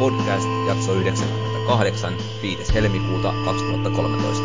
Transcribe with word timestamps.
Podcast, 0.00 0.48
jakso 0.68 0.94
98, 0.94 2.16
5. 2.42 2.74
helmikuuta 2.74 3.34
2013. 3.44 4.44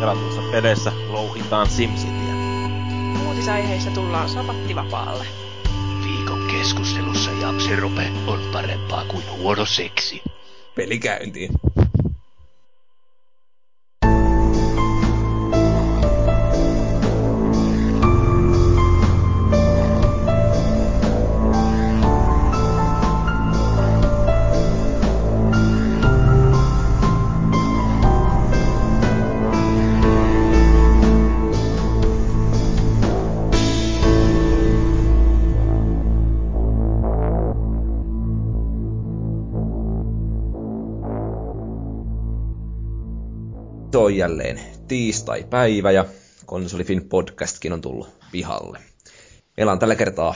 Pelatuissa 0.00 0.42
peleissä 0.52 0.92
louhitaan 1.08 1.70
SimCityä. 1.70 2.34
Uutisaiheissa 3.28 3.90
tullaan 3.90 4.28
sabattivapaalle. 4.28 5.26
Viikon 6.04 6.46
keskustelussa 6.50 7.30
jakserope 7.30 8.12
on 8.26 8.40
parempaa 8.52 9.04
kuin 9.04 9.24
huono 9.38 9.64
seksi. 9.64 10.22
Peli 10.74 11.00
on 44.16 44.18
jälleen 44.18 44.60
tiistai-päivä 44.88 45.90
ja 45.90 46.04
Konsolifin 46.46 47.08
podcastkin 47.08 47.72
on 47.72 47.80
tullut 47.80 48.08
pihalle. 48.32 48.78
Meillä 49.56 49.72
on 49.72 49.78
tällä 49.78 49.94
kertaa 49.94 50.34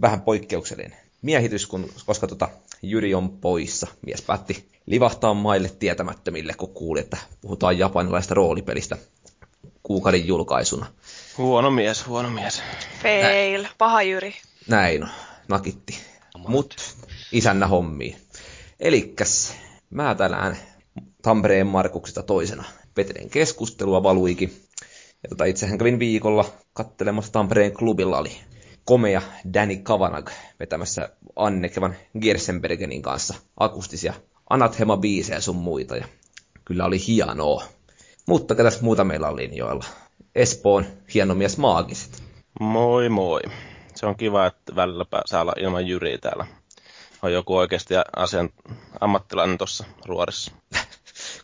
vähän 0.00 0.20
poikkeuksellinen 0.20 0.96
miehitys, 1.22 1.66
kun, 1.66 1.90
koska 2.06 2.26
tota, 2.26 2.48
Jyri 2.82 3.14
on 3.14 3.30
poissa. 3.30 3.86
Mies 4.06 4.22
päätti 4.22 4.68
livahtaa 4.86 5.34
maille 5.34 5.70
tietämättömille, 5.78 6.54
kun 6.54 6.74
kuuli, 6.74 7.00
että 7.00 7.16
puhutaan 7.40 7.78
japanilaista 7.78 8.34
roolipelistä 8.34 8.96
kuukauden 9.82 10.26
julkaisuna. 10.26 10.86
Huono 11.38 11.70
mies, 11.70 12.06
huono 12.06 12.30
mies. 12.30 12.62
Fail. 13.02 13.66
Paha 13.78 14.02
Jyri. 14.02 14.34
Näin 14.68 15.02
on, 15.02 15.08
nakitti. 15.48 15.98
Mut 16.48 16.76
isännä 17.32 17.66
hommiin. 17.66 18.16
Elikkäs, 18.80 19.54
mä 19.90 20.14
tänään 20.14 20.56
Tampereen 21.22 21.66
Markuksesta 21.66 22.22
toisena 22.22 22.64
vetelen 23.00 23.30
keskustelua 23.30 24.02
valuikin. 24.02 24.52
Ja 25.22 25.28
tota, 25.28 25.44
itsehän 25.44 25.78
kävin 25.78 25.98
viikolla 25.98 26.44
kattelemassa 26.72 27.32
Tampereen 27.32 27.72
klubilla 27.72 28.18
oli 28.18 28.30
komea 28.84 29.22
Danny 29.54 29.76
Kavanagh 29.76 30.32
vetämässä 30.60 31.08
Annekevan 31.36 31.96
Gersenbergenin 32.20 33.02
kanssa 33.02 33.34
akustisia 33.56 34.14
Anathema-biisejä 34.50 35.40
sun 35.40 35.56
muita. 35.56 35.96
Ja 35.96 36.04
kyllä 36.64 36.84
oli 36.84 37.06
hienoa. 37.06 37.64
Mutta 38.26 38.54
ketäs 38.54 38.80
muuta 38.80 39.04
meillä 39.04 39.28
on 39.28 39.36
linjoilla? 39.36 39.84
Espoon 40.34 40.86
hieno 41.14 41.34
mies 41.34 41.58
maagiset. 41.58 42.22
Moi 42.60 43.08
moi. 43.08 43.40
Se 43.94 44.06
on 44.06 44.16
kiva, 44.16 44.46
että 44.46 44.76
välillä 44.76 45.04
saa 45.26 45.40
olla 45.40 45.52
ilman 45.56 45.86
jyriä 45.86 46.18
täällä. 46.18 46.46
On 47.22 47.32
joku 47.32 47.56
oikeasti 47.56 47.94
asian 48.16 48.50
ammattilainen 49.00 49.58
tuossa 49.58 49.84
ruorissa. 50.06 50.52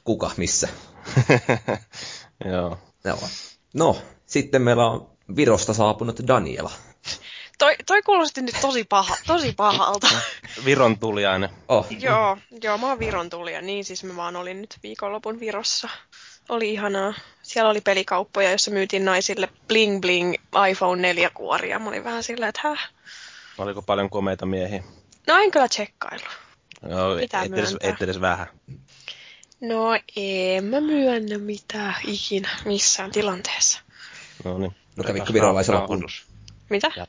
Kuka, 0.04 0.30
missä? 0.36 0.68
Joo. 2.52 2.78
Joo. 3.04 3.28
No, 3.74 3.96
sitten 4.26 4.62
meillä 4.62 4.86
on 4.86 5.10
Virosta 5.36 5.74
saapunut 5.74 6.20
Daniela. 6.28 6.70
Toi, 7.58 7.74
toi 7.86 8.02
kuulosti 8.02 8.42
nyt 8.42 8.56
tosi, 8.60 8.84
paha, 8.84 9.16
tosi 9.26 9.52
pahalta. 9.52 10.08
Viron 10.64 10.98
tuliainen. 10.98 11.50
Oh, 11.68 11.86
joo, 11.90 12.38
joo, 12.62 12.78
mä 12.78 12.86
oon 12.88 12.98
Viron 12.98 13.30
tulija, 13.30 13.62
niin 13.62 13.84
siis 13.84 14.04
mä 14.04 14.16
vaan 14.16 14.36
olin 14.36 14.60
nyt 14.60 14.78
viikonlopun 14.82 15.40
Virossa. 15.40 15.88
Oli 16.48 16.72
ihanaa. 16.72 17.14
Siellä 17.42 17.70
oli 17.70 17.80
pelikauppoja, 17.80 18.50
jossa 18.50 18.70
myytiin 18.70 19.04
naisille 19.04 19.48
bling 19.68 20.00
bling 20.00 20.34
iPhone 20.70 21.02
4 21.02 21.30
kuoria. 21.30 21.78
Mä 21.78 21.88
olin 21.88 22.04
vähän 22.04 22.22
silleen, 22.22 22.48
että 22.48 22.60
häh? 22.64 22.90
Oliko 23.58 23.82
paljon 23.82 24.10
komeita 24.10 24.46
miehiä? 24.46 24.82
No 25.26 25.36
en 25.36 25.50
kyllä 25.50 25.68
tsekkailu. 25.68 26.24
Joo, 26.90 27.16
Pitää 27.16 27.42
et 27.42 27.52
edes, 27.52 27.76
et 27.80 28.02
edes 28.02 28.20
vähän. 28.20 28.46
No 29.60 29.98
en 30.16 30.64
mä 30.64 30.80
myönnä 30.80 31.38
mitään 31.38 31.94
ikinä 32.04 32.48
missään 32.64 33.10
tilanteessa. 33.10 33.80
No 34.44 34.58
niin. 34.58 34.74
no 34.96 35.04
kävikö 35.04 35.32
virolaisella 35.32 35.80
kun... 35.80 35.88
nauhoitus. 35.88 36.26
Mitä? 36.70 36.90
Ja 36.96 37.06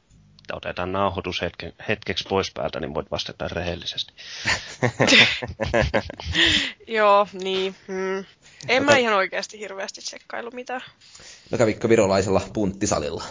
otetaan 0.54 0.92
nauhoitus 0.92 1.42
hetke, 1.42 1.74
hetkeksi 1.88 2.26
pois 2.30 2.52
päältä, 2.52 2.80
niin 2.80 2.94
voit 2.94 3.12
vastata 3.12 3.48
rehellisesti. 3.48 4.14
Joo, 6.98 7.28
niin. 7.34 7.76
Mm. 7.88 8.26
En 8.68 8.84
mä 8.84 8.98
ihan 8.98 9.14
oikeasti 9.14 9.60
hirveästi 9.60 10.02
tsekkailu 10.02 10.52
mitään. 10.52 10.82
No 11.52 11.58
kävikö 11.58 11.90
virolaisella 11.90 12.42
punttisalilla? 12.54 13.24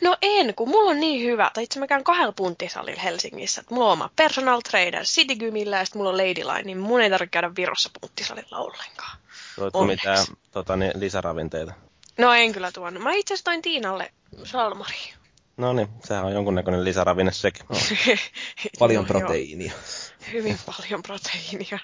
No 0.00 0.16
en, 0.22 0.54
kun 0.54 0.68
mulla 0.68 0.90
on 0.90 1.00
niin 1.00 1.26
hyvä, 1.30 1.50
tai 1.54 1.64
itse 1.64 1.78
mä 1.80 1.86
käyn 1.86 2.04
kahdella 2.04 2.32
punttisalilla 2.32 3.00
Helsingissä. 3.02 3.60
Että 3.60 3.74
mulla 3.74 3.86
on 3.86 3.92
oma 3.92 4.10
personal 4.16 4.60
trainer 4.70 5.04
Citygymillä 5.04 5.78
ja 5.78 5.84
sitten 5.84 6.00
mulla 6.00 6.10
on 6.10 6.16
Ladyline, 6.16 6.62
niin 6.62 6.78
mun 6.78 7.00
ei 7.00 7.10
tarvitse 7.10 7.30
käydä 7.30 7.50
Virossa 7.56 7.90
punttisalilla 8.00 8.58
ollenkaan. 8.58 9.18
Tuotko 9.56 9.84
mitään 9.84 10.26
tota, 10.50 10.76
niin, 10.76 10.92
lisäravinteita? 10.94 11.72
No 12.18 12.32
en 12.34 12.52
kyllä 12.52 12.72
tuonut. 12.72 13.02
Mä 13.02 13.12
itse 13.12 13.34
asiassa 13.34 13.44
toin 13.44 13.62
Tiinalle 13.62 14.12
salmari. 14.44 15.12
No 15.56 15.72
niin, 15.72 15.88
sehän 16.04 16.24
on 16.24 16.32
jonkunnäköinen 16.32 16.84
lisäravinne 16.84 17.32
sekin. 17.32 17.64
No. 17.68 17.76
Paljon 18.78 19.04
No, 19.04 19.08
proteiinia. 19.08 19.72
hyvin 20.32 20.58
paljon 20.66 21.02
proteiinia. 21.02 21.78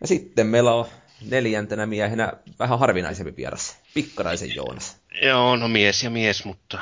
Ja 0.00 0.06
sitten 0.06 0.46
meillä 0.46 0.74
on 0.74 0.86
neljäntenä 1.20 1.86
miehenä 1.86 2.32
vähän 2.58 2.78
harvinaisempi 2.78 3.36
vieras, 3.36 3.76
Pikkaraisen 3.94 4.54
Joonas. 4.54 4.96
Joo, 5.22 5.56
no 5.56 5.68
mies 5.68 6.02
ja 6.02 6.10
mies, 6.10 6.44
mutta 6.44 6.78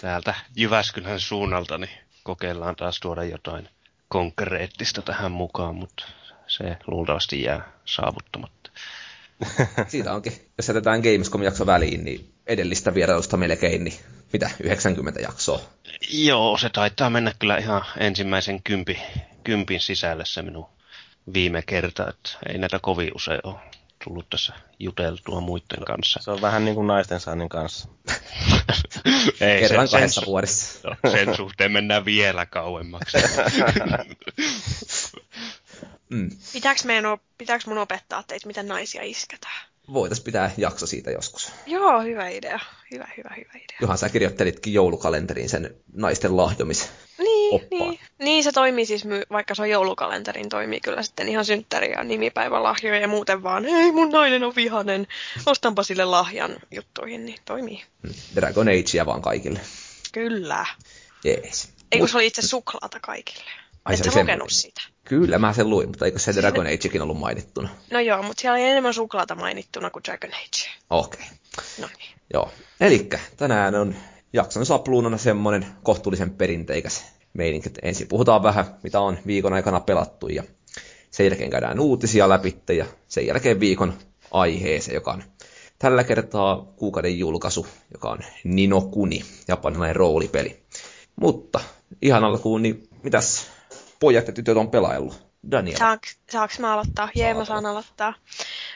täältä 0.00 0.34
Jyväskylän 0.56 1.20
suunnalta 1.20 1.78
niin 1.78 1.90
kokeillaan 2.22 2.76
taas 2.76 3.00
tuoda 3.00 3.24
jotain 3.24 3.68
konkreettista 4.08 5.02
tähän 5.02 5.32
mukaan, 5.32 5.74
mutta 5.74 6.04
se 6.46 6.76
luultavasti 6.86 7.42
jää 7.42 7.72
saavuttamatta. 7.84 8.70
Siitä 9.88 10.12
onkin, 10.12 10.32
jos 10.58 10.68
jätetään 10.68 11.00
Gamescom-jakso 11.00 11.66
väliin, 11.66 12.04
niin 12.04 12.32
edellistä 12.46 12.94
vierailusta 12.94 13.36
melkein, 13.36 13.84
niin 13.84 13.98
mitä, 14.32 14.50
90 14.62 15.20
jaksoa. 15.20 15.60
Joo, 16.10 16.58
se 16.58 16.68
taitaa 16.68 17.10
mennä 17.10 17.32
kyllä 17.38 17.56
ihan 17.56 17.82
ensimmäisen 17.98 18.62
kympi, 18.62 19.02
kympin 19.44 19.80
sisälle 19.80 20.24
se 20.26 20.42
minun 20.42 20.75
viime 21.34 21.62
kerta, 21.62 22.08
että 22.08 22.30
ei 22.48 22.58
näitä 22.58 22.78
kovin 22.82 23.10
usein 23.14 23.40
ole 23.44 23.56
tullut 24.04 24.30
tässä 24.30 24.54
juteltua 24.78 25.40
muiden 25.40 25.84
kanssa. 25.86 26.20
Se 26.22 26.30
on 26.30 26.40
vähän 26.40 26.64
niin 26.64 26.74
kuin 26.74 26.86
naisten 26.86 27.20
saannin 27.20 27.48
kanssa. 27.48 27.88
Ei, 29.40 29.60
Kerran 29.60 29.88
sen, 29.88 29.98
kahdessa 29.98 30.20
sen, 30.20 30.26
vuodessa. 30.26 30.88
no, 31.02 31.10
sen 31.10 31.36
suhteen 31.36 31.72
mennään 31.72 32.04
vielä 32.04 32.46
kauemmaksi. 32.46 33.18
Mm. 36.10 36.30
Meidän, 36.84 37.18
pitääks 37.38 37.66
mun 37.66 37.78
opettaa 37.78 38.22
teitä, 38.22 38.46
miten 38.46 38.68
naisia 38.68 39.02
isketään? 39.02 39.66
Voitais 39.92 40.20
pitää 40.20 40.50
jakso 40.56 40.86
siitä 40.86 41.10
joskus. 41.10 41.52
Joo, 41.66 42.00
hyvä 42.00 42.28
idea. 42.28 42.60
Hyvä, 42.90 43.08
hyvä, 43.16 43.34
hyvä 43.36 43.50
idea. 43.54 43.78
Johan 43.80 43.98
sä 43.98 44.08
kirjoittelitkin 44.08 44.72
joulukalenteriin 44.72 45.48
sen 45.48 45.76
naisten 45.92 46.36
lahjomis. 46.36 46.90
Niin, 47.18 47.54
oppaan. 47.54 47.90
niin. 47.90 48.00
niin, 48.18 48.44
se 48.44 48.52
toimii 48.52 48.86
siis, 48.86 49.04
vaikka 49.32 49.54
se 49.54 49.62
on 49.62 49.70
joulukalenterin, 49.70 50.48
toimii 50.48 50.80
kyllä 50.80 51.02
sitten 51.02 51.28
ihan 51.28 51.44
synttäri- 51.44 51.92
ja 51.92 52.04
nimipäivälahjoja 52.04 53.00
ja 53.00 53.08
muuten 53.08 53.42
vaan, 53.42 53.64
ei 53.64 53.92
mun 53.92 54.10
nainen 54.10 54.44
on 54.44 54.56
vihanen, 54.56 55.06
ostanpa 55.46 55.82
sille 55.82 56.04
lahjan 56.04 56.56
juttuihin, 56.70 57.26
niin 57.26 57.38
toimii. 57.44 57.82
Mm. 58.02 58.10
Dragon 58.34 58.68
Agea 58.68 59.06
vaan 59.06 59.22
kaikille. 59.22 59.60
Kyllä. 60.12 60.66
Jees. 61.24 61.68
Ei 61.92 61.98
kun 61.98 62.08
se 62.08 62.16
oli 62.16 62.26
itse 62.26 62.42
suklaata 62.42 63.00
kaikille. 63.00 63.50
Ai, 63.86 63.94
Et 63.94 63.98
se 63.98 64.04
sä 64.04 64.10
oli 64.10 64.22
lukenut 64.22 64.50
sitä? 64.50 64.80
Kyllä, 65.04 65.38
mä 65.38 65.52
sen 65.52 65.70
luin, 65.70 65.88
mutta 65.88 66.04
eikö 66.04 66.18
se 66.18 66.34
Dragon 66.34 66.66
Agekin 66.66 67.02
ollut 67.02 67.18
mainittuna? 67.18 67.68
No 67.90 68.00
joo, 68.00 68.22
mutta 68.22 68.40
siellä 68.40 68.54
oli 68.54 68.64
enemmän 68.64 68.94
suklaata 68.94 69.34
mainittuna 69.34 69.90
kuin 69.90 70.02
Dragon 70.04 70.30
Age. 70.30 70.70
Okei. 70.90 71.20
Okay. 71.20 71.64
No 71.80 71.86
niin. 71.98 72.10
Joo. 72.32 72.52
Elikkä 72.80 73.20
tänään 73.36 73.74
on 73.74 73.94
jakson 74.32 74.66
sapluunana 74.66 75.18
semmonen 75.18 75.66
kohtuullisen 75.82 76.30
perinteikäs 76.30 77.04
meininki. 77.32 77.68
että 77.68 77.80
Ensin 77.82 78.08
puhutaan 78.08 78.42
vähän, 78.42 78.64
mitä 78.82 79.00
on 79.00 79.18
viikon 79.26 79.52
aikana 79.52 79.80
pelattu 79.80 80.28
ja 80.28 80.42
sen 81.10 81.26
jälkeen 81.26 81.50
käydään 81.50 81.80
uutisia 81.80 82.28
läpi 82.28 82.56
ja 82.76 82.86
sen 83.08 83.26
jälkeen 83.26 83.60
viikon 83.60 83.94
aiheeseen, 84.30 84.94
joka 84.94 85.12
on 85.12 85.24
tällä 85.78 86.04
kertaa 86.04 86.72
kuukauden 86.76 87.18
julkaisu, 87.18 87.66
joka 87.92 88.10
on 88.10 88.18
Nino 88.44 88.80
Kuni, 88.80 89.24
japanilainen 89.48 89.96
roolipeli. 89.96 90.62
Mutta 91.16 91.60
ihan 92.02 92.24
alkuun, 92.24 92.62
niin 92.62 92.88
mitäs 93.02 93.55
pojat 94.00 94.26
ja 94.26 94.32
tytöt 94.32 94.56
on 94.56 94.70
pelaillut? 94.70 95.26
Daniel. 95.50 95.78
Saaks, 95.78 96.18
saaks 96.30 96.58
mä 96.58 96.72
aloittaa? 96.72 97.08
Jee, 97.14 97.34
mä 97.34 97.44
saan 97.44 97.66
aloittaa. 97.66 98.14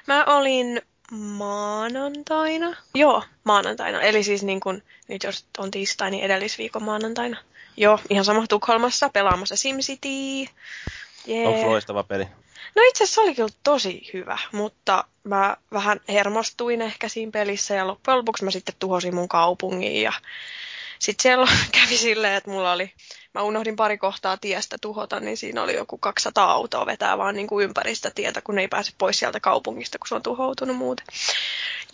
Mä 0.07 0.25
olin 0.25 0.83
maanantaina. 1.11 2.77
Joo, 2.95 3.23
maanantaina. 3.45 4.01
Eli 4.01 4.23
siis 4.23 4.43
niin 4.43 4.61
kun, 4.61 4.83
nyt 5.09 5.23
jos 5.23 5.47
on 5.59 5.71
tiistai, 5.71 6.11
niin 6.11 6.25
edellisviikon 6.25 6.83
maanantaina. 6.83 7.37
Joo, 7.77 7.99
ihan 8.11 8.25
sama 8.25 8.47
Tukholmassa 8.47 9.09
pelaamassa 9.09 9.57
SimCity. 9.57 10.53
Jee. 11.27 11.47
Onko 11.47 11.71
loistava 11.71 12.03
peli? 12.03 12.25
No 12.77 12.83
itse 12.89 13.05
asiassa 13.05 13.21
oli 13.21 13.35
kyllä 13.35 13.49
tosi 13.63 14.11
hyvä, 14.13 14.39
mutta 14.53 15.05
mä 15.25 15.57
vähän 15.73 16.01
hermostuin 16.09 16.83
ehkä 16.83 17.09
siinä 17.09 17.33
pelissä 17.33 17.75
ja 17.75 17.87
loppujen 17.87 18.19
lopuksi 18.19 18.45
mä 18.45 18.51
sitten 18.51 18.75
tuhosin 18.79 19.15
mun 19.15 19.29
kaupungin 19.29 20.03
ja 20.03 20.13
sitten 21.01 21.23
siellä 21.23 21.49
kävi 21.81 21.97
silleen, 21.97 22.35
että 22.35 22.51
mulla 22.51 22.73
oli, 22.73 22.93
mä 23.35 23.43
unohdin 23.43 23.77
pari 23.77 23.99
kohtaa 23.99 24.37
tiestä 24.37 24.77
tuhota, 24.81 25.21
niin 25.21 25.37
siinä 25.37 25.63
oli 25.63 25.75
joku 25.75 25.99
200 25.99 26.51
autoa 26.53 26.87
vetää 26.87 27.19
vaan 27.19 27.35
niin 27.35 27.47
kuin 27.47 27.65
ympäristä 27.65 28.11
tietä, 28.11 28.41
kun 28.41 28.59
ei 28.59 28.69
pääse 28.69 28.93
pois 28.99 29.19
sieltä 29.19 29.41
kaupungista, 29.41 29.99
kun 29.99 30.09
se 30.09 30.15
on 30.15 30.23
tuhoutunut 30.23 30.77
muuten. 30.77 31.07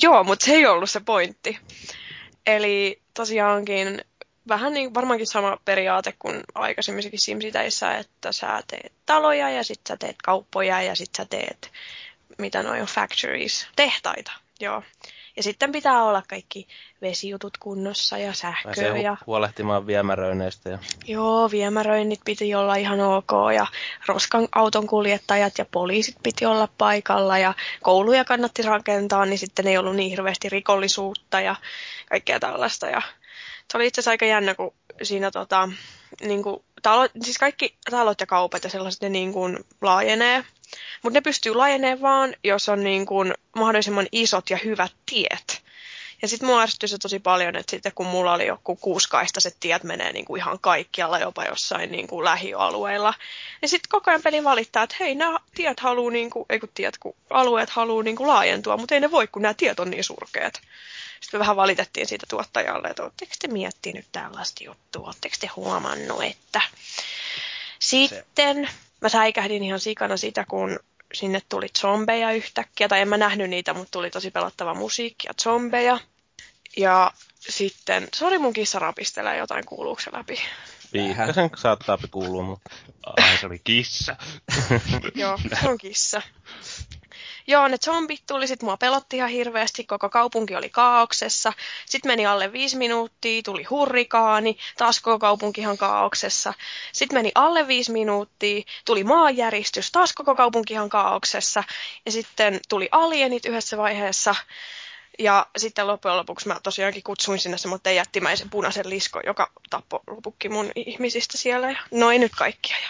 Joo, 0.03 0.25
mutta 0.25 0.47
se 0.47 0.53
ei 0.53 0.67
ollut 0.67 0.91
se 0.91 1.01
pointti. 1.01 1.59
Eli 2.47 3.03
tosiaankin 3.15 4.05
vähän 4.49 4.75
niin 4.75 4.95
varmaankin 4.95 5.27
sama 5.27 5.59
periaate 5.65 6.15
kuin 6.19 6.43
aikaisemmissakin 6.55 7.21
Simsiteissä, 7.21 7.95
että 7.95 8.33
sä 8.33 8.63
teet 8.67 8.93
taloja 9.07 9.51
ja 9.51 9.65
sit 9.65 9.81
sä 9.89 9.97
teet 9.97 10.17
kauppoja 10.25 10.83
ja 10.83 10.95
sit 10.95 11.15
sä 11.17 11.25
teet, 11.25 11.73
mitä 12.39 12.63
noin 12.63 12.81
on 12.81 12.87
factories, 12.87 13.67
tehtaita. 13.77 14.33
Joo. 14.61 14.83
Ja 15.37 15.43
sitten 15.43 15.73
pitää 15.73 16.03
olla 16.03 16.23
kaikki 16.29 16.67
vesijutut 17.03 17.59
kunnossa 17.59 18.19
ja 18.19 18.33
sähköä. 18.33 18.97
Ja... 18.97 19.17
huolehtimaan 19.27 19.87
viemäröinneistä. 19.87 20.71
Ja... 20.71 20.79
Joo, 21.07 21.51
viemäröinnit 21.51 22.21
piti 22.25 22.55
olla 22.55 22.75
ihan 22.75 23.01
ok 23.01 23.31
ja 23.55 23.67
roskan 24.07 24.49
auton 24.53 24.87
kuljettajat 24.87 25.59
ja 25.59 25.65
poliisit 25.65 26.17
piti 26.23 26.47
olla 26.47 26.69
paikalla 26.79 27.39
ja 27.39 27.55
kouluja 27.83 28.25
kannatti 28.25 28.63
rakentaa, 28.63 29.27
niin 29.27 29.39
sitten 29.39 29.67
ei 29.67 29.79
ollut 29.79 29.97
niin 29.97 30.11
hirveästi 30.11 30.49
rikollisuutta 30.49 31.41
ja 31.41 31.57
kaikkea 32.09 32.41
tällaista. 32.41 32.87
Ja 32.87 33.03
se 33.71 33.77
oli 33.77 33.87
itse 33.87 34.01
asiassa 34.01 34.11
aika 34.11 34.27
jännä, 34.27 34.55
kun 34.55 34.75
siinä 35.03 35.31
tota, 35.31 35.69
niin 36.21 36.43
kuin, 36.43 36.63
talo, 36.83 37.09
siis 37.23 37.39
kaikki 37.39 37.77
talot 37.91 38.21
ja 38.21 38.27
kaupat 38.27 38.65
ja 38.65 38.71
sellaiset 38.71 39.03
ne 39.03 39.09
niin 39.09 39.33
kuin, 39.33 39.65
laajenee. 39.83 40.45
Mutta 41.03 41.17
ne 41.17 41.21
pystyy 41.21 41.55
laajenemaan 41.55 42.01
vaan, 42.01 42.35
jos 42.45 42.69
on 42.69 42.85
niin 42.85 43.07
kuin, 43.07 43.35
mahdollisimman 43.57 44.07
isot 44.13 44.51
ja 44.51 44.59
hyvät 44.65 44.93
tiet. 45.07 45.67
Ja 46.23 46.29
sitten 46.29 46.49
mua 46.49 46.63
ärsytyi 46.63 46.89
se 46.89 46.99
tosi 46.99 47.19
paljon, 47.19 47.57
että 47.57 47.71
sitten 47.71 47.93
kun 47.95 48.07
mulla 48.07 48.33
oli 48.33 48.47
joku 48.47 48.77
kuuskaistaiset 48.77 49.57
tiet 49.61 49.83
menee 49.83 50.13
niin 50.13 50.25
kuin 50.25 50.41
ihan 50.41 50.59
kaikkialla, 50.61 51.19
jopa 51.19 51.45
jossain 51.45 51.93
niin 51.93 52.07
kuin 52.07 52.25
lähialueilla. 52.25 53.15
Ja 53.63 53.69
sitten 53.69 53.89
koko 53.89 54.11
ajan 54.11 54.23
peli 54.23 54.45
valittaa, 54.45 54.83
että 54.83 54.97
hei, 55.01 55.15
nämä 55.15 55.39
tiet 55.55 55.81
haluu, 55.81 56.11
niin 56.11 56.31
kuin, 56.31 56.47
ei 56.51 56.61
kun 56.61 56.69
tiet, 56.75 56.99
kun 56.99 57.15
alueet 57.31 57.71
haluaa 57.71 58.03
niin 58.03 58.17
kuin 58.17 58.27
laajentua, 58.27 58.77
mutta 58.77 58.95
ei 58.95 59.01
ne 59.01 59.11
voi, 59.11 59.27
kun 59.27 59.43
nämä 59.43 59.55
tiet 59.55 59.81
on 59.81 59.91
niin 59.91 60.05
surkeat. 60.05 60.61
Sitten 61.21 61.39
me 61.39 61.41
vähän 61.41 61.57
valitettiin 61.57 62.07
siitä 62.07 62.27
tuottajalle, 62.29 62.89
että 62.89 63.03
oletteko 63.03 63.33
te 63.39 63.49
miettinyt 63.49 64.07
tällaista 64.13 64.65
juttua, 64.65 65.07
oletteko 65.07 65.37
te 65.41 65.47
huomannut, 65.47 66.23
että 66.23 66.61
sitten 67.79 68.69
mä 69.01 69.09
säikähdin 69.09 69.63
ihan 69.63 69.81
sikana 69.81 70.17
sitä, 70.17 70.45
kun 70.49 70.79
sinne 71.15 71.43
tuli 71.49 71.69
zombeja 71.79 72.33
yhtäkkiä, 72.33 72.89
tai 72.89 73.01
en 73.01 73.09
mä 73.09 73.17
nähnyt 73.17 73.51
niitä, 73.51 73.75
mutta 73.75 73.91
tuli 73.91 74.11
tosi 74.11 74.31
pelottava 74.31 74.75
musiikki 74.75 75.27
ja 75.27 75.35
zombeja. 75.43 75.99
Ja 76.77 77.13
sitten, 77.49 78.09
sori 78.15 78.39
mun 78.39 78.53
kissa 78.53 78.79
rapistelee 78.79 79.37
jotain, 79.37 79.67
kuuluuko 79.67 80.01
se 80.03 80.11
läpi? 80.13 80.41
Viikkasen 80.93 81.51
saattaa 81.57 81.99
kuulua, 82.11 82.43
mutta... 82.43 82.71
Ai, 83.07 83.39
se 83.41 83.47
oli 83.47 83.61
kissa. 83.65 84.17
Joo, 85.15 85.39
se 85.61 85.69
on 85.69 85.79
kissa. 85.79 86.23
Joo, 87.49 87.69
ne 87.69 87.79
zombit 87.79 88.23
tuli, 88.27 88.47
sit 88.47 88.63
mua 88.63 88.77
pelotti 88.77 89.17
ihan 89.17 89.31
hirveästi, 89.31 89.85
koko 89.85 90.09
kaupunki 90.09 90.57
oli 90.57 90.71
kaauksessa. 90.71 91.53
Sitten 91.87 92.11
meni 92.11 92.27
alle 92.27 92.53
viisi 92.53 92.77
minuuttia, 92.77 93.43
tuli 93.43 93.65
hurrikaani, 93.65 94.59
taas 94.77 95.01
koko 95.01 95.19
kaupunki 95.19 95.61
ihan 95.61 95.79
kaauksessa. 95.79 96.55
Sitten 96.93 97.19
meni 97.19 97.33
alle 97.35 97.69
viisi 97.69 97.93
minuuttia, 97.93 98.63
tuli 98.85 99.05
maanjäristys, 99.05 99.93
taas 99.93 100.13
koko 100.13 100.35
kaupunki 100.35 100.75
ihan 100.75 100.89
kaauksessa. 100.89 101.65
Ja 102.07 102.13
sitten 102.13 102.61
tuli 102.69 102.89
alienit 102.93 103.47
yhdessä 103.47 103.77
vaiheessa. 103.77 104.35
Ja 105.19 105.47
sitten 105.57 105.87
loppujen 105.87 106.17
lopuksi 106.17 106.49
mä 106.49 106.61
tosiaankin 106.63 107.03
kutsuin 107.03 107.39
sinne 107.39 107.59
semmoinen 107.59 107.97
jättimäisen 107.97 108.51
punaisen 108.51 108.91
lisko, 108.91 109.21
joka 109.27 109.51
tappoi 109.71 110.01
lopukki 110.07 110.49
mun 110.49 110.73
ihmisistä 110.77 111.39
siellä. 111.39 111.71
Ja 111.71 111.79
noin 111.91 112.21
nyt 112.21 112.33
kaikkia. 112.39 112.77
Ja 112.77 112.89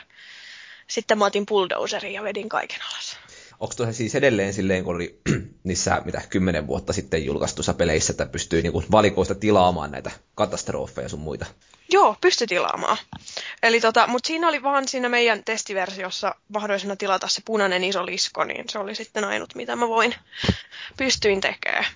sitten 0.89 1.19
mä 1.19 1.25
otin 1.25 1.47
bulldozerin 1.47 2.13
ja 2.13 2.23
vedin 2.23 2.49
kaiken 2.49 2.81
alas. 2.83 3.26
Onko 3.61 3.75
tuossa 3.75 3.93
siis 3.93 4.15
edelleen 4.15 4.55
silleen, 4.55 4.85
kun 4.85 4.95
oli 4.95 5.21
niissä 5.65 6.03
mitä 6.05 6.23
kymmenen 6.31 6.67
vuotta 6.67 6.93
sitten 6.93 7.25
julkaistuissa 7.25 7.75
peleissä, 7.75 8.13
että 8.13 8.27
pystyy 8.27 8.63
niinku 8.63 8.85
valikoista 8.91 9.35
tilaamaan 9.35 9.91
näitä 9.91 10.11
katastrofeja 10.35 11.09
sun 11.09 11.21
muita? 11.21 11.47
Joo, 11.93 12.17
pysty 12.21 12.47
tilaamaan. 12.47 12.97
Eli 13.63 13.81
tota, 13.81 14.07
mutta 14.07 14.27
siinä 14.27 14.49
oli 14.49 14.63
vaan 14.63 14.89
siinä 14.89 15.09
meidän 15.09 15.45
testiversiossa 15.45 16.35
mahdollisena 16.49 16.97
tilata 16.97 17.29
se 17.29 17.43
punainen 17.45 17.85
iso 17.85 18.07
lisko, 18.07 18.45
niin 18.45 18.65
se 18.69 18.79
oli 18.79 18.95
sitten 18.95 19.25
ainut, 19.25 19.55
mitä 19.55 19.77
mä 19.77 19.89
voin, 19.89 20.15
pystyin 20.99 21.41
tekemään. 21.41 21.87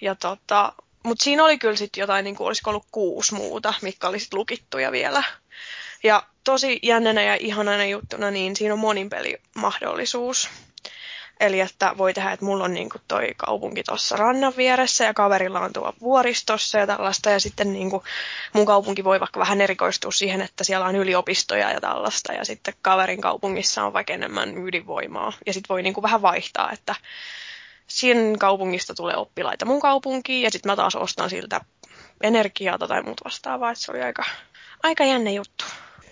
Ja 0.00 0.14
tota, 0.14 0.72
mutta 1.02 1.24
siinä 1.24 1.44
oli 1.44 1.58
kyllä 1.58 1.76
sitten 1.76 2.00
jotain, 2.00 2.24
niin 2.24 2.36
kuin 2.36 2.46
olisiko 2.46 2.70
ollut 2.70 2.86
kuusi 2.90 3.34
muuta, 3.34 3.74
mitkä 3.82 4.08
oli 4.08 4.20
sitten 4.20 4.38
lukittuja 4.38 4.92
vielä. 4.92 5.22
Ja 6.02 6.22
tosi 6.44 6.78
jännänä 6.82 7.22
ja 7.22 7.36
ihanana 7.40 7.86
juttuna, 7.86 8.30
niin 8.30 8.56
siinä 8.56 8.74
on 8.74 8.80
moninpelimahdollisuus. 8.80 10.50
Eli 11.40 11.60
että 11.60 11.94
voi 11.98 12.14
tehdä, 12.14 12.32
että 12.32 12.44
mulla 12.44 12.64
on 12.64 12.74
niin 12.74 12.90
kuin 12.90 13.02
toi 13.08 13.34
kaupunki 13.36 13.82
tuossa 13.82 14.16
rannan 14.16 14.52
vieressä 14.56 15.04
ja 15.04 15.14
kaverilla 15.14 15.60
on 15.60 15.72
tuo 15.72 15.94
vuoristossa 16.00 16.78
ja 16.78 16.86
tällaista. 16.86 17.30
Ja 17.30 17.40
sitten 17.40 17.72
niin 17.72 17.90
kuin 17.90 18.02
mun 18.52 18.66
kaupunki 18.66 19.04
voi 19.04 19.20
vaikka 19.20 19.40
vähän 19.40 19.60
erikoistua 19.60 20.10
siihen, 20.10 20.40
että 20.40 20.64
siellä 20.64 20.86
on 20.86 20.96
yliopistoja 20.96 21.70
ja 21.70 21.80
tällaista. 21.80 22.32
Ja 22.32 22.44
sitten 22.44 22.74
kaverin 22.82 23.20
kaupungissa 23.20 23.84
on 23.84 23.92
vaikka 23.92 24.12
enemmän 24.12 24.66
ydinvoimaa. 24.66 25.32
Ja 25.46 25.52
sitten 25.52 25.68
voi 25.68 25.82
niin 25.82 25.94
kuin 25.94 26.02
vähän 26.02 26.22
vaihtaa, 26.22 26.72
että 26.72 26.94
siinä 27.86 28.38
kaupungista 28.38 28.94
tulee 28.94 29.16
oppilaita 29.16 29.64
mun 29.64 29.80
kaupunkiin 29.80 30.42
ja 30.42 30.50
sitten 30.50 30.72
mä 30.72 30.76
taas 30.76 30.96
ostan 30.96 31.30
siltä 31.30 31.60
energiaa 32.22 32.78
tai 32.78 33.02
muut 33.02 33.20
vastaavaa. 33.24 33.70
Että 33.70 33.84
se 33.84 33.92
oli 33.92 34.02
aika, 34.02 34.24
aika 34.82 35.04
jännä 35.04 35.30
juttu 35.30 35.64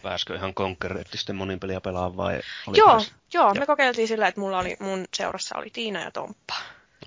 pääskö 0.03 0.35
ihan 0.35 0.55
konkreettisesti 0.55 1.33
monin 1.33 1.61
peliä 1.61 1.81
pelaamaan 1.81 2.17
vai? 2.17 2.41
Oli 2.67 2.79
joo, 2.79 2.89
pääs... 2.89 3.13
joo, 3.35 3.55
me 3.55 3.67
kokeiltiin 3.67 4.09
sillä, 4.09 4.29
että 4.29 4.41
mulla 4.41 4.59
oli, 4.59 4.77
mun 4.81 5.05
seurassa 5.15 5.59
oli 5.59 5.71
Tiina 5.71 6.01
ja 6.01 6.11
Tomppa. 6.11 6.55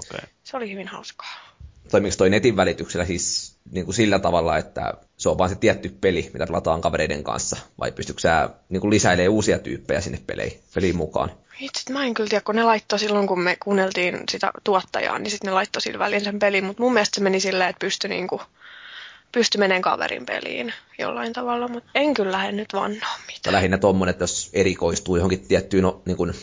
Okay. 0.06 0.30
Se 0.44 0.58
oli 0.58 0.72
hyvin 0.72 0.88
hauskaa. 0.88 1.52
Toimiko 1.92 2.16
toi 2.18 2.30
netin 2.30 2.56
välityksellä 2.56 3.06
siis 3.06 3.56
niin 3.72 3.86
kuin 3.86 3.96
sillä 3.96 4.20
tavalla, 4.20 4.58
että 4.58 4.94
se 5.18 5.30
on 5.30 5.38
vain 5.38 5.50
se 5.50 5.56
tietty 5.56 5.90
peli, 6.02 6.30
mitä 6.34 6.48
pelataan 6.48 6.82
kavereiden 6.82 7.24
kanssa, 7.24 7.58
vai 7.80 7.92
pystytkö 7.92 8.22
sä 8.22 8.50
niin 8.70 8.82
kuin 8.82 8.92
lisäilee 8.92 9.28
uusia 9.28 9.60
tyyppejä 9.60 10.02
sinne 10.02 10.20
peliin, 10.28 10.62
peliin 10.76 10.98
mukaan? 10.98 11.32
Itse 11.60 11.94
mä 11.94 12.06
en 12.06 12.14
kyllä 12.14 12.30
tiedä, 12.30 12.44
kun 12.46 12.56
ne 12.56 12.64
laittoi 12.64 13.00
silloin, 13.00 13.28
kun 13.28 13.40
me 13.40 13.58
kuunneltiin 13.64 14.24
sitä 14.32 14.52
tuottajaa, 14.64 15.20
niin 15.20 15.32
sitten 15.32 15.48
ne 15.48 15.54
laittoi 15.54 15.82
sillä 15.82 16.00
välin 16.00 16.24
sen 16.24 16.40
pelin, 16.40 16.66
mutta 16.66 16.84
mun 16.84 16.94
mielestä 16.94 17.16
se 17.16 17.22
meni 17.22 17.40
silleen, 17.40 17.70
että 17.70 17.80
pystyi 17.80 18.10
niin 18.10 18.28
kuin 18.28 18.42
pysty 19.32 19.58
menemään 19.58 19.82
kaverin 19.82 20.26
peliin 20.26 20.74
jollain 21.00 21.34
tavalla, 21.34 21.68
mutta 21.68 21.90
en 21.96 22.14
kyllä 22.14 22.32
lähde 22.32 22.52
nyt 22.52 22.74
vannoa 22.74 23.16
mitään. 23.28 23.54
Lähinnä 23.54 23.78
tuommoinen, 23.78 24.12
että 24.12 24.24
jos 24.24 24.50
erikoistuu 24.54 25.16
johonkin 25.16 25.48
tiettyyn 25.48 25.84
no, 25.84 26.02
niin 26.06 26.18
kuin 26.18 26.34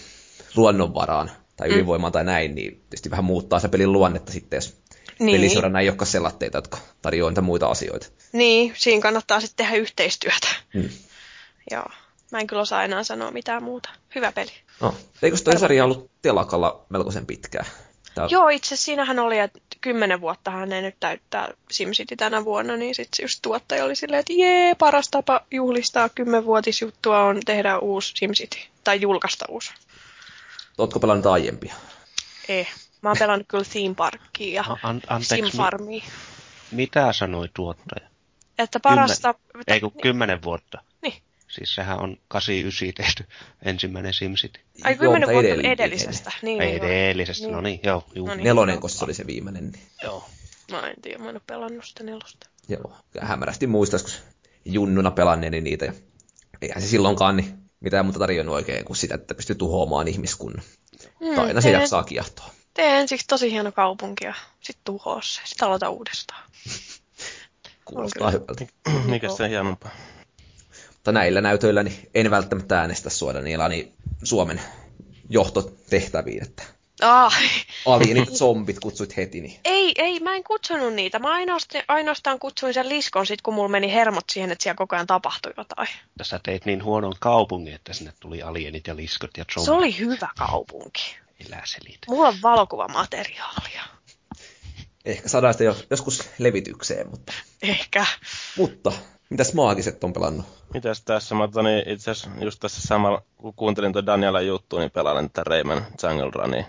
luonnonvaraan 0.56 1.30
tai 1.56 1.68
mm. 1.68 1.74
ydinvoimaan 1.74 2.10
mm. 2.10 2.12
tai 2.12 2.24
näin, 2.24 2.54
niin 2.54 2.70
tietysti 2.70 3.10
vähän 3.10 3.24
muuttaa 3.24 3.60
se 3.60 3.68
pelin 3.68 3.92
luonnetta 3.92 4.32
sitten, 4.32 4.56
jos 4.56 4.76
niin. 5.18 5.36
pelisorana 5.36 5.80
ei 5.80 5.88
olekaan 5.88 6.06
sellatteita, 6.06 6.58
jotka 6.58 6.78
tarjoaa 7.02 7.30
niitä 7.30 7.40
muita 7.40 7.66
asioita. 7.66 8.06
Niin, 8.32 8.74
siinä 8.76 9.02
kannattaa 9.02 9.40
sitten 9.40 9.66
tehdä 9.66 9.80
yhteistyötä. 9.80 10.48
Mm. 10.74 10.88
Joo. 11.70 11.86
Mä 12.32 12.38
en 12.38 12.46
kyllä 12.46 12.62
osaa 12.62 12.84
enää 12.84 13.04
sanoa 13.04 13.30
mitään 13.30 13.62
muuta. 13.62 13.88
Hyvä 14.14 14.32
peli. 14.32 14.50
No, 14.80 14.94
eikö 15.22 15.36
toi 15.36 15.58
sarja 15.58 15.84
ollut 15.84 16.10
telakalla 16.22 16.86
melkoisen 16.88 17.26
pitkään? 17.26 17.66
Tää... 18.14 18.26
Joo, 18.30 18.48
itse 18.48 18.76
siinähän 18.76 19.18
oli, 19.18 19.38
että 19.38 19.58
kymmenen 19.80 20.20
vuotta 20.20 20.50
hän 20.50 20.68
nyt 20.68 20.96
täyttää 21.00 21.48
SimCity 21.70 22.16
tänä 22.16 22.44
vuonna, 22.44 22.76
niin 22.76 22.94
sitten 22.94 23.24
just 23.24 23.38
tuottaja 23.42 23.84
oli 23.84 23.96
silleen, 23.96 24.20
että 24.20 24.32
jee, 24.32 24.74
paras 24.74 25.08
tapa 25.08 25.40
juhlistaa 25.50 26.08
kymmenvuotisjuttua 26.08 27.20
on 27.20 27.40
tehdä 27.46 27.78
uusi 27.78 28.12
SimCity, 28.16 28.58
tai 28.84 29.00
julkaista 29.00 29.44
uusi. 29.48 29.72
Oletko 30.78 31.00
pelannut 31.00 31.26
aiempia? 31.26 31.74
Ei. 32.48 32.68
Mä 33.02 33.10
oon 33.10 33.16
pelannut 33.18 33.48
kyllä 33.48 33.64
Theme 33.64 33.94
Parkia 33.94 34.54
ja 34.54 34.76
An- 34.82 35.02
anteeksi, 35.06 35.50
Sim 35.50 35.86
Mi- 35.86 36.02
mitä 36.70 37.12
sanoi 37.12 37.48
tuottaja? 37.54 38.08
Että 38.58 38.80
parasta... 38.80 39.34
Kymmen... 39.34 39.64
Ei 39.66 39.80
kun 39.80 39.92
kymmenen 40.02 40.42
vuotta. 40.42 40.82
Niin. 41.48 41.54
Siis 41.54 41.74
sehän 41.74 42.00
on 42.00 42.16
89 42.28 42.94
tehty 42.94 43.24
ensimmäinen 43.62 44.14
SimCity. 44.14 44.60
Ai 44.84 44.96
kymmenen 44.96 45.28
vuotta 45.28 45.48
edellinen. 45.48 45.72
edellisestä. 45.72 46.32
Niin, 46.42 46.62
Ei 46.62 46.76
edellisestä, 46.76 47.46
niin. 47.46 47.52
no 47.54 47.60
niin, 47.60 47.80
joo. 47.82 48.04
Juu. 48.14 48.26
No 48.26 48.34
niin, 48.34 48.44
Nelonen, 48.44 48.80
koska 48.80 48.98
se 48.98 49.04
oli 49.04 49.14
se 49.14 49.26
viimeinen. 49.26 49.70
Niin. 49.70 49.82
Joo. 50.02 50.28
Mä 50.70 50.80
en 50.80 51.02
tiedä, 51.02 51.18
mä 51.18 51.28
en 51.28 51.36
ole 51.36 51.42
pelannut 51.46 51.84
sitä 51.84 52.04
nelosta. 52.04 52.48
Joo, 52.68 52.92
hämärästi 53.20 53.66
muistais, 53.66 54.02
kun 54.02 54.12
junnuna 54.64 55.10
pelanneeni 55.10 55.60
niitä. 55.60 55.84
Ja 55.84 55.92
eihän 56.62 56.82
se 56.82 56.88
silloinkaan 56.88 57.36
niin 57.36 57.58
mitään 57.80 58.06
muuta 58.06 58.18
tarjonnut 58.18 58.54
oikein 58.54 58.84
kuin 58.84 58.96
sitä, 58.96 59.14
että 59.14 59.34
pystyy 59.34 59.56
tuhoamaan 59.56 60.08
ihmiskunnan. 60.08 60.64
Mm, 61.20 61.34
tai 61.34 61.46
aina 61.46 61.60
se 61.60 61.70
jaksaa 61.70 62.04
kiehtoa. 62.04 62.50
Tee 62.74 63.00
ensiksi 63.00 63.26
tosi 63.26 63.50
hieno 63.50 63.72
kaupunki 63.72 64.24
ja 64.24 64.34
sitten 64.60 64.84
tuhoa 64.84 65.20
se. 65.22 65.40
Sitten 65.44 65.68
aloita 65.68 65.90
uudestaan. 65.90 66.42
Kuulostaa 67.84 68.30
hyvältä. 68.30 68.66
Mikä 69.04 69.28
se 69.28 69.48
hienompaa? 69.48 69.90
Mutta 70.98 71.12
näillä 71.12 71.40
näytöillä 71.40 71.82
niin 71.82 72.10
en 72.14 72.30
välttämättä 72.30 72.80
äänestä 72.80 73.10
suoda 73.10 73.40
niillä 73.40 73.68
niin 73.68 73.92
Suomen 74.24 74.60
johtotehtäviin, 75.30 76.42
että 76.42 76.62
Ah, 77.02 77.34
alienit, 77.86 78.28
zombit 78.34 78.80
kutsuit 78.80 79.16
heti, 79.16 79.40
niin 79.40 79.60
ei, 79.64 79.92
ei, 79.96 80.20
mä 80.20 80.34
en 80.34 80.44
kutsunut 80.44 80.94
niitä. 80.94 81.18
Mä 81.18 81.32
ainoastaan, 81.32 81.84
ainoastaan 81.88 82.38
kutsuin 82.38 82.74
sen 82.74 82.88
liskon 82.88 83.26
sit, 83.26 83.42
kun 83.42 83.54
mulla 83.54 83.68
meni 83.68 83.92
hermot 83.92 84.24
siihen, 84.32 84.50
että 84.50 84.62
siellä 84.62 84.76
koko 84.76 84.96
ajan 84.96 85.06
tapahtui 85.06 85.52
jotain. 85.56 85.88
Tässä 86.18 86.40
teit 86.42 86.66
niin 86.66 86.84
huonon 86.84 87.14
kaupungin, 87.20 87.74
että 87.74 87.92
sinne 87.92 88.12
tuli 88.20 88.42
alienit 88.42 88.86
ja 88.86 88.96
liskot 88.96 89.30
ja 89.36 89.44
zombit. 89.44 89.64
Se 89.64 89.72
oli 89.72 89.98
hyvä 89.98 90.28
kaupunki. 90.38 91.16
Elä 91.48 91.62
selitä. 91.64 92.06
Mulla 92.08 92.28
on 92.28 92.34
valokuvamateriaalia. 92.42 93.82
ehkä 95.04 95.28
saadaan 95.28 95.54
sitä 95.54 95.64
jo, 95.64 95.76
joskus 95.90 96.30
levitykseen, 96.38 97.10
mutta, 97.10 97.32
Ehkä. 97.62 98.06
mutta 98.56 98.92
mitäs 99.30 99.54
maagiset 99.54 100.04
on 100.04 100.12
pelannut? 100.12 100.46
Mitäs 100.74 101.02
tässä? 101.02 101.34
Mä 101.34 101.44
otan 101.44 101.66
itse 101.86 102.10
asiassa 102.10 102.30
just 102.40 102.60
tässä 102.60 102.82
samalla, 102.82 103.22
kun 103.36 103.54
kuuntelin 103.54 103.92
tuon 103.92 104.06
Daniela 104.06 104.40
juttu, 104.40 104.78
niin 104.78 104.90
pelailen 104.90 105.30
tätä 105.30 105.50
Rayman 105.50 105.86
Jungle 106.02 106.30
Runia. 106.34 106.64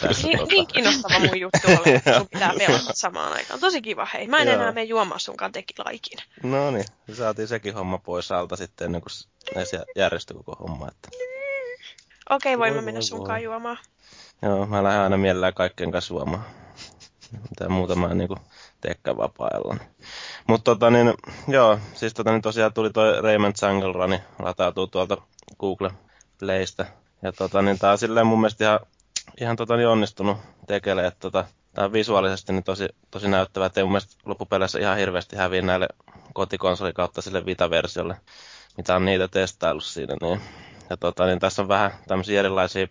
Tässä, 0.00 0.26
Niin, 0.26 0.38
tota- 0.38 0.46
niin 0.48 0.66
kiinnostava 0.66 1.18
mun 1.18 1.40
juttu 1.40 1.58
oli, 1.68 1.94
että 1.94 2.18
sun 2.18 2.28
pitää 2.28 2.52
pelata 2.58 2.92
samaan 2.94 3.32
aikaan. 3.32 3.60
Tosi 3.60 3.82
kiva, 3.82 4.08
hei. 4.14 4.26
Mä 4.28 4.38
en 4.38 4.46
Joo. 4.48 4.54
enää 4.54 4.72
mene 4.72 4.84
juomaan 4.84 5.20
sunkaan 5.20 5.52
tekilaa 5.52 5.90
ikinä. 5.90 6.22
No 6.42 6.70
niin, 6.70 6.84
saatiin 7.12 7.48
sekin 7.48 7.74
homma 7.74 7.98
pois 7.98 8.32
alta 8.32 8.56
sitten 8.56 8.84
ennen 8.84 9.00
kuin 9.00 9.10
edes 9.56 9.72
jä- 9.72 9.84
järjestyi 9.96 10.36
koko 10.36 10.56
homma. 10.68 10.88
Että. 10.88 11.08
Okei, 12.30 12.58
voin 12.58 12.72
Voi, 12.72 12.80
mä 12.80 12.84
mennä 12.84 12.98
voi, 12.98 13.02
sunkaan 13.02 13.38
voi. 13.38 13.44
juomaan. 13.44 13.78
Joo, 14.42 14.66
mä 14.66 14.82
lähden 14.82 15.00
aina 15.00 15.16
mielellään 15.16 15.54
kaikkien 15.54 15.92
kanssa 15.92 16.14
juomaan. 16.14 16.44
Mitä 17.50 17.68
muuta 17.68 17.94
mä 17.94 18.06
en 18.08 18.18
niinku 18.18 18.36
teekään 18.82 19.16
vapaa-ajalla. 19.16 19.76
Mutta 20.48 20.64
tota 20.64 20.90
niin, 20.90 21.14
joo, 21.48 21.78
siis 21.94 22.14
tota 22.14 22.30
niin 22.30 22.42
tosiaan 22.42 22.72
tuli 22.72 22.90
toi 22.90 23.22
Rayman 23.22 23.52
Jungle 23.62 23.92
Run, 23.92 24.18
latautuu 24.38 24.86
tuolta 24.86 25.16
Google 25.60 25.90
Playstä. 26.40 26.86
Ja 27.22 27.32
tota 27.32 27.62
niin, 27.62 27.78
tää 27.78 27.92
on 27.92 27.98
silleen 27.98 28.26
mun 28.26 28.40
mielestä 28.40 28.64
ihan, 28.64 28.80
ihan 29.40 29.56
tota 29.56 29.76
niin 29.76 29.88
onnistunut 29.88 30.36
tekele, 30.66 31.06
että 31.06 31.20
tota, 31.20 31.44
tää 31.74 31.84
on 31.84 31.92
visuaalisesti 31.92 32.52
niin 32.52 32.64
tosi, 32.64 32.88
tosi 33.10 33.28
näyttävä, 33.28 33.66
että 33.66 33.80
ei 33.80 33.84
mun 33.84 33.92
mielestä 33.92 34.16
loppupeleissä 34.24 34.78
ihan 34.78 34.96
hirveästi 34.96 35.36
häviä 35.36 35.62
näille 35.62 35.88
kotikonsoli 36.34 36.92
kautta 36.92 37.22
sille 37.22 37.46
Vita-versiolle, 37.46 38.16
mitä 38.76 38.96
on 38.96 39.04
niitä 39.04 39.28
testaillut 39.28 39.84
siinä. 39.84 40.16
Niin. 40.20 40.40
Ja 40.90 40.96
tota, 40.96 41.26
niin 41.26 41.38
tässä 41.38 41.62
on 41.62 41.68
vähän 41.68 41.90
tämmöisiä 42.08 42.40
erilaisia 42.40 42.86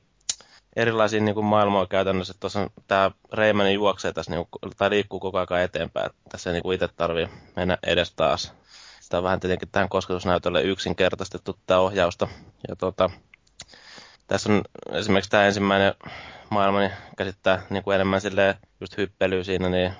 erilaisia 0.75 1.21
niin 1.21 1.45
maailmoja 1.45 1.85
käytännössä. 1.87 2.33
Tuossa 2.39 2.69
tämä 2.87 3.11
Raymanin 3.31 3.73
juoksee 3.73 4.13
tässä, 4.13 4.31
niin 4.31 4.47
kuin, 4.51 4.71
tai 4.77 4.89
liikkuu 4.89 5.19
koko 5.19 5.37
ajan 5.53 5.65
eteenpäin. 5.65 6.11
Tässä 6.29 6.49
ei 6.49 6.53
niin 6.53 6.63
kuin 6.63 6.75
itse 6.75 6.87
tarvii 6.87 7.29
mennä 7.55 7.77
edes 7.87 8.13
taas. 8.15 8.53
Sitä 8.99 9.17
on 9.17 9.23
vähän 9.23 9.39
tietenkin 9.39 9.69
tähän 9.71 9.89
kosketusnäytölle 9.89 10.61
yksinkertaistettu 10.61 11.59
tämä 11.67 11.79
ohjausta. 11.79 12.27
Ja 12.67 12.75
tota, 12.75 13.09
tässä 14.27 14.53
on 14.53 14.61
esimerkiksi 14.91 15.31
tämä 15.31 15.45
ensimmäinen 15.45 15.93
maailma 16.49 16.79
niin 16.79 16.91
käsittää 17.17 17.61
niin 17.69 17.83
kuin 17.83 17.95
enemmän 17.95 18.21
silleen 18.21 18.55
just 18.81 18.97
hyppelyä 18.97 19.43
siinä 19.43 19.69
niin 19.69 19.93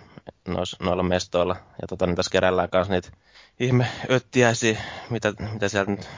nois, 0.48 0.76
noilla 0.80 1.04
mestoilla. 1.04 1.56
Ja 1.82 1.88
tota, 1.88 2.06
niin 2.06 2.16
tässä 2.16 2.32
keräillään 2.32 2.70
myös 2.74 2.90
niitä 2.90 3.12
ihme 3.60 3.88
öttiäisiä, 4.10 4.82
mitä, 5.10 5.34
mitä 5.54 5.70
sieltä 5.70 5.92
nyt 5.92 6.10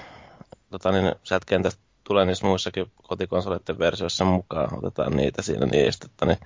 tota, 0.72 0.92
niin 0.92 1.16
sieltä 1.24 1.46
kentästä 1.46 1.82
tulee 2.04 2.26
niissä 2.26 2.48
muissakin 2.48 2.92
kotikonsoleiden 3.04 3.80
versioissa 3.80 4.26
mukaan, 4.26 4.78
otetaan 4.78 5.18
niitä 5.18 5.42
siinä 5.42 5.66
niistä. 5.66 6.06
Että, 6.06 6.26
niin, 6.26 6.38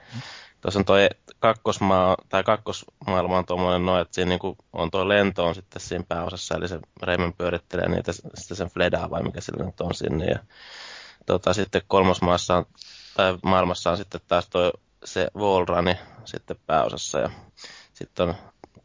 tuossa 0.62 0.80
on 0.80 0.86
toi 0.86 1.10
kakkosmaa, 1.40 2.18
tai 2.30 2.44
kakkosmaailma 2.44 3.38
on 3.38 3.46
tuommoinen 3.46 3.86
noin, 3.86 4.02
että 4.02 4.16
siinä 4.16 4.30
niinku 4.30 4.58
on 4.74 4.92
tuo 4.92 5.08
lento 5.08 5.46
on 5.46 5.56
sitten 5.56 5.82
siinä 5.82 6.06
pääosassa, 6.08 6.56
eli 6.56 6.68
se 6.68 6.80
Reimen 7.04 7.34
pyörittelee 7.34 7.90
niitä, 7.90 8.12
sitten 8.14 8.58
sen 8.58 8.70
Fledaa 8.70 9.10
vai 9.10 9.24
mikä 9.24 9.42
sillä 9.42 9.66
nyt 9.66 9.82
on 9.82 9.94
sinne. 9.94 10.26
Ja, 10.26 10.40
tota, 11.26 11.54
sitten 11.54 11.82
kolmosmaassa 11.88 12.56
on, 12.56 12.66
tai 13.16 13.38
maailmassa 13.44 13.92
on 13.92 13.98
sitten 13.98 14.22
taas 14.28 14.50
toi, 14.50 14.72
se 15.06 15.28
Wallruni 15.36 15.96
sitten 16.26 16.58
pääosassa, 16.68 17.20
ja 17.20 17.30
sitten 17.94 18.30
on 18.30 18.36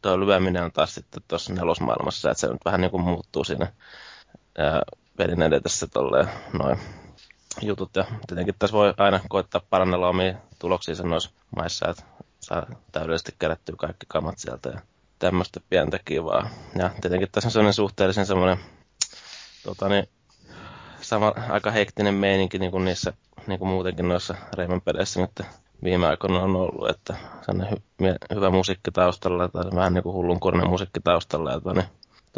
tuo 0.01 0.19
lyöminen 0.19 0.63
on 0.63 0.71
taas 0.71 0.95
sitten 0.95 1.23
tuossa 1.27 1.53
nelosmaailmassa, 1.53 2.31
että 2.31 2.41
se 2.41 2.47
nyt 2.47 2.65
vähän 2.65 2.81
niin 2.81 2.91
kuin 2.91 3.03
muuttuu 3.03 3.43
siinä 3.43 3.73
pelin 5.17 5.41
edetessä 5.41 5.87
tolleen 5.87 6.29
noin 6.59 6.79
jutut. 7.61 7.95
Ja 7.95 8.05
tietenkin 8.27 8.55
tässä 8.59 8.77
voi 8.77 8.93
aina 8.97 9.19
koittaa 9.29 9.61
parannella 9.69 10.09
omia 10.09 10.33
tuloksiinsa 10.59 11.03
noissa 11.03 11.31
maissa, 11.55 11.89
että 11.89 12.03
saa 12.39 12.65
täydellisesti 12.91 13.35
kerättyä 13.39 13.75
kaikki 13.77 14.05
kamat 14.09 14.37
sieltä 14.37 14.69
ja 14.69 14.81
tämmöistä 15.19 15.59
pientä 15.69 15.99
kivaa. 16.05 16.49
Ja 16.75 16.89
tietenkin 17.01 17.29
tässä 17.31 17.47
on 17.47 17.51
sellainen 17.51 17.73
suhteellisen 17.73 18.25
semmoinen 18.25 18.57
tota 19.63 19.89
niin, 19.89 20.09
sama, 21.01 21.33
aika 21.49 21.71
hektinen 21.71 22.13
meininki 22.13 22.59
niin 22.59 22.71
kuin 22.71 22.85
niissä 22.85 23.13
niin 23.47 23.59
kuin 23.59 23.69
muutenkin 23.69 24.07
noissa 24.07 24.35
Rayman 24.57 24.81
peleissä 24.81 25.21
nyt 25.21 25.47
viime 25.83 26.07
aikoina 26.07 26.39
on 26.39 26.55
ollut, 26.55 26.89
että 26.89 27.15
sellainen 27.45 27.77
hy, 28.01 28.15
hyvä 28.35 28.49
musiikki 28.49 28.91
taustalla 28.91 29.47
tai 29.47 29.63
vähän 29.75 29.93
niin 29.93 30.03
kuin 30.03 30.13
hullunkurinen 30.13 30.69
musiikki 30.69 30.99
taustalla. 31.03 31.51
Ja, 31.51 31.59
tota, 31.59 31.73
niin, 31.73 31.89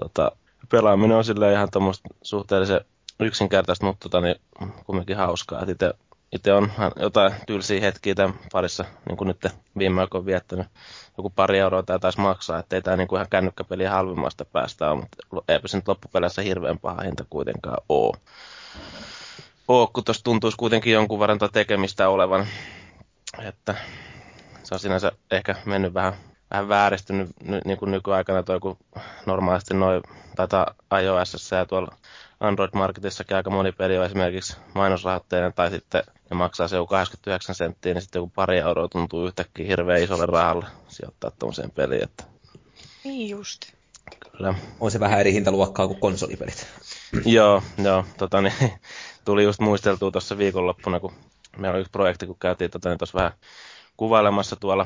tota, 0.01 0.31
pelaaminen 0.69 1.17
on 1.17 1.23
silleen 1.23 1.53
ihan 1.53 1.71
tuommoista 1.71 2.09
suhteellisen 2.21 2.81
yksinkertaista, 3.19 3.85
mutta 3.85 4.09
tota, 4.09 4.21
niin, 4.21 4.35
kumminkin 4.85 5.17
hauskaa. 5.17 5.65
Itse 6.31 6.53
on 6.53 6.71
jotain 6.99 7.33
tylsiä 7.47 7.81
hetkiä 7.81 8.15
tämän 8.15 8.39
parissa, 8.51 8.85
niin 9.09 9.17
kuin 9.17 9.27
nyt 9.27 9.45
viime 9.77 10.01
aikoina 10.01 10.25
viettänyt. 10.25 10.67
Joku 11.17 11.29
pari 11.29 11.59
euroa 11.59 11.83
tämä 11.83 11.99
taisi 11.99 12.19
maksaa, 12.21 12.59
ettei 12.59 12.81
tämä 12.81 12.97
niin 12.97 13.07
kuin 13.07 13.17
ihan 13.17 13.29
kännykkäpeliä 13.29 13.91
halvimmasta 13.91 14.45
päästä 14.45 14.91
ole, 14.91 14.99
mutta 14.99 15.17
eipä 15.53 15.67
se 15.67 15.77
nyt 15.77 15.87
loppupeleissä 15.87 16.41
hirveän 16.41 16.79
paha 16.79 17.01
hinta 17.01 17.25
kuitenkaan 17.29 17.77
ole. 17.89 18.17
Oo, 19.67 19.89
kun 19.93 20.03
tuossa 20.03 20.23
tuntuisi 20.23 20.57
kuitenkin 20.57 20.93
jonkun 20.93 21.19
verran 21.19 21.39
tekemistä 21.53 22.09
olevan, 22.09 22.47
että 23.39 23.75
se 24.63 24.75
on 24.75 24.79
sinänsä 24.79 25.11
ehkä 25.31 25.55
mennyt 25.65 25.93
vähän, 25.93 26.13
vähän 26.51 26.69
vääristynyt 26.69 27.29
ny, 27.43 27.59
niin 27.65 27.77
kuin 27.77 27.91
nykyaikana 27.91 28.43
toi, 28.43 28.59
kun 28.59 28.77
normaalisti 29.25 29.73
noin 29.73 30.03
taitaa 30.35 30.73
iOS 31.01 31.51
ja 31.51 31.65
tuolla 31.65 31.95
Android-marketissakin 32.39 33.35
aika 33.35 33.49
moni 33.49 33.71
peli 33.71 33.97
on 33.97 34.05
esimerkiksi 34.05 34.57
mainosrahoitteinen 34.73 35.53
tai 35.53 35.69
sitten 35.69 36.03
ne 36.29 36.37
maksaa 36.37 36.67
se 36.67 36.75
joku 36.75 36.87
89 36.87 37.55
senttiä, 37.55 37.93
niin 37.93 38.01
sitten 38.01 38.19
joku 38.19 38.31
pari 38.35 38.57
euroa 38.59 38.87
tuntuu 38.87 39.25
yhtäkkiä 39.25 39.65
hirveän 39.65 40.03
isolle 40.03 40.25
rahalle 40.25 40.65
sijoittaa 40.87 41.31
tuollaiseen 41.31 41.71
peliin, 41.71 42.03
että 42.03 42.23
Niin 43.03 43.29
just. 43.29 43.61
kyllä. 44.19 44.53
On 44.79 44.91
se 44.91 44.99
vähän 44.99 45.19
eri 45.19 45.33
hintaluokkaa 45.33 45.87
kuin 45.87 45.99
konsolipelit. 45.99 46.67
joo, 47.25 47.63
joo, 47.83 48.05
tota 48.17 48.41
niin, 48.41 48.53
tuli 49.25 49.43
just 49.43 49.59
muisteltua 49.59 50.11
tuossa 50.11 50.37
viikonloppuna, 50.37 50.99
kun 50.99 51.13
meillä 51.57 51.75
oli 51.75 51.81
yksi 51.81 51.91
projekti, 51.91 52.25
kun 52.25 52.37
käytiin 52.39 52.71
tota, 52.71 52.89
niin 52.89 52.97
tuossa 52.97 53.17
vähän 53.17 53.31
kuvailemassa 53.97 54.55
tuolla 54.55 54.85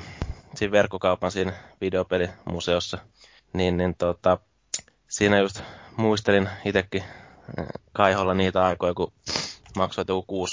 siinä 0.55 0.71
verkkokaupan 0.71 1.31
siinä 1.31 1.53
videopelimuseossa, 1.81 2.97
niin, 3.53 3.77
niin 3.77 3.95
tota, 3.95 4.37
siinä 5.07 5.39
just 5.39 5.61
muistelin 5.97 6.49
itsekin 6.65 7.03
eh, 7.57 7.65
kaiholla 7.93 8.33
niitä 8.33 8.65
aikoja, 8.65 8.93
kun 8.93 9.13
maksoit 9.75 10.07
joku 10.07 10.45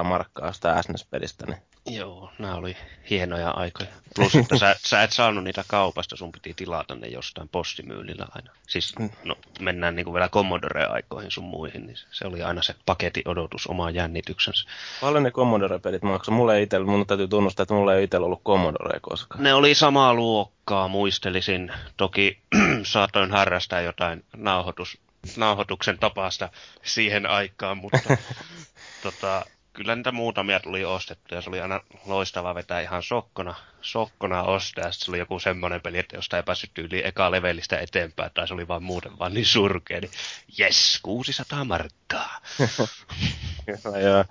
600-800 0.00 0.04
markkaa 0.04 0.52
sitä 0.52 0.82
SNES-pelistä, 0.82 1.46
niin 1.46 1.62
Joo, 1.86 2.30
nämä 2.38 2.54
oli 2.54 2.76
hienoja 3.10 3.50
aikoja. 3.50 3.88
Plus, 4.16 4.34
että 4.34 4.58
sä, 4.58 4.76
sä 4.78 5.02
et 5.02 5.12
saanut 5.12 5.44
niitä 5.44 5.64
kaupasta, 5.68 6.16
sun 6.16 6.32
piti 6.32 6.54
tilata 6.54 6.94
ne 6.94 7.06
jostain 7.06 7.48
postimyynnillä 7.48 8.26
aina. 8.34 8.50
Siis, 8.68 8.94
no, 9.24 9.36
mennään 9.60 9.96
niin 9.96 10.04
kuin 10.04 10.14
vielä 10.14 10.28
Commodore-aikoihin 10.28 11.30
sun 11.30 11.44
muihin, 11.44 11.86
niin 11.86 11.96
se 12.10 12.26
oli 12.26 12.42
aina 12.42 12.62
se 12.62 12.74
paketin 12.86 13.28
odotus 13.28 13.66
omaan 13.66 13.94
jännityksensä. 13.94 14.68
paljon 15.00 15.22
ne 15.22 15.30
Commodore-pelit 15.30 16.02
maksoi. 16.02 16.34
Mulle 16.34 16.56
ei 16.56 16.62
itsellä, 16.62 16.86
mun 16.86 17.06
täytyy 17.06 17.28
tunnustaa, 17.28 17.62
että 17.62 17.74
mulla 17.74 17.94
ei 17.94 18.04
itsellä 18.04 18.26
ollut 18.26 18.42
Commodore 18.44 19.00
koskaan. 19.00 19.42
Ne 19.42 19.54
oli 19.54 19.74
samaa 19.74 20.14
luokkaa, 20.14 20.88
muistelisin. 20.88 21.72
Toki 21.96 22.38
saatoin 22.92 23.30
harrastaa 23.30 23.80
jotain 23.80 24.24
nauhoitus, 24.36 24.98
nauhoituksen 25.36 25.98
tapaista 25.98 26.48
siihen 26.82 27.26
aikaan, 27.26 27.76
mutta 27.76 28.16
tota, 29.02 29.44
kyllä 29.74 29.96
niitä 29.96 30.12
muutamia 30.12 30.60
tuli 30.60 30.84
ostettu 30.84 31.34
ja 31.34 31.40
se 31.40 31.50
oli 31.50 31.60
aina 31.60 31.80
loistava 32.06 32.54
vetää 32.54 32.80
ihan 32.80 33.02
sokkona, 33.02 33.54
sokkona 33.80 34.42
ostaa. 34.42 34.92
Sitten 34.92 35.04
se 35.04 35.10
oli 35.10 35.18
joku 35.18 35.38
semmoinen 35.38 35.80
peli, 35.80 35.98
että 35.98 36.16
josta 36.16 36.36
ei 36.36 36.42
päässyt 36.42 36.78
yli 36.78 37.06
eka 37.06 37.30
levelistä 37.30 37.78
eteenpäin 37.78 38.30
tai 38.34 38.48
se 38.48 38.54
oli 38.54 38.68
vaan 38.68 38.82
muuten 38.82 39.18
vaan 39.18 39.34
niin 39.34 39.46
surkea, 39.46 40.00
niin 40.00 40.10
jes, 40.58 40.98
600 41.02 41.64
markkaa. 41.64 42.40
Kyllä, 43.82 43.98
joo. 43.98 44.24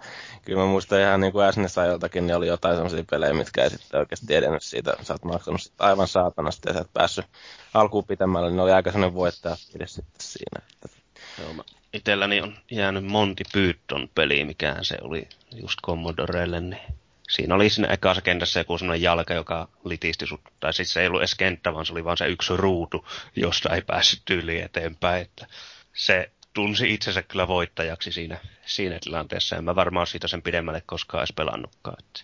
Kyllä 0.45 0.59
mä 0.59 0.65
muistan 0.65 0.99
ihan 0.99 1.19
niin 1.19 1.33
kuin 1.33 1.53
SNES-ajoiltakin, 1.53 2.27
niin 2.27 2.35
oli 2.35 2.47
jotain 2.47 2.75
sellaisia 2.75 3.03
pelejä, 3.11 3.33
mitkä 3.33 3.63
ei 3.63 3.69
sitten 3.69 3.99
oikeasti 3.99 4.35
edennyt 4.35 4.63
siitä. 4.63 4.93
Sä 5.01 5.13
oot 5.13 5.23
maksanut 5.23 5.61
sit 5.61 5.73
aivan 5.79 6.07
saatanasti 6.07 6.69
ja 6.69 6.73
sä 6.73 6.79
et 6.79 6.93
päässyt 6.93 7.25
alkuun 7.73 8.05
pitemmälle, 8.05 8.49
niin 8.49 8.59
oli 8.59 8.71
aika 8.71 8.91
sellainen 8.91 9.15
voittaja 9.15 9.55
sitten 9.55 10.03
siinä. 10.19 10.61
Että 10.85 10.97
Joo, 11.41 11.53
mä- 11.53 11.63
Itselläni 11.93 12.41
on 12.41 12.57
jäänyt 12.71 13.03
Monty 13.03 13.43
Python 13.53 14.09
peli, 14.15 14.45
mikään 14.45 14.85
se 14.85 14.97
oli 15.01 15.27
just 15.55 15.79
Commodorelle, 15.85 16.59
niin 16.59 16.81
siinä 17.29 17.55
oli 17.55 17.69
siinä 17.69 17.87
ekassa 17.93 18.21
kentässä 18.21 18.59
joku 18.59 18.77
sellainen 18.77 19.01
jalka, 19.01 19.33
joka 19.33 19.67
litisti 19.83 20.27
sut, 20.27 20.41
tai 20.59 20.73
siis 20.73 20.93
se 20.93 21.01
ei 21.01 21.07
ollut 21.07 21.21
edes 21.21 21.35
kenttä, 21.35 21.73
vaan 21.73 21.85
se 21.85 21.93
oli 21.93 22.05
vaan 22.05 22.17
se 22.17 22.27
yksi 22.27 22.57
ruutu, 22.57 23.07
josta 23.35 23.75
ei 23.75 23.81
päässyt 23.81 24.29
yli 24.29 24.61
eteenpäin, 24.61 25.21
että 25.21 25.47
se 25.93 26.31
tunsi 26.53 26.93
itsensä 26.93 27.23
kyllä 27.23 27.47
voittajaksi 27.47 28.11
siinä, 28.11 28.37
siinä 28.65 28.99
tilanteessa. 29.01 29.55
En 29.55 29.63
mä 29.63 29.75
varmaan 29.75 30.07
siitä 30.07 30.27
sen 30.27 30.41
pidemmälle 30.41 30.81
koskaan 30.85 31.21
edes 31.21 31.33
pelannutkaan. 31.33 31.97
Että. 31.99 32.21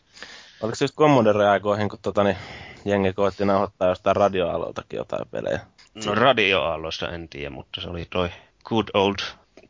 Oliko 0.61 0.75
se 0.75 0.85
just 0.85 0.95
Commodore-aikoihin, 0.95 1.89
kun 1.89 1.99
tota, 2.01 2.23
niin, 2.23 2.37
jengi 2.85 3.13
koetti 3.13 3.45
nauhoittaa 3.45 3.89
jostain 3.89 4.15
radioaaloltakin 4.15 4.97
jotain 4.97 5.27
pelejä? 5.27 5.59
No 6.05 6.15
radioaalloista 6.15 7.09
en 7.09 7.29
tiedä, 7.29 7.49
mutta 7.49 7.81
se 7.81 7.89
oli 7.89 8.07
toi 8.09 8.29
good 8.65 8.87
old 8.93 9.15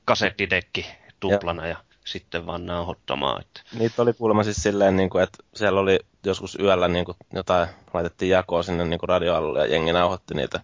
kasettidekki 0.10 0.86
tuplana 1.20 1.64
ja, 1.64 1.70
ja 1.70 1.78
sitten 2.06 2.46
vaan 2.46 2.66
nauhoittamaan. 2.66 3.42
Että. 3.42 3.62
Niitä 3.80 4.02
oli 4.02 4.14
kuulemma 4.14 4.44
siis 4.44 4.64
silleen, 4.64 4.96
niin 4.96 5.10
kuin, 5.10 5.24
että 5.24 5.38
siellä 5.56 5.80
oli 5.80 6.00
joskus 6.24 6.58
yöllä 6.60 6.88
niin 6.88 7.06
kuin, 7.06 7.18
jotain, 7.34 7.68
laitettiin 7.94 8.30
jakoa 8.30 8.64
sinne 8.64 8.86
niin 8.86 9.00
kuin 9.00 9.10
radioalueelle 9.10 9.60
ja 9.60 9.66
jengi 9.66 9.94
nauhoitti 9.94 10.34
niitä 10.34 10.60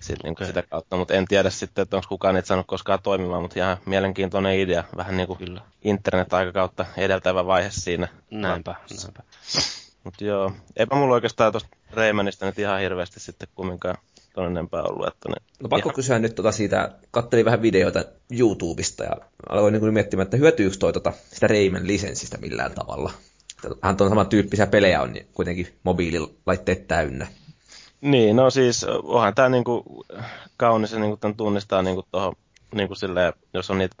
sit, 0.00 0.22
niin 0.22 0.34
kuin 0.34 0.44
okay. 0.44 0.46
sitä 0.46 0.62
kautta. 0.62 0.96
Mutta 0.96 1.14
en 1.14 1.24
tiedä 1.24 1.50
sitten, 1.50 1.82
että 1.82 1.96
onko 1.96 2.08
kukaan 2.08 2.34
niitä 2.34 2.48
saanut 2.48 2.66
koskaan 2.66 3.02
toimimaan, 3.02 3.42
mutta 3.42 3.58
ihan 3.58 3.76
mielenkiintoinen 3.86 4.58
idea. 4.58 4.84
Vähän 4.96 5.16
niin 5.16 5.26
kuin 5.26 5.38
Kyllä. 5.38 5.60
internet-aikakautta 5.84 6.86
edeltävä 6.96 7.46
vaihe 7.46 7.70
siinä. 7.70 8.08
Näinpä, 8.30 8.74
näinpä. 9.02 9.22
Mutta 10.04 10.24
joo, 10.24 10.52
eipä 10.76 10.96
mulla 10.96 11.14
oikeastaan 11.14 11.52
tuosta 11.52 11.76
Reimanista 11.92 12.46
nyt 12.46 12.58
ihan 12.58 12.80
hirveästi 12.80 13.20
sitten 13.20 13.48
kumminkaan 13.54 13.96
ton 14.34 14.46
enempää 14.46 14.82
ollut. 14.82 15.06
Että 15.08 15.28
ne 15.28 15.34
no 15.62 15.68
pakko 15.68 15.88
ihan... 15.88 15.94
kysyä 15.94 16.18
nyt 16.18 16.34
tota 16.34 16.52
siitä, 16.52 16.90
kattelin 17.10 17.44
vähän 17.44 17.62
videoita 17.62 18.04
YouTubesta 18.30 19.04
ja 19.04 19.16
aloin 19.48 19.72
niin 19.72 19.94
miettimään, 19.94 20.24
että 20.24 20.36
hyötyykö 20.36 20.76
toi 20.76 20.92
tota, 20.92 21.12
sitä 21.32 21.46
Rayman 21.46 21.86
lisenssistä 21.86 22.38
millään 22.38 22.72
tavalla. 22.72 23.12
Hän 23.82 23.96
on 24.00 24.08
samantyyppisiä 24.08 24.66
pelejä 24.66 25.02
on 25.02 25.12
niin 25.12 25.26
kuitenkin 25.32 25.68
mobiililaitteet 25.82 26.88
täynnä. 26.88 27.26
Niin, 28.00 28.36
no 28.36 28.50
siis 28.50 28.84
onhan 28.84 29.34
tämä 29.34 29.48
niinku 29.48 30.04
kaunis 30.56 30.92
ja 30.92 30.98
niinku 30.98 31.16
tämän 31.16 31.36
tunnistaa 31.36 31.82
niinku 31.82 32.06
tuohon 32.10 32.34
niinku 32.74 32.94
silleen, 32.94 33.32
jos 33.54 33.70
on 33.70 33.78
niitä 33.78 33.96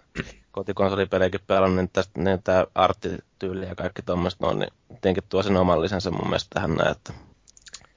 kotikonsolipelejäkin 0.52 1.40
pelannut, 1.46 1.76
niin, 1.76 1.90
tästä, 1.92 2.20
niin 2.20 2.42
tämä 2.42 2.66
arttityyli 2.74 3.66
ja 3.66 3.74
kaikki 3.74 4.02
tuommoista 4.02 4.46
on, 4.46 4.58
niin 4.58 4.70
tietenkin 4.88 5.24
tuo 5.28 5.42
sen 5.42 5.56
oman 5.56 5.82
lisänsä 5.82 6.10
mun 6.10 6.28
mielestä 6.28 6.50
tähän 6.54 6.74
näin, 6.74 6.90
että 6.90 7.12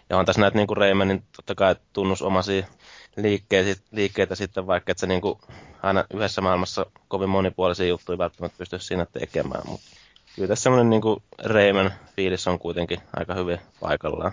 ja 0.10 0.18
on 0.18 0.26
tässä 0.26 0.42
näitä 0.42 0.58
niin 0.58 0.68
kuin 0.68 0.78
Raymanin 0.78 1.24
totta 1.36 1.56
kai 1.56 1.76
tunnusomaisia 1.94 2.66
liikkeitä, 3.18 3.82
liikkeitä 3.92 4.36
sitten, 4.36 4.68
vaikka 4.68 4.92
että 4.92 5.02
se 5.02 5.08
niin 5.08 5.22
kuin 5.22 5.40
aina 5.84 6.06
yhdessä 6.14 6.42
maailmassa 6.42 6.86
kovin 7.08 7.30
monipuolisia 7.30 7.88
juttuja 7.88 8.18
välttämättä 8.18 8.58
pysty 8.58 8.80
siinä 8.80 9.06
tekemään, 9.06 9.62
mutta 9.66 9.88
kyllä 10.36 10.48
tässä 10.48 10.64
semmoinen 10.64 10.90
niin 10.90 11.02
kuin 11.02 11.24
Rayman 11.44 11.94
fiilis 12.16 12.48
on 12.48 12.60
kuitenkin 12.60 13.00
aika 13.16 13.34
hyvin 13.34 13.60
paikallaan. 13.80 14.32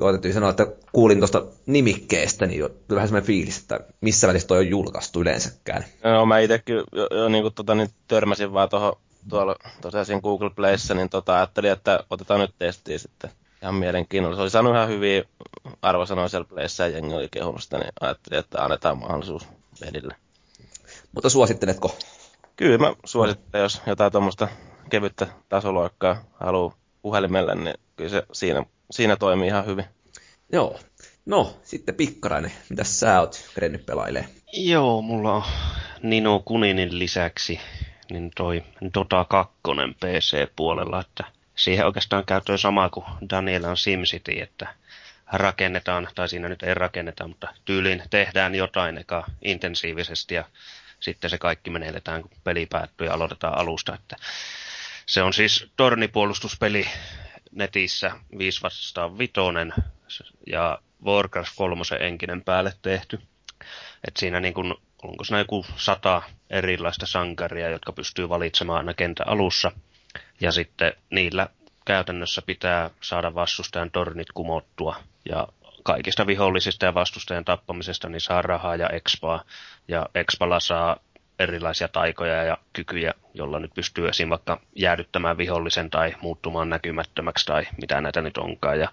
Joo, 0.00 0.12
täytyy 0.12 0.32
sanoa, 0.32 0.50
että 0.50 0.66
kuulin 0.92 1.18
tuosta 1.18 1.44
nimikkeestä, 1.66 2.46
niin 2.46 2.60
jo 2.60 2.70
vähän 2.90 3.08
semmoinen 3.08 3.26
fiilis, 3.26 3.58
että 3.58 3.80
missä 4.00 4.28
välissä 4.28 4.48
toi 4.48 4.58
on 4.58 4.68
julkaistu 4.68 5.20
yleensäkään. 5.20 5.84
No 6.04 6.26
mä 6.26 6.38
itsekin 6.38 6.76
jo, 6.92 7.06
jo 7.10 7.28
niin 7.28 7.42
kuin, 7.42 7.54
tota, 7.54 7.74
niin 7.74 7.90
törmäsin 8.08 8.52
vaan 8.52 8.68
tuohon 8.68 8.92
tuolla 9.28 9.56
tosiaan 9.80 10.06
siinä 10.06 10.20
Google 10.20 10.50
Playssä, 10.50 10.94
niin 10.94 11.08
tota, 11.08 11.36
ajattelin, 11.36 11.70
että 11.70 12.04
otetaan 12.10 12.40
nyt 12.40 12.54
testiin 12.58 12.98
sitten 12.98 13.30
ihan 13.62 13.74
mielenkiinnolla. 13.74 14.36
Se 14.36 14.42
oli 14.42 14.50
saanut 14.50 14.74
ihan 14.74 14.88
hyviä 14.88 15.24
arvosanoja 15.82 16.28
siellä 16.28 16.48
pleissä 16.48 16.86
ja 16.86 16.88
jengi 16.88 17.14
oli 17.14 17.28
kehunut 17.30 17.62
sitä, 17.62 17.78
niin 17.78 17.92
ajattelin, 18.00 18.38
että 18.38 18.64
annetaan 18.64 18.98
mahdollisuus 18.98 19.48
vedille. 19.86 20.14
Mutta 21.12 21.30
suositteletko? 21.30 21.96
Kyllä 22.56 22.78
mä 22.78 22.94
suosittelen, 23.04 23.62
jos 23.62 23.82
jotain 23.86 24.12
tuommoista 24.12 24.48
kevyttä 24.90 25.26
tasoloikkaa 25.48 26.24
haluaa 26.40 26.76
puhelimelle, 27.02 27.54
niin 27.54 27.74
kyllä 27.96 28.10
se 28.10 28.22
siinä, 28.32 28.64
siinä 28.90 29.16
toimii 29.16 29.48
ihan 29.48 29.66
hyvin. 29.66 29.84
Joo. 30.52 30.78
No, 31.26 31.56
sitten 31.62 31.94
Pikkarainen, 31.94 32.52
mitä 32.70 32.84
sä 32.84 33.20
oot 33.20 33.50
kerennyt 33.54 33.86
pelailee? 33.86 34.28
Joo, 34.52 35.02
mulla 35.02 35.34
on 35.34 35.42
Nino 36.02 36.42
Kuninin 36.44 36.98
lisäksi 36.98 37.60
niin 38.10 38.30
toi 38.36 38.64
Dota 38.94 39.24
2 39.24 39.54
PC-puolella, 40.00 41.00
että 41.00 41.24
siihen 41.58 41.86
oikeastaan 41.86 42.24
käytöön 42.24 42.58
sama 42.58 42.88
kuin 42.88 43.06
Danielan 43.30 43.76
SimCity, 43.76 44.40
että 44.40 44.74
rakennetaan, 45.32 46.08
tai 46.14 46.28
siinä 46.28 46.48
nyt 46.48 46.62
ei 46.62 46.74
rakenneta, 46.74 47.28
mutta 47.28 47.54
tyyliin 47.64 48.02
tehdään 48.10 48.54
jotain 48.54 48.98
eka 48.98 49.24
intensiivisesti 49.42 50.34
ja 50.34 50.44
sitten 51.00 51.30
se 51.30 51.38
kaikki 51.38 51.70
menetetään, 51.70 52.22
kun 52.22 52.30
peli 52.44 52.66
päättyy 52.66 53.06
ja 53.06 53.14
aloitetaan 53.14 53.58
alusta. 53.58 53.94
Että 53.94 54.16
se 55.06 55.22
on 55.22 55.32
siis 55.32 55.70
tornipuolustuspeli 55.76 56.86
netissä 57.52 58.10
5 58.38 58.62
vastaan 58.62 59.18
5 59.18 59.32
ja 60.46 60.78
Warcraft 61.04 61.52
3 61.56 61.82
enkinen 62.00 62.44
päälle 62.44 62.72
tehty. 62.82 63.18
Et 64.08 64.16
siinä 64.16 64.40
niin 64.40 64.54
kun, 64.54 64.80
onko 65.02 65.24
siinä 65.24 65.38
joku 65.38 65.66
sata 65.76 66.22
erilaista 66.50 67.06
sankaria, 67.06 67.68
jotka 67.68 67.92
pystyy 67.92 68.28
valitsemaan 68.28 68.78
aina 68.78 68.94
kentän 68.94 69.28
alussa– 69.28 69.72
ja 70.40 70.52
sitten 70.52 70.92
niillä 71.10 71.48
käytännössä 71.88 72.42
pitää 72.42 72.90
saada 73.00 73.34
vastustajan 73.34 73.90
tornit 73.90 74.32
kumottua. 74.34 74.96
Ja 75.28 75.48
kaikista 75.82 76.26
vihollisista 76.26 76.84
ja 76.84 76.94
vastustajan 76.94 77.44
tappamisesta 77.44 78.08
niin 78.08 78.20
saa 78.20 78.42
rahaa 78.42 78.76
ja 78.76 78.88
expaa. 78.88 79.44
Ja 79.88 80.06
expalla 80.14 80.60
saa 80.60 80.96
erilaisia 81.38 81.88
taikoja 81.88 82.44
ja 82.44 82.58
kykyjä, 82.72 83.14
jolla 83.34 83.58
nyt 83.58 83.74
pystyy 83.74 84.08
esim. 84.08 84.28
vaikka 84.28 84.60
jäädyttämään 84.76 85.38
vihollisen 85.38 85.90
tai 85.90 86.14
muuttumaan 86.22 86.70
näkymättömäksi 86.70 87.46
tai 87.46 87.66
mitä 87.80 88.00
näitä 88.00 88.20
nyt 88.20 88.36
onkaan. 88.36 88.80
Ja 88.80 88.88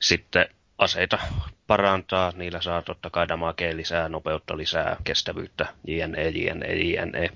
sitten 0.00 0.48
aseita 0.78 1.18
parantaa, 1.66 2.32
niillä 2.36 2.60
saa 2.60 2.82
totta 2.82 3.10
kai 3.10 3.28
damakea 3.28 3.76
lisää, 3.76 4.08
nopeutta 4.08 4.56
lisää, 4.56 4.96
kestävyyttä, 5.04 5.66
jne, 5.86 6.28
jne, 6.28 6.74
jne. 6.74 7.30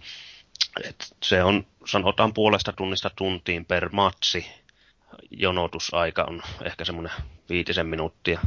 Et 0.85 0.96
se 1.22 1.42
on, 1.42 1.66
sanotaan 1.87 2.35
puolesta 2.35 2.72
tunnista 2.72 3.11
tuntiin 3.16 3.64
per 3.64 3.88
matsi. 3.92 4.46
Jonotusaika 5.30 6.24
on 6.24 6.42
ehkä 6.62 6.84
semmoinen 6.84 7.12
viitisen 7.48 7.86
minuuttia. 7.86 8.40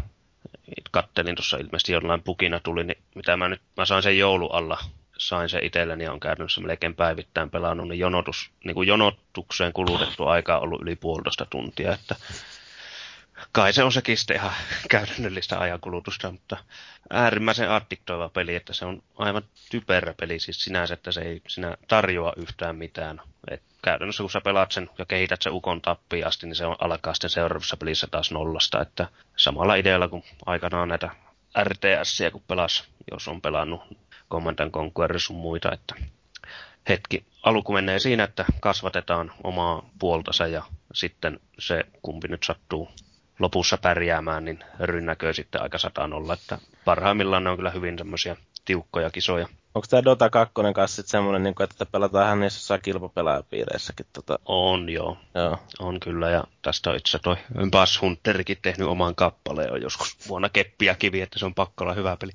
Kattelin 0.92 1.36
tuossa 1.36 1.58
ilmeisesti 1.58 1.92
jollain 1.92 2.24
pukina 2.24 2.60
tuli, 2.60 2.84
niin 2.84 2.98
mitä 3.16 3.38
mä 3.38 3.50
nyt, 3.50 3.62
mä 3.78 3.86
sain 3.86 4.04
sen 4.04 4.18
joulu 4.18 4.48
alla, 4.48 4.78
sain 5.18 5.50
sen 5.50 5.64
itselleni 5.64 6.04
ja 6.04 6.14
on 6.14 6.20
käytännössä 6.20 6.62
melkein 6.62 6.96
päivittäin 6.96 7.50
pelannut, 7.50 7.88
niin, 7.88 8.00
jonotus, 8.00 8.52
niin 8.64 8.76
kuin 8.76 8.88
jonotukseen 8.88 9.74
kulutettu 9.74 10.26
aika 10.26 10.58
on 10.58 10.64
ollut 10.64 10.82
yli 10.82 10.96
puolitoista 10.96 11.46
tuntia, 11.46 11.94
että 11.94 12.16
kai 13.52 13.74
se 13.74 13.84
on 13.84 13.92
sekin 13.92 14.18
sitten 14.18 14.36
ihan 14.36 14.54
käytännöllistä 14.90 15.60
ajankulutusta, 15.60 16.32
mutta 16.32 16.58
äärimmäisen 17.10 17.72
addiktoiva 17.72 18.30
peli, 18.30 18.56
että 18.56 18.74
se 18.74 18.86
on 18.86 19.04
aivan 19.18 19.44
typerä 19.72 20.14
peli 20.20 20.40
siis 20.40 20.64
sinänsä, 20.64 20.94
että 20.94 21.12
se 21.12 21.22
ei 21.22 21.42
sinä 21.48 21.78
tarjoa 21.88 22.34
yhtään 22.38 22.76
mitään. 22.76 23.22
Et 23.52 23.64
käytännössä 23.82 24.24
kun 24.24 24.30
sä 24.30 24.42
pelaat 24.42 24.72
sen 24.72 24.90
ja 24.98 25.06
kehität 25.06 25.42
sen 25.42 25.54
ukon 25.54 25.82
tappiin 25.82 26.28
asti, 26.28 26.46
niin 26.48 26.56
se 26.56 26.66
on 26.66 26.76
alkaa 26.80 27.14
sitten 27.14 27.30
seuraavassa 27.30 27.78
pelissä 27.78 28.08
taas 28.12 28.32
nollasta, 28.32 28.82
että 28.82 29.08
samalla 29.36 29.76
idealla 29.76 30.08
kuin 30.08 30.24
aikanaan 30.46 30.88
näitä 30.88 31.10
RTS, 31.64 32.20
kun 32.32 32.44
pelas, 32.48 32.88
jos 33.12 33.28
on 33.28 33.42
pelannut 33.42 33.82
Command 34.32 34.70
Conquer 34.72 35.20
sun 35.20 35.36
muita, 35.36 35.72
että 35.72 35.96
hetki. 36.90 37.26
Alku 37.44 37.74
menee 37.74 38.00
siinä, 38.00 38.24
että 38.24 38.46
kasvatetaan 38.60 39.32
omaa 39.44 39.90
puoltansa 40.00 40.48
ja 40.48 40.64
sitten 40.94 41.40
se 41.60 41.84
kumpi 42.02 42.28
nyt 42.28 42.44
sattuu 42.44 42.90
lopussa 43.40 43.78
pärjäämään, 43.78 44.46
niin 44.46 44.60
rynnäköö 44.80 45.34
sitten 45.34 45.62
aika 45.62 45.78
sataan 45.78 46.14
olla, 46.14 46.34
että 46.34 46.58
parhaimmillaan 46.86 47.44
ne 47.44 47.50
on 47.50 47.56
kyllä 47.56 47.72
hyvin 47.72 47.98
semmoisia 47.98 48.36
tiukkoja 48.66 49.10
kisoja. 49.10 49.48
Onko 49.80 49.88
tämä 49.90 50.04
Dota 50.04 50.30
2 50.30 50.54
kanssa 50.76 50.96
sitten 50.96 51.12
semmoinen, 51.12 51.44
niin 51.44 51.56
että 51.64 51.86
pelataan 51.86 52.26
ihan 52.26 52.40
niissä 52.40 52.58
jossain 52.58 52.82
kilpapelaajapiireissäkin? 52.82 54.06
Tota... 54.14 54.40
On 54.46 54.90
joo. 54.90 55.18
joo. 55.36 55.58
On 55.80 56.00
kyllä, 56.00 56.30
ja 56.30 56.44
tästä 56.62 56.90
on 56.90 56.96
itse 56.96 57.20
toi 57.20 57.36
Bass 57.72 58.02
Hunterikin 58.02 58.58
tehnyt 58.62 58.88
oman 58.88 59.16
kappaleen 59.16 59.74
on 59.74 59.82
joskus 59.82 60.18
vuonna 60.28 60.50
keppiä 60.50 60.96
kivi, 60.96 61.22
että 61.22 61.40
se 61.40 61.46
on 61.46 61.56
pakko 61.56 61.84
olla 61.84 61.94
hyvä 61.94 62.18
peli. 62.18 62.32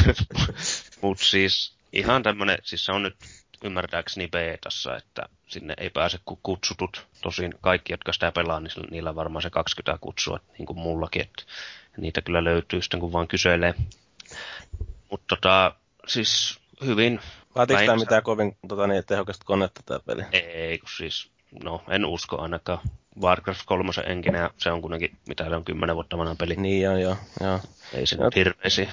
Mutta 1.02 1.24
siis 1.24 1.74
ihan 1.92 2.22
tämmöinen, 2.22 2.58
siis 2.62 2.84
se 2.84 2.92
on 2.92 3.02
nyt 3.02 3.16
ymmärtääkseni 3.64 4.28
betassa, 4.28 4.96
että 4.96 5.22
sinne 5.46 5.74
ei 5.76 5.90
pääse 5.90 6.18
kuin 6.24 6.40
kutsutut. 6.42 7.06
Tosin 7.22 7.54
kaikki, 7.60 7.92
jotka 7.92 8.12
sitä 8.12 8.32
pelaa, 8.32 8.60
niin 8.60 8.72
niillä 8.90 9.10
on 9.10 9.16
varmaan 9.16 9.42
se 9.42 9.50
20 9.50 9.98
kutsua, 10.00 10.40
niin 10.58 10.66
kuin 10.66 10.78
mullakin, 10.78 11.22
että 11.22 11.42
niitä 11.96 12.22
kyllä 12.22 12.44
löytyy 12.44 12.82
sitten, 12.82 13.00
kun 13.00 13.12
vaan 13.12 13.28
kyselee. 13.28 13.74
Mutta 15.10 15.36
tota, 15.36 15.74
siis 16.08 16.58
hyvin... 16.84 17.20
Vaatiiko 17.54 17.82
tämä 17.86 17.96
mitään 17.96 18.22
kovin 18.22 18.56
tota, 18.68 18.86
niin, 18.86 19.04
tehokasta 19.06 19.44
konetta 19.44 19.80
tämä 19.86 20.00
peli? 20.06 20.22
Ei, 20.32 20.78
kun 20.78 20.88
siis, 20.96 21.30
no 21.64 21.82
en 21.88 22.04
usko 22.04 22.42
ainakaan. 22.42 22.78
Warcraft 23.20 23.62
3 23.66 23.90
enkinä, 24.06 24.50
se 24.56 24.70
on 24.70 24.80
kuitenkin, 24.80 25.16
mitä 25.28 25.44
se 25.44 25.56
on, 25.56 25.64
10 25.64 25.94
vuotta 25.94 26.18
vanha 26.18 26.34
peli. 26.34 26.56
Niin 26.56 26.82
joo, 26.82 26.96
joo. 26.96 27.16
joo. 27.40 27.60
Ei 27.94 28.06
se 28.06 28.16
nyt 28.16 28.34
hirveisiä 28.34 28.92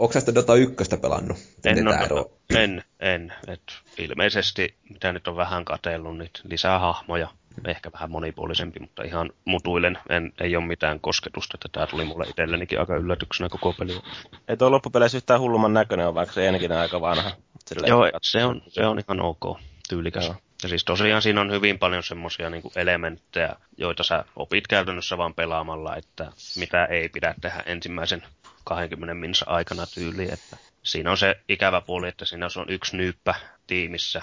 Onko 0.00 0.12
sä 0.12 0.20
sitä 0.20 0.34
Dota 0.34 0.54
1 0.54 0.96
pelannut? 1.00 1.38
En, 1.64 1.88
ole, 1.88 2.08
Dota, 2.08 2.30
en, 2.56 2.84
en. 3.00 3.32
Et 3.48 3.62
ilmeisesti, 3.98 4.74
mitä 4.90 5.12
nyt 5.12 5.28
on 5.28 5.36
vähän 5.36 5.64
katellut, 5.64 6.18
niin 6.18 6.30
lisää 6.44 6.78
hahmoja 6.78 7.28
ehkä 7.66 7.92
vähän 7.92 8.10
monipuolisempi, 8.10 8.80
mutta 8.80 9.02
ihan 9.02 9.30
mutuilen. 9.44 9.98
En, 10.08 10.32
ei 10.40 10.56
ole 10.56 10.66
mitään 10.66 11.00
kosketusta, 11.00 11.56
että 11.56 11.68
tämä 11.72 11.86
tuli 11.86 12.04
mulle 12.04 12.26
itsellenikin 12.28 12.80
aika 12.80 12.96
yllätyksenä 12.96 13.48
koko 13.48 13.72
peli. 13.72 14.00
Ei 14.48 14.56
tuo 14.56 14.70
loppupeleissä 14.70 15.18
yhtään 15.18 15.40
hullumman 15.40 15.74
näköinen 15.74 16.08
on, 16.08 16.14
vaikka 16.14 16.34
se 16.34 16.48
enikin 16.48 16.72
aika 16.72 17.00
vanha. 17.00 17.30
Silleen 17.66 17.90
Joo, 17.90 18.10
se 18.22 18.44
on, 18.44 18.62
se 18.68 18.86
on 18.86 18.98
ihan 18.98 19.20
ok, 19.20 19.58
tyylikäs. 19.88 20.26
Joo. 20.26 20.36
Ja 20.62 20.68
siis 20.68 20.84
tosiaan 20.84 21.22
siinä 21.22 21.40
on 21.40 21.52
hyvin 21.52 21.78
paljon 21.78 22.02
semmoisia 22.02 22.50
niin 22.50 22.62
elementtejä, 22.76 23.56
joita 23.76 24.02
sä 24.02 24.24
opit 24.36 24.66
käytännössä 24.66 25.18
vaan 25.18 25.34
pelaamalla, 25.34 25.96
että 25.96 26.32
mitä 26.56 26.84
ei 26.84 27.08
pidä 27.08 27.34
tehdä 27.40 27.62
ensimmäisen 27.66 28.22
20 28.64 29.14
minsa 29.14 29.44
aikana 29.48 29.86
tyyli, 29.94 30.32
että 30.32 30.56
siinä 30.82 31.10
on 31.10 31.16
se 31.16 31.40
ikävä 31.48 31.80
puoli, 31.80 32.08
että 32.08 32.24
siinä 32.24 32.46
on 32.56 32.70
yksi 32.70 32.96
nyyppä 32.96 33.34
tiimissä, 33.66 34.22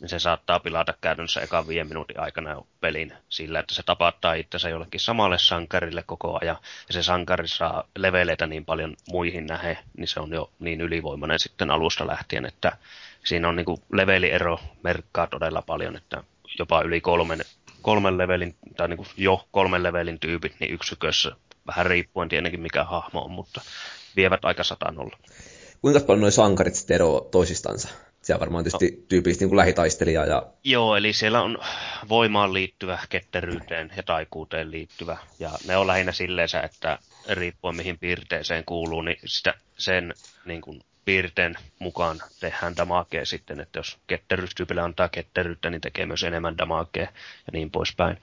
niin 0.00 0.08
se 0.08 0.18
saattaa 0.18 0.60
pilata 0.60 0.94
käytännössä 1.00 1.40
ekan 1.40 1.68
viiden 1.68 1.88
minuutin 1.88 2.20
aikana 2.20 2.62
pelin 2.80 3.12
sillä, 3.28 3.58
että 3.58 3.74
se 3.74 3.82
tapattaa 3.82 4.34
itsensä 4.34 4.68
jollekin 4.68 5.00
samalle 5.00 5.38
sankarille 5.38 6.02
koko 6.06 6.38
ajan, 6.40 6.56
ja 6.88 6.92
se 6.94 7.02
sankari 7.02 7.48
saa 7.48 7.88
leveleitä 7.98 8.46
niin 8.46 8.64
paljon 8.64 8.96
muihin 9.08 9.46
nähe, 9.46 9.78
niin 9.96 10.08
se 10.08 10.20
on 10.20 10.32
jo 10.32 10.50
niin 10.58 10.80
ylivoimainen 10.80 11.38
sitten 11.38 11.70
alusta 11.70 12.06
lähtien, 12.06 12.46
että 12.46 12.76
siinä 13.24 13.48
on 13.48 13.56
niin 13.56 13.66
kuin 13.66 13.82
leveliero 13.92 14.60
merkkaa 14.82 15.26
todella 15.26 15.62
paljon, 15.62 15.96
että 15.96 16.22
jopa 16.58 16.82
yli 16.82 17.00
kolmen, 17.00 17.40
kolmen 17.82 18.18
levelin, 18.18 18.56
tai 18.76 18.88
niin 18.88 18.96
kuin 18.96 19.08
jo 19.16 19.48
kolmen 19.50 19.82
levelin 19.82 20.20
tyypit, 20.20 20.54
niin 20.60 20.74
yksikössä, 20.74 21.32
vähän 21.66 21.86
riippuen 21.86 22.28
tietenkin 22.28 22.60
mikä 22.60 22.84
hahmo 22.84 23.20
on, 23.22 23.30
mutta 23.30 23.60
vievät 24.16 24.44
aika 24.44 24.64
satanolla. 24.64 25.16
Kuinka 25.86 26.00
paljon 26.00 26.20
nuo 26.20 26.30
sankarit 26.30 26.74
sitten 26.74 26.94
eroavat 26.94 27.30
toisistansa? 27.30 27.88
Siellä 28.22 28.40
varmaan 28.40 28.64
tietysti 28.64 28.90
no. 28.90 29.06
tyypillisesti 29.08 29.44
niin 29.44 29.50
kuin 29.50 29.56
lähitaistelija. 29.56 30.24
Ja... 30.24 30.42
Joo, 30.64 30.96
eli 30.96 31.12
siellä 31.12 31.42
on 31.42 31.58
voimaan 32.08 32.52
liittyvä, 32.52 32.98
ketteryyteen 33.08 33.92
ja 33.96 34.02
taikuuteen 34.02 34.70
liittyvä. 34.70 35.16
Ja 35.38 35.50
ne 35.66 35.76
on 35.76 35.86
lähinnä 35.86 36.12
silleen, 36.12 36.48
että 36.64 36.98
riippuen 37.28 37.76
mihin 37.76 37.98
piirteeseen 37.98 38.64
kuuluu, 38.64 39.02
niin 39.02 39.18
sitä, 39.24 39.54
sen 39.78 40.14
niin 40.44 40.60
kuin, 40.60 40.80
piirteen 41.04 41.54
mukaan 41.78 42.18
tehdään 42.40 42.76
damakea 42.76 43.26
sitten, 43.26 43.60
että 43.60 43.78
jos 43.78 43.98
ketterystyypille 44.06 44.80
antaa 44.80 45.08
ketteryyttä, 45.08 45.70
niin 45.70 45.80
tekee 45.80 46.06
myös 46.06 46.24
enemmän 46.24 46.58
damakea 46.58 47.02
ja 47.02 47.52
niin 47.52 47.70
poispäin. 47.70 48.20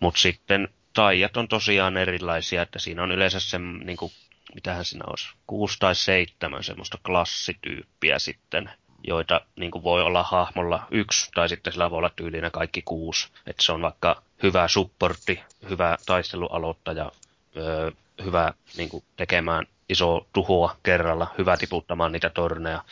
Mutta 0.00 0.20
sitten 0.20 0.68
taijat 0.92 1.36
on 1.36 1.48
tosiaan 1.48 1.96
erilaisia, 1.96 2.62
että 2.62 2.78
siinä 2.78 3.02
on 3.02 3.12
yleensä 3.12 3.40
se, 3.40 3.58
niin 3.58 3.96
kuin, 3.96 4.12
mitähän 4.54 4.84
siinä 4.84 5.04
olisi, 5.06 5.28
kuusi 5.46 5.76
tai 5.78 5.94
seitsemän 5.94 6.64
semmoista 6.64 6.98
klassityyppiä 7.06 8.18
sitten, 8.18 8.70
joita 9.02 9.40
niin 9.56 9.70
kuin 9.70 9.84
voi 9.84 10.02
olla 10.02 10.22
hahmolla 10.22 10.86
yksi, 10.90 11.30
tai 11.34 11.48
sitten 11.48 11.72
sillä 11.72 11.90
voi 11.90 11.98
olla 11.98 12.10
tyylinä 12.16 12.50
kaikki 12.50 12.82
kuusi. 12.82 13.28
Että 13.46 13.62
se 13.62 13.72
on 13.72 13.82
vaikka 13.82 14.22
hyvä 14.42 14.68
supportti, 14.68 15.40
hyvä 15.70 15.96
taistelualoittaja, 16.06 17.12
öö, 17.56 17.90
hyvä 18.24 18.54
niin 18.76 18.88
kuin 18.88 19.04
tekemään 19.16 19.66
iso 19.88 20.26
tuhoa 20.32 20.76
kerralla, 20.82 21.34
hyvä 21.38 21.56
tiputtamaan 21.56 22.12
niitä 22.12 22.30
torneja, 22.30 22.84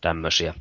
tämmöisiä. 0.00 0.54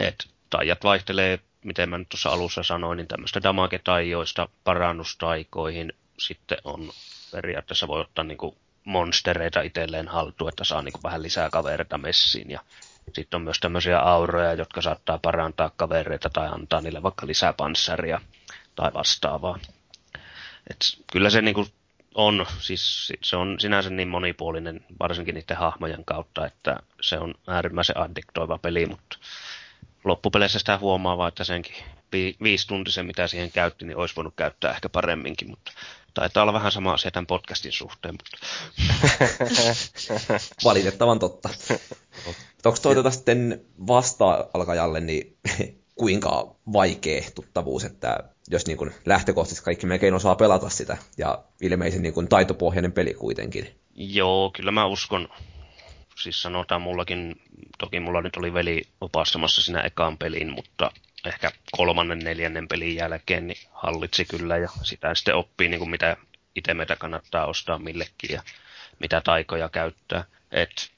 Et 0.00 0.28
taijat 0.50 0.84
vaihtelee, 0.84 1.38
miten 1.64 1.88
mä 1.88 1.98
nyt 1.98 2.08
tuossa 2.08 2.30
alussa 2.30 2.62
sanoin, 2.62 2.96
niin 2.96 3.08
tämmöistä 3.08 3.42
damage-taijoista 3.42 4.48
parannustaikoihin 4.64 5.92
sitten 6.18 6.58
on 6.64 6.90
periaatteessa 7.32 7.88
voi 7.88 8.00
ottaa 8.00 8.24
niinku 8.24 8.56
monstereita 8.84 9.62
itselleen 9.62 10.08
haltuun, 10.08 10.48
että 10.48 10.64
saa 10.64 10.82
niinku 10.82 11.00
vähän 11.02 11.22
lisää 11.22 11.50
kavereita 11.50 11.98
messiin. 11.98 12.50
Ja 12.50 12.60
sitten 13.12 13.38
on 13.38 13.42
myös 13.42 13.60
tämmöisiä 13.60 13.98
auroja, 13.98 14.54
jotka 14.54 14.82
saattaa 14.82 15.18
parantaa 15.18 15.70
kavereita 15.76 16.30
tai 16.30 16.48
antaa 16.52 16.80
niille 16.80 17.02
vaikka 17.02 17.26
lisää 17.26 17.52
panssaria 17.52 18.20
tai 18.74 18.90
vastaavaa. 18.94 19.58
Et 20.70 20.78
kyllä 21.12 21.30
se 21.30 21.42
niinku 21.42 21.66
on, 22.14 22.46
siis 22.58 23.12
se 23.22 23.36
on 23.36 23.60
sinänsä 23.60 23.90
niin 23.90 24.08
monipuolinen, 24.08 24.84
varsinkin 25.00 25.34
niiden 25.34 25.56
hahmojen 25.56 26.04
kautta, 26.04 26.46
että 26.46 26.76
se 27.00 27.18
on 27.18 27.34
äärimmäisen 27.46 27.98
addiktoiva 27.98 28.58
peli, 28.58 28.86
mutta 28.86 29.18
loppupeleissä 30.04 30.58
sitä 30.58 30.78
huomaa 30.78 31.18
vaan, 31.18 31.28
että 31.28 31.44
senkin 31.44 31.74
vi- 32.12 32.36
viisi 32.42 32.66
tuntisen, 32.66 33.06
mitä 33.06 33.26
siihen 33.26 33.52
käytti, 33.52 33.84
niin 33.84 33.96
olisi 33.96 34.16
voinut 34.16 34.34
käyttää 34.36 34.70
ehkä 34.70 34.88
paremminkin, 34.88 35.50
mutta 35.50 35.72
taitaa 36.14 36.42
olla 36.42 36.52
vähän 36.52 36.72
sama 36.72 36.92
asia 36.92 37.10
tämän 37.10 37.26
podcastin 37.26 37.72
suhteen. 37.72 38.14
Mutta... 38.14 38.46
Valitettavan 40.64 41.18
totta. 41.18 41.48
Onko 42.64 42.78
toi 42.82 42.94
tuota 42.94 43.10
sitten 43.10 43.64
vasta-alkajalle, 43.86 45.00
niin 45.00 45.36
kuinka 45.94 46.56
vaikea 46.72 47.22
tuttavuus, 47.34 47.84
että 47.84 48.18
jos 48.50 48.66
niin 48.66 48.78
kuin 48.78 48.94
lähtökohtaisesti 49.06 49.64
kaikki 49.64 49.86
melkein 49.86 50.14
osaa 50.14 50.34
pelata 50.34 50.68
sitä, 50.68 50.96
ja 51.18 51.44
ilmeisen 51.60 52.02
niin 52.02 52.14
kuin 52.14 52.28
taitopohjainen 52.28 52.92
peli 52.92 53.14
kuitenkin. 53.14 53.80
Joo, 53.94 54.50
kyllä 54.56 54.70
mä 54.70 54.86
uskon, 54.86 55.28
siis 56.22 56.42
sanotaan 56.42 56.82
mullakin, 56.82 57.40
toki 57.78 58.00
mulla 58.00 58.22
nyt 58.22 58.36
oli 58.36 58.54
veli 58.54 58.82
opastamassa 59.00 59.62
siinä 59.62 59.80
ekaan 59.80 60.18
pelin, 60.18 60.52
mutta 60.52 60.90
ehkä 61.26 61.50
kolmannen, 61.72 62.18
neljännen 62.18 62.68
pelin 62.68 62.96
jälkeen 62.96 63.46
niin 63.46 63.58
hallitsi 63.72 64.24
kyllä, 64.24 64.56
ja 64.56 64.68
sitä 64.82 65.14
sitten 65.14 65.34
oppii, 65.34 65.68
niin 65.68 65.78
kuin 65.78 65.90
mitä 65.90 66.16
itemeitä 66.56 66.96
kannattaa 66.96 67.46
ostaa 67.46 67.78
millekin, 67.78 68.30
ja 68.32 68.42
mitä 68.98 69.20
taikoja 69.20 69.68
käyttää. 69.68 70.24
Et 70.52 70.90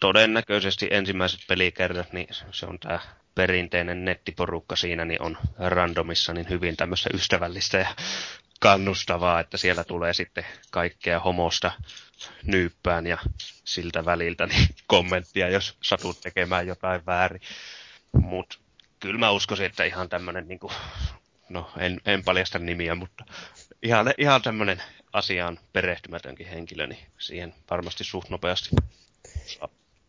todennäköisesti 0.00 0.88
ensimmäiset 0.90 1.40
pelikerrat, 1.48 2.12
niin 2.12 2.28
se 2.52 2.66
on 2.66 2.78
tämä 2.78 3.00
perinteinen 3.34 4.04
nettiporukka 4.04 4.76
siinä 4.76 5.04
niin 5.04 5.22
on 5.22 5.38
randomissa 5.58 6.32
niin 6.32 6.48
hyvin 6.48 6.76
tämmöistä 6.76 7.10
ystävällistä 7.14 7.78
ja 7.78 7.94
kannustavaa, 8.60 9.40
että 9.40 9.56
siellä 9.56 9.84
tulee 9.84 10.14
sitten 10.14 10.46
kaikkea 10.70 11.20
homosta 11.20 11.72
nyyppään 12.42 13.06
ja 13.06 13.18
siltä 13.64 14.04
väliltä 14.04 14.46
niin 14.46 14.68
kommenttia, 14.86 15.48
jos 15.48 15.76
satut 15.82 16.20
tekemään 16.20 16.66
jotain 16.66 17.06
väärin. 17.06 17.40
Mutta 18.12 18.58
kyllä 19.00 19.18
mä 19.18 19.30
uskoisin, 19.30 19.66
että 19.66 19.84
ihan 19.84 20.08
tämmöinen, 20.08 20.48
niin 20.48 20.60
no 21.48 21.70
en, 21.78 22.00
en 22.06 22.24
paljasta 22.24 22.58
nimiä, 22.58 22.94
mutta 22.94 23.24
ihan, 23.82 24.14
ihan 24.18 24.42
tämmöinen 24.42 24.82
asiaan 25.12 25.58
perehtymätönkin 25.72 26.46
henkilö, 26.46 26.86
niin 26.86 27.06
siihen 27.18 27.54
varmasti 27.70 28.04
suht 28.04 28.30
nopeasti 28.30 28.70
saa 29.46 29.68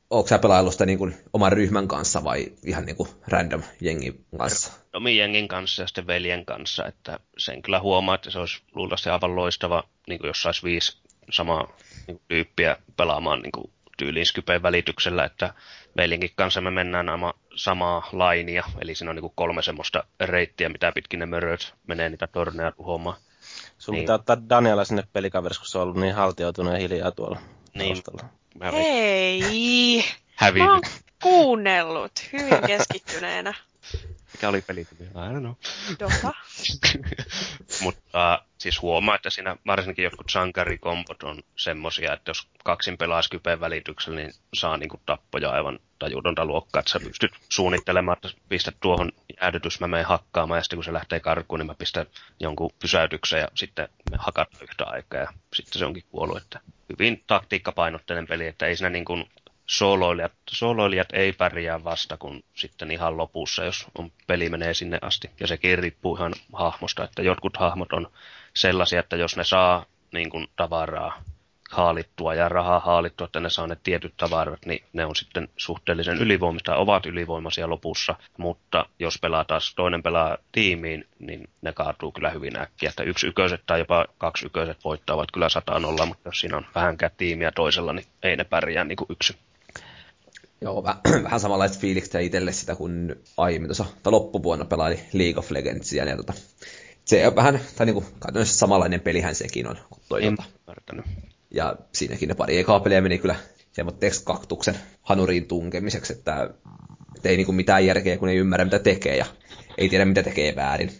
Onko 0.10 0.28
sä 0.28 0.40
pelaillut 0.40 0.74
sitä 0.74 0.86
niin 0.86 0.98
kuin 0.98 1.16
oman 1.34 1.52
ryhmän 1.52 1.88
kanssa 1.88 2.24
vai 2.24 2.52
ihan 2.66 2.86
niin 2.86 2.96
kuin 2.96 3.10
random 3.28 3.64
jengin 3.82 4.26
kanssa? 4.38 4.72
Omin 4.94 5.18
jengin 5.18 5.48
kanssa 5.48 5.82
ja 5.84 5.88
sitten 5.88 6.08
veljen 6.08 6.46
kanssa, 6.46 6.86
että 6.86 7.20
sen 7.38 7.62
kyllä 7.62 7.80
huomaa, 7.80 8.16
että 8.16 8.32
se 8.32 8.40
olisi 8.40 8.62
luultavasti 8.76 9.10
aivan 9.10 9.36
loistava, 9.36 9.84
niin 10.08 10.20
kuin 10.20 10.28
jos 10.28 10.42
saisi 10.42 10.64
viisi 10.64 10.98
samaa 11.32 11.68
niin 12.08 12.18
kuin, 12.18 12.22
tyyppiä 12.28 12.78
pelaamaan 12.98 13.42
niin 13.42 13.52
kuin, 13.52 13.72
tyyliin 13.98 14.26
Skypen 14.26 14.64
välityksellä, 14.64 15.26
että 15.26 15.54
veljenkin 15.98 16.32
kanssa 16.36 16.62
me 16.62 16.72
mennään 16.72 17.10
aivan 17.10 17.34
samaa 17.56 18.10
lainia, 18.12 18.64
eli 18.82 18.96
siinä 18.96 19.10
on 19.10 19.16
niin 19.16 19.22
kuin 19.22 19.34
kolme 19.36 19.62
semmoista 19.62 20.04
reittiä, 20.20 20.70
mitä 20.70 20.92
pitkin 20.92 21.20
ne 21.20 21.26
möröt 21.26 21.74
menee 21.88 22.10
niitä 22.10 22.28
torneja 22.28 22.72
tuhoamaan. 22.72 23.18
Sun 23.78 23.94
niin. 23.94 24.04
pitää 24.04 24.16
ottaa 24.16 24.50
Daniela 24.50 24.86
sinne 24.86 25.04
pelikaveriksi, 25.14 25.60
kun 25.60 25.68
se 25.68 25.78
on 25.78 25.84
ollut 25.84 25.98
niin 25.98 26.16
haltioitunut 26.16 26.74
ja 26.74 26.80
hiljaa 26.80 27.12
tuolla 27.12 27.40
niin. 27.74 28.04
taustalla. 28.04 28.30
Hei! 28.72 30.04
Hävinnyt. 30.36 30.68
Mä 30.68 30.74
oon 30.74 30.82
kuunnellut 31.24 32.12
hyvin 32.34 32.62
keskittyneenä. 32.68 33.54
Mikä 34.38 34.50
oli 34.50 34.62
pelitumi? 34.62 35.04
I 35.04 35.34
don't 35.34 35.40
know. 35.40 35.54
Dota. 36.00 36.34
Mutta 37.84 38.42
siis 38.58 38.82
huomaa, 38.82 39.16
että 39.16 39.30
siinä 39.30 39.56
varsinkin 39.66 40.04
jotkut 40.04 40.30
sankarikompot 40.30 41.24
on 41.24 41.44
semmosia, 41.56 42.14
että 42.14 42.30
jos 42.30 42.48
kaksin 42.64 42.98
pelaa 42.98 43.22
Skypen 43.22 43.60
välityksellä, 43.60 44.20
niin 44.20 44.34
saa 44.54 44.78
niinku 44.78 45.02
tappoja 45.06 45.52
aivan 45.52 45.80
tajuudonta 46.00 46.46
luokkaa, 46.46 46.80
että 46.80 46.92
sä 46.92 47.00
pystyt 47.00 47.32
suunnittelemaan, 47.50 48.18
että 48.18 48.40
pistät 48.50 48.76
tuohon 48.80 49.12
jäädytys, 49.42 49.80
mä 49.80 49.88
menen 49.88 50.06
hakkaamaan, 50.06 50.58
ja 50.58 50.64
sitten 50.64 50.78
kun 50.78 50.84
se 50.84 50.94
lähtee 50.94 51.20
karkuun, 51.20 51.60
niin 51.60 51.68
mä 51.68 51.76
pistän 51.76 52.06
jonkun 52.40 52.72
pysäytyksen, 52.82 53.40
ja 53.40 53.48
sitten 53.56 53.90
me 54.12 54.18
hakataan 54.20 54.64
yhtä 54.64 54.86
aikaa, 54.86 55.20
ja 55.20 55.34
sitten 55.56 55.80
se 55.80 55.86
onkin 55.86 56.04
kuollut, 56.12 56.38
että 56.38 56.60
hyvin 56.90 57.24
taktiikkapainotteinen 57.28 58.28
peli, 58.28 58.48
että 58.48 58.66
ei 58.66 58.76
siinä 58.76 58.90
niin 58.90 59.06
kuin 59.06 59.30
sooloilijat, 59.68 60.32
sooloilijat 60.50 61.08
ei 61.14 61.34
pärjää 61.34 61.84
vasta 61.84 62.18
kun 62.18 62.44
sitten 62.54 62.92
ihan 62.92 63.18
lopussa, 63.18 63.64
jos 63.64 63.88
on, 63.98 64.12
peli 64.28 64.50
menee 64.50 64.74
sinne 64.74 65.00
asti. 65.02 65.30
Ja 65.40 65.48
sekin 65.48 65.80
riippuu 65.80 66.16
ihan 66.16 66.34
hahmosta, 66.54 67.04
että 67.04 67.22
jotkut 67.22 67.58
hahmot 67.58 67.94
on 67.94 68.08
sellaisia, 68.56 69.00
että 69.00 69.16
jos 69.16 69.38
ne 69.38 69.44
saa 69.44 69.86
niin 70.14 70.30
kuin, 70.30 70.48
tavaraa 70.56 71.24
haalittua 71.72 72.36
ja 72.36 72.50
rahaa 72.50 72.80
haalittua, 72.80 73.26
että 73.26 73.40
ne 73.40 73.50
saa 73.50 73.68
ne 73.68 73.78
tietyt 73.84 74.14
tavarat, 74.18 74.66
niin 74.66 74.84
ne 74.94 75.06
on 75.06 75.16
sitten 75.16 75.50
suhteellisen 75.58 76.18
ylivoimista, 76.18 76.76
ovat 76.76 77.06
ylivoimaisia 77.06 77.70
lopussa, 77.70 78.16
mutta 78.38 78.86
jos 79.00 79.20
pelaa 79.22 79.46
taas 79.46 79.76
toinen 79.76 80.04
pelaa 80.04 80.38
tiimiin, 80.52 81.08
niin 81.20 81.50
ne 81.62 81.74
kaatuu 81.74 82.12
kyllä 82.12 82.30
hyvin 82.30 82.60
äkkiä, 82.60 82.90
että 82.90 83.04
yksi 83.04 83.28
yköiset 83.28 83.64
tai 83.66 83.80
jopa 83.80 84.06
kaksi 84.18 84.46
yköiset 84.46 84.78
voittavat 84.84 85.32
kyllä 85.32 85.50
sataan 85.50 85.86
olla, 85.86 86.06
mutta 86.06 86.30
jos 86.30 86.40
siinä 86.40 86.58
on 86.58 86.66
vähänkään 86.76 87.12
tiimiä 87.18 87.52
toisella, 87.52 87.94
niin 87.94 88.06
ei 88.24 88.36
ne 88.36 88.44
pärjää 88.44 88.84
niin 88.84 88.96
kuin 88.96 89.08
yksi. 89.12 89.47
Joo, 90.62 90.84
väh- 90.84 91.24
vähän 91.24 91.40
samanlaista 91.40 91.80
fiilikset 91.80 92.22
itselle 92.22 92.52
sitä, 92.52 92.76
kun 92.76 93.16
aiemmin 93.38 93.68
tuossa 93.68 93.86
loppuvuonna 94.06 94.66
pelaili 94.66 95.00
League 95.14 95.40
of 95.40 95.52
Legendsia, 95.52 96.06
ja 96.06 96.18
tota, 96.18 96.34
se 97.06 97.28
on 97.28 97.36
vähän, 97.36 97.60
tai 97.76 97.86
niinku, 97.86 98.06
käytännössä 98.24 98.58
samanlainen 98.58 99.02
pelihän 99.02 99.36
sekin 99.36 99.68
on 99.68 99.78
kuin 99.90 100.02
toi 100.10 100.26
En 100.26 100.38
tota. 100.38 100.50
Ja 101.52 101.76
siinäkin 101.92 102.30
ne 102.30 102.36
pari 102.36 102.58
ekaa 102.58 102.80
peliä 102.80 103.02
meni 103.02 103.18
kyllä 103.18 103.36
semmoitteeksi 103.72 104.22
kaktuksen 104.26 104.76
hanuriin 105.02 105.48
tunkemiseksi, 105.48 106.14
että, 106.14 106.50
että 107.16 107.30
ei 107.30 107.38
niinku 107.38 107.52
mitään 107.52 107.86
järkeä, 107.86 108.18
kun 108.18 108.30
ei 108.30 108.38
ymmärrä 108.38 108.66
mitä 108.66 108.80
tekee 108.80 109.18
ja 109.18 109.26
ei 109.78 109.90
tiedä 109.90 110.06
mitä 110.06 110.24
tekee 110.24 110.56
väärin. 110.56 110.92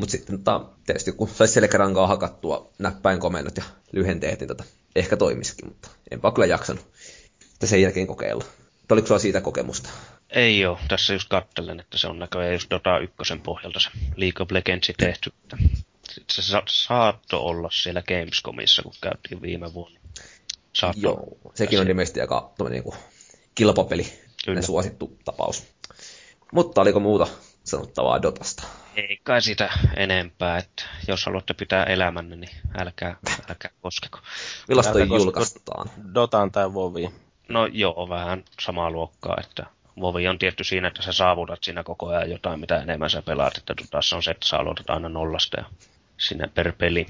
Mutta 0.00 0.12
sitten 0.12 0.38
tota, 0.38 0.66
tietysti 0.86 1.12
kun 1.12 1.28
saisi 1.28 1.54
selkärankaa 1.54 2.06
hakattua 2.06 2.70
näppäin 2.78 3.18
komennot 3.18 3.56
ja 3.56 3.64
lyhenteet, 3.92 4.40
niin 4.40 4.48
tota, 4.48 4.64
ehkä 4.96 5.16
toimisikin, 5.16 5.68
mutta 5.68 5.88
enpä 6.10 6.28
ole 6.28 6.34
kyllä 6.34 6.46
jaksanut 6.46 6.86
että 7.62 7.70
sen 7.70 7.82
jälkeen 7.82 8.06
kokeilla. 8.06 8.44
Mutta 8.78 8.94
oliko 8.94 9.06
sulla 9.06 9.18
siitä 9.18 9.40
kokemusta? 9.40 9.88
Ei 10.30 10.66
oo, 10.66 10.78
tässä 10.88 11.12
just 11.12 11.28
kattelen, 11.28 11.80
että 11.80 11.98
se 11.98 12.06
on 12.08 12.18
näköjään 12.18 12.52
just 12.52 12.70
Dota 12.70 12.98
1 12.98 13.14
pohjalta 13.42 13.80
se 13.80 13.90
League 14.16 14.42
of 14.42 14.50
Legends 14.50 14.90
tehty. 14.98 15.32
Että 16.16 16.34
se 16.34 16.42
sa- 16.42 16.62
saatto 16.68 17.40
olla 17.44 17.68
siellä 17.72 18.02
Gamescomissa, 18.02 18.82
kun 18.82 18.92
käytiin 19.00 19.42
viime 19.42 19.74
vuonna. 19.74 20.00
Saatto 20.72 21.00
Joo, 21.02 21.28
sekin 21.54 21.80
on 21.80 21.88
ilmeisesti 21.88 22.20
aika 22.20 22.52
tommonen 22.58 22.76
niinku 22.76 22.94
kilpapeli, 23.54 24.06
Kyllä. 24.44 24.62
suosittu 24.62 25.18
tapaus. 25.24 25.62
Mutta 26.52 26.80
oliko 26.80 27.00
muuta 27.00 27.26
sanottavaa 27.64 28.22
Dotasta? 28.22 28.62
Ei 28.96 29.20
kai 29.22 29.42
sitä 29.42 29.70
enempää, 29.96 30.58
että 30.58 30.82
jos 31.08 31.26
haluatte 31.26 31.54
pitää 31.54 31.84
elämänne, 31.84 32.36
niin 32.36 32.56
älkää, 32.78 33.16
älkää 33.50 33.70
koskeko. 33.82 34.18
Milloin 34.68 34.92
toi 34.92 35.08
julkaistaan? 35.08 35.90
Dotaan 36.14 36.52
tai 36.52 36.74
Voviin. 36.74 37.12
No 37.48 37.66
joo, 37.66 38.08
vähän 38.08 38.44
samaa 38.60 38.90
luokkaa, 38.90 39.36
että 39.40 39.66
Vovi 40.00 40.28
on 40.28 40.38
tietty 40.38 40.64
siinä, 40.64 40.88
että 40.88 41.02
sä 41.02 41.12
saavutat 41.12 41.64
siinä 41.64 41.82
koko 41.82 42.08
ajan 42.08 42.30
jotain, 42.30 42.60
mitä 42.60 42.82
enemmän 42.82 43.10
sä 43.10 43.22
pelaat, 43.22 43.56
että 43.56 43.74
Dotassa 43.76 44.16
on 44.16 44.22
se, 44.22 44.30
että 44.30 44.48
sä 44.48 44.56
aloitat 44.56 44.90
aina 44.90 45.08
nollasta 45.08 45.60
ja 45.60 45.64
sinne 46.18 46.48
per 46.54 46.72
peli. 46.78 47.06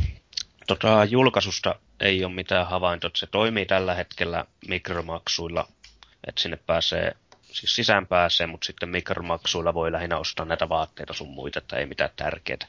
Tota, 0.66 1.04
julkaisusta 1.04 1.74
ei 2.00 2.24
ole 2.24 2.32
mitään 2.32 2.66
havaintoa, 2.66 3.10
se 3.16 3.26
toimii 3.26 3.66
tällä 3.66 3.94
hetkellä 3.94 4.44
mikromaksuilla, 4.68 5.68
että 6.26 6.42
sinne 6.42 6.58
pääsee, 6.66 7.12
siis 7.52 7.76
sisään 7.76 8.06
pääsee, 8.06 8.46
mutta 8.46 8.66
sitten 8.66 8.88
mikromaksuilla 8.88 9.74
voi 9.74 9.92
lähinnä 9.92 10.18
ostaa 10.18 10.46
näitä 10.46 10.68
vaatteita 10.68 11.12
sun 11.12 11.30
muita, 11.30 11.58
että 11.58 11.76
ei 11.76 11.86
mitään 11.86 12.10
tärkeää. 12.16 12.66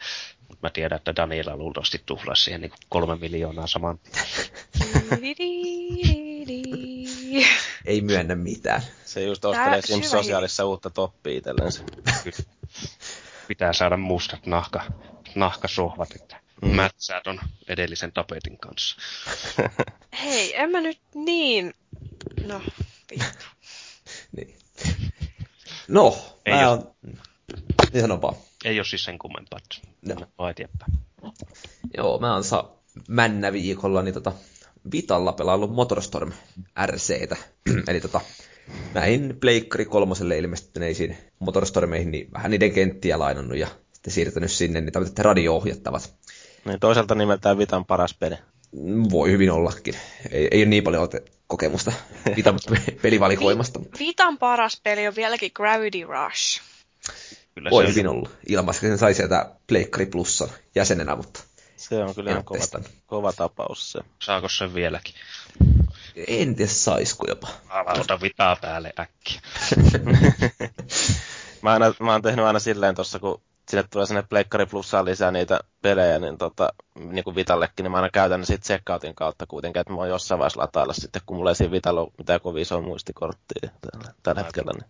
Mutta 0.48 0.68
mä 0.68 0.70
tiedän, 0.70 0.96
että 0.96 1.16
Daniela 1.16 1.58
luultavasti 1.58 2.02
tuhlasi 2.06 2.44
siihen 2.44 2.62
niin 2.62 2.72
kolme 2.90 3.16
miljoonaa 3.16 3.68
saman. 3.68 4.00
Ei 7.86 8.02
myönnä 8.02 8.36
mitään. 8.36 8.82
Se 9.06 9.24
just 9.24 9.46
ostelee 9.46 9.82
Sims 9.82 10.12
Sosiaalissa 10.12 10.66
uutta 10.66 10.90
toppia 10.90 11.38
itsellensä. 11.38 11.84
Pitää 13.48 13.74
saada 13.74 13.98
mustat 13.98 14.46
nahka, 14.46 14.84
nahkasohvat, 15.36 16.16
että 16.16 16.40
mm. 16.62 16.70
mätsää 16.70 17.22
ton 17.22 17.40
edellisen 17.68 18.12
tapetin 18.12 18.58
kanssa. 18.58 18.96
Hei, 20.24 20.56
en 20.56 20.72
mä 20.72 20.82
nyt 20.82 21.00
niin... 21.16 21.74
No, 22.46 22.62
vittu. 23.12 23.46
Niin. 24.38 24.58
No, 25.88 26.18
Ei 26.46 26.54
mä 26.54 26.70
oo. 26.70 26.74
on... 26.74 26.96
Niin 27.94 28.02
sano 28.02 28.22
vaan. 28.22 28.36
Ei 28.66 28.80
ole 28.80 28.86
siis 28.86 29.04
sen 29.04 29.20
kummempaa. 29.20 29.60
Vaan 30.38 30.52
eteenpäin. 30.52 30.94
Joo, 31.98 32.20
mä 32.20 32.34
oon 32.34 32.44
sa 32.44 32.70
männä 33.08 33.54
viikolla 33.54 34.02
niin 34.02 34.14
tota, 34.14 34.32
Vitalla 34.92 35.34
pelaillut 35.34 35.72
Motorstorm 35.76 36.32
RCtä. 36.86 37.36
Eli 37.88 38.02
tota, 38.02 38.22
näihin 38.94 39.38
Pleikkari 39.40 39.86
kolmoselle 39.86 40.38
ilmestyneisiin 40.38 41.18
Motorstormeihin, 41.40 42.12
niin 42.12 42.32
vähän 42.34 42.52
niiden 42.52 42.72
kenttiä 42.72 43.20
lainannut 43.20 43.58
ja 43.58 43.68
sitten 43.94 44.14
siirtänyt 44.14 44.52
sinne 44.52 44.82
niin 44.82 44.94
tämmöiset 44.94 45.20
radio-ohjattavat. 45.20 46.14
Niin 46.66 46.80
toisaalta 46.80 47.16
nimeltään 47.16 47.58
Vitan 47.58 47.86
paras 47.86 48.14
peli. 48.14 48.36
Voi 49.12 49.32
hyvin 49.32 49.52
ollakin. 49.52 49.96
Ei, 50.32 50.48
ei 50.52 50.60
ole 50.60 50.66
niin 50.70 50.84
paljon 50.84 51.04
ote- 51.04 51.32
kokemusta 51.48 51.94
Vitan 52.36 52.60
pelivalikoimasta. 53.02 53.80
mutta 53.80 54.00
Vitan 54.00 54.38
paras 54.38 54.82
peli 54.84 55.08
on 55.08 55.16
vieläkin 55.16 55.52
Gravity 55.56 56.04
Rush. 56.04 56.62
Kyllä 57.56 57.70
Voi 57.70 57.84
se 57.84 57.90
hyvin 57.90 58.08
olla. 58.08 58.30
Ilmaiseksi 58.48 58.88
sen 58.88 58.98
sai 58.98 59.14
sieltä 59.14 59.52
Pleikkari 59.68 60.06
Plussan 60.06 60.50
jäsenenä, 60.76 61.16
mutta 61.16 61.40
Se 61.90 62.04
on 62.04 62.16
kyllä 62.16 62.32
ihan 62.32 62.44
kova, 62.44 62.60
kova 63.06 63.34
tapaus 63.34 63.92
se. 63.92 64.00
Saako 64.20 64.50
sen 64.50 64.74
vieläkin? 64.74 65.14
en 66.28 66.56
tiedä 66.56 66.72
saisiko 66.72 67.26
jopa. 67.28 67.48
Ota 68.00 68.22
vitaa 68.22 68.56
päälle 68.56 68.94
äkkiä. 69.00 69.42
Mä, 71.62 71.72
aina, 71.74 71.94
mä 72.00 72.12
oon 72.12 72.22
tehnyt 72.22 72.46
aina 72.46 72.60
silleen 72.60 72.96
tossa, 72.96 73.20
kun 73.20 73.42
sille 73.70 73.84
tulee 73.92 74.06
sinne 74.06 74.24
Pleikkari 74.30 74.66
Plussaan 74.66 75.06
lisää 75.06 75.32
niitä 75.32 75.60
pelejä, 75.82 76.20
niin, 76.20 76.38
tota, 76.38 76.70
niin 76.96 77.24
kuin 77.24 77.36
Vitallekin, 77.36 77.84
niin 77.84 77.92
mä 77.92 77.98
aina 77.98 78.10
käytän 78.10 78.40
ne 78.40 78.46
sitten 78.46 78.68
checkoutin 78.68 79.16
kautta 79.16 79.46
kuitenkin, 79.48 79.80
että 79.80 79.94
mä 79.94 79.98
voin 79.98 80.10
jossain 80.10 80.40
vaiheessa 80.40 80.62
latailla 80.62 80.94
sitten, 80.94 81.22
kun 81.26 81.38
mulla 81.38 81.52
ei 81.52 81.56
siinä 81.56 81.72
Vitalla 81.72 82.02
ole 82.02 82.12
mitään 82.18 82.42
kovin 82.42 82.62
isoa 82.62 82.82
muistikorttia 82.82 83.70
tällä, 83.92 84.14
tällä 84.24 84.44
hetkellä. 84.44 84.72
Niin. 84.74 84.90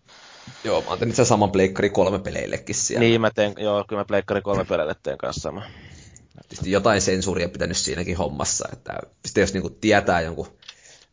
Joo, 0.64 0.82
mä 0.82 0.90
oon 0.90 1.00
tehnyt 1.00 1.16
sen 1.16 1.26
saman 1.26 1.52
Pleikkari 1.52 1.90
kolme 1.90 2.20
peleillekin 2.20 2.76
siellä. 2.76 3.00
niin, 3.00 3.22
mä 3.22 3.32
teen, 3.32 3.54
joo, 3.58 3.86
kyllä 3.88 4.00
mä 4.00 4.06
Pleikkari 4.06 4.42
kolme 4.42 4.66
peleille 4.66 4.96
teen 5.04 5.18
kanssa 5.18 5.42
sama. 5.42 5.64
Tietysti 6.42 6.72
jotain 6.72 7.02
sensuuria 7.02 7.50
pitänyt 7.50 7.78
siinäkin 7.78 8.18
hommassa, 8.18 8.70
että 8.74 9.00
sitten 9.26 9.42
jos 9.42 9.54
niinku 9.54 9.70
tietää 9.70 10.22
jonkun 10.22 10.48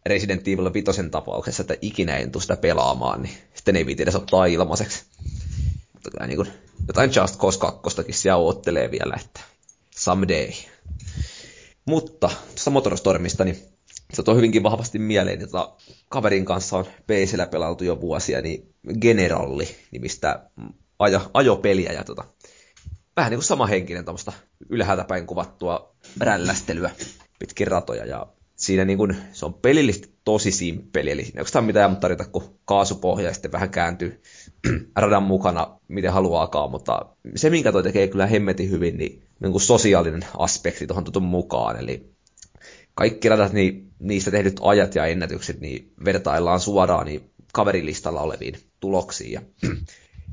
Resident 0.07 0.49
Evil 0.49 0.73
5 0.73 1.11
tapauksessa, 1.11 1.61
että 1.63 1.77
ikinä 1.83 2.17
en 2.17 2.31
tule 2.31 2.43
sitä 2.43 2.57
pelaamaan, 2.57 3.23
niin 3.23 3.35
sitten 3.55 3.77
ei 3.77 3.87
viiti 3.87 4.03
edes 4.03 4.17
ottaa 4.17 4.47
ilmaiseksi. 4.47 5.05
Mutta 5.93 6.11
kyllä 6.11 6.27
niinku 6.27 6.47
jotain 6.89 7.11
Just 7.17 7.39
Cause 7.39 7.59
2 7.59 8.05
siellä 8.11 8.37
oottelee 8.37 8.91
vielä, 8.91 9.15
että 9.21 9.41
someday. 9.97 10.51
Mutta 11.85 12.31
tuosta 12.49 12.71
Motorstormista, 12.71 13.45
niin 13.45 13.59
se 14.13 14.23
tuo 14.23 14.35
hyvinkin 14.35 14.63
vahvasti 14.63 14.99
mieleen, 14.99 15.43
että 15.43 15.69
kaverin 16.09 16.45
kanssa 16.45 16.77
on 16.77 16.85
PCllä 16.85 17.47
pelailtu 17.47 17.85
jo 17.85 18.01
vuosia, 18.01 18.41
niin 18.41 18.75
Generalli 19.01 19.69
nimistä 19.91 20.51
ajo, 20.99 21.31
ajopeliä 21.35 21.93
ja 21.93 22.05
tota, 22.05 22.25
vähän 23.17 23.31
niin 23.31 23.39
kuin 23.39 23.45
sama 23.45 23.67
henkinen 23.67 24.05
tuommoista 24.05 24.33
ylhäältä 24.69 25.05
päin 25.05 25.27
kuvattua 25.27 25.95
rällästelyä 26.21 26.91
pitkin 27.39 27.67
ratoja. 27.67 28.07
Ja 28.07 28.27
siinä 28.57 28.85
niin 28.85 28.99
kuin, 28.99 29.17
se 29.33 29.47
on 29.47 29.55
pelillisesti 29.55 30.15
tosi 30.25 30.53
simppeli, 30.53 31.11
eli 31.11 31.23
siinä 31.23 31.39
ei 31.39 31.41
oikeastaan 31.41 31.65
mitään 31.65 31.97
tarjota 31.97 32.25
kuin 32.25 32.45
kaasupohja 32.65 33.27
ja 33.27 33.33
sitten 33.33 33.53
vähän 33.53 33.71
kääntyy 33.71 34.23
radan 34.97 35.23
mukana 35.23 35.81
miten 35.89 36.13
haluaakaan, 36.13 36.71
mutta 36.71 37.07
se 37.37 37.51
minkä 37.51 37.73
toi 37.73 37.83
tekee 37.83 38.09
kyllä 38.09 38.27
hemmetin 38.27 38.71
hyvin, 38.71 38.99
niin, 38.99 39.23
niin 39.41 39.53
kuin 39.53 39.63
sosiaalinen 39.63 40.25
aspekti 40.39 40.87
tuohon 40.87 41.05
tutun 41.05 41.23
mukaan, 41.23 41.81
eli 41.81 42.11
kaikki 42.95 43.29
radat, 43.29 43.53
niin 43.53 43.91
niistä 43.99 44.31
tehdyt 44.31 44.61
ajat 44.63 44.95
ja 44.95 45.07
ennätykset, 45.07 45.61
niin 45.61 45.93
vertaillaan 46.05 46.61
suoraan 46.61 47.07
niin 47.07 47.31
kaverilistalla 47.53 48.21
oleviin 48.21 48.55
tuloksiin. 48.81 49.33
Ja 49.33 49.43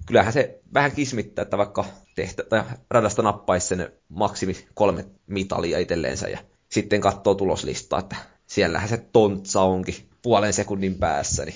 kyllähän 0.07 0.33
se 0.33 0.59
vähän 0.73 0.91
kismittää, 0.91 1.43
että 1.43 1.57
vaikka 1.57 1.85
tehtä, 2.17 2.43
tai 2.43 2.63
radasta 2.89 3.21
nappaisi 3.21 3.67
sen 3.67 3.91
maksimi 4.09 4.67
kolme 4.73 5.05
mitalia 5.27 5.79
itselleensä 5.79 6.27
ja 6.27 6.39
sitten 6.69 7.01
katsoo 7.01 7.35
tuloslistaa, 7.35 7.99
että 7.99 8.15
siellähän 8.47 8.89
se 8.89 8.97
tontsa 8.97 9.61
onkin 9.61 9.95
puolen 10.21 10.53
sekunnin 10.53 10.95
päässä, 10.95 11.45
niin 11.45 11.55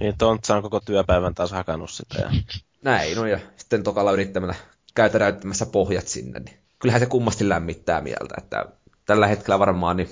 Niin 0.00 0.18
Tontsa 0.18 0.56
on 0.56 0.62
koko 0.62 0.80
työpäivän 0.80 1.34
taas 1.34 1.50
hakannut 1.50 1.90
sitä. 1.90 2.18
Ja... 2.18 2.30
näin 2.82 3.18
on, 3.18 3.30
ja 3.30 3.38
sitten 3.56 3.82
tokalla 3.82 4.12
yrittämällä 4.12 4.54
käytä 4.94 5.18
näyttämässä 5.18 5.66
pohjat 5.66 6.08
sinne, 6.08 6.40
niin 6.40 6.58
kyllähän 6.78 7.00
se 7.00 7.06
kummasti 7.06 7.48
lämmittää 7.48 8.00
mieltä, 8.00 8.34
että 8.38 8.66
tällä 9.06 9.26
hetkellä 9.26 9.58
varmaan 9.58 9.96
niin 9.96 10.08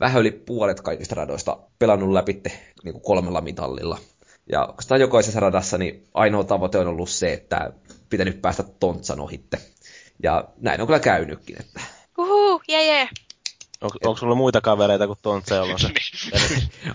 vähän 0.00 0.20
yli 0.20 0.30
puolet 0.30 0.80
kaikista 0.80 1.14
radoista 1.14 1.58
pelannut 1.78 2.12
läpi 2.12 2.42
niin 2.84 2.92
kuin 2.92 3.02
kolmella 3.02 3.40
mitallilla. 3.40 3.98
Ja 4.52 4.66
oikeastaan 4.66 5.00
jokaisessa 5.00 5.40
radassa 5.40 5.78
niin 5.78 6.08
ainoa 6.14 6.44
tavoite 6.44 6.78
on 6.78 6.86
ollut 6.86 7.10
se, 7.10 7.32
että 7.32 7.72
pitänyt 8.10 8.42
päästä 8.42 8.62
Tontsan 8.62 9.20
ohitte. 9.20 9.58
Ja 10.22 10.44
näin 10.60 10.80
on 10.80 10.86
kyllä 10.86 11.00
käynytkin, 11.00 11.56
että 11.60 11.80
Uhu, 12.18 12.62
jee 12.68 12.86
jee. 12.86 13.08
On, 13.80 13.90
onko 14.04 14.16
sulla 14.16 14.34
muita 14.34 14.60
kavereita 14.60 15.06
kuin 15.06 15.18
Tontsa, 15.22 15.54
jolla 15.54 15.72
on 15.74 15.78
se? 15.78 15.88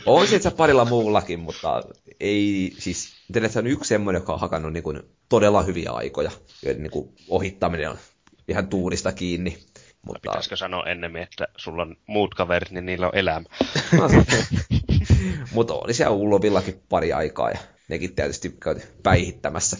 on 0.05 0.27
sitten 0.27 0.51
parilla 0.51 0.85
muullakin, 0.85 1.39
mutta 1.39 1.83
ei, 2.19 2.73
siis 2.77 3.13
se 3.49 3.59
on 3.59 3.67
yksi 3.67 3.87
semmoinen, 3.87 4.19
joka 4.19 4.33
on 4.33 4.39
hakannut 4.39 4.73
niin 4.73 4.83
kuin 4.83 5.01
todella 5.29 5.63
hyviä 5.63 5.91
aikoja, 5.91 6.31
joiden 6.65 6.83
niin 6.83 6.91
kuin 6.91 7.09
ohittaminen 7.29 7.89
on 7.89 7.97
ihan 8.47 8.67
tuurista 8.67 9.11
kiinni. 9.11 9.57
Mutta... 10.01 10.19
Pitäisikö 10.21 10.55
sanoa 10.55 10.85
ennemmin, 10.85 11.21
että 11.21 11.47
sulla 11.57 11.81
on 11.81 11.95
muut 12.07 12.35
kaverit, 12.35 12.71
niin 12.71 12.85
niillä 12.85 13.07
on 13.07 13.15
elämä. 13.15 13.45
Mutta 15.53 15.73
oli 15.73 15.93
siellä 15.93 16.15
Ullovillakin 16.15 16.83
pari 16.89 17.13
aikaa 17.13 17.51
ja 17.51 17.57
nekin 17.87 18.15
tietysti 18.15 18.57
käyty 18.63 18.81
päihittämässä. 19.03 19.77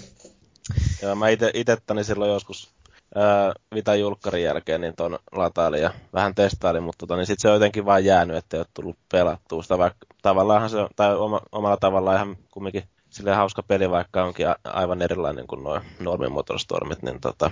Joo, 1.02 1.16
mä 1.16 1.30
ite, 1.30 1.52
itettäni 1.54 2.04
silloin 2.04 2.32
joskus 2.32 2.70
ää, 3.16 3.54
Vitan 3.76 4.00
julkkarin 4.00 4.44
jälkeen 4.44 4.82
niin 4.82 4.96
ton 4.96 5.20
latailin 5.32 5.82
ja 5.82 5.94
vähän 6.14 6.36
testailin, 6.36 6.84
mutta 6.84 6.98
tota, 6.98 7.16
niin 7.16 7.26
sit 7.26 7.40
se 7.40 7.48
on 7.48 7.54
jotenkin 7.54 7.86
vaan 7.86 8.06
jäänyt, 8.06 8.38
että 8.38 8.58
ei 8.58 8.62
ole 8.62 8.68
tullut 8.74 8.98
pelattua 9.12 9.64
sitä, 9.64 9.78
vaikka 9.78 10.06
tavallaan 10.22 10.70
se 10.70 10.78
tai 10.96 11.16
oma, 11.16 11.42
omalla 11.52 11.78
tavallaan 11.78 12.16
ihan 12.16 12.38
kumminkin 12.52 12.84
silleen 13.10 13.38
hauska 13.38 13.64
peli, 13.64 13.90
vaikka 13.90 14.24
onkin 14.24 14.50
a, 14.50 14.56
aivan 14.64 15.02
erilainen 15.02 15.48
kuin 15.48 15.64
nuo 15.64 15.82
normimotorstormit, 16.00 17.02
niin 17.02 17.22
tota, 17.22 17.52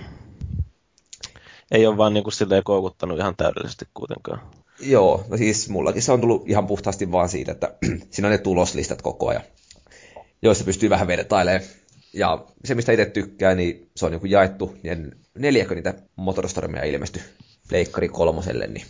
ei 1.70 1.86
ole 1.86 1.96
vaan 1.96 2.14
niinku 2.14 2.30
silleen 2.30 2.64
koukuttanut 2.64 3.18
ihan 3.18 3.36
täydellisesti 3.36 3.84
kuitenkaan. 3.94 4.40
Joo, 4.80 5.24
no 5.28 5.36
siis 5.36 5.68
mullakin 5.68 6.02
se 6.02 6.12
on 6.12 6.20
tullut 6.20 6.48
ihan 6.48 6.66
puhtaasti 6.66 7.12
vaan 7.12 7.28
siitä, 7.28 7.52
että 7.52 7.74
siinä 8.10 8.28
on 8.28 8.32
ne 8.32 8.38
tuloslistat 8.38 9.02
koko 9.02 9.28
ajan, 9.28 9.42
joista 10.42 10.64
pystyy 10.64 10.90
vähän 10.90 11.06
vertailemaan. 11.06 11.70
Ja 12.12 12.44
se, 12.64 12.74
mistä 12.74 12.92
itse 12.92 13.04
tykkää, 13.04 13.54
niin 13.54 13.90
se 13.96 14.06
on 14.06 14.12
niin 14.12 14.30
jaettu, 14.30 14.76
niin 14.82 15.12
neljäkö 15.38 15.74
niitä 15.74 15.94
motorstormeja 16.16 16.84
ilmesty 16.84 17.20
Leikkari 17.70 18.08
kolmoselle, 18.08 18.66
niin, 18.66 18.86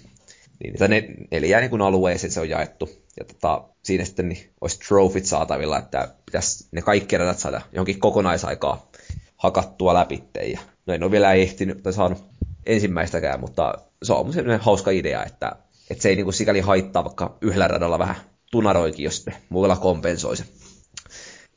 niin 0.61 0.73
niitä 0.73 0.89
ne, 0.89 1.01
niin 1.31 1.83
alueeseen 1.83 2.31
se 2.31 2.41
on 2.41 2.49
jaettu. 2.49 2.91
Ja 3.19 3.25
tota, 3.25 3.65
siinä 3.83 4.05
sitten 4.05 4.29
niin 4.29 4.51
olisi 4.61 4.79
trofit 4.89 5.27
saatavilla, 5.27 5.79
että 5.79 6.15
pitäisi 6.27 6.69
ne 6.73 6.83
kaikki 6.83 7.19
radat 7.19 7.39
saada 7.39 7.61
johonkin 7.73 8.01
kokonaisaikaa 8.01 8.91
hakattua 9.37 9.95
läpi. 9.95 10.25
Ja 10.53 10.59
no 10.87 10.95
en 10.95 11.03
ole 11.03 11.11
vielä 11.11 11.33
ehtinyt 11.33 11.83
tai 11.83 11.93
saanut 11.93 12.25
ensimmäistäkään, 12.67 13.41
mutta 13.41 13.75
se 14.03 14.13
on 14.13 14.33
sellainen 14.33 14.61
hauska 14.61 14.91
idea, 14.91 15.25
että, 15.25 15.57
että 15.91 16.03
se 16.03 16.09
ei 16.09 16.17
niin 16.17 16.27
kuin 16.27 16.35
sikäli 16.35 16.61
haittaa, 16.61 17.05
vaikka 17.05 17.39
yhdellä 17.41 17.69
radalla 17.69 17.99
vähän 17.99 18.17
tunaroikin, 18.51 19.05
jos 19.05 19.27
muilla 19.49 19.77
kompensoi 19.77 20.37
se. 20.37 20.45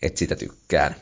Että 0.01 0.19
sitä 0.19 0.35
tykkään. 0.35 0.95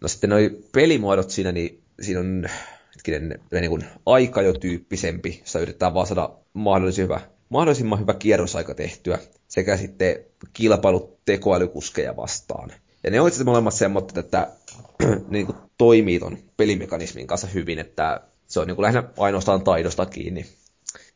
No 0.00 0.08
sitten 0.08 0.30
noi 0.30 0.58
pelimuodot 0.72 1.30
siinä, 1.30 1.52
niin 1.52 1.82
siinä 2.00 2.20
on 2.20 2.48
hetkinen, 2.94 3.40
niin 3.52 3.70
kuin 3.70 3.84
aika 4.06 4.42
jo 4.42 4.52
tyyppisempi, 4.52 5.38
jossa 5.40 5.60
yritetään 5.60 5.94
vaan 5.94 6.06
saada 6.06 6.30
mahdollisimman 6.52 7.20
hyvä, 7.20 7.30
mahdollisimman 7.48 8.00
hyvä 8.00 8.14
kierrosaika 8.14 8.74
tehtyä, 8.74 9.18
sekä 9.48 9.76
sitten 9.76 10.16
kilpailut 10.52 11.24
tekoälykuskeja 11.24 12.16
vastaan. 12.16 12.72
Ja 13.04 13.10
ne 13.10 13.20
on 13.20 13.28
itse 13.28 13.44
molemmat 13.44 13.74
semmoiset, 13.74 14.18
että 14.18 14.48
niin 15.28 15.46
kuin 15.46 15.58
toimii 15.78 16.20
ton 16.20 16.38
pelimekanismin 16.56 17.26
kanssa 17.26 17.46
hyvin, 17.46 17.78
että 17.78 18.20
se 18.46 18.60
on 18.60 18.66
niin 18.66 18.76
kuin 18.76 18.82
lähinnä 18.82 19.04
ainoastaan 19.16 19.62
taidosta 19.62 20.06
kiinni, 20.06 20.46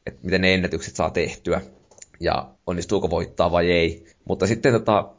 että 0.07 0.21
miten 0.23 0.41
ne 0.41 0.55
ennätykset 0.55 0.97
saa 0.97 1.11
tehtyä 1.11 1.61
ja 2.21 2.51
onnistuuko 2.67 3.11
voittaa 3.11 3.53
vai 3.53 3.71
ei. 3.71 4.07
Mutta 4.25 4.47
sitten 4.47 4.73
tota, 4.73 5.15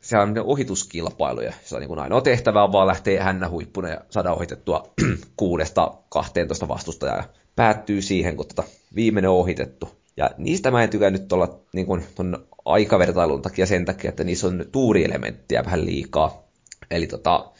se 0.00 0.18
on 0.18 0.38
ohituskilpailuja. 0.38 1.52
Se 1.64 1.74
on 1.74 1.80
niin 1.80 1.88
kuin 1.88 2.00
ainoa 2.00 2.20
tehtävä 2.20 2.64
on 2.64 2.72
vaan 2.72 2.86
lähteä 2.86 3.24
hännä 3.24 3.48
huippuna 3.48 3.88
ja 3.88 4.00
saada 4.10 4.32
ohitettua 4.32 4.94
kuudesta 5.36 5.94
12 6.08 6.68
vastustajaa 6.68 7.16
ja 7.16 7.24
päättyy 7.56 8.02
siihen, 8.02 8.36
kun 8.36 8.46
tota 8.46 8.64
viimeinen 8.94 9.30
on 9.30 9.36
ohitettu. 9.36 9.88
Ja 10.16 10.30
niistä 10.38 10.70
mä 10.70 10.82
en 10.82 10.90
tykännyt 10.90 11.32
olla 11.32 11.60
niin 11.72 11.86
kuin, 11.86 12.04
ton 12.14 12.46
aikavertailun 12.64 13.42
takia 13.42 13.66
sen 13.66 13.84
takia, 13.84 14.08
että 14.08 14.24
niissä 14.24 14.46
on 14.46 14.64
tuurielementtiä 14.72 15.64
vähän 15.64 15.86
liikaa. 15.86 16.42
Eli 16.90 17.06
tota, 17.06 17.52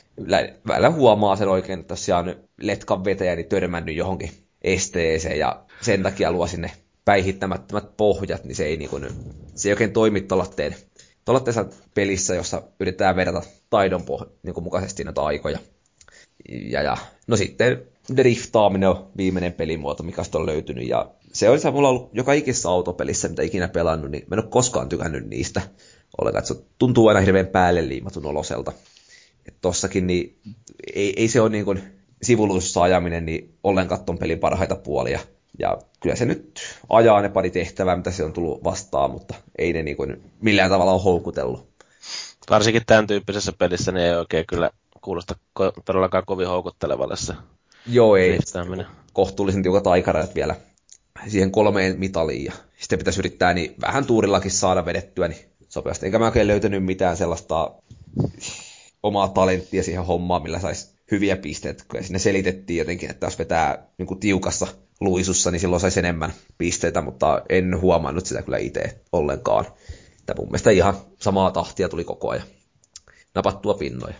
välillä 0.68 0.90
huomaa 0.90 1.36
sen 1.36 1.48
oikein, 1.48 1.80
että 1.80 1.94
on 2.18 2.36
letkan 2.60 3.04
vetäjä 3.04 3.36
niin 3.36 3.48
törmännyt 3.48 3.96
johonkin 3.96 4.30
esteeseen 4.62 5.38
ja 5.38 5.64
sen 5.82 6.02
takia 6.02 6.32
luo 6.32 6.46
sinne 6.46 6.70
päihittämättömät 7.04 7.96
pohjat, 7.96 8.44
niin 8.44 8.56
se 8.56 8.64
ei, 8.64 8.76
niin 8.76 8.90
kuin, 8.90 9.06
se 9.54 9.68
ei 9.68 9.72
oikein 9.72 9.92
toimi 9.92 10.20
tuollaiseen 10.20 10.76
tuollaisessa 11.24 11.66
pelissä, 11.94 12.34
jossa 12.34 12.62
yritetään 12.80 13.16
verrata 13.16 13.42
taidon 13.70 14.00
poh- 14.00 14.28
niin 14.42 14.54
kuin 14.54 14.64
mukaisesti 14.64 15.04
näitä 15.04 15.22
aikoja. 15.22 15.58
Ja, 16.48 16.82
ja, 16.82 16.96
no 17.26 17.36
sitten 17.36 17.82
driftaaminen 18.16 18.88
on 18.88 19.10
viimeinen 19.16 19.52
pelimuoto, 19.52 20.02
mikä 20.02 20.22
on 20.34 20.46
löytynyt. 20.46 20.88
Ja 20.88 21.10
se 21.32 21.48
on 21.48 21.58
mulla 21.72 21.88
ollut 21.88 22.10
joka 22.12 22.32
ikisessä 22.32 22.68
autopelissä, 22.68 23.28
mitä 23.28 23.42
ikinä 23.42 23.68
pelannut, 23.68 24.10
niin 24.10 24.24
mä 24.26 24.34
en 24.34 24.42
ole 24.42 24.50
koskaan 24.50 24.88
tykännyt 24.88 25.26
niistä 25.26 25.62
ollenkaan. 26.18 26.42
Että 26.42 26.54
se 26.54 26.60
tuntuu 26.78 27.08
aina 27.08 27.20
hirveän 27.20 27.46
päälle 27.46 27.88
liimatun 27.88 28.26
oloselta. 28.26 28.72
Että 29.46 29.58
tossakin 29.60 30.06
niin 30.06 30.38
ei, 30.94 31.12
ei 31.16 31.28
se 31.28 31.40
ole 31.40 31.50
niin 31.50 31.64
kuin 31.64 31.82
ajaminen 32.80 33.26
niin 33.26 33.54
ollenkaan 33.62 34.04
ton 34.04 34.18
pelin 34.18 34.38
parhaita 34.38 34.76
puolia. 34.76 35.20
Ja 35.58 35.78
kyllä 36.00 36.16
se 36.16 36.24
nyt 36.24 36.60
ajaa 36.88 37.20
ne 37.20 37.28
pari 37.28 37.50
tehtävää, 37.50 37.96
mitä 37.96 38.10
se 38.10 38.24
on 38.24 38.32
tullut 38.32 38.64
vastaan, 38.64 39.10
mutta 39.10 39.34
ei 39.58 39.72
ne 39.72 39.82
niin 39.82 39.96
kuin 39.96 40.30
millään 40.40 40.70
tavalla 40.70 40.92
ole 40.92 41.02
houkutellut. 41.02 41.68
Varsinkin 42.50 42.82
tämän 42.86 43.06
tyyppisessä 43.06 43.52
pelissä 43.52 43.92
niin 43.92 44.06
ei 44.06 44.14
oikein 44.14 44.46
kyllä 44.46 44.70
kuulosta 45.00 45.34
ko- 45.60 45.82
todellakaan 45.84 46.24
kovin 46.26 46.48
houkuttelevalle 46.48 47.16
se 47.16 47.34
Joo, 47.86 48.16
ei. 48.16 48.38
Kohtuullisen 49.12 49.62
tiukat 49.62 49.86
aikarajat 49.86 50.34
vielä 50.34 50.56
siihen 51.28 51.50
kolmeen 51.50 51.98
mitaliin. 51.98 52.44
Ja 52.44 52.52
sitten 52.78 52.98
pitäisi 52.98 53.20
yrittää 53.20 53.54
niin 53.54 53.74
vähän 53.80 54.06
tuurillakin 54.06 54.50
saada 54.50 54.84
vedettyä 54.84 55.28
niin 55.28 55.46
sopivasti. 55.68 56.06
Eikä 56.06 56.18
mä 56.18 56.26
oikein 56.26 56.46
löytänyt 56.46 56.84
mitään 56.84 57.16
sellaista 57.16 57.70
omaa 59.02 59.28
talenttia 59.28 59.82
siihen 59.82 60.04
hommaan, 60.04 60.42
millä 60.42 60.58
saisi 60.58 60.91
hyviä 61.12 61.36
pisteitä. 61.36 61.84
Kyllä 61.88 62.04
sinne 62.04 62.18
selitettiin 62.18 62.78
jotenkin, 62.78 63.10
että 63.10 63.26
jos 63.26 63.38
vetää 63.38 63.86
niin 63.98 64.06
kuin 64.06 64.20
tiukassa 64.20 64.66
luisussa, 65.00 65.50
niin 65.50 65.60
silloin 65.60 65.80
saisi 65.80 65.98
enemmän 65.98 66.32
pisteitä, 66.58 67.00
mutta 67.00 67.42
en 67.48 67.80
huomannut 67.80 68.26
sitä 68.26 68.42
kyllä 68.42 68.58
itse 68.58 69.00
ollenkaan. 69.12 69.66
Että 70.20 70.34
mun 70.38 70.46
mielestä 70.46 70.70
ihan 70.70 70.96
samaa 71.18 71.50
tahtia 71.50 71.88
tuli 71.88 72.04
koko 72.04 72.30
ajan 72.30 72.46
napattua 73.34 73.74
pinnoja. 73.74 74.14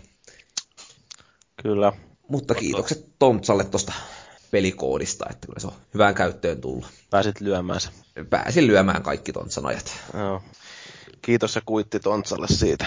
Kyllä. 1.63 1.93
Mutta 2.27 2.55
kiitokset 2.55 3.05
Tontsalle 3.19 3.63
tuosta 3.63 3.93
pelikoodista, 4.51 5.25
että 5.29 5.47
kyllä 5.47 5.59
se 5.59 5.67
on 5.67 5.73
hyvään 5.93 6.15
käyttöön 6.15 6.61
tullut. 6.61 6.85
Pääsit 7.09 7.41
lyömään 7.41 7.79
se. 7.79 7.89
Pääsin 8.29 8.67
lyömään 8.67 9.03
kaikki 9.03 9.33
Tontsan 9.33 9.65
ajat. 9.65 9.91
Joo. 10.13 10.41
Kiitos 11.21 11.55
ja 11.55 11.61
kuitti 11.65 11.99
Tontsalle 11.99 12.47
siitä. 12.47 12.85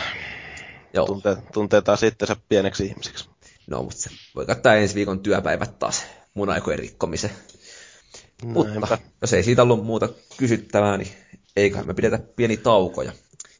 Joo. 0.95 1.07
Tuntee, 1.07 1.37
tuntee 1.53 1.83
taas 1.83 2.03
itsensä 2.03 2.37
pieneksi 2.49 2.87
ihmiseksi. 2.87 3.36
No, 3.66 3.83
mutta 3.83 4.00
se 4.00 4.11
voi 4.35 4.46
katsoa 4.46 4.74
ensi 4.74 4.94
viikon 4.94 5.20
työpäivät 5.20 5.79
taas 5.79 6.07
mun 6.35 6.50
aikojen 6.50 6.79
rikkomisen. 6.79 7.31
Näinpä. 8.42 8.61
Mutta 8.61 8.98
jos 9.20 9.33
ei 9.33 9.42
siitä 9.42 9.62
ollut 9.62 9.85
muuta 9.85 10.09
kysyttävää, 10.37 10.96
niin 10.96 11.09
eiköhän 11.57 11.87
me 11.87 11.94
pidetä 11.94 12.18
pieni 12.18 12.57
tauko 12.57 13.02
ja 13.02 13.12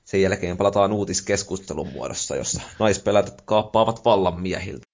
sen 0.05 0.23
jälkeen 0.23 0.57
palataan 0.57 0.93
uutiskeskustelun 0.93 1.89
muodossa, 1.89 2.37
jossa 2.37 2.61
naispelät 2.79 3.43
kaappaavat 3.45 4.05
vallan 4.05 4.41
miehiltä. 4.41 4.87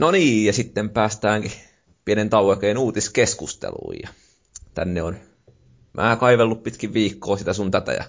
No 0.00 0.10
niin, 0.10 0.46
ja 0.46 0.52
sitten 0.52 0.90
päästäänkin 0.90 1.52
pienen 2.04 2.30
tauokeen 2.30 2.78
uutiskeskusteluun. 2.78 3.94
Ja 4.02 4.08
tänne 4.74 5.02
on 5.02 5.16
mä 5.92 6.16
kaivellut 6.16 6.62
pitkin 6.62 6.94
viikkoa 6.94 7.36
sitä 7.36 7.52
sun 7.52 7.70
tätä, 7.70 7.92
ja 7.92 8.04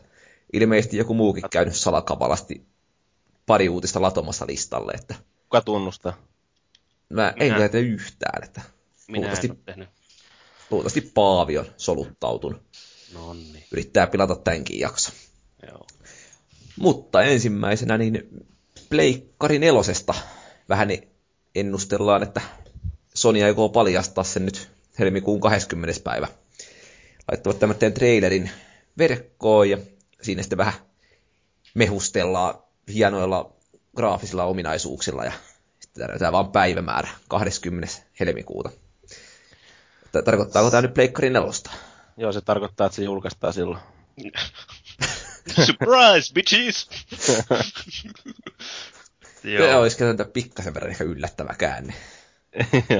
ilmeisesti 0.53 0.97
joku 0.97 1.13
muukin 1.13 1.43
käynyt 1.51 1.75
salakavalasti 1.75 2.65
pari 3.45 3.69
uutista 3.69 4.01
latomassa 4.01 4.45
listalle. 4.47 4.91
Että 4.91 5.15
Kuka 5.43 5.61
tunnustaa? 5.61 6.17
Mä 7.09 7.33
Minä. 7.35 7.45
en 7.45 7.71
tiedä 7.71 7.85
yhtään, 7.87 8.43
että 8.43 8.61
Minä 9.07 9.17
luultavasti, 9.17 9.47
en 9.47 9.57
tehnyt. 9.65 9.89
luultavasti 10.69 11.01
Paavi 11.01 11.57
on 11.57 11.65
soluttautunut. 11.77 12.61
Nonni. 13.13 13.65
Yrittää 13.71 14.07
pilata 14.07 14.35
tämänkin 14.35 14.79
jakso. 14.79 15.11
Joo. 15.67 15.87
Mutta 16.79 17.21
ensimmäisenä 17.21 17.97
niin 17.97 18.45
Pleikkari 18.89 19.59
nelosesta 19.59 20.13
vähän 20.69 20.87
niin 20.87 21.10
ennustellaan, 21.55 22.23
että 22.23 22.41
Sony 23.13 23.43
aikoo 23.43 23.69
paljastaa 23.69 24.23
sen 24.23 24.45
nyt 24.45 24.69
helmikuun 24.99 25.41
20. 25.41 25.99
päivä. 26.03 26.27
Laittavat 27.31 27.59
tämmöinen 27.59 27.93
trailerin 27.93 28.51
verkkoon 28.97 29.69
ja 29.69 29.77
siinä 30.21 30.41
sitten 30.41 30.57
vähän 30.57 30.73
mehustellaan 31.73 32.63
hienoilla 32.93 33.53
graafisilla 33.95 34.43
ominaisuuksilla 34.43 35.25
ja 35.25 35.31
sitten 35.79 36.03
tarvitaan 36.03 36.33
vaan 36.33 36.51
päivämäärä 36.51 37.09
20. 37.27 37.87
helmikuuta. 38.19 38.69
Tarkoittaako 40.25 40.71
tämä 40.71 40.81
nyt 40.81 40.93
Pleikkari 40.93 41.29
nelosta? 41.29 41.71
Joo, 42.17 42.31
se 42.31 42.41
tarkoittaa, 42.41 42.87
että 42.87 42.95
se 42.95 43.03
julkaistaan 43.03 43.53
silloin. 43.53 43.79
Surprise, 45.65 46.33
bitches! 46.33 46.89
Joo. 49.43 49.67
Se 49.67 49.75
olisi 49.75 49.97
kyllä 49.97 50.25
pikkasen 50.33 50.73
verran 50.73 50.91
ehkä 50.91 51.03
yllättävä 51.03 51.55
käänne. 51.57 51.93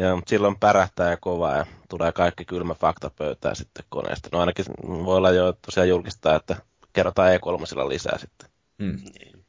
Joo, 0.00 0.16
mutta 0.16 0.30
silloin 0.30 0.58
pärähtää 0.60 1.10
ja 1.10 1.16
kovaa 1.16 1.56
ja 1.56 1.66
tulee 1.88 2.12
kaikki 2.12 2.44
kylmä 2.44 2.74
fakta 2.74 3.10
pöytään 3.10 3.56
sitten 3.56 3.84
koneesta. 3.88 4.28
No 4.32 4.40
ainakin 4.40 4.64
voi 4.82 5.16
olla 5.16 5.30
jo 5.30 5.52
tosiaan 5.52 5.88
julkistaa, 5.88 6.36
että 6.36 6.56
kerrotaan 6.92 7.30
E3 7.32 7.88
lisää 7.88 8.18
sitten. 8.18 8.50
Mm. 8.78 8.96
Niin. 8.96 9.44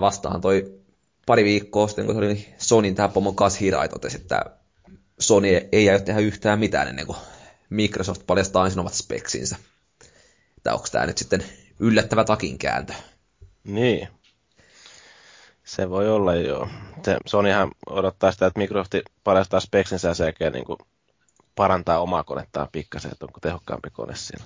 Vastahan 0.00 0.40
toi 0.40 0.80
pari 1.26 1.44
viikkoa 1.44 1.86
sitten, 1.86 2.06
kun 2.06 2.14
se 2.14 2.18
oli 2.18 2.54
Sonin 2.58 2.94
tämä 2.94 3.08
pomo 3.08 3.34
Hirai 3.60 3.88
totesi, 3.88 4.16
että 4.16 4.44
Sony 5.18 5.48
ei 5.72 5.90
aio 5.90 5.98
tehdä 5.98 6.20
yhtään 6.20 6.58
mitään 6.58 6.88
ennen 6.88 7.06
kuin 7.06 7.18
Microsoft 7.70 8.26
paljastaa 8.26 8.64
ensin 8.64 8.80
omat 8.80 8.94
speksinsä. 8.94 9.56
Että 10.56 10.74
onko 10.74 10.86
tämä 10.92 11.06
nyt 11.06 11.18
sitten 11.18 11.44
yllättävä 11.80 12.24
takinkääntö? 12.24 12.92
Niin. 13.64 14.08
Se 15.64 15.90
voi 15.90 16.10
olla 16.10 16.34
joo. 16.34 16.68
Se, 17.04 17.16
Sonyhan 17.26 17.70
odottaa 17.90 18.32
sitä, 18.32 18.46
että 18.46 18.60
Microsoft 18.60 18.94
paljastaa 19.24 19.60
speksinsä 19.60 20.08
ja 20.08 20.14
sekä 20.14 20.50
niin 20.50 20.64
kuin 20.64 20.78
parantaa 21.54 22.00
omaa 22.00 22.24
konettaan 22.24 22.68
pikkasen, 22.72 23.12
että 23.12 23.26
onko 23.26 23.40
tehokkaampi 23.40 23.90
kone 23.90 24.16
siinä. 24.16 24.44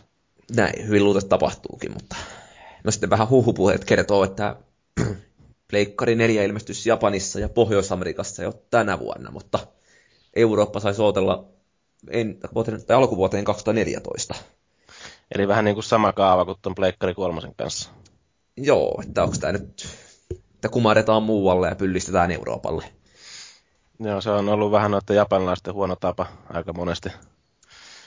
Näin, 0.57 0.87
hyvin 0.87 1.05
luultavasti 1.05 1.29
tapahtuukin, 1.29 1.93
mutta 1.93 2.17
no 2.85 2.91
sitten 2.91 3.11
vähän 3.11 3.29
huhupuheet 3.29 3.85
kertoo, 3.85 4.25
että 4.25 4.57
Pleikkari 5.71 6.15
4 6.15 6.45
ilmestyisi 6.45 6.89
Japanissa 6.89 7.41
ja 7.41 7.49
Pohjois-Amerikassa 7.49 8.43
jo 8.43 8.53
tänä 8.71 8.99
vuonna, 8.99 9.31
mutta 9.31 9.59
Eurooppa 10.37 10.81
saisi 10.81 11.03
odotella 11.03 11.49
en, 12.11 12.39
vuoteen, 12.55 12.87
tai 12.87 12.97
alkuvuoteen 12.97 13.45
2014. 13.45 14.35
Eli 15.35 15.49
vähän 15.49 15.65
niin 15.65 15.75
kuin 15.75 15.85
sama 15.85 16.13
kaava 16.13 16.45
kuin 16.45 16.59
tuon 16.63 16.75
Pleikkari 16.75 17.15
kolmosen 17.15 17.55
kanssa. 17.55 17.91
Joo, 18.57 19.03
että 19.09 19.23
onko 19.23 19.37
tämä 19.41 19.53
nyt, 19.53 19.89
että 20.59 20.69
kumaretaan 20.69 21.23
muualle 21.23 21.69
ja 21.69 21.75
pyllistetään 21.75 22.31
Euroopalle. 22.31 22.85
Joo, 24.01 24.21
se 24.21 24.31
on 24.31 24.49
ollut 24.49 24.73
vähän 24.73 24.91
noiden 24.91 25.17
japanilaisten 25.17 25.75
huono 25.75 25.97
tapa 25.97 26.27
aika 26.51 26.73
monesti. 26.73 27.09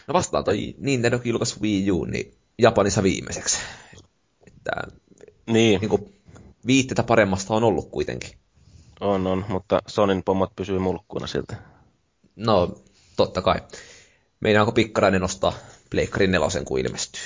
No 0.07 0.13
vastaan 0.13 0.43
toi 0.43 0.75
Nintendo 0.77 1.19
julkaisi 1.23 1.61
Wii 1.61 1.91
U, 1.91 2.05
niin 2.05 2.33
Japanissa 2.57 3.03
viimeiseksi. 3.03 3.59
Että, 4.47 4.71
niin. 5.45 5.81
niin 5.81 5.89
kuin, 5.89 6.13
viitteitä 6.67 7.03
paremmasta 7.03 7.53
on 7.53 7.63
ollut 7.63 7.89
kuitenkin. 7.91 8.29
On, 8.99 9.27
on, 9.27 9.45
mutta 9.47 9.81
Sonin 9.87 10.23
pomot 10.23 10.55
pysyy 10.55 10.79
mulkkuna 10.79 11.27
siltä. 11.27 11.55
No, 12.35 12.75
totta 13.17 13.41
kai. 13.41 13.59
Meinaanko 14.39 14.71
pikkarainen 14.71 15.21
nostaa 15.21 15.53
Pleikkarin 15.89 16.31
nelosen, 16.31 16.65
kun 16.65 16.79
ilmestyy? 16.79 17.21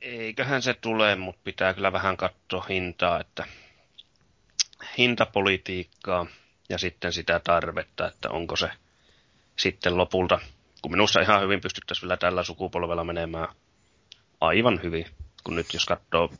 Eiköhän 0.00 0.62
se 0.62 0.74
tule, 0.74 1.16
mutta 1.16 1.40
pitää 1.44 1.74
kyllä 1.74 1.92
vähän 1.92 2.16
katsoa 2.16 2.66
hintaa, 2.68 3.20
että 3.20 3.44
hintapolitiikkaa 5.00 6.26
ja 6.68 6.78
sitten 6.78 7.12
sitä 7.12 7.40
tarvetta, 7.44 8.08
että 8.08 8.30
onko 8.30 8.56
se 8.56 8.70
sitten 9.56 9.96
lopulta, 9.96 10.40
kun 10.82 10.90
minusta 10.90 11.20
ihan 11.20 11.42
hyvin 11.42 11.60
pystyttäisiin 11.60 12.02
vielä 12.08 12.16
tällä 12.16 12.42
sukupolvella 12.42 13.04
menemään 13.04 13.48
aivan 14.40 14.80
hyvin, 14.82 15.06
kun 15.44 15.56
nyt 15.56 15.74
jos 15.74 15.86
katsoo 15.86 16.32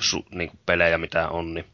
su, 0.00 0.24
niin 0.30 0.50
kuin 0.50 0.60
pelejä 0.66 0.98
mitä 0.98 1.28
on, 1.28 1.54
niin 1.54 1.66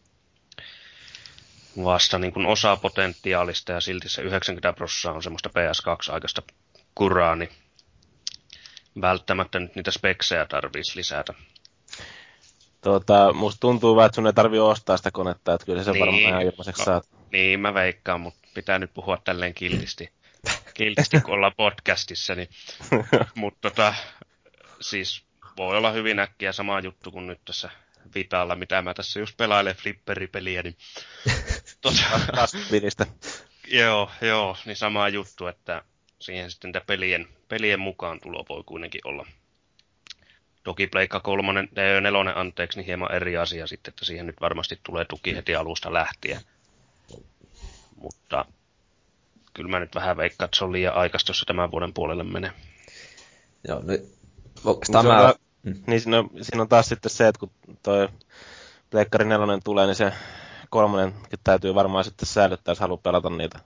vasta 1.85 2.19
niin 2.19 2.33
kuin 2.33 2.47
osa 2.47 2.77
potentiaalista 2.77 3.73
ja 3.73 3.81
silti 3.81 4.09
se 4.09 4.23
90 4.23 4.73
prosenttia 4.73 5.13
on 5.13 5.23
semmoista 5.23 5.49
PS2-aikaista 5.49 6.43
kuraa, 6.95 7.37
niin 7.37 7.51
välttämättä 9.01 9.59
nyt 9.59 9.75
niitä 9.75 9.91
speksejä 9.91 10.47
tarvitsisi 10.47 10.99
lisätä. 10.99 11.35
Tuota, 12.89 13.33
musta 13.33 13.61
tuntuu 13.61 13.97
vaan, 13.97 14.07
että 14.07 14.15
sun 14.17 14.27
ei 14.27 14.33
tarvi 14.33 14.59
ostaa 14.59 14.97
sitä 14.97 15.11
konetta, 15.11 15.55
että 15.55 15.67
kyllä 15.67 15.85
se 15.85 15.93
niin, 15.93 16.01
varmaan 16.01 16.23
ihan 16.23 16.43
ilmaiseksi 16.43 16.83
no, 16.83 16.85
saat. 16.85 17.09
Niin, 17.33 17.61
mä 17.61 17.75
veikkaan, 17.75 18.21
mutta 18.21 18.49
pitää 18.55 18.79
nyt 18.79 18.95
puhua 18.95 19.19
tälleen 19.25 19.55
kiltisti, 19.55 20.13
kiltisti 20.75 21.21
kun 21.21 21.35
ollaan 21.35 21.53
podcastissa. 21.57 22.35
Niin. 22.35 22.49
mutta 23.35 23.71
tota, 23.71 23.95
siis 24.81 25.23
voi 25.57 25.77
olla 25.77 25.91
hyvin 25.91 26.19
äkkiä 26.19 26.53
sama 26.53 26.81
juttu 26.81 27.11
kuin 27.11 27.27
nyt 27.27 27.41
tässä 27.45 27.71
Vitalla, 28.15 28.57
mitä 28.57 28.83
mä 28.83 28.95
tässä 28.95 29.21
just 29.21 29.37
pelailen 29.37 29.77
flipperipeliä, 29.77 30.63
niin 30.63 30.77
tota, 31.81 32.49
joo, 33.67 34.11
joo, 34.21 34.57
niin 34.65 34.77
sama 34.77 35.09
juttu, 35.09 35.47
että 35.47 35.83
siihen 36.21 36.51
sitten 36.51 36.73
pelien, 36.87 37.29
pelien 37.49 37.81
mukaan 37.81 38.21
tulo 38.21 38.45
voi 38.49 38.63
kuitenkin 38.67 39.01
olla. 39.05 39.27
Toki 40.69 40.87
Pleikka 40.87 41.21
3, 41.21 41.69
4 41.77 42.33
anteeksi, 42.35 42.79
niin 42.79 42.87
hieman 42.87 43.13
eri 43.13 43.37
asia 43.37 43.67
sitten, 43.67 43.91
että 43.93 44.05
siihen 44.05 44.27
nyt 44.27 44.41
varmasti 44.41 44.81
tulee 44.83 45.05
tuki 45.05 45.37
heti 45.37 45.55
alusta 45.55 45.93
lähtien. 45.93 46.41
Mutta 47.97 48.45
kyllä 49.55 49.71
mä 49.71 49.81
nyt 49.81 49.95
vähän 49.95 50.17
veikkaan, 50.17 50.47
että 50.47 50.59
se 50.59 50.65
on 50.65 50.73
liian 50.73 50.95
aikaista, 50.95 51.31
jos 51.31 51.39
se 51.39 51.45
tämän 51.45 51.71
vuoden 51.71 51.93
puolelle 51.95 52.25
menee. 52.25 52.53
Joo, 53.69 53.83
no, 53.85 53.93
oikeastaan 54.65 55.07
mä... 55.07 55.23
On, 55.23 55.35
niin 55.87 56.01
siinä 56.01 56.19
on, 56.19 56.31
siinä 56.43 56.63
on 56.63 56.69
taas 56.69 56.89
sitten 56.89 57.11
se, 57.11 57.29
että 57.29 57.41
kun 57.41 57.51
toi 57.83 58.09
Pleikkari 58.91 59.25
4 59.25 59.47
tulee, 59.65 59.87
niin 59.87 59.97
se 59.97 60.13
kolmonen 60.71 61.15
täytyy 61.45 61.75
varmaan 61.75 62.05
sitten 62.05 62.27
säilyttää, 62.27 62.73
jos 62.73 62.81
haluaa 62.81 63.01
pelata 63.03 63.31
niitä 63.31 63.59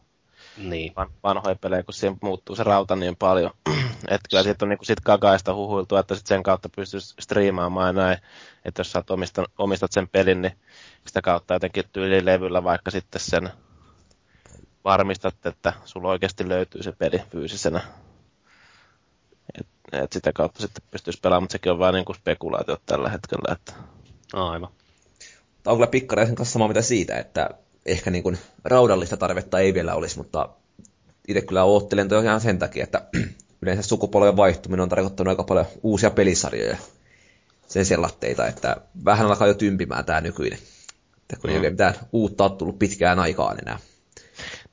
niin. 0.56 0.92
vanhoja 1.22 1.56
pelejä, 1.56 1.82
kun 1.82 1.94
siihen 1.94 2.18
muuttuu 2.22 2.56
se 2.56 2.62
rauta 2.62 2.96
niin 2.96 3.16
paljon. 3.16 3.50
että 4.08 4.28
kyllä 4.30 4.42
siitä 4.42 4.64
on 4.64 4.68
niinku 4.68 4.84
sit 4.84 5.00
kakaista 5.00 5.54
huhuiltu, 5.54 5.96
että 5.96 6.14
sit 6.14 6.26
sen 6.26 6.42
kautta 6.42 6.68
pystyisi 6.76 7.14
striimaamaan 7.20 7.86
ja 7.86 8.02
näin. 8.02 8.18
Että 8.64 8.80
jos 8.80 8.92
sä 8.92 9.04
omistat, 9.10 9.44
omistat 9.58 9.92
sen 9.92 10.08
pelin, 10.08 10.42
niin 10.42 10.56
sitä 11.06 11.22
kautta 11.22 11.54
jotenkin 11.54 11.84
tyylilevyllä 11.92 12.64
vaikka 12.64 12.90
sitten 12.90 13.20
sen 13.20 13.50
varmistat, 14.84 15.46
että 15.46 15.72
sulla 15.84 16.08
oikeasti 16.08 16.48
löytyy 16.48 16.82
se 16.82 16.92
peli 16.92 17.18
fyysisenä. 17.30 17.80
Et, 19.60 19.66
et 19.92 20.12
sitä 20.12 20.32
kautta 20.32 20.60
sitten 20.60 20.84
pystyisi 20.90 21.20
pelaamaan, 21.20 21.42
mutta 21.42 21.52
sekin 21.52 21.72
on 21.72 21.78
vain 21.78 21.94
niinku 21.94 22.14
spekulaatio 22.14 22.76
tällä 22.86 23.08
hetkellä. 23.08 23.54
Että... 23.54 23.72
Aivan. 24.32 24.70
Tämä 25.62 25.72
on 25.72 25.78
kyllä 25.78 25.90
pikkareisen 25.90 26.34
kanssa 26.34 26.52
samaa 26.52 26.68
mitä 26.68 26.82
siitä, 26.82 27.18
että 27.18 27.50
ehkä 27.86 28.10
niin 28.10 28.22
kuin 28.22 28.38
raudallista 28.64 29.16
tarvetta 29.16 29.58
ei 29.58 29.74
vielä 29.74 29.94
olisi, 29.94 30.16
mutta 30.16 30.48
itse 31.28 31.40
kyllä 31.40 31.64
oottelen 31.64 32.08
toi 32.08 32.24
ihan 32.24 32.40
sen 32.40 32.58
takia, 32.58 32.84
että 32.84 33.04
yleensä 33.62 33.82
sukupolven 33.82 34.36
vaihtuminen 34.36 34.82
on 34.82 34.88
tarkoittanut 34.88 35.30
aika 35.30 35.44
paljon 35.44 35.66
uusia 35.82 36.10
pelisarjoja 36.10 36.76
sen 37.66 37.86
sellatteita, 37.86 38.46
että 38.46 38.76
vähän 39.04 39.26
alkaa 39.26 39.48
jo 39.48 39.54
tympimään 39.54 40.04
tämä 40.04 40.20
nykyinen. 40.20 40.58
Että 41.16 41.36
kun 41.36 41.50
mm. 41.50 41.54
ei 41.54 41.60
ole 41.60 41.70
mitään 41.70 41.94
uutta 42.12 42.44
ole 42.44 42.56
tullut 42.56 42.78
pitkään 42.78 43.18
aikaan 43.18 43.58
enää. 43.62 43.78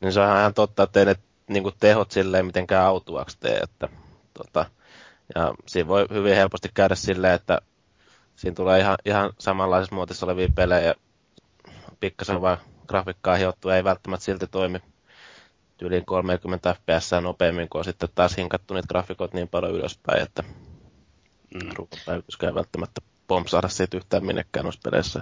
Niin 0.01 0.13
se 0.13 0.19
on 0.19 0.37
ihan 0.37 0.53
totta, 0.53 0.83
että 0.83 0.99
ei 0.99 1.05
ne 1.05 1.15
niin 1.47 1.63
kuin 1.63 1.75
tehot 1.79 2.11
silleen 2.11 2.45
mitenkään 2.45 2.85
autuaksi 2.85 3.37
tee. 3.39 3.57
Että, 3.57 3.89
tota, 4.33 4.65
ja 5.35 5.53
siinä 5.65 5.87
voi 5.87 6.05
hyvin 6.13 6.35
helposti 6.35 6.69
käydä 6.73 6.95
silleen, 6.95 7.33
että 7.33 7.61
siinä 8.35 8.55
tulee 8.55 8.79
ihan, 8.79 8.97
ihan 9.05 9.33
samanlaisessa 9.39 9.95
muotissa 9.95 10.25
olevia 10.25 10.47
pelejä, 10.55 10.95
pikkasen 11.99 12.41
vaan 12.41 12.57
grafiikkaa 12.89 13.35
hiottu, 13.35 13.69
ei 13.69 13.83
välttämättä 13.83 14.25
silti 14.25 14.47
toimi 14.47 14.79
yli 15.81 16.01
30 16.05 16.73
fps 16.73 17.11
nopeammin, 17.21 17.69
kun 17.69 17.79
on 17.79 17.85
sitten 17.85 18.09
taas 18.15 18.37
hinkattu 18.37 18.73
niitä 18.73 18.87
grafiikoita 18.87 19.37
niin 19.37 19.47
paljon 19.47 19.73
ylöspäin, 19.73 20.21
että 20.23 20.43
mm. 21.53 21.69
ruukapäivityskään 21.75 22.55
välttämättä 22.55 23.01
pompsaada 23.27 23.67
siitä 23.67 23.97
yhtään 23.97 24.25
minnekään 24.25 24.63
noissa 24.63 24.81
peleissä. 24.83 25.21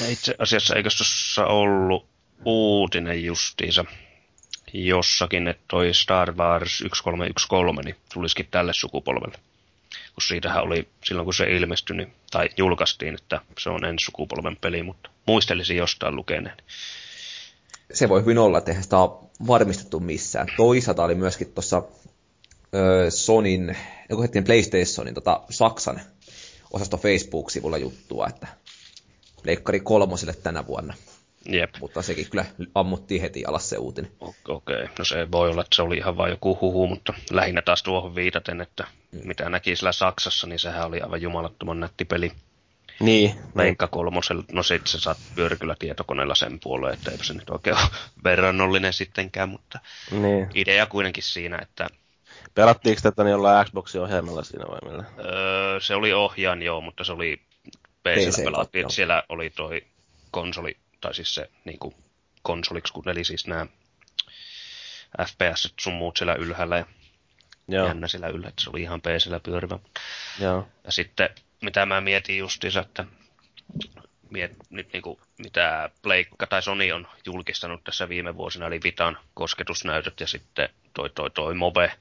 Ja 0.00 0.08
itse 0.08 0.34
asiassa 0.38 0.74
eikö 0.74 0.88
tuossa 0.98 1.46
ollut 1.46 2.06
uutinen 2.44 3.24
justiinsa 3.24 3.84
jossakin, 4.72 5.48
että 5.48 5.64
toi 5.68 5.94
Star 5.94 6.32
Wars 6.36 6.78
1313 6.78 7.82
niin 7.84 7.96
tulisikin 8.14 8.48
tälle 8.50 8.72
sukupolvelle. 8.72 9.38
Kun 10.14 10.22
siitähän 10.22 10.62
oli 10.62 10.88
silloin, 11.04 11.24
kun 11.24 11.34
se 11.34 11.44
ilmestyi, 11.44 11.96
niin, 11.96 12.12
tai 12.30 12.48
julkaistiin, 12.56 13.14
että 13.14 13.40
se 13.58 13.70
on 13.70 13.84
ensi 13.84 14.04
sukupolven 14.04 14.56
peli, 14.56 14.82
mutta 14.82 15.10
muistelisin 15.26 15.76
jostain 15.76 16.16
lukeneen. 16.16 16.56
Se 17.92 18.08
voi 18.08 18.20
hyvin 18.20 18.38
olla, 18.38 18.58
että 18.58 18.70
eihän 18.70 18.82
sitä 18.82 18.98
ole 18.98 19.30
varmistettu 19.46 20.00
missään. 20.00 20.46
Toisaalta 20.56 21.04
oli 21.04 21.14
myöskin 21.14 21.52
tuossa 21.52 21.82
Sonin, 23.08 23.76
joku 24.08 24.22
hetken 24.22 24.44
PlayStationin 24.44 25.14
tota, 25.14 25.40
Saksan 25.50 26.00
osasto 26.70 26.96
Facebook-sivulla 26.96 27.78
juttua, 27.78 28.26
että 28.26 28.46
leikkari 29.44 29.80
kolmoselle 29.80 30.34
tänä 30.34 30.66
vuonna. 30.66 30.94
Jep. 31.48 31.70
Mutta 31.80 32.02
sekin 32.02 32.30
kyllä 32.30 32.44
ammuttiin 32.74 33.22
heti 33.22 33.44
alas 33.44 33.68
se 33.68 33.78
uutinen. 33.78 34.10
Okei, 34.20 34.54
okay. 34.54 34.88
no 34.98 35.04
se 35.04 35.30
voi 35.32 35.50
olla, 35.50 35.60
että 35.60 35.76
se 35.76 35.82
oli 35.82 35.96
ihan 35.96 36.16
vain 36.16 36.30
joku 36.30 36.58
huhu, 36.60 36.86
mutta 36.86 37.14
lähinnä 37.30 37.62
taas 37.62 37.82
tuohon 37.82 38.14
viitaten, 38.14 38.60
että 38.60 38.84
mm. 39.12 39.20
mitä 39.24 39.48
näki 39.48 39.76
sillä 39.76 39.92
Saksassa, 39.92 40.46
niin 40.46 40.58
sehän 40.58 40.86
oli 40.86 41.00
aivan 41.00 41.22
jumalattoman 41.22 41.80
nätti 41.80 42.04
peli. 42.04 42.32
Niin. 43.00 43.34
Veikka 43.56 43.86
kolmosella, 43.86 44.44
no 44.52 44.62
sit 44.62 44.86
sä 44.86 45.00
saat 45.00 45.18
pyöri 45.34 45.56
kyllä 45.56 45.76
tietokoneella 45.78 46.34
sen 46.34 46.60
puoleen, 46.62 46.94
että 46.94 47.10
eipä 47.10 47.24
se 47.24 47.34
nyt 47.34 47.50
oikein 47.50 47.76
ole 47.76 47.86
verrannollinen 48.24 48.92
sittenkään, 48.92 49.48
mutta 49.48 49.80
niin. 50.10 50.50
idea 50.54 50.86
kuitenkin 50.86 51.22
siinä, 51.22 51.58
että... 51.62 51.86
Pelattiinko 52.54 53.00
tätä 53.02 53.24
niin 53.24 53.30
jollain 53.30 53.66
Xboxin 53.66 54.00
ohjelmalla 54.00 54.42
siinä 54.44 54.64
vai 54.68 54.78
millä? 54.90 55.04
Öö, 55.18 55.80
se 55.80 55.94
oli 55.94 56.12
ohjaan 56.12 56.62
joo, 56.62 56.80
mutta 56.80 57.04
se 57.04 57.12
oli 57.12 57.40
PC 58.02 58.44
pelattiin, 58.44 58.90
siellä 58.90 59.22
oli 59.28 59.50
toi 59.50 59.82
konsoli, 60.30 60.76
tai 61.00 61.14
siis 61.14 61.34
se 61.34 61.50
niin 61.64 61.78
kuin 61.78 61.94
konsoliksi, 62.42 62.92
kun 62.92 63.08
eli 63.08 63.24
siis 63.24 63.46
nämä 63.46 63.66
FPS 65.26 65.74
sun 65.80 65.92
muut 65.92 66.16
siellä 66.16 66.34
ylhäällä 66.34 66.76
ja 66.76 66.84
Joo. 67.68 67.86
jännä 67.86 68.08
siellä 68.08 68.28
yllä, 68.28 68.48
että 68.48 68.62
se 68.62 68.70
oli 68.70 68.82
ihan 68.82 69.00
PCllä 69.00 69.40
pyörivä. 69.40 69.78
Joo. 70.40 70.68
Ja 70.84 70.92
sitten 70.92 71.28
mitä 71.62 71.86
mä 71.86 72.00
mietin 72.00 72.38
justiinsa, 72.38 72.80
että 72.80 73.04
miet, 74.30 74.52
nyt 74.70 74.92
niin 74.92 75.02
kuin, 75.02 75.20
mitä 75.38 75.90
Pleikka 76.02 76.46
tai 76.46 76.62
Sony 76.62 76.92
on 76.92 77.08
julkistanut 77.26 77.84
tässä 77.84 78.08
viime 78.08 78.36
vuosina, 78.36 78.66
eli 78.66 78.80
Vitan 78.84 79.18
kosketusnäytöt 79.34 80.20
ja 80.20 80.26
sitten 80.26 80.68
toi, 80.94 81.10
toi, 81.10 81.30
toi 81.30 81.54
Move, 81.54 81.92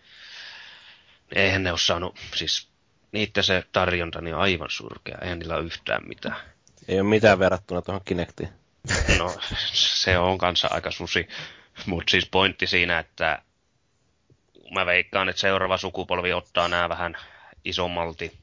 eihän 1.36 1.64
ne 1.64 1.72
ole 1.72 1.80
saanut, 1.80 2.20
siis 2.36 2.70
niitä 3.12 3.41
se 3.41 3.64
tarjonta 3.72 4.22
niin 4.22 4.36
aivan 4.36 4.70
surkea, 4.70 5.18
eihän 5.22 5.39
niillä 5.39 5.56
ole 5.56 5.66
yhtään 5.66 6.08
mitään. 6.08 6.36
Ei 6.88 7.00
ole 7.00 7.10
mitään 7.10 7.39
verrattuna 7.39 7.82
tuohon 7.82 8.02
Kinectiin. 8.06 8.59
No, 9.18 9.36
se 9.74 10.18
on 10.18 10.38
kanssa 10.38 10.68
aika 10.72 10.92
susi. 10.92 11.28
Mutta 11.86 12.12
siis 12.12 12.28
pointti 12.32 12.68
siinä, 12.68 13.00
että 13.00 13.42
mä 14.72 14.86
veikkaan, 14.86 15.30
että 15.30 15.40
seuraava 15.40 15.78
sukupolvi 15.78 16.34
ottaa 16.34 16.68
nämä 16.68 16.90
vähän 16.90 17.18
isommalti, 17.66 18.38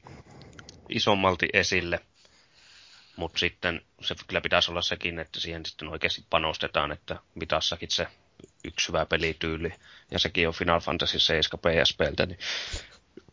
isommalti 0.89 1.49
esille. 1.53 1.99
Mutta 3.15 3.39
sitten 3.39 3.81
se 4.01 4.15
kyllä 4.27 4.41
pitäisi 4.41 4.71
olla 4.71 4.81
sekin, 4.81 5.19
että 5.19 5.39
siihen 5.39 5.65
sitten 5.65 5.87
oikeasti 5.87 6.25
panostetaan, 6.29 6.91
että 6.91 7.19
mitassakin 7.35 7.91
se 7.91 8.07
yksi 8.63 8.87
hyvä 8.87 9.05
pelityyli, 9.05 9.73
ja 10.11 10.19
sekin 10.19 10.47
on 10.47 10.53
Final 10.53 10.79
Fantasy 10.79 11.19
7 11.19 11.59
PSPltä, 11.59 12.25
niin 12.25 12.39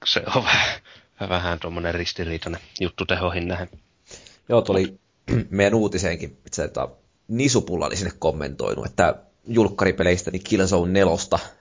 se 0.04 0.22
on 0.34 0.44
vähän, 0.50 0.80
vähän 1.28 1.60
tuommoinen 1.60 1.94
ristiriitainen 1.94 2.60
juttu 2.80 3.06
tehoihin 3.06 3.48
nähden. 3.48 3.68
Joo, 4.48 4.62
tuli 4.62 5.00
meidän 5.50 5.74
uutiseenkin, 5.74 6.38
että 6.62 6.88
Nisupulla 7.28 7.86
oli 7.86 7.96
sinne 7.96 8.12
kommentoinut, 8.18 8.86
että 8.86 9.14
julkkaripeleistä 9.46 10.30
niin 10.30 10.44
Killzone 10.44 10.92
4, 10.92 11.12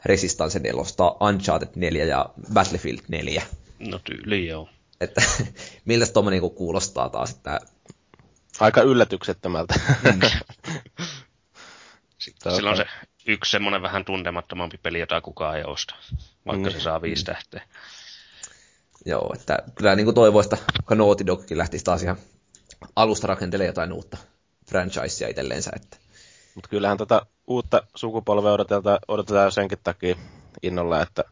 Resistance 0.06 0.60
4, 0.60 0.84
Uncharted 1.22 1.70
4 1.76 2.06
ja 2.06 2.30
Battlefield 2.54 3.00
4. 3.08 3.44
No 3.80 4.00
tyyli 4.00 4.48
joo. 4.48 4.70
Että 5.02 5.22
miltä 5.86 6.06
se 6.06 6.12
niinku 6.30 6.50
kuulostaa 6.50 7.10
taas, 7.10 7.32
että... 7.32 7.60
Aika 8.60 8.82
yllätyksettömältä. 8.82 9.74
Mm. 10.04 10.20
Sitten 12.18 12.56
Silloin 12.56 12.78
se 12.78 12.86
yksi 13.28 13.52
semmoinen 13.52 13.82
vähän 13.82 14.06
tuntemattomampi 14.06 14.78
peli, 14.78 15.00
jota 15.00 15.22
kukaan 15.22 15.58
ei 15.58 15.64
osta, 15.64 15.96
vaikka 16.46 16.70
mm. 16.70 16.74
se 16.74 16.80
saa 16.80 17.02
viisi 17.02 17.26
tähteä. 17.26 17.62
Joo, 19.06 19.34
että 19.36 19.60
kyllä 19.76 19.96
niin 19.96 20.06
kuin 20.06 20.16
toivoista, 20.16 20.58
kun 20.88 20.98
Naughty 20.98 21.26
Dogkin 21.26 21.58
lähtisi 21.58 21.86
taas 21.86 22.04
ihan 22.04 22.18
alusta 22.96 23.28
rakentelemaan 23.28 23.68
jotain 23.68 23.94
uutta 23.94 24.18
franchisea 24.70 25.28
itselleensä. 25.28 25.72
Että. 25.76 25.97
Mutta 26.55 26.70
kyllähän 26.70 26.97
tota 26.97 27.26
uutta 27.47 27.84
sukupolvea 27.95 28.51
odotetaan, 28.51 28.99
odotetaan 29.07 29.51
senkin 29.51 29.78
takia 29.84 30.16
innolla, 30.64 31.01
että 31.01 31.24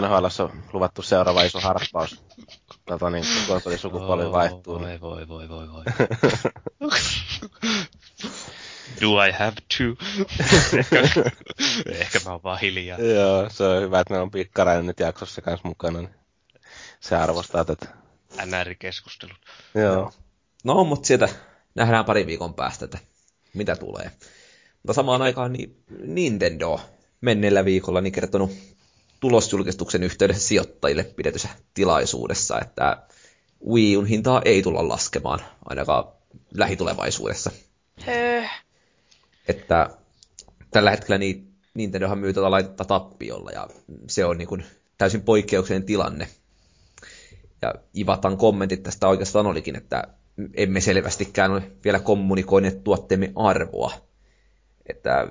NHL 0.00 0.24
on 0.38 0.62
luvattu 0.72 1.02
seuraava 1.02 1.42
iso 1.42 1.60
harppaus. 1.60 2.24
Tota 2.86 3.10
niin, 3.10 3.24
konsolisukupolvi 3.48 4.24
oh, 4.24 4.32
vaihtuu. 4.32 4.80
Voi, 4.80 5.00
voi, 5.00 5.28
voi, 5.28 5.48
voi, 5.48 5.68
voi. 5.72 5.84
Do 9.00 9.24
I 9.24 9.32
have 9.32 9.56
to? 9.78 9.84
ehkä, 10.78 11.02
ehkä 12.00 12.18
mä 12.24 12.30
oon 12.30 12.42
vaan 12.42 12.60
hiljaa. 12.60 12.98
Joo, 12.98 13.50
se 13.50 13.64
on 13.64 13.82
hyvä, 13.82 14.00
että 14.00 14.12
meillä 14.14 14.22
on 14.22 14.30
pikkarainen 14.30 14.86
nyt 14.86 15.00
jaksossa 15.00 15.42
kanssa 15.42 15.68
mukana. 15.68 15.98
Niin 15.98 16.14
se 17.00 17.16
arvostaa 17.16 17.64
tätä. 17.64 17.86
NR-keskustelut. 18.44 19.38
Joo. 19.74 20.12
No, 20.64 20.84
mutta 20.84 21.06
sieltä 21.06 21.28
nähdään 21.74 22.04
pari 22.04 22.26
viikon 22.26 22.54
päästä, 22.54 22.84
että 22.84 22.98
mitä 23.54 23.76
tulee. 23.76 24.10
Mutta 24.82 24.92
samaan 24.92 25.22
aikaan 25.22 25.52
niin 25.52 25.76
Nintendo 26.04 26.80
menneellä 27.20 27.64
viikolla 27.64 28.00
niin 28.00 28.12
kertonut 28.12 28.50
tulosjulkistuksen 29.20 30.02
yhteydessä 30.02 30.48
sijoittajille 30.48 31.04
pidetyssä 31.04 31.48
tilaisuudessa, 31.74 32.60
että 32.60 33.02
Wii 33.68 33.96
Un 33.96 34.06
hintaa 34.06 34.42
ei 34.44 34.62
tulla 34.62 34.88
laskemaan 34.88 35.40
ainakaan 35.64 36.04
lähitulevaisuudessa. 36.54 37.50
Höh. 38.00 38.50
Että 39.48 39.90
tällä 40.70 40.90
hetkellä 40.90 41.18
niin 41.18 41.50
Nintendohan 41.74 42.18
myy 42.18 42.32
tätä 42.32 42.50
laitetta 42.50 42.84
tappiolla 42.84 43.50
ja 43.50 43.68
se 44.08 44.24
on 44.24 44.38
niin 44.38 44.48
kuin 44.48 44.64
täysin 44.98 45.22
poikkeuksellinen 45.22 45.86
tilanne. 45.86 46.28
Ja 47.62 47.74
Ivatan 47.96 48.36
kommentit 48.36 48.82
tästä 48.82 49.08
oikeastaan 49.08 49.46
olikin, 49.46 49.76
että 49.76 50.04
emme 50.54 50.80
selvästikään 50.80 51.50
ole 51.50 51.70
vielä 51.84 52.00
kommunikoineet 52.00 52.84
tuotteemme 52.84 53.32
arvoa. 53.36 53.92
Että 54.88 55.28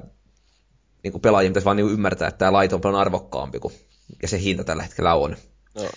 niin 1.04 1.12
kuin 1.12 1.22
pelaajien 1.22 1.52
pitäisi 1.52 1.66
vaan 1.66 1.78
niin 1.78 1.92
ymmärtää, 1.92 2.28
että 2.28 2.38
tämä 2.38 2.54
laite 2.54 2.76
on 2.76 2.82
paljon 2.82 3.02
arvokkaampi 3.02 3.60
kuin 3.60 3.74
ja 4.22 4.28
se 4.28 4.40
hinta 4.40 4.64
tällä 4.64 4.84
hetkellä 4.84 5.14
on. 5.16 5.38
No, 5.76 5.90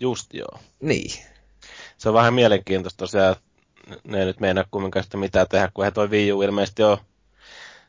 just 0.00 0.34
joo. 0.34 0.60
Niin. 0.80 1.10
Se 1.98 2.08
on 2.08 2.14
vähän 2.14 2.34
mielenkiintoista 2.34 2.98
tosiaan, 2.98 3.36
ne 4.04 4.18
ei 4.18 4.24
nyt 4.24 4.40
meinaa 4.40 4.64
kumminkaan 4.70 5.04
sitä 5.04 5.16
mitään 5.16 5.46
tehdä, 5.50 5.70
kun 5.74 5.84
he 5.84 5.90
toi 5.90 6.10
Wii 6.10 6.32
U 6.32 6.42
ilmeisesti 6.42 6.82
on 6.82 6.98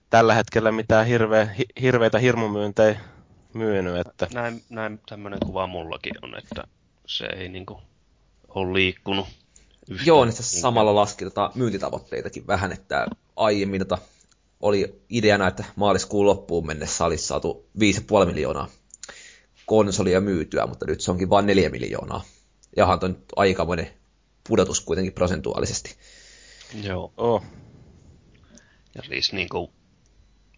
tällä 0.09 0.33
hetkellä 0.33 0.71
mitään 0.71 1.05
hirveä, 1.05 1.55
hirveitä 1.81 2.19
hirmumyyntejä 2.19 2.99
myynyt. 3.53 4.07
Että... 4.07 4.27
Näin, 4.33 4.63
näin 4.69 4.99
tämmöinen 5.09 5.39
kuva 5.45 5.67
mullakin 5.67 6.13
on, 6.21 6.37
että 6.37 6.63
se 7.05 7.25
ei 7.25 7.49
niinku 7.49 7.81
ole 8.47 8.73
liikkunut. 8.73 9.27
Joo, 10.05 10.25
niin 10.25 10.33
samalla 10.33 10.95
laski 10.95 11.25
tota 11.25 11.51
myyntitavoitteitakin 11.55 12.47
vähän, 12.47 12.71
että 12.71 13.07
aiemmin 13.35 13.79
tota 13.79 13.97
oli 14.59 15.01
ideana, 15.09 15.47
että 15.47 15.63
maaliskuun 15.75 16.25
loppuun 16.25 16.67
mennessä 16.67 17.05
olisi 17.05 17.27
saatu 17.27 17.69
5,5 17.79 18.25
miljoonaa 18.25 18.69
konsolia 19.67 20.21
myytyä, 20.21 20.67
mutta 20.67 20.85
nyt 20.85 21.01
se 21.01 21.11
onkin 21.11 21.29
vain 21.29 21.45
4 21.45 21.69
miljoonaa. 21.69 22.23
Jahan 22.77 22.99
on 23.01 23.11
nyt 23.11 23.25
aikamoinen 23.35 23.93
pudotus 24.47 24.81
kuitenkin 24.81 25.13
prosentuaalisesti. 25.13 25.95
Joo. 26.83 27.13
Oh. 27.17 27.43
Ja 28.95 29.03
siis 29.07 29.33
niin 29.33 29.49
kuin, 29.49 29.71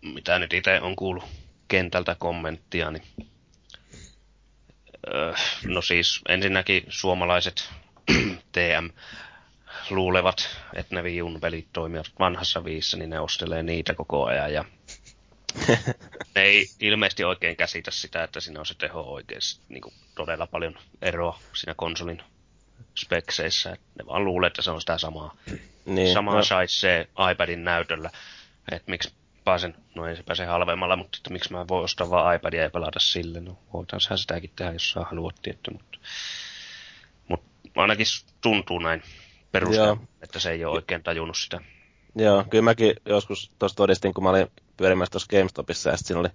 mitä 0.02 0.40
nyt 0.40 0.54
itse 0.54 0.82
on 0.82 0.96
kuullut 0.96 1.24
kentältä 1.68 2.16
kommenttia, 2.16 2.92
niin 2.92 3.04
öö, 5.14 5.34
no 5.66 5.82
siis 5.82 6.22
ensinnäkin 6.30 6.84
suomalaiset 6.90 7.70
TM 8.52 8.90
luulevat, 9.90 10.50
että 10.74 10.96
ne 10.96 11.04
viun 11.04 11.42
pelit 11.42 11.68
toimivat 11.74 12.12
vanhassa 12.20 12.64
viissä, 12.64 12.98
niin 12.98 13.10
ne 13.10 13.20
ostelee 13.20 13.64
niitä 13.64 13.94
koko 13.94 14.26
ajan. 14.26 14.54
Ja 14.54 14.66
ne 16.36 16.42
ei 16.42 16.68
ilmeisesti 16.80 17.24
oikein 17.24 17.56
käsitä 17.56 17.92
sitä, 17.92 18.24
että 18.24 18.40
siinä 18.40 18.60
on 18.60 18.66
se 18.66 18.76
teho 18.76 19.02
oikeasti 19.02 19.64
niin 19.70 19.82
kuin 19.82 19.94
todella 20.16 20.48
paljon 20.48 20.78
eroa 21.02 21.40
siinä 21.54 21.74
konsolin 21.74 22.22
spekseissä. 22.96 23.70
Ne 23.70 24.06
vaan 24.06 24.26
luulee, 24.26 24.48
että 24.48 24.62
se 24.62 24.72
on 24.72 24.82
sitä 24.82 24.98
samaa. 24.98 25.36
Niin, 25.86 26.14
samaa 26.14 26.36
no. 26.36 26.44
saisi 26.44 26.80
se 26.80 27.08
iPadin 27.32 27.64
näytöllä. 27.64 28.10
Että 28.72 28.92
miksi 28.92 29.14
pääsen, 29.44 29.76
no 29.96 30.06
ei 30.06 30.16
se 30.16 30.24
pääse 30.24 30.46
halvemmalla, 30.46 30.96
mutta 30.96 31.18
että 31.18 31.34
miksi 31.34 31.52
mä 31.52 31.68
voin 31.68 31.84
ostaa 31.84 32.10
vaan 32.10 32.36
iPadia 32.36 32.64
ja 32.64 32.70
pelata 32.70 33.00
sille. 33.00 33.40
No 33.40 33.58
voitaisiin 33.74 34.18
sitäkin 34.18 34.52
tehdä, 34.56 34.72
jos 34.72 34.92
saa 34.92 35.04
halua 35.04 35.32
tietty, 35.42 35.72
mutta 35.72 35.98
ainakin 37.76 38.06
tuntuu 38.42 38.80
näin 38.80 39.04
perusteella, 39.52 39.98
että 40.22 40.40
se 40.40 40.52
ei 40.52 40.66
ole 40.66 40.76
oikein 40.76 41.04
tajunnut 41.04 41.38
sitä. 41.38 41.62
Joo, 42.16 42.46
kyllä 42.50 42.64
mäkin 42.64 42.94
joskus 43.06 43.52
tuossa 43.60 43.76
todistin, 43.76 44.14
kun 44.14 44.24
mä 44.24 44.30
olin 44.30 44.48
pyörimässä 44.78 45.12
tuossa 45.12 45.38
GameStopissa, 45.38 45.90
ja 45.90 45.98
sitten 45.98 46.08
siinä 46.08 46.20
oli, 46.20 46.30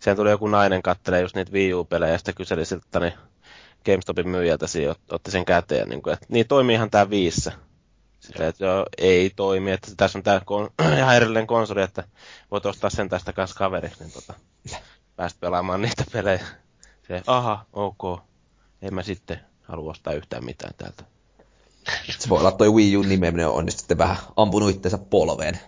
siihen 0.00 0.16
tuli 0.16 0.30
joku 0.30 0.48
nainen 0.48 0.82
kattelee 0.82 1.20
just 1.20 1.36
niitä 1.36 1.52
Wii 1.52 1.74
U-pelejä, 1.74 2.12
ja 2.12 2.18
sitten 2.18 2.34
kyseli 2.34 2.64
siltä, 2.64 3.00
niin 3.00 3.12
GameStopin 3.84 4.28
myyjältä 4.28 4.66
siinä 4.66 4.94
otti 5.10 5.30
sen 5.30 5.44
käteen, 5.44 5.88
niin 5.88 6.02
kuin, 6.02 6.14
että 6.14 6.26
niin 6.28 6.48
toimii 6.48 6.74
ihan 6.74 6.90
tämä 6.90 7.10
viissä. 7.10 7.52
Sitten, 8.20 8.46
että 8.46 8.64
joo, 8.64 8.86
ei 8.98 9.30
toimi, 9.36 9.70
että 9.70 9.92
tässä 9.96 10.18
on 10.18 10.22
tämä 10.22 10.38
kon- 10.38 10.84
ihan 10.98 11.16
erillinen 11.16 11.46
konsoli, 11.46 11.82
että 11.82 12.04
voit 12.50 12.66
ostaa 12.66 12.90
sen 12.90 13.08
tästä 13.08 13.32
kanssa 13.32 13.58
kaveriksi, 13.58 14.04
niin 14.04 14.12
tota, 14.12 14.34
päästä 15.16 15.40
pelaamaan 15.40 15.82
niitä 15.82 16.04
pelejä. 16.12 16.44
Se, 17.08 17.22
aha, 17.26 17.66
ok, 17.72 18.20
en 18.82 18.94
mä 18.94 19.02
sitten 19.02 19.40
halua 19.68 19.90
ostaa 19.90 20.12
yhtään 20.12 20.44
mitään 20.44 20.74
täältä. 20.78 21.04
Se 22.18 22.28
voi 22.28 22.40
olla 22.40 22.52
toi 22.52 22.72
Wii 22.72 22.96
U 22.96 23.02
nimeäminen 23.02 23.48
on 23.48 23.70
sitten 23.70 23.98
vähän 23.98 24.16
ampunut 24.36 24.70
itseensä 24.70 24.98
polveen. 24.98 25.60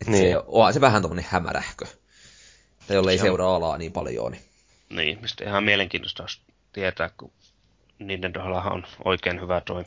Et 0.00 0.06
niin. 0.06 0.32
se, 0.32 0.42
onhan 0.46 0.74
se 0.74 0.80
vähän 0.80 1.02
tommonen 1.02 1.26
hämärähkö. 1.28 1.86
Tai 2.86 2.96
jolle 2.96 3.10
ei 3.10 3.18
seuraa 3.18 3.56
alaa 3.56 3.78
niin 3.78 3.92
paljon. 3.92 4.32
Niin, 4.32 4.42
niin 4.90 5.18
mistä 5.20 5.44
ihan 5.44 5.64
mielenkiintoista 5.64 6.26
tietää, 6.72 7.10
kun 7.16 7.32
Nintendollahan 7.98 8.72
on 8.72 8.86
oikein 9.04 9.40
hyvä 9.40 9.60
toi 9.60 9.84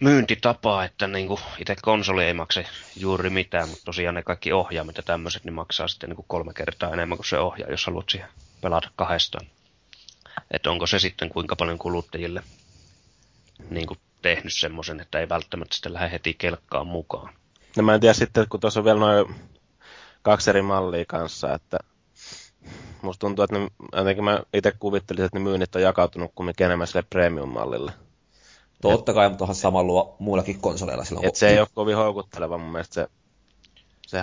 myyntitapa, 0.00 0.84
että 0.84 1.06
niinku 1.06 1.40
itse 1.58 1.76
konsoli 1.82 2.24
ei 2.24 2.34
maksa 2.34 2.62
juuri 2.96 3.30
mitään, 3.30 3.68
mutta 3.68 3.84
tosiaan 3.84 4.14
ne 4.14 4.22
kaikki 4.22 4.52
ohjaimet 4.52 4.96
ja 4.96 5.02
tämmöiset 5.02 5.44
niin 5.44 5.54
maksaa 5.54 5.88
sitten 5.88 6.10
niinku 6.10 6.24
kolme 6.28 6.54
kertaa 6.54 6.92
enemmän 6.92 7.18
kuin 7.18 7.26
se 7.26 7.38
ohjaa, 7.38 7.70
jos 7.70 7.86
haluat 7.86 8.08
siihen 8.08 8.28
pelata 8.60 8.90
kahdestaan. 8.96 9.46
Että 10.50 10.70
onko 10.70 10.86
se 10.86 10.98
sitten 10.98 11.28
kuinka 11.28 11.56
paljon 11.56 11.78
kuluttajille 11.78 12.42
niinku 13.70 13.96
tehnyt 14.22 14.52
semmoisen, 14.52 15.00
että 15.00 15.20
ei 15.20 15.28
välttämättä 15.28 15.74
sitten 15.74 15.92
lähde 15.92 16.10
heti 16.10 16.34
kelkkaan 16.34 16.86
mukaan. 16.86 17.34
No 17.76 17.82
mä 17.82 17.94
en 17.94 18.00
tiedä 18.00 18.14
sitten, 18.14 18.46
kun 18.48 18.60
tuossa 18.60 18.80
on 18.80 18.84
vielä 18.84 19.00
noin 19.00 19.34
kaksi 20.22 20.50
eri 20.50 20.62
mallia 20.62 21.04
kanssa, 21.08 21.54
että 21.54 21.78
musta 23.02 23.20
tuntuu, 23.20 23.42
että 23.42 23.58
ne, 23.58 23.68
jotenkin 23.92 24.24
mä 24.24 24.42
itse 24.54 24.72
kuvittelisin, 24.80 25.24
että 25.24 25.38
ne 25.38 25.44
myynnit 25.44 25.76
on 25.76 25.82
jakautunut 25.82 26.32
kumminkin 26.34 26.66
enemmän 26.66 26.86
sille 26.86 27.04
premium-mallille. 27.10 27.92
Totta 28.82 29.14
kai, 29.14 29.28
mutta 29.28 29.44
onhan 29.44 29.54
samalla 29.54 30.16
muillakin 30.18 30.60
konsoleilla 30.60 31.04
silloin. 31.04 31.26
Et 31.26 31.34
se 31.36 31.48
ei 31.48 31.58
ole 31.58 31.68
kovin 31.74 31.96
houkutteleva 31.96 32.58
mun 32.58 32.72
mielestä 32.72 32.94
se, 32.94 33.08
se 34.06 34.18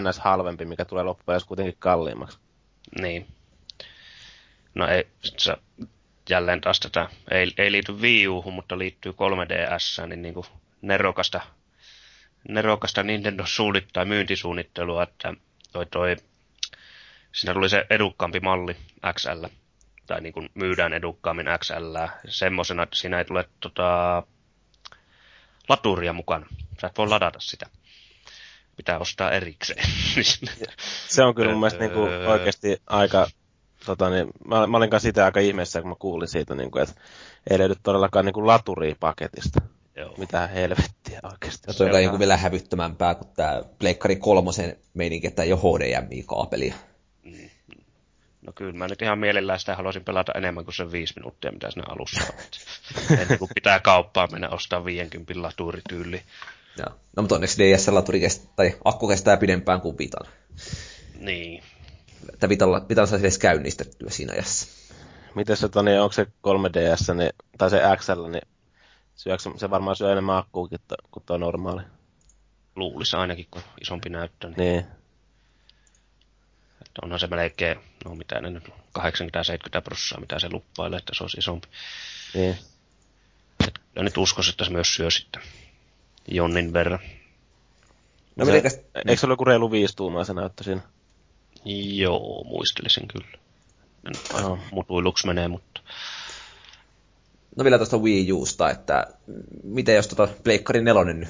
NS 0.00 0.18
halvempi, 0.18 0.64
mikä 0.64 0.84
tulee 0.84 1.04
loppujen 1.04 1.40
kuitenkin 1.46 1.76
kalliimmaksi. 1.78 2.38
Niin. 3.00 3.26
No 4.74 4.86
ei, 4.88 5.06
se, 5.38 5.56
jälleen 6.30 6.60
taas 6.60 6.80
tätä, 6.80 7.08
ei, 7.30 7.52
ei 7.58 7.72
liity 7.72 7.92
Wii 7.92 8.28
Uhu, 8.28 8.50
mutta 8.50 8.78
liittyy 8.78 9.12
3DS, 9.12 10.06
niin, 10.06 10.22
niin 10.22 10.34
kuin 10.34 10.46
nerokasta, 10.82 11.40
nerokasta 12.48 13.02
Nintendo 13.02 13.46
suunnittaa 13.46 14.04
myyntisuunnittelua, 14.04 15.02
että 15.02 15.34
toi, 15.72 15.86
toi, 15.86 16.16
siinä 17.32 17.54
tuli 17.54 17.68
se 17.68 17.86
edukkaampi 17.90 18.40
malli 18.40 18.76
XL, 19.12 19.44
tai 20.06 20.20
niin 20.20 20.32
kuin 20.32 20.50
myydään 20.54 20.92
edukkaammin 20.92 21.46
XL, 21.58 21.96
semmoisena, 22.28 22.82
että 22.82 22.96
siinä 22.96 23.18
ei 23.18 23.24
tule 23.24 23.48
tota, 23.60 24.22
laturia 25.68 26.12
mukana. 26.12 26.46
Sä 26.80 26.86
et 26.86 26.98
voi 26.98 27.08
ladata 27.08 27.40
sitä. 27.40 27.66
Pitää 28.76 28.98
ostaa 28.98 29.30
erikseen. 29.30 29.84
se 31.08 31.22
on 31.22 31.34
kyllä 31.34 31.50
mun 31.50 31.60
mielestä 31.60 31.80
niin 31.80 31.90
kuin 31.90 32.12
oikeasti 32.12 32.82
aika 32.86 33.26
tota, 33.86 34.10
niin, 34.10 34.26
mä, 34.46 34.66
mä 34.66 34.76
olin 34.76 34.90
kanssa 34.90 35.08
sitä 35.08 35.24
aika 35.24 35.40
ihmeessä, 35.40 35.80
kun 35.80 35.90
mä 35.90 35.96
kuulin 35.98 36.28
siitä, 36.28 36.54
niin 36.54 36.70
kuin, 36.70 36.82
että 36.82 36.94
ei 37.50 37.58
löydy 37.58 37.74
todellakaan 37.82 38.24
niin 38.24 38.32
kuin 38.34 38.46
laturia 38.46 38.94
paketista. 39.00 39.60
Joo. 39.96 40.14
Mitä 40.18 40.46
helvettiä 40.46 41.20
oikeasti. 41.32 41.64
Ja 41.66 41.74
toi 41.74 41.94
on 41.94 42.04
joku 42.04 42.18
vielä 42.18 42.36
hävyttömämpää 42.36 43.14
kuin 43.14 43.28
tämä 43.36 43.62
Pleikkari 43.78 44.16
kolmosen 44.16 44.76
meininki, 44.94 45.26
että 45.26 45.42
ei 45.42 45.52
ole 45.52 45.60
HDMI-kaapelia. 45.60 46.74
Mm. 47.22 47.50
No 48.42 48.52
kyllä, 48.52 48.72
mä 48.72 48.88
nyt 48.88 49.02
ihan 49.02 49.18
mielellään 49.18 49.60
sitä 49.60 49.76
haluaisin 49.76 50.04
pelata 50.04 50.32
enemmän 50.32 50.64
kuin 50.64 50.74
sen 50.74 50.92
viisi 50.92 51.14
minuuttia, 51.16 51.52
mitä 51.52 51.70
siinä 51.70 51.86
alussa 51.88 52.20
on. 52.28 53.18
Ennen 53.20 53.38
kuin 53.38 53.50
pitää 53.54 53.80
kauppaa 53.80 54.28
mennä 54.32 54.48
ostaa 54.48 54.84
50 54.84 55.42
laturityyli. 55.42 56.22
Joo. 56.78 56.88
No 57.16 57.22
mutta 57.22 57.34
onneksi 57.34 57.58
DS-laturi 57.58 58.20
kestää, 58.20 58.52
tai 58.56 58.76
akku 58.84 59.08
kestää 59.08 59.36
pidempään 59.36 59.80
kuin 59.80 59.98
Vitan. 59.98 60.26
Niin, 61.18 61.62
että 62.32 62.48
Vitalla, 62.48 62.86
Vitalla 62.88 63.06
saisi 63.06 63.24
edes 63.24 63.38
käynnistettyä 63.38 64.10
siinä 64.10 64.32
ajassa. 64.32 64.68
Miten 65.34 65.56
se, 65.56 65.68
Toni, 65.68 65.98
onko 65.98 66.12
se 66.12 66.24
3DS 66.24 67.14
niin, 67.14 67.32
tai 67.58 67.70
se 67.70 67.80
XL, 67.96 68.26
niin 68.26 68.48
syöksä, 69.14 69.50
se 69.56 69.70
varmaan 69.70 69.96
syö 69.96 70.12
enemmän 70.12 70.36
akkuukin 70.36 70.78
kuin 71.10 71.24
tuo 71.26 71.38
normaali. 71.38 71.82
Luulisi 72.76 73.16
ainakin, 73.16 73.46
kun 73.50 73.62
isompi 73.80 74.08
näyttö. 74.08 74.48
Niin. 74.48 74.56
niin. 74.56 74.78
Että 76.82 77.00
onhan 77.02 77.20
se 77.20 77.26
melkein, 77.26 77.78
no 78.04 78.14
mitä 78.14 78.40
ne 78.40 78.50
nyt, 78.50 78.68
80-70 78.68 78.72
prosenttia, 79.84 80.20
mitä 80.20 80.38
se 80.38 80.48
luppailee, 80.50 80.98
että 80.98 81.12
se 81.16 81.24
olisi 81.24 81.38
isompi. 81.38 81.68
Niin. 82.34 82.58
Et, 83.68 83.80
ja 83.96 84.02
nyt 84.02 84.18
uskoisin, 84.18 84.52
että 84.52 84.64
se 84.64 84.70
myös 84.70 84.94
syö 84.94 85.10
sitten 85.10 85.42
Jonnin 86.28 86.72
verran. 86.72 86.98
No, 88.36 88.44
se, 88.44 88.50
mitenkäs... 88.50 88.80
Eikö 88.94 89.16
se 89.16 89.26
ole 89.26 89.32
joku 89.32 89.44
reilu 89.44 89.70
viisi 89.70 89.96
tuumaa 89.96 90.24
se 90.24 90.34
näyttö 90.34 90.64
siinä? 90.64 90.80
Joo, 91.64 92.44
muistelisin 92.44 93.08
kyllä. 93.08 93.38
En 94.06 94.42
no. 94.42 94.58
mutuiluksi 94.72 95.26
menee, 95.26 95.48
mutta... 95.48 95.80
No 97.56 97.64
vielä 97.64 97.78
tuosta 97.78 97.98
Wii 97.98 98.32
Usta, 98.32 98.70
että 98.70 99.06
miten 99.62 99.94
jos 99.94 100.08
tuota 100.08 100.32
Pleikkari 100.44 100.80
4 100.80 101.04
nyt 101.04 101.28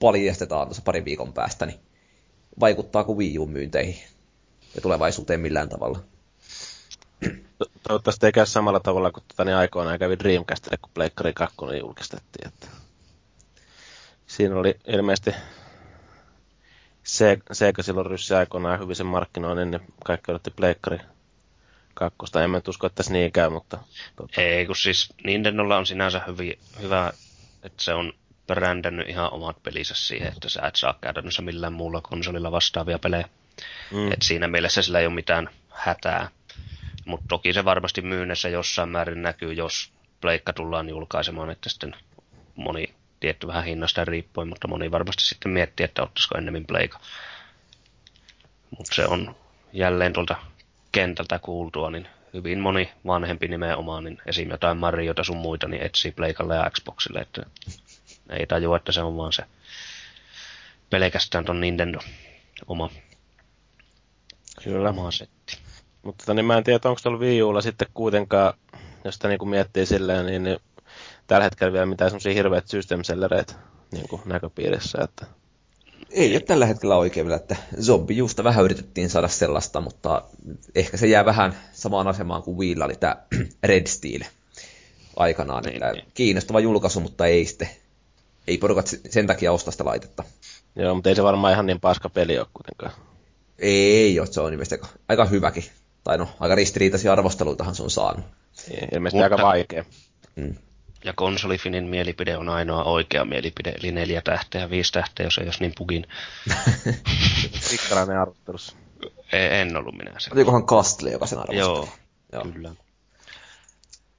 paljastetaan 0.00 0.66
tuossa 0.66 0.82
parin 0.82 1.04
viikon 1.04 1.32
päästä, 1.32 1.66
niin 1.66 1.80
vaikuttaako 2.60 3.12
Wii 3.12 3.38
U-myynteihin 3.38 4.04
ja 4.74 4.80
tulevaisuuteen 4.80 5.40
millään 5.40 5.68
tavalla? 5.68 5.98
Toivottavasti 7.88 8.26
ei 8.26 8.32
käy 8.32 8.46
samalla 8.46 8.80
tavalla 8.80 9.10
kuin 9.10 9.24
tota, 9.28 9.44
niin 9.44 9.56
aikoinaan 9.56 9.98
kävi 9.98 10.18
Dreamcastille, 10.18 10.76
kun 10.76 10.90
Pleikkari 10.94 11.32
2 11.32 11.56
julkistettiin. 11.80 12.48
Että 12.48 12.66
siinä 14.26 14.56
oli 14.56 14.74
ilmeisesti 14.86 15.34
se, 17.04 17.38
Sega 17.52 17.82
silloin 17.82 18.06
ryssi 18.06 18.34
aikoinaan 18.34 18.80
hyvin 18.80 18.96
sen 18.96 19.06
markkinoinnin, 19.06 19.70
niin 19.70 19.82
kaikki 20.04 20.30
odotti 20.30 20.50
Pleikkari 20.50 20.98
kakkosta. 21.94 22.44
En 22.44 22.50
mä 22.50 22.60
usko, 22.68 22.86
että 22.86 22.96
tässä 22.96 23.12
niin 23.12 23.32
käy, 23.32 23.50
mutta... 23.50 23.78
Tota. 24.16 24.40
Ei, 24.40 24.66
kun 24.66 24.76
siis 24.76 25.12
Nintendolla 25.24 25.76
on 25.76 25.86
sinänsä 25.86 26.20
hyvin, 26.26 26.58
hyvä, 26.82 27.12
että 27.62 27.82
se 27.82 27.94
on 27.94 28.12
brändännyt 28.46 29.08
ihan 29.08 29.32
omat 29.32 29.62
pelinsä 29.62 29.94
siihen, 29.94 30.28
että 30.28 30.48
sä 30.48 30.62
et 30.66 30.76
saa 30.76 30.98
käytännössä 31.00 31.42
millään 31.42 31.72
muulla 31.72 32.00
konsolilla 32.00 32.52
vastaavia 32.52 32.98
pelejä. 32.98 33.28
Mm. 33.90 34.12
Et 34.12 34.22
siinä 34.22 34.48
mielessä 34.48 34.82
sillä 34.82 35.00
ei 35.00 35.06
ole 35.06 35.14
mitään 35.14 35.50
hätää. 35.68 36.30
Mutta 37.04 37.26
toki 37.28 37.52
se 37.52 37.64
varmasti 37.64 38.02
myynnissä 38.02 38.48
jossain 38.48 38.88
määrin 38.88 39.22
näkyy, 39.22 39.52
jos 39.52 39.92
pleikka 40.20 40.52
tullaan 40.52 40.88
julkaisemaan, 40.88 41.50
että 41.50 41.68
sitten 41.68 41.96
moni 42.56 42.94
tietty 43.24 43.46
vähän 43.46 43.64
hinnasta 43.64 44.04
riippuen, 44.04 44.48
mutta 44.48 44.68
moni 44.68 44.90
varmasti 44.90 45.24
sitten 45.24 45.52
miettii, 45.52 45.84
että 45.84 46.02
ottaisiko 46.02 46.38
ennemmin 46.38 46.66
pleika. 46.66 47.00
Mutta 48.78 48.94
se 48.94 49.06
on 49.06 49.36
jälleen 49.72 50.12
tuolta 50.12 50.36
kentältä 50.92 51.38
kuultua, 51.38 51.90
niin 51.90 52.08
hyvin 52.34 52.60
moni 52.60 52.92
vanhempi 53.06 53.48
nimenomaan, 53.48 54.04
niin 54.04 54.18
esim. 54.26 54.50
jotain 54.50 54.76
Mariota 54.76 55.24
sun 55.24 55.36
muita, 55.36 55.68
niin 55.68 55.82
etsii 55.82 56.12
Pleikalle 56.12 56.56
ja 56.56 56.70
Xboxille, 56.70 57.18
että 57.18 57.42
ei 58.30 58.46
tajua, 58.46 58.76
että 58.76 58.92
se 58.92 59.02
on 59.02 59.16
vaan 59.16 59.32
se 59.32 59.44
pelkästään 60.90 61.44
ton 61.44 61.60
Nintendo 61.60 61.98
oma, 62.66 62.90
Kyllä. 64.64 64.90
oma 64.90 65.10
setti. 65.10 65.58
Mutta 66.02 66.22
tota, 66.22 66.34
niin 66.34 66.44
mä 66.44 66.58
en 66.58 66.64
tiedä, 66.64 66.88
onko 66.88 67.00
tuolla 67.02 67.18
Wii 67.18 67.42
Ulla 67.42 67.60
sitten 67.60 67.88
kuitenkaan, 67.94 68.54
jos 69.04 69.14
sitä 69.14 69.28
niin 69.28 69.48
miettii 69.48 69.86
silleen, 69.86 70.26
niin, 70.26 70.42
niin 70.42 70.58
tällä 71.26 71.44
hetkellä 71.44 71.72
vielä 71.72 71.86
mitään 71.86 72.10
semmoisia 72.10 72.32
hirveät 72.32 72.68
system 72.68 73.00
niin 73.92 74.08
kuin 74.08 74.22
näköpiirissä. 74.24 74.98
Että... 75.04 75.26
Ei 76.10 76.32
ole 76.32 76.40
tällä 76.40 76.66
hetkellä 76.66 76.96
oikein 76.96 77.26
vielä, 77.26 77.36
että 77.36 77.56
zombijuusta 77.80 78.44
vähän 78.44 78.64
yritettiin 78.64 79.10
saada 79.10 79.28
sellaista, 79.28 79.80
mutta 79.80 80.22
ehkä 80.74 80.96
se 80.96 81.06
jää 81.06 81.24
vähän 81.24 81.56
samaan 81.72 82.08
asemaan 82.08 82.42
kuin 82.42 82.58
Wii 82.58 82.76
oli 82.84 82.94
tämä 82.94 83.16
Red 83.62 83.86
Steel 83.86 84.20
aikanaan. 85.16 85.64
Niin, 85.64 85.80
niin. 85.92 86.06
Kiinnostava 86.14 86.60
julkaisu, 86.60 87.00
mutta 87.00 87.26
ei 87.26 87.46
sitten, 87.46 87.68
ei 88.46 88.58
porukat 88.58 88.86
sen 89.10 89.26
takia 89.26 89.52
osta 89.52 89.70
sitä 89.70 89.84
laitetta. 89.84 90.24
Joo, 90.76 90.94
mutta 90.94 91.08
ei 91.08 91.16
se 91.16 91.22
varmaan 91.22 91.52
ihan 91.52 91.66
niin 91.66 91.80
paska 91.80 92.08
peli 92.08 92.38
ole 92.38 92.46
kuitenkaan. 92.54 92.92
Ei 93.58 94.20
ole, 94.20 94.26
se 94.26 94.40
on 94.40 94.52
ilmeisesti 94.52 94.86
aika 95.08 95.24
hyväkin. 95.24 95.64
Tai 96.04 96.18
no, 96.18 96.28
aika 96.40 96.54
ristiriitaisia 96.54 97.12
arvosteluitahan 97.12 97.74
se 97.74 97.82
on 97.82 97.90
saanut. 97.90 98.24
Ei, 98.70 98.88
ilmeisesti 98.92 99.22
mutta, 99.22 99.34
aika 99.34 99.46
vaikea. 99.46 99.84
Mm. 100.36 100.54
Ja 101.04 101.12
konsolifinin 101.12 101.84
mielipide 101.84 102.36
on 102.36 102.48
ainoa 102.48 102.84
oikea 102.84 103.24
mielipide, 103.24 103.70
eli 103.70 103.92
neljä 103.92 104.22
tähteä, 104.22 104.70
viisi 104.70 104.92
tähteä, 104.92 105.26
jos 105.26 105.38
ei 105.38 105.46
jos 105.46 105.60
niin 105.60 105.72
pugin. 105.78 106.06
Pikkarainen 107.70 108.18
arvottelussa. 108.18 108.76
En 109.32 109.76
ollut 109.76 109.94
minä 109.94 110.12
se. 110.18 110.30
Olikohan 110.32 110.66
Kastle, 110.66 111.10
joka 111.10 111.26
sen 111.26 111.38
arvosteli? 111.38 111.60
Joo, 111.60 111.88
Joo. 112.32 112.44
kyllä. 112.44 112.74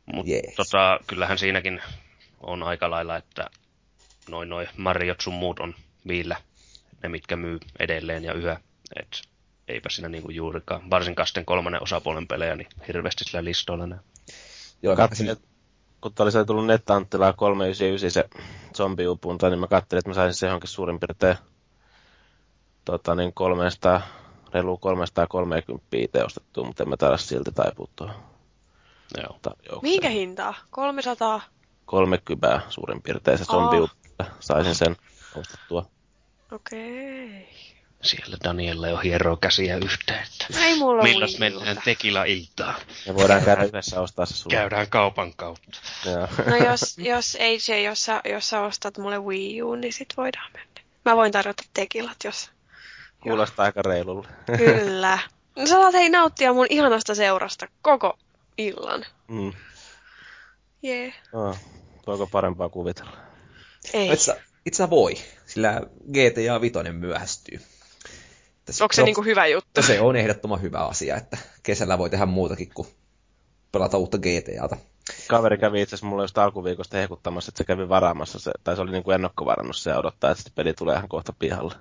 Mutta 0.05 0.31
yes. 0.31 0.55
tota, 0.55 0.99
kyllähän 1.07 1.37
siinäkin 1.37 1.81
on 2.39 2.63
aika 2.63 2.89
lailla, 2.89 3.17
että 3.17 3.49
noin 4.29 4.49
noin 4.49 4.67
Mariot 4.77 5.21
sun 5.21 5.33
muut 5.33 5.59
on 5.59 5.75
viillä 6.07 6.35
ne, 7.03 7.09
mitkä 7.09 7.35
myy 7.35 7.59
edelleen 7.79 8.23
ja 8.23 8.33
yhä. 8.33 8.59
Et 8.99 9.21
eipä 9.67 9.89
siinä 9.89 10.09
niinku 10.09 10.31
juurikaan, 10.31 10.89
varsinkaan 10.89 11.27
sitten 11.27 11.45
kolmannen 11.45 11.83
osapuolen 11.83 12.27
pelejä, 12.27 12.55
niin 12.55 12.67
hirveästi 12.87 13.23
sillä 13.23 13.43
listoilla 13.43 13.87
näy. 13.87 13.99
Joo, 14.81 14.95
Katsin, 14.95 15.37
kun 16.05 16.13
oli 16.19 16.31
se 16.31 16.45
tullut 16.45 16.65
NetAnttilaa 16.65 17.33
399 17.33 18.11
se 18.11 18.29
zombiupunta, 18.77 19.49
niin 19.49 19.59
mä 19.59 19.67
katselin, 19.67 19.99
että 19.99 20.09
mä 20.09 20.13
saisin 20.13 20.39
se 20.39 20.45
johonkin 20.45 20.69
suurin 20.69 20.99
piirtein 20.99 21.37
tota, 22.85 23.15
niin 23.15 23.33
300, 23.33 24.01
reilu 24.53 24.77
330 24.77 25.85
itse 25.91 26.23
ostettua, 26.23 26.63
mutta 26.63 26.83
en 26.83 26.89
mä 26.89 26.97
taida 26.97 27.17
silti 27.17 27.51
taipua 27.51 27.87
tuohon. 27.95 28.15
Joo. 29.17 29.39
Minkä 29.81 30.09
hintaa? 30.09 30.53
300? 30.69 31.41
30 31.85 32.61
suurin 32.69 33.01
piirtein 33.01 33.37
se 33.37 33.45
zombiupunta. 33.45 34.25
Saisin 34.39 34.75
sen 34.75 34.95
ostettua. 35.35 35.85
Okei. 36.51 37.41
Okay. 37.41 37.74
Siellä 38.01 38.37
Daniella 38.43 38.87
jo 38.87 38.97
hieroo 38.97 39.37
käsiä 39.37 39.77
yhteen, 39.77 40.23
että 40.23 40.59
Ei 40.59 40.77
mulla 40.77 41.03
milloin 41.03 41.39
mennään 41.39 41.79
tekila 41.85 42.23
iltaa. 42.23 42.75
Me 43.07 43.15
voidaan 43.15 43.43
käydä 43.43 43.63
yhdessä 43.63 44.01
ostaa 44.01 44.25
se 44.25 44.33
sulle. 44.33 44.55
Käydään 44.55 44.89
kaupan 44.89 45.33
kautta. 45.33 45.79
no 46.49 46.55
jos, 46.55 46.97
jos 46.97 47.37
AJ, 47.39 47.83
jos 47.83 48.05
sä, 48.05 48.21
jos 48.25 48.49
sä 48.49 48.61
ostat 48.61 48.97
mulle 48.97 49.19
Wii 49.19 49.61
U, 49.61 49.75
niin 49.75 49.93
sit 49.93 50.13
voidaan 50.17 50.51
mennä. 50.53 50.81
Mä 51.05 51.15
voin 51.15 51.31
tarjota 51.31 51.63
tekilat, 51.73 52.17
jos... 52.23 52.49
Kuulostaa 53.23 53.65
aika 53.65 53.81
reilulle. 53.81 54.27
Kyllä. 54.57 55.19
No, 55.55 55.67
sä 55.67 55.73
saat 55.73 55.93
hei 55.93 56.09
nauttia 56.09 56.53
mun 56.53 56.67
ihanasta 56.69 57.15
seurasta 57.15 57.67
koko 57.81 58.17
illan. 58.57 59.05
Mm. 59.27 59.53
Jee. 60.83 61.01
Yeah. 61.03 61.13
Oh, 61.33 61.57
voiko 62.07 62.27
parempaa 62.27 62.69
kuvitella? 62.69 63.17
Ei. 63.93 64.13
Itse, 64.13 64.41
itse 64.65 64.89
voi, 64.89 65.15
sillä 65.45 65.81
GTA 66.11 66.61
5 66.61 66.91
myöhästyy. 66.91 67.59
Tässä 68.65 68.83
Onko 68.83 68.93
se 68.93 69.01
no, 69.01 69.05
niin 69.05 69.15
kuin 69.15 69.25
hyvä 69.25 69.47
juttu? 69.47 69.81
Se 69.81 70.01
on 70.01 70.15
ehdottoman 70.15 70.61
hyvä 70.61 70.79
asia, 70.79 71.15
että 71.15 71.37
kesällä 71.63 71.97
voi 71.97 72.09
tehdä 72.09 72.25
muutakin 72.25 72.69
kuin 72.73 72.87
pelata 73.71 73.97
uutta 73.97 74.17
GTAta. 74.17 74.77
Kaveri 75.27 75.57
kävi 75.57 75.81
itse 75.81 75.95
asiassa 75.95 76.07
mulle 76.07 76.23
just 76.23 76.37
alkuviikosta 76.37 76.97
hehkuttamassa, 76.97 77.49
että 77.49 77.57
se 77.57 77.63
kävi 77.63 77.89
varaamassa 77.89 78.39
se, 78.39 78.51
tai 78.63 78.75
se 78.75 78.81
oli 78.81 78.91
niin 78.91 79.03
kuin 79.03 79.15
ennakkovarannut 79.15 79.77
se 79.77 79.89
ja 79.89 79.99
odottaa, 79.99 80.31
että 80.31 80.43
peli 80.55 80.73
tulee 80.73 80.95
ihan 80.95 81.09
kohta 81.09 81.33
pihalle. 81.39 81.75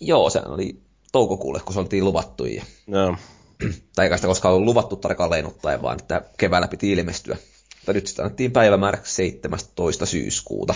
Joo, 0.00 0.30
se 0.30 0.42
oli 0.46 0.80
toukokuulle, 1.12 1.60
kun 1.60 1.74
se 1.74 1.80
oltiin 1.80 2.04
luvattu. 2.04 2.44
Ja... 2.44 2.62
Joo. 2.86 3.16
tai 3.94 4.06
eikä 4.06 4.16
sitä 4.16 4.28
koskaan 4.28 4.54
ollut 4.54 4.68
luvattu 4.68 4.96
tarkalleen 4.96 5.46
ottaen, 5.46 5.82
vaan 5.82 5.98
että 6.00 6.22
keväällä 6.38 6.68
piti 6.68 6.92
ilmestyä. 6.92 7.36
Mutta 7.76 7.92
nyt 7.92 8.06
sitä 8.06 8.22
annettiin 8.22 8.52
päivämääräksi 8.52 9.14
17. 9.14 10.06
syyskuuta. 10.06 10.74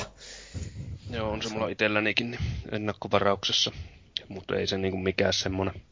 Joo, 1.11 1.31
on 1.31 1.43
se 1.43 1.49
mulla 1.49 1.69
itsellänikin 1.69 2.39
ennakkovarauksessa, 2.73 3.73
mutta 4.29 4.57
ei 4.57 4.67
se 4.67 4.79
niinku 4.79 4.99
mikään 4.99 5.33
semmonen 5.33 5.83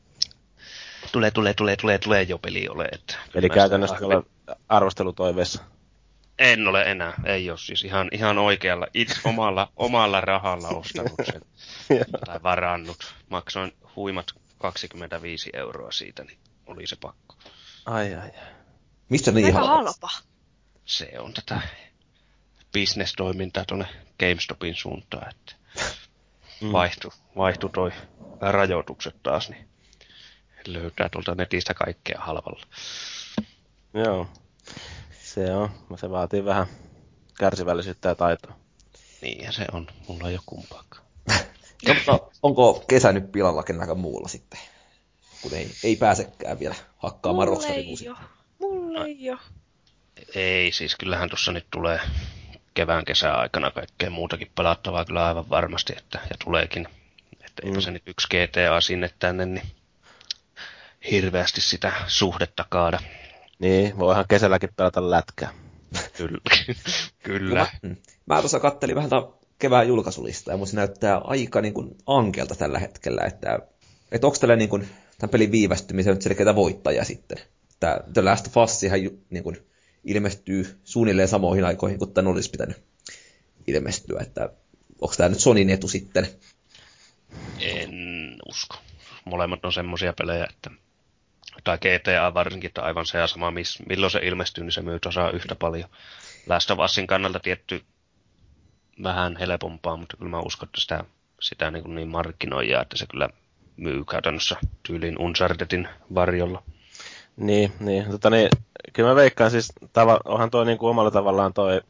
tulee, 1.13 1.31
tulee, 1.31 1.55
tulee, 1.55 1.77
tulee, 1.77 1.99
tulee 1.99 2.23
jo 2.23 2.39
peli 2.39 2.69
ole. 2.69 2.89
Että 2.93 3.15
Eli 3.35 3.51
käytännössä 3.51 3.97
ole 4.07 4.23
arvostelutoiveessa. 4.69 5.63
En 6.39 6.69
ole 6.69 6.83
enää, 6.83 7.13
ei 7.25 7.51
ole 7.51 7.59
siis 7.59 7.85
ihan, 7.85 8.09
ihan 8.13 8.39
oikealla, 8.39 8.87
itse 8.95 9.21
omalla, 9.25 9.73
omalla 9.77 10.21
rahalla 10.21 10.69
ostanut 10.69 11.21
sen 11.33 11.41
tai 12.27 12.43
varannut. 12.43 13.15
Maksoin 13.31 13.73
huimat 13.97 14.27
25 14.59 15.51
euroa 15.53 15.93
siitä, 15.93 16.25
niin 16.25 16.39
oli 16.67 16.87
se 16.87 16.97
pakko. 16.97 17.37
Ai 17.87 18.15
ai. 18.15 18.31
Mistä 19.09 19.31
niin 19.33 19.47
Aika 19.47 19.59
halpa? 19.59 19.75
halpa. 19.75 20.11
Se 20.85 21.13
on 21.19 21.33
tätä 21.33 21.61
bisnestoimintaa 22.73 23.65
tuonne 23.65 23.87
GameStopin 24.19 24.75
suuntaan, 24.75 25.31
että 25.31 25.55
Mm. 26.61 26.73
vaihtu, 26.73 27.13
vaihtu 27.37 27.69
toi 27.69 27.93
rajoitukset 28.41 29.23
taas, 29.23 29.51
niin 29.51 29.69
löytää 30.67 31.09
tuolta 31.09 31.35
netistä 31.35 31.75
kaikkea 31.75 32.19
halvalla. 32.21 32.67
Joo. 33.95 34.27
Se 35.23 35.55
on. 35.55 35.71
Se 35.97 36.11
vaatii 36.11 36.45
vähän 36.45 36.67
kärsivällisyyttä 37.39 38.09
ja 38.09 38.15
taitoa. 38.15 38.57
Niinhän 39.23 39.53
se 39.53 39.67
on, 39.73 39.87
mulla 40.09 40.29
ei 40.29 40.35
ole 40.35 40.43
kumpaakaan. 40.47 41.05
No, 41.89 41.95
mutta 41.95 42.19
onko 42.43 42.85
kesä 42.89 43.13
nyt 43.13 43.33
pilalla 43.33 43.63
kenelläkään 43.63 43.99
muulla 43.99 44.29
sitten? 44.29 44.61
Kun 45.43 45.55
ei, 45.55 45.71
ei 45.85 45.97
pääsekään 45.97 46.59
vielä 46.59 46.75
hakkaamaan 46.97 47.49
Mulle 47.49 47.57
Rockstarin 47.57 47.85
ei 47.85 47.97
ei 49.07 49.31
oo. 49.31 49.39
Ei, 50.35 50.73
siis 50.73 50.97
kyllähän 50.97 51.29
tuossa 51.29 51.53
nyt 51.53 51.67
tulee 51.71 52.01
kevään 52.75 53.05
kesän 53.05 53.39
aikana 53.39 53.71
kaikkea 53.71 54.11
muutakin 54.11 54.51
pelattavaa 54.55 55.05
kyllä 55.05 55.27
aivan 55.27 55.51
varmasti, 55.51 55.93
että, 55.99 56.19
ja 56.31 56.37
tuleekin. 56.45 56.89
Että 57.55 57.67
eipä 57.67 57.79
Mm. 57.79 57.83
se 57.83 57.91
nyt 57.91 58.03
yksi 58.07 58.29
GTA 58.29 58.81
sinne 58.81 59.11
tänne, 59.19 59.47
niin 59.47 59.67
hirveästi 61.11 61.61
sitä 61.61 61.93
suhdetta 62.07 62.65
kaada. 62.69 62.99
Niin, 63.59 63.99
voihan 63.99 64.25
kesälläkin 64.29 64.71
pelata 64.77 65.11
lätkää. 65.11 65.55
Kyllä. 66.17 66.39
No, 66.69 66.75
Kyllä. 67.23 67.61
mä, 67.61 67.67
mm. 67.83 67.97
mä 68.27 68.41
tuossa 68.41 68.61
kattelin 68.61 68.97
vähän 68.97 69.11
kevään 69.59 69.89
julkaisulista 69.89 70.53
ja 70.53 70.67
se 70.67 70.77
näyttää 70.77 71.19
aika 71.19 71.61
niin 71.61 71.75
kuin 71.75 71.97
ankelta 72.07 72.55
tällä 72.55 72.79
hetkellä, 72.79 73.23
että, 73.23 73.59
että 74.13 74.27
onko 74.27 74.39
tällä 74.39 74.57
niin 74.57 74.69
kuin, 74.69 74.89
tämän 75.19 75.31
pelin 75.31 75.53
viivästymisen 75.53 76.15
nyt 76.15 76.23
selkeitä 76.23 76.55
voittajia 76.55 77.05
sitten. 77.05 77.39
Että 77.73 78.05
The 78.13 78.23
Last 78.23 78.47
of 78.47 78.57
Us 78.57 78.83
ihan 78.83 79.01
niin 79.31 79.45
kuin, 79.45 79.57
ilmestyy 80.05 80.81
suunnilleen 80.85 81.29
samoihin 81.29 81.65
aikoihin 81.65 81.99
kuin 81.99 82.13
tämän 82.13 82.33
olisi 82.33 82.51
pitänyt 82.51 82.83
ilmestyä, 83.67 84.21
että 84.21 84.49
onko 85.01 85.15
tämä 85.17 85.29
nyt 85.29 85.41
Sonin 85.41 85.71
etu 85.71 85.89
sitten? 85.89 86.29
En 87.61 88.37
usko. 88.49 88.77
Molemmat 89.25 89.65
on 89.65 89.73
semmoisia 89.73 90.13
pelejä, 90.13 90.47
että 90.51 90.71
tai 91.65 91.79
GTA 91.79 92.35
varsinkin, 92.35 92.69
että 92.69 92.83
aivan 92.83 93.07
se 93.07 93.19
ja 93.19 93.27
sama, 93.27 93.51
miss, 93.51 93.83
milloin 93.89 94.11
se 94.11 94.19
ilmestyy, 94.23 94.65
niin 94.65 94.73
se 94.73 94.83
myy 94.83 95.01
tasaa 95.01 95.31
yhtä 95.31 95.55
paljon. 95.55 95.89
Last 96.47 96.71
of 96.71 96.79
Usin 96.79 97.07
kannalta 97.07 97.41
tietty 97.41 97.85
vähän 99.03 99.37
helpompaa, 99.37 99.97
mutta 99.97 100.17
kyllä 100.17 100.31
mä 100.31 100.41
uskon, 100.41 100.67
että 100.67 100.81
sitä, 100.81 101.05
sitä 101.41 101.71
niin, 101.71 101.95
niin 101.95 102.09
markkinoijaa, 102.09 102.83
että 102.83 102.97
se 102.97 103.07
kyllä 103.07 103.29
myy 103.77 104.05
käytännössä 104.05 104.57
tyyliin 104.83 105.19
Unchartedin 105.19 105.89
varjolla. 106.15 106.63
Niin, 107.37 107.73
niin. 107.81 108.11
Tota, 108.11 108.31
niin 108.31 108.49
kyllä 108.93 109.09
mä 109.09 109.15
veikkaan 109.15 109.51
siis, 109.51 109.73
tava, 109.93 110.21
onhan 110.25 110.51
toi 110.51 110.67
niin 110.67 110.79
kuin 110.79 110.91
omalla 110.91 111.11
tavallaan 111.11 111.53
toi 111.53 111.81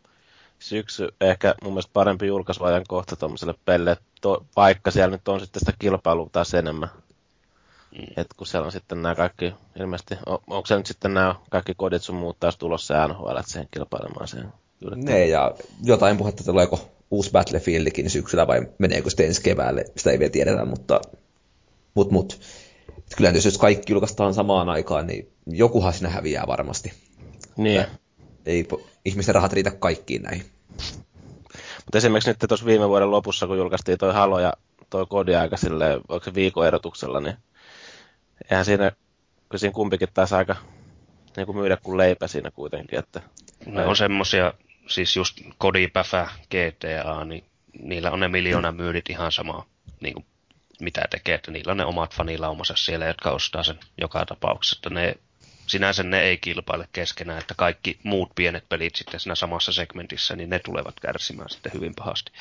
syksy 0.69 1.09
ehkä 1.21 1.55
mun 1.62 1.73
mielestä 1.73 1.91
parempi 1.93 2.27
julkaisuajan 2.27 2.85
kohta 2.89 3.17
tuommoiselle 3.17 3.55
pelle, 3.65 3.97
to, 4.21 4.47
vaikka 4.57 4.91
siellä 4.91 5.17
nyt 5.17 5.29
on 5.29 5.41
sitten 5.41 5.61
sitä 5.61 5.73
kilpailua 5.79 6.29
taas 6.33 6.55
enemmän. 6.55 6.89
Mm. 7.99 8.07
Et 8.17 8.27
kun 8.37 8.47
siellä 8.47 8.67
on 8.67 8.73
sitten 8.73 9.03
nämä 9.03 9.15
kaikki, 9.15 9.55
ilmeisesti, 9.81 10.15
on, 10.27 10.39
onko 10.47 10.67
se 10.67 10.77
nyt 10.77 10.87
sitten 10.87 11.15
nämä 11.15 11.35
kaikki 11.51 11.73
kodit 11.77 12.03
sun 12.03 12.17
muut 12.17 12.41
taas 12.41 12.57
tulossa 12.57 13.09
NHL, 13.09 13.37
että 13.37 13.53
siihen 13.53 13.69
kilpailemaan 13.71 14.29
sen 14.29 14.53
Ne 14.97 15.27
ja 15.27 15.55
jotain 15.83 16.17
puhetta, 16.17 16.41
että 16.41 16.53
tuleeko 16.53 16.91
uusi 17.11 17.31
Battlefieldikin 17.31 18.11
syksyllä 18.11 18.47
vai 18.47 18.69
meneekö 18.79 19.11
sitten 19.11 19.27
ensi 19.27 19.43
keväälle, 19.43 19.85
sitä 19.97 20.11
ei 20.11 20.19
vielä 20.19 20.31
tiedetä, 20.31 20.65
mutta 20.65 21.01
mut, 21.95 22.11
mut. 22.11 22.41
Et 22.99 23.17
kyllä 23.17 23.31
jos 23.31 23.59
kaikki 23.59 23.93
julkaistaan 23.93 24.35
samaan 24.35 24.69
aikaan, 24.69 25.07
niin 25.07 25.33
jokuhan 25.47 25.93
siinä 25.93 26.09
häviää 26.09 26.47
varmasti. 26.47 26.93
Niin. 27.57 27.87
Ei 28.47 28.69
ihmisten 29.05 29.35
rahat 29.35 29.53
riitä 29.53 29.71
kaikkiin 29.71 30.23
näihin. 30.23 30.54
Mutta 31.85 31.99
esimerkiksi 31.99 32.31
nyt 32.31 32.39
tuossa 32.49 32.66
viime 32.66 32.89
vuoden 32.89 33.11
lopussa, 33.11 33.47
kun 33.47 33.59
julkaistiin 33.59 33.99
toi 33.99 34.12
Halo 34.12 34.39
ja 34.39 34.53
toi 34.91 35.07
kodi 35.07 35.35
aika 35.35 35.57
silleen, 35.57 36.01
onko 36.09 36.25
se 36.25 36.35
viikon 36.35 36.66
erotuksella, 36.66 37.20
niin 37.20 37.37
eihän 38.51 38.64
siinä, 38.64 38.93
kun 39.49 39.59
siinä 39.59 39.72
kumpikin 39.72 40.09
taas 40.14 40.33
aika 40.33 40.57
niin 41.37 41.47
kuin 41.47 41.59
myydä 41.59 41.77
kuin 41.83 41.97
leipä 41.99 42.29
siinä 42.29 42.51
kuitenkin, 42.51 42.99
että 42.99 43.20
Ne 43.66 43.87
on 43.87 43.97
semmosia, 43.97 44.53
siis 44.87 45.16
just 45.16 45.41
Kodi, 45.59 45.89
Päfä, 45.89 46.29
GTA, 46.43 47.25
niin 47.25 47.45
niillä 47.83 48.11
on 48.11 48.20
ne 48.20 48.29
miljoona 48.29 48.72
myydit 48.72 49.11
ihan 49.11 49.33
samaa, 49.33 49.66
niin 50.01 50.14
kuin 50.14 50.27
mitä 50.81 51.05
tekee, 51.11 51.35
että 51.35 51.51
niillä 51.51 51.70
on 51.70 51.77
ne 51.77 51.85
omat 51.85 52.14
fanilaumansa 52.14 52.75
siellä, 52.77 53.07
jotka 53.07 53.31
ostaa 53.31 53.62
sen 53.62 53.79
joka 54.01 54.27
tapauksessa, 54.27 54.79
että 54.79 54.91
ne 54.91 55.14
sinänsä 55.67 56.03
ne 56.03 56.23
ei 56.23 56.39
kilpaile 56.39 56.89
keskenään, 56.93 57.39
että 57.39 57.55
kaikki 57.57 57.99
muut 58.03 58.35
pienet 58.35 58.65
pelit 58.69 58.97
sitten 58.97 59.21
siinä 59.21 59.35
samassa 59.35 59.73
segmentissä, 59.73 60.37
niin 60.37 60.51
ne 60.51 60.59
tulevat 60.59 61.01
kärsimään 61.01 61.51
sitten 61.51 61.73
hyvin 61.73 61.95
pahasti. 61.95 62.33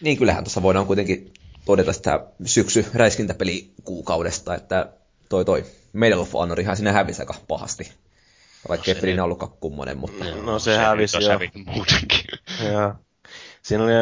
Niin 0.00 0.18
kyllähän 0.18 0.44
tuossa 0.44 0.62
voidaan 0.62 0.86
kuitenkin 0.86 1.32
todeta 1.64 1.92
sitä 1.92 2.26
syksy 2.44 2.86
räiskintäpeli 2.94 3.70
kuukaudesta, 3.84 4.54
että 4.54 4.92
toi 5.28 5.44
toi 5.44 5.64
Medal 5.92 6.20
of 6.20 6.32
Honor 6.32 6.60
ihan 6.60 6.76
sinne 6.76 6.92
hävisi 6.92 7.22
aika 7.22 7.34
pahasti. 7.48 7.92
Vaikka 8.68 8.84
No 8.84 8.90
no 8.90 8.94
se 8.94 8.98
ei 8.98 9.00
pelinä 9.00 9.24
ollutkaan 9.24 9.52
kummonen, 9.60 9.98
mutta 9.98 10.24
No 10.24 10.58
se 10.58 10.76
hävisi 10.76 11.18
nyt 11.18 11.26
jo. 11.28 11.38
muutenkin. 11.64 12.24
Joo. 12.72 12.94
Siinä 13.62 13.84
oli 13.84 13.92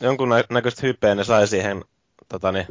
jonkun 0.00 0.28
nä- 0.28 0.44
näköistä 0.50 0.86
hypeä, 0.86 1.14
ne 1.14 1.24
sai 1.24 1.48
siihen 1.48 1.84
tota, 2.28 2.52
niin, 2.52 2.66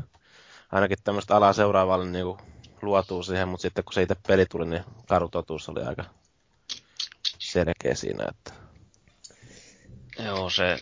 ainakin 0.72 0.98
tämmöistä 1.04 1.36
alaa 1.36 1.54
seuraavalle 1.54 2.06
niin 2.06 2.26
kuin, 2.26 2.38
luotuu 2.82 3.24
siihen, 3.24 3.48
mutta 3.48 3.62
sitten 3.62 3.84
kun 3.84 3.94
se 3.94 4.02
itse 4.02 4.16
peli 4.28 4.46
tuli, 4.46 4.66
niin 4.66 4.84
karu 5.08 5.30
totuus 5.30 5.70
oli 5.70 5.84
aika 5.84 6.06
selkeä 7.40 7.96
siinä, 7.96 8.26
että 8.30 8.66
Joo, 10.20 10.50
se, 10.50 10.80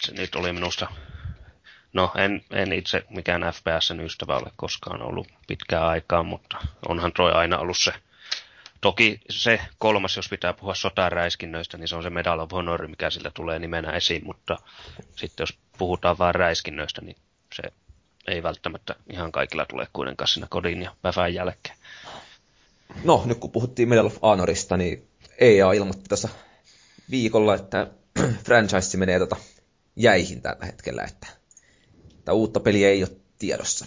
se 0.00 0.12
nyt 0.12 0.34
oli 0.34 0.52
minusta... 0.52 0.86
No, 1.92 2.12
en, 2.16 2.44
en 2.50 2.72
itse 2.72 3.04
mikään 3.10 3.42
FPSn 3.42 4.00
ystävä 4.00 4.36
ole 4.36 4.52
koskaan 4.56 5.02
ollut 5.02 5.28
pitkään 5.46 5.86
aikaa, 5.86 6.22
mutta 6.22 6.56
onhan 6.88 7.12
toi 7.12 7.32
aina 7.32 7.58
ollut 7.58 7.78
se... 7.78 7.92
Toki 8.80 9.20
se 9.30 9.60
kolmas, 9.78 10.16
jos 10.16 10.28
pitää 10.28 10.52
puhua 10.52 10.74
sotaräiskinnöistä, 10.74 11.78
niin 11.78 11.88
se 11.88 11.96
on 11.96 12.02
se 12.02 12.10
Medal 12.10 12.38
of 12.38 12.52
Honor, 12.52 12.88
mikä 12.88 13.10
sillä 13.10 13.30
tulee 13.34 13.58
nimenä 13.58 13.92
esiin, 13.92 14.24
mutta 14.24 14.58
sitten 15.16 15.42
jos 15.42 15.58
puhutaan 15.78 16.18
vain 16.18 16.34
räiskinnöistä, 16.34 17.00
niin 17.00 17.16
se 17.54 17.62
ei 18.28 18.42
välttämättä 18.42 18.94
ihan 19.10 19.32
kaikilla 19.32 19.66
tule 19.66 19.88
kuitenkaan 19.92 20.28
siinä 20.28 20.46
kodin 20.50 20.82
ja 20.82 20.96
päivän 21.02 21.34
jälkeen. 21.34 21.76
no 23.04 23.22
nyt 23.26 23.38
kun 23.38 23.50
puhuttiin 23.50 23.88
Medal 23.88 24.06
of 24.06 24.22
Honorista, 24.22 24.76
niin 24.76 25.08
EA 25.38 25.72
ilmoitti 25.72 26.08
tässä 26.08 26.28
viikolla, 27.10 27.54
että 27.54 27.86
franchise 28.44 28.96
menee 28.98 29.18
tota 29.18 29.36
jäihin 29.96 30.42
tällä 30.42 30.66
hetkellä, 30.66 31.02
että, 31.04 31.26
että 32.18 32.32
uutta 32.32 32.60
peliä 32.60 32.88
ei 32.88 33.02
ole 33.02 33.10
tiedossa. 33.38 33.86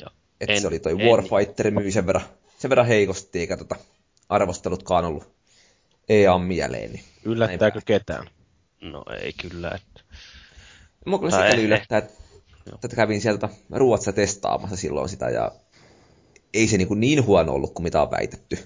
Ja 0.00 0.06
Että 0.40 0.52
en- 0.54 0.60
se 0.60 0.66
oli 0.68 0.78
toi 0.78 0.92
en- 0.92 0.98
Warfighter 1.08 1.70
myi 1.70 1.92
sen 1.92 2.06
verran, 2.06 2.24
sen 2.58 2.68
verran 2.70 2.86
heikosti, 2.86 3.38
eikä 3.40 3.56
tota 3.56 3.76
arvostelutkaan 4.28 5.04
ollut 5.04 5.32
EA 6.08 6.38
mieleen. 6.38 6.92
Niin 6.92 7.04
yllättääkö 7.24 7.80
ketään? 7.84 8.30
No 8.80 9.04
ei 9.22 9.32
kyllä, 9.32 9.70
että 9.70 10.00
Mua 11.06 11.18
kyllä 11.18 11.30
sikäli 11.30 11.64
yllättää, 11.64 11.98
että, 11.98 12.12
että 12.74 12.96
kävin 12.96 13.20
sieltä 13.20 13.48
Ruotsissa 13.70 14.12
testaamassa 14.12 14.76
silloin 14.76 15.08
sitä, 15.08 15.30
ja 15.30 15.52
ei 16.54 16.68
se 16.68 16.76
niin, 16.76 16.88
kuin 16.88 17.00
niin 17.00 17.26
huono 17.26 17.52
ollut 17.52 17.74
kuin 17.74 17.84
mitä 17.84 18.02
on 18.02 18.10
väitetty. 18.10 18.58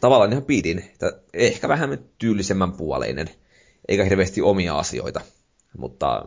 Tavallaan 0.00 0.32
ihan 0.32 0.44
pidin, 0.44 0.78
että 0.78 1.12
ehkä 1.34 1.68
vähän 1.68 1.98
tyylisemmän 2.18 2.72
puoleinen, 2.72 3.30
eikä 3.88 4.04
hirveästi 4.04 4.42
omia 4.42 4.78
asioita, 4.78 5.20
mutta 5.78 6.24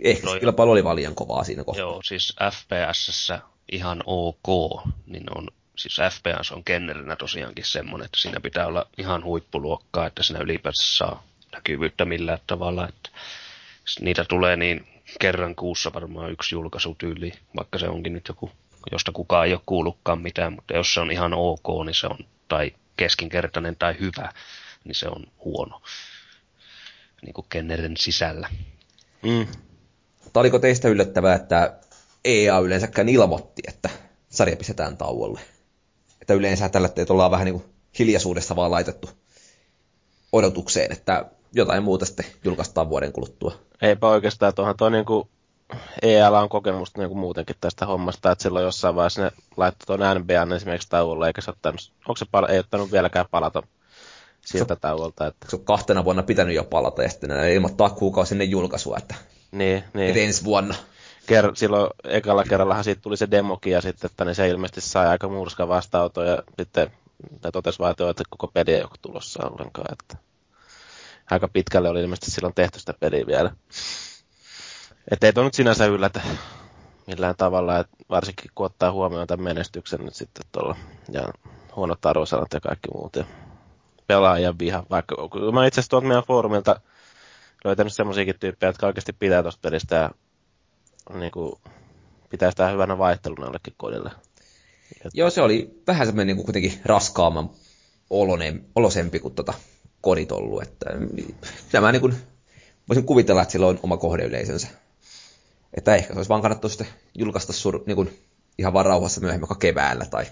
ehkä 0.00 0.26
Toi- 0.26 0.40
kilpailu 0.40 0.70
oli 0.70 0.84
vaan 0.84 0.96
liian 0.96 1.14
kovaa 1.14 1.44
siinä 1.44 1.64
kohtaa. 1.64 1.80
Joo, 1.80 2.00
siis 2.04 2.36
FPSssä 2.52 3.40
ihan 3.72 4.02
ok, 4.06 4.80
niin 5.06 5.38
on, 5.38 5.48
siis 5.76 5.96
FPS 6.10 6.52
on 6.52 6.64
kennerinä 6.64 7.16
tosiaankin 7.16 7.64
semmoinen, 7.64 8.04
että 8.04 8.20
siinä 8.20 8.40
pitää 8.40 8.66
olla 8.66 8.86
ihan 8.98 9.24
huippuluokkaa, 9.24 10.06
että 10.06 10.22
siinä 10.22 10.40
ylipäänsä 10.40 10.96
saa 10.96 11.22
näkyvyyttä 11.52 12.04
millään 12.04 12.38
tavalla, 12.46 12.88
että 12.88 13.10
niitä 14.00 14.24
tulee 14.24 14.56
niin 14.56 14.95
kerran 15.20 15.54
kuussa 15.54 15.92
varmaan 15.92 16.32
yksi 16.32 16.54
julkaisu 16.54 16.94
tyyli, 16.94 17.32
vaikka 17.56 17.78
se 17.78 17.88
onkin 17.88 18.12
nyt 18.12 18.28
joku 18.28 18.50
josta 18.92 19.12
kukaan 19.12 19.46
ei 19.46 19.52
ole 19.52 19.60
kuullutkaan 19.66 20.20
mitään, 20.20 20.52
mutta 20.52 20.74
jos 20.74 20.94
se 20.94 21.00
on 21.00 21.10
ihan 21.10 21.34
ok, 21.34 21.84
niin 21.84 21.94
se 21.94 22.06
on, 22.06 22.18
tai 22.48 22.72
keskinkertainen 22.96 23.76
tai 23.76 23.96
hyvä, 24.00 24.32
niin 24.84 24.94
se 24.94 25.08
on 25.08 25.26
huono. 25.44 25.82
Niin 27.22 27.34
kuin 27.34 27.46
Kennerin 27.48 27.96
sisällä. 27.96 28.48
Mm. 29.22 29.46
Tai 30.32 30.40
oliko 30.40 30.58
teistä 30.58 30.88
yllättävää, 30.88 31.34
että 31.34 31.78
EA 32.24 32.58
yleensäkään 32.58 33.08
ilmoitti, 33.08 33.62
että 33.68 33.90
sarja 34.28 34.56
pistetään 34.56 34.96
tauolle? 34.96 35.40
Että 36.20 36.34
yleensä 36.34 36.68
tällä 36.68 36.88
ollaan 37.08 37.30
vähän 37.30 37.44
niin 37.44 37.60
kuin 37.60 37.74
hiljaisuudessa 37.98 38.56
vaan 38.56 38.70
laitettu 38.70 39.10
odotukseen, 40.32 40.92
että 40.92 41.24
jotain 41.56 41.82
muuta 41.82 42.04
sitten 42.04 42.26
julkaistaan 42.44 42.88
vuoden 42.90 43.12
kuluttua. 43.12 43.52
Eipä 43.82 44.08
oikeastaan, 44.08 44.54
tuohan 44.54 44.76
tuo 44.76 44.88
niinku 44.88 45.28
EL 46.02 46.34
on 46.34 46.48
kokemusta 46.48 47.00
niin 47.00 47.08
kuin 47.08 47.18
muutenkin 47.18 47.56
tästä 47.60 47.86
hommasta, 47.86 48.30
että 48.30 48.42
silloin 48.42 48.64
jossain 48.64 48.94
vaiheessa 48.94 49.22
ne 49.22 49.32
laittoi 49.56 49.98
tuon 49.98 50.18
NBAn 50.18 50.52
esimerkiksi 50.52 50.88
tauolle, 50.88 51.26
eikä 51.26 51.40
se 51.40 51.50
ottanut, 51.50 51.92
onko 52.08 52.16
se 52.16 52.26
pal- 52.30 52.48
ei 52.48 52.58
ottanut 52.58 52.92
vieläkään 52.92 53.26
palata 53.30 53.62
siltä 54.46 54.74
se, 54.74 54.80
tauolta. 54.80 55.26
Että... 55.26 55.46
Se 55.48 55.56
on 55.56 55.64
kahtena 55.64 56.04
vuonna 56.04 56.22
pitänyt 56.22 56.54
jo 56.54 56.64
palata, 56.64 57.02
ja 57.02 57.08
sitten 57.08 57.30
ne 57.30 57.54
ilmoittaa 57.54 57.90
kuukausi 57.90 58.34
ennen 58.34 58.50
julkaisua, 58.50 58.96
että, 58.96 59.14
niin, 59.52 59.84
niin. 59.94 60.08
että 60.08 60.20
ensi 60.20 60.44
vuonna. 60.44 60.74
Ker- 61.26 61.54
silloin 61.56 61.90
ekalla 62.04 62.44
kerrallahan 62.44 62.84
siitä 62.84 63.00
tuli 63.00 63.16
se 63.16 63.30
demokin, 63.30 63.72
ja 63.72 63.80
sitten, 63.80 64.10
että 64.10 64.24
ne 64.24 64.34
se 64.34 64.48
ilmeisesti 64.48 64.80
sai 64.80 65.06
aika 65.06 65.28
murska 65.28 65.68
vastaanoto, 65.68 66.22
ja 66.22 66.42
sitten 66.58 66.90
ne 67.44 67.50
totesi 67.50 67.78
vaan, 67.78 67.90
että 67.90 68.22
koko 68.30 68.46
peli 68.46 68.74
ei 68.74 68.82
ole 68.82 68.90
tulossa 69.02 69.46
ollenkaan. 69.46 69.92
Että 69.92 70.26
aika 71.30 71.48
pitkälle 71.48 71.88
oli 71.88 72.00
ilmeisesti 72.00 72.30
silloin 72.30 72.54
tehty 72.54 72.78
sitä 72.80 72.94
peliä 73.00 73.26
vielä. 73.26 73.52
Että 75.10 75.26
ei 75.26 75.32
tuo 75.32 75.44
nyt 75.44 75.54
sinänsä 75.54 75.86
yllätä 75.86 76.20
millään 77.06 77.34
tavalla, 77.36 77.78
että 77.78 77.96
varsinkin 78.10 78.50
kun 78.54 78.66
ottaa 78.66 78.92
huomioon 78.92 79.26
tämän 79.26 79.44
menestyksen 79.44 80.00
nyt 80.00 80.14
sitten 80.14 80.46
tuolla, 80.52 80.76
ja 81.12 81.28
huonot 81.76 82.06
arvosanat 82.06 82.52
ja 82.54 82.60
kaikki 82.60 82.88
muut, 82.94 83.16
ja 83.16 83.24
pelaajan 84.06 84.58
viha, 84.58 84.86
vaikka 84.90 85.16
mä 85.52 85.66
itse 85.66 85.80
asiassa 85.80 85.90
tuolta 85.90 86.06
meidän 86.06 86.24
foorumilta 86.26 86.80
löytänyt 87.64 87.92
semmoisiakin 87.92 88.38
tyyppejä, 88.40 88.68
jotka 88.68 88.86
oikeasti 88.86 89.12
pitää 89.12 89.42
tuosta 89.42 89.60
pelistä 89.62 89.96
ja 89.96 90.10
niin 91.14 91.32
kuin, 91.32 91.52
pitää 92.30 92.50
sitä 92.50 92.68
hyvänä 92.68 92.98
vaihteluna 92.98 93.46
jollekin 93.46 93.74
kodille. 93.76 94.10
Joo, 95.14 95.30
se 95.30 95.42
oli 95.42 95.82
vähän 95.86 96.06
semmoinen 96.06 96.26
niin 96.26 96.36
kuin 96.36 96.44
kuitenkin 96.44 96.80
raskaamman 96.84 97.50
olonen, 98.10 98.66
olosempi 98.74 99.18
kuin 99.18 99.34
tota 99.34 99.54
kodit 100.00 100.32
ollut. 100.32 100.62
Että, 100.62 100.86
tämä 101.72 101.92
niin 101.92 102.00
kuin, 102.00 102.16
voisin 102.88 103.06
kuvitella, 103.06 103.42
että 103.42 103.52
sillä 103.52 103.66
on 103.66 103.80
oma 103.82 103.96
kohdeyleisönsä. 103.96 104.68
Että 105.74 105.94
ehkä 105.94 106.12
se 106.12 106.18
olisi 106.18 106.28
vaan 106.28 106.42
kannattu 106.42 106.68
sitten 106.68 106.86
julkaista 107.14 107.52
sur, 107.52 107.80
niin 107.86 107.96
kuin, 107.96 108.18
ihan 108.58 108.72
vaan 108.72 108.86
rauhassa 108.86 109.20
myöhemmin, 109.20 109.48
vaikka 109.48 109.66
keväällä 109.66 110.04
tai 110.04 110.26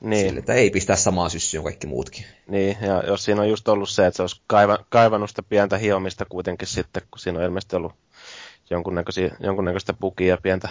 niin. 0.00 0.26
Sille, 0.26 0.38
että 0.38 0.54
ei 0.54 0.70
pistää 0.70 0.96
samaan 0.96 1.30
syssyyn 1.30 1.64
kaikki 1.64 1.86
muutkin. 1.86 2.24
Niin, 2.48 2.76
ja 2.80 3.02
jos 3.06 3.24
siinä 3.24 3.40
on 3.40 3.48
just 3.48 3.68
ollut 3.68 3.88
se, 3.88 4.06
että 4.06 4.16
se 4.16 4.22
olisi 4.22 4.40
kaiva, 4.46 4.78
kaivannut 4.88 5.30
sitä 5.30 5.42
pientä 5.42 5.78
hiomista 5.78 6.24
kuitenkin 6.24 6.68
sitten, 6.68 7.02
kun 7.10 7.18
siinä 7.18 7.38
on 7.38 7.44
ilmeisesti 7.44 7.76
ollut 7.76 7.92
jonkunnäköistä 9.40 9.92
bugia 9.92 10.28
ja 10.28 10.38
pientä 10.42 10.68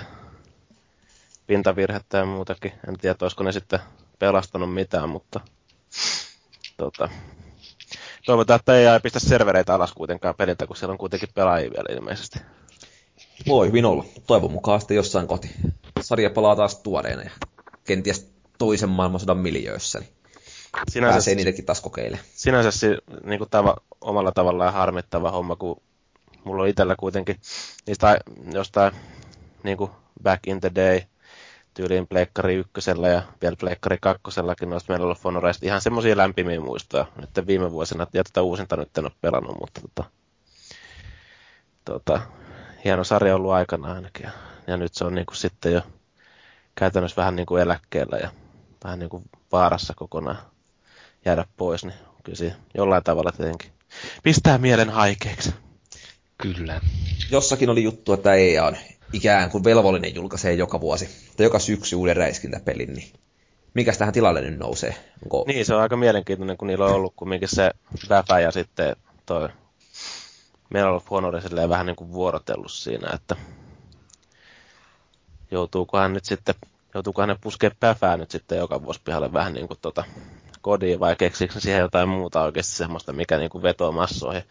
pintavirhettä 1.47 2.18
ja 2.18 2.26
muutakin. 2.26 2.72
En 2.88 2.97
tiedä, 2.97 3.16
olisiko 3.22 3.43
ne 3.43 3.51
sitten 3.51 3.80
pelastanut 4.20 4.74
mitään, 4.74 5.09
mutta 5.09 5.39
tota, 6.78 7.09
toivotaan, 8.26 8.59
että 8.59 8.76
ei 8.76 8.99
pistä 9.03 9.19
servereitä 9.19 9.73
alas 9.76 9.93
kuitenkaan 9.93 10.36
peliltä, 10.36 10.67
kun 10.67 10.76
siellä 10.76 10.91
on 10.91 10.97
kuitenkin 10.97 11.30
pelaajia 11.36 11.69
vielä 11.69 11.99
ilmeisesti. 11.99 12.39
Voi 13.47 13.67
hyvin 13.67 13.86
olla. 13.86 14.05
Toivon 14.28 14.51
mukaan 14.51 14.80
sitten 14.80 14.95
jossain 14.95 15.28
koti. 15.28 15.51
Sarja 16.01 16.30
palaa 16.30 16.55
taas 16.55 16.80
tuoreena 16.80 17.21
ja 17.21 17.32
kenties 17.84 18.32
toisen 18.57 18.89
maailmansodan 18.89 19.38
miljöössä. 19.38 19.99
Niin 19.99 20.09
sinänsä, 20.91 21.13
pääsee 21.13 21.36
niitäkin 21.36 21.65
taas 21.65 21.82
kokeile. 21.82 22.19
Sinänsä 22.36 22.88
niin 23.23 23.38
kuin 23.38 23.49
tava, 23.49 23.76
omalla 24.01 24.32
tavallaan 24.32 24.73
harmittava 24.73 25.32
homma, 25.32 25.55
kun 25.55 25.82
mulla 26.43 26.63
on 26.63 26.69
itsellä 26.69 26.95
kuitenkin 26.99 27.39
niistä 27.88 28.19
jostain 28.53 28.91
niin 29.63 29.78
kuin 29.78 29.91
back 30.23 30.47
in 30.47 30.61
the 30.61 30.71
day 30.76 31.01
tyyliin 31.76 32.07
Pleikkari 32.07 32.55
ykkösellä 32.55 33.07
ja 33.07 33.21
vielä 33.41 33.55
Pleikkari 33.59 33.97
kakkosellakin 34.01 34.69
noista 34.69 34.93
meillä 34.93 35.07
on 35.07 35.15
Fonoreista 35.15 35.65
ihan 35.65 35.82
semmoisia 35.82 36.17
lämpimiä 36.17 36.59
muistoja. 36.59 37.05
Nyt 37.15 37.47
viime 37.47 37.71
vuosina, 37.71 38.07
ja 38.13 38.23
tätä 38.23 38.41
uusinta 38.41 38.78
nyt 38.78 38.97
en 38.97 39.05
ole 39.05 39.11
pelannut, 39.21 39.59
mutta 39.59 39.82
tota, 39.82 40.09
tota, 41.86 42.21
hieno 42.86 43.03
sarja 43.03 43.36
ollut 43.36 43.51
aikana 43.51 43.93
ainakin. 43.93 44.23
Ja, 44.23 44.32
ja 44.67 44.78
nyt 44.78 44.93
se 44.93 45.05
on 45.05 45.15
niin 45.15 45.26
kuin 45.26 45.38
sitten 45.38 45.73
jo 45.73 45.82
käytännössä 46.76 47.15
vähän 47.21 47.36
niin 47.36 47.45
kuin 47.45 47.61
eläkkeellä 47.61 48.17
ja 48.17 48.30
vähän 48.84 48.99
niin 48.99 49.09
kuin 49.09 49.23
vaarassa 49.51 49.93
kokonaan 49.95 50.38
jäädä 51.26 51.45
pois, 51.57 51.86
niin 51.86 51.97
kyllä 52.23 52.38
se 52.38 52.55
jollain 52.73 53.03
tavalla 53.03 53.32
tietenkin 53.32 53.71
pistää 54.23 54.57
mielen 54.57 54.89
haikeeksi. 54.89 55.53
Kyllä. 56.38 56.82
Jossakin 57.32 57.69
oli 57.69 57.84
juttu, 57.84 58.13
että 58.13 58.34
EA 58.34 58.65
on 58.65 58.78
ikään 59.13 59.51
kuin 59.51 59.63
velvollinen 59.63 60.15
julkaisee 60.15 60.53
joka 60.53 60.81
vuosi, 60.81 61.09
tai 61.37 61.45
joka 61.45 61.59
syksy 61.59 61.95
uuden 61.95 62.17
räiskintäpelin, 62.17 62.93
niin 62.93 63.11
mikä 63.73 63.91
tähän 63.91 64.13
tilalle 64.13 64.41
nyt 64.41 64.59
nousee? 64.59 64.95
Onko... 65.23 65.43
Niin, 65.47 65.65
se 65.65 65.75
on 65.75 65.81
aika 65.81 65.97
mielenkiintoinen, 65.97 66.57
kun 66.57 66.67
niillä 66.67 66.85
on 66.85 66.95
ollut 66.95 67.13
kumminkin 67.15 67.49
se 67.49 67.71
Väfä 68.09 68.39
ja 68.39 68.51
sitten 68.51 68.95
toi 69.25 69.49
meillä 70.69 70.87
on 70.87 70.91
ollut 70.91 71.09
Honore 71.09 71.69
vähän 71.69 71.85
niin 71.85 71.95
kuin 71.95 72.11
vuorotellut 72.11 72.71
siinä, 72.71 73.09
että 73.13 73.35
joutuukohan 75.51 76.13
nyt 76.13 76.25
sitten, 76.25 76.55
joutuukohan 76.93 77.29
ne 77.29 77.35
puskee 77.41 77.71
päfää 77.79 78.17
nyt 78.17 78.31
sitten 78.31 78.57
joka 78.57 78.83
vuosi 78.83 79.01
pihalle 79.03 79.33
vähän 79.33 79.53
niin 79.53 79.67
kuin 79.67 79.79
tota 79.81 80.03
kodiin 80.61 80.99
vai 80.99 81.15
keksiikö 81.15 81.59
siihen 81.59 81.79
jotain 81.79 82.09
muuta 82.09 82.41
oikeasti 82.41 82.75
semmoista, 82.75 83.13
mikä 83.13 83.37
niin 83.37 83.49
kuin 83.49 83.61
vetoo 83.61 83.91
massoihin. 83.91 84.43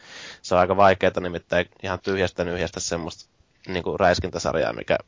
Se 0.42 0.54
on 0.54 0.60
aika 0.60 0.76
vaikeaa 0.76 1.20
nimittäin 1.20 1.66
ihan 1.82 2.00
tyhjästä 2.00 2.44
nyhjästä 2.44 2.80
semmoista 2.80 3.33
niin 3.68 3.84
kuin 3.84 4.00
räiskintäsarjaa, 4.00 4.72
mikä 4.72 4.98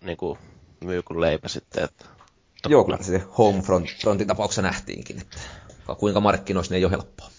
niin 0.00 0.16
kuin 0.16 0.38
myy 0.80 1.02
kuin 1.02 1.20
leipä 1.20 1.48
sitten. 1.48 1.84
Että... 1.84 2.04
Joo, 2.68 2.84
kyllä 2.84 2.98
se 3.02 3.22
Homefrontin 3.38 4.26
tapauksessa 4.26 4.62
nähtiinkin, 4.62 5.20
että 5.20 5.38
kuinka 5.98 6.20
markkinoissa 6.20 6.74
ne 6.74 6.78
ei 6.78 6.84
ole 6.84 6.92
helppoa. 6.92 7.30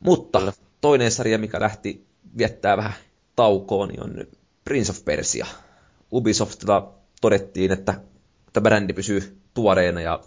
Mutta 0.00 0.38
kyllä. 0.38 0.52
toinen 0.80 1.10
sarja, 1.10 1.38
mikä 1.38 1.60
lähti 1.60 2.06
viettää 2.38 2.76
vähän 2.76 2.94
taukoon, 3.36 3.88
niin 3.88 4.02
on 4.02 4.24
Prince 4.64 4.92
of 4.92 5.04
Persia. 5.04 5.46
Ubisoftilla 6.12 6.94
todettiin, 7.20 7.72
että 7.72 8.00
tämä 8.52 8.62
brändi 8.62 8.92
pysyy 8.92 9.40
tuoreena 9.54 10.00
ja 10.00 10.20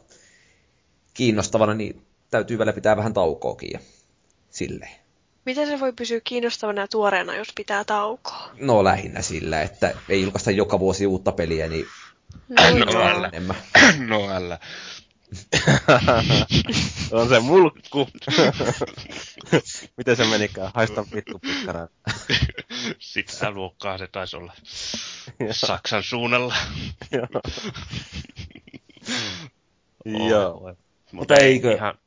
kiinnostavana, 1.13 1.73
niin 1.73 2.01
täytyy 2.31 2.57
vielä 2.57 2.73
pitää 2.73 2.97
vähän 2.97 3.13
taukoakin 3.13 3.69
ja 3.73 3.79
silleen. 4.49 5.06
Miten 5.47 5.67
se 5.67 5.79
voi 5.79 5.93
pysyä 5.93 6.21
kiinnostavana 6.23 6.81
ja 6.81 6.87
tuoreena, 6.87 7.35
jos 7.35 7.47
pitää 7.55 7.83
taukoa? 7.83 8.49
No 8.59 8.83
lähinnä 8.83 9.21
sillä, 9.21 9.61
että 9.61 9.93
ei 10.09 10.21
julkaista 10.21 10.51
joka 10.51 10.79
vuosi 10.79 11.07
uutta 11.07 11.31
peliä, 11.31 11.67
niin 11.67 11.85
no, 12.49 12.85
no 12.93 13.01
älä. 13.01 13.29
enemmän. 13.33 13.55
No 14.07 14.29
älä. 14.31 14.59
on 17.11 17.29
se 17.29 17.39
mulkku. 17.39 18.07
Miten 19.97 20.15
se 20.15 20.25
menikään? 20.25 20.71
Haistan 20.73 21.05
vittu 21.15 21.39
pikkaraan. 21.39 21.89
Sitä 22.99 23.51
luokkaa 23.51 23.97
se 23.97 24.07
taisi 24.07 24.37
olla. 24.37 24.53
Saksan 25.51 26.03
suunnalla. 26.03 26.55
Joo. 30.29 30.75
Mutta 31.11 31.35
eikö? 31.35 31.73
Ihan, 31.73 31.97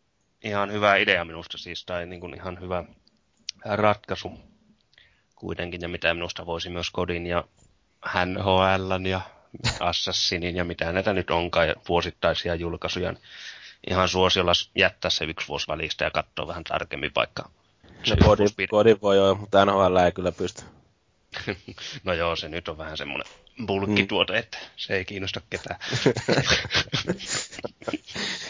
ihan 0.44 0.72
hyvä 0.72 0.96
idea 0.96 1.24
minusta 1.24 1.58
siis, 1.58 1.84
tai 1.84 2.06
niin 2.06 2.20
kuin 2.20 2.34
ihan 2.34 2.60
hyvä 2.60 2.84
ratkaisu 3.64 4.32
kuitenkin, 5.34 5.80
ja 5.80 5.88
mitä 5.88 6.14
minusta 6.14 6.46
voisi 6.46 6.70
myös 6.70 6.90
Kodin 6.90 7.26
ja 7.26 7.44
NHL 8.26 9.06
ja 9.08 9.20
Assassinin 9.80 10.56
ja 10.56 10.64
mitä 10.64 10.92
näitä 10.92 11.12
nyt 11.12 11.30
onkaan, 11.30 11.68
ja 11.68 11.74
vuosittaisia 11.88 12.54
julkaisuja, 12.54 13.12
niin 13.12 13.22
ihan 13.90 14.08
suosiolla 14.08 14.52
jättää 14.74 15.10
se 15.10 15.24
yksi 15.24 15.48
vuosi 15.48 15.68
välistä 15.68 16.04
ja 16.04 16.10
katsoa 16.10 16.46
vähän 16.46 16.64
tarkemmin 16.64 17.12
vaikka. 17.16 17.50
No 18.10 18.16
kodi, 18.24 18.44
kodi 18.70 18.96
voi 19.02 19.16
jo, 19.16 19.34
mutta 19.34 19.64
NHL 19.64 19.96
ei 19.96 20.12
kyllä 20.12 20.32
pysty. 20.32 20.62
no 22.04 22.12
joo, 22.12 22.36
se 22.36 22.48
nyt 22.48 22.68
on 22.68 22.78
vähän 22.78 22.96
semmoinen 22.96 23.32
bulkkituote, 23.66 24.32
mm. 24.32 24.38
että 24.38 24.58
se 24.76 24.94
ei 24.94 25.04
kiinnosta 25.04 25.40
ketään. 25.50 25.80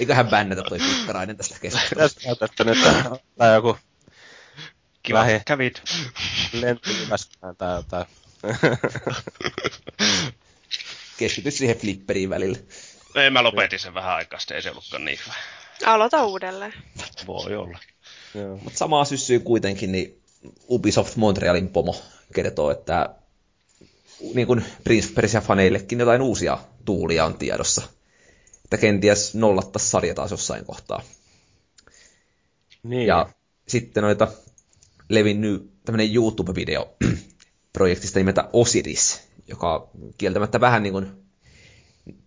Eiköhän 0.01 0.29
bännätä 0.29 0.63
toi 0.63 0.79
pikkarainen 0.79 1.37
tästä 1.37 1.59
keskustelusta. 1.61 2.37
Tästä, 2.37 2.65
nyt 2.65 2.79
joku 3.55 3.79
Kiva, 5.03 5.19
lähe. 5.19 5.43
kävit. 5.47 5.83
Lentti 6.53 6.91
tai 7.59 7.77
jotain. 7.77 8.07
Keskity 11.19 11.51
siihen 11.51 11.77
flipperiin 11.77 12.31
välillä. 12.31 12.59
Ei, 13.15 13.31
mä 13.31 13.43
lopetin 13.43 13.79
sen 13.79 13.95
vähän 13.95 14.15
aikaa 14.15 14.39
sitten, 14.39 14.55
ei 14.55 14.63
se 14.63 14.71
ollutkaan 14.71 15.05
niin 15.05 15.19
hyvä. 15.25 15.35
Aloita 15.93 16.25
uudelleen. 16.25 16.75
Voi 17.27 17.57
olla. 17.57 17.79
Mutta 18.63 18.79
samaa 18.79 19.05
syssyä 19.05 19.39
kuitenkin, 19.39 19.93
niin 19.93 20.23
Ubisoft 20.69 21.17
Montrealin 21.17 21.69
pomo 21.69 22.03
kertoo, 22.35 22.71
että 22.71 23.15
niin 24.35 24.47
kuin 24.47 24.65
Prince 24.85 25.09
Persia-faneillekin 25.15 25.99
jotain 25.99 26.23
uusia 26.23 26.59
tuulia 26.85 27.25
on 27.25 27.39
tiedossa. 27.39 27.83
Että 28.65 28.77
kenties 28.77 29.35
nollattaisi 29.35 29.91
sarja 29.91 30.15
taas 30.15 30.31
jossain 30.31 30.65
kohtaa. 30.65 31.03
Niin. 32.83 33.07
Ja 33.07 33.29
sitten 33.69 34.03
noita 34.03 34.29
levinnyt 35.11 35.71
tämmöinen 35.85 36.15
YouTube-video 36.15 36.89
projektista 37.73 38.19
nimeltä 38.19 38.49
Osiris, 38.53 39.29
joka 39.47 39.91
kieltämättä 40.19 40.61
vähän 40.61 40.83
niin 40.83 40.93
kuin 40.93 41.07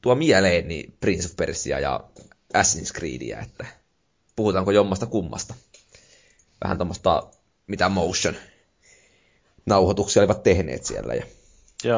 tuo 0.01 0.15
mieleen 0.15 0.67
niin 0.67 0.97
Prince 0.99 1.25
of 1.25 1.35
Persia 1.35 1.79
ja 1.79 2.03
Assassin's 2.57 2.93
Creedia, 2.93 3.39
että 3.39 3.65
puhutaanko 4.35 4.71
jommasta 4.71 5.05
kummasta. 5.05 5.53
Vähän 6.63 6.77
tuommoista, 6.77 7.23
mitä 7.67 7.89
motion 7.89 8.35
nauhoituksia 9.65 10.21
olivat 10.21 10.43
tehneet 10.43 10.85
siellä 10.85 11.13
ja 11.13 11.25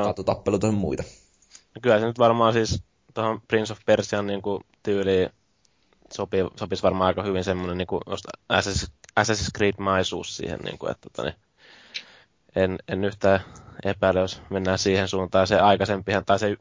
katutappeluita 0.04 0.68
ja 0.68 0.72
muita. 0.72 1.04
No 1.76 1.82
kyllä 1.82 2.00
se 2.00 2.06
nyt 2.06 2.20
varmaan 2.20 2.54
siis 2.54 2.84
tuohon 3.14 3.42
Prince 3.48 3.74
of 3.74 3.80
Persian 3.86 4.28
niin 4.28 4.42
kuin, 4.42 4.64
tyyliin 4.84 5.30
sopii, 6.14 6.44
sopisi 6.60 6.84
varmaan 6.84 7.08
aika 7.08 7.24
hyvin 7.24 7.44
semmoinen 7.44 7.78
niin 7.78 7.88
kuin, 7.88 8.02
Assassin's, 8.54 8.90
Assassin's 9.20 9.52
Creed-maisuus 9.58 10.38
siihen, 10.38 10.60
niin 10.60 10.78
kuin, 10.78 10.92
että 10.92 11.10
tani, 11.14 11.32
tota 11.32 11.46
en, 12.56 12.78
en 12.88 13.06
yhtään 13.06 13.40
epäile, 13.86 14.20
jos 14.20 14.42
mennään 14.50 14.78
siihen 14.78 15.08
suuntaan. 15.08 15.48
Se 15.48 15.60
aikaisempihan, 15.60 16.26
tai 16.26 16.40
se, 16.40 16.58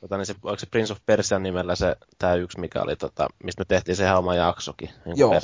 tota, 0.00 0.16
niin 0.16 0.26
se, 0.26 0.34
oliko 0.42 0.60
se 0.60 0.66
Prince 0.66 0.92
of 0.92 0.98
Persian 1.06 1.42
nimellä 1.42 1.76
se, 1.76 1.96
tämä 2.18 2.34
yksi, 2.34 2.60
mikä 2.60 2.82
oli, 2.82 2.96
tota, 2.96 3.28
mistä 3.44 3.60
me 3.60 3.64
tehtiin 3.64 3.96
se 3.96 4.12
oma 4.12 4.34
jaksokin. 4.34 4.90
Niin 5.04 5.18
Joo. 5.18 5.30
Per, 5.30 5.42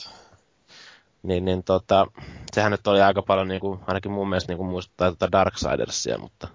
niin, 1.23 1.45
niin 1.45 1.65
tota, 1.65 2.07
sehän 2.55 2.73
nyt 2.73 2.87
oli 2.87 3.01
aika 3.01 3.23
paljon, 3.23 3.49
niin 3.49 3.61
kuin, 3.61 3.81
ainakin 3.87 4.13
mun 4.13 4.29
mielestä 4.29 4.53
niin 4.53 4.59
kuin 4.59 4.69
muistuttaa 4.69 5.11
tota 5.11 5.33
Darksidersia, 5.33 6.19
mutta 6.19 6.49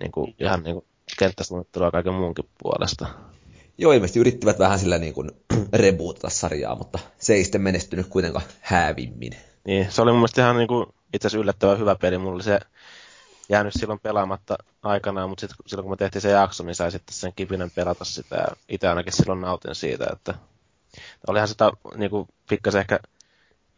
niin 0.00 0.12
kuin, 0.12 0.34
ihan 0.38 0.62
niin 0.62 0.74
kuin, 0.74 0.86
kenttäsuunnittelua 1.18 1.90
kaiken 1.90 2.14
muunkin 2.14 2.48
puolesta. 2.62 3.06
Joo, 3.78 3.92
ilmeisesti 3.92 4.20
yrittivät 4.20 4.58
vähän 4.58 4.78
sillä 4.78 4.98
niin 4.98 5.14
kuin 5.14 5.30
rebootata 5.72 6.30
sarjaa, 6.30 6.74
mutta 6.74 6.98
se 7.18 7.34
ei 7.34 7.44
sitten 7.44 7.60
menestynyt 7.60 8.06
kuitenkaan 8.06 8.44
häävimmin. 8.60 9.32
Niin, 9.64 9.92
se 9.92 10.02
oli 10.02 10.10
mun 10.10 10.18
mielestä 10.18 10.42
ihan 10.42 10.56
niin 10.56 10.68
kuin, 10.68 10.86
itse 11.14 11.28
asiassa 11.28 11.42
yllättävän 11.42 11.78
hyvä 11.78 11.96
peli. 11.96 12.18
Mulla 12.18 12.34
oli 12.34 12.42
se 12.42 12.60
jäänyt 13.48 13.72
silloin 13.76 14.00
pelaamatta 14.00 14.56
aikanaan, 14.82 15.28
mutta 15.28 15.40
sitten 15.40 15.56
silloin 15.66 15.84
kun 15.84 15.92
me 15.92 15.96
tehtiin 15.96 16.22
se 16.22 16.30
jakso, 16.30 16.64
niin 16.64 16.74
sai 16.74 16.90
sitten 16.90 17.14
sen 17.14 17.32
kipinen 17.36 17.70
pelata 17.70 18.04
sitä. 18.04 18.36
Ja 18.36 18.46
itse 18.68 18.88
ainakin 18.88 19.12
silloin 19.12 19.40
nautin 19.40 19.74
siitä, 19.74 20.06
että 20.12 20.34
olihan 21.26 21.48
sitä 21.48 21.70
niin 21.96 22.10
kuin, 22.10 22.28
pikkasen 22.48 22.80
ehkä, 22.80 23.00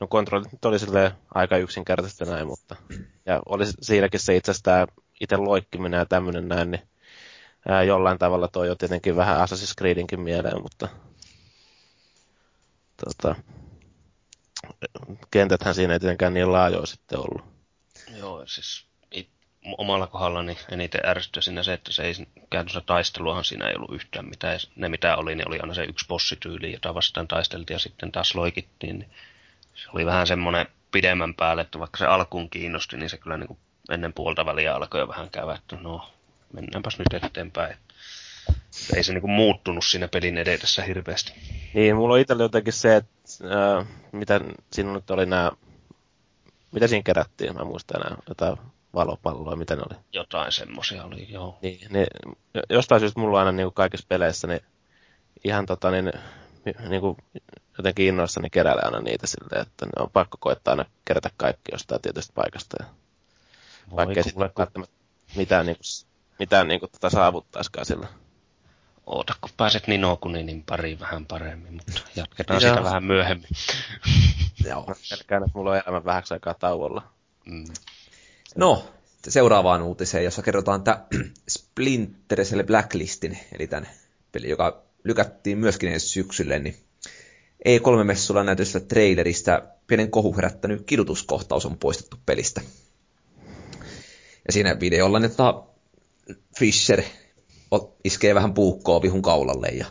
no 0.01 0.07
kontrollit 0.07 0.53
nyt 0.53 0.65
oli 0.65 0.79
silleen 0.79 1.11
aika 1.35 1.57
yksinkertaisesti 1.57 2.25
näin, 2.25 2.47
mutta 2.47 2.77
ja 3.27 3.43
oli 3.47 3.65
siinäkin 3.81 4.21
se 4.21 4.37
itse 4.37 4.51
asiassa 4.51 4.87
itse 5.21 5.37
loikkiminen 5.37 5.99
ja 5.99 6.07
tämmöinen 6.07 6.49
näin, 6.49 6.71
niin 6.71 6.83
ää, 7.69 7.83
jollain 7.83 8.19
tavalla 8.19 8.49
toi 8.49 8.67
jo 8.67 8.75
tietenkin 8.75 9.17
vähän 9.17 9.37
Assassin's 9.37 9.75
Creedinkin 9.79 10.21
mieleen, 10.21 10.63
mutta 10.63 10.89
tota, 13.05 13.35
kentäthän 15.31 15.75
siinä 15.75 15.93
ei 15.93 16.01
tietenkään 16.01 16.35
niin 16.35 16.53
laajoja 16.53 16.87
sitten 16.87 17.19
ollut. 17.19 17.45
Joo, 18.19 18.43
siis 18.47 18.87
it, 19.11 19.29
omalla 19.79 20.07
kohdallani 20.07 20.59
eniten 20.73 21.01
ärsyttää 21.07 21.43
siinä 21.43 21.63
se, 21.63 21.73
että 21.73 21.93
se 21.93 22.03
ei 22.03 22.15
käytännössä 22.51 22.81
taisteluahan 22.81 23.45
siinä 23.45 23.69
ei 23.69 23.77
ollut 23.77 23.95
yhtään 23.95 24.29
mitään. 24.29 24.59
Ne 24.77 24.89
mitä 24.89 25.17
oli, 25.17 25.35
niin 25.35 25.49
oli 25.49 25.61
aina 25.61 25.75
se 25.75 25.85
yksi 25.85 26.07
bossityyli, 26.09 26.73
jota 26.73 26.95
vastaan 26.95 27.29
taisteltiin 27.29 27.75
ja 27.75 27.79
sitten 27.79 28.13
taas 28.13 28.35
loikittiin. 28.35 28.99
Niin 28.99 29.11
se 29.75 29.89
oli 29.95 30.07
vähän 30.07 30.27
semmoinen 30.27 30.67
pidemmän 30.91 31.35
päälle, 31.35 31.63
että 31.63 31.79
vaikka 31.79 31.99
se 31.99 32.07
alkuun 32.07 32.51
kiinnosti, 32.51 32.97
niin 32.97 33.11
se 33.11 33.19
kyllä 33.19 33.37
niin 33.37 33.49
kuin 33.49 33.59
ennen 33.91 34.13
puolta 34.13 34.47
väliä 34.47 34.75
alkoi 34.75 35.01
jo 35.01 35.09
vähän 35.09 35.31
käydä, 35.31 35.55
että 35.55 35.77
no 35.77 36.11
mennäänpäs 36.53 36.99
nyt 36.99 37.25
eteenpäin. 37.25 37.77
Ei 38.97 39.03
se 39.03 39.13
niinku 39.13 39.29
muuttunut 39.29 39.85
siinä 39.85 40.09
pelin 40.09 40.39
edetessä 40.39 40.83
hirveästi. 40.83 41.33
Niin, 41.75 41.97
mulla 41.97 42.15
on 42.15 42.21
itsellä 42.21 42.43
jotenkin 42.43 42.73
se, 42.73 42.97
että 42.97 43.13
äh, 43.79 43.87
mitä 44.13 44.41
siinä 44.73 44.93
nyt 44.93 45.11
oli 45.11 45.27
nämä, 45.27 45.53
mitä 46.73 46.87
siinä 46.87 47.03
kerättiin, 47.03 47.55
mä 47.55 47.65
muistan 47.65 48.07
enää, 48.07 48.19
jotain 48.29 48.57
valopalloa, 48.95 49.57
mitä 49.57 49.77
ne 49.77 49.83
oli. 49.91 49.99
Jotain 50.13 50.53
semmosia 50.53 51.05
oli, 51.05 51.27
joo. 51.33 51.59
Niin, 51.63 51.81
niin 51.91 52.07
jostain 52.71 53.01
syystä 53.01 53.21
mulla 53.21 53.41
on 53.41 53.47
aina 53.47 53.53
niin 53.53 53.73
kaikissa 53.73 54.07
peleissä, 54.09 54.47
niin 54.47 54.61
ihan 55.45 55.67
tota 55.67 55.91
niin, 55.91 56.13
niin 56.89 57.01
kuin 57.01 57.17
jotenkin 57.79 58.07
innoissani 58.07 58.51
keräilee 58.51 58.85
aina 58.85 59.01
niitä 59.01 59.27
silleen, 59.27 59.63
että 59.63 59.87
ne 59.87 59.93
on 59.99 60.11
pakko 60.11 60.37
koettaa 60.41 60.73
aina 60.73 60.85
kerätä 61.05 61.31
kaikki 61.37 61.73
jostain 61.73 62.03
tietystä 62.03 62.33
paikasta. 62.35 62.77
Ja 62.81 62.87
vaikka 63.97 64.15
ei 64.17 64.23
sitten 64.23 64.41
välttämättä 64.41 64.97
mitään, 65.37 65.67
niin 65.67 65.77
kuin, 65.77 66.09
mitään 66.39 66.69
niin 66.69 66.81
kuin, 66.81 66.91
tota 66.91 67.11
saavuttaisikaan 67.11 67.87
sillä. 67.87 68.09
Oota, 69.07 69.35
kun 69.41 69.51
pääset 69.57 69.87
Ninokuninin 69.87 70.63
pariin 70.63 71.01
vähän 71.01 71.27
paremmin, 71.27 71.73
mutta 71.73 72.03
jatketaan 72.17 72.61
sitä 72.61 72.85
vähän 72.85 73.05
myöhemmin. 73.05 73.49
Joo. 74.69 74.95
Pelkään, 75.11 75.43
että 75.43 75.59
mulla 75.59 75.71
on 75.71 75.83
elämä 75.87 76.05
vähäksi 76.05 76.35
aikaa 76.35 76.55
tauolla. 76.55 77.03
Mm. 77.45 77.65
No, 78.57 78.85
seuraavaan 79.29 79.83
uutiseen, 79.83 80.25
jossa 80.25 80.43
kerrotaan, 80.43 80.79
että 80.79 81.05
Splinter 81.49 82.45
Cell 82.45 82.63
Blacklistin, 82.63 83.39
eli 83.53 83.67
tämän 83.67 83.89
peli, 84.33 84.49
joka 84.49 84.83
lykättiin 85.05 85.59
myöskin 85.59 85.93
ensi 85.93 86.09
syksylle, 86.09 86.59
niin 86.59 86.77
E3-messulla 87.69 88.45
näytöstä 88.45 88.81
trailerista 88.81 89.63
pienen 89.87 90.11
kohu 90.11 90.37
herättänyt 90.37 90.83
kidutuskohtaus 90.87 91.67
on 91.67 91.79
poistettu 91.79 92.17
pelistä. 92.27 92.61
Ja 94.47 94.53
siinä 94.53 94.81
videolla 94.81 95.19
että 95.25 95.37
Fisher 96.59 97.03
iskee 98.05 98.35
vähän 98.35 98.55
puukkoa 98.55 99.03
vihun 99.03 99.23
kaulalle 99.23 99.69
ja 99.69 99.87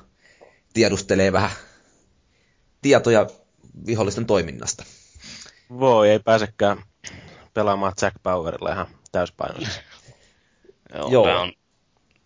tiedustelee 0.73 1.31
vähän 1.31 1.49
tietoja 2.81 3.27
vihollisten 3.85 4.25
toiminnasta. 4.25 4.83
Voi, 5.79 6.09
ei 6.09 6.19
pääsekään 6.19 6.83
pelaamaan 7.53 7.93
Jack 8.01 8.15
Powerilla 8.23 8.71
ihan 8.71 8.87
täyspainoisesti. 9.11 9.79
Joo, 10.93 11.09
Joo. 11.11 11.41
on... 11.41 11.53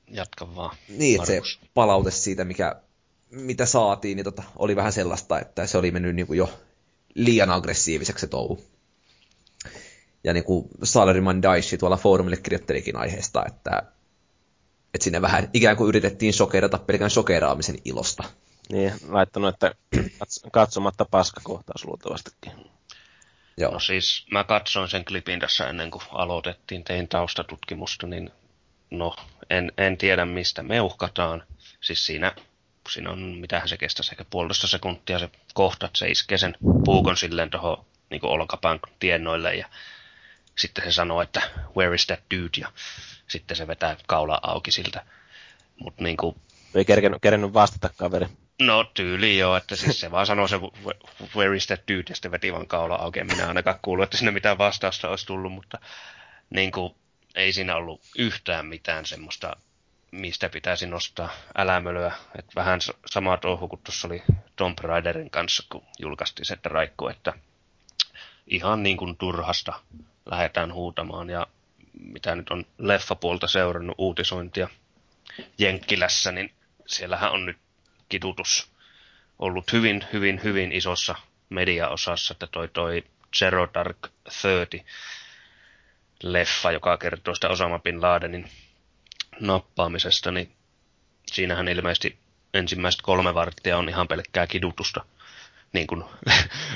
Jatka 0.08 0.56
vaan. 0.56 0.76
Niin, 0.90 1.16
että 1.16 1.28
se 1.28 1.42
palaute 1.74 2.12
siitä, 2.12 2.46
mikä, 2.46 2.82
mitä 3.30 3.66
saatiin, 3.66 4.16
niin 4.16 4.24
tota, 4.24 4.44
oli 4.56 4.76
vähän 4.76 4.94
sellaista, 4.94 5.40
että 5.40 5.68
se 5.68 5.78
oli 5.78 5.92
mennyt 5.92 6.16
niin 6.16 6.28
kuin 6.28 6.38
jo 6.38 6.60
liian 7.16 7.50
aggressiiviseksi 7.50 8.22
se 8.22 8.28
touhu. 8.28 8.64
Ja 10.24 10.34
niin 10.34 10.44
kuin 10.44 10.68
Salaryman 10.84 11.42
Daishi 11.42 11.78
tuolla 11.78 11.98
foorumille 11.98 12.38
kirjoittelikin 12.38 12.98
aiheesta, 12.98 13.46
että 13.48 13.84
että 14.94 15.04
sinne 15.04 15.22
vähän 15.22 15.50
ikään 15.54 15.78
kuin 15.78 15.88
yritettiin 15.88 16.34
sokerata 16.34 16.78
pelkän 16.78 17.10
sokeraamisen 17.10 17.78
ilosta. 17.86 18.24
Niin, 18.72 18.94
laittanut, 19.10 19.54
että 19.54 19.76
katsomatta 20.52 21.06
paskakohtaus 21.06 21.86
luultavastikin. 21.86 22.52
Joo. 23.58 23.72
No 23.72 23.80
siis 23.80 24.26
mä 24.32 24.44
katsoin 24.44 24.90
sen 24.90 25.06
klipin 25.06 25.40
tässä 25.40 25.70
ennen 25.70 25.92
kuin 25.92 26.04
aloitettiin, 26.12 26.84
tein 26.84 27.08
taustatutkimusta, 27.08 28.08
niin 28.08 28.32
no 28.92 29.16
en, 29.50 29.72
en 29.78 29.98
tiedä 29.98 30.26
mistä 30.26 30.64
me 30.64 30.82
uhkataan. 30.82 31.44
Siis 31.82 32.06
siinä, 32.06 32.36
siinä 32.90 33.12
on, 33.12 33.20
mitähän 33.20 33.70
se 33.70 33.78
kestää, 33.78 34.04
ehkä 34.12 34.26
puolitoista 34.26 34.68
sekuntia 34.68 35.20
se 35.20 35.30
kohta, 35.54 35.86
että 35.86 36.00
se 36.00 36.10
iskee 36.10 36.38
sen 36.38 36.58
puukon 36.86 37.18
silleen 37.18 37.50
tuohon 37.50 37.86
niin 38.10 38.26
olkapään 38.26 38.80
tiennoille 39.00 39.56
ja 39.56 39.70
sitten 40.58 40.84
se 40.84 40.92
sanoo, 40.92 41.22
että 41.22 41.42
where 41.78 41.96
is 41.96 42.08
that 42.08 42.20
dude, 42.36 42.58
ja 42.58 42.72
sitten 43.32 43.58
se 43.58 43.68
vetää 43.68 43.96
kaula 44.08 44.40
auki 44.44 44.72
siltä. 44.72 45.06
Mut 45.80 46.00
niinku... 46.00 46.38
Ei 46.76 46.86
kerkenyt, 46.86 47.22
kerennyt 47.22 47.54
vastata 47.54 47.90
kaveri. 47.98 48.28
No 48.62 48.84
tyyli 48.84 49.38
joo, 49.38 49.56
että 49.56 49.76
siis 49.76 50.00
se 50.00 50.12
vaan 50.12 50.26
sanoo 50.26 50.48
se 50.48 50.60
where 51.36 51.56
is 51.56 51.68
that 51.68 51.82
dude, 51.88 52.04
ja 52.10 52.16
sitten 52.16 52.32
veti 52.32 52.54
vaan 52.54 52.68
kaula 52.68 52.96
auki. 52.96 53.20
En 53.20 53.28
minä 53.28 53.48
ainakaan 53.48 53.80
kuullut, 53.82 54.04
että 54.04 54.18
sinne 54.18 54.32
mitään 54.32 54.58
vastausta 54.58 55.10
olisi 55.10 55.26
tullut, 55.26 55.54
mutta 55.54 55.80
niinku, 56.50 56.96
ei 57.36 57.54
siinä 57.54 57.76
ollut 57.76 58.02
yhtään 58.18 58.66
mitään 58.66 59.06
semmoista, 59.06 59.56
mistä 60.12 60.50
pitäisi 60.50 60.88
nostaa 60.88 61.30
älämölöä. 61.58 62.14
Et 62.40 62.46
vähän 62.56 62.80
sama 63.06 63.38
touhu 63.38 63.68
kuin 63.68 63.82
tuossa 63.84 64.08
oli 64.08 64.24
Tomb 64.56 64.80
Raiderin 64.80 65.30
kanssa, 65.30 65.64
kun 65.70 65.84
julkaistiin 66.00 66.46
se 66.46 66.58
raikku, 66.64 67.08
että 67.08 67.34
ihan 68.48 68.84
niin 68.84 68.98
kuin 68.98 69.18
turhasta 69.18 69.74
lähdetään 70.26 70.74
huutamaan. 70.74 71.30
Ja 71.30 71.48
mitä 72.00 72.36
nyt 72.36 72.50
on 72.50 72.66
leffapuolta 72.78 73.48
seurannut 73.48 73.96
uutisointia 73.98 74.68
Jenkkilässä, 75.58 76.32
niin 76.32 76.54
siellähän 76.88 77.32
on 77.32 77.46
nyt 77.46 77.58
kitutus 78.10 78.72
ollut 79.40 79.74
hyvin, 79.74 80.06
hyvin, 80.14 80.42
hyvin 80.44 80.72
isossa 80.72 81.16
mediaosassa, 81.50 82.32
että 82.32 82.48
toi, 82.48 82.68
toi 82.68 83.04
Zero 83.38 83.70
Dark 83.74 83.98
Thirty 84.42 84.82
leffa, 86.24 86.72
joka 86.72 86.98
kertoo 86.98 87.36
sitä 87.36 87.50
Osama 87.50 87.80
Bin 87.80 88.02
Ladenin 88.02 88.50
nappaamisesta, 89.40 90.32
niin 90.32 90.52
siinähän 91.32 91.68
ilmeisesti 91.68 92.18
ensimmäiset 92.54 93.02
kolme 93.02 93.34
varttia 93.34 93.78
on 93.78 93.90
ihan 93.90 94.08
pelkkää 94.08 94.48
kidutusta 94.48 95.06
niin 95.74 95.88
kuin, 95.88 96.04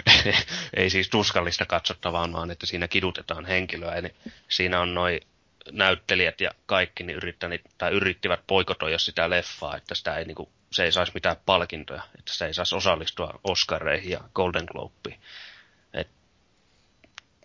ei 0.78 0.90
siis 0.90 1.10
tuskallista 1.10 1.66
katsottavaa, 1.66 2.32
vaan 2.34 2.52
että 2.52 2.66
siinä 2.66 2.88
kidutetaan 2.88 3.46
henkilöä. 3.46 3.96
Eli 3.96 4.16
siinä 4.50 4.82
on 4.82 4.94
noin 4.94 5.20
näyttelijät 5.72 6.42
ja 6.42 6.52
kaikki 6.66 7.04
niin 7.04 7.18
yrittäni, 7.18 7.62
tai 7.78 7.92
yrittivät 7.92 8.40
poikotoida 8.48 8.98
sitä 8.98 9.30
leffaa, 9.30 9.78
että 9.78 9.96
sitä 9.96 10.18
ei, 10.18 10.26
niin 10.26 10.36
kuin, 10.36 10.50
se 10.72 10.84
ei 10.84 10.92
saisi 10.92 11.12
mitään 11.14 11.36
palkintoja, 11.46 12.04
että 12.20 12.34
se 12.34 12.46
ei 12.46 12.54
saisi 12.54 12.76
osallistua 12.76 13.40
Oscareihin 13.44 14.12
ja 14.12 14.22
Golden 14.36 14.66
Globeen. 14.66 15.20
Et, 15.94 16.08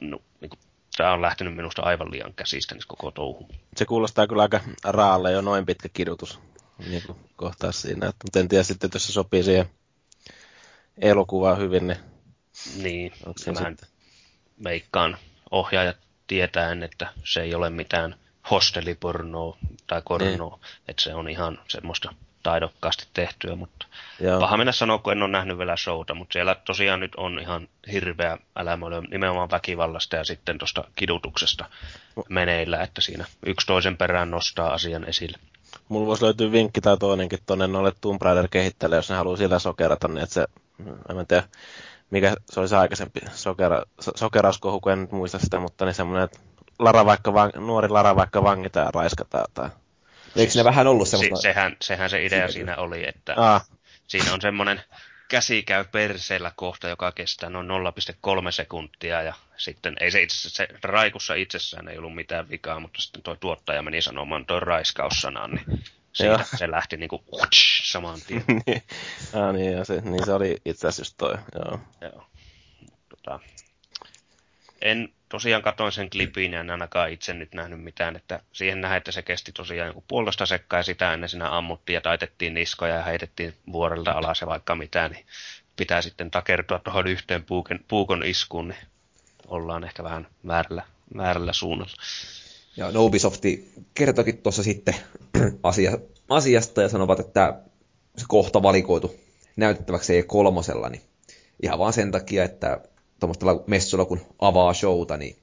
no, 0.00 0.22
niin 0.40 0.50
kuin, 0.50 0.60
tämä 0.96 1.12
on 1.12 1.22
lähtenyt 1.22 1.56
minusta 1.56 1.82
aivan 1.82 2.10
liian 2.10 2.34
käsistä 2.34 2.74
niin 2.74 2.82
koko 2.88 3.10
touhu. 3.10 3.48
Se 3.76 3.84
kuulostaa 3.84 4.26
kyllä 4.26 4.42
aika 4.42 4.60
raalle 4.84 5.32
jo 5.32 5.40
noin 5.40 5.66
pitkä 5.66 5.88
kidutus 5.88 6.40
niin 6.88 7.02
kuin 7.06 7.18
kohtaa 7.36 7.72
siinä. 7.72 8.06
Mutta 8.06 8.40
en 8.40 8.48
tiedä 8.48 8.64
sitten, 8.64 8.90
jos 8.94 9.06
se 9.06 9.12
sopii 9.12 9.42
siihen 9.42 9.70
elokuvaan 11.00 11.58
hyvin, 11.58 11.86
niin... 11.86 11.98
Niin, 12.82 13.12
vähän 13.54 13.76
veikkaan 14.64 15.16
ohjaajat 15.50 15.96
tietäen, 16.26 16.82
että 16.82 17.12
se 17.24 17.42
ei 17.42 17.54
ole 17.54 17.70
mitään 17.70 18.14
hostelipornoa 18.50 19.56
tai 19.86 20.02
kornoa, 20.04 20.56
niin. 20.56 20.80
että 20.88 21.02
se 21.02 21.14
on 21.14 21.28
ihan 21.28 21.58
semmoista 21.68 22.14
taidokkaasti 22.42 23.06
tehtyä, 23.14 23.56
mutta 23.56 23.86
Joo. 24.20 24.40
paha 24.40 24.56
mennä 24.56 24.72
sanoa, 24.72 24.98
kun 24.98 25.12
en 25.12 25.22
ole 25.22 25.30
nähnyt 25.30 25.58
vielä 25.58 25.76
showta, 25.76 26.14
mutta 26.14 26.32
siellä 26.32 26.54
tosiaan 26.54 27.00
nyt 27.00 27.14
on 27.14 27.38
ihan 27.38 27.68
hirveä 27.92 28.38
älämölö 28.56 29.00
nimenomaan 29.00 29.50
väkivallasta 29.50 30.16
ja 30.16 30.24
sitten 30.24 30.58
tuosta 30.58 30.84
kidutuksesta 30.96 31.64
meneillä, 32.28 32.82
että 32.82 33.00
siinä 33.00 33.24
yksi 33.46 33.66
toisen 33.66 33.96
perään 33.96 34.30
nostaa 34.30 34.72
asian 34.72 35.04
esille. 35.08 35.38
Mulla 35.88 36.06
voisi 36.06 36.24
löytyä 36.24 36.52
vinkki 36.52 36.80
tai 36.80 36.98
toinenkin 36.98 37.38
tuonne 37.46 37.66
noille 37.66 37.92
Tomb 38.00 38.22
Raider 38.22 38.48
kehittäjille, 38.48 38.96
jos 38.96 39.10
ne 39.10 39.16
haluaa 39.16 39.36
sillä 39.36 39.58
sokerata, 39.58 40.08
niin 40.08 40.18
että 40.18 40.34
se, 40.34 40.46
en 40.88 41.26
tiedä, 41.28 41.42
mikä 42.10 42.34
se 42.50 42.60
olisi 42.60 42.74
aikaisempi 42.74 43.20
sokera, 43.32 43.82
sokerauskohu, 44.14 44.80
kun 44.80 44.92
en 44.92 45.00
nyt 45.00 45.12
muista 45.12 45.38
sitä, 45.38 45.58
mutta 45.58 45.84
niin 45.84 45.94
semmoinen, 45.94 46.24
että 46.24 46.38
Lara 46.78 47.04
vaikka 47.04 47.34
van, 47.34 47.52
nuori 47.56 47.88
Lara 47.88 48.16
vaikka 48.16 48.42
vangitaan 48.42 48.86
ja 48.86 48.90
raiskataan. 48.94 49.46
Tai... 49.54 49.70
Eikö 50.36 50.52
ne 50.56 50.64
vähän 50.64 50.86
ollut 50.86 51.08
semmoista? 51.08 51.36
Se, 51.36 51.42
sehän, 51.42 51.76
sehän 51.80 52.10
se 52.10 52.24
idea 52.24 52.48
siinä 52.48 52.76
oli, 52.76 53.08
että 53.08 53.34
Aa. 53.36 53.60
siinä 54.06 54.34
on 54.34 54.40
semmoinen 54.40 54.82
käsi 55.28 55.62
käy 55.62 55.84
perseellä 55.84 56.52
kohta, 56.56 56.88
joka 56.88 57.12
kestää 57.12 57.50
noin 57.50 57.68
0,3 57.68 58.52
sekuntia 58.52 59.22
ja 59.22 59.34
sitten 59.56 59.96
ei 60.00 60.10
se 60.10 60.22
itse 60.22 60.50
se 60.50 60.68
raikussa 60.82 61.34
itsessään 61.34 61.88
ei 61.88 61.98
ollut 61.98 62.14
mitään 62.14 62.50
vikaa, 62.50 62.80
mutta 62.80 63.02
sitten 63.02 63.22
tuo 63.22 63.36
tuottaja 63.36 63.82
meni 63.82 64.02
sanomaan 64.02 64.46
tuon 64.46 64.62
raiskaussanaan, 64.62 65.50
niin 65.50 65.84
siitä 66.12 66.44
se 66.56 66.70
lähti 66.70 66.96
niinku 66.96 67.24
utsch, 67.32 67.84
saman 67.84 68.20
tien. 68.26 68.44
niin, 68.66 68.82
ah, 69.32 69.54
niin, 69.54 69.72
ja 69.72 69.84
se, 69.84 70.00
niin 70.00 70.26
se 70.26 70.32
oli 70.32 70.56
itse 70.64 70.88
asiassa 70.88 71.00
just 71.00 71.14
toi, 71.18 71.34
joo. 71.54 71.80
joo. 72.00 72.26
Tota, 73.08 73.40
en 74.80 75.12
tosiaan 75.28 75.62
katoin 75.62 75.92
sen 75.92 76.10
klipin 76.10 76.52
ja 76.52 76.60
en 76.60 76.70
ainakaan 76.70 77.10
itse 77.10 77.34
nyt 77.34 77.54
nähnyt 77.54 77.82
mitään, 77.82 78.16
että 78.16 78.42
siihen 78.52 78.80
nähdään, 78.80 78.98
että 78.98 79.12
se 79.12 79.22
kesti 79.22 79.52
tosiaan 79.52 79.88
joku 79.88 80.04
puolesta 80.08 80.46
sekkaa 80.46 80.78
ja 80.78 80.82
sitä 80.82 81.12
ennen 81.12 81.28
siinä 81.28 81.56
ammuttiin 81.56 81.94
ja 81.94 82.00
taitettiin 82.00 82.54
niskoja 82.54 82.94
ja 82.94 83.02
heitettiin 83.02 83.54
vuorelta 83.72 84.12
alas 84.12 84.40
ja 84.40 84.46
vaikka 84.46 84.74
mitään, 84.74 85.10
niin 85.10 85.26
pitää 85.76 86.02
sitten 86.02 86.30
takertua 86.30 86.78
tuohon 86.78 87.06
yhteen 87.06 87.44
puukon, 87.44 87.80
puukon 87.88 88.24
iskuun, 88.24 88.68
niin 88.68 88.80
ollaan 89.46 89.84
ehkä 89.84 90.04
vähän 90.04 90.26
väärällä, 90.46 90.82
väärällä 91.16 91.52
suunnalla. 91.52 91.92
Ja 92.80 93.00
Ubisofti 93.00 93.72
kertoikin 93.94 94.38
tuossa 94.38 94.62
sitten 94.62 94.94
asia, 95.62 95.98
asiasta 96.28 96.82
ja 96.82 96.88
sanovat, 96.88 97.20
että 97.20 97.62
se 98.16 98.24
kohta 98.28 98.62
valikoitu 98.62 99.14
näytettäväksi 99.56 100.20
E3, 100.20 100.90
niin 100.90 101.02
ihan 101.62 101.78
vaan 101.78 101.92
sen 101.92 102.10
takia, 102.10 102.44
että 102.44 102.80
tuommoista 103.20 103.46
messuilla 103.66 104.04
kun 104.04 104.20
avaa 104.38 104.74
showta, 104.74 105.16
niin 105.16 105.36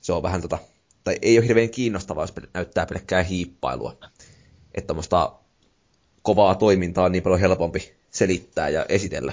se 0.00 0.12
on 0.12 0.22
vähän 0.22 0.42
tota, 0.42 0.58
tai 1.04 1.18
ei 1.22 1.38
ole 1.38 1.46
hirveän 1.46 1.70
kiinnostavaa, 1.70 2.24
jos 2.24 2.32
näyttää 2.54 2.86
pelkkää 2.86 3.22
hiippailua. 3.22 3.96
Että 4.74 4.86
tuommoista 4.86 5.32
kovaa 6.22 6.54
toimintaa 6.54 7.04
on 7.04 7.12
niin 7.12 7.22
paljon 7.22 7.40
helpompi 7.40 7.94
selittää 8.10 8.68
ja 8.68 8.86
esitellä, 8.88 9.32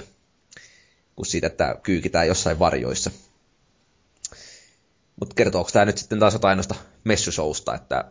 kuin 1.16 1.26
siitä, 1.26 1.46
että 1.46 1.76
kyykitään 1.82 2.26
jossain 2.26 2.58
varjoissa. 2.58 3.10
Mutta 5.20 5.34
kertooko 5.34 5.70
tämä 5.72 5.84
nyt 5.84 5.98
sitten 5.98 6.18
taas 6.18 6.32
jotain 6.32 6.56
noista 6.56 6.74
messusousta, 7.04 7.74
että 7.74 8.04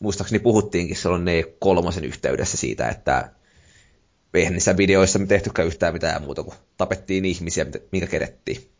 muistaakseni 0.00 0.38
puhuttiinkin 0.38 0.96
silloin 0.96 1.24
ne 1.24 1.44
kolmosen 1.58 2.04
yhteydessä 2.04 2.56
siitä, 2.56 2.88
että 2.88 3.30
eihän 4.34 4.52
niissä 4.52 4.76
videoissa 4.76 5.18
me 5.18 5.26
tehtykään 5.26 5.68
yhtään 5.68 5.92
mitään 5.92 6.22
muuta 6.22 6.42
kuin 6.42 6.56
tapettiin 6.76 7.24
ihmisiä, 7.24 7.66
minkä 7.92 8.06
kedettiin. 8.06 8.70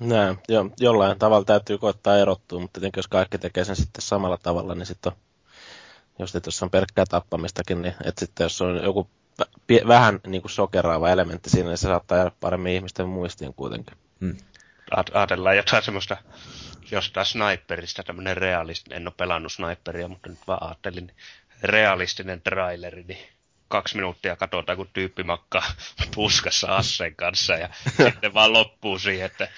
Näin, 0.00 0.38
jo, 0.48 0.70
jollain 0.80 1.18
tavalla 1.18 1.44
täytyy 1.44 1.78
koettaa 1.78 2.18
erottua, 2.18 2.60
mutta 2.60 2.80
tietenkin 2.80 2.98
jos 2.98 3.08
kaikki 3.08 3.38
tekee 3.38 3.64
sen 3.64 3.76
sitten 3.76 4.02
samalla 4.02 4.38
tavalla, 4.42 4.74
niin 4.74 4.86
sitten 4.86 5.12
on, 5.12 5.18
jos 6.18 6.32
tuossa 6.32 6.66
on 6.66 6.70
pelkkää 6.70 7.04
tappamistakin, 7.08 7.82
niin 7.82 7.94
että 8.04 8.20
sitten 8.20 8.44
jos 8.44 8.62
on 8.62 8.80
joku 8.82 9.06
vähän 9.86 10.20
niin 10.26 10.42
kuin 10.42 10.52
sokeraava 10.52 11.10
elementti 11.10 11.50
siinä, 11.50 11.68
niin 11.68 11.78
se 11.78 11.82
saattaa 11.82 12.18
jäädä 12.18 12.32
paremmin 12.40 12.72
ihmisten 12.72 13.08
muistiin 13.08 13.54
kuitenkin. 13.54 13.96
Hmm. 14.20 14.36
Ajatellaan 14.90 15.56
jotain 15.56 15.82
semmoista 15.82 16.16
jostain 16.90 17.26
sniperista, 17.26 18.02
tämmöinen 18.02 18.36
realistinen, 18.36 18.96
en 18.96 19.08
ole 19.08 19.14
pelannut 19.16 19.52
sniperia, 19.52 20.08
mutta 20.08 20.28
nyt 20.28 20.38
vaan 20.46 20.62
ajattelin, 20.62 21.12
realistinen 21.62 22.42
traileri, 22.42 23.04
niin 23.04 23.28
kaksi 23.68 23.94
minuuttia 23.94 24.36
katsotaan, 24.36 24.76
kun 24.76 24.90
tyyppi 24.92 25.22
makkaa 25.22 25.72
puskassa 26.14 26.76
assen 26.76 27.16
kanssa 27.16 27.54
ja 27.54 27.68
sitten 28.04 28.34
vaan 28.34 28.52
loppuu 28.52 28.98
siihen, 28.98 29.26
että 29.26 29.48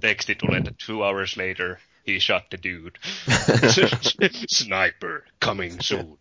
teksti 0.00 0.34
tulee, 0.34 0.58
että 0.58 0.72
two 0.86 0.96
hours 0.96 1.36
later 1.36 1.76
he 2.06 2.20
shot 2.20 2.48
the 2.50 2.58
dude. 2.62 2.98
Sniper 4.56 5.22
coming 5.44 5.80
soon. 5.80 6.18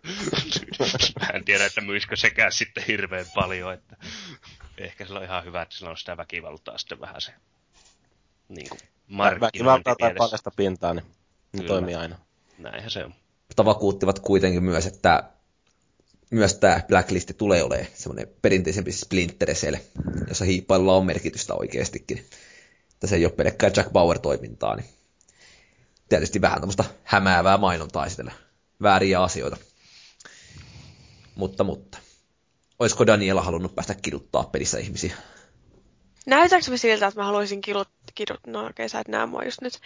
Mä 1.20 1.28
en 1.34 1.46
tiedä, 1.46 1.66
että 1.66 1.82
myisikö 1.82 2.16
sekään 2.16 2.52
sitten 2.52 2.84
hirveän 2.88 3.26
paljon, 3.36 3.74
että 3.74 3.98
ehkä 4.78 5.06
sillä 5.06 5.20
on 5.20 5.26
ihan 5.26 5.46
hyvä, 5.46 5.62
että 5.62 5.76
sillä 5.76 5.90
on 5.90 5.98
sitä 5.98 6.18
väkivaltaa 6.18 6.78
sitten 6.78 7.00
vähän 7.00 7.22
se 7.22 7.34
niin 8.50 8.70
kuin 8.70 8.80
Väkivaltaa 9.40 9.96
tai 10.00 10.14
paljasta 10.18 10.52
pintaa, 10.56 10.94
niin 10.94 11.06
ne 11.54 11.64
toimii 11.64 11.96
aina. 11.96 12.20
Näinhän 12.58 12.92
se 12.92 13.06
on. 13.06 13.14
Mutta 13.48 13.66
vakuuttivat 13.66 14.20
kuitenkin 14.20 14.64
myös, 14.64 14.86
että 14.86 15.24
myös 16.32 16.54
tämä 16.54 16.82
Blacklist 16.88 17.32
tulee 17.38 17.64
olemaan 17.64 17.88
semmoinen 17.94 18.28
perinteisempi 18.42 18.92
Splintereselle, 18.92 19.82
jossa 20.28 20.46
hiippailulla 20.46 20.96
on 20.96 21.06
merkitystä 21.06 21.54
oikeastikin. 21.54 22.26
Että 22.94 23.08
se 23.08 23.16
ei 23.16 23.26
ole 23.26 23.34
pelkkää 23.34 23.72
Jack 23.76 23.92
Bauer-toimintaa, 23.92 24.76
niin 24.76 24.86
tietysti 26.10 26.42
vähän 26.42 26.60
tämmöistä 26.60 26.84
hämäävää 27.04 27.58
mainontaa 27.58 28.06
esitellä 28.06 28.32
vääriä 28.82 29.24
asioita. 29.24 29.58
Mutta, 31.36 31.64
mutta. 31.64 31.98
Olisiko 32.80 33.08
Daniela 33.08 33.42
halunnut 33.42 33.76
päästä 33.76 33.96
kiduttaa 34.02 34.44
pelissä 34.44 34.78
ihmisiä? 34.78 35.16
Näytääkö 36.26 36.72
me 36.72 36.78
siltä, 36.78 37.08
että 37.08 37.20
mä 37.20 37.26
haluaisin 37.26 37.62
kidut, 37.62 37.90
kidut... 38.16 38.40
No 38.48 38.66
okei, 38.66 38.90
sä 38.90 39.00
et 39.00 39.08
näe 39.08 39.26
mua 39.26 39.44
just 39.44 39.62
nyt. 39.62 39.80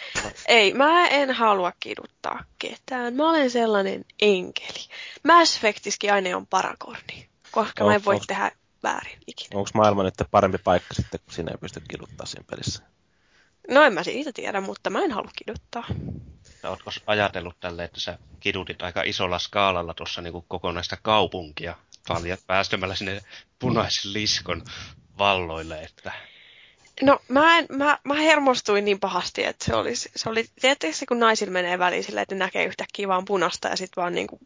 Ei, 0.47 0.73
mä 0.73 1.07
en 1.07 1.31
halua 1.31 1.73
kiduttaa 1.79 2.43
ketään. 2.59 3.13
Mä 3.13 3.29
olen 3.29 3.51
sellainen 3.51 4.05
enkeli. 4.21 4.87
Mass 5.23 5.55
Effectiskin 5.55 6.13
aina 6.13 6.37
on 6.37 6.47
parakorni, 6.47 7.29
koska 7.51 7.83
on, 7.83 7.89
mä 7.89 7.95
en 7.95 8.05
voi 8.05 8.15
onks, 8.15 8.27
tehdä 8.27 8.51
väärin 8.83 9.19
ikinä. 9.27 9.49
Onko 9.59 9.69
maailma 9.73 10.03
nyt 10.03 10.13
parempi 10.31 10.57
paikka 10.57 10.93
sitten, 10.93 11.19
kun 11.25 11.33
sinä 11.33 11.51
ei 11.51 11.57
pysty 11.57 11.81
kiduttaa 11.89 12.25
siinä 12.25 12.45
pelissä? 12.49 12.83
No 13.69 13.83
en 13.83 13.93
mä 13.93 14.03
siitä 14.03 14.31
tiedä, 14.33 14.61
mutta 14.61 14.89
mä 14.89 15.03
en 15.03 15.11
halua 15.11 15.31
kiduttaa. 15.35 15.83
No, 16.63 16.69
ootko 16.69 16.91
ajatellut 17.07 17.59
tälle, 17.59 17.83
että 17.83 17.99
sä 17.99 18.17
kidutit 18.39 18.81
aika 18.81 19.01
isolla 19.01 19.39
skaalalla 19.39 19.93
tuossa 19.93 20.21
niin 20.21 20.43
kokonaista 20.47 20.97
kaupunkia 21.01 21.75
päästämällä 22.47 22.95
sinne 22.95 23.21
punaisen 23.59 24.13
liskon 24.13 24.63
valloille, 25.17 25.83
että... 25.83 26.11
No 27.01 27.19
mä, 27.27 27.57
en, 27.57 27.65
mä, 27.69 27.97
mä 28.03 28.13
hermostuin 28.13 28.85
niin 28.85 28.99
pahasti, 28.99 29.43
että 29.43 29.65
se 29.65 29.76
oli, 29.76 29.95
se 29.95 30.30
oli 30.30 30.45
tietysti 30.61 31.05
kun 31.05 31.19
naisilla 31.19 31.53
menee 31.53 31.80
väliin 31.80 32.03
sillä, 32.03 32.21
että 32.21 32.35
ne 32.35 32.39
näkee 32.39 32.65
yhtäkkiä 32.65 33.07
vaan 33.07 33.26
punasta 33.26 33.67
ja 33.67 33.76
sitten 33.76 34.01
vaan 34.01 34.13
niinku 34.13 34.39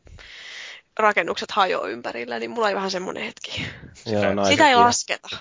rakennukset 0.99 1.51
hajoaa 1.51 1.87
ympärillä, 1.87 2.39
niin 2.39 2.51
mulla 2.51 2.67
oli 2.67 2.75
vähän 2.75 2.91
semmoinen 2.91 3.23
hetki. 3.23 3.65
Joo, 4.05 4.45
Sitä 4.45 4.69
ei 4.69 4.75
lasketa. 4.75 5.37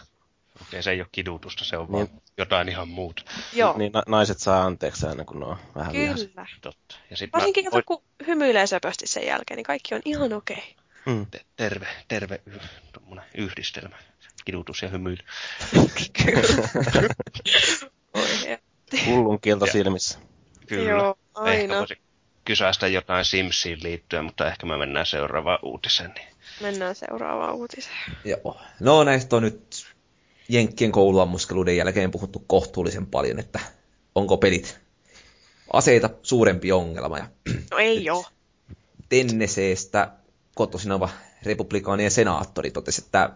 Okei, 0.63 0.83
se 0.83 0.91
ei 0.91 1.01
ole 1.01 1.09
kidutusta, 1.13 1.65
se 1.65 1.77
on 1.77 1.87
niin. 1.87 1.93
vaan 1.93 2.09
jotain 2.39 2.69
ihan 2.69 2.89
muuta. 2.89 3.23
Joo. 3.53 3.79
Niin 3.79 3.93
na- 3.93 4.03
naiset 4.07 4.39
saa 4.39 4.65
anteeksi 4.65 5.07
aina, 5.07 5.25
kun 5.25 5.41
ne 5.41 5.47
on 5.47 5.57
vähän 5.75 5.93
Kyllä. 5.93 6.15
Vihas. 6.15 6.49
Totta. 6.61 6.97
Ja 7.11 7.17
sit 7.17 7.33
Varsinkin, 7.33 7.65
mä... 7.73 7.83
kun 7.87 8.03
hymyilee 8.27 8.67
söpösti 8.67 9.07
sen 9.07 9.27
jälkeen, 9.27 9.57
niin 9.57 9.65
kaikki 9.65 9.95
on 9.95 10.03
ihan 10.05 10.33
okei. 10.33 10.57
Okay. 10.57 11.15
Hmm. 11.15 11.27
terve, 11.57 11.87
terve 12.09 12.41
yhdistelmä 13.35 13.97
kidutus 14.45 14.83
ja 14.83 14.89
hymyily. 14.89 15.23
Hullun 19.07 19.41
kielto 19.41 19.67
silmissä. 19.67 20.19
Kyllä. 20.67 20.91
Joo, 20.91 21.19
aina. 21.35 21.53
Ehkä 21.53 21.79
voisi 21.79 21.99
kysyä 22.45 22.73
sitä 22.73 22.89
jotain 22.89 23.25
Simsiin 23.25 23.83
liittyen, 23.83 24.25
mutta 24.25 24.49
ehkä 24.49 24.67
me 24.67 24.77
mennään 24.77 25.07
seuraavaan 25.07 25.59
uutiseen. 25.63 26.11
Niin... 26.11 26.29
Mennään 26.61 26.95
seuraavaan 26.95 27.55
uutiseen. 27.55 27.97
Joo. 28.25 28.61
No 28.81 29.05
näistä 29.05 29.37
on 29.37 29.43
nyt 29.43 29.87
Jenkkien 30.49 30.93
kouluammuskeluiden 30.93 31.77
jälkeen 31.77 32.11
puhuttu 32.11 32.45
kohtuullisen 32.47 33.07
paljon, 33.07 33.39
että 33.39 33.61
onko 34.15 34.37
pelit 34.37 34.81
aseita 35.73 36.11
suurempi 36.23 36.73
ongelma. 36.73 37.19
Ja 37.19 37.29
no 37.71 37.79
ei 37.79 38.05
joo. 38.05 38.25
Tenneseestä 39.09 40.13
kotoisin 40.55 40.93
oleva 40.93 41.09
republikaanien 41.43 42.11
senaattori 42.11 42.71
totesi, 42.71 43.03
että 43.05 43.31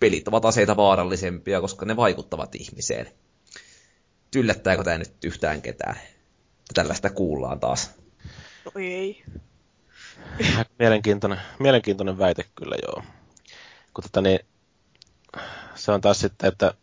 pelit 0.00 0.28
ovat 0.28 0.44
aseita 0.44 0.76
vaarallisempia, 0.76 1.60
koska 1.60 1.86
ne 1.86 1.96
vaikuttavat 1.96 2.54
ihmiseen. 2.54 3.10
Yllättääkö 4.36 4.84
tämä 4.84 4.98
nyt 4.98 5.24
yhtään 5.24 5.62
ketään? 5.62 5.96
Tällaista 6.74 7.10
kuullaan 7.10 7.60
taas. 7.60 7.94
No 8.64 8.72
ei. 8.74 9.24
Mielenkiintoinen, 10.78 11.40
mielenkiintoinen 11.58 12.18
väite 12.18 12.44
kyllä 12.54 12.76
joo. 12.82 13.02
Kun 13.94 14.04
tota, 14.04 14.20
niin, 14.20 14.40
se 15.74 15.92
on 15.92 16.00
taas 16.00 16.20
sitten, 16.20 16.48
että 16.48 16.74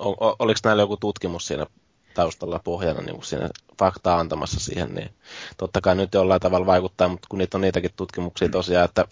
o, 0.00 0.36
oliko 0.38 0.60
näillä 0.64 0.82
joku 0.82 0.96
tutkimus 0.96 1.46
siinä 1.46 1.66
taustalla 2.14 2.60
pohjana 2.64 3.00
niin 3.00 3.14
kuin 3.14 3.24
siinä 3.24 3.48
faktaa 3.78 4.20
antamassa 4.20 4.60
siihen, 4.60 4.94
niin 4.94 5.10
totta 5.56 5.80
kai 5.80 5.94
nyt 5.94 6.14
jollain 6.14 6.40
tavalla 6.40 6.66
vaikuttaa, 6.66 7.08
mutta 7.08 7.26
kun 7.30 7.38
niitä 7.38 7.56
on 7.56 7.60
niitäkin 7.60 7.90
tutkimuksia 7.96 8.48
tosiaan, 8.48 8.84
että 8.84 9.04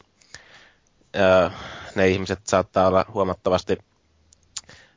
ää, 1.14 1.50
ne 1.94 2.08
ihmiset 2.08 2.46
saattaa 2.46 2.86
olla 2.86 3.04
huomattavasti 3.14 3.78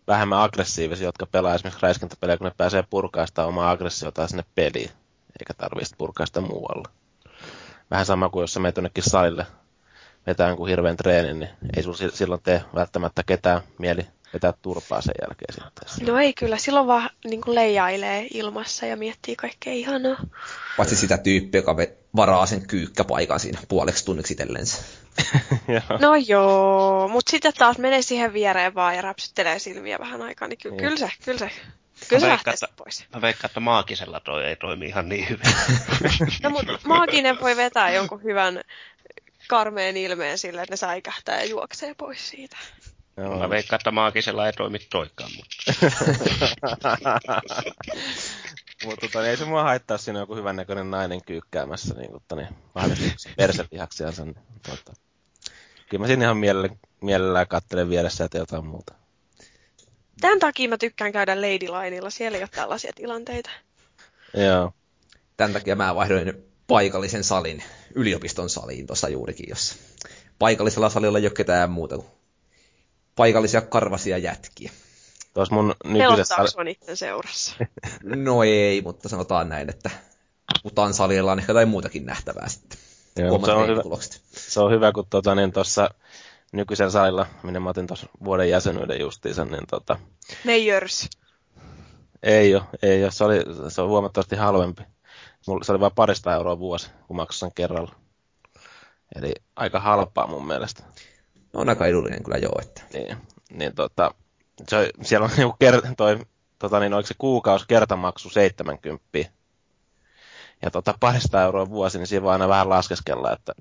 vähemmän 0.07 0.39
aggressiivisia, 0.39 1.07
jotka 1.07 1.25
pelaa 1.25 1.55
esimerkiksi 1.55 1.83
räiskintäpelejä, 1.83 2.37
kun 2.37 2.45
ne 2.45 2.53
pääsee 2.57 2.83
purkaista 2.89 3.45
omaa 3.45 3.71
aggressiota 3.71 4.27
sinne 4.27 4.43
peliin, 4.55 4.89
eikä 5.39 5.53
tarvitse 5.57 5.95
purkaa 5.97 6.25
sitä 6.25 6.41
muualla. 6.41 6.89
Vähän 7.91 8.05
sama 8.05 8.29
kuin 8.29 8.43
jos 8.43 8.53
sä 8.53 8.59
menet 8.59 8.77
jonnekin 8.77 9.03
salille 9.03 9.45
vetää 10.27 10.47
jonkun 10.47 10.67
hirveän 10.67 10.97
treenin, 10.97 11.39
niin 11.39 11.49
ei 11.77 11.83
sulla 11.83 11.97
silloin 12.13 12.41
tee 12.41 12.63
välttämättä 12.75 13.23
ketään 13.23 13.61
mieli 13.77 14.07
vetää 14.33 14.53
turpaa 14.61 15.01
sen 15.01 15.15
jälkeen 15.21 15.53
sitten. 15.53 16.07
No 16.07 16.19
ei 16.19 16.33
kyllä, 16.33 16.57
silloin 16.57 16.87
vaan 16.87 17.09
niin 17.25 17.41
kuin 17.41 17.55
leijailee 17.55 18.27
ilmassa 18.33 18.85
ja 18.85 18.97
miettii 18.97 19.35
kaikkea 19.35 19.73
ihanaa. 19.73 20.17
Paitsi 20.77 20.95
sitä 20.95 21.17
tyyppiä, 21.17 21.59
joka 21.59 21.77
varaa 22.15 22.45
sen 22.45 22.67
kyykkäpaikan 22.67 23.39
siinä 23.39 23.59
puoleksi 23.67 24.05
tunniksi 24.05 24.33
itsellensä. 24.33 24.83
no 26.01 26.15
joo, 26.27 27.07
mutta 27.07 27.31
sitten 27.31 27.53
taas 27.53 27.77
menee 27.77 28.01
siihen 28.01 28.33
viereen 28.33 28.75
vaan 28.75 28.95
ja 28.95 29.01
räpsyttelee 29.01 29.59
silmiä 29.59 29.99
vähän 29.99 30.21
aikaa, 30.21 30.47
niin 30.47 30.59
kyllä, 30.59 30.75
niin. 30.75 30.83
kyllä 30.83 30.97
se, 30.97 31.11
kyllä 31.25 31.39
se. 31.39 31.51
Kyllä 32.09 32.19
se 32.19 32.27
lähtee 32.27 32.53
että, 32.53 32.67
pois. 32.77 33.05
Mä 33.15 33.21
veikkaan, 33.21 33.49
että 33.49 33.59
maagisella 33.59 34.19
toi 34.19 34.45
ei 34.45 34.55
toimi 34.55 34.85
ihan 34.85 35.09
niin 35.09 35.29
hyvin. 35.29 35.45
no 36.43 36.49
mutta 36.49 36.79
maaginen 36.85 37.39
voi 37.39 37.57
vetää 37.57 37.91
jonkun 37.91 38.23
hyvän 38.23 38.61
karmeen 39.47 39.97
ilmeen 39.97 40.37
sille, 40.37 40.61
että 40.61 40.73
ne 40.73 40.77
säikähtää 40.77 41.39
ja 41.39 41.45
juoksee 41.45 41.93
pois 41.93 42.29
siitä. 42.29 42.57
Joo. 43.17 43.39
Mä 43.39 43.49
veikkaan, 43.49 43.79
että 43.79 43.91
maagisella 43.91 44.47
ei 44.47 44.53
toimi 44.53 44.79
toikaan, 44.79 45.29
mutta... 45.35 45.73
mutta 48.85 49.07
tota, 49.07 49.19
niin 49.19 49.29
ei 49.29 49.37
se 49.37 49.45
mua 49.45 49.63
haittaa 49.63 49.97
siinä 49.97 50.19
joku 50.19 50.35
hyvännäköinen 50.35 50.91
nainen 50.91 51.25
kyykkäämässä 51.25 51.93
niin, 51.93 52.11
mutta, 52.11 52.35
niin 52.35 52.47
mahdollisesti 52.75 53.29
perselihaksiansa. 53.37 54.25
Niin, 54.25 54.37
tota. 54.69 54.93
Kyllä 55.89 56.03
mä 56.03 56.07
siinä 56.07 56.25
ihan 56.25 56.37
mielellä, 56.37 56.69
mielellään 57.01 57.47
katselen 57.47 57.89
vieressä 57.89 58.29
ja 58.33 58.39
jotain 58.39 58.65
muuta. 58.65 58.93
Tämän 60.21 60.39
takia 60.39 60.69
mä 60.69 60.77
tykkään 60.77 61.11
käydä 61.11 61.41
Lady 61.41 61.67
Lineilla, 61.67 62.09
siellä 62.09 62.37
ei 62.37 62.43
ole 62.43 62.49
tällaisia 62.55 62.91
tilanteita. 62.95 63.49
Joo. 64.33 64.73
Tämän 65.37 65.53
takia 65.53 65.75
mä 65.75 65.95
vaihdoin 65.95 66.33
paikallisen 66.67 67.23
salin, 67.23 67.63
yliopiston 67.95 68.49
saliin 68.49 68.87
tuossa 68.87 69.09
juurikin, 69.09 69.49
jossa 69.49 69.75
paikallisella 70.39 70.89
salilla 70.89 71.17
ei 71.17 71.25
ole 71.25 71.33
ketään 71.33 71.71
muuta 71.71 71.95
kuin 71.95 72.07
paikallisia 73.15 73.61
karvasia 73.61 74.17
jätkiä. 74.17 74.71
Tuossa 75.33 75.55
mun 75.55 75.75
nykyisessä... 75.83 76.35
Pelottaako 76.35 76.63
niiden 76.63 76.97
seurassa? 76.97 77.55
no 78.03 78.43
ei, 78.43 78.81
mutta 78.81 79.09
sanotaan 79.09 79.49
näin, 79.49 79.69
että 79.69 79.89
putan 80.63 80.93
salilla 80.93 81.31
on 81.31 81.39
ehkä 81.39 81.51
jotain 81.51 81.69
muutakin 81.69 82.05
nähtävää 82.05 82.49
sitten. 82.49 82.79
Joo, 83.17 83.45
se, 83.45 83.51
on 83.51 83.67
hyvä, 83.67 83.81
se 84.31 84.59
on 84.59 84.71
hyvä, 84.71 84.91
kun 84.91 85.05
tuota, 85.09 85.35
niin 85.35 85.51
tuossa 85.51 85.89
nykyisellä 86.53 86.91
salilla, 86.91 87.25
minne 87.43 87.59
mä 87.59 87.69
otin 87.69 87.87
tuossa 87.87 88.07
vuoden 88.23 88.49
jäsenyyden 88.49 88.99
justiinsa, 88.99 89.45
niin 89.45 89.67
tota... 89.69 89.99
Meijers. 90.43 91.09
Ei 92.23 92.55
ole, 92.55 92.63
ei 92.81 93.03
ole. 93.03 93.11
Se, 93.11 93.23
oli, 93.23 93.39
se 93.69 93.81
on 93.81 93.89
huomattavasti 93.89 94.35
halvempi. 94.35 94.83
Mulla, 95.47 95.63
se 95.63 95.71
oli 95.71 95.79
vain 95.79 95.91
parista 95.95 96.33
euroa 96.33 96.59
vuosi, 96.59 96.89
kun 97.07 97.15
maksan 97.15 97.51
kerralla. 97.55 97.95
Eli 99.15 99.33
aika 99.55 99.79
halpaa 99.79 100.27
mun 100.27 100.47
mielestä. 100.47 100.83
No, 101.53 101.59
on 101.59 101.69
aika 101.69 101.85
edullinen 101.85 102.23
kyllä 102.23 102.37
joo. 102.37 102.59
Että. 102.61 102.81
Niin, 102.93 103.17
niin 103.51 103.75
tota, 103.75 104.13
se, 104.69 104.89
siellä 105.01 105.25
on 105.25 105.31
niinku 105.37 105.55
ker, 105.59 105.81
toi, 105.97 106.19
tota, 106.59 106.79
niin, 106.79 106.93
oliko 106.93 107.07
se 107.07 107.15
kuukausi 107.17 107.65
kertamaksu 107.67 108.29
70. 108.29 109.03
Ja 110.61 110.71
tota, 110.71 110.93
parista 110.99 111.41
euroa 111.41 111.69
vuosi, 111.69 111.97
niin 111.97 112.07
siinä 112.07 112.23
voi 112.23 112.31
aina 112.31 112.47
vähän 112.47 112.69
laskeskella, 112.69 113.31
että 113.31 113.53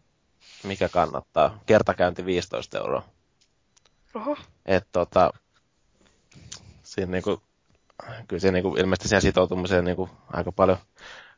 mikä 0.62 0.88
kannattaa. 0.88 1.58
Kertakäynti 1.66 2.24
15 2.24 2.78
euroa. 2.78 3.02
Oho. 4.14 4.36
Et 4.66 4.86
tota, 4.92 5.32
siinä 6.82 7.12
niinku, 7.12 7.42
kyllä 8.28 8.40
siinä 8.40 8.52
niinku, 8.52 8.76
ilmeisesti 8.76 9.08
siihen 9.08 9.22
sitoutumiseen 9.22 9.84
niinku, 9.84 10.10
aika 10.32 10.52
paljon 10.52 10.78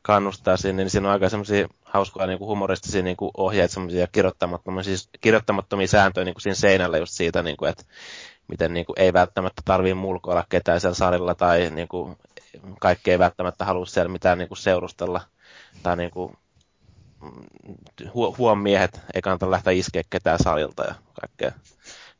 kannustaa 0.02 0.56
sinne, 0.56 0.82
niin 0.82 0.90
siinä 0.90 1.08
on 1.08 1.12
aika 1.12 1.28
semmoisia 1.28 1.68
hauskoja 1.84 2.26
niin 2.26 2.38
kuin 2.38 2.48
humoristisia 2.48 3.02
niin 3.02 3.16
kuin 3.16 3.30
ohjeita, 3.36 3.74
semmoisia 3.74 4.06
kirjoittamattomia, 4.06 4.82
siis 4.82 5.08
kirjoittamattomia 5.20 5.86
sääntöjä 5.86 6.24
niin 6.24 6.34
kuin 6.34 6.42
siinä 6.42 6.54
seinällä 6.54 6.98
just 6.98 7.12
siitä, 7.12 7.42
niin 7.42 7.56
kuin, 7.56 7.70
että 7.70 7.84
miten 8.48 8.74
niin 8.74 8.86
kuin, 8.86 9.00
ei 9.00 9.12
välttämättä 9.12 9.62
tarvitse 9.64 9.94
mulkoilla 9.94 10.44
ketään 10.48 10.80
siellä 10.80 10.94
salilla 10.94 11.34
tai 11.34 11.70
niin 11.70 11.88
kuin, 11.88 12.16
kaikki 12.80 13.10
ei 13.10 13.18
välttämättä 13.18 13.64
halua 13.64 13.86
siellä 13.86 14.12
mitään 14.12 14.38
niin 14.38 14.48
kuin, 14.48 14.58
seurustella 14.58 15.20
tai 15.82 15.96
niin 15.96 16.10
kuin, 16.10 16.36
hu- 18.02 18.38
huom 18.38 18.58
miehet 18.58 19.00
ei 19.14 19.22
kannata 19.22 19.50
lähteä 19.50 19.72
iskeä 19.72 20.02
ketään 20.10 20.38
salilta 20.42 20.84
ja 20.84 20.94
kaikkea 21.20 21.52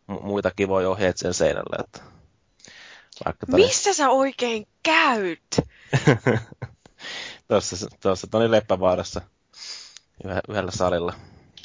muita 0.07 0.51
kivoja 0.57 0.91
ohjeita 0.91 1.19
sen 1.19 1.35
seinällä. 1.35 1.85
Että 1.85 2.01
vaikka 3.25 3.47
Missä 3.47 3.95
sä 3.95 4.11
oikein 4.11 4.67
käyt? 4.83 5.61
tuossa, 7.49 7.87
tuossa 8.03 8.27
Toni 8.27 8.51
Leppävaarassa 8.51 9.21
yhdellä 10.49 10.71
salilla. 10.71 11.15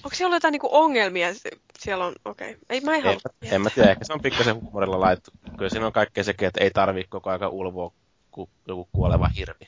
Onko 0.03 0.15
siellä 0.15 0.35
jotain 0.35 0.51
niinku 0.51 0.69
ongelmia? 0.71 1.27
Siellä 1.79 2.05
on, 2.05 2.15
okei. 2.25 2.49
Okay. 2.49 2.59
Ei, 2.69 2.81
mä 2.81 2.95
en, 2.95 3.05
en, 3.05 3.19
en 3.41 3.61
mä 3.61 3.69
tiedä, 3.69 3.91
ehkä 3.91 4.05
se 4.05 4.13
on 4.13 4.21
pikkasen 4.21 4.55
huumorilla 4.55 4.99
laittu. 4.99 5.31
Kyllä 5.57 5.69
siinä 5.69 5.85
on 5.85 5.93
kaikkea 5.93 6.23
sekin, 6.23 6.47
että 6.47 6.63
ei 6.63 6.71
tarvii 6.71 7.05
koko 7.09 7.29
ajan 7.29 7.49
ulvoa 7.49 7.91
ku, 8.31 8.49
joku 8.67 8.89
kuoleva 8.91 9.27
hirvi. 9.27 9.67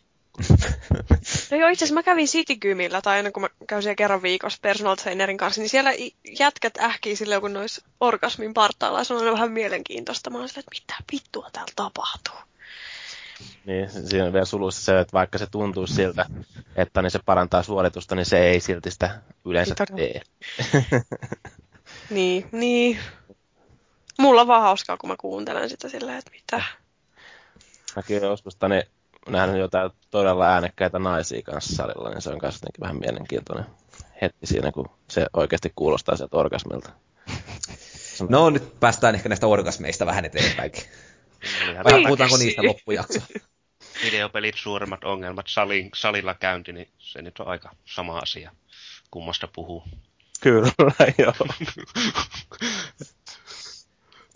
No 1.52 1.58
joo, 1.58 1.70
itse 1.70 1.86
asiassa 1.86 1.94
mä 1.94 2.04
kävin 2.04 2.28
Citygymillä, 2.28 3.02
tai 3.02 3.18
aina 3.18 3.32
kun 3.32 3.42
mä 3.42 3.50
käyn 3.68 3.84
siellä 3.84 3.96
kerran 3.96 4.22
viikossa 4.22 4.60
personal 4.62 4.96
trainerin 4.96 5.38
kanssa, 5.38 5.62
niin 5.62 5.70
siellä 5.70 5.92
jätkät 6.40 6.78
ähkii 6.78 7.16
silloin, 7.16 7.42
kun 7.42 7.54
nois 7.54 7.82
orgasmin 8.00 8.54
partaalla, 8.54 9.04
se 9.04 9.14
on 9.14 9.34
vähän 9.34 9.52
mielenkiintoista. 9.52 10.30
Mä 10.30 10.38
oon 10.38 10.46
että 10.46 10.72
mitä 10.72 10.96
vittua 11.12 11.50
täällä 11.54 11.72
tapahtuu. 11.76 12.36
Niin, 13.66 13.90
siinä 13.90 14.26
on 14.26 14.34
vielä 14.34 14.46
suluissa 14.46 14.82
se, 14.82 15.00
että 15.00 15.14
vaikka 15.14 15.38
se 15.38 15.48
tuntuu 15.52 15.88
siltä, 15.88 16.26
että 16.76 17.02
niin 17.02 17.12
se 17.12 17.20
parantaa 17.26 17.64
suoritusta, 17.64 18.16
niin 18.16 18.26
se 18.26 18.40
ei 18.40 18.60
silti 18.60 18.92
sitä 18.92 19.22
yleensä 19.46 19.76
tee. 19.96 20.22
niin, 22.12 22.50
niin. 22.52 23.00
Mulla 24.20 24.42
on 24.42 24.48
vaan 24.48 24.62
hauskaa, 24.62 24.98
kun 24.98 25.10
mä 25.10 25.16
kuuntelen 25.20 25.70
sitä 25.70 25.90
silleen, 25.90 26.18
että 26.18 26.32
mitä. 26.32 26.64
Mäkin 27.96 28.18
olen 28.18 28.30
joskus 28.30 28.56
tani 28.56 28.84
nähnyt 29.30 29.60
jotain 29.60 29.92
todella 30.12 30.48
äänekkäitä 30.48 31.00
naisia 31.00 31.42
kanssa 31.42 31.76
salilla, 31.76 32.10
niin 32.10 32.22
se 32.22 32.30
on 32.30 32.40
myös 32.42 32.60
vähän 32.82 33.00
mielenkiintoinen 33.00 33.66
hetki 34.22 34.48
siinä, 34.48 34.72
kun 34.72 34.90
se 35.08 35.26
oikeasti 35.34 35.72
kuulostaa 35.76 36.16
sieltä 36.16 36.38
orgasmilta. 36.38 36.90
No 38.30 38.50
nyt 38.50 38.80
päästään 38.80 39.16
ehkä 39.16 39.30
näistä 39.30 39.48
orgasmeista 39.48 40.06
vähän 40.06 40.26
eteenpäinkin. 40.26 40.84
Vai 41.84 42.04
puhutaanko 42.04 42.38
niistä 42.38 42.64
loppujakso? 42.64 43.20
Videopelit 44.06 44.56
suuremmat 44.58 45.04
ongelmat, 45.04 45.46
salin, 45.50 45.90
salilla 45.96 46.34
käynti, 46.34 46.74
niin 46.74 46.90
se 46.98 47.22
nyt 47.22 47.40
on 47.40 47.48
aika 47.48 47.76
sama 47.86 48.20
asia. 48.20 48.52
Kummasta 49.12 49.48
puhuu. 49.48 49.84
Kyllä, 50.42 50.72
joo. 51.18 51.34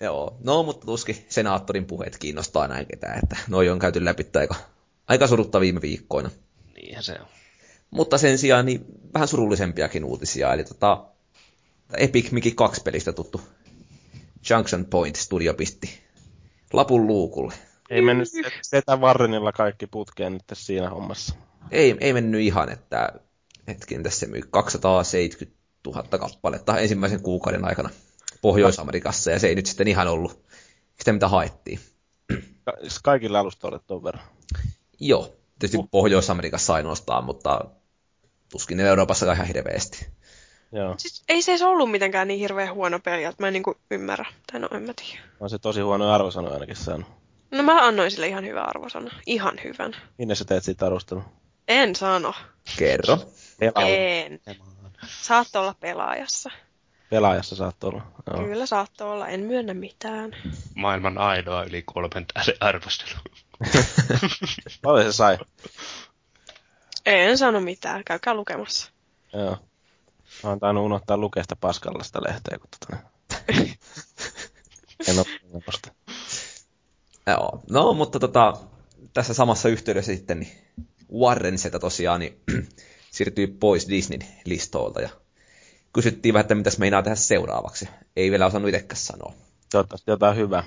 joo, 0.02 0.38
no 0.44 0.64
mutta 0.64 0.86
tuskin 0.86 1.26
senaattorin 1.30 1.86
puheet 1.86 2.18
kiinnostaa 2.18 2.68
näin 2.68 2.86
ketään, 2.88 3.20
että 3.24 3.38
noi 3.48 3.70
on 3.70 3.80
käyty 3.80 4.06
läpi 4.06 4.26
aika, 4.40 4.56
aika 5.08 5.28
surutta 5.28 5.60
viime 5.60 5.82
viikkoina. 5.82 6.30
Niinhän 6.76 7.04
se 7.04 7.18
on. 7.22 7.28
Mutta 7.92 8.18
sen 8.18 8.38
sijaan 8.38 8.66
niin 8.66 8.86
vähän 9.14 9.28
surullisempiakin 9.28 10.04
uutisia, 10.04 10.54
eli 10.54 10.64
tota, 10.64 11.06
Epic 11.98 12.32
Mickey 12.32 12.52
2 12.52 12.82
pelistä 12.82 13.14
tuttu 13.14 13.42
Junction 14.50 14.86
Point 14.86 15.16
Studio 15.16 15.54
pisti 15.54 16.00
lapun 16.74 17.08
luukulle. 17.08 17.54
Ei 17.90 18.02
mennyt 18.02 18.28
setä 18.62 18.98
Warrenilla 18.98 19.52
kaikki 19.52 19.88
putkeen 19.88 20.34
nyt 20.34 20.44
siinä 20.54 20.90
hommassa. 20.90 21.36
Ei, 21.72 21.96
ei 22.00 22.14
mennyt 22.14 22.42
ihan, 22.42 22.70
että 22.70 23.14
hetken 23.68 24.04
tässä 24.04 24.20
se 24.20 24.28
myy 24.28 24.42
270 24.52 25.65
000 25.86 26.04
kappaletta 26.18 26.78
ensimmäisen 26.80 27.22
kuukauden 27.22 27.66
aikana 27.66 27.90
Pohjois-Amerikassa, 28.42 29.32
ja 29.32 29.40
se 29.40 29.48
ei 29.48 29.56
nyt 29.56 29.66
sitten 29.66 29.88
ihan 29.88 30.08
ollut 30.08 30.46
sitä, 31.00 31.14
mitä 31.14 31.28
haettiin. 31.28 31.80
Ka- 32.66 32.78
kaikilla 33.04 33.40
alustoille 33.40 33.80
tuon 33.88 34.04
verran? 34.04 34.24
Joo, 35.00 35.36
tietysti 35.60 35.78
uh. 35.78 35.90
Pohjois-Amerikassa 35.92 36.74
ainoastaan, 36.74 37.24
mutta 37.24 37.66
tuskin 38.52 38.80
Euroopassa 38.80 39.34
ihan 39.34 39.48
hirveästi. 39.48 40.08
Joo. 40.72 40.96
Siis 40.98 41.24
ei 41.30 41.42
se 41.42 41.52
edes 41.52 41.62
ollut 41.62 41.92
mitenkään 41.92 42.28
niin 42.28 42.40
hirveän 42.40 42.74
huono 42.74 43.00
peli, 43.00 43.24
että 43.24 43.44
mä 43.44 43.48
en 43.48 43.54
niinku 43.54 43.76
ymmärrä. 43.92 44.26
Tai 44.52 44.60
no 44.60 44.68
en 44.72 44.84
mä 44.84 44.94
tiedä. 44.94 45.24
On 45.40 45.50
se 45.50 45.60
tosi 45.60 45.82
huono 45.82 46.12
arvosana 46.12 46.50
ainakin 46.50 46.76
saanut. 46.76 47.08
No 47.52 47.64
mä 47.64 47.88
annoin 47.88 48.12
sille 48.12 48.28
ihan 48.28 48.46
hyvän 48.46 48.70
arvosana. 48.70 49.12
Ihan 49.26 49.56
hyvän. 49.64 49.96
Minne 50.18 50.36
sä 50.36 50.46
teet 50.46 50.64
siitä 50.64 50.86
arvostelun? 50.86 51.24
En 51.68 51.96
sano. 51.96 52.34
Kerro. 52.78 53.18
Pelaa- 53.60 53.88
En. 53.88 54.40
Saattoi 55.22 55.62
olla 55.62 55.76
pelaajassa. 55.80 56.50
Pelaajassa 57.10 57.56
saattoi 57.56 57.90
olla. 57.90 58.02
Joo. 58.28 58.46
Kyllä 58.46 58.66
saattoi 58.66 59.12
olla. 59.12 59.28
En 59.28 59.40
myönnä 59.40 59.74
mitään. 59.74 60.32
Maailman 60.76 61.18
ainoa 61.18 61.64
yli 61.64 61.82
kolmen 61.82 62.26
tähden 62.34 62.56
arvostelu. 62.60 63.20
Paljon 64.82 65.06
se 65.06 65.16
sai. 65.16 65.38
En 67.06 67.38
sano 67.38 67.62
mitään. 67.62 68.04
Käykää 68.04 68.34
lukemassa. 68.34 68.92
Joo. 69.34 69.58
Mä 70.44 70.50
oon 70.50 70.60
tainnut 70.60 70.86
unohtaa 70.86 71.18
lukea 71.18 71.44
sitä 71.44 71.56
paskallista 71.56 72.22
lehteä, 72.24 72.58
kun 72.60 72.70
tota... 72.80 72.98
en 75.08 75.20
oo 75.20 75.26
muista. 75.52 75.92
Joo, 77.28 77.64
no 77.70 77.94
mutta 77.94 78.20
tota, 78.20 78.54
tässä 79.14 79.34
samassa 79.34 79.70
yhteydessä 79.70 80.16
sitten 80.16 80.40
niin 80.40 80.52
Warren 81.14 81.58
sieltä 81.58 81.80
tosiaan 81.80 82.20
niin, 82.20 82.42
siirtyy 83.16 83.48
pois 83.48 83.90
Disneyn 83.90 84.28
listoilta 84.46 85.02
ja 85.02 85.10
kysyttiin 85.94 86.34
vähän, 86.34 86.42
että 86.42 86.56
mitäs 86.56 86.78
meinaa 86.78 87.04
tehdä 87.04 87.16
seuraavaksi. 87.16 87.90
Ei 88.16 88.32
vielä 88.32 88.46
osannut 88.46 88.70
itsekään 88.70 88.98
sanoa. 88.98 89.34
Toivottavasti 89.72 90.12
jotain 90.12 90.38
hyvää. 90.38 90.64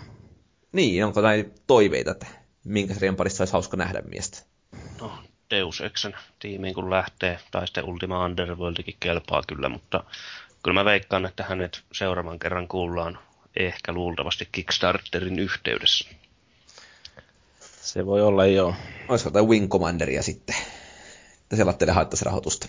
Niin, 0.72 1.04
onko 1.04 1.20
näin 1.20 1.54
toiveita, 1.66 2.10
että 2.10 2.26
minkä 2.64 2.94
sarjan 2.94 3.16
parissa 3.16 3.42
olisi 3.42 3.52
hauska 3.52 3.76
nähdä 3.76 4.00
miestä? 4.00 4.38
No, 5.00 5.12
Deus 5.50 5.80
Exen 5.80 6.16
tiimiin 6.38 6.74
kun 6.74 6.90
lähtee, 6.90 7.38
tai 7.50 7.66
sitten 7.66 7.84
Ultima 7.84 8.24
Underworldikin 8.24 8.96
kelpaa 9.00 9.42
kyllä, 9.46 9.68
mutta 9.68 10.04
kyllä 10.62 10.80
mä 10.80 10.84
veikkaan, 10.84 11.26
että 11.26 11.44
hänet 11.44 11.82
seuraavan 11.92 12.38
kerran 12.38 12.68
kuullaan 12.68 13.18
ehkä 13.56 13.92
luultavasti 13.92 14.48
Kickstarterin 14.52 15.38
yhteydessä. 15.38 16.08
Se 17.60 18.06
voi 18.06 18.22
olla 18.22 18.46
joo. 18.46 18.74
Olisiko 19.08 19.28
jotain 19.28 19.48
Wing 19.48 19.68
Commanderia 19.68 20.22
sitten? 20.22 20.56
Että 21.48 21.56
sellaiselle 21.56 21.92
haittaisi 21.92 22.24
rahoitusta. 22.24 22.68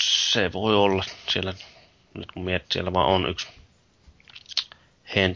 Se 0.00 0.52
voi 0.52 0.76
olla 0.76 1.04
siellä, 1.32 1.54
nyt 2.14 2.32
kun 2.32 2.44
miettii, 2.44 2.72
siellä 2.72 2.92
vaan 2.92 3.08
on 3.08 3.30
yksi 3.30 3.46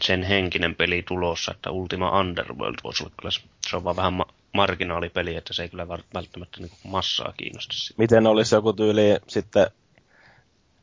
sen 0.01 0.23
henkinen 0.23 0.75
peli 0.75 1.03
tulossa, 1.07 1.51
että 1.51 1.71
Ultima 1.71 2.19
Underworld 2.19 2.75
voisi 2.83 3.03
olla 3.03 3.13
kyllä, 3.17 3.31
se- 3.31 3.41
se 3.69 3.75
on 3.75 3.83
vaan 3.83 3.95
vähän 3.95 4.13
ma- 4.13 4.33
marginaalipeli, 4.53 5.35
että 5.35 5.53
se 5.53 5.63
ei 5.63 5.69
kyllä 5.69 5.87
välttämättä 5.87 6.59
niin 6.59 6.71
massaa 6.83 7.33
kiinnosta. 7.37 7.73
Miten 7.97 8.27
olisi 8.27 8.55
joku 8.55 8.73
tyyli 8.73 9.01
sitten 9.27 9.67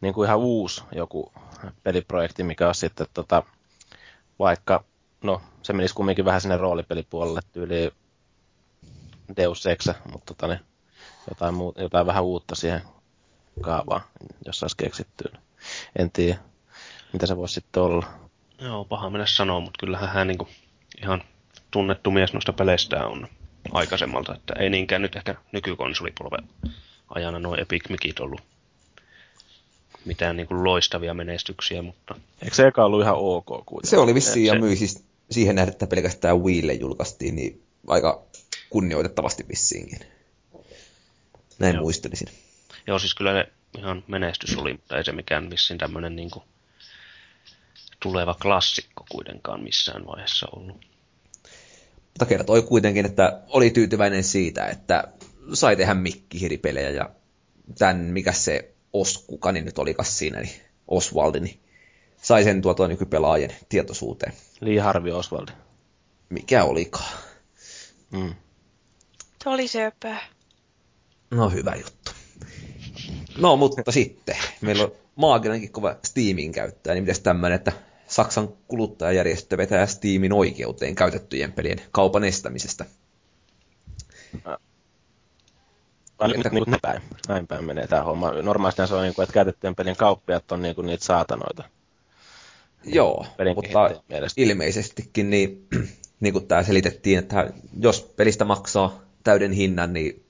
niin 0.01 0.15
kuin 0.15 0.27
ihan 0.27 0.39
uusi 0.39 0.83
joku 0.93 1.33
peliprojekti, 1.83 2.43
mikä 2.43 2.69
on 2.69 2.75
sitten 2.75 3.07
tota, 3.15 3.43
vaikka, 4.39 4.85
no 5.23 5.43
se 5.63 5.73
menisi 5.73 5.95
kumminkin 5.95 6.25
vähän 6.25 6.41
sinne 6.41 6.57
roolipelipuolelle 6.57 7.41
tyyli 7.53 7.93
Deus 9.37 9.67
Ex, 9.67 9.87
mutta 10.13 10.35
tota, 10.35 10.47
niin, 10.47 10.61
jotain, 11.29 11.55
muu, 11.55 11.75
jotain 11.79 12.07
vähän 12.07 12.25
uutta 12.25 12.55
siihen 12.55 12.83
kaavaan, 13.61 14.01
jos 14.47 14.59
saisi 14.61 14.77
keksittyä. 14.77 15.39
En 15.99 16.11
tiedä, 16.11 16.39
mitä 17.13 17.27
se 17.27 17.37
voisi 17.37 17.55
sitten 17.55 17.83
olla. 17.83 18.07
Joo, 18.61 18.85
paha 18.85 19.11
mennä 19.11 19.27
sanoa, 19.27 19.61
mutta 19.61 19.79
kyllähän 19.81 20.09
hän 20.09 20.27
niin 20.29 20.39
ihan 21.03 21.23
tunnettu 21.71 22.11
mies 22.11 22.33
noista 22.33 22.53
peleistä 22.53 23.07
on 23.07 23.29
aikaisemmalta, 23.73 24.35
että 24.35 24.55
ei 24.59 24.71
niinkään 24.71 25.03
nyt 25.03 25.17
ehkä 25.17 25.35
nykykonsolipolven 25.53 26.49
ajana 27.15 27.39
noin 27.39 27.61
Epic 27.61 27.89
Micit 27.89 28.21
ollut 28.21 28.41
mitään 30.05 30.37
niin 30.37 30.47
kuin 30.47 30.65
loistavia 30.65 31.15
menestyksiä, 31.15 31.83
mutta 31.83 32.15
Eikö 32.43 32.55
se 32.55 32.67
eka 32.67 32.85
ollut 32.85 33.03
ihan 33.03 33.17
ok 33.17 33.47
kuitenkin? 33.47 33.91
Se 33.91 33.99
oli 33.99 34.15
vissiin 34.15 34.47
ja 34.47 34.53
Se- 34.53 34.59
myi 34.59 34.77
siis 34.77 35.05
siihen 35.31 35.55
nähden, 35.55 35.73
että 35.73 35.87
pelkästään 35.87 36.41
Wiille 36.41 36.73
julkaistiin, 36.73 37.37
niin 37.37 37.63
aika 37.87 38.23
kunnioitettavasti 38.71 39.45
vissiinkin. 39.49 39.99
Näin 41.59 41.75
Joo. 41.75 41.83
muistelisin. 41.83 42.29
joo 42.87 42.99
siis 42.99 43.15
kyllä 43.15 43.33
ne 43.33 43.49
ihan 43.79 44.05
menestys 44.07 44.57
oli, 44.57 44.73
mutta 44.73 44.97
ei 44.97 45.05
se 45.05 45.13
mikään 45.13 45.51
vissiin 45.51 45.79
tämmöinen 45.79 46.17
niin 46.17 46.31
kuin 46.31 46.45
tuleva 48.01 48.35
klassikko 48.43 49.07
kuitenkaan 49.11 49.63
missään 49.63 50.07
vaiheessa 50.07 50.47
ollut. 50.53 50.87
Mutta 52.05 52.27
kertoi 52.27 52.63
kuitenkin, 52.63 53.07
että 53.07 53.41
oli 53.49 53.71
tyytyväinen 53.71 54.25
siitä, 54.25 54.67
että 54.67 55.05
sai 55.53 55.77
tehdä 55.77 55.95
mikkihiripelejä 55.95 56.91
ja 56.91 57.11
tämän, 57.79 57.97
mikä 57.97 58.33
se 58.33 58.75
Os, 58.93 59.25
kuka 59.27 59.53
niin 59.53 59.65
nyt 59.65 59.79
olikas 59.79 60.19
siinä, 60.19 60.41
niin 60.41 60.61
Oswaldi, 60.89 61.41
niin 61.41 61.61
sai 62.23 62.45
sen 62.45 62.63
tuotua 62.63 62.89
nykypelaajien 62.89 63.57
tietoisuuteen. 63.69 64.33
Lee 64.61 64.81
Harvey 64.81 65.13
Oswald. 65.13 65.49
Mikä 66.29 66.65
olikaan? 66.65 67.19
Mm. 68.11 68.35
Se 69.47 69.51
oli 69.51 69.69
söpö. 69.69 70.15
No 71.31 71.51
hyvä 71.51 71.75
juttu. 71.75 72.11
No 73.39 73.57
mutta 73.57 73.93
sitten, 73.93 74.37
meillä 74.61 74.85
on 74.85 74.93
maaginenkin 75.17 75.73
kova 75.73 75.97
Steamin 76.05 76.53
käyttäjä, 76.53 76.95
niin 76.95 77.03
mitäs 77.03 77.21
tämmöinen, 77.21 77.57
että 77.57 77.73
Saksan 78.09 78.49
kuluttajajärjestö 78.69 79.57
vetää 79.57 79.87
Steamin 79.87 80.33
oikeuteen 80.33 80.95
käytettyjen 80.95 81.53
pelien 81.53 81.81
kaupan 81.93 82.25
estämisestä. 82.25 82.85
Nyt 86.27 86.53
niin 86.53 86.65
näin 86.67 86.81
päin, 86.83 87.03
näin 87.29 87.47
päin 87.47 87.65
menee 87.65 87.87
tämä 87.87 88.03
homma. 88.03 88.31
Normaalisti 88.31 88.87
se 88.87 88.95
on 88.95 89.03
niin 89.03 89.15
kuin, 89.15 89.23
että 89.23 89.35
käytettyjen 89.35 89.75
pelin 89.75 89.97
kauppiat 89.97 90.53
on 90.53 90.63
niin 90.63 90.75
kuin 90.75 90.87
niitä 90.87 91.05
saatanoita. 91.05 91.65
Joo, 92.85 93.27
Pelin 93.37 93.55
mutta 93.55 93.91
mielestä. 94.09 94.41
ilmeisestikin 94.41 95.31
niin, 95.31 95.67
niin 96.21 96.33
kuin 96.33 96.47
tämä 96.47 96.63
selitettiin, 96.63 97.19
että 97.19 97.51
jos 97.81 98.03
pelistä 98.03 98.45
maksaa 98.45 99.06
täyden 99.27 99.53
hinnan, 99.53 99.93
niin 99.93 100.25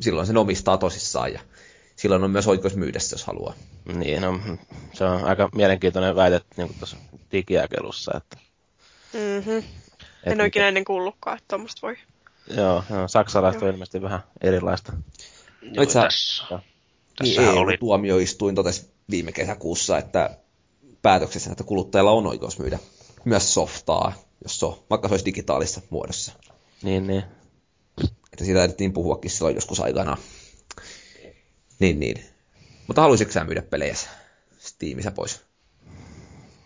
silloin 0.00 0.26
sen 0.26 0.36
omistaa 0.36 0.78
tosissaan 0.78 1.32
ja 1.32 1.40
silloin 1.96 2.24
on 2.24 2.30
myös 2.30 2.46
oikeus 2.48 2.76
myydä 2.76 2.98
se, 2.98 3.14
jos 3.14 3.24
haluaa. 3.24 3.54
Niin, 3.94 4.22
no, 4.22 4.40
se 4.92 5.04
on 5.04 5.24
aika 5.24 5.48
mielenkiintoinen 5.54 6.16
väite 6.16 6.40
niin 6.56 6.74
tuossa 6.78 6.96
digijakelussa. 7.32 8.12
Että, 8.16 8.36
Mhm. 9.12 9.56
et 9.58 9.64
En 10.32 10.40
ole 10.40 10.46
ikinä 10.48 10.68
ennen 10.68 10.84
kuullutkaan, 10.84 11.36
että 11.36 11.48
tuommoista 11.48 11.80
voi. 11.82 11.96
Joo, 12.56 12.84
joo, 12.90 13.08
saksalaiset 13.08 13.62
on 13.62 13.68
ilmeisesti 13.68 14.02
vähän 14.02 14.20
erilaista. 14.40 14.92
Joo, 15.62 15.82
itse- 15.82 16.00
tässä, 16.00 16.44
Niin 17.22 17.40
EU-tuomioistuin 17.40 18.54
totesi 18.54 18.90
viime 19.10 19.32
kesäkuussa, 19.32 19.98
että 19.98 20.36
päätöksessä, 21.02 21.50
että 21.52 21.64
kuluttajalla 21.64 22.10
on 22.10 22.26
oikeus 22.26 22.58
myydä 22.58 22.78
myös 23.24 23.54
softaa, 23.54 24.12
jos 24.44 24.60
se 24.60 24.66
on, 24.66 24.76
vaikka 24.90 25.08
se 25.08 25.12
olisi 25.14 25.24
digitaalisessa 25.24 25.80
muodossa. 25.90 26.32
Niin, 26.82 27.06
niin. 27.06 27.24
Että 28.40 28.46
siitä 28.46 28.62
ehdittiin 28.62 28.92
puhuakin 28.92 29.30
silloin 29.30 29.54
joskus 29.54 29.80
aikanaan. 29.80 30.18
Niin, 31.78 32.00
niin. 32.00 32.24
Mutta 32.86 33.02
haluaisitko 33.02 33.32
sä 33.32 33.44
myydä 33.44 33.62
pelejä 33.62 33.94
Steamissa 34.58 35.10
pois? 35.10 35.40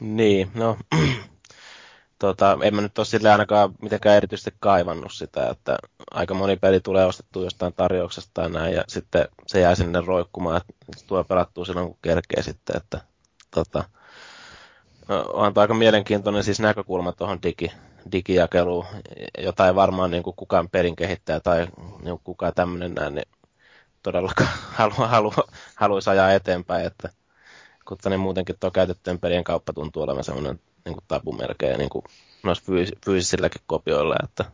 Niin, 0.01 0.51
no, 0.55 0.77
tota, 2.19 2.59
en 2.63 2.75
mä 2.75 2.81
nyt 2.81 2.99
ole 2.99 3.07
sille 3.07 3.31
ainakaan 3.31 3.75
mitenkään 3.83 4.17
erityisesti 4.17 4.55
kaivannut 4.61 5.13
sitä, 5.13 5.49
että 5.51 5.79
aika 6.11 6.35
moni 6.35 6.57
peli 6.57 6.81
tulee 6.81 7.05
ostettua 7.05 7.45
jostain 7.45 7.75
tarjouksesta 7.75 8.31
tai 8.35 8.51
näin, 8.51 8.75
ja 8.75 8.85
sitten 8.89 9.29
se 9.47 9.61
jää 9.61 9.75
sinne 9.75 10.01
roikkumaan, 10.07 10.57
että 10.57 10.73
tuo 11.07 11.25
pelattua 11.25 11.65
silloin, 11.65 11.87
kun 11.87 11.99
kerkee 12.03 12.43
sitten, 12.43 12.77
että 12.77 13.01
tota, 13.51 13.85
on 15.09 15.53
aika 15.57 15.75
mielenkiintoinen 15.75 16.45
siis 16.45 16.61
näkökulma 16.61 17.13
tuohon 17.13 17.43
digi, 17.43 17.73
digijakeluun, 18.13 18.87
jota 19.39 19.67
ei 19.67 19.75
varmaan 19.75 20.11
niin 20.11 20.23
kuin 20.23 20.37
kukaan 20.37 20.69
pelin 20.69 20.97
kehittäjä 20.97 21.41
tai 21.41 21.67
niin 22.03 22.21
kukaan 22.25 22.53
tämmöinen 22.55 22.95
näin, 22.95 23.15
niin 23.15 23.29
todellakaan 24.03 24.51
halua, 24.79 25.09
halua, 25.09 25.35
haluaisi 25.75 26.11
ajaa 26.11 26.33
eteenpäin, 26.33 26.87
että 26.87 27.09
kun 27.89 27.99
niin 28.09 28.21
muutenkin 28.21 28.57
tuo 28.61 28.71
käytettyjen 28.71 29.19
pelien 29.19 29.45
kauppa 29.45 29.73
tuntuu 29.73 30.03
olevan 30.03 30.25
semmoinen 30.25 30.61
niin 30.85 30.95
kuin 30.95 31.05
tabu 31.09 31.33
melkein 31.33 31.79
niin 31.79 31.91
kuin 31.91 32.05
noissa 32.43 32.65
fyys- 32.65 32.99
fyysisilläkin 33.05 33.63
kopioilla, 33.67 34.17
että 34.25 34.45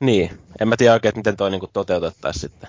niin, 0.00 0.38
en 0.60 0.68
mä 0.68 0.76
tiedä 0.76 0.92
oikein, 0.92 1.08
että 1.08 1.18
miten 1.18 1.36
toi 1.36 1.50
niin 1.50 1.62
toteutettaisiin 1.72 2.40
sitten. 2.40 2.68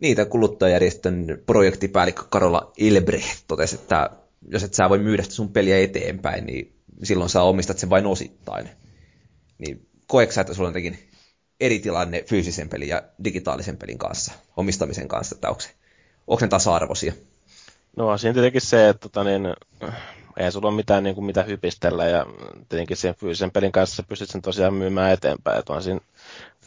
Niitä 0.00 0.24
kuluttajajärjestön 0.24 1.42
projektipäällikkö 1.46 2.22
Karola 2.30 2.72
Ilbrecht 2.76 3.44
totesi, 3.48 3.74
että 3.74 4.10
jos 4.48 4.62
et 4.62 4.74
sä 4.74 4.88
voi 4.88 4.98
myydä 4.98 5.22
sitä 5.22 5.34
sun 5.34 5.52
peliä 5.52 5.78
eteenpäin, 5.78 6.46
niin 6.46 6.74
silloin 7.02 7.30
sä 7.30 7.42
omistat 7.42 7.78
sen 7.78 7.90
vain 7.90 8.06
osittain. 8.06 8.68
Niin 9.58 9.88
koeksä, 10.06 10.40
että 10.40 10.54
sulla 10.54 10.68
on 10.68 10.70
jotenkin 10.70 10.98
eri 11.60 11.78
tilanne 11.78 12.22
fyysisen 12.22 12.68
pelin 12.68 12.88
ja 12.88 13.02
digitaalisen 13.24 13.76
pelin 13.76 13.98
kanssa, 13.98 14.32
omistamisen 14.56 15.08
kanssa, 15.08 15.34
että 15.34 15.48
onko, 15.48 15.62
onko 16.26 16.44
ne 16.44 16.48
tasa-arvoisia? 16.48 17.12
No 17.96 18.18
siinä 18.18 18.34
tietenkin 18.34 18.60
se, 18.60 18.88
että 18.88 19.00
tota, 19.00 19.24
niin, 19.24 19.42
ei 20.36 20.52
sulla 20.52 20.68
ole 20.68 20.76
mitään 20.76 21.04
niin 21.04 21.14
kuin, 21.14 21.24
mitä 21.24 21.42
hypistellä 21.42 22.04
ja 22.04 22.26
tietenkin 22.68 22.96
sen 22.96 23.14
fyysisen 23.14 23.50
pelin 23.50 23.72
kanssa 23.72 24.02
pystyt 24.02 24.30
sen 24.30 24.42
tosiaan 24.42 24.74
myymään 24.74 25.12
eteenpäin. 25.12 25.58
Että 25.58 25.72
on 25.72 25.82
siinä 25.82 26.00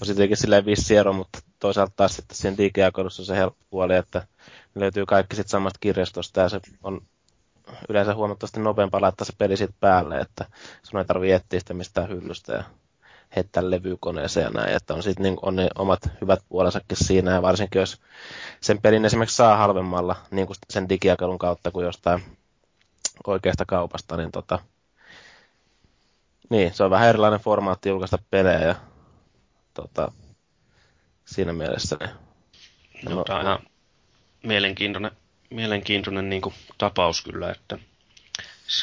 on 0.01 0.07
tietenkin 0.07 0.37
silleen 0.37 0.65
vissi 0.65 0.95
ero, 0.95 1.13
mutta 1.13 1.39
toisaalta 1.59 1.93
taas 1.95 2.15
sitten 2.15 2.37
siinä 2.37 2.57
digijakelussa 2.57 3.25
se 3.25 3.35
helppo 3.35 3.65
puoli, 3.69 3.95
että 3.95 4.27
ne 4.75 4.81
löytyy 4.81 5.05
kaikki 5.05 5.35
sitten 5.35 5.49
samasta 5.49 5.79
kirjastosta 5.79 6.41
ja 6.41 6.49
se 6.49 6.59
on 6.83 7.01
yleensä 7.89 8.15
huomattavasti 8.15 8.59
nopeampaa 8.59 9.01
laittaa 9.01 9.25
se 9.25 9.33
peli 9.37 9.57
sitten 9.57 9.77
päälle, 9.79 10.19
että 10.19 10.45
sun 10.83 10.99
ei 10.99 11.05
tarvitse 11.05 11.35
etsiä 11.35 11.59
sitä 11.59 11.73
mistään 11.73 12.09
hyllystä 12.09 12.53
ja 12.53 12.63
heittää 13.35 13.69
levykoneeseen 13.69 14.43
ja 14.43 14.49
näin, 14.49 14.75
että 14.75 14.93
on 14.93 15.03
sitten 15.03 15.23
niin, 15.23 15.37
on 15.41 15.55
ne 15.55 15.67
omat 15.77 15.99
hyvät 16.21 16.39
puolensakin 16.49 16.97
siinä 16.97 17.31
ja 17.31 17.41
varsinkin 17.41 17.79
jos 17.79 18.01
sen 18.61 18.81
pelin 18.81 19.05
esimerkiksi 19.05 19.35
saa 19.35 19.57
halvemmalla 19.57 20.15
niin 20.31 20.47
kuin 20.47 20.57
sen 20.69 20.89
digijakelun 20.89 21.39
kautta 21.39 21.71
kuin 21.71 21.85
jostain 21.85 22.23
oikeasta 23.27 23.65
kaupasta, 23.65 24.17
niin 24.17 24.31
tota, 24.31 24.59
niin, 26.49 26.73
se 26.73 26.83
on 26.83 26.91
vähän 26.91 27.09
erilainen 27.09 27.39
formaatti 27.39 27.89
julkaista 27.89 28.17
pelejä 28.29 28.59
ja 28.59 28.75
tota, 29.73 30.11
siinä 31.25 31.53
mielessä 31.53 31.97
niin, 32.01 33.15
no, 33.15 33.23
tämä 33.23 33.39
on 33.39 33.45
ihan 33.45 33.59
mielenkiintoinen, 34.43 35.11
mielenkiintoinen 35.49 36.29
niin 36.29 36.41
kuin, 36.41 36.55
tapaus 36.77 37.21
kyllä, 37.21 37.51
että 37.51 37.77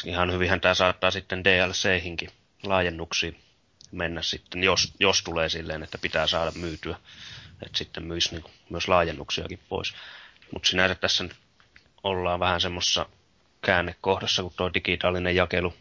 ihan 0.05 0.31
hyvinhän 0.31 0.61
tämä 0.61 0.73
saattaa 0.73 1.11
sitten 1.11 1.43
DLC-hinkin 1.43 2.29
laajennuksiin 2.63 3.39
mennä 3.91 4.21
sitten, 4.21 4.63
jos, 4.63 4.93
jos 4.99 5.21
tulee 5.23 5.49
silleen, 5.49 5.83
että 5.83 5.97
pitää 5.97 6.27
saada 6.27 6.51
myytyä, 6.51 6.97
että 7.65 7.77
sitten 7.77 8.05
myisi 8.05 8.31
niin 8.31 8.41
kuin, 8.41 8.53
myös 8.69 8.87
laajennuksiakin 8.87 9.59
pois. 9.69 9.93
Mutta 10.53 10.69
sinänsä 10.69 10.95
tässä 10.95 11.23
nyt 11.23 11.35
ollaan 12.03 12.39
vähän 12.39 12.61
semmoisessa 12.61 13.05
käännekohdassa, 13.61 14.43
kun 14.43 14.53
tuo 14.57 14.73
digitaalinen 14.73 15.35
jakelu 15.35 15.73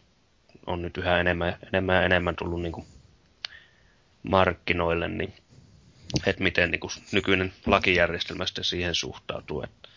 on 0.66 0.82
nyt 0.82 0.96
yhä 0.96 1.20
enemmän, 1.20 1.58
enemmän 1.72 1.96
ja 1.96 2.02
enemmän 2.02 2.36
tullut 2.36 2.62
niin 2.62 2.72
kuin 2.72 2.86
markkinoille, 4.22 5.08
niin 5.08 5.34
että 6.26 6.42
miten 6.42 6.70
niin 6.70 6.80
kuin 6.80 6.90
nykyinen 7.12 7.52
lakijärjestelmä 7.66 8.46
sitten 8.46 8.64
siihen 8.64 8.94
suhtautuu. 8.94 9.62
Että 9.62 9.88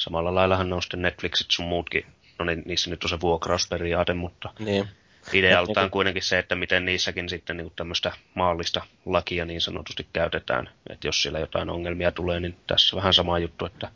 samalla 0.00 0.34
laillahan 0.34 0.72
on 0.72 0.82
sitten 0.82 1.02
Netflixit 1.02 1.50
sun 1.50 1.66
muutkin, 1.66 2.06
no 2.38 2.44
niin, 2.44 2.62
niissä 2.66 2.90
nyt 2.90 3.04
on 3.04 3.10
se 3.10 3.20
vuokrausperiaate, 3.20 4.14
mutta 4.14 4.52
niin. 4.58 4.88
idealtaan 5.32 5.84
niin 5.84 5.90
kuitenkin 5.90 6.22
se, 6.22 6.38
että 6.38 6.54
miten 6.54 6.84
niissäkin 6.84 7.28
sitten 7.28 7.56
niin 7.56 7.72
tämmöistä 7.76 8.12
maallista 8.34 8.82
lakia 9.06 9.44
niin 9.44 9.60
sanotusti 9.60 10.06
käytetään. 10.12 10.70
Että 10.90 11.08
jos 11.08 11.22
siellä 11.22 11.38
jotain 11.38 11.70
ongelmia 11.70 12.12
tulee, 12.12 12.40
niin 12.40 12.56
tässä 12.66 12.96
vähän 12.96 13.14
sama 13.14 13.38
juttu, 13.38 13.66
että 13.66 13.88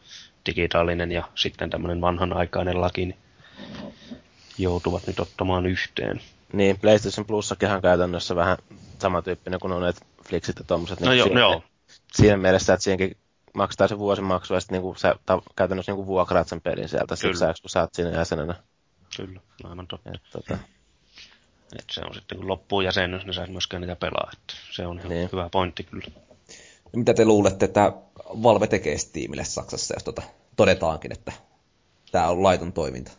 digitaalinen 0.47 1.13
ja 1.13 1.29
sitten 1.35 1.71
tämmöinen 1.71 2.01
vanhanaikainen 2.01 2.81
laki 2.81 3.07
niin 3.07 3.19
joutuvat 4.59 5.07
nyt 5.07 5.21
ottamaan 5.21 5.67
yhteen. 5.67 6.21
Niin, 6.53 6.79
PlayStation 6.81 7.27
Plussakin 7.27 7.71
on 7.71 7.83
käytännössä 7.83 8.37
vähän 8.37 8.59
samantyyppinen 8.99 9.61
kuin 9.61 9.73
on 9.73 9.83
Netflixit 9.83 10.59
ja 10.59 10.65
tommoset. 10.65 11.01
No 11.01 11.11
niin 11.11 11.19
joo, 11.19 11.27
siinä, 11.27 11.41
joo. 11.41 11.63
Siinä 12.13 12.37
mielessä, 12.37 12.75
että 12.75 12.85
siihenkin 12.85 13.17
maksetaan 13.55 13.89
se 13.89 13.99
vuosimaksu 13.99 14.55
ja 14.55 14.61
sitten 14.61 14.75
niinku 14.75 14.95
sä 14.95 15.15
ta, 15.27 15.43
käytännössä 15.57 15.93
niinku 15.93 16.07
vuokraat 16.07 16.49
sen 16.49 16.61
pelin 16.61 16.89
sieltä 16.89 17.15
Kyllä. 17.21 17.39
sä, 17.39 17.55
kun 17.63 17.71
sä 17.71 17.81
oot 17.81 17.95
siinä 17.95 18.11
jäsenenä. 18.11 18.55
Kyllä, 19.17 19.41
aivan 19.65 19.87
totta. 19.87 20.11
Et, 20.15 20.23
tota... 20.33 20.59
Et 21.79 21.85
se 21.91 22.01
on 22.01 22.15
sitten, 22.15 22.39
kun 22.39 22.49
loppuu 22.49 22.81
jäsenyys, 22.81 23.25
niin 23.25 23.35
sä 23.35 23.45
et 23.45 23.51
myöskään 23.51 23.81
niitä 23.81 23.97
pelaa. 23.97 24.31
Et 24.33 24.57
se 24.71 24.87
on 24.87 24.99
ihan 24.99 25.09
niin. 25.09 25.29
hyvä 25.33 25.49
pointti 25.53 25.85
kyllä. 25.85 26.07
Mitä 26.97 27.15
te 27.15 27.25
luulette, 27.25 27.65
että 27.65 27.93
Valve 28.43 28.67
tekee 28.67 28.99
Steamille 28.99 29.45
Saksassa, 29.45 29.95
jos 29.95 30.05
tota 30.05 30.23
todetaankin, 30.57 31.13
että 31.13 31.33
tämä 32.13 32.29
on 32.29 32.43
laiton 32.43 32.73
toiminta? 32.73 33.13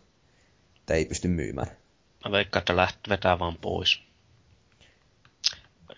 Että 0.77 0.93
ei 0.93 1.05
pysty 1.05 1.27
myymään. 1.27 1.67
Mä 2.25 2.31
veikkaan, 2.31 2.61
että 2.61 2.75
läht, 2.75 2.99
vetää 3.09 3.39
vaan 3.39 3.57
pois. 3.57 4.01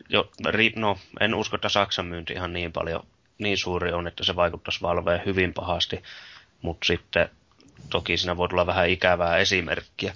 Jo, 0.09 0.31
ri, 0.49 0.73
no, 0.75 0.97
en 1.19 1.35
usko, 1.35 1.55
että 1.55 1.69
Saksan 1.69 2.05
myynti 2.05 2.33
ihan 2.33 2.53
niin 2.53 2.71
paljon, 2.71 3.07
niin 3.37 3.57
suuri 3.57 3.93
on, 3.93 4.07
että 4.07 4.23
se 4.23 4.35
vaikuttaisi 4.35 4.81
Valveen 4.81 5.25
hyvin 5.25 5.53
pahasti. 5.53 6.03
Mutta 6.61 6.87
sitten 6.87 7.29
toki 7.89 8.17
siinä 8.17 8.37
voi 8.37 8.49
tulla 8.49 8.65
vähän 8.65 8.89
ikävää 8.89 9.37
esimerkkiä. 9.37 10.13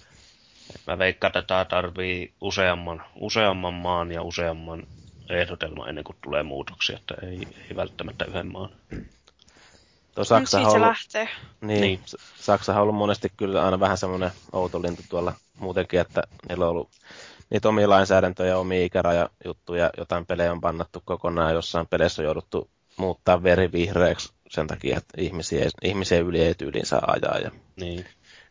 Et 0.75 0.81
mä 0.87 0.97
veikkaan, 0.97 1.29
että 1.29 1.41
tämä 1.41 1.65
tarvii 1.65 2.33
useamman, 2.41 3.03
useamman 3.15 3.73
maan 3.73 4.11
ja 4.11 4.21
useamman 4.21 4.87
ehdotelman 5.29 5.89
ennen 5.89 6.03
kuin 6.03 6.17
tulee 6.23 6.43
muutoksia, 6.43 6.97
että 6.97 7.15
ei, 7.23 7.47
ei 7.69 7.75
välttämättä 7.75 8.25
yhden 8.25 8.51
maan. 8.51 8.69
Tuo 10.15 10.23
Saksa 10.23 10.57
siitä 10.57 10.71
ollut, 10.71 10.87
lähtee. 10.87 11.29
Niin, 11.61 11.81
niin. 11.81 11.99
Saksa 12.39 12.75
on 12.75 12.81
ollut 12.81 12.95
monesti 12.95 13.31
kyllä 13.37 13.65
aina 13.65 13.79
vähän 13.79 13.97
semmoinen 13.97 14.31
outo 14.51 14.81
lintu 14.81 15.03
tuolla 15.09 15.33
muutenkin, 15.59 15.99
että 15.99 16.23
niillä 16.49 16.65
on 16.65 16.71
ollut 16.71 16.89
niitä 17.49 17.69
omia 17.69 17.89
lainsäädäntöjä, 17.89 18.57
omia 18.57 18.85
ikärajajuttuja, 18.85 19.89
jotain 19.97 20.25
pelejä 20.25 20.51
on 20.51 20.61
pannattu 20.61 21.01
kokonaan, 21.05 21.53
jossain 21.53 21.87
peleissä 21.87 22.21
on 22.21 22.25
jouduttu 22.25 22.69
muuttaa 22.97 23.43
veri 23.43 23.71
vihreäksi 23.71 24.33
sen 24.49 24.67
takia, 24.67 24.97
että 24.97 25.21
ihmisiä, 25.21 25.69
ihmisiä 25.83 26.19
yli 26.19 26.41
ei 26.41 26.55
tyyliin 26.55 26.85
saa 26.85 27.03
ajaa 27.07 27.37
ja 27.37 27.51
niin. 27.75 28.05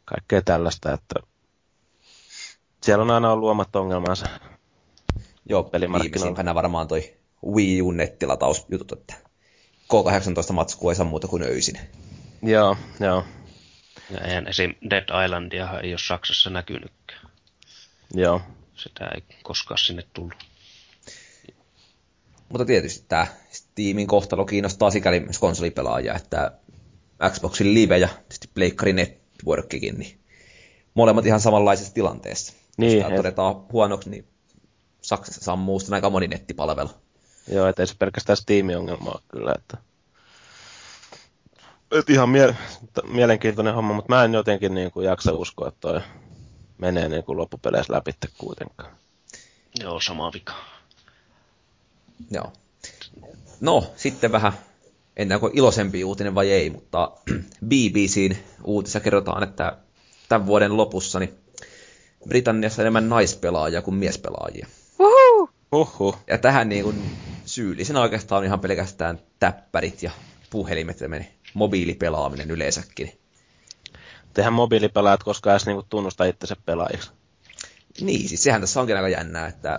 kaikkea 0.05 0.43
tällaista, 0.43 0.93
että 0.93 1.15
siellä 2.83 3.03
on 3.03 3.11
aina 3.11 3.33
ollut 3.33 3.51
omat 3.51 3.77
ongelmansa. 3.77 4.27
Joo, 5.49 5.71
viimeisimpänä 5.73 6.55
varmaan 6.55 6.89
toi 6.89 7.17
Wii 7.47 7.83
U 7.83 7.91
nettilatausjutut, 7.91 8.93
että 8.93 9.15
K18-matskua 9.93 10.91
ei 10.91 10.97
saa 10.97 11.07
muuta 11.07 11.29
kuin 11.29 11.43
öisin. 11.43 11.79
Joo, 12.43 12.77
joo. 13.01 13.25
Ja 14.11 14.21
eihän 14.21 14.47
esim. 14.47 14.75
Dead 14.91 15.25
Islandia 15.25 15.81
ei 15.81 15.93
ole 15.93 15.99
Saksassa 15.99 16.51
näkynytkään. 16.51 17.31
Joo. 18.15 18.41
Sitä 18.75 19.09
ei 19.15 19.23
koskaan 19.43 19.79
sinne 19.79 20.03
tullut. 20.13 20.47
Mutta 22.49 22.65
tietysti 22.65 23.05
tämä 23.09 23.27
Steamin 23.81 24.07
kohtalo 24.07 24.45
kiinnostaa 24.45 24.91
sikäli 24.91 25.21
myös 25.21 25.39
konsolipelaajia, 25.39 26.15
että 26.15 26.53
Xboxin 27.31 27.75
Live 27.75 27.99
ja 27.99 28.09
sitten 28.31 28.51
Pleikkari 28.55 28.93
Networkikin, 28.93 29.99
niin 29.99 30.19
molemmat 30.95 31.27
ihan 31.27 31.41
samanlaisessa 31.41 31.95
tilanteessa. 31.95 32.53
Niin, 32.77 32.99
Jos 32.99 33.09
et... 33.11 33.17
todetaan 33.17 33.55
huonoksi, 33.73 34.11
niin 34.11 34.25
Saksassa 35.01 35.41
sammuu 35.41 35.79
sitten 35.79 35.95
aika 35.95 36.11
moni 36.11 36.29
nettipalvelu. 36.29 36.91
Joo, 37.53 37.67
ettei 37.67 37.87
se 37.87 37.95
pelkästään 37.99 38.37
Steam-ongelma 38.37 39.11
ole 39.11 39.21
kyllä, 39.29 39.55
että... 39.59 39.79
Et 41.91 42.11
ihan 42.11 42.29
mie- 42.29 42.57
mielenkiintoinen 43.05 43.75
homma, 43.75 43.95
mutta 43.95 44.15
mä 44.15 44.25
en 44.25 44.35
jotenkin 44.35 44.75
niin 44.75 44.91
kuin 44.91 45.07
jaksa 45.07 45.33
uskoa, 45.33 45.69
että 45.69 45.81
toi 45.81 46.01
menee 46.79 47.09
niin 47.09 47.25
kuin 47.25 47.39
loppupeleissä 47.39 47.93
läpi 47.93 48.13
kuitenkaan. 48.39 48.97
Joo, 49.81 50.01
sama 50.01 50.33
vika. 50.33 50.55
Joo. 52.31 52.53
No, 53.61 53.93
sitten 53.97 54.33
vähän, 54.33 54.53
en 55.17 55.29
tiedä 55.29 55.35
onko 55.35 55.51
iloisempi 55.53 56.05
uutinen 56.05 56.35
vai 56.35 56.51
ei, 56.51 56.71
mutta 56.71 57.11
BBCn 57.69 58.37
uutissa 58.65 59.01
kerrotaan, 59.01 59.43
että 59.43 59.77
tämän 60.29 60.47
vuoden 60.47 60.77
lopussa 60.77 61.19
niin 61.19 61.35
Britanniassa 62.29 62.83
enemmän 62.83 63.09
naispelaajia 63.09 63.83
kuin 63.83 63.95
miespelaajia. 63.95 64.67
Uhu. 64.99 65.51
Uhu. 65.73 66.15
Ja 66.27 66.39
tähän 66.39 66.69
niin 66.69 66.85
kuin 66.85 67.03
syyllisenä 67.45 68.01
oikeastaan 68.01 68.45
ihan 68.45 68.61
pelkästään 68.61 69.21
täppärit 69.39 70.03
ja 70.03 70.11
puhelimet 70.51 71.01
ja 71.01 71.09
meni 71.09 71.29
mobiilipelaaminen 71.55 72.51
yleensäkin. 72.51 73.21
Tehän 74.35 74.53
mobiilipelaajat 74.53 75.23
koskaan 75.23 75.53
edes 75.55 75.67
niinku 75.67 75.87
tunnusta 75.89 76.25
itsensä 76.25 76.57
pelaajiksi. 76.67 77.11
Niin, 78.01 78.29
siis 78.29 78.43
sehän 78.43 78.61
tässä 78.61 78.81
onkin 78.81 78.97
aika 78.97 79.09
jännää, 79.09 79.47
että 79.47 79.79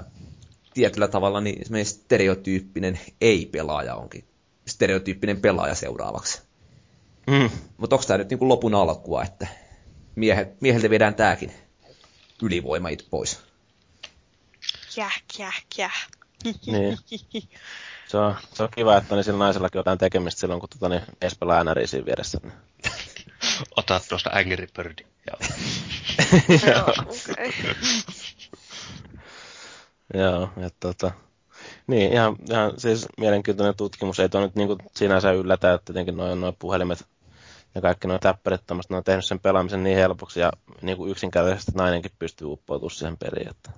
tietyllä 0.74 1.08
tavalla 1.08 1.42
niin 1.42 1.86
stereotyyppinen 1.86 3.00
ei-pelaaja 3.22 3.96
onkin 3.96 4.24
stereotyyppinen 4.68 5.42
pelaaja 5.42 5.76
seuraavaksi. 5.76 6.42
Mm. 7.28 7.50
Mutta 7.78 7.96
onko 7.96 8.06
tämä 8.08 8.18
nyt 8.18 8.30
niinku 8.30 8.50
lopun 8.50 8.76
alkua, 8.76 9.24
että 9.24 9.48
miehet, 10.16 10.62
mieheltä 10.62 10.90
viedään 10.90 11.16
tämäkin 11.16 11.54
ylivoima 12.42 12.90
pois? 13.10 13.40
Jäh, 14.98 15.22
jäh, 15.40 15.64
jäh. 15.78 16.08
Niin. 16.66 16.98
Se 18.08 18.18
on, 18.18 18.36
se 18.54 18.64
on 18.64 18.70
kiva, 18.76 18.98
että 18.98 19.16
niin 19.16 19.24
sillä 19.24 19.40
naisellakin 19.40 19.80
jotain 19.80 19.98
tekemistä 19.98 20.40
silloin, 20.40 20.60
kun 20.60 20.70
tota, 20.70 20.90
niin, 20.90 21.02
mies 21.22 21.38
pelaa 21.40 21.64
NRI 21.64 21.88
siinä 21.88 22.06
vieressä. 22.06 22.38
Niin. 22.44 22.54
Ota 23.78 24.02
tuosta 24.10 24.30
Angry 24.34 24.68
Birdi. 24.78 25.04
Joo, 26.68 26.88
okei. 26.88 27.54
Joo, 30.14 30.50
että 30.58 30.78
tota, 30.80 31.12
niin, 31.88 32.14
ihan, 32.14 32.36
ihan 32.50 32.74
siis 32.78 33.06
mielenkiintoinen 33.18 33.76
tutkimus. 33.76 34.20
Ei 34.20 34.30
tuo 34.30 34.42
nyt 34.42 34.56
niin 34.56 34.68
kuin 34.68 34.80
sinänsä 34.96 35.32
yllätä, 35.32 35.74
että 35.74 35.86
tietenkin 35.86 36.18
noin, 36.18 36.42
noin 36.42 36.56
puhelimet 36.60 37.06
ja 37.76 37.82
kaikki 37.82 38.08
nuo 38.08 38.20
täppärit, 38.20 38.62
ne 38.90 38.98
on 38.98 39.04
tehnyt 39.04 39.26
sen 39.26 39.40
pelaamisen 39.40 39.84
niin 39.84 39.98
helpoksi 39.98 40.40
ja 40.40 40.52
niin 40.82 40.98
kuin 40.98 41.12
yksinkertaisesti 41.12 41.72
nainenkin 41.76 42.12
pystyy 42.20 42.48
uppoutumaan 42.48 42.92
siihen 42.92 43.18
peliin. 43.18 43.50
Että... 43.50 43.72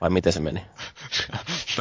Vai 0.00 0.10
miten 0.10 0.32
se 0.32 0.40
meni? 0.40 0.66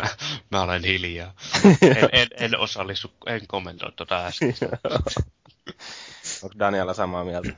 mä, 0.02 0.08
mä 0.52 0.62
olen 0.62 0.84
hiljaa. 0.84 1.34
En, 1.82 2.10
en, 2.12 2.28
en 2.32 2.60
osallistu, 2.60 3.12
en 3.26 3.48
kommentoi 3.48 3.92
tuota 3.92 4.26
äsken. 4.26 4.56
Onko 6.44 6.56
Daniela 6.60 6.94
samaa 6.94 7.24
mieltä? 7.24 7.50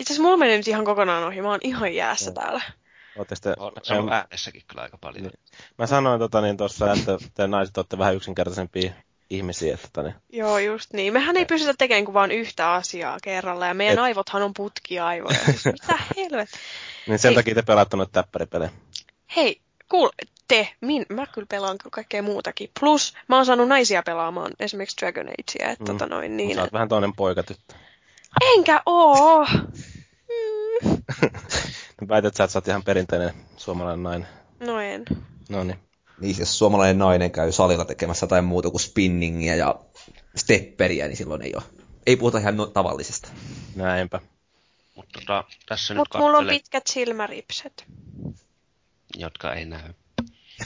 Itse 0.00 0.12
asiassa 0.12 0.22
mulla 0.22 0.36
meni 0.36 0.56
nyt 0.56 0.68
ihan 0.68 0.84
kokonaan 0.84 1.24
ohi. 1.24 1.42
Mä 1.42 1.50
oon 1.50 1.60
ihan 1.62 1.94
jäässä 1.94 2.34
täällä. 3.24 3.62
Ootte 3.64 3.80
se 3.82 3.94
on 3.94 4.12
äänessäkin 4.12 4.62
kyllä 4.66 4.82
aika 4.82 4.98
paljon. 4.98 5.22
Niin. 5.22 5.40
Mä 5.78 5.86
sanoin 5.86 6.18
tota, 6.18 6.40
niin 6.40 6.56
tuossa, 6.56 6.92
että 6.92 7.18
te 7.34 7.46
naiset 7.46 7.76
olette 7.78 7.98
vähän 7.98 8.16
yksinkertaisempia 8.16 8.92
ihmisiä. 9.30 9.78
Että 9.84 10.02
niin. 10.02 10.14
Joo, 10.32 10.58
just 10.58 10.92
niin. 10.92 11.12
Mehän 11.12 11.36
ei 11.36 11.44
pystytä 11.44 11.74
tekemään 11.78 12.04
kuin 12.04 12.14
vain 12.14 12.30
yhtä 12.30 12.72
asiaa 12.72 13.18
kerralla, 13.22 13.66
ja 13.66 13.74
meidän 13.74 13.98
Et... 13.98 14.04
aivothan 14.04 14.42
on 14.42 14.54
putkiaivoja. 14.56 15.38
Siis 15.44 15.64
mitä 15.64 15.98
helvet? 16.16 16.48
Niin 17.06 17.18
sen 17.18 17.28
Hei. 17.28 17.34
takia 17.34 17.54
te 17.54 17.62
pelaatte 17.62 17.96
noita 17.96 18.12
täppäripelejä. 18.12 18.70
Hei, 19.36 19.60
kuul, 19.88 20.08
te, 20.48 20.68
min, 20.80 21.06
mä 21.08 21.26
kyllä 21.26 21.46
pelaan 21.50 21.78
kyllä 21.78 21.90
kaikkea 21.90 22.22
muutakin. 22.22 22.70
Plus, 22.80 23.14
mä 23.28 23.36
oon 23.36 23.46
saanut 23.46 23.68
naisia 23.68 24.02
pelaamaan 24.02 24.52
esimerkiksi 24.60 24.96
Dragon 25.00 25.28
Agea, 25.28 25.70
että 25.70 25.84
mm. 25.84 25.98
tota 25.98 26.06
noin 26.06 26.36
niin. 26.36 26.54
Sä 26.54 26.62
oot 26.62 26.72
vähän 26.72 26.88
toinen 26.88 27.12
poikatyttö. 27.16 27.74
Enkä 28.56 28.82
oo! 28.86 29.46
Mm. 30.84 31.02
Väität, 32.08 32.28
että 32.28 32.46
sä 32.46 32.58
oot 32.58 32.68
ihan 32.68 32.82
perinteinen 32.82 33.34
suomalainen 33.56 34.02
nainen. 34.02 34.28
No 34.60 34.80
en. 34.80 35.04
No 35.48 35.64
niin. 35.64 35.78
Niin, 36.20 36.36
jos 36.38 36.58
suomalainen 36.58 36.98
nainen 36.98 37.30
käy 37.30 37.52
salilla 37.52 37.84
tekemässä 37.84 38.24
jotain 38.24 38.44
muuta 38.44 38.70
kuin 38.70 38.80
spinningiä 38.80 39.54
ja 39.54 39.80
stepperiä, 40.36 41.06
niin 41.06 41.16
silloin 41.16 41.42
ei 41.42 41.52
ole. 41.54 41.62
Ei 42.06 42.16
puhuta 42.16 42.38
ihan 42.38 42.56
no- 42.56 42.66
tavallisesta. 42.66 43.28
Näinpä. 43.76 44.20
Mutta 44.94 45.20
tota, 45.20 45.44
tässä 45.68 45.94
Mut 45.94 46.08
nyt 46.14 46.20
mulla 46.20 46.38
on 46.38 46.46
pitkät 46.46 46.86
silmäripset. 46.86 47.84
Jotka 49.16 49.54
ei 49.54 49.64
näy. 49.64 49.92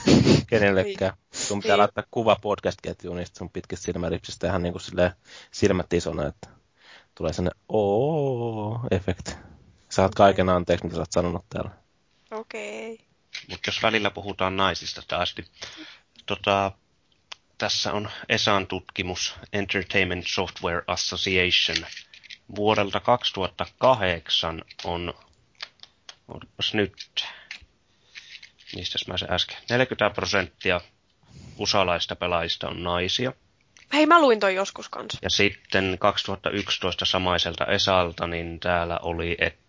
Kenellekään. 0.49 1.13
Sun 1.31 1.59
pitää 1.61 1.75
niin. 1.75 1.79
laittaa 1.79 2.03
kuva 2.11 2.35
podcast-ketjuun 2.41 3.17
niistä 3.17 3.37
sun 3.37 3.49
pitkistä 3.49 3.85
silmäripsistä 3.85 4.47
ihan 4.47 4.63
niin 4.63 4.73
kuin 4.73 5.11
silmät 5.51 5.93
isona, 5.93 6.27
että 6.27 6.49
tulee 7.15 7.33
sellainen 7.33 7.61
ooo-efekti. 7.69 9.50
Saat 9.91 10.15
kaiken 10.15 10.49
anteeksi, 10.49 10.85
mitä 10.85 10.95
sä 10.95 11.01
oot 11.01 11.11
sanonut 11.11 11.45
täällä. 11.49 11.71
Okei. 12.31 12.93
Okay. 12.93 13.05
Mutta 13.49 13.67
jos 13.67 13.83
välillä 13.83 14.11
puhutaan 14.11 14.57
naisista 14.57 15.01
taas, 15.07 15.35
niin 15.37 15.47
tota, 16.25 16.71
tässä 17.57 17.93
on 17.93 18.09
ESAN 18.29 18.67
tutkimus 18.67 19.35
Entertainment 19.53 20.27
Software 20.27 20.81
Association. 20.87 21.77
Vuodelta 22.55 22.99
2008 22.99 24.61
on, 24.83 25.13
odotapas 26.27 26.73
nyt, 26.73 27.25
mistä 28.75 28.99
mä 29.07 29.17
se 29.17 29.27
äsken, 29.29 29.57
40 29.69 30.15
prosenttia 30.15 30.81
usalaista 31.57 32.15
pelaajista 32.15 32.69
on 32.69 32.83
naisia. 32.83 33.33
Hei, 33.93 34.05
mä 34.05 34.21
luin 34.21 34.39
toi 34.39 34.55
joskus 34.55 34.89
kanssa. 34.89 35.19
Ja 35.21 35.29
sitten 35.29 35.97
2011 35.99 37.05
samaiselta 37.05 37.65
Esalta, 37.65 38.27
niin 38.27 38.59
täällä 38.59 38.99
oli, 39.01 39.37
että. 39.39 39.61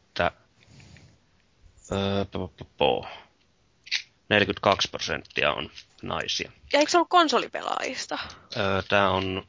42 4.29 4.89
prosenttia 4.91 5.53
on 5.53 5.71
naisia. 6.03 6.53
Ja 6.73 6.79
eikö 6.79 6.91
se 6.91 6.97
ollut 6.97 7.09
konsolipelaajista? 7.09 8.19
Tämä 8.89 9.11
on 9.11 9.47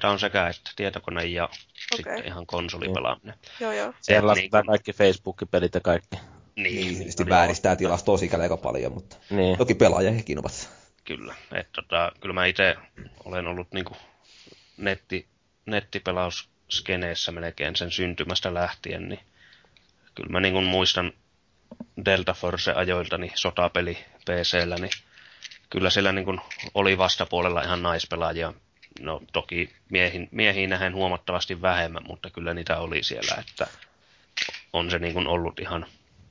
Tämä 0.00 0.12
on 0.12 0.18
sekä 0.18 0.48
että 0.48 0.70
tietokone 0.76 1.24
ja 1.24 1.44
okay. 1.44 1.56
sitten 1.96 2.26
ihan 2.26 2.46
konsolipelaaminen. 2.46 3.34
Joo, 3.60 3.72
joo. 3.72 3.92
Siellä 4.00 4.34
niin 4.34 4.50
kun... 4.50 4.66
kaikki 4.66 4.92
Facebook-pelit 4.92 5.74
ja 5.74 5.80
kaikki. 5.80 6.16
Niin, 6.56 6.76
niin 6.76 6.96
tietysti 6.96 7.28
vääristää 7.28 7.76
tilastoa 7.76 8.18
sikäli 8.18 8.42
aika 8.42 8.56
paljon, 8.56 8.92
mutta 8.92 9.16
niin. 9.30 9.58
toki 9.58 9.74
pelaaja 9.74 10.12
hekin 10.12 10.38
ovat. 10.38 10.70
Kyllä, 11.04 11.34
että 11.52 11.82
tota, 11.82 12.12
kyllä 12.20 12.32
mä 12.32 12.46
itse 12.46 12.76
olen 13.24 13.46
ollut 13.46 13.72
niinku 13.72 13.96
netti, 14.76 15.28
nettipelausskeneessä 16.68 17.32
melkein 17.32 17.76
sen 17.76 17.90
syntymästä 17.90 18.54
lähtien, 18.54 19.08
niin 19.08 19.20
kyllä 20.14 20.30
mä 20.30 20.40
niin 20.40 20.64
muistan 20.64 21.12
Delta 22.04 22.32
Force-ajoilta, 22.32 23.18
niin 23.18 23.32
sotapeli 23.34 23.98
PCllä, 24.24 24.76
niin 24.76 24.90
kyllä 25.70 25.90
siellä 25.90 26.12
niin 26.12 26.24
kuin 26.24 26.40
oli 26.74 26.98
vastapuolella 26.98 27.62
ihan 27.62 27.82
naispelaajia. 27.82 28.52
No 29.00 29.22
toki 29.32 29.72
miehin, 29.90 30.28
miehiin 30.30 30.70
nähen 30.70 30.94
huomattavasti 30.94 31.62
vähemmän, 31.62 32.02
mutta 32.06 32.30
kyllä 32.30 32.54
niitä 32.54 32.78
oli 32.78 33.02
siellä, 33.02 33.34
että 33.40 33.66
on 34.72 34.90
se 34.90 34.98
niin 34.98 35.14
kuin 35.14 35.26
ollut 35.26 35.60
ihan 35.60 35.86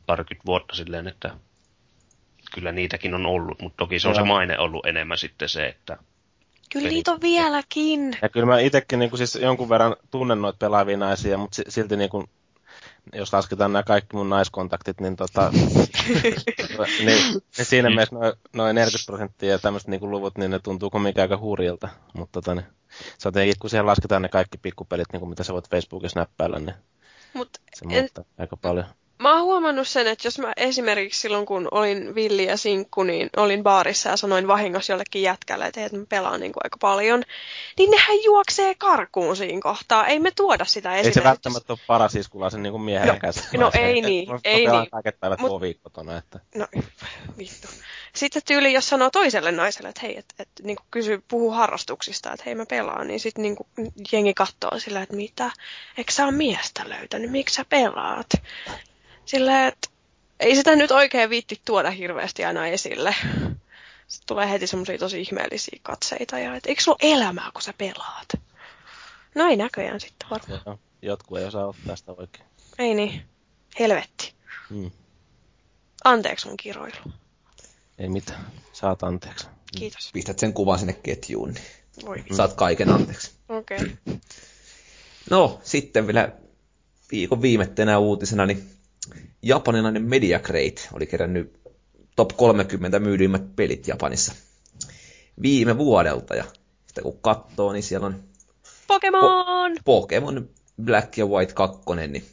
parikymmentä 0.05 0.45
vuotta 0.45 0.75
silleen, 0.75 1.07
että 1.07 1.37
kyllä 2.53 2.71
niitäkin 2.71 3.13
on 3.13 3.25
ollut, 3.25 3.61
mutta 3.61 3.77
toki 3.77 3.99
se 3.99 4.07
on 4.07 4.15
Joo. 4.15 4.23
se 4.23 4.27
maine 4.27 4.59
ollut 4.59 4.85
enemmän 4.85 5.17
sitten 5.17 5.49
se, 5.49 5.65
että 5.67 5.97
Kyllä 6.73 6.89
niitä 6.89 7.11
on 7.11 7.21
vieläkin. 7.21 8.17
Ja 8.21 8.29
kyllä 8.29 8.45
mä 8.45 8.59
itsekin 8.59 8.99
niin 8.99 9.17
siis 9.17 9.35
jonkun 9.35 9.69
verran 9.69 9.95
tunnen 10.11 10.41
noita 10.41 10.57
pelaavia 10.57 10.97
naisia, 10.97 11.37
mutta 11.37 11.61
silti 11.67 11.97
niin 11.97 12.09
kuin 12.09 12.27
jos 13.13 13.33
lasketaan 13.33 13.73
nämä 13.73 13.83
kaikki 13.83 14.15
mun 14.15 14.29
naiskontaktit, 14.29 15.01
niin, 15.01 15.15
tota, 15.15 15.51
niin, 15.53 16.37
niin 17.05 17.41
siinä 17.51 17.89
mielessä 17.89 18.15
noin 18.15 18.33
noi 18.53 18.73
40 18.73 19.05
prosenttia 19.05 19.49
ja 19.49 19.59
tämmöiset 19.59 19.87
niin 19.87 20.11
luvut, 20.11 20.37
niin 20.37 20.51
ne 20.51 20.59
tuntuu 20.59 20.89
kumminkin 20.89 21.21
aika 21.21 21.37
hurjilta. 21.37 21.89
Mutta 22.13 22.41
tota, 22.41 22.55
niin, 22.55 22.65
se 23.17 23.27
jotenkin, 23.27 23.55
kun 23.59 23.69
siihen 23.69 23.85
lasketaan 23.85 24.21
ne 24.21 24.29
kaikki 24.29 24.57
pikkupelit, 24.57 25.07
niin 25.11 25.19
kuin 25.19 25.29
mitä 25.29 25.43
sä 25.43 25.53
voit 25.53 25.69
Facebookissa 25.69 26.19
näppäillä, 26.19 26.59
niin 26.59 26.75
Mut 27.33 27.49
se 27.73 27.85
muuttaa 27.85 28.23
en, 28.27 28.41
aika 28.41 28.57
paljon 28.57 28.85
mä 29.19 29.33
oon 29.33 29.43
huomannut 29.43 29.87
sen, 29.87 30.07
että 30.07 30.27
jos 30.27 30.39
mä 30.39 30.53
esimerkiksi 30.57 31.21
silloin, 31.21 31.45
kun 31.45 31.67
olin 31.71 32.15
villi 32.15 32.45
ja 32.45 32.57
sinkku, 32.57 33.03
niin 33.03 33.29
olin 33.37 33.63
baarissa 33.63 34.09
ja 34.09 34.17
sanoin 34.17 34.47
vahingossa 34.47 34.93
jollekin 34.93 35.21
jätkälle, 35.21 35.65
että, 35.65 35.85
että 35.85 35.97
mä 35.97 36.05
pelaan 36.09 36.39
niin 36.39 36.53
kuin 36.53 36.61
aika 36.63 36.77
paljon, 36.81 37.23
niin 37.77 37.91
nehän 37.91 38.23
juoksee 38.23 38.75
karkuun 38.75 39.35
siinä 39.35 39.61
kohtaa. 39.61 40.07
Ei 40.07 40.19
me 40.19 40.31
tuoda 40.31 40.65
sitä 40.65 40.95
esille. 40.95 41.09
Ei 41.09 41.13
se 41.13 41.23
välttämättä 41.23 41.73
ole 41.73 41.79
paras 41.87 42.15
iskulaisen 42.15 42.63
niin 42.63 42.71
kuin 42.71 42.83
miehen 42.83 43.07
no, 43.07 43.17
käsi. 43.21 43.57
No 43.57 43.71
ei 43.73 44.01
niin, 44.01 44.27
ei 44.43 44.67
niin. 44.67 44.89
kaiket 44.91 45.19
päivät 45.19 45.39
Mut, 45.39 45.61
viikkotona, 45.61 46.17
että... 46.17 46.39
No 46.55 46.67
vittu. 47.37 47.67
Sitten 48.15 48.41
tyyli, 48.45 48.73
jos 48.73 48.89
sanoo 48.89 49.09
toiselle 49.09 49.51
naiselle, 49.51 49.89
että 49.89 50.01
hei, 50.01 50.17
että 50.17 50.35
et, 50.39 50.49
niin 50.63 50.77
kysy, 50.91 51.23
puhu 51.27 51.51
harrastuksista, 51.51 52.31
että 52.31 52.43
hei 52.45 52.55
mä 52.55 52.65
pelaan, 52.65 53.07
niin 53.07 53.19
sitten 53.19 53.41
niin 53.41 53.55
jengi 54.11 54.33
katsoo 54.33 54.79
sillä, 54.79 55.01
että 55.01 55.15
mitä, 55.15 55.51
eikö 55.97 56.11
sä 56.11 56.23
ole 56.23 56.31
miestä 56.31 56.89
löytänyt, 56.89 57.31
miksi 57.31 57.55
sä 57.55 57.65
pelaat? 57.69 58.29
Silleen, 59.27 59.67
että 59.67 59.89
ei 60.39 60.55
sitä 60.55 60.75
nyt 60.75 60.91
oikein 60.91 61.29
viitti 61.29 61.61
tuoda 61.65 61.91
hirveästi 61.91 62.45
aina 62.45 62.67
esille. 62.67 63.15
Sitten 64.07 64.27
tulee 64.27 64.49
heti 64.49 64.67
semmoisia 64.67 64.97
tosi 64.97 65.21
ihmeellisiä 65.21 65.79
katseita 65.83 66.39
ja 66.39 66.55
että 66.55 66.69
eikö 66.69 66.81
sulla 66.81 66.97
elämää, 67.01 67.49
kun 67.53 67.61
sä 67.61 67.73
pelaat? 67.77 68.27
No 69.35 69.47
ei 69.47 69.55
näköjään 69.55 69.99
sitten 69.99 70.29
varmaan. 70.29 70.61
Joo, 70.65 70.79
jotkut 71.01 71.37
ei 71.37 71.45
osaa 71.45 71.67
ottaa 71.67 71.95
sitä 71.95 72.11
oikein. 72.11 72.45
Ei 72.79 72.93
niin. 72.93 73.21
Helvetti. 73.79 74.33
Hmm. 74.69 74.91
Anteeksi 76.03 76.47
mun 76.47 76.57
kiroilu. 76.57 77.11
Ei 77.97 78.09
mitään. 78.09 78.45
Saat 78.73 79.03
anteeksi. 79.03 79.47
Kiitos. 79.77 80.09
Pistät 80.13 80.39
sen 80.39 80.53
kuvan 80.53 80.79
sinne 80.79 80.93
ketjuun, 80.93 81.53
niin 81.53 81.65
Voi. 82.05 82.23
saat 82.31 82.53
kaiken 82.53 82.89
anteeksi. 82.89 83.31
Okei. 83.49 83.77
Okay. 83.77 84.17
No, 85.29 85.59
sitten 85.63 86.07
vielä 86.07 86.31
viikon 87.11 87.41
viimettenä 87.41 87.97
uutisena, 87.97 88.45
niin 88.45 88.76
japanilainen 89.41 90.03
Media 90.03 90.39
Crate 90.39 90.81
oli 90.93 91.05
kerännyt 91.05 91.59
top 92.15 92.37
30 92.37 92.99
myydyimmät 92.99 93.55
pelit 93.55 93.87
Japanissa 93.87 94.33
viime 95.41 95.77
vuodelta. 95.77 96.35
Ja 96.35 96.43
sitten 96.87 97.03
kun 97.03 97.19
katsoo, 97.21 97.73
niin 97.73 97.83
siellä 97.83 98.07
on 98.07 98.23
Pokemon! 98.87 99.77
Po- 99.77 99.81
Pokemon 99.85 100.49
Black 100.83 101.17
ja 101.17 101.25
White 101.25 101.53
2, 101.53 101.79
niin 102.07 102.25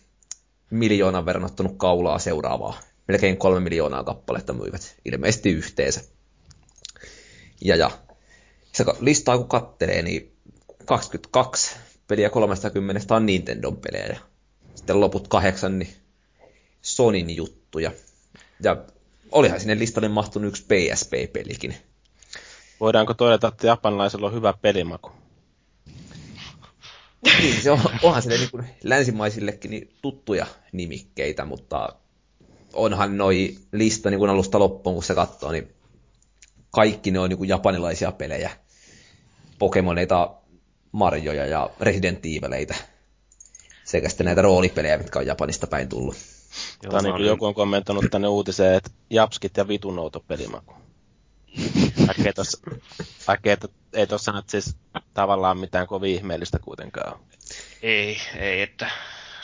miljoonan 0.71 1.27
verran 1.27 1.45
ottanut 1.45 1.75
kaulaa 1.77 2.19
seuraavaa. 2.19 2.81
Melkein 3.09 3.37
kolme 3.37 3.61
miljoonaa 3.61 4.05
kappaletta 4.05 4.53
myivät 4.53 4.97
ilmeisesti 5.05 5.51
yhteensä. 5.51 6.01
Ja, 7.61 7.77
ja 7.77 7.91
se 8.73 8.85
listaa 9.01 9.39
kun 9.39 9.49
kattelee, 9.49 10.03
niin 10.03 10.37
22 10.85 11.77
peliä 12.09 12.31
30 12.31 13.15
on 13.15 13.27
Nintendon 13.27 13.77
pelejä 13.77 14.07
ja 14.07 14.17
sitten 14.75 15.01
loput 15.01 15.29
kahdeksan, 15.29 15.79
niin 15.79 15.95
Sonin 16.85 17.37
juttuja. 17.37 17.93
Ja 18.63 18.77
olihan 19.33 19.61
sinne 19.61 19.79
listalle 19.79 20.09
mahtunut 20.09 20.49
yksi 20.49 20.63
PSP-pelikin. 20.63 21.75
Voidaanko 22.81 23.15
todeta, 23.15 23.49
että 23.49 23.67
japanilaisilla 23.67 24.27
on 24.27 24.35
hyvä 24.35 24.55
pelimaku? 24.63 25.13
niin, 27.39 27.63
se 27.63 27.71
on, 27.71 27.81
onhan 28.03 28.23
sille 28.23 28.37
niin 28.37 28.51
kuin 28.51 28.67
länsimaisillekin 28.83 29.71
niin 29.71 29.95
tuttuja 30.03 30.47
nimikkeitä, 30.73 31.45
mutta 31.45 31.89
onhan 32.73 33.17
noi 33.17 33.55
lista 33.73 34.11
niin 34.11 34.19
kuin 34.19 34.31
alusta 34.31 34.59
loppuun, 34.59 34.97
kun 34.97 35.05
se 35.05 35.15
katsoo, 35.15 35.53
niin 35.53 35.75
kaikki 36.71 37.11
ne 37.11 37.19
on 37.19 37.29
niin 37.29 37.39
kuin 37.39 37.49
japanilaisia 37.49 38.13
pelejä. 38.13 38.51
Pokemoneita, 39.59 40.35
Marjoja 40.93 41.47
ja 41.47 41.71
Resident 41.81 42.27
Evileitä. 42.27 42.75
Sekä 43.85 44.09
sitten 44.09 44.25
näitä 44.25 44.43
roolipelejä, 44.43 44.99
mitkä 44.99 45.19
on 45.19 45.27
Japanista 45.27 45.67
päin 45.67 45.89
tullut. 45.89 46.34
Joo, 46.83 46.93
tai 46.93 47.03
niin 47.03 47.15
kuin 47.15 47.27
joku 47.27 47.47
on 47.47 47.55
kommentoinut 47.55 48.05
tänne 48.11 48.29
uutiseen, 48.29 48.75
että 48.75 48.91
japskit 49.11 49.57
ja 49.57 49.69
vitun 49.69 49.99
outo 49.99 50.21
pelimaku. 50.21 50.75
Vaikka 52.07 52.23
ei 52.27 52.33
tossa, 52.33 52.61
vaikka 53.29 53.51
ei, 53.51 53.57
ei 53.93 54.07
tossa 54.07 54.33
nyt 54.33 54.49
siis 54.49 54.77
tavallaan 55.15 55.59
mitään 55.59 55.87
kovin 55.87 56.15
ihmeellistä 56.15 56.59
kuitenkaan. 56.59 57.21
Ei, 57.83 58.21
ei, 58.37 58.63
että 58.63 58.91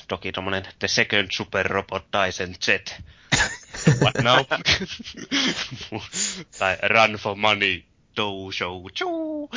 toki 0.09 0.33
tommonen 0.33 0.65
The 0.79 0.89
Second 0.89 1.29
Super 1.33 1.67
Robot 1.67 2.05
Dyson 2.13 2.55
Z. 2.55 2.69
What 4.03 4.15
now? 4.25 4.45
tai 6.59 6.77
Run 6.89 7.15
for 7.15 7.37
Money. 7.37 7.83
Dojo 8.17 8.91
Choo 8.95 9.49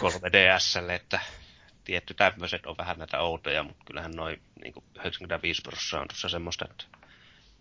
3DSlle, 0.00 0.92
että 0.92 1.20
tietty 1.84 2.14
tämmöiset 2.14 2.66
on 2.66 2.76
vähän 2.78 2.98
näitä 2.98 3.20
outoja, 3.20 3.62
mutta 3.62 3.84
kyllähän 3.86 4.12
noin 4.12 4.42
niin 4.64 4.74
95 4.94 5.62
prosenttia 5.62 6.00
on 6.00 6.08
tuossa 6.08 6.28
semmoista, 6.28 6.64
että 6.70 6.84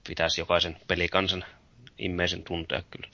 pitäisi 0.08 0.42
jokaisen 0.42 0.78
pelikansan 0.88 1.46
immeisen 1.98 2.44
tuntea 2.44 2.84
kyllä. 2.92 3.08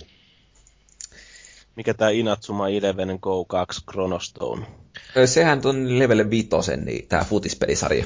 Mikä 1.75 1.93
tämä 1.93 2.09
Inatsuma 2.09 2.69
Eleven 2.69 3.19
Go 3.21 3.45
2 3.45 3.81
Chronostone? 3.91 4.67
Sehän 5.25 5.61
on 5.65 5.99
level 5.99 6.29
5, 6.29 6.47
niin 6.85 7.07
tämä 7.07 7.23
futispelisarja. 7.23 8.05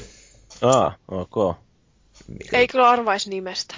Ah, 0.62 0.98
ok. 1.08 1.56
Mikä... 2.28 2.58
Ei 2.58 2.66
kyllä 2.66 2.88
arvaisi 2.88 3.30
nimestä. 3.30 3.74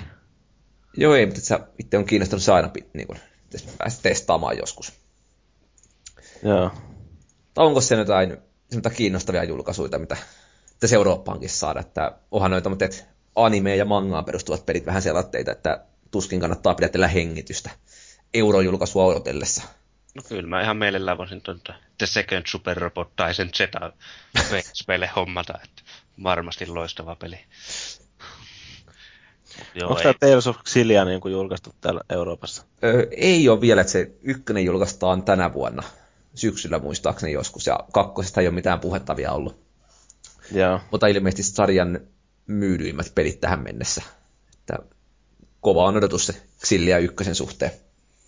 Joo, 0.97 1.15
ei, 1.15 1.27
mutta 1.27 1.41
sä 1.41 1.61
itse 1.79 1.99
on 1.99 2.05
kiinnostunut 2.05 2.43
se 2.43 2.53
aina 2.53 2.71
niin 2.93 3.07
kuin, 3.07 3.21
päästä 3.79 4.03
testaamaan 4.03 4.59
joskus. 4.59 4.93
Joo. 6.43 6.71
Onko 7.57 7.81
se 7.81 7.95
jotain 7.95 8.37
kiinnostavia 8.97 9.45
julkaisuja, 9.45 9.99
mitä 9.99 10.17
tässä 10.81 10.97
Eurooppaankin 10.97 11.51
saada, 11.51 11.81
että 11.81 12.13
onhan 12.31 12.51
noita 12.51 12.69
mutta 12.69 12.85
anime- 13.37 13.77
ja 13.77 13.85
mangaan 13.85 14.25
perustuvat 14.25 14.67
pelit 14.67 14.87
vähän 14.87 15.03
sellaitteita, 15.03 15.53
että 15.53 15.85
tuskin 16.11 16.41
kannattaa 16.41 16.75
pidätellä 16.75 17.09
hengitystä 17.09 17.71
eurojulkaisua 18.35 19.05
odotellessa. 19.05 19.63
No 20.15 20.23
kyllä, 20.29 20.49
mä 20.49 20.63
ihan 20.63 20.77
mielellään 20.77 21.19
voisin 21.19 21.41
tuota 21.43 21.75
The 21.99 22.07
Second 22.07 22.43
Super 22.47 22.77
Robot 22.77 23.17
tai 23.17 23.35
sen 23.35 23.51
Zeta 23.55 23.93
pele 24.87 25.11
hommata, 25.17 25.59
että 25.65 25.83
varmasti 26.23 26.67
loistava 26.67 27.17
peli. 27.17 27.39
Joo, 29.75 29.91
Onko 29.91 30.03
tämä 30.03 30.15
Tales 30.21 30.47
of 30.47 30.57
Xillia 30.65 31.05
niin 31.05 31.21
kuin 31.21 31.33
julkaistu 31.33 31.75
täällä 31.81 32.01
Euroopassa? 32.11 32.65
Öö, 32.85 33.07
ei 33.11 33.49
ole 33.49 33.61
vielä, 33.61 33.81
että 33.81 33.93
se 33.93 34.11
ykkönen 34.23 34.65
julkaistaan 34.65 35.23
tänä 35.23 35.53
vuonna, 35.53 35.83
syksyllä 36.37 36.79
muistaakseni 36.79 37.33
joskus, 37.33 37.67
ja 37.67 37.81
kakkosesta 37.93 38.41
ei 38.41 38.47
ole 38.47 38.55
mitään 38.55 38.81
puhetta 38.81 39.17
vielä 39.17 39.33
ollut. 39.33 39.67
Joo. 40.53 40.81
Mutta 40.91 41.07
ilmeisesti 41.07 41.43
sarjan 41.43 42.01
myydyimmät 42.47 43.13
pelit 43.15 43.41
tähän 43.41 43.63
mennessä. 43.63 44.03
Että 44.59 44.79
kova 45.61 45.85
on 45.85 45.97
odotus 45.97 46.27
se 46.27 46.43
Xillia 46.65 46.99
ykkösen 46.99 47.35
suhteen. 47.35 47.71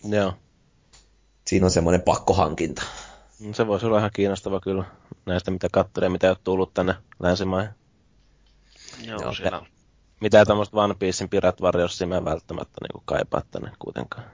Joo. 0.09 0.35
Siinä 1.47 1.67
on 1.67 1.71
semmoinen 1.71 2.03
pakkohankinta. 2.03 2.83
No, 3.41 3.55
se 3.55 3.67
voisi 3.67 3.87
olla 3.87 3.99
ihan 3.99 4.11
kiinnostava 4.15 4.61
kyllä 4.61 4.85
näistä, 5.27 5.51
mitä 5.51 5.69
kattelee, 5.73 6.09
mitä 6.09 6.27
ei 6.27 6.31
ole 6.31 6.39
tullut 6.45 6.75
tänne 6.75 6.95
länsimaihin. 7.21 7.71
Joo, 9.03 9.21
Joo 9.21 9.35
siellä 9.35 9.63
mitä 10.21 10.45
tämmöistä 10.45 10.77
One 10.77 10.95
Piecein 10.95 11.31
Pirate 11.31 11.63
Warriorsia 11.63 12.07
mä 12.07 12.25
välttämättä 12.25 12.79
niin 12.81 13.03
kaipaa 13.05 13.43
tänne 13.51 13.71
kuitenkaan. 13.79 14.25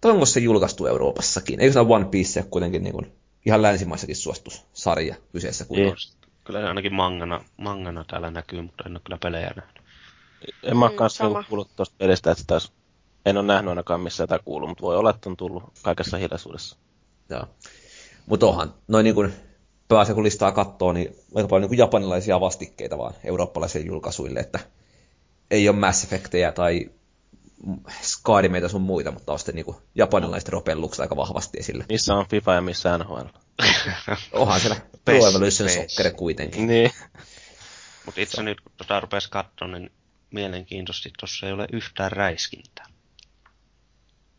Tai 0.00 0.10
onko 0.10 0.26
se 0.26 0.40
julkaistu 0.40 0.86
Euroopassakin? 0.86 1.60
Eikö 1.60 1.72
se 1.72 1.80
One 1.80 2.04
Piece 2.04 2.42
kuitenkin 2.50 2.82
niin 2.82 2.94
kuin, 2.94 3.12
ihan 3.46 3.62
länsimaissakin 3.62 4.16
suostussarja 4.16 5.14
kyseessä? 5.32 5.64
Kun 5.64 5.78
on. 5.86 5.96
Kyllä 6.44 6.60
se 6.60 6.66
ainakin 6.66 6.94
mangana, 6.94 7.44
mangana 7.56 8.04
täällä 8.10 8.30
näkyy, 8.30 8.62
mutta 8.62 8.84
en 8.86 8.92
ole 8.92 9.00
kyllä 9.04 9.18
pelejä 9.22 9.52
nähnyt. 9.56 9.82
En 10.62 10.76
mä 10.76 10.86
ole 10.86 11.38
mm, 11.38 11.44
kuullut 11.48 11.76
tuosta 11.76 11.94
pelistä, 11.98 12.30
että 12.30 12.44
taas 12.46 12.72
en 13.26 13.36
ole 13.36 13.46
nähnyt 13.46 13.68
ainakaan 13.68 14.00
missä 14.00 14.26
tätä 14.26 14.44
kuuluu, 14.44 14.68
mutta 14.68 14.82
voi 14.82 14.96
olla, 14.96 15.10
että 15.10 15.28
on 15.28 15.36
tullut 15.36 15.62
kaikessa 15.82 16.16
hiljaisuudessa. 16.16 16.76
Joo. 17.30 17.46
Mutta 18.26 18.46
onhan 18.46 18.74
noin 18.88 19.04
niin 19.04 19.14
kuin 19.14 19.32
pääsee 19.88 20.14
kun 20.14 20.24
listaa 20.24 20.52
kattoo, 20.52 20.92
niin 20.92 21.16
aika 21.34 21.48
paljon 21.48 21.62
niin 21.62 21.68
kuin 21.68 21.78
japanilaisia 21.78 22.40
vastikkeita 22.40 22.98
vaan 22.98 23.14
eurooppalaisille 23.24 23.86
julkaisuille, 23.86 24.40
että 24.40 24.58
ei 25.50 25.68
ole 25.68 25.76
Mass 25.76 26.04
Effectejä 26.04 26.52
tai 26.52 26.90
Skaadimeita 28.02 28.68
sun 28.68 28.82
muita, 28.82 29.10
mutta 29.10 29.32
on 29.32 29.38
sitten 29.38 29.54
niin 29.54 29.76
japanilaiset 29.94 30.48
ropellukset 30.48 31.00
aika 31.00 31.16
vahvasti 31.16 31.58
esille. 31.58 31.84
Missä 31.88 32.14
on 32.14 32.26
FIFA 32.28 32.54
ja 32.54 32.60
missä 32.60 32.98
NHL? 32.98 33.26
Onhan 34.32 34.60
siellä 34.60 34.80
Pro 35.04 35.14
Evolution 35.14 35.70
Soccer 35.70 36.12
kuitenkin. 36.12 36.66
Niin. 36.66 36.90
Mutta 38.06 38.20
itse 38.20 38.42
nyt 38.42 38.60
kun 38.60 38.72
tota 38.76 39.00
rupesi 39.00 39.30
katsoa, 39.30 39.68
niin 39.68 39.92
mielenkiintoisesti 40.30 41.10
tuossa 41.18 41.46
ei 41.46 41.52
ole 41.52 41.66
yhtään 41.72 42.12
räiskintää. 42.12 42.86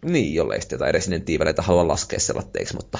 Niin, 0.05 0.33
jollei 0.33 0.61
sitten 0.61 0.75
jotain 0.75 0.93
Resident 0.93 1.29
Evileitä 1.29 1.61
halua 1.61 1.87
laskea 1.87 2.19
sellatteiksi, 2.19 2.75
mutta... 2.75 2.99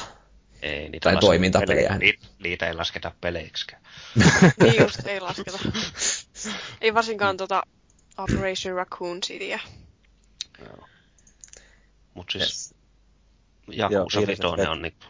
Ei, 0.62 0.90
niitä 0.90 1.10
tai 1.12 1.20
toimintapelejä. 1.20 1.98
Niitä, 1.98 2.28
niitä 2.44 2.68
ei 2.68 2.74
lasketa 2.74 3.12
peleiksi. 3.22 3.68
niin 4.64 4.82
just, 4.82 5.08
ei 5.08 5.20
lasketa. 5.20 5.60
ei 6.82 6.94
varsinkaan 6.94 7.38
tota 7.38 7.64
Operation 8.18 8.76
Raccoon 8.76 9.22
Cityä. 9.22 9.60
Joo. 10.66 10.88
Mut 12.14 12.30
siis 12.32 12.44
yes. 12.44 12.76
Jakusa 13.68 14.28
Vitoinen 14.28 14.70
on 14.70 14.82
niinku 14.82 15.06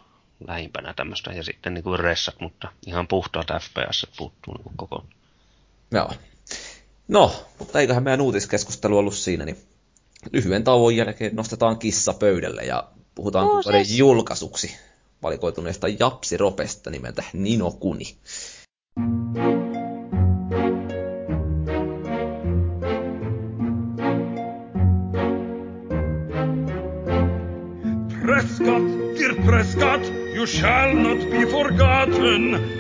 lähimpänä 0.48 0.94
tämmöistä 0.94 1.32
ja 1.32 1.44
sitten 1.44 1.74
niinku 1.74 1.98
ressat, 1.98 2.36
mutta 2.42 2.72
ihan 2.86 3.08
puhtaat 3.08 3.48
FPS 3.62 4.08
puuttuu 4.18 4.54
niinku 4.54 4.72
koko. 4.76 5.06
Joo. 5.92 6.12
No, 7.08 7.46
mutta 7.60 7.80
eiköhän 7.80 8.04
meidän 8.04 8.22
uutiskeskustelu 8.22 8.98
ollut 8.98 9.16
siinä, 9.16 9.46
niin 9.46 9.58
lyhyen 10.34 10.64
tauon 10.64 10.96
jälkeen 10.96 11.36
nostetaan 11.36 11.80
kissa 11.80 12.14
pöydälle 12.14 12.62
ja 12.62 12.84
puhutaan 13.16 13.48
oh, 13.48 13.64
siis. 13.64 13.98
julkaisuksi 13.98 14.78
valikoituneesta 15.24 15.88
japsiropesta 15.88 16.90
nimeltä 16.90 17.24
Nino 17.34 17.72
Kuni. 17.72 18.18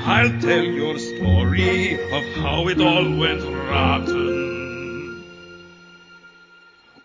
I'll 0.09 0.39
tell 0.39 0.63
your 0.63 0.97
story 0.97 1.95
of 2.13 2.23
how 2.37 2.69
it 2.69 2.79
all 2.79 3.03
went 3.17 3.43
rotten. 3.43 5.21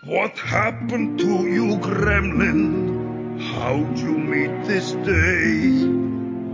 What 0.05 0.39
happened 0.39 1.19
to 1.19 1.49
you, 1.49 1.79
Gremlin? 1.79 3.41
How'd 3.41 3.99
you 3.99 4.16
meet 4.16 4.69
this 4.69 4.93
day? 4.93 5.85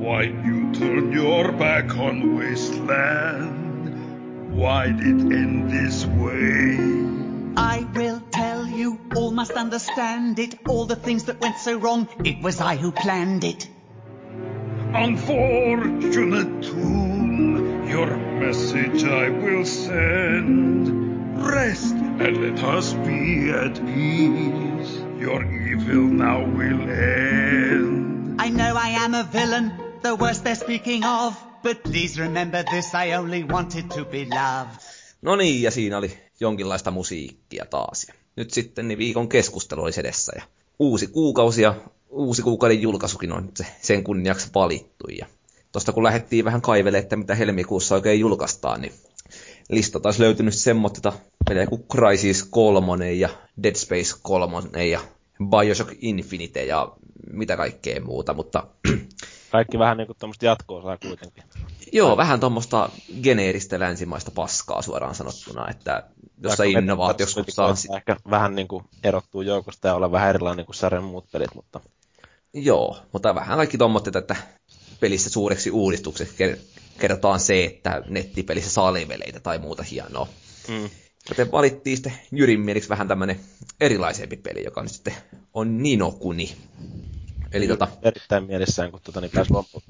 Why'd 0.03 0.43
you 0.47 0.73
turn 0.73 1.13
your 1.13 1.53
back 1.53 1.95
on 1.99 2.39
Wasteland? 2.39 3.93
Why'd 4.57 5.01
it 5.01 5.21
end 5.41 5.71
this 5.71 6.07
way? 6.07 6.79
I 7.59 7.87
will 7.95 8.23
tell 8.31 8.67
you, 8.67 8.99
all 9.15 9.33
must 9.33 9.53
understand 9.53 10.39
it. 10.39 10.59
All 10.67 10.87
the 10.87 10.97
things 10.97 11.25
that 11.25 11.43
went 11.43 11.59
so 11.59 11.77
wrong, 11.77 12.09
it 12.25 12.41
was 12.43 12.59
I 12.59 12.77
who 12.77 12.91
planned 12.91 13.45
it. 13.45 13.69
Unfortunate 14.95 16.63
tomb, 16.63 17.87
your 17.89 18.17
message 18.17 19.05
I 19.05 19.29
will 19.29 19.65
send. 19.67 20.89
Rest 21.47 21.95
and 21.95 22.37
let 22.41 22.65
us 22.65 22.95
be 22.95 23.51
at 23.51 23.75
peace. 23.75 25.03
Your 25.21 25.45
evil 25.45 26.09
now 26.09 26.41
will 26.41 26.81
end. 26.89 28.41
I 28.41 28.49
know 28.49 28.75
I 28.77 29.05
am 29.05 29.15
a 29.15 29.29
villain, 29.33 29.73
the 30.03 30.17
worst 30.17 30.45
they're 30.45 30.55
speaking 30.55 31.05
of. 31.05 31.37
But 31.63 31.83
please 31.83 32.19
remember 32.19 32.63
this, 32.63 32.95
I 32.95 33.13
only 33.13 33.45
wanted 33.45 33.91
to 33.91 34.05
be 34.05 34.25
loved. 34.25 34.81
No 35.23 35.37
niin, 35.37 35.63
ja 35.63 35.71
siinä 35.71 35.99
oli 35.99 36.19
jonkinlaista 36.41 36.91
musiikkia 36.91 37.67
taas. 37.67 38.07
Ja 38.09 38.15
nyt 38.37 38.51
sitten 38.51 38.89
niin 38.89 38.99
viikon 38.99 39.29
keskustelu 39.29 39.83
olisi 39.83 40.01
edessä 40.01 40.33
ja 40.37 40.43
uusi 40.79 41.07
kuukausi 41.07 41.63
ja 41.63 41.75
uusi 42.11 42.43
kuukauden 42.43 42.83
julkaisukin 42.83 43.33
on 43.33 43.51
se, 43.57 43.67
sen 43.81 44.05
kunniaksi 44.05 44.51
valittu. 44.55 45.09
Ja 45.19 45.27
tuosta 45.73 45.93
kun 45.93 46.05
lähdettiin 46.05 46.45
vähän 46.45 46.63
kaivelemaan, 46.63 47.03
että 47.03 47.17
mitä 47.17 47.35
helmikuussa 47.35 47.95
oikein 47.95 48.21
julkaistaan, 48.21 48.81
niin 48.81 48.93
lista 49.69 50.01
taas 50.01 50.19
löytynyt 50.19 50.55
semmoista 50.55 51.13
pelejä 51.49 51.67
kuin 51.67 51.85
Crysis 51.93 52.45
3 52.45 53.13
ja 53.13 53.29
Dead 53.63 53.75
Space 53.75 54.15
3 54.23 54.87
ja 54.87 55.01
Bioshock 55.51 55.93
Infinite 56.01 56.65
ja 56.65 56.93
mitä 57.33 57.57
kaikkea 57.57 58.01
muuta, 58.01 58.35
mutta... 58.35 58.67
Kaikki 59.53 59.79
vähän 59.79 59.97
niin 59.97 60.07
kuin 60.07 60.17
tuommoista 60.19 60.47
jatko-osaa 60.47 60.97
kuitenkin. 60.97 61.45
Joo, 61.93 62.17
vähän 62.17 62.41
tuommoista 62.41 62.91
geneeristä 63.23 63.81
länsimaista 63.81 64.31
paskaa 64.31 64.83
suoraan 64.83 65.15
sanottuna, 65.15 65.71
että 65.71 66.03
jossa 66.43 66.65
innovaatiossa 66.65 67.45
saa... 67.49 67.75
Ehkä 67.97 68.17
vähän 68.31 68.55
niin 68.55 68.69
kuin 68.69 68.85
erottuu 69.05 69.43
joukosta 69.43 69.89
ja 69.89 69.95
olla 69.95 70.13
vähän 70.13 70.29
erilainen 70.29 70.67
kuin 70.67 70.77
sarjan 70.77 71.05
muut 71.05 71.31
pelit, 71.33 71.55
mutta... 71.55 71.81
Joo, 72.55 73.03
mutta 73.13 73.35
vähän 73.35 73.57
kaikki 73.57 73.79
tuommoitteet, 73.79 74.17
että 74.17 74.37
pelissä 75.01 75.31
suureksi 75.31 75.71
uudistukseksi 75.71 76.35
kerrotaan 76.99 77.41
se, 77.41 77.65
että 77.65 78.03
nettipelissä 78.09 78.71
saa 78.71 78.93
leveleitä 78.93 79.41
tai 79.41 79.59
muuta 79.59 79.83
hienoa. 79.83 80.29
Mm. 80.69 80.91
Joten 81.29 81.53
valittiin 81.53 81.97
sitten 81.97 82.19
Jyrin 82.33 82.61
mieliksi 82.61 82.89
vähän 82.89 83.09
tämmöinen 83.09 83.41
erilaisempi 83.81 84.37
peli, 84.37 84.65
joka 84.65 84.83
nyt 84.83 84.93
sitten 84.93 85.15
on 85.55 85.83
Ninokuni. 85.83 86.57
Eli 87.53 87.69
tota... 87.69 87.89
Erittäin 88.03 88.45
mielessään, 88.45 88.91
kun 88.91 89.01
tota, 89.05 89.21
niin 89.21 89.31
pääsi 89.35 89.53
loppuun. 89.53 89.83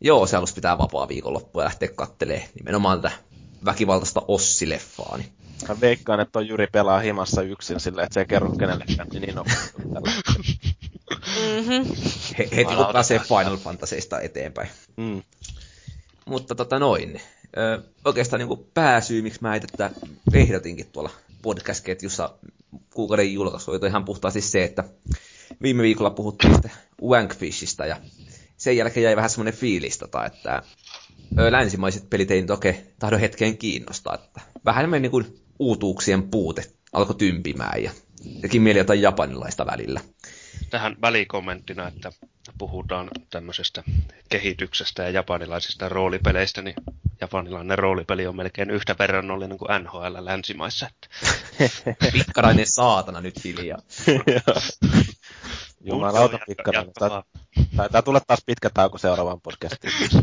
Joo, 0.00 0.26
se 0.26 0.36
halusi 0.36 0.54
pitää 0.54 0.78
vapaa 0.78 1.08
viikonloppua 1.08 1.62
ja 1.62 1.64
lähteä 1.64 1.88
kattelee 1.88 2.48
nimenomaan 2.54 3.00
tätä 3.02 3.14
väkivaltaista 3.64 4.22
Ossi-leffaa. 4.28 5.16
Niin. 5.16 5.32
Mä 5.68 5.80
veikkaan, 5.80 6.20
että 6.20 6.38
on 6.38 6.48
Jyri 6.48 6.66
pelaa 6.66 7.00
himassa 7.00 7.42
yksin 7.42 7.80
silleen, 7.80 8.04
että 8.04 8.14
se 8.14 8.20
ei 8.20 8.26
kerro 8.26 8.50
kenellekään, 8.50 9.08
niin 9.08 9.22
niin 9.22 9.38
on. 9.38 9.46
Mhm. 11.16 11.94
He, 12.38 12.48
heti 12.56 12.74
kun 12.74 12.86
pääsee. 12.92 13.18
Final 13.18 13.56
Fantasyista 13.56 14.20
eteenpäin. 14.20 14.68
Mm. 14.96 15.22
Mutta 16.26 16.54
tota 16.54 16.78
noin, 16.78 17.20
ö, 17.56 17.82
oikeastaan 18.04 18.40
niin 18.40 18.66
pääsyy, 18.74 19.22
miksi 19.22 19.38
mä 19.42 19.60
tätä 19.60 19.90
ehdotinkin 20.32 20.86
tuolla 20.92 21.10
podcast-ketjussa 21.42 22.30
kuukauden 22.94 23.32
julkaisu, 23.32 23.70
oli 23.70 23.86
ihan 23.86 24.04
puhtaasti 24.04 24.40
se, 24.40 24.64
että 24.64 24.84
viime 25.62 25.82
viikolla 25.82 26.10
puhuttiin 26.10 26.54
sitä 26.54 26.70
Wankfishista 27.02 27.86
ja 27.86 27.96
sen 28.56 28.76
jälkeen 28.76 29.04
jäi 29.04 29.16
vähän 29.16 29.30
semmoinen 29.30 29.54
fiilis, 29.54 29.98
tota, 29.98 30.26
että 30.26 30.62
ö, 31.38 31.52
länsimaiset 31.52 32.10
pelit 32.10 32.30
ei 32.30 32.40
nyt 32.40 32.50
oikein 32.50 32.76
tahdo 32.98 33.18
hetkeen 33.18 33.58
kiinnostaa. 33.58 34.14
Että 34.14 34.40
vähän 34.64 34.90
niin 34.90 35.10
kuin 35.10 35.40
uutuuksien 35.58 36.22
puute 36.22 36.64
alkoi 36.92 37.14
tympimään 37.16 37.82
ja 37.82 37.90
teki 38.40 38.60
mieli 38.60 38.78
jotain 38.78 39.02
japanilaista 39.02 39.66
välillä. 39.66 40.00
Tähän 40.70 40.96
välikommenttina, 41.00 41.88
että 41.88 42.12
puhutaan 42.58 43.10
tämmöisestä 43.30 43.82
kehityksestä 44.28 45.02
ja 45.02 45.10
japanilaisista 45.10 45.88
roolipeleistä, 45.88 46.62
niin 46.62 46.74
japanilainen 47.20 47.78
roolipeli 47.78 48.26
on 48.26 48.36
melkein 48.36 48.70
yhtä 48.70 48.96
verrannollinen 48.98 49.58
kuin 49.58 49.68
NHL 49.82 50.16
länsimaissa. 50.20 50.86
Että 50.86 51.08
Pikkarainen 52.12 52.66
saatana 52.66 53.20
nyt 53.20 53.44
hiljaa. 53.44 53.78
Jumalauta 55.84 56.38
pikkarainen. 56.46 56.92
Taitaa 57.76 58.02
tulla 58.02 58.20
taas 58.20 58.42
pitkä 58.46 58.70
tauko 58.70 58.98
seuraavaan 58.98 59.40
podcastiin. 59.40 59.92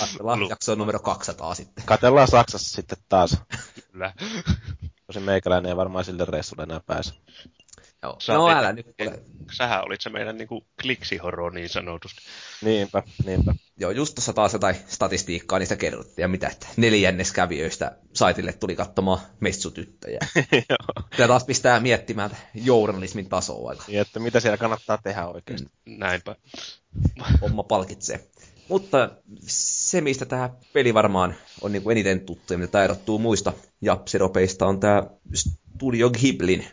Katsellaan 0.00 0.48
jaksoa 0.48 0.76
numero 0.76 0.98
200 0.98 1.54
sitten. 1.54 1.84
Katellaan 1.84 2.28
Saksassa 2.28 2.76
sitten 2.76 2.98
taas. 3.08 3.38
Kyllä. 3.92 4.12
Tosin 5.06 5.22
meikäläinen 5.22 5.68
ei 5.68 5.76
varmaan 5.76 6.04
sille 6.04 6.24
reissulle 6.24 6.62
enää 6.62 6.80
pääse. 6.86 7.14
Joo. 8.02 8.16
Sä 8.18 8.32
No 8.32 8.48
älä 8.48 8.72
nyt. 8.72 8.86
Sähän 9.52 9.84
olit 9.86 10.00
se 10.00 10.10
meidän 10.10 10.36
niinku 10.36 10.66
kliksihoro 10.82 11.50
niin 11.50 11.68
sanotusti. 11.68 12.20
Niinpä, 12.62 13.02
niinpä. 13.24 13.54
Joo, 13.78 13.90
just 13.90 14.14
tuossa 14.14 14.32
taas 14.32 14.52
jotain 14.52 14.76
statistiikkaa 14.86 15.58
niistä 15.58 15.76
kerrottiin, 15.76 16.22
ja 16.22 16.28
mitä, 16.28 16.48
että 16.48 16.66
neljännes 16.76 17.32
kävijöistä 17.32 17.98
saitille 18.12 18.52
tuli 18.52 18.76
katsomaan 18.76 19.20
messutyttöjä. 19.40 20.18
Tämä 21.16 21.28
taas 21.28 21.44
pistää 21.44 21.80
miettimään 21.80 22.30
journalismin 22.54 23.28
tasoa. 23.28 23.74
Niin, 23.86 24.00
että 24.00 24.20
mitä 24.20 24.40
siellä 24.40 24.56
kannattaa 24.56 24.98
tehdä 25.02 25.26
oikeasti. 25.26 25.68
Näinpä. 25.86 26.36
Homma 27.40 27.62
palkitsee. 27.62 28.28
Mutta 28.68 29.10
se, 29.46 30.00
mistä 30.00 30.26
tämä 30.26 30.50
peli 30.72 30.94
varmaan 30.94 31.34
on 31.60 31.72
niin 31.72 31.82
kuin 31.82 31.92
eniten 31.92 32.20
tuttu 32.20 32.52
ja 32.52 32.58
mitä 32.58 32.72
tämä 32.72 32.84
erottuu 32.84 33.18
muista 33.18 33.52
japsiropeista, 33.80 34.66
on 34.66 34.80
tämä 34.80 35.02
Studio 35.34 36.10
Ghiblin 36.10 36.66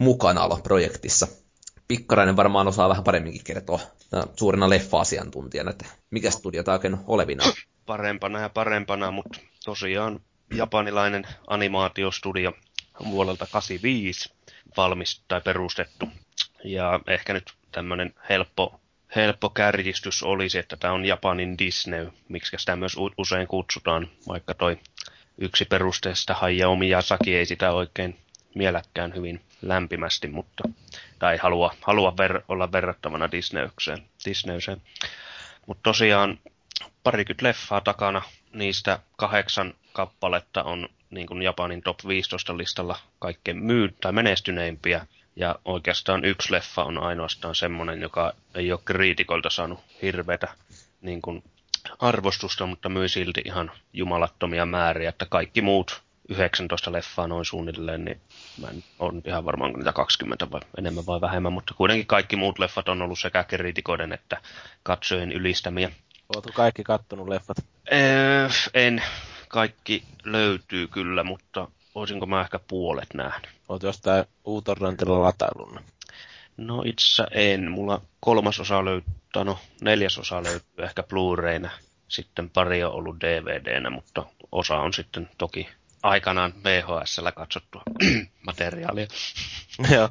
mukanaolo 0.00 0.56
projektissa. 0.62 1.26
Pikkarainen 1.88 2.36
varmaan 2.36 2.68
osaa 2.68 2.88
vähän 2.88 3.04
paremminkin 3.04 3.44
kertoa 3.44 3.80
suurena 4.36 4.70
leffa-asiantuntijana, 4.70 5.70
että 5.70 5.84
mikä 6.10 6.30
studio 6.30 6.62
tämä 6.62 6.74
oikein 6.74 6.96
olevina. 7.06 7.44
Parempana 7.86 8.40
ja 8.40 8.48
parempana, 8.48 9.10
mutta 9.10 9.40
tosiaan 9.64 10.20
japanilainen 10.54 11.26
animaatiostudio 11.46 12.52
vuodelta 13.10 13.46
85 13.52 14.32
valmis 14.76 15.22
tai 15.28 15.40
perustettu. 15.40 16.08
Ja 16.64 17.00
ehkä 17.06 17.32
nyt 17.32 17.54
tämmöinen 17.72 18.14
helppo, 18.28 18.80
helppo 19.16 19.50
kärjistys 19.50 20.22
olisi, 20.22 20.58
että 20.58 20.76
tämä 20.76 20.94
on 20.94 21.04
Japanin 21.04 21.58
Disney, 21.58 22.10
miksi 22.28 22.56
sitä 22.58 22.76
myös 22.76 22.96
usein 23.18 23.46
kutsutaan, 23.46 24.08
vaikka 24.28 24.54
toi 24.54 24.78
yksi 25.38 25.64
perusteesta 25.64 26.34
Hayao 26.34 26.76
Miyazaki 26.76 27.36
ei 27.36 27.46
sitä 27.46 27.72
oikein 27.72 28.18
mieläkään 28.54 29.14
hyvin 29.14 29.40
lämpimästi, 29.62 30.28
mutta 30.28 30.68
tai 31.18 31.36
halua, 31.36 31.74
halua 31.80 32.16
ver, 32.16 32.42
olla 32.48 32.72
verrattavana 32.72 33.30
Disneykseen. 33.30 34.02
Disneyseen. 34.24 34.82
Mutta 35.66 35.82
tosiaan 35.82 36.38
parikymmentä 37.02 37.46
leffaa 37.46 37.80
takana, 37.80 38.22
niistä 38.52 38.98
kahdeksan 39.16 39.74
kappaletta 39.92 40.62
on 40.62 40.88
niin 41.10 41.26
kuin 41.26 41.42
Japanin 41.42 41.82
top 41.82 41.98
15 42.08 42.58
listalla 42.58 42.98
kaikkein 43.18 43.62
myy- 43.62 43.94
tai 44.00 44.12
menestyneimpiä. 44.12 45.06
Ja 45.36 45.56
oikeastaan 45.64 46.24
yksi 46.24 46.52
leffa 46.52 46.84
on 46.84 46.98
ainoastaan 46.98 47.54
semmoinen, 47.54 48.00
joka 48.00 48.32
ei 48.54 48.72
ole 48.72 48.80
kriitikolta 48.84 49.50
saanut 49.50 49.80
hirveätä 50.02 50.48
niin 51.00 51.22
kuin 51.22 51.44
arvostusta, 51.98 52.66
mutta 52.66 52.88
myi 52.88 53.08
silti 53.08 53.42
ihan 53.44 53.70
jumalattomia 53.92 54.66
määriä, 54.66 55.08
että 55.08 55.26
kaikki 55.26 55.62
muut 55.62 56.02
19 56.30 56.92
leffaa 56.92 57.26
noin 57.26 57.44
suunnilleen, 57.44 58.04
niin 58.04 58.20
mä 58.60 58.68
en 58.68 58.84
ole 58.98 59.22
ihan 59.26 59.44
varmaan 59.44 59.72
niitä 59.72 59.92
20 59.92 60.50
vai 60.50 60.60
enemmän 60.78 61.06
vai 61.06 61.20
vähemmän, 61.20 61.52
mutta 61.52 61.74
kuitenkin 61.74 62.06
kaikki 62.06 62.36
muut 62.36 62.58
leffat 62.58 62.88
on 62.88 63.02
ollut 63.02 63.18
sekä 63.18 63.44
kriitikoiden 63.44 64.12
että 64.12 64.36
katsojien 64.82 65.32
ylistämiä. 65.32 65.90
Oletko 66.34 66.52
kaikki 66.54 66.84
kattonut 66.84 67.28
leffat? 67.28 67.56
Öö, 67.92 68.48
en. 68.74 69.02
Kaikki 69.48 70.04
löytyy 70.24 70.88
kyllä, 70.88 71.24
mutta 71.24 71.68
olisinko 71.94 72.26
mä 72.26 72.40
ehkä 72.40 72.58
puolet 72.68 73.14
nähnyt. 73.14 73.50
Olet 73.68 73.82
jostain 73.82 74.24
uutorrantilla 74.44 75.22
latailun. 75.22 75.80
No 76.56 76.82
itse 76.86 77.24
en. 77.30 77.70
Mulla 77.70 78.00
kolmasosa 78.20 78.84
löytyy, 78.84 79.12
tai 79.32 79.44
no 79.44 79.58
neljäsosa 79.80 80.42
löytyy 80.42 80.84
ehkä 80.84 81.02
Blu-rayna. 81.02 81.70
Sitten 82.08 82.50
pari 82.50 82.84
on 82.84 82.92
ollut 82.92 83.20
DVDnä, 83.20 83.90
mutta 83.90 84.26
osa 84.52 84.76
on 84.76 84.92
sitten 84.92 85.30
toki 85.38 85.68
aikanaan 86.02 86.54
VHSllä 86.64 87.32
katsottua 87.32 87.82
materiaalia. 88.46 89.06
Joo. 89.94 90.08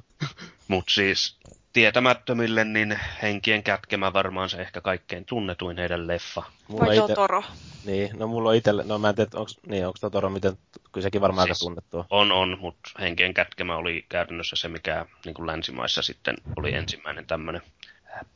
Mutta 0.68 0.94
siis 0.94 1.38
tietämättömille, 1.74 2.64
niin 2.64 3.00
Henkien 3.22 3.64
kätkemä 3.64 4.14
varmaan 4.14 4.50
se 4.50 4.58
ehkä 4.58 4.82
kaikkein 4.82 5.26
tunnetuin 5.26 5.78
heidän 5.78 6.08
leffa. 6.08 6.44
Mulla 6.68 6.86
Vai 6.86 6.98
ite... 6.98 7.08
Totoro. 7.08 7.44
Niin, 7.86 8.20
no 8.20 8.28
mulla 8.28 8.50
on 8.50 8.56
itelle, 8.56 8.84
no 8.84 9.00
mä 9.00 9.10
en 9.10 9.16
tiedä, 9.16 9.30
onks, 9.34 9.58
niin, 9.68 9.88
onko 9.88 9.98
Totoro 10.02 10.30
miten, 10.30 10.58
kyllä 10.92 11.04
sekin 11.04 11.22
varmaan 11.22 11.48
Siis- 11.48 11.58
aika 11.58 11.66
tunnettua. 11.66 12.06
On, 12.10 12.32
on, 12.32 12.58
mutta 12.62 12.90
Henkien 13.00 13.34
kätkemä 13.34 13.76
oli 13.76 14.06
käytännössä 14.10 14.56
se, 14.56 14.68
mikä 14.68 15.06
niin 15.26 15.34
kuin 15.34 15.48
länsimaissa 15.48 16.02
sitten 16.02 16.36
oli 16.56 16.74
ensimmäinen 16.74 17.26
tämmöinen 17.26 17.62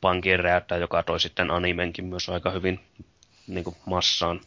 pankin 0.00 0.40
räyttä, 0.40 0.76
joka 0.76 1.02
toi 1.02 1.20
sitten 1.20 1.50
animenkin 1.50 2.04
myös 2.04 2.28
aika 2.28 2.50
hyvin 2.50 2.80
niin 3.46 3.64
kuin 3.64 3.76
massaan. 3.86 4.40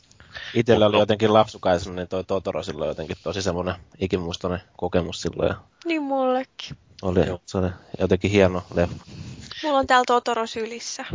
Itellä 0.54 0.86
oli 0.86 1.00
jotenkin 1.00 1.34
lapsukaisena, 1.34 1.96
niin 1.96 2.08
toi 2.08 2.24
Totoro 2.24 2.64
silloin 2.64 2.88
jotenkin 2.88 3.18
tosi 3.24 3.42
semmoinen 3.42 3.76
ikimuistoinen 4.00 4.62
kokemus 4.78 5.22
silloin. 5.22 5.50
Ja 5.50 5.56
Niin 5.86 6.02
mullekin. 6.02 6.78
oli, 7.02 7.28
Joo. 7.28 7.42
se 7.46 7.58
oli 7.58 7.70
jotenkin 8.00 8.32
hieno 8.32 8.64
leffa. 8.74 9.06
Mulla 9.64 9.78
on 9.80 9.88
täällä 9.88 10.04
Totoro 10.08 10.48
sylissä. 10.48 11.06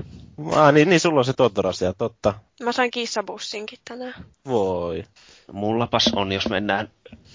Ah, 0.52 0.72
niin, 0.72 0.88
niin 0.88 1.00
sulla 1.00 1.18
on 1.18 1.24
se 1.24 1.32
Totoro 1.32 1.72
siellä, 1.72 1.94
totta. 1.98 2.34
Mä 2.62 2.72
sain 2.72 2.90
kissabussinkin 2.90 3.78
tänään. 3.88 4.14
Voi. 4.48 5.04
Mullapas 5.52 6.10
on, 6.16 6.32
jos 6.32 6.48
mennään, 6.48 6.88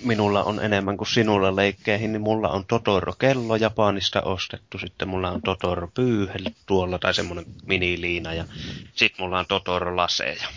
minulla 0.03 0.43
on 0.43 0.59
enemmän 0.59 0.97
kuin 0.97 1.07
sinulla 1.07 1.55
leikkeihin, 1.55 2.11
niin 2.11 2.21
mulla 2.21 2.49
on 2.49 2.65
Totoro-kello 2.65 3.55
Japanista 3.55 4.21
ostettu, 4.21 4.79
sitten 4.79 5.07
mulla 5.07 5.31
on 5.31 5.41
Totoro-pyyhel 5.41 6.49
tuolla 6.65 6.99
tai 6.99 7.13
semmoinen 7.13 7.45
miniliina 7.65 8.33
ja 8.33 8.45
sitten 8.95 9.25
mulla 9.25 9.39
on 9.39 9.45
Totoro-laseja. 9.47 10.47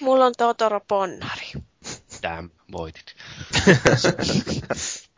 Mulla 0.00 0.26
on 0.26 0.32
Totoro 0.38 0.80
ponnari. 0.88 1.52
Damn, 2.22 2.50
voitit. 2.72 3.14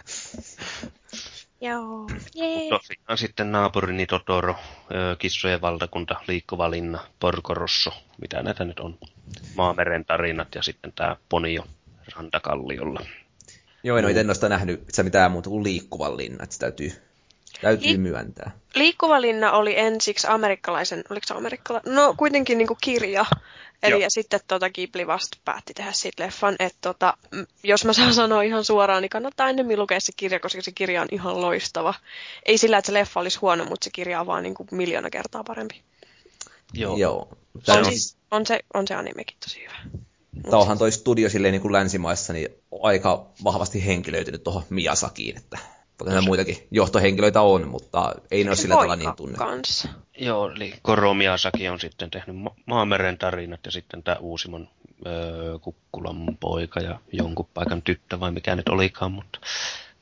Joo. 1.60 2.06
Jee. 2.34 2.68
Tosiaan 2.70 3.18
sitten 3.18 3.52
naapurini 3.52 4.06
Totoro, 4.06 4.54
Kissojen 5.18 5.60
valtakunta, 5.60 6.16
Liikkuva 6.28 6.70
linna, 6.70 7.06
Porco 7.20 7.54
Rosso, 7.54 7.90
mitä 8.20 8.42
näitä 8.42 8.64
nyt 8.64 8.80
on. 8.80 8.98
Maameren 9.54 10.04
tarinat 10.04 10.54
ja 10.54 10.62
sitten 10.62 10.92
tämä 10.92 11.16
Ponio 11.28 11.64
Rantakalliolla. 12.16 13.00
Joo, 13.82 13.98
en 13.98 14.04
ole 14.04 14.10
itse 14.12 14.24
noista 14.24 14.48
nähnyt 14.48 14.82
itse 14.82 15.02
mitään 15.02 15.32
muuta 15.32 15.50
kuin 15.50 15.64
liikkuvan 15.64 16.16
linna, 16.16 16.44
että 16.44 16.54
se 16.54 16.60
täytyy, 16.60 16.92
täytyy 17.62 17.92
Li- 17.92 17.98
myöntää. 17.98 18.50
Liikkuva 18.74 19.20
linna 19.20 19.52
oli 19.52 19.78
ensiksi 19.78 20.26
amerikkalaisen, 20.30 21.04
oliko 21.10 21.26
se 21.26 21.34
amerikkalainen? 21.34 21.94
No 21.94 22.14
kuitenkin 22.16 22.58
niinku 22.58 22.78
kirja. 22.80 23.26
Eli 23.82 23.92
Joo. 23.92 24.00
ja 24.00 24.10
sitten 24.10 24.40
tota 24.48 24.70
Ghibli 24.70 25.06
vasta 25.06 25.38
päätti 25.44 25.74
tehdä 25.74 25.92
siitä 25.92 26.24
leffan, 26.24 26.56
että 26.58 26.78
tota, 26.80 27.16
m, 27.32 27.42
jos 27.62 27.84
mä 27.84 27.92
saan 27.92 28.14
sanoa 28.14 28.42
ihan 28.42 28.64
suoraan, 28.64 29.02
niin 29.02 29.10
kannattaa 29.10 29.48
ennemmin 29.48 29.78
lukea 29.78 30.00
se 30.00 30.12
kirja, 30.16 30.40
koska 30.40 30.62
se 30.62 30.72
kirja 30.72 31.02
on 31.02 31.08
ihan 31.10 31.40
loistava. 31.40 31.94
Ei 32.46 32.58
sillä, 32.58 32.78
että 32.78 32.86
se 32.86 32.94
leffa 32.94 33.20
olisi 33.20 33.38
huono, 33.38 33.64
mutta 33.64 33.84
se 33.84 33.90
kirja 33.90 34.20
on 34.20 34.26
vaan 34.26 34.42
niinku 34.42 34.66
miljoona 34.70 35.10
kertaa 35.10 35.44
parempi. 35.44 35.82
Joo. 36.74 36.96
Joo. 36.96 37.28
On, 37.68 37.78
on, 37.78 37.84
siis, 37.84 38.16
on, 38.30 38.46
se, 38.46 38.60
on 38.74 38.88
se 38.88 38.94
animekin 38.94 39.36
tosi 39.40 39.60
hyvä. 39.60 40.00
tämä 40.42 40.58
onhan 40.58 40.78
toi 40.78 40.92
studio 40.92 41.28
silleen 41.28 41.52
niin 41.52 41.62
kuin 41.62 41.72
länsimaissa 41.72 42.32
niin 42.32 42.48
aika 42.82 43.26
vahvasti 43.44 43.86
henkilöitynyt 43.86 44.44
tuohon 44.44 44.62
Miyazakiin, 44.70 45.36
että 45.36 45.58
toki 45.98 46.10
no, 46.10 46.22
muitakin 46.22 46.56
johtohenkilöitä 46.70 47.40
on, 47.40 47.68
mutta 47.68 48.14
ei 48.30 48.44
ne 48.44 48.50
ole 48.50 48.56
sillä 48.56 48.74
tavalla 48.74 48.96
niin 48.96 49.16
tunne. 49.16 49.38
Kanssa. 49.38 49.88
Joo, 50.18 50.50
eli 50.50 50.74
Koro 50.82 51.14
Miyazaki 51.14 51.68
on 51.68 51.80
sitten 51.80 52.10
tehnyt 52.10 52.36
Ma- 52.36 52.54
Maameren 52.66 53.18
tarinat 53.18 53.60
ja 53.64 53.70
sitten 53.72 54.02
tämä 54.02 54.16
uusimman 54.20 54.68
öö, 55.06 55.58
Kukkulan 55.58 56.16
poika 56.40 56.80
ja 56.80 56.98
jonkun 57.12 57.48
paikan 57.54 57.82
tyttö 57.82 58.20
vai 58.20 58.30
mikä 58.32 58.56
nyt 58.56 58.68
olikaan, 58.68 59.12
mutta 59.12 59.38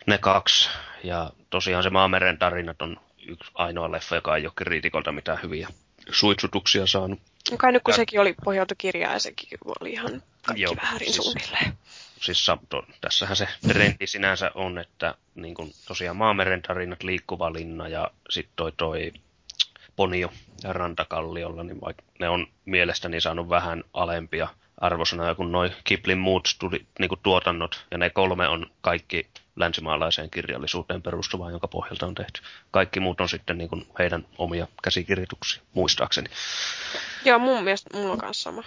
ne 0.07 0.19
kaksi. 0.19 0.69
Ja 1.05 1.31
tosiaan 1.51 1.83
se 1.83 1.91
Maameren 1.91 2.39
tarinat 2.39 2.83
on 2.83 2.97
yksi 3.29 3.51
ainoa 3.55 3.93
leffa, 3.93 4.15
joka 4.15 4.37
ei 4.37 4.47
ole 4.47 4.53
kriitikolta 4.57 5.13
mitään 5.13 5.39
hyviä 5.43 5.69
suitsutuksia 6.11 6.87
saanut. 6.87 7.19
Kai 7.59 7.73
nyt 7.73 7.83
kun 7.83 7.93
Ja- 7.93 7.97
sekin 7.97 8.21
oli 8.21 8.35
pohjautu 8.45 8.75
kirjaan 8.79 9.13
ja 9.13 9.19
sekin 9.19 9.49
oli 9.81 9.93
ihan 9.93 10.23
kaikki 10.47 10.63
Joo, 10.63 10.77
väärin 10.83 10.99
siis- 11.13 11.17
suunnilleen. 11.17 11.73
Siis 12.21 12.47
sa- 12.47 12.59
to, 12.69 12.83
tässähän 13.01 13.37
se 13.37 13.49
trendi 13.69 14.07
sinänsä 14.07 14.51
on, 14.55 14.79
että 14.79 15.15
niin 15.35 15.55
kun, 15.55 15.71
tosiaan 15.89 16.17
Maameren 16.17 16.63
tarinat, 16.63 17.03
Liikkuva 17.03 17.53
linna 17.53 17.89
ja 17.89 18.11
sitten 18.31 18.53
toi, 18.57 18.73
toi 18.77 19.13
Ponio 19.97 20.33
ja 20.63 20.73
Rantakalliolla, 20.73 21.63
niin 21.63 21.81
vaikka 21.81 22.03
ne 22.19 22.29
on 22.29 22.47
mielestäni 22.65 23.21
saanut 23.21 23.49
vähän 23.49 23.85
alempia 23.93 24.49
arvosanoja 24.81 25.35
kuin 25.35 25.53
noi 25.53 25.71
Kiplin 25.85 26.19
muut 26.19 26.47
studi, 26.47 26.87
niin 26.99 27.09
kuin 27.09 27.21
tuotannot, 27.23 27.87
ja 27.91 27.99
ne 27.99 28.11
kolme 28.11 28.49
on 28.49 28.71
kaikki 28.81 29.27
länsimaalaiseen 29.57 30.31
kirjallisuuteen 30.31 31.03
perustuvaa, 31.03 31.51
jonka 31.51 31.69
pohjalta 31.69 32.07
on 32.07 32.15
tehty. 32.15 32.41
Kaikki 32.71 33.01
muut 33.01 33.21
on 33.21 33.29
sitten 33.29 33.59
niin 33.59 33.69
kuin 33.69 33.87
heidän 33.99 34.27
omia 34.39 34.67
käsikirjoituksia, 34.83 35.63
muistaakseni. 35.75 36.29
Joo, 37.27 37.39
mun 37.39 37.65
mielestä 37.65 37.97
mulla 37.97 38.13
on 38.13 38.19
kanssa 38.19 38.43
sama 38.43 38.63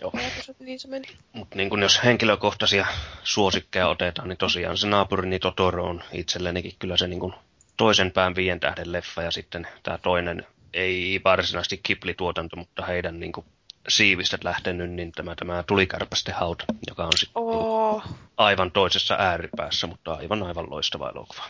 Joo. 0.00 0.10
ajatus, 0.14 0.48
että 0.48 0.64
niin 0.64 0.80
se 0.80 0.88
meni. 0.88 1.08
Mutta 1.32 1.56
niin 1.56 1.70
kun 1.70 1.82
jos 1.82 2.04
henkilökohtaisia 2.04 2.86
suosikkeja 3.22 3.88
otetaan, 3.88 4.28
niin 4.28 4.36
tosiaan 4.36 4.78
se 4.78 4.86
naapurini 4.86 5.38
Totoro 5.38 5.84
on 5.84 6.02
itsellenikin 6.12 6.72
kyllä 6.78 6.96
se 6.96 7.08
niin 7.08 7.20
kun 7.20 7.34
toisen 7.76 8.10
pään 8.10 8.34
viien 8.34 8.60
tähden 8.60 8.92
leffa 8.92 9.22
ja 9.22 9.30
sitten 9.30 9.66
tämä 9.82 9.98
toinen 9.98 10.46
ei 10.74 11.20
varsinaisesti 11.24 11.80
Kipli-tuotanto, 11.82 12.56
mutta 12.56 12.86
heidän 12.86 13.20
niin 13.20 13.32
kun 13.32 13.44
siivistä 13.88 14.38
lähtenyt, 14.44 14.90
niin 14.90 15.12
tämä, 15.12 15.34
tämä 15.34 15.62
tulikärpästen 15.66 16.34
hauta, 16.34 16.64
joka 16.88 17.04
on 17.04 17.12
sitten 17.16 17.42
Oo, 17.42 18.02
aivan 18.36 18.72
toisessa 18.72 19.16
ääripäässä, 19.18 19.86
mutta 19.86 20.14
aivan 20.14 20.42
aivan 20.42 20.70
loistava 20.70 21.10
elokuva. 21.10 21.42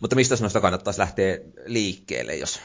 Mutta 0.00 0.16
mistä 0.16 0.36
noista 0.40 0.60
kannattaisi 0.60 1.00
lähteä 1.00 1.38
liikkeelle, 1.66 2.34
jos 2.34 2.60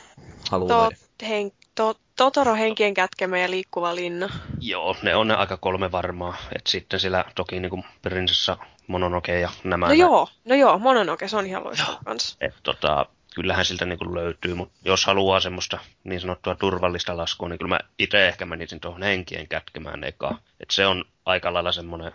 haluaa? 0.51 0.89
to, 0.89 1.25
hen, 1.27 1.51
to, 1.75 1.95
Totoro 2.15 2.55
henkien 2.55 2.93
kätkemä 2.93 3.37
ja 3.37 3.49
liikkuva 3.49 3.95
linna. 3.95 4.29
Joo, 4.59 4.95
ne 5.01 5.15
on 5.15 5.27
ne 5.27 5.33
aika 5.33 5.57
kolme 5.57 5.91
varmaa. 5.91 6.37
Et 6.55 6.67
sitten 6.67 6.99
sillä 6.99 7.25
toki 7.35 7.59
niin 7.59 7.69
kuin 7.69 7.83
Prinsessa 8.01 8.57
Mononoke 8.87 9.39
ja 9.39 9.49
nämä. 9.63 9.87
No 9.87 9.93
joo, 9.93 10.29
no 10.45 10.55
joo, 10.55 10.79
Mononoke, 10.79 11.27
se 11.27 11.37
on 11.37 11.45
ihan 11.45 11.63
loistava 11.63 11.99
kanssa. 12.05 12.37
Et 12.41 12.55
tota, 12.63 13.05
kyllähän 13.35 13.65
siltä 13.65 13.85
niin 13.85 13.99
kuin 13.99 14.15
löytyy, 14.15 14.53
mutta 14.53 14.75
jos 14.85 15.05
haluaa 15.05 15.39
semmoista 15.39 15.79
niin 16.03 16.21
sanottua 16.21 16.55
turvallista 16.55 17.17
laskua, 17.17 17.49
niin 17.49 17.59
kyllä 17.59 17.75
mä 17.75 17.79
itse 17.99 18.27
ehkä 18.27 18.45
menisin 18.45 18.79
tuohon 18.79 19.03
henkien 19.03 19.47
kätkemään 19.47 20.03
eka. 20.03 20.37
Et 20.59 20.71
se 20.71 20.85
on 20.87 21.05
aika 21.25 21.53
lailla 21.53 21.71
semmoinen, 21.71 22.11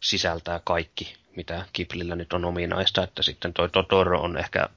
sisältää 0.00 0.60
kaikki, 0.64 1.14
mitä 1.36 1.64
Kiplillä 1.72 2.16
nyt 2.16 2.32
on 2.32 2.44
ominaista, 2.44 3.02
että 3.02 3.22
sitten 3.22 3.52
toi 3.52 3.68
Totoro 3.68 4.20
on 4.20 4.36
ehkä, 4.36 4.68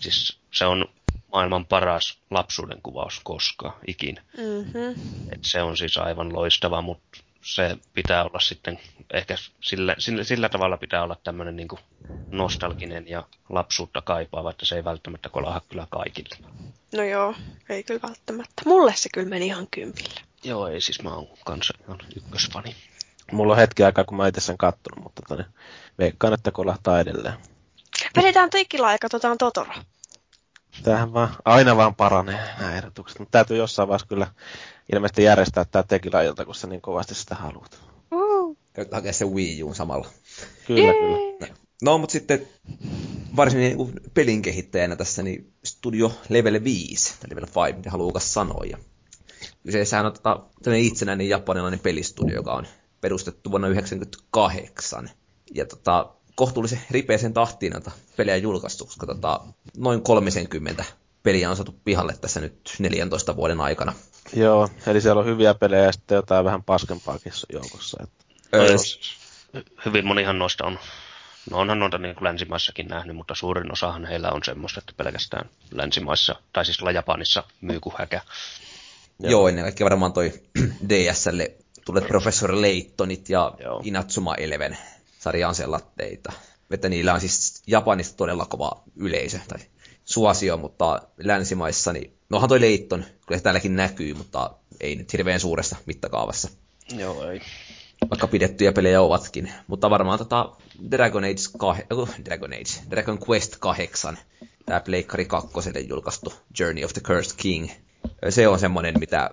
siis 0.00 0.38
se 0.50 0.64
on 0.64 0.88
maailman 1.32 1.66
paras 1.66 2.18
lapsuuden 2.30 2.78
kuvaus 2.82 3.20
koskaan, 3.24 3.74
ikinä. 3.86 4.22
Mm-hmm. 4.36 5.02
Et 5.32 5.40
se 5.42 5.62
on 5.62 5.76
siis 5.76 5.98
aivan 5.98 6.32
loistava, 6.32 6.82
mutta 6.82 7.18
se 7.42 7.76
pitää 7.94 8.24
olla 8.24 8.40
sitten, 8.40 8.80
ehkä 9.12 9.36
sillä, 9.60 9.94
sillä, 9.98 10.24
sillä 10.24 10.48
tavalla 10.48 10.76
pitää 10.76 11.02
olla 11.02 11.16
tämmöinen 11.24 11.56
niin 11.56 11.68
nostalginen 12.30 13.08
ja 13.08 13.24
lapsuutta 13.48 14.02
kaipaava, 14.02 14.50
että 14.50 14.66
se 14.66 14.76
ei 14.76 14.84
välttämättä 14.84 15.28
kolaha 15.28 15.60
kyllä 15.68 15.86
kaikille. 15.90 16.36
No 16.92 17.02
joo, 17.02 17.34
ei 17.68 17.82
kyllä 17.82 18.00
välttämättä. 18.02 18.62
Mulle 18.66 18.92
se 18.96 19.08
kyllä 19.14 19.28
meni 19.28 19.46
ihan 19.46 19.66
kympille. 19.70 20.20
Joo, 20.44 20.68
ei 20.68 20.80
siis 20.80 21.02
mä 21.02 21.14
oon 21.14 21.28
kanssa 21.44 21.74
ihan 21.84 21.98
ykkösfani. 22.16 22.76
Mulla 23.32 23.52
on 23.52 23.58
hetki 23.58 23.84
aikaa, 23.84 24.04
kun 24.04 24.16
mä 24.16 24.28
itse 24.28 24.40
sen 24.40 24.58
kattonut, 24.58 25.04
mutta 25.04 25.22
toni, 25.28 25.44
veikkaan, 25.98 26.34
että 26.34 26.50
kolahtaa 26.50 27.00
edelleen. 27.00 27.34
Vedetään 28.16 28.50
teikilaa 28.50 28.92
ja 28.92 28.98
katsotaan 28.98 29.38
Totoro. 29.38 29.72
Tämähän 30.82 31.12
vaan, 31.12 31.34
aina 31.44 31.76
vaan 31.76 31.94
paranee 31.94 32.40
nämä 32.58 32.76
ehdotukset, 32.76 33.18
mutta 33.18 33.32
täytyy 33.32 33.56
jossain 33.56 33.88
vaiheessa 33.88 34.06
kyllä 34.06 34.26
ilmeisesti 34.92 35.22
järjestää 35.22 35.64
tämä 35.64 35.82
tekilajilta, 35.82 36.44
kun 36.44 36.54
sä 36.54 36.66
niin 36.66 36.80
kovasti 36.80 37.14
sitä 37.14 37.34
haluat. 37.34 37.78
Uh, 38.14 38.56
hakea 38.92 39.12
se 39.12 39.24
Wii 39.24 39.62
Uun 39.62 39.74
samalla. 39.74 40.08
Kyllä, 40.66 40.92
kyllä. 40.92 41.54
No, 41.82 41.98
mutta 41.98 42.12
sitten 42.12 42.48
varsinkin 43.36 43.66
niin 43.66 43.76
kuin 43.76 43.92
pelin 44.14 44.42
kehittäjänä 44.42 44.96
tässä, 44.96 45.22
niin 45.22 45.52
Studio 45.64 46.12
Level 46.28 46.64
5, 46.64 47.14
tai 47.20 47.30
Level 47.30 47.66
5, 47.66 47.76
mitä 47.76 47.90
haluukas 47.90 48.34
sanoa. 48.34 48.64
Ja 48.64 48.78
kyseessähän 49.62 50.06
on 50.06 50.12
tota, 50.12 50.40
tämmöinen 50.62 50.86
itsenäinen 50.86 51.28
japanilainen 51.28 51.80
pelistudio, 51.80 52.34
joka 52.34 52.52
on 52.52 52.66
perustettu 53.00 53.50
vuonna 53.50 53.68
1998. 53.68 55.10
Ja 55.54 55.66
tota, 55.66 56.14
kohtuullisen 56.40 56.80
ripeäsen 56.90 57.32
tahtiin 57.32 57.72
näitä 57.72 57.90
pelejä 58.16 58.36
julkaistu, 58.36 58.84
koska 58.84 59.06
tota, 59.06 59.40
noin 59.76 60.02
30 60.02 60.84
peliä 61.22 61.50
on 61.50 61.56
saatu 61.56 61.74
pihalle 61.84 62.16
tässä 62.20 62.40
nyt 62.40 62.74
14 62.78 63.36
vuoden 63.36 63.60
aikana. 63.60 63.92
Joo, 64.32 64.68
eli 64.86 65.00
siellä 65.00 65.20
on 65.20 65.26
hyviä 65.26 65.54
pelejä 65.54 65.84
ja 65.84 65.92
sitten 65.92 66.16
jotain 66.16 66.44
vähän 66.44 66.62
paskempaakin 66.62 67.32
joukossa. 67.52 68.02
Että. 68.02 68.24
Öö, 68.54 68.76
Hy- 69.56 69.62
Hyvin 69.86 70.06
monihan 70.06 70.38
noista 70.38 70.66
on, 70.66 70.78
no 71.50 71.58
onhan 71.58 71.78
noita 71.78 71.98
niin 71.98 72.14
kuin 72.14 72.24
länsimaissakin 72.24 72.86
nähnyt, 72.86 73.16
mutta 73.16 73.34
suurin 73.34 73.72
osahan 73.72 74.04
heillä 74.04 74.30
on 74.30 74.40
semmoista, 74.44 74.80
että 74.80 74.92
pelkästään 74.96 75.48
länsimaissa, 75.70 76.34
tai 76.52 76.64
siis 76.64 76.78
Japanissa 76.94 77.44
myy 77.60 77.80
kuin 77.80 77.94
häkä. 77.98 78.20
Joo, 79.18 79.48
ennen 79.48 79.64
kaikkea 79.64 79.84
varmaan 79.84 80.12
toi 80.12 80.32
DSlle 80.88 81.54
tulleet 81.84 82.08
Professor 82.08 82.60
Laytonit 82.60 83.28
ja 83.28 83.52
Joo. 83.64 83.82
Inatsuma 83.84 84.34
Eleven 84.34 84.78
sarjaan 85.20 85.54
sellatteita. 85.54 86.32
Että 86.70 86.88
niillä 86.88 87.14
on 87.14 87.20
siis 87.20 87.62
Japanista 87.66 88.16
todella 88.16 88.46
kova 88.46 88.82
yleisö 88.96 89.38
tai 89.48 89.58
suosio, 90.04 90.56
mutta 90.56 91.02
länsimaissa, 91.18 91.92
niin 91.92 92.18
nohan 92.30 92.48
toi 92.48 92.60
Layton, 92.60 93.04
kyllä 93.26 93.38
se 93.38 93.42
täälläkin 93.42 93.76
näkyy, 93.76 94.14
mutta 94.14 94.50
ei 94.80 94.96
nyt 94.96 95.12
hirveän 95.12 95.40
suuressa 95.40 95.76
mittakaavassa, 95.86 96.48
Joo, 96.96 97.30
ei. 97.30 97.40
vaikka 98.10 98.26
pidettyjä 98.26 98.72
pelejä 98.72 99.00
ovatkin. 99.00 99.52
Mutta 99.66 99.90
varmaan 99.90 100.18
tota 100.18 100.56
Dragon 100.90 101.24
Age, 101.24 101.34
kah- 101.34 101.96
uh, 101.96 102.08
Dragon 102.24 102.52
Age, 102.52 102.90
Dragon 102.90 103.18
Quest 103.28 103.56
8, 103.60 104.18
tämä 104.66 104.80
Pleikkari 104.80 105.24
2 105.24 105.48
julkaistu 105.88 106.32
Journey 106.58 106.84
of 106.84 106.92
the 106.92 107.00
Cursed 107.00 107.34
King, 107.36 107.70
se 108.28 108.48
on 108.48 108.58
semmoinen, 108.58 108.94
mitä 109.00 109.30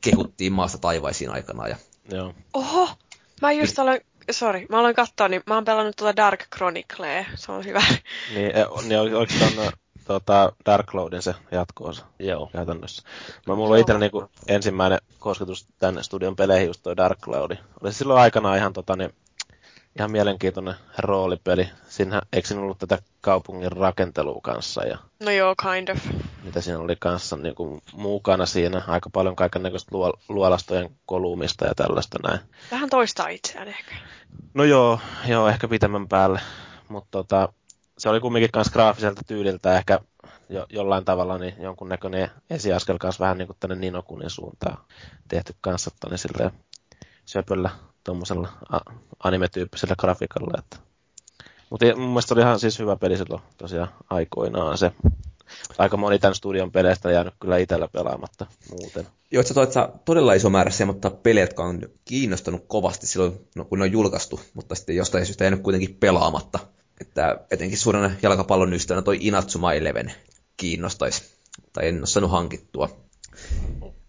kehuttiin 0.00 0.52
maasta 0.52 0.78
taivaisiin 0.78 1.30
aikana. 1.30 1.68
Ja 1.68 1.76
Joo. 2.10 2.34
Oho, 2.54 2.88
mä 3.42 3.52
just 3.52 3.78
aloin, 3.78 4.00
sorry, 4.30 4.66
mä 4.68 4.78
aloin 4.78 4.94
katsoa, 4.94 5.28
niin 5.28 5.42
mä 5.46 5.54
oon 5.54 5.64
pelannut 5.64 5.96
tuota 5.96 6.16
Dark 6.16 6.40
Chroniclea, 6.56 7.24
se 7.34 7.52
on 7.52 7.64
hyvä. 7.64 7.82
Niin, 8.34 8.56
e, 8.56 8.64
niin 8.88 9.00
ol- 9.00 9.16
oliko 9.16 9.32
ton, 9.38 9.72
tota, 10.04 10.52
Dark 10.66 10.86
Cloudin 10.86 11.22
se 11.22 11.34
jatkoosa 11.52 12.04
Joo. 12.18 12.50
käytännössä? 12.52 13.02
Mä, 13.46 13.54
mulla 13.54 13.74
on 13.74 13.80
itsellä 13.80 14.00
niinku 14.00 14.30
ensimmäinen 14.48 14.98
kosketus 15.18 15.66
tänne 15.78 16.02
studion 16.02 16.36
peleihin 16.36 16.66
just 16.66 16.82
toi 16.82 16.96
Dark 16.96 17.18
Cloudi. 17.20 17.54
Oli 17.82 17.92
se 17.92 17.98
silloin 17.98 18.20
aikanaan 18.20 18.58
ihan, 18.58 18.72
tota, 18.72 18.96
niin, 18.96 19.14
ihan 19.98 20.10
mielenkiintoinen 20.10 20.74
roolipeli. 20.98 21.68
Siinä, 21.88 22.22
eikö 22.32 22.48
siinä 22.48 22.62
ollut 22.62 22.78
tätä 22.78 22.98
kaupungin 23.20 23.72
rakentelua 23.72 24.40
kanssa 24.42 24.84
ja 24.84 24.98
No 25.20 25.30
joo, 25.30 25.54
kind 25.54 25.88
of. 25.88 25.98
mitä 26.42 26.60
siinä 26.60 26.78
oli 26.78 26.96
kanssa 26.96 27.36
niin 27.36 27.54
kuin, 27.54 27.82
mukana 27.92 28.46
siinä. 28.46 28.82
Aika 28.88 29.10
paljon 29.10 29.36
kaikennäköistä 29.36 29.88
luo, 29.92 30.14
luolastojen 30.28 30.90
kolumista 31.06 31.66
ja 31.66 31.74
tällaista 31.74 32.18
näin. 32.22 32.40
Vähän 32.70 32.90
toistaa 32.90 33.28
itseään 33.28 33.68
ehkä. 33.68 33.94
No 34.54 34.64
joo, 34.64 35.00
joo 35.26 35.48
ehkä 35.48 35.68
pitemmän 35.68 36.08
päälle. 36.08 36.40
Mutta 36.88 37.08
tota, 37.10 37.52
se 37.98 38.08
oli 38.08 38.20
kumminkin 38.20 38.50
kans 38.52 38.70
graafiselta 38.70 39.22
tyyliltä 39.26 39.78
ehkä 39.78 40.00
jo, 40.48 40.66
jollain 40.70 41.04
tavalla 41.04 41.38
niin 41.38 41.54
jonkunnäköinen 41.58 42.30
esiaskel 42.50 42.98
kanssa 42.98 43.22
vähän 43.24 43.38
niin 43.38 43.46
kuin 43.46 43.56
tänne 43.60 43.76
Ninokunin 43.76 44.30
suuntaan 44.30 44.78
tehty 45.28 45.54
kanssa 45.60 45.90
tonne 46.00 46.16
silleen 46.16 46.50
söpöllä 47.24 47.70
tuommoisella 48.04 48.48
anime-tyyppisellä 49.22 49.94
grafiikalla. 49.98 50.58
Että. 50.58 50.76
Mutta 51.70 51.86
mun 51.96 52.08
mielestä 52.08 52.34
oli 52.34 52.40
ihan 52.40 52.60
siis 52.60 52.78
hyvä 52.78 52.96
peli 52.96 53.16
silloin 53.16 53.42
tosiaan 53.58 53.88
aikoinaan 54.10 54.78
se. 54.78 54.92
Aika 55.78 55.96
moni 55.96 56.18
tämän 56.18 56.34
studion 56.34 56.72
peleistä 56.72 57.10
jäänyt 57.10 57.34
kyllä 57.40 57.58
itsellä 57.58 57.88
pelaamatta 57.88 58.46
muuten. 58.70 59.06
Joo, 59.30 59.40
että 59.40 59.72
sä 59.72 59.88
todella 60.04 60.32
iso 60.32 60.50
määrä 60.50 60.70
semmoista 60.70 61.10
pelejä, 61.10 61.42
jotka 61.42 61.64
on 61.64 61.80
kiinnostanut 62.04 62.64
kovasti 62.66 63.06
silloin, 63.06 63.48
no, 63.56 63.64
kun 63.64 63.78
ne 63.78 63.84
on 63.84 63.92
julkaistu, 63.92 64.40
mutta 64.54 64.74
sitten 64.74 64.96
jostain 64.96 65.26
syystä 65.26 65.44
jäänyt 65.44 65.62
kuitenkin 65.62 65.96
pelaamatta. 66.00 66.58
Että 67.00 67.40
etenkin 67.50 67.78
suurena 67.78 68.10
jalkapallon 68.22 68.74
ystävänä 68.74 69.02
toi 69.02 69.18
Inatsuma 69.20 69.72
Eleven 69.72 70.12
kiinnostaisi, 70.56 71.22
tai 71.72 71.88
en 71.88 71.98
ole 71.98 72.06
saanut 72.06 72.30
hankittua. 72.30 73.03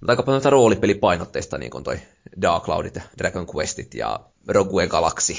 Aika 0.08 0.24
paljon 0.24 0.42
roolipelipainotteista, 0.46 1.58
niin 1.58 1.72
kuin 1.72 1.84
toi 1.84 2.00
Dark 2.42 2.64
Cloudit 2.64 2.96
ja 2.96 3.02
Dragon 3.18 3.48
Questit 3.56 3.94
ja 3.94 4.20
Rogue 4.48 4.88
Galaxy. 4.88 5.34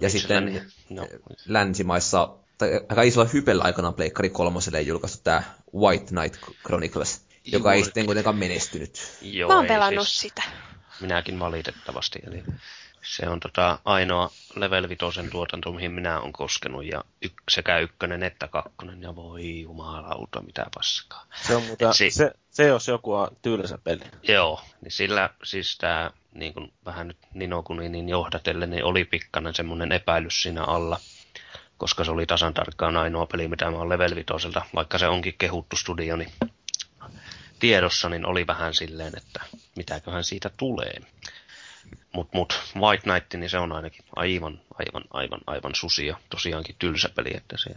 Ja 0.00 0.10
sitten 0.10 0.66
no, 0.90 1.08
länsimaissa, 1.46 2.28
tai 2.58 2.80
aika 2.88 3.02
isolla 3.02 3.28
hypellä 3.32 3.64
aikanaan 3.64 3.94
Pleikkari 3.94 4.30
kolmoselle 4.30 4.80
julkaistu 4.82 5.20
tämä 5.24 5.42
White 5.74 6.04
Knight 6.06 6.36
Chronicles, 6.66 7.26
joka 7.44 7.72
ei 7.72 7.84
sitten 7.84 8.06
kuitenkaan 8.06 8.36
menestynyt. 8.36 9.18
joo, 9.22 9.48
Mä 9.48 9.56
oon 9.56 9.66
pelannut 9.66 10.08
siis- 10.08 10.20
sitä. 10.20 10.42
Minäkin 11.00 11.38
valitettavasti. 11.38 12.18
Eli 12.26 12.42
Se 13.16 13.28
on 13.28 13.40
tota 13.40 13.78
ainoa 13.84 14.30
Level 14.56 14.88
5 14.88 15.30
tuotanto, 15.30 15.72
mihin 15.72 15.92
minä 15.92 16.20
olen 16.20 16.32
koskenut, 16.32 16.84
ja 16.84 17.04
y- 17.22 17.28
sekä 17.50 17.78
ykkönen 17.78 18.22
että 18.22 18.48
kakkonen, 18.48 19.02
ja 19.02 19.16
voi 19.16 19.60
jumalauta, 19.60 20.42
mitä 20.42 20.66
paskaa. 20.74 21.26
Se 21.46 21.56
on 21.56 21.62
muuta, 21.62 21.92
Si- 21.92 22.10
se, 22.10 22.32
se 22.56 22.66
jos 22.66 22.88
joku 22.88 23.12
on 23.12 23.36
tylsä 23.42 23.78
peli. 23.84 24.00
Joo, 24.22 24.60
niin 24.80 24.92
sillä 24.92 25.30
siis 25.44 25.78
tämä 25.78 26.10
niin 26.34 26.54
kuin 26.54 26.72
vähän 26.84 27.08
nyt 27.08 27.16
Nino 27.34 27.62
Kuninin 27.62 28.08
johdatellen, 28.08 28.70
niin 28.70 28.84
oli 28.84 29.04
pikkainen 29.04 29.54
semmoinen 29.54 29.92
epäilys 29.92 30.42
siinä 30.42 30.64
alla, 30.64 31.00
koska 31.78 32.04
se 32.04 32.10
oli 32.10 32.26
tasan 32.26 32.54
tarkkaan 32.54 32.96
ainoa 32.96 33.26
peli, 33.26 33.48
mitä 33.48 33.70
mä 33.70 33.76
oon 33.76 33.88
Level 33.88 34.14
5, 34.14 34.26
vaikka 34.74 34.98
se 34.98 35.08
onkin 35.08 35.34
kehuttu 35.38 35.76
studio, 35.76 36.16
niin 36.16 36.32
tiedossa, 37.58 38.08
niin 38.08 38.26
oli 38.26 38.46
vähän 38.46 38.74
silleen, 38.74 39.12
että 39.16 39.40
mitäköhän 39.76 40.24
siitä 40.24 40.50
tulee. 40.56 40.94
Mut, 42.12 42.28
mut 42.34 42.60
White 42.76 43.02
Knight, 43.02 43.34
niin 43.34 43.50
se 43.50 43.58
on 43.58 43.72
ainakin 43.72 44.04
aivan, 44.16 44.60
aivan, 44.74 45.04
aivan, 45.10 45.40
aivan 45.46 45.74
susia. 45.74 46.16
Tosiaankin 46.30 46.76
tylsä 46.78 47.08
peli, 47.08 47.36
että 47.36 47.56
se, 47.58 47.70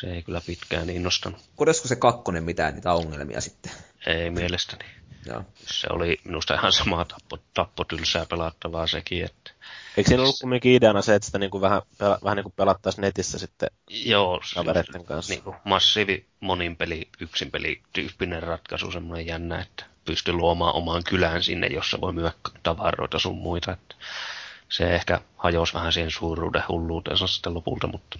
se 0.00 0.06
ei 0.06 0.22
kyllä 0.22 0.40
pitkään 0.46 0.90
innostanut. 0.90 1.40
Korjasko 1.56 1.88
se 1.88 1.96
kakkonen 1.96 2.44
mitään 2.44 2.74
niitä 2.74 2.92
ongelmia 2.92 3.40
sitten? 3.40 3.72
Ei 4.06 4.30
mielestäni. 4.30 4.84
Joo. 5.26 5.44
Se 5.66 5.86
oli 5.90 6.20
minusta 6.24 6.54
ihan 6.54 6.72
samaa 6.72 7.04
tappo, 7.04 7.38
tappotylsää 7.54 8.26
pelattavaa 8.26 8.86
sekin, 8.86 9.24
että 9.24 9.50
Eikö 9.96 10.08
siinä 10.08 10.22
ollut 10.22 10.36
kumminkin 10.40 10.72
ideana 10.72 11.02
se, 11.02 11.14
että 11.14 11.26
sitä 11.26 11.38
niin 11.38 11.50
kuin 11.50 11.60
vähän, 11.60 11.82
pela, 11.98 12.18
vähän 12.24 12.36
niin 12.36 12.42
kuin 12.44 12.52
pelattaisiin 12.56 13.02
netissä 13.02 13.38
sitten 13.38 13.70
Joo, 13.88 14.40
se- 14.44 14.54
kavereiden 14.54 15.04
kanssa? 15.04 15.32
niin 15.32 15.42
kuin 15.42 15.56
massiivi 15.64 16.26
monin 16.40 16.76
peli, 16.76 17.08
yksin 17.20 17.50
peli 17.50 17.82
tyyppinen 17.92 18.42
ratkaisu, 18.42 18.90
semmoinen 18.90 19.26
jännä, 19.26 19.60
että 19.60 19.84
pystyy 20.04 20.34
luomaan 20.34 20.74
omaan 20.74 21.04
kylään 21.04 21.42
sinne, 21.42 21.66
jossa 21.66 22.00
voi 22.00 22.12
myydä 22.12 22.32
tavaroita 22.62 23.18
sun 23.18 23.38
muita. 23.38 23.72
Että 23.72 23.94
se 24.68 24.94
ehkä 24.94 25.20
hajosi 25.36 25.74
vähän 25.74 25.92
siihen 25.92 26.10
suuruuden 26.10 26.62
hulluutensa 26.68 27.26
sitten 27.26 27.54
lopulta, 27.54 27.86
mutta 27.86 28.18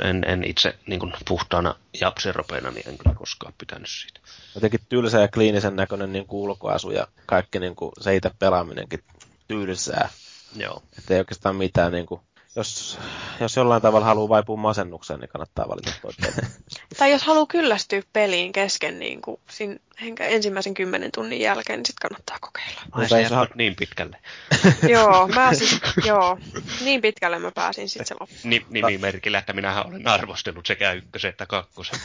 en, 0.00 0.24
en 0.26 0.44
itse 0.44 0.78
niin 0.86 1.00
kuin 1.00 1.12
puhtaana 1.28 1.74
japsiropeena, 2.00 2.70
niin 2.70 2.88
en 2.88 2.98
kyllä 2.98 3.16
koskaan 3.16 3.54
pitänyt 3.58 3.88
siitä. 3.88 4.20
Jotenkin 4.54 4.80
tylsä 4.88 5.20
ja 5.20 5.28
kliinisen 5.28 5.76
näköinen 5.76 6.12
niin 6.12 6.26
kuin 6.26 6.40
ulkoasu 6.40 6.90
ja 6.90 7.06
kaikki 7.26 7.60
niin 7.60 7.76
kuin 7.76 7.92
se 8.00 8.16
itse 8.16 8.30
pelaaminenkin 8.38 9.04
tylsää. 9.48 10.08
Joo. 10.56 10.82
Että 10.98 11.14
ei 11.14 11.20
oikeastaan 11.20 11.56
mitään 11.56 11.92
niin 11.92 12.06
kuin, 12.06 12.20
jos, 12.56 12.98
jos 13.40 13.56
jollain 13.56 13.82
tavalla 13.82 14.06
haluaa 14.06 14.28
vaipua 14.28 14.56
masennukseen, 14.56 15.20
niin 15.20 15.28
kannattaa 15.28 15.68
valita 15.68 15.92
toi 16.02 16.12
peli. 16.20 16.48
Tai 16.98 17.10
jos 17.10 17.22
haluaa 17.22 17.46
kyllästyä 17.46 18.02
peliin 18.12 18.52
kesken 18.52 18.98
niin 18.98 19.22
kuin 19.22 19.40
siinä 19.50 19.76
enkä 20.00 20.26
ensimmäisen 20.26 20.74
kymmenen 20.74 21.12
tunnin 21.12 21.40
jälkeen, 21.40 21.78
niin 21.78 21.86
sitten 21.86 22.08
kannattaa 22.08 22.38
kokeilla. 22.40 22.80
Ai 22.80 23.02
Mutta 23.02 23.08
se 23.08 23.22
jos 23.22 23.48
niin 23.54 23.76
pitkälle. 23.76 24.16
joo, 24.94 25.28
mä 25.28 25.54
siis, 25.58 25.80
joo, 26.04 26.38
niin 26.84 27.00
pitkälle 27.00 27.38
mä 27.38 27.50
pääsin 27.50 27.88
sitten 27.88 28.06
se 28.06 28.14
loppu. 28.20 28.34
Ni, 28.44 28.66
nimimerkillä, 28.70 29.38
että 29.38 29.52
minähän 29.52 29.86
olen 29.86 30.06
arvostellut 30.06 30.66
sekä 30.66 30.92
ykkösen 30.92 31.28
että 31.28 31.46
kakkosen. 31.46 32.00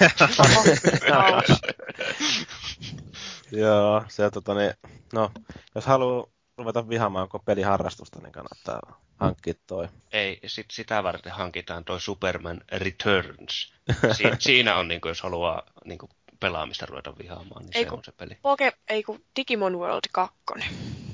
Joo, 3.51 4.03
se 4.07 4.29
tota 4.31 4.53
niin, 4.53 4.73
no, 5.13 5.31
jos 5.75 5.85
haluaa 5.85 6.27
ruveta 6.57 6.89
vihaamaan 6.89 7.29
koko 7.29 7.43
peliharrastusta, 7.45 8.19
niin 8.19 8.31
kannattaa 8.31 9.04
hankkia 9.17 9.53
toi. 9.67 9.87
Ei, 10.11 10.39
sit 10.47 10.65
sitä 10.71 11.03
varten 11.03 11.31
hankitaan 11.31 11.85
toi 11.85 12.01
Superman 12.01 12.61
Returns. 12.71 13.73
Si- 14.17 14.23
siinä 14.39 14.75
on, 14.75 14.87
niin 14.87 15.01
kuin, 15.01 15.09
jos 15.09 15.21
haluaa 15.21 15.63
niin 15.85 15.97
kuin, 15.97 16.09
pelaamista 16.39 16.85
ruveta 16.85 17.17
vihaamaan, 17.17 17.65
niin 17.65 17.77
Ei 17.77 17.83
se 17.83 17.89
kun- 17.89 17.97
on 17.97 18.03
se 18.03 18.11
peli. 18.11 18.37
Poke, 18.41 18.73
ei 18.89 19.03
kun 19.03 19.23
Digimon 19.35 19.79
World 19.79 20.09
2. 20.11 20.35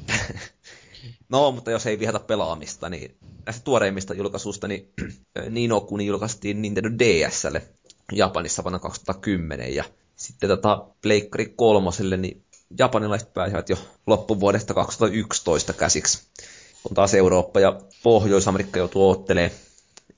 No, 1.30 1.52
mutta 1.52 1.72
jos 1.72 1.86
ei 1.88 2.00
vihata 2.00 2.20
pelaamista, 2.20 2.90
niin 2.90 3.18
näistä 3.46 3.64
tuoreimmista 3.64 4.14
julkaisuista, 4.14 4.68
niin 4.68 4.94
Nino 5.50 5.82
Kuni 5.82 6.06
julkaistiin 6.06 6.62
Nintendo 6.62 6.90
DSlle 7.00 7.62
Japanissa 8.12 8.64
vuonna 8.64 8.80
2010, 8.80 9.76
ja 9.76 9.84
sitten 10.16 10.50
tota 10.50 10.86
Pleikkari 11.02 11.54
kolmoselle, 11.56 12.18
niin 12.18 12.46
japanilaiset 12.80 13.34
pääsivät 13.34 13.70
jo 13.70 13.78
loppuvuodesta 14.08 14.74
2011 14.74 15.74
käsiksi, 15.74 16.28
kun 16.84 16.96
taas 16.96 17.14
Eurooppa 17.14 17.60
ja 17.60 17.80
Pohjois-Amerikka 18.04 18.80
joutuu 18.80 19.10
oottelee 19.10 19.52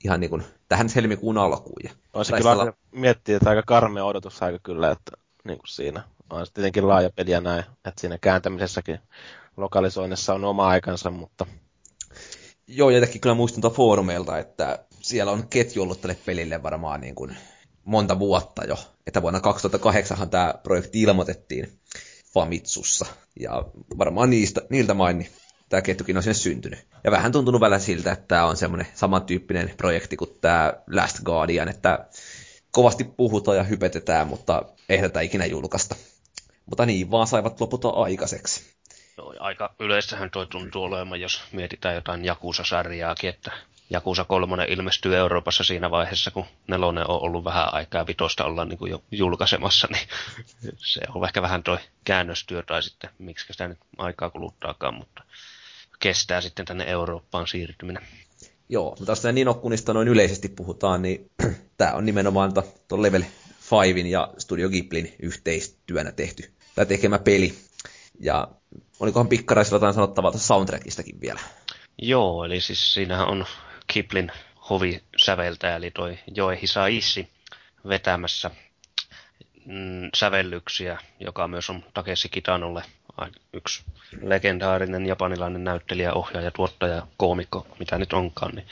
ihan 0.04 0.20
niin 0.20 0.30
kuin 0.30 0.44
tähän 0.68 0.88
helmikuun 0.94 1.38
alkuun. 1.38 1.80
Ja 1.84 1.90
On 2.12 2.24
se 2.24 2.30
taisi 2.30 2.48
kyllä 2.48 2.72
miettiä, 2.92 3.36
että 3.36 3.50
aika 3.50 3.62
karmea 3.66 4.04
odotus 4.04 4.42
aika 4.42 4.58
kyllä, 4.62 4.90
että 4.90 5.12
niin 5.44 5.58
kuin 5.58 5.68
siinä 5.68 6.02
on 6.30 6.46
tietenkin 6.54 6.88
laaja 6.88 7.10
peli 7.16 7.30
ja 7.30 7.40
näin, 7.40 7.64
että 7.74 8.00
siinä 8.00 8.18
kääntämisessäkin 8.18 8.98
lokalisoinnissa 9.56 10.34
on 10.34 10.44
oma 10.44 10.68
aikansa, 10.68 11.10
mutta 11.10 11.46
Joo, 12.66 12.90
jotenkin 12.90 13.20
kyllä 13.20 13.34
muistan 13.34 13.60
tuolta 13.60 13.76
foorumeilta, 13.76 14.38
että 14.38 14.84
siellä 15.00 15.32
on 15.32 15.48
ketju 15.48 15.82
ollut 15.82 16.00
tälle 16.00 16.16
pelille 16.26 16.62
varmaan 16.62 17.00
niin 17.00 17.14
kuin 17.14 17.36
monta 17.84 18.18
vuotta 18.18 18.64
jo. 18.64 18.78
Että 19.06 19.22
vuonna 19.22 19.40
2008 19.40 20.30
tämä 20.30 20.54
projekti 20.62 21.02
ilmoitettiin 21.02 21.78
Famitsussa. 22.34 23.06
Ja 23.40 23.64
varmaan 23.98 24.30
niistä, 24.30 24.60
niiltä 24.70 24.94
main, 24.94 25.18
niin 25.18 25.30
tämä 25.68 25.82
ketjukin 25.82 26.16
on 26.16 26.22
sinne 26.22 26.34
syntynyt. 26.34 26.86
Ja 27.04 27.10
vähän 27.10 27.32
tuntunut 27.32 27.60
välillä 27.60 27.78
siltä, 27.78 28.12
että 28.12 28.24
tämä 28.28 28.44
on 28.44 28.56
semmoinen 28.56 28.86
samantyyppinen 28.94 29.74
projekti 29.76 30.16
kuin 30.16 30.30
tämä 30.40 30.72
Last 30.90 31.20
Guardian, 31.24 31.68
että 31.68 32.06
kovasti 32.70 33.04
puhutaan 33.04 33.56
ja 33.56 33.64
hypetetään, 33.64 34.26
mutta 34.26 34.62
ei 34.88 35.00
tätä 35.00 35.20
ikinä 35.20 35.46
julkaista. 35.46 35.94
Mutta 36.66 36.86
niin 36.86 37.10
vaan 37.10 37.26
saivat 37.26 37.60
lopulta 37.60 37.88
aikaiseksi. 37.88 38.74
No, 39.16 39.34
aika 39.38 39.74
yleissähän 39.80 40.30
toi 40.30 40.46
tuntuu 40.46 40.82
olemaan, 40.82 41.20
jos 41.20 41.42
mietitään 41.52 41.94
jotain 41.94 42.24
Jakusa-sarjaakin, 42.24 43.30
että 43.30 43.52
Jakusa 43.90 44.24
kolmonen 44.24 44.68
ilmestyy 44.68 45.16
Euroopassa 45.16 45.64
siinä 45.64 45.90
vaiheessa, 45.90 46.30
kun 46.30 46.44
nelonen 46.66 47.10
on 47.10 47.22
ollut 47.22 47.44
vähän 47.44 47.74
aikaa 47.74 48.06
vitosta 48.06 48.44
ollaan 48.44 48.68
niin 48.68 48.78
kuin 48.78 48.90
jo 48.90 49.02
julkaisemassa, 49.10 49.88
niin 49.90 50.08
se 50.76 51.00
on 51.14 51.24
ehkä 51.24 51.42
vähän 51.42 51.62
toi 51.62 51.78
käännöstyö 52.04 52.62
tai 52.62 52.82
sitten 52.82 53.10
miksi 53.18 53.46
sitä 53.50 53.68
nyt 53.68 53.78
aikaa 53.98 54.30
kuluttaakaan, 54.30 54.94
mutta 54.94 55.22
kestää 55.98 56.40
sitten 56.40 56.64
tänne 56.66 56.84
Eurooppaan 56.84 57.46
siirtyminen. 57.46 58.02
Joo, 58.68 58.96
mutta 58.98 59.12
jos 59.12 59.22
Ninokunista 59.32 59.94
noin 59.94 60.08
yleisesti 60.08 60.48
puhutaan, 60.48 61.02
niin 61.02 61.30
tämä 61.78 61.92
on 61.92 62.06
nimenomaan 62.06 62.52
tuon 62.88 63.02
Level 63.02 63.22
5 63.94 64.10
ja 64.10 64.28
Studio 64.38 64.68
Ghiblin 64.68 65.14
yhteistyönä 65.18 66.12
tehty 66.12 66.52
tai 66.74 66.86
tekemä 66.86 67.18
peli. 67.18 67.54
Ja 68.20 68.48
olikohan 69.00 69.28
pikkaraisilla 69.28 69.76
jotain 69.76 69.94
sanottavaa 69.94 70.30
tuosta 70.30 70.46
soundtrackistakin 70.46 71.20
vielä? 71.20 71.40
Joo, 72.02 72.44
eli 72.44 72.60
siis 72.60 72.94
siinähän 72.94 73.28
on 73.28 73.44
Kiplin 73.86 74.32
hovisäveltäjä, 74.70 75.76
eli 75.76 75.90
toi 75.90 76.18
Joe 76.34 76.58
Hisaishi 76.62 77.28
vetämässä 77.88 78.50
mm, 79.66 80.10
sävellyksiä, 80.16 80.98
joka 81.20 81.48
myös 81.48 81.70
on 81.70 81.84
Takeshi 81.94 82.28
Kitanolle 82.28 82.82
yksi 83.52 83.84
legendaarinen 84.22 85.06
japanilainen 85.06 85.64
näyttelijä, 85.64 86.12
ohjaaja, 86.12 86.50
tuottaja, 86.50 87.06
koomikko, 87.16 87.66
mitä 87.78 87.98
nyt 87.98 88.12
onkaan, 88.12 88.54
niin 88.54 88.66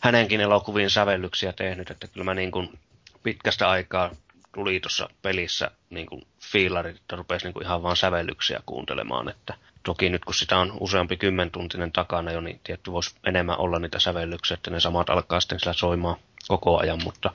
hänenkin 0.00 0.40
elokuviin 0.40 0.90
sävellyksiä 0.90 1.52
tehnyt, 1.52 1.90
että 1.90 2.08
kyllä 2.08 2.24
mä 2.24 2.34
niin 2.34 2.50
kuin 2.50 2.78
pitkästä 3.22 3.70
aikaa 3.70 4.10
tuli 4.54 4.80
tuossa 4.80 5.08
pelissä 5.22 5.70
niin 5.90 6.06
kuin 6.06 6.26
fiilarit, 6.52 6.96
että 6.96 7.16
rupesi 7.16 7.44
niin 7.46 7.54
kuin 7.54 7.64
ihan 7.64 7.82
vaan 7.82 7.96
sävellyksiä 7.96 8.60
kuuntelemaan, 8.66 9.28
että 9.28 9.54
toki 9.82 10.10
nyt 10.10 10.24
kun 10.24 10.34
sitä 10.34 10.58
on 10.58 10.76
useampi 10.80 11.16
kymmentuntinen 11.16 11.92
takana 11.92 12.32
jo, 12.32 12.40
niin 12.40 12.60
tietty 12.64 12.92
voisi 12.92 13.14
enemmän 13.24 13.58
olla 13.58 13.78
niitä 13.78 13.98
sävellyksiä, 13.98 14.54
että 14.54 14.70
ne 14.70 14.80
samat 14.80 15.10
alkaa 15.10 15.40
sitten 15.40 15.60
sillä 15.60 15.72
soimaan 15.72 16.16
koko 16.48 16.78
ajan, 16.78 17.02
mutta 17.04 17.30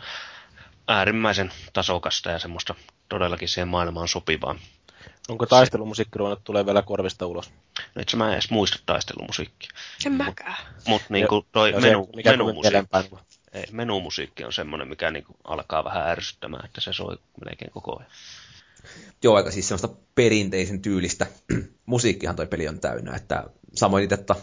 äärimmäisen 0.87 1.51
tasokasta 1.73 2.31
ja 2.31 2.39
semmoista 2.39 2.75
todellakin 3.09 3.47
siihen 3.47 3.67
maailmaan 3.67 4.07
sopivaa. 4.07 4.55
Onko 5.29 5.45
taistelumusiikki 5.45 6.19
ruvennut 6.19 6.43
tulee 6.43 6.65
vielä 6.65 6.81
korvista 6.81 7.25
ulos? 7.25 7.51
Nyt 7.95 8.13
mä 8.15 8.27
en 8.27 8.33
edes 8.33 8.51
muista 8.51 8.79
taistelumusiikkia. 8.85 9.69
En 10.05 10.13
mäkään. 10.13 10.57
Mutta 10.87 11.07
niin 11.09 11.27
kuin 11.27 11.45
toi 11.51 11.71
Ja 11.71 11.81
se, 11.81 11.87
menu, 11.87 12.09
mikä 12.15 12.29
tuli 12.37 12.37
menumusiikki, 12.37 13.15
ei, 13.53 13.65
menumusiikki 13.71 14.43
on 14.43 14.53
semmoinen, 14.53 14.87
mikä 14.87 15.11
niin 15.11 15.23
kuin 15.23 15.37
alkaa 15.43 15.83
vähän 15.83 16.07
ärsyttämään, 16.07 16.65
että 16.65 16.81
se 16.81 16.93
soi 16.93 17.17
melkein 17.45 17.71
koko 17.71 17.99
ajan. 17.99 18.11
Joo, 19.23 19.35
aika 19.35 19.51
siis 19.51 19.67
semmoista 19.67 19.89
perinteisen 20.15 20.81
tyylistä 20.81 21.27
musiikkihan 21.85 22.35
toi 22.35 22.47
peli 22.47 22.67
on 22.67 22.79
täynnä, 22.79 23.15
että 23.15 23.43
samoin 23.73 24.03
itse, 24.03 24.15
että 24.15 24.35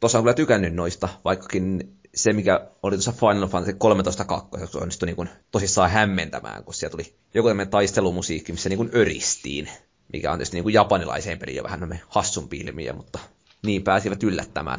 tuossa 0.00 0.18
on 0.18 0.24
kyllä 0.24 0.34
tykännyt 0.34 0.74
noista, 0.74 1.08
vaikkakin 1.24 1.96
se, 2.14 2.32
mikä 2.32 2.66
oli 2.82 2.96
tuossa 2.96 3.12
Final 3.12 3.48
Fantasy 3.48 3.76
13 3.78 4.24
kakkoseksi, 4.24 4.78
onnistui 4.78 5.06
niin 5.06 5.16
kuin 5.16 5.28
tosissaan 5.50 5.90
hämmentämään, 5.90 6.64
kun 6.64 6.74
siellä 6.74 6.90
tuli 6.90 7.14
joku 7.34 7.48
tämmöinen 7.48 7.70
taistelumusiikki, 7.70 8.52
missä 8.52 8.68
niin 8.68 8.76
kuin 8.76 8.90
öristiin, 8.94 9.68
mikä 10.12 10.32
on 10.32 10.38
tietysti 10.38 10.56
niin 10.56 10.62
kuin 10.62 10.74
japanilaiseen 10.74 11.38
peliin 11.38 11.56
jo 11.56 11.62
vähän 11.62 12.00
hassumpi 12.08 12.56
ilmiö, 12.56 12.92
mutta 12.92 13.18
niin 13.62 13.82
pääsivät 13.82 14.22
yllättämään. 14.22 14.78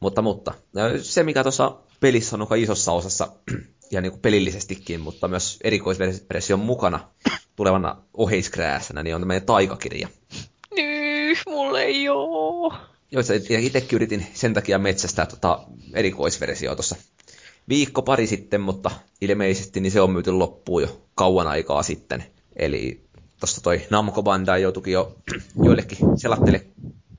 Mutta, 0.00 0.22
mutta 0.22 0.54
se, 1.02 1.22
mikä 1.22 1.42
tuossa 1.42 1.76
pelissä 2.00 2.36
on 2.36 2.58
isossa 2.58 2.92
osassa, 2.92 3.28
ja 3.92 4.00
niin 4.00 4.12
kuin 4.12 4.20
pelillisestikin, 4.20 5.00
mutta 5.00 5.28
myös 5.28 5.58
erikoisversion 5.64 6.60
mukana 6.60 7.08
tulevana 7.56 7.96
oheiskrääsänä, 8.14 9.02
niin 9.02 9.14
on 9.14 9.20
tämmöinen 9.20 9.46
taikakirja. 9.46 10.08
Nyy, 10.76 11.34
mulle 11.46 11.82
ei 11.82 12.08
oo. 12.08 12.74
Joo, 13.12 13.22
itsekin 13.48 13.96
yritin 13.96 14.26
sen 14.34 14.54
takia 14.54 14.78
metsästää 14.78 15.26
tota 15.26 15.64
erikoisversiota 15.94 16.76
tuossa 16.76 16.96
viikko 17.68 18.02
pari 18.02 18.26
sitten, 18.26 18.60
mutta 18.60 18.90
ilmeisesti 19.20 19.80
niin 19.80 19.90
se 19.90 20.00
on 20.00 20.10
myyty 20.10 20.32
loppuun 20.32 20.82
jo 20.82 21.02
kauan 21.14 21.46
aikaa 21.46 21.82
sitten. 21.82 22.24
Eli 22.56 23.04
tuossa 23.40 23.60
toi 23.60 23.86
Namco 23.90 24.22
Bandai 24.22 24.62
joutuikin 24.62 24.92
jo 24.92 25.16
joillekin 25.64 25.98
selattele 26.16 26.66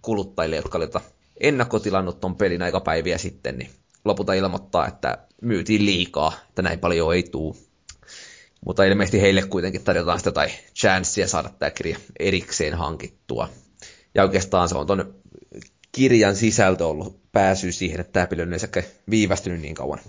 kuluttajille, 0.02 0.56
jotka 0.56 0.78
olivat 0.78 1.04
ennakkotilannut 1.40 2.20
ton 2.20 2.36
pelin 2.36 2.62
aikapäiviä 2.62 3.18
sitten, 3.18 3.58
niin 3.58 3.70
lopulta 4.06 4.34
ilmoittaa, 4.34 4.88
että 4.88 5.18
myytiin 5.42 5.86
liikaa, 5.86 6.34
että 6.50 6.62
näin 6.62 6.80
paljon 6.80 7.16
ei 7.16 7.24
tuu. 7.24 7.58
Mutta 8.66 8.84
ilmeisesti 8.84 9.22
heille 9.22 9.42
kuitenkin 9.42 9.84
tarjotaan 9.84 10.20
sitä 10.20 10.32
tai 10.32 10.48
chanssia 10.80 11.28
saada 11.28 11.50
tämä 11.60 11.70
kirja 11.70 11.98
erikseen 12.20 12.74
hankittua. 12.74 13.50
Ja 14.16 14.24
oikeastaan 14.24 14.70
se 14.70 14.78
on 14.78 14.88
ton 14.88 15.14
kirjan 15.92 16.36
sisältö 16.36 16.88
ollut 16.88 17.20
pääsy 17.32 17.72
siihen, 17.72 18.00
että 18.00 18.14
tämä 18.14 18.28
peli 18.28 18.42
on 18.42 18.50
viivästynyt 19.10 19.62
niin 19.62 19.76
kauan 19.76 20.00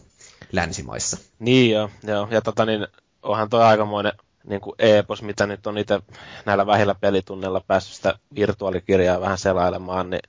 länsimaissa. 0.53 1.17
Niin 1.39 1.71
joo, 1.71 1.91
joo. 2.03 2.29
ja 2.31 2.43
tota 2.43 2.67
niin, 2.67 2.87
onhan 3.23 3.51
toi 3.51 3.63
aikamoinen 3.63 4.13
niin 4.47 4.61
kuin 4.61 4.75
epos, 4.79 5.23
mitä 5.23 5.47
nyt 5.47 5.67
on 5.67 5.79
itse 5.79 6.01
näillä 6.47 6.67
vähillä 6.67 6.95
pelitunneilla 6.95 7.61
päässyt 7.61 7.95
sitä 7.95 8.19
virtuaalikirjaa 8.35 9.21
vähän 9.21 9.39
selailemaan, 9.39 10.11
niin 10.11 10.23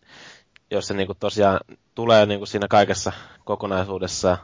jos 0.72 0.88
se 0.88 0.94
niin 0.94 1.08
kuin 1.08 1.18
tosiaan 1.20 1.60
tulee 1.96 2.26
niin 2.26 2.40
kuin 2.40 2.48
siinä 2.48 2.68
kaikessa 2.68 3.12
kokonaisuudessa 3.46 4.38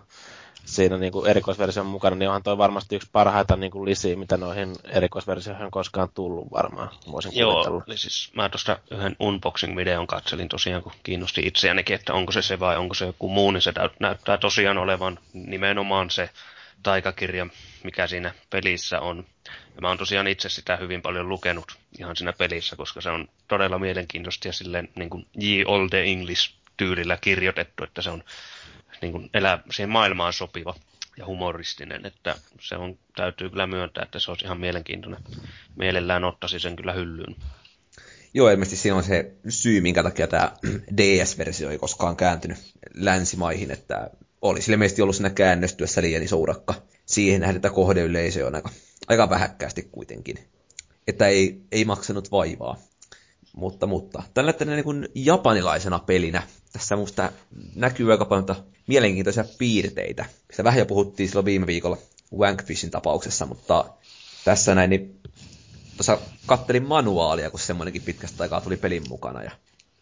siinä 0.66 0.98
niin 0.98 1.12
kuin 1.12 1.30
erikoisversion 1.30 1.86
mukana, 1.86 2.16
niin 2.16 2.30
onhan 2.30 2.44
toi 2.44 2.58
varmasti 2.58 2.96
yksi 2.96 3.10
parhaita 3.12 3.56
niin 3.56 3.72
kuin 3.72 3.86
lisiä, 3.86 4.16
mitä 4.16 4.38
noihin 4.38 4.76
erikoisversioihin 4.84 5.66
on 5.66 5.72
koskaan 5.72 6.10
tullut 6.14 6.52
varmaan, 6.52 6.90
voisin 7.12 7.32
Joo, 7.36 7.54
kuvitella. 7.54 7.84
Eli 7.88 7.98
siis 7.98 8.32
mä 8.36 8.50
tuosta 8.50 8.78
yhden 8.91 9.16
unboxing-videon 9.20 10.08
katselin 10.08 10.50
tosiaan, 10.50 10.84
kun 10.84 10.91
kiinnosti 11.04 11.41
itseänikin, 11.41 11.96
että 11.96 12.14
onko 12.14 12.32
se 12.32 12.41
se 12.41 12.60
vai 12.60 12.78
onko 12.78 12.94
se 12.94 13.06
joku 13.06 13.30
muu, 13.30 13.52
niin 13.52 13.62
se 13.62 13.74
näyttää 14.00 14.38
tosiaan 14.38 14.78
olevan 14.78 15.20
nimenomaan 15.34 16.10
se 16.10 16.30
taikakirja, 16.84 17.47
mikä 17.84 18.07
siinä 18.07 18.34
pelissä 18.49 18.99
on. 18.99 19.26
Ja 19.76 19.81
mä 19.81 19.88
oon 19.88 19.97
tosiaan 19.97 20.27
itse 20.27 20.49
sitä 20.49 20.77
hyvin 20.77 21.01
paljon 21.01 21.30
lukenut 21.30 21.77
ihan 21.99 22.15
siinä 22.15 22.34
pelissä, 22.34 22.76
koska 22.76 23.01
se 23.01 23.10
on 23.10 23.27
todella 23.47 23.80
mielenkiintoista 23.80 24.47
ja 24.47 24.53
silleen 24.53 24.89
niin 24.95 25.10
kuin 25.10 25.27
Ye 25.43 25.65
Olde 25.65 26.03
English 26.03 26.53
tyylillä 26.77 27.18
kirjoitettu, 27.22 27.84
että 27.84 28.01
se 28.01 28.10
on 28.10 28.23
niin 29.01 29.11
kuin 29.11 29.30
elää 29.34 29.64
siihen 29.72 29.89
maailmaan 29.89 30.34
sopiva 30.34 30.76
ja 31.18 31.26
humoristinen, 31.26 32.06
että 32.06 32.35
se 32.61 32.76
on, 32.76 32.99
täytyy 33.15 33.49
kyllä 33.49 33.68
myöntää, 33.68 34.03
että 34.03 34.19
se 34.19 34.31
olisi 34.31 34.45
ihan 34.45 34.60
mielenkiintoinen. 34.60 35.22
Mielellään 35.76 36.23
ottaisi 36.23 36.60
sen 36.60 36.76
kyllä 36.76 36.93
hyllyyn. 36.93 37.35
Joo, 38.34 38.49
ilmeisesti 38.49 38.76
siinä 38.76 38.95
on 38.95 39.03
se 39.03 39.31
syy, 39.49 39.81
minkä 39.81 40.03
takia 40.03 40.27
tämä 40.27 40.51
DS-versio 40.97 41.69
ei 41.69 41.77
koskaan 41.77 42.15
kääntynyt 42.15 42.57
länsimaihin, 42.93 43.72
että 43.72 44.10
olisi 44.41 44.72
ilmeisesti 44.72 45.02
ollut 45.02 45.16
siinä 45.16 45.30
käännöstyössä 45.30 46.02
liian 46.02 46.24
iso 46.24 46.38
urakka. 46.38 46.74
Siihen 47.06 47.41
nähden, 47.41 47.56
että 47.56 47.70
kohdeyleisö 47.70 48.48
on 48.48 48.56
aika, 48.56 48.70
aika 49.07 49.30
vähäkkäästi 49.30 49.90
kuitenkin. 49.91 50.40
Että 51.07 51.28
ei, 51.28 51.61
ei 51.72 51.86
maksanut 51.86 52.32
vaivaa. 52.32 52.78
Mutta, 53.53 53.88
mutta 53.88 54.24
tällä 54.34 54.53
niin 54.66 55.10
japanilaisena 55.16 55.99
pelinä 55.99 56.44
tässä 56.74 56.95
musta 56.95 57.32
näkyy 57.76 58.11
aika 58.11 58.26
paljon 58.26 58.45
mielenkiintoisia 58.88 59.45
piirteitä. 59.57 60.26
Sitä 60.52 60.64
vähän 60.64 60.80
jo 60.80 60.86
puhuttiin 60.86 61.30
silloin 61.30 61.45
viime 61.45 61.68
viikolla 61.68 61.98
Wankfishin 62.38 62.91
tapauksessa, 62.91 63.45
mutta 63.45 63.86
tässä 64.45 64.76
näin, 64.76 64.90
niin 64.90 65.20
tuossa 65.98 66.20
kattelin 66.45 66.88
manuaalia, 66.88 67.49
kun 67.49 67.60
semmoinenkin 67.60 68.02
pitkästä 68.02 68.44
aikaa 68.44 68.61
tuli 68.61 68.78
pelin 68.78 69.03
mukana. 69.10 69.44
Ja 69.44 69.52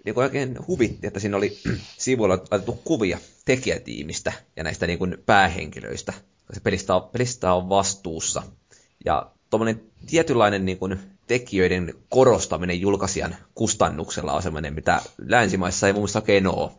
niin 0.07 0.13
kuin 0.13 0.23
oikein 0.23 0.57
huvitti, 0.67 1.07
että 1.07 1.19
siinä 1.19 1.38
oli 1.38 1.57
sivuilla 1.97 2.38
laitettu 2.51 2.79
kuvia 2.84 3.19
tekijätiimistä 3.45 4.34
ja 4.55 4.63
näistä 4.63 4.88
niin 4.88 4.99
kuin 4.99 5.17
päähenkilöistä. 5.25 6.13
Se 6.53 6.59
pelistä 6.59 6.95
on, 6.95 7.09
pelistä 7.09 7.53
on 7.53 7.69
vastuussa. 7.69 8.43
Ja 9.05 9.31
tuommoinen 9.49 9.81
tietynlainen 10.09 10.65
niin 10.65 10.77
kuin 10.77 10.99
tekijöiden 11.27 11.93
korostaminen 12.09 12.81
julkaisijan 12.81 13.35
kustannuksella 13.55 14.34
on 14.34 14.43
semmoinen, 14.43 14.73
mitä 14.73 15.01
länsimaissa 15.17 15.88
ei 15.88 15.93
mielestä 15.93 16.19
oikein 16.19 16.47
ole. 16.47 16.71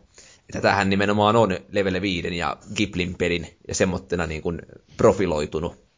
Että 0.49 0.61
tähän 0.61 0.89
nimenomaan 0.89 1.35
on 1.35 1.57
Level 1.71 2.01
5 2.01 2.37
ja 2.37 2.57
Giplin 2.75 3.15
pelin 3.17 3.57
ja 3.67 3.75
semmoittena 3.75 4.27
niin 4.27 4.41
kuin 4.41 4.61
profiloitunut. 4.97 5.89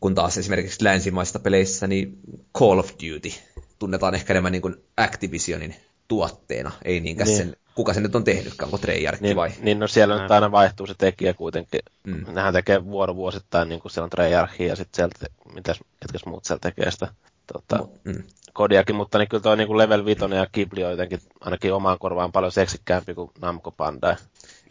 Kun 0.00 0.14
taas 0.14 0.38
esimerkiksi 0.38 0.84
länsimaista 0.84 1.38
peleissä 1.38 1.86
niin 1.86 2.18
Call 2.58 2.78
of 2.78 2.90
Duty 2.90 3.32
tunnetaan 3.78 4.14
ehkä 4.14 4.32
enemmän 4.32 4.52
niin 4.52 4.62
kuin 4.62 4.76
Activisionin 4.96 5.74
tuotteena, 6.12 6.72
ei 6.84 7.00
niinkään 7.00 7.28
niin. 7.28 7.38
sen, 7.38 7.56
kuka 7.74 7.94
se 7.94 8.00
nyt 8.00 8.14
on 8.14 8.24
tehnytkään, 8.24 8.66
onko 8.66 8.78
Treyarch 8.78 9.22
niin, 9.22 9.36
vai? 9.36 9.50
Niin, 9.62 9.78
no 9.78 9.86
siellä 9.86 10.22
nyt 10.22 10.30
aina 10.30 10.52
vaihtuu 10.52 10.86
se 10.86 10.94
tekijä 10.98 11.34
kuitenkin. 11.34 11.80
Mm. 12.04 12.24
Nehän 12.34 12.52
tekee 12.52 12.84
vuorovuosittain, 12.84 13.68
niin 13.68 13.80
kuin 13.80 13.92
siellä 13.92 14.04
on 14.04 14.10
Treyarch 14.10 14.60
ja 14.60 14.76
sitten 14.76 14.96
sieltä, 14.96 15.34
mitäs, 15.54 15.80
ketkäs 16.00 16.26
muut 16.26 16.44
siellä 16.44 16.60
tekee 16.60 16.90
sitä 16.90 17.08
tota, 17.52 17.88
mm. 18.04 18.22
kodiakin, 18.52 18.96
mutta 18.96 19.18
niin 19.18 19.28
kyllä 19.28 19.42
tuo 19.42 19.54
niin 19.54 19.66
kuin 19.66 19.78
Level 19.78 20.04
5 20.04 20.20
ja 20.34 20.46
Ghibli 20.52 20.84
on 20.84 20.90
jotenkin 20.90 21.18
ainakin 21.40 21.74
omaan 21.74 21.98
korvaan 21.98 22.32
paljon 22.32 22.52
seksikkäämpi 22.52 23.14
kuin 23.14 23.30
Namco 23.40 23.72
Bandai. 23.72 24.16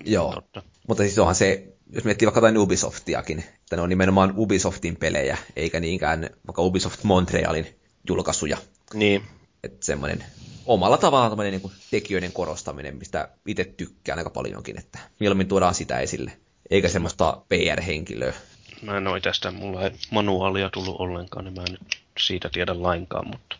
Joo, 0.06 0.34
Totta. 0.34 0.62
mutta 0.88 1.04
siis 1.04 1.20
onhan 1.20 1.36
se, 1.36 1.68
jos 1.92 2.04
miettii 2.04 2.26
vaikka 2.26 2.38
jotain 2.38 2.58
Ubisoftiakin, 2.58 3.40
että 3.40 3.76
ne 3.76 3.82
on 3.82 3.90
nimenomaan 3.90 4.34
Ubisoftin 4.38 4.96
pelejä, 4.96 5.38
eikä 5.56 5.80
niinkään 5.80 6.30
vaikka 6.48 6.62
Ubisoft 6.62 7.04
Montrealin 7.04 7.68
julkaisuja. 8.08 8.58
Niin. 8.94 9.24
Että 9.64 9.86
semmoinen 9.86 10.24
omalla 10.66 10.98
tavallaan 10.98 11.38
niin 11.38 11.62
kuin 11.62 11.74
tekijöiden 11.92 12.32
korostaminen, 12.32 12.96
mistä 12.98 13.30
itse 13.48 13.64
tykkään 13.64 14.18
aika 14.18 14.30
paljonkin, 14.30 14.80
että 14.80 15.00
mieluummin 15.20 15.48
tuodaan 15.48 15.74
sitä 15.74 16.00
esille, 16.00 16.32
eikä 16.70 16.90
semmoista 16.90 17.42
PR-henkilöä. 17.50 18.34
Mä 18.82 18.98
en 18.98 19.08
ole 19.08 19.22
tästä, 19.22 19.52
mulla 19.52 19.84
ei 19.84 19.92
manuaalia 20.12 20.70
tullut 20.70 20.96
ollenkaan, 21.00 21.46
niin 21.46 21.56
mä 21.56 21.62
en 21.62 21.72
nyt 21.72 22.02
siitä 22.20 22.50
tiedä 22.50 22.84
lainkaan, 22.84 23.28
mutta 23.28 23.56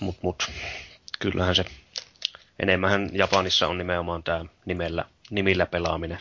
mut, 0.00 0.16
mut, 0.22 0.50
kyllähän 1.18 1.54
se 1.54 1.64
enemmän 2.60 3.10
Japanissa 3.12 3.68
on 3.68 3.78
nimenomaan 3.78 4.22
tämä 4.22 4.44
nimellä, 4.64 5.04
nimillä 5.30 5.66
pelaaminen, 5.66 6.18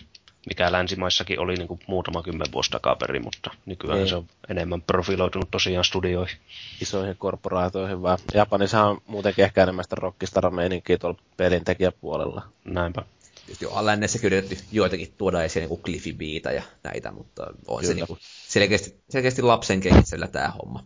mikä 0.49 0.71
länsimaissakin 0.71 1.39
oli 1.39 1.55
niin 1.55 1.67
kuin 1.67 1.79
muutama 1.87 2.23
kymmen 2.23 2.47
vuosi 2.51 2.71
takaperin, 2.71 3.23
mutta 3.23 3.51
nykyään 3.65 3.99
Ei. 3.99 4.07
se 4.07 4.15
on 4.15 4.27
enemmän 4.49 4.81
profiloitunut 4.81 5.51
tosiaan 5.51 5.85
studioihin. 5.85 6.37
Isoihin 6.81 7.17
korporaatoihin 7.17 8.01
vaan. 8.01 8.17
Japanissa 8.33 8.83
on 8.83 9.01
muutenkin 9.07 9.45
ehkä 9.45 9.63
enemmän 9.63 9.83
sitä 9.83 9.95
rockistara-meininkiä 9.95 10.97
tuolla 10.97 11.19
pelintekijäpuolella. 11.37 12.41
Näinpä. 12.65 13.03
Tietysti 13.35 13.65
on 13.65 13.85
lännessä 13.85 14.19
yritetty 14.23 14.57
joitakin 14.71 15.13
tuoda 15.17 15.43
esiin 15.43 15.69
niin 15.69 15.81
Cliffy 15.81 16.13
Beata 16.13 16.51
ja 16.51 16.63
näitä, 16.83 17.11
mutta 17.11 17.43
on 17.67 17.79
Kyllä. 17.79 17.87
se 17.87 17.93
niin 17.93 18.07
kuin 18.07 18.19
selkeästi, 18.47 18.95
selkeästi 19.09 19.41
lapsen 19.41 19.81
kehitsellä 19.81 20.27
tämä 20.27 20.49
homma. 20.49 20.83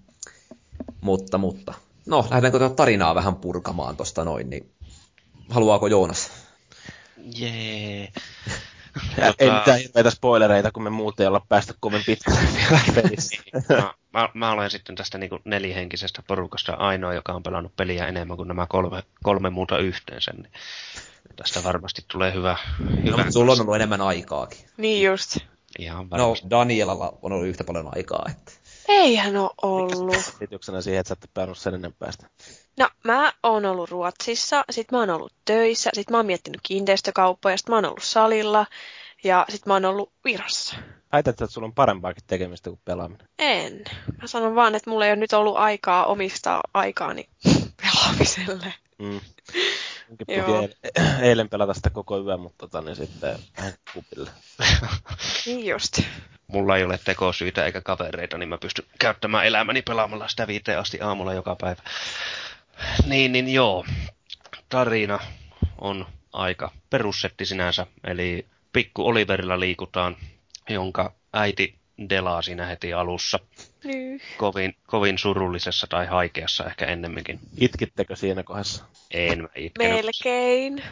Mutta, 1.02 1.38
mutta. 1.38 1.74
No, 2.06 2.28
lähdetäänkö 2.30 2.60
tätä 2.60 2.76
tarinaa 2.76 3.16
vähän 3.16 3.36
purkamaan 3.36 3.98
tosta 3.98 4.24
noin, 4.24 4.50
niin 4.50 4.72
haluaako 5.50 5.88
Joonas? 5.88 6.32
Jee. 7.36 7.98
Yeah. 8.00 8.14
Ei 9.40 9.52
mitään 9.52 9.80
hirveitä 9.80 10.10
spoilereita, 10.10 10.72
kun 10.72 10.84
me 10.84 10.90
muuten 10.90 11.24
ei 11.24 11.28
olla 11.28 11.46
päästy 11.50 11.74
kovin 11.80 12.04
pitkälle 12.06 12.40
vielä 12.58 12.82
pelissä. 12.96 13.42
mä, 13.70 13.94
mä, 14.14 14.30
mä, 14.34 14.52
olen 14.52 14.70
sitten 14.70 14.96
tästä 14.96 15.18
niin 15.18 15.30
nelihenkisestä 15.46 16.24
porukasta 16.28 16.74
ainoa, 16.74 17.14
joka 17.14 17.34
on 17.34 17.44
pelannut 17.44 17.76
peliä 17.76 18.08
enemmän 18.08 18.38
kuin 18.38 18.48
nämä 18.48 18.66
kolme, 18.70 19.04
kolme 19.24 19.50
muuta 19.50 19.78
yhteensä. 19.78 20.32
Niin 20.32 20.52
tästä 21.36 21.64
varmasti 21.64 22.02
tulee 22.12 22.34
hyvä. 22.34 22.58
hyvä 23.04 23.24
no, 23.24 23.32
sulla 23.32 23.52
on 23.52 23.62
ollut 23.62 23.76
enemmän 23.76 24.02
aikaakin. 24.02 24.60
Niin 24.78 25.06
just. 25.06 25.38
Ihan 25.80 26.08
no, 26.12 26.36
Danielalla 26.50 27.18
on 27.22 27.32
ollut 27.32 27.48
yhtä 27.48 27.64
paljon 27.64 27.90
aikaa. 27.96 28.26
Että... 28.30 28.52
Eihän 28.88 29.38
ole 29.38 29.50
ollut. 29.62 30.16
Selityksenä 30.38 30.82
siihen, 30.82 31.00
että 31.00 31.10
sä 31.10 31.28
päänyt 31.34 31.58
sen 31.58 31.74
enempäästä. 31.74 32.30
No, 32.78 32.90
mä 33.04 33.34
oon 33.44 33.66
ollut 33.66 33.90
Ruotsissa, 33.90 34.64
sit 34.70 34.92
mä 34.92 35.00
oon 35.00 35.10
ollut 35.10 35.34
töissä, 35.46 35.90
sit 35.94 36.10
mä 36.10 36.18
oon 36.18 36.26
miettinyt 36.26 36.62
kiinteistökauppoja, 36.64 37.58
sit 37.58 37.70
mä 37.70 37.76
oon 37.76 37.86
ollut 37.86 38.04
salilla 38.04 38.66
ja 39.24 39.46
sit 39.50 39.66
mä 39.66 39.74
oon 39.74 39.86
ollut 39.86 40.12
Virossa. 40.26 40.76
Väität, 41.12 41.42
että 41.42 41.54
sulla 41.54 41.66
on 41.66 41.74
parempaakin 41.74 42.24
tekemistä 42.28 42.70
kuin 42.70 42.80
pelaaminen? 42.86 43.28
En. 43.40 43.84
Mä 44.22 44.28
sanon 44.28 44.56
vaan, 44.56 44.76
että 44.76 44.90
mulla 44.90 45.06
ei 45.06 45.12
ole 45.12 45.20
nyt 45.20 45.34
ollut 45.34 45.58
aikaa 45.58 46.06
omistaa 46.06 46.62
aikaani 46.74 47.30
pelaamiselle. 47.82 48.74
Mm. 49.00 49.20
Piti 50.18 50.34
eilen 51.22 51.50
pelata 51.50 51.74
sitä 51.74 51.90
koko 51.90 52.20
yön, 52.20 52.40
mutta 52.40 52.58
tota, 52.58 52.82
niin 52.82 52.96
sitten 52.96 53.40
vähän 53.58 53.74
kupille. 53.94 54.32
niin 55.46 55.66
just 55.66 56.00
mulla 56.48 56.78
ei 56.78 56.84
ole 56.84 57.00
tekosyitä 57.06 57.66
eikä 57.66 57.82
kavereita, 57.82 58.38
niin 58.38 58.50
mä 58.50 58.58
pystyn 58.58 58.86
käyttämään 59.00 59.46
elämäni 59.46 59.82
pelaamalla 59.82 60.28
sitä 60.28 60.48
viiteen 60.48 60.80
asti 60.80 61.02
aamulla 61.02 61.34
joka 61.34 61.56
päivä. 61.62 61.82
Niin, 63.06 63.32
niin 63.32 63.54
joo. 63.54 63.86
Tarina 64.70 65.20
on 65.82 66.06
aika 66.34 66.72
perussetti 66.90 67.46
sinänsä, 67.46 67.88
eli 68.04 68.46
pikku 68.74 69.08
Oliverilla 69.08 69.60
liikutaan, 69.60 70.16
jonka 70.70 71.14
äiti 71.34 71.76
delaa 72.10 72.42
siinä 72.42 72.66
heti 72.66 72.94
alussa. 72.94 73.40
Kovin, 74.38 74.76
kovin 74.88 75.18
surullisessa 75.18 75.88
tai 75.90 76.06
haikeassa 76.06 76.66
ehkä 76.66 76.86
ennemminkin. 76.86 77.40
Itkittekö 77.58 78.16
siinä 78.16 78.44
kohdassa? 78.44 78.86
En 79.12 79.42
mä 79.42 79.48
itkenyt. 79.56 79.92
Melkein. 79.94 80.84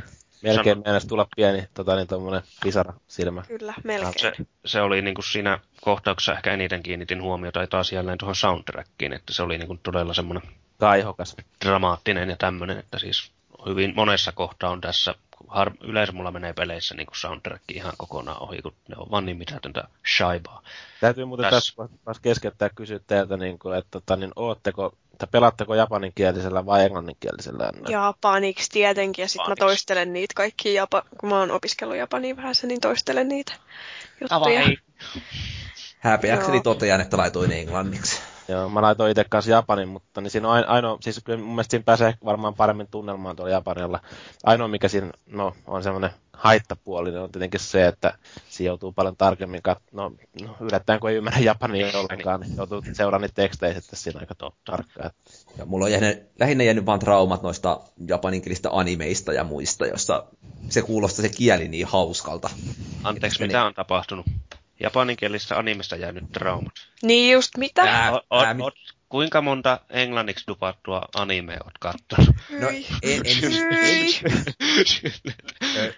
Melkein 0.42 0.78
Sano- 0.78 0.84
meinasi 0.86 1.08
tulla 1.08 1.28
pieni 1.36 1.68
tota, 1.74 1.96
niin, 1.96 2.08
tommonen 2.08 2.42
pisara 2.64 2.94
silmä. 3.08 3.44
Kyllä, 3.48 3.74
melkein. 3.84 4.14
Se, 4.18 4.34
se 4.66 4.82
oli 4.82 5.02
niin 5.02 5.16
kuin 5.16 5.26
siinä 5.26 5.60
kohtauksessa 5.82 6.34
ehkä 6.34 6.54
eniten 6.54 6.84
kiinnitin 6.84 7.22
huomiota 7.22 7.62
ja 7.62 7.68
taas 7.68 7.92
jälleen 7.92 8.18
tuohon 8.18 8.36
soundtrackiin, 8.36 9.14
että 9.14 9.34
se 9.34 9.44
oli 9.44 9.58
niin 9.58 9.68
kuin 9.68 9.80
todella 9.84 10.14
semmoinen 10.14 10.44
Kaihokas. 10.78 11.36
dramaattinen 11.66 12.30
ja 12.30 12.36
tämmöinen, 12.36 12.80
että 12.80 13.00
siis 13.00 13.32
hyvin 13.68 13.94
monessa 13.96 14.32
kohtaa 14.32 14.70
on 14.70 14.82
tässä, 14.82 15.16
har, 15.48 15.72
yleensä 15.84 16.14
mulla 16.14 16.32
menee 16.32 16.54
peleissä 16.54 16.96
niin 16.96 17.08
kuin 17.08 17.18
soundtrack 17.18 17.64
ihan 17.72 17.94
kokonaan 17.98 18.42
ohi, 18.42 18.62
kun 18.62 18.74
ne 18.88 18.96
on 18.98 19.12
vaan 19.12 19.26
niin 19.26 19.38
mitätöntä 19.38 19.84
shaibaa. 20.18 20.62
Täytyy 21.02 21.26
muuten 21.26 21.52
Tässä. 21.52 21.74
tässä 21.76 21.98
taas 22.06 22.20
keskeyttää 22.20 22.70
kysyä 22.70 23.00
teiltä, 23.08 23.38
niin 23.38 23.60
kuin, 23.60 23.78
että 23.78 23.92
tota, 23.92 24.16
niin, 24.16 24.32
ootteko, 24.36 24.98
tai 25.18 25.28
pelaatteko 25.32 25.76
japaninкielisellä 25.76 26.66
vai 26.66 26.84
englanninkielisellä? 26.84 27.72
Japaniksi 27.90 28.70
tietenkin, 28.72 29.24
ja 29.24 29.30
sitten 29.30 29.50
mä 29.50 29.56
toistelen 29.56 30.14
niitä 30.14 30.34
kaikki, 30.36 30.74
japa, 30.74 31.04
kun 31.20 31.30
mä 31.30 31.40
oon 31.40 31.52
opiskellut 31.52 31.98
japania 31.98 32.36
vähän, 32.36 32.56
niin 32.64 32.82
toistelen 32.82 33.28
niitä 33.28 33.54
juttuja. 34.22 34.62
Häpeäkseni 36.00 36.62
totean, 36.62 37.02
että 37.02 37.18
laitoin 37.18 37.52
englanniksi. 37.52 38.22
Joo, 38.48 38.70
mä 38.70 38.82
laitoin 38.82 39.12
itse 39.12 39.26
kanssa 39.30 39.52
Japanin, 39.52 39.88
mutta 39.88 40.22
niin 40.22 40.32
siinä 40.32 40.48
on 40.48 40.54
aino- 40.54 40.68
ainoa, 40.68 40.98
siis 41.02 41.22
kyllä 41.24 41.40
mun 41.40 41.48
mielestä 41.48 41.72
siinä 41.72 41.84
pääsee 41.84 42.14
varmaan 42.26 42.54
paremmin 42.54 42.88
tunnelmaan 42.92 43.36
tuolla 43.36 43.52
Japanilla. 43.52 44.00
Ainoa 44.44 44.68
mikä 44.68 44.88
siinä 44.88 45.12
no, 45.26 45.56
on 45.68 45.84
semmoinen 45.84 46.10
haittapuoli, 46.34 47.12
niin 47.12 47.22
on 47.22 47.32
tietenkin 47.32 47.60
se, 47.60 47.88
että 47.88 48.18
siinä 48.50 48.68
joutuu 48.68 48.92
paljon 48.92 49.18
tarkemmin 49.18 49.62
kat... 49.62 49.78
No, 49.92 50.12
no 50.42 50.56
yllättäen 50.60 51.00
kun 51.00 51.10
ei 51.10 51.16
ymmärrä 51.16 51.40
Japania 51.40 51.88
ollenkaan, 52.00 52.40
niin 52.40 52.58
joutuu 52.58 52.84
seuraamaan 52.94 53.22
niitä 53.22 53.42
tekstejä 53.42 53.74
sitten 53.74 54.00
siinä 54.00 54.20
aika 54.20 54.36
to- 54.36 54.56
tarkkaan. 54.66 55.12
Ja 55.58 55.66
mulla 55.66 55.86
on 55.86 55.92
jäänyt, 55.92 56.30
lähinnä 56.40 56.64
jäänyt 56.64 56.86
vaan 56.86 57.00
traumat 57.00 57.44
noista 57.44 57.80
japaninkielistä 58.08 58.70
animeista 58.72 59.34
ja 59.34 59.44
muista, 59.44 59.86
jossa 59.86 60.26
se 60.70 60.82
kuulostaa 60.82 61.22
se 61.22 61.30
kieli 61.30 61.68
niin 61.68 61.88
hauskalta. 61.88 62.50
Anteeksi, 63.04 63.42
mitä 63.42 63.66
on 63.66 63.74
tapahtunut? 63.74 64.26
Japaninkielisestä 64.80 65.58
animesta 65.58 65.96
jäänyt 65.96 66.32
traumat. 66.32 66.74
Niin 67.02 67.34
just 67.34 67.58
mitä? 67.58 67.82
Ää, 67.82 68.12
O, 68.14 68.22
o, 68.30 68.44
ää, 68.44 68.54
mit- 68.54 68.66
o, 68.66 68.72
kuinka 69.10 69.42
monta 69.42 69.80
englanniksi 69.90 70.44
dupattua 70.48 71.02
animea 71.16 71.58
oot 71.66 71.78
kattonut? 71.80 72.36
No, 72.60 72.68
Hyi. 72.68 72.86
en, 73.04 73.22
en, 73.26 73.36
Hyi. 73.86 74.08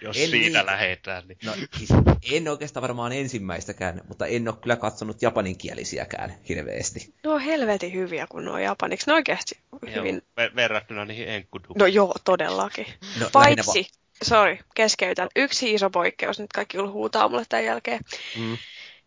Jos 0.00 0.16
en 0.16 0.30
siitä 0.30 0.58
niin. 0.58 0.66
lähetään, 0.66 1.28
niin 1.28 1.38
No, 1.44 1.52
siis 1.76 1.88
en 2.32 2.48
oikeastaan 2.48 2.82
varmaan 2.82 3.12
ensimmäistäkään, 3.12 4.00
mutta 4.08 4.26
en 4.26 4.48
ole 4.48 4.56
kyllä 4.56 4.76
katsonut 4.76 5.22
japaninkielisiäkään 5.22 6.34
hirveästi. 6.48 7.14
Ne 7.24 7.30
on 7.30 7.40
helvetin 7.40 7.92
hyviä, 7.92 8.26
kun 8.30 8.44
ne 8.44 8.50
on 8.50 8.62
japaniksi. 8.62 9.06
Ne 9.06 9.12
oikeasti 9.14 9.58
hyvin... 9.96 10.14
joo, 10.36 10.46
ver- 10.48 10.54
verrattuna 10.56 11.04
niihin 11.04 11.28
enkkudupiin. 11.28 11.78
No 11.78 11.86
joo, 11.86 12.14
todellakin. 12.24 12.86
No, 13.20 13.30
Paitsi, 13.32 13.86
sorry, 14.22 14.58
keskeytän. 14.74 15.28
Yksi 15.36 15.74
iso 15.74 15.90
poikkeus, 15.90 16.38
nyt 16.38 16.52
kaikki 16.52 16.78
huutaa 16.78 17.28
mulle 17.28 17.44
tämän 17.48 17.64
jälkeen. 17.64 18.00
Mm. 18.38 18.58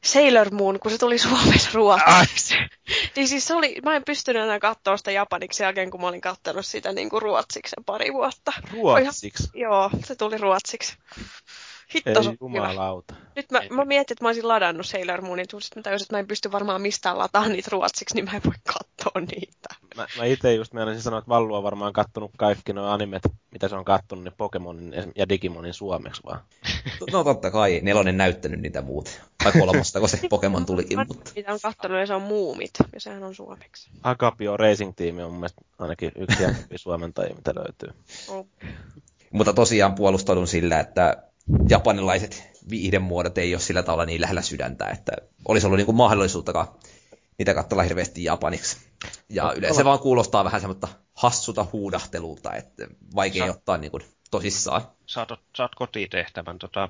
Sailor 0.03 0.53
Moon, 0.53 0.79
kun 0.79 0.91
se 0.91 0.97
tuli 0.97 1.17
Suomessa 1.17 1.69
ruotsiksi. 1.73 2.55
niin 3.15 3.27
siis 3.27 3.47
se 3.47 3.55
oli, 3.55 3.77
mä 3.83 3.95
en 3.95 4.03
pystynyt 4.05 4.43
enää 4.43 4.59
katsoa 4.59 4.97
sitä 4.97 5.11
japaniksi 5.11 5.57
sen 5.57 5.65
jälkeen, 5.65 5.91
kun 5.91 6.01
mä 6.01 6.07
olin 6.07 6.21
katsonut 6.21 6.65
sitä 6.65 6.91
niin 6.91 7.09
kuin 7.09 7.21
ruotsiksi 7.21 7.75
pari 7.85 8.13
vuotta. 8.13 8.53
Ruotsiksi. 8.71 9.49
Joo, 9.53 9.89
se 10.05 10.15
tuli 10.15 10.37
ruotsiksi. 10.37 10.95
Ei 11.17 11.23
Hitto, 11.95 12.23
se 12.23 12.29
on 12.29 12.37
hyvä. 12.41 12.57
jumalauta. 12.57 13.13
Nyt 13.35 13.51
mä, 13.51 13.61
mä 13.69 13.85
mietin, 13.85 14.13
että 14.13 14.23
mä 14.23 14.29
olisin 14.29 14.47
ladannut 14.47 14.85
Sailor 14.85 15.21
Moonin, 15.21 15.45
mutta 15.53 15.67
mä 15.75 15.81
tajusin, 15.81 16.05
että 16.05 16.15
mä 16.15 16.19
en 16.19 16.27
pysty 16.27 16.51
varmaan 16.51 16.81
mistään 16.81 17.17
lataa 17.17 17.47
niitä 17.47 17.69
ruotsiksi, 17.71 18.15
niin 18.15 18.25
mä 18.25 18.31
en 18.31 18.41
voi 18.45 18.53
katsoa 18.73 19.21
niitä. 19.35 19.69
Mä, 19.95 20.07
mä 20.17 20.25
itse 20.25 20.53
just 20.53 20.73
meinasin 20.73 21.01
sanoa, 21.01 21.19
että 21.19 21.29
Vallu 21.29 21.55
on 21.55 21.63
varmaan 21.63 21.93
kattonut 21.93 22.31
kaikki 22.37 22.73
nuo 22.73 22.85
animet, 22.85 23.23
mitä 23.51 23.67
se 23.67 23.75
on 23.75 23.85
kattonut, 23.85 24.23
niin 24.23 24.33
Pokemonin 24.37 24.93
ja 25.15 25.29
Digimonin 25.29 25.73
suomeksi 25.73 26.21
vaan. 26.25 26.39
No 27.11 27.23
totta 27.23 27.51
kai, 27.51 27.79
nelonen 27.83 28.17
näyttänyt 28.17 28.59
niitä 28.59 28.81
muut. 28.81 29.21
Tai 29.43 29.51
kolmostako 29.51 30.07
se 30.07 30.19
Pokemon 30.29 30.65
Mä- 30.95 31.05
mutta... 31.07 31.31
Mitä 31.35 31.53
on 31.53 31.59
kattonut 31.61 31.99
ja 31.99 32.05
se 32.05 32.13
on 32.13 32.21
Muumit, 32.21 32.71
ja 32.93 32.99
sehän 32.99 33.23
on 33.23 33.35
suomeksi. 33.35 33.89
Agapio 34.03 34.57
Racing 34.57 34.93
Team 34.95 35.17
on 35.17 35.31
mun 35.31 35.39
mielestä 35.39 35.61
ainakin 35.79 36.11
yksi 36.15 36.43
suomentajia, 36.75 37.35
mitä 37.35 37.53
löytyy. 37.55 37.89
Oh. 38.27 38.47
Mutta 39.31 39.53
tosiaan 39.53 39.95
puolustaudun 39.95 40.47
sillä, 40.47 40.79
että 40.79 41.23
japanilaiset 41.69 42.51
viihdemuodot 42.69 43.37
ei 43.37 43.53
ole 43.53 43.61
sillä 43.61 43.83
tavalla 43.83 44.05
niin 44.05 44.21
lähellä 44.21 44.41
sydäntä, 44.41 44.87
että 44.87 45.11
olisi 45.47 45.67
ollut 45.67 45.77
niinku 45.77 45.93
mahdollisuuttakaan 45.93 46.67
niitä 47.37 47.53
katsella 47.53 47.83
hirveästi 47.83 48.23
japaniksi. 48.23 48.77
Ja 49.29 49.53
yleensä 49.53 49.85
vaan 49.85 49.99
kuulostaa 49.99 50.43
vähän 50.43 50.61
semmoista 50.61 50.87
hassuta 51.13 51.67
huudahtelulta, 51.73 52.55
että 52.55 52.87
vaikea 53.15 53.45
Sa- 53.45 53.51
ottaa 53.51 53.77
niinku 53.77 53.99
tosissaan. 54.31 54.81
saat, 55.05 55.29
saat 55.55 55.75
kotitehtävän. 55.75 56.59
Tota, 56.59 56.89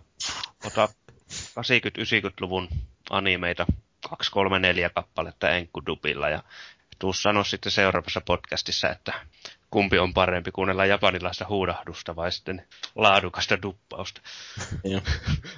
ota 0.65 0.89
80-90-luvun 1.31 2.69
animeita, 3.09 3.65
2, 4.09 4.31
3, 4.31 4.59
4 4.59 4.89
kappaletta 4.89 5.49
enkkudubilla 5.49 6.29
ja 6.29 6.43
tuu 6.99 7.13
sano 7.13 7.43
sitten 7.43 7.71
seuraavassa 7.71 8.21
podcastissa, 8.21 8.89
että 8.89 9.13
kumpi 9.71 9.99
on 9.99 10.13
parempi, 10.13 10.51
kuunnella 10.51 10.85
japanilaista 10.85 11.45
huudahdusta 11.49 12.15
vai 12.15 12.31
sitten 12.31 12.67
laadukasta 12.95 13.61
duppausta. 13.61 14.21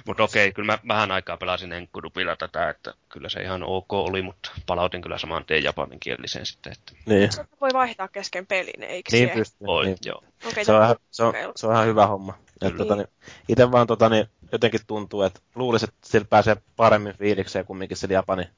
Mutta 0.06 0.22
okei, 0.22 0.52
kyllä 0.52 0.72
mä 0.72 0.78
vähän 0.88 1.10
aikaa 1.10 1.36
pelasin 1.36 1.72
enkkudubilla 1.72 2.36
tätä, 2.36 2.70
että 2.70 2.94
kyllä 3.08 3.28
se 3.28 3.42
ihan 3.42 3.62
ok 3.62 3.92
oli, 3.92 4.22
mutta 4.22 4.50
palautin 4.66 5.02
kyllä 5.02 5.18
saman 5.18 5.44
tien 5.44 5.64
japaninkieliseen 5.64 6.46
sitten, 6.46 6.72
että 6.72 6.92
Niin, 7.06 7.32
Se 7.32 7.44
voi 7.60 7.70
vaihtaa 7.72 8.08
kesken 8.08 8.46
pelin, 8.46 8.82
eikö 8.82 9.08
niin 9.12 9.28
se? 9.28 9.34
pystyy. 9.34 9.66
oi, 9.68 9.84
Niin. 9.84 9.96
joo. 10.04 10.22
Okei, 10.46 10.64
Se 10.64 10.72
on, 10.72 10.82
ihan, 10.84 10.96
se, 11.10 11.22
on, 11.22 11.34
se 11.56 11.66
on 11.66 11.72
ihan 11.74 11.86
hyvä 11.86 12.06
homma. 12.06 12.32
Kyllä. 12.60 12.70
Et, 12.72 12.76
tota, 12.76 12.96
niin, 12.96 13.08
itse 13.48 13.72
vaan 13.72 13.86
tota, 13.86 14.08
niin, 14.08 14.28
jotenkin 14.52 14.80
tuntuu, 14.86 15.22
että 15.22 15.40
luulisin, 15.54 15.88
että 15.88 16.08
sillä 16.08 16.26
pääsee 16.30 16.56
paremmin 16.76 17.18
fiilikseen 17.18 17.64
kumminkin 17.64 17.96
sillä 17.96 18.14
japanin 18.14 18.48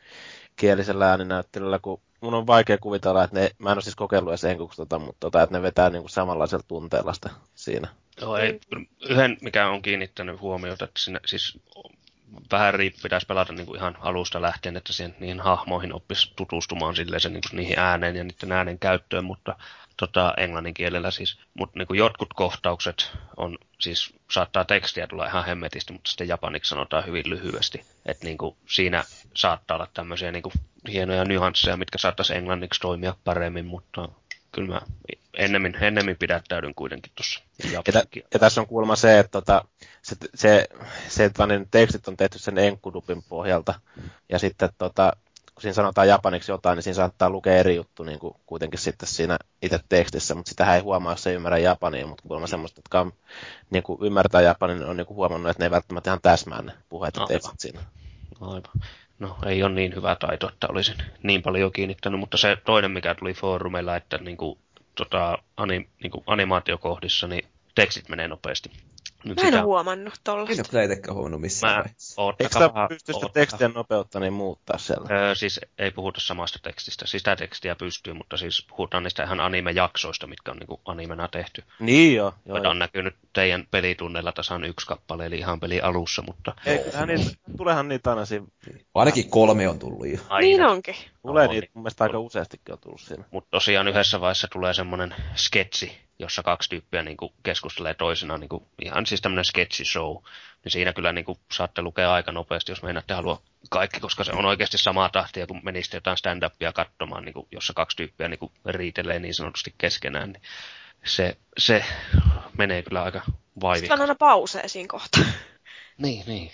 kielisellä 0.56 1.10
ääninäyttelyllä, 1.10 1.78
kun 1.78 2.00
mun 2.20 2.34
on 2.34 2.46
vaikea 2.46 2.78
kuvitella, 2.78 3.24
että 3.24 3.40
ne, 3.40 3.50
mä 3.58 3.70
en 3.70 3.76
ole 3.76 3.82
siis 3.82 3.96
kokeillut 3.96 4.30
edes 4.30 4.44
enkuksi, 4.44 4.76
tota, 4.76 4.98
mutta 4.98 5.20
tota, 5.20 5.42
että 5.42 5.56
ne 5.56 5.62
vetää 5.62 5.90
niinku 5.90 6.08
samanlaisella 6.08 6.64
tunteella 6.68 7.12
sitä 7.12 7.30
siinä. 7.54 7.88
Joo, 8.20 8.36
ei, 8.36 8.60
yhden, 9.08 9.36
mikä 9.40 9.68
on 9.68 9.82
kiinnittänyt 9.82 10.40
huomiota, 10.40 10.84
että 10.84 11.00
siinä 11.00 11.20
siis 11.26 11.58
vähän 12.50 12.74
pitäisi 13.02 13.26
pelata 13.26 13.52
niin 13.52 13.66
kuin 13.66 13.78
ihan 13.78 13.98
alusta 14.00 14.42
lähtien, 14.42 14.76
että 14.76 14.92
siihen, 14.92 15.16
niihin 15.20 15.40
hahmoihin 15.40 15.94
oppisi 15.94 16.32
tutustumaan 16.36 16.96
silleen 16.96 17.20
se, 17.20 17.28
niin 17.28 17.42
kuin 17.50 17.56
niihin 17.56 17.78
ääneen 17.78 18.16
ja 18.16 18.24
niiden 18.24 18.52
äänen 18.52 18.78
käyttöön, 18.78 19.24
mutta 19.24 19.56
tota, 19.96 20.34
englannin 20.36 20.74
kielellä 20.74 21.10
siis. 21.10 21.38
Mutta 21.58 21.78
niin 21.78 21.98
jotkut 21.98 22.34
kohtaukset 22.34 23.12
on, 23.36 23.58
siis 23.80 24.14
saattaa 24.30 24.64
tekstiä 24.64 25.06
tulla 25.06 25.26
ihan 25.26 25.44
hemmetisti, 25.44 25.92
mutta 25.92 26.10
sitten 26.10 26.28
japaniksi 26.28 26.68
sanotaan 26.68 27.06
hyvin 27.06 27.30
lyhyesti. 27.30 27.80
Että 28.06 28.24
niin 28.24 28.38
kuin 28.38 28.56
siinä 28.68 29.04
saattaa 29.34 29.76
olla 29.76 29.88
tämmöisiä 29.94 30.32
niin 30.32 30.42
kuin 30.42 30.52
hienoja 30.88 31.24
nyansseja, 31.24 31.76
mitkä 31.76 31.98
saattaisi 31.98 32.34
englanniksi 32.36 32.80
toimia 32.80 33.14
paremmin, 33.24 33.66
mutta 33.66 34.08
kyllä 34.52 34.74
mä 34.74 34.80
ennemmin, 35.36 35.76
ennemmin 35.80 36.16
pidättäydyn 36.16 36.74
kuitenkin 36.74 37.12
tuossa 37.16 37.40
Ja, 37.72 37.82
tä, 37.92 38.02
ja 38.34 38.38
tässä 38.38 38.60
on 38.60 38.66
kuulemma 38.66 38.96
se, 38.96 39.18
että 39.18 39.30
tota, 39.30 39.64
se, 40.06 40.16
se, 40.34 40.68
se 41.08 41.24
että 41.24 41.46
ne 41.46 41.66
tekstit 41.70 42.08
on 42.08 42.16
tehty 42.16 42.38
sen 42.38 42.58
enkkudupin 42.58 43.22
pohjalta, 43.28 43.74
ja 44.28 44.38
sitten 44.38 44.68
tota, 44.78 45.12
kun 45.54 45.62
siinä 45.62 45.74
sanotaan 45.74 46.08
japaniksi 46.08 46.52
jotain, 46.52 46.76
niin 46.76 46.82
siinä 46.82 46.94
saattaa 46.94 47.30
lukea 47.30 47.56
eri 47.56 47.76
juttu 47.76 48.02
niin 48.02 48.18
kuin 48.18 48.34
kuitenkin 48.46 48.78
sitten 48.78 49.08
siinä 49.08 49.38
itse 49.62 49.80
tekstissä, 49.88 50.34
mutta 50.34 50.48
sitähän 50.48 50.74
ei 50.74 50.80
huomaa, 50.80 51.12
jos 51.12 51.26
ei 51.26 51.34
ymmärrä 51.34 51.58
japania, 51.58 52.06
mutta 52.06 52.22
kuulemma 52.22 52.46
semmoista, 52.46 52.78
jotka 52.78 53.00
on, 53.00 53.12
niin 53.70 53.82
kuin 53.82 53.98
ymmärtää 54.02 54.40
japanin, 54.40 54.84
on 54.84 54.96
niin 54.96 55.06
kuin 55.06 55.16
huomannut, 55.16 55.50
että 55.50 55.62
ne 55.62 55.66
ei 55.66 55.70
välttämättä 55.70 56.10
ihan 56.10 56.20
täsmää 56.22 56.62
ne 56.62 56.72
puheet 56.88 57.16
ja 57.16 57.26
tekstit 57.26 57.60
siinä. 57.60 57.80
Aivan. 58.40 58.62
No 59.18 59.36
ei 59.46 59.62
ole 59.62 59.74
niin 59.74 59.94
hyvä 59.94 60.16
taito, 60.16 60.48
että 60.48 60.66
olisin 60.70 60.96
niin 61.22 61.42
paljon 61.42 61.72
kiinnittänyt, 61.72 62.20
mutta 62.20 62.36
se 62.36 62.56
toinen, 62.64 62.90
mikä 62.90 63.14
tuli 63.14 63.34
foorumeilla, 63.34 63.96
että 63.96 64.18
niin 64.18 64.36
kuin, 64.36 64.58
tota, 64.94 65.38
anim, 65.56 65.86
niin 66.02 66.10
kuin 66.10 66.24
animaatiokohdissa, 66.26 67.26
niin 67.26 67.48
tekstit 67.74 68.08
menee 68.08 68.28
nopeasti. 68.28 68.70
Nyt 69.28 69.42
Mä 69.42 69.48
en 69.48 69.54
ole 69.54 69.62
huomannut 69.62 70.14
En 70.14 70.20
tollaista. 70.24 70.62
ole 70.62 70.68
kyllä 70.70 70.82
itsekään 70.84 71.14
huomannut 71.14 71.40
missään 71.40 71.76
Mä. 71.76 71.84
Eikö 72.40 72.52
sitä 72.52 72.74
vähän, 72.74 72.88
pysty 72.88 73.12
sitä 73.12 73.26
tekstien 73.34 73.72
nopeutta 73.72 74.20
niin 74.20 74.32
muuttaa 74.32 74.78
siellä? 74.78 75.06
Öö, 75.10 75.34
siis 75.34 75.60
ei 75.78 75.90
puhuta 75.90 76.20
samasta 76.20 76.58
tekstistä. 76.62 77.06
Siis 77.06 77.20
sitä 77.20 77.36
tekstiä 77.36 77.74
pystyy, 77.74 78.12
mutta 78.12 78.36
siis 78.36 78.66
puhutaan 78.68 79.02
niistä 79.02 79.24
ihan 79.24 79.40
anime-jaksoista, 79.40 80.26
mitkä 80.26 80.50
on 80.50 80.56
niin 80.56 80.80
animena 80.84 81.28
tehty. 81.28 81.62
Niin 81.80 82.14
joo. 82.16 82.32
joo, 82.46 82.56
Joita 82.56 82.70
on 82.70 82.78
näkynyt 82.78 83.14
teidän 83.32 83.64
pelitunneilla 83.70 84.32
tasan 84.32 84.64
yksi 84.64 84.86
kappale, 84.86 85.26
eli 85.26 85.38
ihan 85.38 85.60
peli 85.60 85.80
alussa, 85.80 86.22
mutta 86.22 86.54
Eiköhän 86.66 87.08
niitä, 87.08 87.30
tulehan 87.56 87.88
niitä 87.88 88.10
aina 88.10 88.24
siinä. 88.24 88.46
Ainakin 88.94 89.30
kolme 89.30 89.68
on 89.68 89.78
tullut 89.78 90.08
jo. 90.08 90.18
aina. 90.28 90.40
Niin 90.46 90.62
onkin. 90.62 90.94
Tulee 91.22 91.44
On, 91.44 91.50
niitä, 91.50 91.60
niin. 91.66 91.70
mun 91.74 91.82
mielestä 91.82 92.04
aika 92.04 92.18
useastikin 92.18 92.72
on 92.72 92.78
tullut 92.78 93.00
siinä. 93.00 93.24
Mutta 93.30 93.50
tosiaan 93.50 93.88
yhdessä 93.88 94.20
vaiheessa 94.20 94.48
tulee 94.52 94.74
semmoinen 94.74 95.14
sketsi, 95.36 96.05
jossa 96.18 96.42
kaksi 96.42 96.68
tyyppiä 96.70 97.02
niin 97.02 97.16
kuin 97.16 97.32
keskustelee 97.42 97.94
toisenaan, 97.94 98.40
niin 98.40 98.48
kuin, 98.48 98.64
ihan 98.82 99.06
siis 99.06 99.20
tämmöinen 99.20 99.44
sketsi 99.44 99.84
show. 99.84 100.16
Niin 100.64 100.72
siinä 100.72 100.92
kyllä 100.92 101.12
niin 101.12 101.24
kuin, 101.24 101.38
saatte 101.52 101.82
lukea 101.82 102.12
aika 102.12 102.32
nopeasti, 102.32 102.72
jos 102.72 102.82
meinaatte 102.82 103.14
halua 103.14 103.42
kaikki, 103.70 104.00
koska 104.00 104.24
se 104.24 104.32
on 104.32 104.46
oikeasti 104.46 104.78
samaa 104.78 105.08
tahtia, 105.08 105.46
kun 105.46 105.60
menisitte 105.62 105.96
jotain 105.96 106.16
stand-upia 106.16 106.72
katsomaan, 106.72 107.24
niin 107.24 107.32
kuin, 107.32 107.48
jossa 107.52 107.72
kaksi 107.72 107.96
tyyppiä 107.96 108.28
niin 108.28 108.38
kuin, 108.38 108.52
riitelee 108.66 109.18
niin 109.18 109.34
sanotusti 109.34 109.74
keskenään. 109.78 110.32
Niin 110.32 110.42
se, 111.04 111.36
se 111.58 111.84
menee 112.58 112.82
kyllä 112.82 113.02
aika 113.02 113.22
Vai 113.60 113.78
Sitten 113.78 113.94
on 113.94 114.00
aina 114.00 114.14
pausee 114.14 114.68
siinä 114.68 114.88
kohtaa. 114.88 115.24
Niin, 115.98 116.24
niin. 116.26 116.52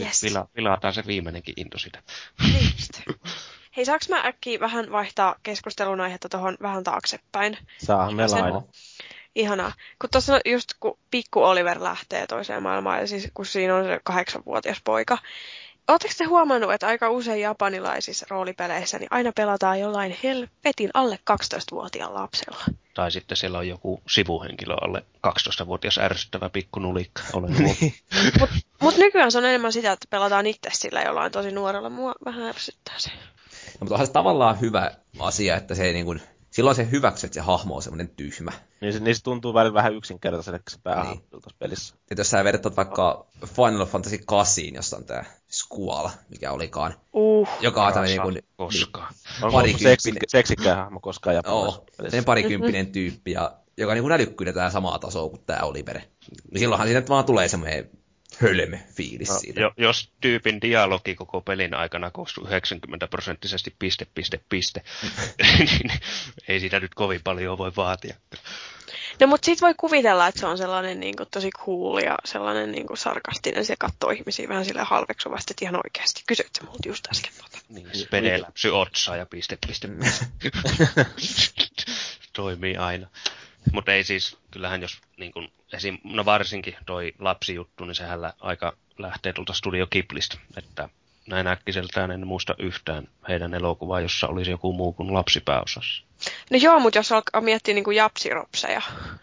Yes. 0.00 0.22
Vila, 0.22 0.48
vilataan 0.56 0.94
se 0.94 1.06
viimeinenkin 1.06 1.54
into 1.56 1.78
sitä. 1.78 2.02
Niin. 2.42 2.74
Hei, 3.76 3.84
saaks 3.84 4.08
mä 4.08 4.26
äkkiä 4.26 4.60
vähän 4.60 4.92
vaihtaa 4.92 5.34
keskustelun 5.42 6.00
aihetta 6.00 6.28
tuohon 6.28 6.56
vähän 6.62 6.84
taaksepäin? 6.84 7.58
Saahan 7.78 8.14
me 8.14 8.28
Sen- 8.28 8.40
laina. 8.40 8.62
Ihanaa. 9.34 9.72
Kun 10.00 10.10
tuossa 10.10 10.40
just 10.44 10.68
kun 10.80 10.98
pikku 11.10 11.42
Oliver 11.42 11.82
lähtee 11.82 12.26
toiseen 12.26 12.62
maailmaan, 12.62 13.00
ja 13.00 13.06
siis 13.06 13.28
kun 13.34 13.46
siinä 13.46 13.76
on 13.76 13.84
se 13.84 14.00
kahdeksanvuotias 14.04 14.80
poika, 14.84 15.18
Oletteko 15.88 16.14
te 16.18 16.24
huomannut, 16.24 16.72
että 16.72 16.86
aika 16.86 17.10
usein 17.10 17.40
japanilaisissa 17.40 18.26
roolipeleissä 18.30 18.98
niin 18.98 19.08
aina 19.10 19.32
pelataan 19.32 19.80
jollain 19.80 20.16
helvetin 20.22 20.90
alle 20.94 21.18
12-vuotiaan 21.30 22.14
lapsella? 22.14 22.64
Tai 22.94 23.10
sitten 23.10 23.36
siellä 23.36 23.58
on 23.58 23.68
joku 23.68 24.02
sivuhenkilö 24.08 24.74
alle 24.80 25.04
12-vuotias 25.26 25.98
ärsyttävä 25.98 26.50
pikku 26.50 26.80
nulikka. 26.80 27.22
Huomannut. 27.32 27.76
Mutta 28.40 28.56
mut 28.80 28.96
nykyään 28.96 29.32
se 29.32 29.38
on 29.38 29.44
enemmän 29.44 29.72
sitä, 29.72 29.92
että 29.92 30.06
pelataan 30.10 30.46
itse 30.46 30.70
sillä 30.72 31.02
jollain 31.02 31.32
tosi 31.32 31.50
nuorella. 31.50 31.90
Mua 31.90 32.14
vähän 32.24 32.42
ärsyttää 32.42 32.94
se. 32.98 33.10
No, 33.66 33.76
mutta 33.80 33.94
onhan 33.94 34.06
se 34.06 34.12
tavallaan 34.12 34.60
hyvä 34.60 34.90
asia, 35.18 35.56
että 35.56 35.74
se 35.74 35.84
ei 35.84 35.92
niin 35.92 36.04
kuin, 36.04 36.22
silloin 36.50 36.76
se 36.76 36.88
hyväksyt, 36.90 37.28
että 37.28 37.34
se 37.34 37.40
hahmo 37.40 37.76
on 37.76 37.82
semmoinen 37.82 38.08
tyhmä. 38.08 38.52
Niin 38.80 38.92
se, 38.92 39.00
niin 39.00 39.14
se 39.16 39.22
tuntuu 39.22 39.54
välillä 39.54 39.74
vähän 39.74 39.94
yksinkertaiselle 39.94 40.60
se 40.70 40.78
päähahmo 40.82 41.14
Niin. 41.14 41.24
tuossa 41.30 41.50
pelissä. 41.58 41.94
Että 42.10 42.20
jos 42.20 42.30
sä 42.30 42.44
vertaat 42.44 42.76
vaikka 42.76 43.26
Final 43.46 43.86
Fantasy 43.86 44.18
8, 44.26 44.64
jossa 44.74 44.96
on 44.96 45.04
tää 45.04 45.24
Squall, 45.50 46.08
mikä 46.30 46.52
olikaan, 46.52 46.94
Uh. 47.12 47.48
joka 47.60 47.86
on 47.86 47.92
tämmöinen 47.92 48.16
niin 48.16 48.22
kuin, 48.22 48.42
koskaan. 48.56 49.14
Onko 49.42 49.56
Parikymppinen- 49.58 49.78
seksi, 49.90 50.12
seksikään 50.28 50.76
hahmo 50.78 51.00
koskaan 51.00 51.36
japanilaisessa 51.36 51.80
Joo, 51.80 51.86
pelissä? 51.96 52.16
sen 52.16 52.24
parikymppinen 52.24 52.86
tyyppi, 52.86 53.32
ja, 53.32 53.52
joka 53.76 53.94
niin 53.94 54.12
älykkyyden 54.12 54.54
tää 54.54 54.70
samaa 54.70 54.98
tasoa 54.98 55.28
kuin 55.30 55.42
tää 55.46 55.62
Oliver. 55.62 55.98
Niin 55.98 56.58
silloinhan 56.58 56.88
siinä 56.88 57.02
vaan 57.08 57.24
tulee 57.24 57.48
semmoinen 57.48 57.90
hölmö 58.42 58.78
fiilis 58.96 59.28
No, 59.28 59.38
siitä. 59.38 59.60
jo, 59.60 59.72
jos 59.76 60.12
tyypin 60.20 60.60
dialogi 60.60 61.14
koko 61.14 61.40
pelin 61.40 61.74
aikana 61.74 62.10
koostuu 62.10 62.46
90 62.46 63.08
prosenttisesti 63.08 63.76
piste, 63.78 64.06
piste, 64.14 64.40
piste, 64.48 64.82
niin 65.58 65.90
ei 66.48 66.60
siitä 66.60 66.80
nyt 66.80 66.94
kovin 66.94 67.20
paljon 67.24 67.58
voi 67.58 67.72
vaatia. 67.76 68.14
No 69.20 69.26
mutta 69.26 69.46
sit 69.46 69.60
voi 69.60 69.74
kuvitella, 69.76 70.26
että 70.26 70.40
se 70.40 70.46
on 70.46 70.58
sellainen 70.58 71.00
niin 71.00 71.16
kuin, 71.16 71.28
tosi 71.30 71.50
cool 71.50 71.98
ja 71.98 72.18
sellainen 72.24 72.72
niin 72.72 72.86
kuin, 72.86 72.96
sarkastinen. 72.96 73.64
Se 73.64 73.76
katsoo 73.78 74.10
ihmisiä 74.10 74.48
vähän 74.48 74.64
sille 74.64 74.82
halveksuvasti, 74.82 75.52
että 75.52 75.64
ihan 75.64 75.76
oikeasti. 75.76 76.22
Kysyit 76.26 76.50
sä 76.58 76.64
multa 76.64 76.88
just 76.88 77.06
äsken 77.10 77.32
tota. 77.36 77.58
Niin, 77.68 77.88
spedeläpsy 77.94 78.68
otsaa 78.68 79.16
ja 79.16 79.26
piste, 79.26 79.58
piste, 79.66 79.88
piste. 79.88 80.26
Toimii 82.32 82.76
aina. 82.76 83.08
Mutta 83.72 83.92
ei 83.92 84.04
siis, 84.04 84.36
kyllähän 84.50 84.82
jos 84.82 84.98
niin 85.16 85.32
kun, 85.32 85.48
esim, 85.72 85.98
no 86.04 86.24
varsinkin 86.24 86.76
toi 86.86 87.12
lapsijuttu, 87.18 87.84
niin 87.84 87.94
sehän 87.94 88.20
aika 88.40 88.76
lähtee 88.98 89.32
tuolta 89.32 89.52
Studio 89.52 89.86
Ghiblistä, 89.86 90.38
että 90.56 90.88
näin 91.26 91.46
äkkiseltään 91.46 92.10
en 92.10 92.26
muista 92.26 92.54
yhtään 92.58 93.08
heidän 93.28 93.54
elokuvaa, 93.54 94.00
jossa 94.00 94.26
olisi 94.26 94.50
joku 94.50 94.72
muu 94.72 94.92
kuin 94.92 95.14
lapsipääosassa. 95.14 96.04
No 96.50 96.58
joo, 96.58 96.80
mutta 96.80 96.98
jos 96.98 97.12
alkaa 97.12 97.40
miettiä 97.40 97.74
niin 97.74 97.84
kuin 97.84 97.96
japsiropseja, 97.96 98.82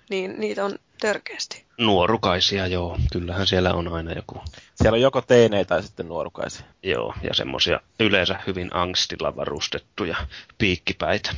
niin 0.10 0.40
niitä 0.40 0.66
on 0.66 0.80
törkeästi. 1.02 1.66
Nuorukaisia, 1.78 2.68
joo. 2.68 2.98
Kyllähän 3.12 3.48
siellä 3.48 3.74
on 3.74 3.88
aina 3.88 4.12
joku. 4.12 4.42
Siellä 4.76 4.96
on 4.96 5.02
joko 5.02 5.22
teinejä 5.22 5.66
tai 5.66 5.84
sitten 5.84 6.08
nuorukaisia. 6.08 6.66
Joo, 6.84 7.14
ja 7.24 7.34
semmosia 7.34 7.80
yleensä 8.00 8.40
hyvin 8.48 8.76
angstilla 8.76 9.36
varustettuja 9.36 10.16
piikkipäitä. 10.58 11.36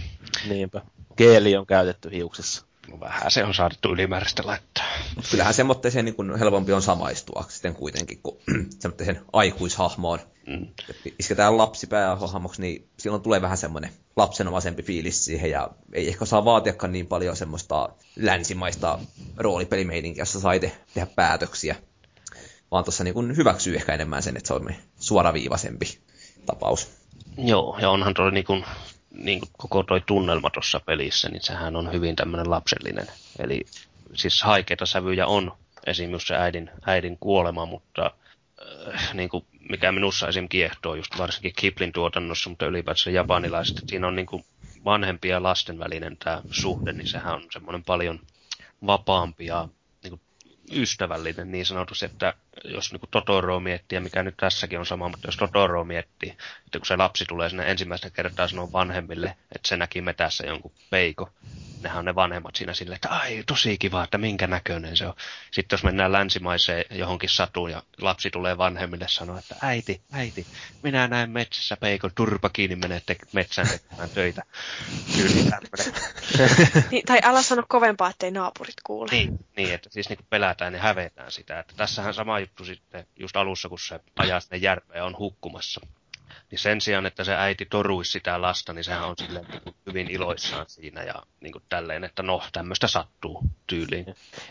Niinpä. 0.50 0.82
Geeli 1.18 1.58
on 1.58 1.66
käytetty 1.66 2.12
hiuksissa. 2.12 2.66
No 2.92 3.00
vähän 3.00 3.32
se 3.32 3.44
on 3.44 3.54
saatettu 3.54 3.94
ylimääräistä 3.94 4.44
laittaa. 4.46 4.84
Kyllähän 5.32 5.54
semmoitteeseen 5.54 6.06
niin 6.06 6.38
helpompi 6.40 6.74
on 6.74 6.82
samaistua 6.82 7.46
sitten 7.50 7.76
kuitenkin 7.76 8.20
kuin 8.24 8.38
semmoitteeseen 8.80 9.22
aikuishahmoon. 9.34 10.20
Mm. 10.48 10.68
Isketään 11.20 11.58
lapsi 11.58 11.88
päähahmoksi, 11.88 12.62
niin 12.62 12.90
silloin 12.98 13.24
tulee 13.24 13.42
vähän 13.42 13.58
semmoinen 13.58 13.92
lapsenomaisempi 14.16 14.84
fiilis 14.84 15.26
siihen, 15.26 15.52
ja 15.52 15.70
ei 15.94 16.08
ehkä 16.08 16.26
saa 16.26 16.46
vaatiakaan 16.46 16.92
niin 16.92 17.08
paljon 17.08 17.36
semmoista 17.36 17.90
länsimaista 18.16 19.00
roolipelimeininkiä, 19.38 20.22
jossa 20.22 20.40
sai 20.40 20.60
te- 20.60 20.78
tehdä 20.94 21.08
päätöksiä. 21.16 21.76
Vaan 22.72 22.84
tuossa 22.84 23.04
niin 23.04 23.38
hyväksyy 23.38 23.76
ehkä 23.76 23.94
enemmän 23.94 24.24
sen, 24.24 24.38
että 24.38 24.48
se 24.48 24.54
on 24.54 24.74
suoraviivaisempi 25.00 26.00
tapaus. 26.46 26.88
Joo, 27.38 27.78
ja 27.82 27.90
onhan 27.90 28.14
toi 28.14 28.32
niinku, 29.14 29.46
niinku 29.46 29.48
koko 29.58 29.84
toi 29.84 30.02
tunnelma 30.02 30.50
tuossa 30.50 30.80
pelissä, 30.80 31.30
niin 31.30 31.44
sehän 31.44 31.76
on 31.76 31.92
hyvin 31.92 32.16
tämmöinen 32.16 32.50
lapsellinen. 32.50 33.08
Eli 33.40 33.66
siis 34.14 34.44
haikeita 34.44 34.86
sävyjä 34.86 35.28
on 35.28 35.58
esim. 35.86 36.12
just 36.12 36.28
se 36.28 36.36
äidin, 36.36 36.70
äidin 36.86 37.18
kuolema, 37.20 37.66
mutta 37.66 38.12
äh, 38.94 39.14
niinku, 39.14 39.46
mikä 39.70 39.92
minussa 39.92 40.28
esim. 40.28 40.50
kiehtoo 40.50 40.96
just 40.96 41.18
varsinkin 41.18 41.54
Kiplin 41.56 41.92
tuotannossa, 41.92 42.50
mutta 42.50 42.66
ylipäätään 42.66 43.14
japanilaiset, 43.14 43.84
siinä 43.88 44.08
on 44.08 44.16
niinku 44.16 44.46
vanhempia 44.86 45.36
ja 45.36 45.44
lasten 45.44 45.80
välinen 45.80 46.18
tämä 46.18 46.42
suhde, 46.52 46.94
niin 46.94 47.08
sehän 47.08 47.34
on 47.34 47.44
semmoinen 47.52 47.84
paljon 47.84 48.20
vapaampi 48.86 49.46
ja 49.46 49.68
niinku 50.04 50.20
ystävällinen 50.72 51.52
niin 51.52 51.66
sanotusti, 51.66 52.06
että 52.06 52.34
jos 52.64 52.92
niin 52.92 53.02
Totoroa 53.12 53.60
miettii, 53.60 53.96
ja 53.96 54.02
mikä 54.02 54.24
nyt 54.24 54.38
tässäkin 54.38 54.80
on 54.80 54.86
sama, 54.86 55.10
mutta 55.10 55.28
jos 55.28 55.38
Totoroa 55.38 55.84
miettii, 55.84 56.30
että 56.66 56.80
kun 56.80 56.86
se 56.86 56.96
lapsi 56.96 57.26
tulee 57.26 57.50
sinne 57.50 57.72
ensimmäistä 57.72 58.10
kertaa 58.10 58.48
sanoo 58.48 58.72
vanhemmille, 58.72 59.36
että 59.56 59.68
se 59.68 59.78
näki 59.78 60.02
metässä 60.02 60.46
jonkun 60.46 60.72
peiko, 60.90 61.30
nehän 61.84 62.00
on 62.00 62.06
ne 62.06 62.16
vanhemmat 62.16 62.56
siinä 62.56 62.74
silleen, 62.74 62.96
että 62.96 63.10
ai 63.10 63.44
tosi 63.48 63.78
kiva, 63.78 64.04
että 64.04 64.18
minkä 64.18 64.48
näköinen 64.48 64.98
se 64.98 65.08
on. 65.08 65.14
Sitten 65.52 65.78
jos 65.78 65.84
mennään 65.84 66.12
länsimaiseen 66.12 66.86
johonkin 66.92 67.30
satuun 67.30 67.72
ja 67.72 67.84
lapsi 68.02 68.30
tulee 68.30 68.58
vanhemmille 68.58 69.06
sanoa, 69.08 69.40
että 69.40 69.56
äiti, 69.62 70.02
äiti, 70.12 70.48
minä 70.84 71.08
näen 71.08 71.30
metsässä 71.30 71.78
peikon, 71.78 72.12
turpa 72.16 72.50
kiinni, 72.50 72.76
menee 72.76 73.02
te- 73.06 73.16
metsään 73.34 73.68
tekemään 73.68 74.10
töitä. 74.10 74.44
Niin, 76.92 77.06
tai 77.06 77.20
älä 77.24 77.42
sano 77.42 77.64
kovempaa, 77.68 78.10
ettei 78.10 78.32
naapurit 78.32 78.76
kuule. 78.84 79.12
Niin, 79.12 79.40
niin, 79.58 79.74
että 79.74 79.90
siis 79.90 80.10
niin 80.10 80.20
pelätään 80.30 80.74
ja 80.74 80.80
hävetään 80.80 81.32
sitä. 81.32 81.60
Että 81.60 81.74
tässähän 81.78 82.14
sama 82.14 82.40
juttu 82.44 82.66
sitten 82.66 83.08
just 83.20 83.36
alussa, 83.36 83.70
kun 83.70 83.80
se 83.80 84.00
ajaa 84.16 84.40
sinne 84.40 84.58
järveen 84.58 84.98
ja 84.98 85.06
on 85.06 85.18
hukkumassa. 85.18 85.82
Niin 86.52 86.60
sen 86.60 86.82
sijaan, 86.82 87.06
että 87.06 87.24
se 87.24 87.36
äiti 87.36 87.66
toruisi 87.66 88.12
sitä 88.12 88.42
lasta, 88.42 88.74
niin 88.74 88.84
sehän 88.84 89.08
on 89.08 89.16
silleen 89.18 89.46
niin 89.50 89.62
kuin 89.62 89.76
hyvin 89.88 90.12
iloissaan 90.12 90.66
siinä 90.70 91.04
ja 91.04 91.14
niin 91.42 91.52
kuin 91.52 91.64
tälleen, 91.70 92.04
että 92.04 92.24
no, 92.24 92.44
tämmöistä 92.52 92.88
sattuu 92.88 93.42
tyyliin. 93.68 94.06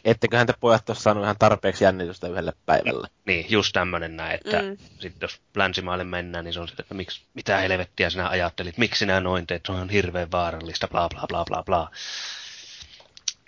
Etteköhän 0.04 0.46
te 0.46 0.54
pojat 0.60 0.90
ole 0.90 0.96
saanut 0.96 1.24
ihan 1.24 1.36
tarpeeksi 1.38 1.84
jännitystä 1.84 2.28
yhdelle 2.28 2.52
päivälle. 2.66 3.08
Niin, 3.26 3.46
just 3.48 3.72
tämmöinen 3.72 4.16
näin, 4.16 4.34
että 4.34 4.62
Mm. 4.62 4.68
mm. 4.68 4.76
sitten 4.76 5.18
jos 5.22 5.40
länsimaille 5.56 6.04
mennään, 6.04 6.44
niin 6.44 6.52
se 6.52 6.60
on 6.60 6.68
sitten, 6.68 6.84
että 6.84 6.94
miksi, 6.94 7.22
mitä 7.34 7.58
helvettiä 7.58 8.10
sinä 8.10 8.28
ajattelit, 8.28 8.78
miksi 8.78 8.98
sinä 8.98 9.20
noin 9.20 9.46
teet, 9.46 9.62
se 9.66 9.72
on 9.72 9.90
hirveän 9.90 10.30
vaarallista, 10.30 10.88
bla 10.88 11.08
bla 11.08 11.26
bla 11.28 11.44
bla 11.44 11.62
bla. 11.62 11.90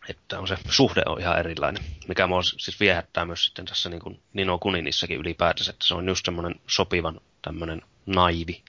Että 0.09 0.41
on 0.41 0.49
se 0.49 0.57
suhde 0.71 1.03
on 1.07 1.21
ihan 1.21 1.39
erilainen, 1.39 1.85
mikä 2.09 2.27
mua 2.27 2.43
siis 2.43 2.81
viehättää 2.81 3.25
myös 3.25 3.45
sitten 3.45 3.65
tässä 3.65 3.89
niin 3.89 4.01
kuin 4.01 4.23
Nino 4.33 4.59
Kuninissakin 4.59 5.19
ylipäätänsä, 5.19 5.71
että 5.71 5.87
se 5.87 5.95
on 5.95 6.09
just 6.09 6.25
semmoinen 6.25 6.61
sopivan 6.67 7.21
tämmöinen 7.43 7.83
naivi. 8.07 8.63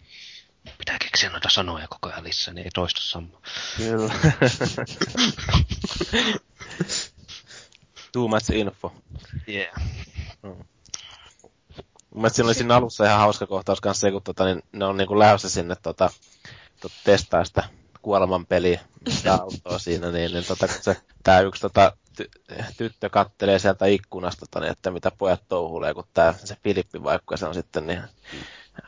Pitää 0.77 0.97
keksiä 0.99 1.29
noita 1.29 1.49
sanoja 1.49 1.87
koko 1.87 2.09
ajan 2.09 2.23
lisää, 2.23 2.53
niin 2.53 2.65
ei 2.65 2.71
toista 2.73 3.01
samaa. 3.01 3.41
Kyllä. 3.77 4.13
Too 8.11 8.27
much 8.27 8.51
info. 8.51 8.93
Yeah. 9.47 9.75
Mun 12.09 12.21
mielestä 12.21 12.35
siinä 12.35 12.47
oli 12.47 12.53
siinä 12.53 12.75
alussa 12.75 13.05
ihan 13.05 13.19
hauska 13.19 13.47
kohtaus 13.47 13.81
kanssa 13.81 14.01
se, 14.01 14.11
kun 14.11 14.23
tota, 14.23 14.45
niin 14.45 14.63
ne 14.71 14.85
on 14.85 14.97
niinku 14.97 15.19
lähdössä 15.19 15.49
sinne 15.49 15.75
tota, 15.75 16.09
tot, 16.81 16.91
testaa 17.03 17.45
sitä 17.45 17.69
kuoleman 18.05 18.45
peliä, 18.45 18.79
sitä 19.09 19.33
autoa 19.33 19.79
siinä, 19.79 20.11
niin, 20.11 20.31
niin 20.31 20.45
tota, 20.45 20.67
kun 20.67 20.77
se, 20.81 20.97
tää 21.23 21.41
yksi 21.41 21.61
tota, 21.61 21.97
ty, 22.15 22.29
tyttö 22.77 23.09
kattelee 23.09 23.59
sieltä 23.59 23.85
ikkunasta, 23.85 24.39
tota, 24.39 24.59
niin, 24.59 24.71
että 24.71 24.91
mitä 24.91 25.11
pojat 25.17 25.41
touhuilee, 25.49 25.93
kun 25.93 26.03
tää, 26.13 26.33
se 26.43 26.57
Filippi 26.63 27.03
vaikka 27.03 27.37
se 27.37 27.45
on 27.45 27.53
sitten 27.53 27.87
niin 27.87 28.01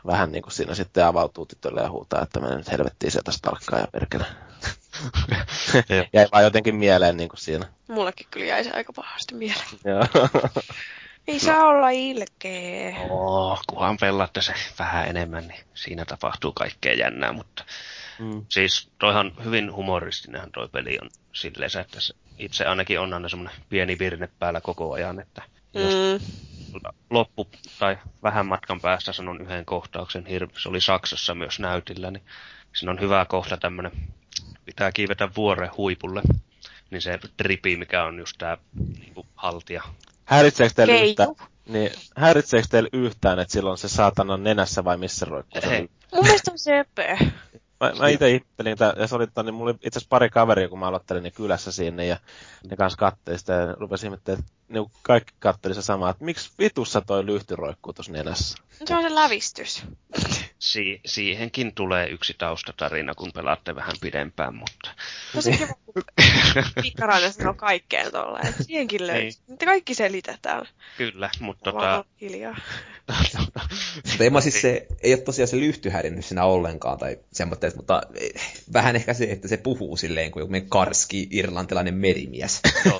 vähän 0.05 0.31
niin 0.31 0.41
kuin 0.41 0.53
siinä 0.53 0.75
sitten 0.75 1.05
avautuu 1.05 1.45
tytölle 1.45 1.81
ja 1.81 1.89
huutaa, 1.89 2.21
että 2.21 2.39
menen 2.39 2.57
nyt 2.57 2.71
helvettiin 2.71 3.11
sieltä 3.11 3.31
stalkkaa 3.31 3.79
ja 3.79 3.87
perkele. 3.91 4.25
Jäi 6.13 6.27
vaan 6.31 6.43
jotenkin 6.43 6.75
mieleen 6.75 7.17
niin 7.17 7.29
kuin 7.29 7.39
siinä. 7.39 7.67
Mullekin 7.87 8.27
kyllä 8.31 8.45
jäi 8.45 8.63
se 8.63 8.71
aika 8.71 8.93
pahasti 8.93 9.35
mieleen. 9.35 9.67
Joo. 9.85 10.03
Ei 11.27 11.39
saa 11.39 11.67
olla 11.67 11.89
ilkeä. 11.89 12.95
Oh, 13.09 13.61
kunhan 13.67 13.97
pelaatte 13.97 14.41
se 14.41 14.53
vähän 14.79 15.07
enemmän, 15.07 15.47
niin 15.47 15.59
siinä 15.73 16.05
tapahtuu 16.05 16.51
kaikkea 16.51 16.93
jännää, 16.93 17.33
mutta 17.33 17.63
Mm. 18.19 18.45
Siis 18.49 18.89
toihan 18.99 19.31
hyvin 19.43 19.73
humoristinenhan 19.73 20.51
toi 20.51 20.67
peli 20.69 20.97
on 21.01 21.09
silleen, 21.33 21.71
että 21.81 21.99
se 22.01 22.13
itse 22.37 22.65
ainakin 22.65 22.99
on 22.99 23.13
aina 23.13 23.29
semmoinen 23.29 23.55
pieni 23.69 23.99
virne 23.99 24.29
päällä 24.39 24.61
koko 24.61 24.93
ajan, 24.93 25.19
että 25.19 25.41
Mm. 25.73 26.25
loppu 27.09 27.47
tai 27.79 27.97
vähän 28.23 28.45
matkan 28.45 28.81
päästä 28.81 29.13
sanon 29.13 29.41
yhden 29.41 29.65
kohtauksen, 29.65 30.25
se 30.63 30.69
oli 30.69 30.81
Saksassa 30.81 31.35
myös 31.35 31.59
näytillä, 31.59 32.11
niin 32.11 32.23
siinä 32.75 32.91
on 32.91 32.99
hyvä 32.99 33.25
kohta 33.25 33.57
tämmöinen, 33.57 33.91
pitää 34.65 34.91
kiivetä 34.91 35.29
vuoren 35.35 35.69
huipulle, 35.77 36.21
niin 36.91 37.01
se 37.01 37.19
tripi, 37.37 37.77
mikä 37.77 38.03
on 38.03 38.19
just 38.19 38.37
tää 38.37 38.57
niinku, 38.99 39.25
haltija, 39.35 39.83
Häiritseekö 40.25 40.73
teillä 40.75 40.93
Keiju. 40.93 41.09
yhtään, 41.09 41.35
niin, 41.67 41.91
häiritseekö 42.15 42.67
teillä 42.71 42.89
yhtään, 42.93 43.39
että 43.39 43.51
silloin 43.51 43.77
se 43.77 43.87
saatana 43.89 44.37
nenässä 44.37 44.83
vai 44.83 44.97
missä 44.97 45.25
roikkuu? 45.25 45.61
se 45.61 45.75
Ei. 45.75 45.89
Mun 46.13 46.23
mielestä 46.23 46.51
on 46.51 46.59
söpö. 46.59 47.17
Mä, 47.79 47.93
mä 47.99 48.07
itse 48.07 48.29
ihmettelin, 48.29 48.77
tää, 48.77 48.93
ja 48.97 49.07
se 49.07 49.15
oli, 49.15 49.27
niin 49.43 49.53
mulla 49.53 49.71
oli 49.71 49.77
itse 49.81 49.99
asiassa 49.99 50.09
pari 50.09 50.29
kaveria, 50.29 50.69
kun 50.69 50.79
mä 50.79 50.87
aloittelin 50.87 51.23
niin 51.23 51.33
kylässä 51.33 51.71
sinne, 51.71 52.05
ja 52.05 52.17
ne 52.69 52.75
kanssa 52.75 52.97
katteli 52.97 53.37
sitä, 53.37 53.53
ja 53.53 53.73
rupesin 53.73 54.07
ihmettelemään, 54.07 54.43
että 54.43 54.73
ne 54.73 54.79
kaikki 55.01 55.33
katteli 55.39 55.75
se 55.75 55.81
sama, 55.81 56.09
että 56.09 56.25
miksi 56.25 56.51
vitussa 56.59 57.01
toi 57.01 57.25
lyhty 57.25 57.55
roikkuu 57.55 57.93
tuossa 57.93 58.11
nenässä? 58.11 58.57
Se 58.85 58.95
on 58.95 59.03
se 59.03 59.15
lävistys. 59.15 59.83
Si- 60.59 61.01
siihenkin 61.05 61.73
tulee 61.73 62.09
yksi 62.09 62.35
taustatarina, 62.37 63.15
kun 63.15 63.31
pelaatte 63.33 63.75
vähän 63.75 63.93
pidempään, 64.01 64.55
mutta 64.55 64.91
Tosi 65.33 65.51
kiva, 65.51 65.73
kun 65.85 66.03
pikkarainen 66.81 67.33
sanoo 67.33 67.53
kaikkeen 67.53 68.11
tolleen. 68.11 68.53
Siihenkin 68.61 69.07
löytyy. 69.07 69.31
Niitä 69.47 69.65
kaikki 69.65 69.93
selitetään. 69.93 70.65
kyllä, 70.97 71.29
mutta 71.39 71.71
tota, 71.71 72.05
hiljaa. 72.21 72.57
Mutta 74.11 74.23
ei, 74.23 74.41
siis 74.41 74.61
se, 74.61 74.87
ei 75.01 75.13
ole 75.13 75.21
tosiaan 75.21 75.47
se 75.47 75.57
lyhty 75.57 75.89
häirinnyt 75.89 76.25
siinä 76.25 76.43
ollenkaan, 76.43 76.97
tai 76.97 77.17
semmoista, 77.33 77.67
mutta 77.75 78.01
eh, 78.15 78.31
vähän 78.73 78.95
ehkä 78.95 79.13
se, 79.13 79.23
että 79.23 79.47
se 79.47 79.57
puhuu 79.57 79.97
silleen 79.97 80.31
kuin 80.31 80.41
joku 80.41 80.67
karski 80.69 81.27
irlantilainen 81.31 81.93
merimies. 81.93 82.61
joo, 82.85 82.99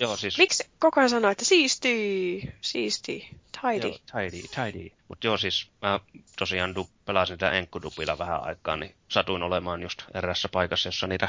joo, 0.00 0.16
siis 0.16 0.38
Miksi 0.38 0.64
koko 0.78 1.00
ajan 1.00 1.10
sanoo, 1.10 1.30
että 1.30 1.44
siisti, 1.44 2.54
siisti, 2.60 3.28
tidy? 3.60 3.88
Joo, 3.88 3.98
tidy, 4.12 4.42
tidy. 4.42 4.95
Mutta 5.08 5.26
joo, 5.26 5.36
siis 5.36 5.70
mä 5.82 6.00
tosiaan 6.38 6.74
du- 6.76 6.90
pelasin 7.04 7.34
sitä 7.34 7.50
enkkudupilla 7.50 8.18
vähän 8.18 8.42
aikaa, 8.42 8.76
niin 8.76 8.94
satuin 9.08 9.42
olemaan 9.42 9.82
just 9.82 10.02
erässä 10.14 10.48
paikassa, 10.48 10.88
jossa 10.88 11.06
niitä 11.06 11.28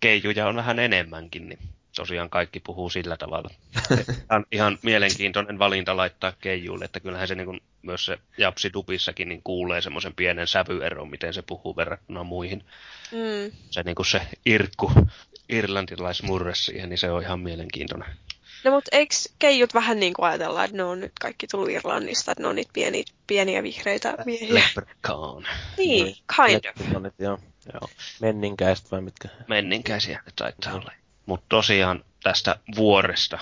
keijuja 0.00 0.48
on 0.48 0.56
vähän 0.56 0.78
enemmänkin, 0.78 1.48
niin 1.48 1.58
tosiaan 1.96 2.30
kaikki 2.30 2.60
puhuu 2.60 2.90
sillä 2.90 3.16
tavalla. 3.16 3.50
ihan, 4.30 4.46
ihan 4.52 4.78
mielenkiintoinen 4.82 5.58
valinta 5.58 5.96
laittaa 5.96 6.32
keijuille, 6.40 6.84
että 6.84 7.00
kyllähän 7.00 7.28
se 7.28 7.34
niin 7.34 7.46
kuin, 7.46 7.60
myös 7.82 8.04
se 8.04 8.18
Japsi 8.38 8.72
Dupissakin 8.72 9.28
niin 9.28 9.42
kuulee 9.42 9.80
semmoisen 9.80 10.14
pienen 10.14 10.46
sävyeron, 10.46 11.10
miten 11.10 11.34
se 11.34 11.42
puhuu 11.42 11.76
verrattuna 11.76 12.24
muihin. 12.24 12.64
Mm. 13.12 13.56
Se, 13.70 13.82
niin 13.82 13.94
kuin 13.94 14.06
se 14.06 14.20
irkku, 14.46 14.92
irlantilaismurre 15.48 16.54
siihen, 16.54 16.88
niin 16.88 16.98
se 16.98 17.10
on 17.10 17.22
ihan 17.22 17.40
mielenkiintoinen. 17.40 18.08
No 18.64 18.70
mut 18.70 18.84
eikö 18.92 19.14
keijut 19.38 19.74
vähän 19.74 20.00
niin 20.00 20.14
kuin 20.14 20.26
ajatellaan, 20.26 20.64
että 20.64 20.76
ne 20.76 20.84
on 20.84 21.00
nyt 21.00 21.12
kaikki 21.20 21.46
tullut 21.46 21.70
Irlannista, 21.70 22.32
että 22.32 22.42
ne 22.42 22.48
on 22.48 22.56
niitä 22.56 22.70
pieniä, 22.72 23.04
pieniä 23.26 23.62
vihreitä 23.62 24.14
miehiä? 24.24 24.54
Leprechaun. 24.54 25.46
Niin, 25.78 26.16
kind 26.36 26.56
of. 26.56 26.64
Leprechaunit, 26.64 27.14
joo. 27.18 27.38
Joo. 27.72 27.88
Menninkäiset 28.20 28.90
vai 28.92 29.00
mitkä? 29.00 29.28
menninkäisiä 29.48 30.22
ne 30.26 30.32
taitaa 30.36 30.74
olla. 30.74 30.92
Mutta 31.26 31.46
tosiaan 31.48 32.04
tästä 32.22 32.56
vuoresta, 32.76 33.38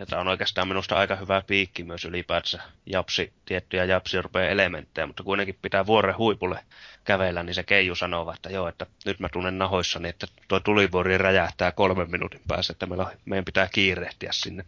että 0.00 0.18
on 0.18 0.28
oikeastaan 0.28 0.68
minusta 0.68 0.96
aika 0.96 1.16
hyvä 1.16 1.42
piikki 1.46 1.84
myös 1.84 2.04
ylipäätänsä 2.04 2.62
japsi, 2.86 3.32
tiettyjä 3.44 3.84
japsi 3.84 4.16
elementtejä, 4.50 5.06
mutta 5.06 5.22
kuitenkin 5.22 5.58
pitää 5.62 5.86
vuoren 5.86 6.18
huipulle 6.18 6.64
kävellä, 7.04 7.42
niin 7.42 7.54
se 7.54 7.62
Keiju 7.62 7.94
sanoo, 7.94 8.32
että 8.32 8.50
joo, 8.50 8.68
että 8.68 8.86
nyt 9.06 9.20
mä 9.20 9.28
tunnen 9.28 9.58
nahoissani, 9.58 10.08
että 10.08 10.26
tuo 10.48 10.60
tulivuori 10.60 11.18
räjähtää 11.18 11.72
kolmen 11.72 12.10
minuutin 12.10 12.40
päässä, 12.48 12.72
että 12.72 12.86
meillä, 12.86 13.16
meidän 13.24 13.44
pitää 13.44 13.68
kiirehtiä 13.72 14.30
sinne. 14.32 14.64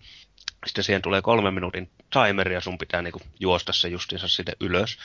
Sitten 0.66 0.84
siihen 0.84 1.02
tulee 1.02 1.22
kolmen 1.22 1.54
minuutin 1.54 1.90
timeri 2.10 2.54
ja 2.54 2.60
sun 2.60 2.78
pitää 2.78 3.02
niinku 3.02 3.20
juosta 3.40 3.72
se 3.72 3.88
justiinsa 3.88 4.28
sitten 4.28 4.56
ylös. 4.60 4.98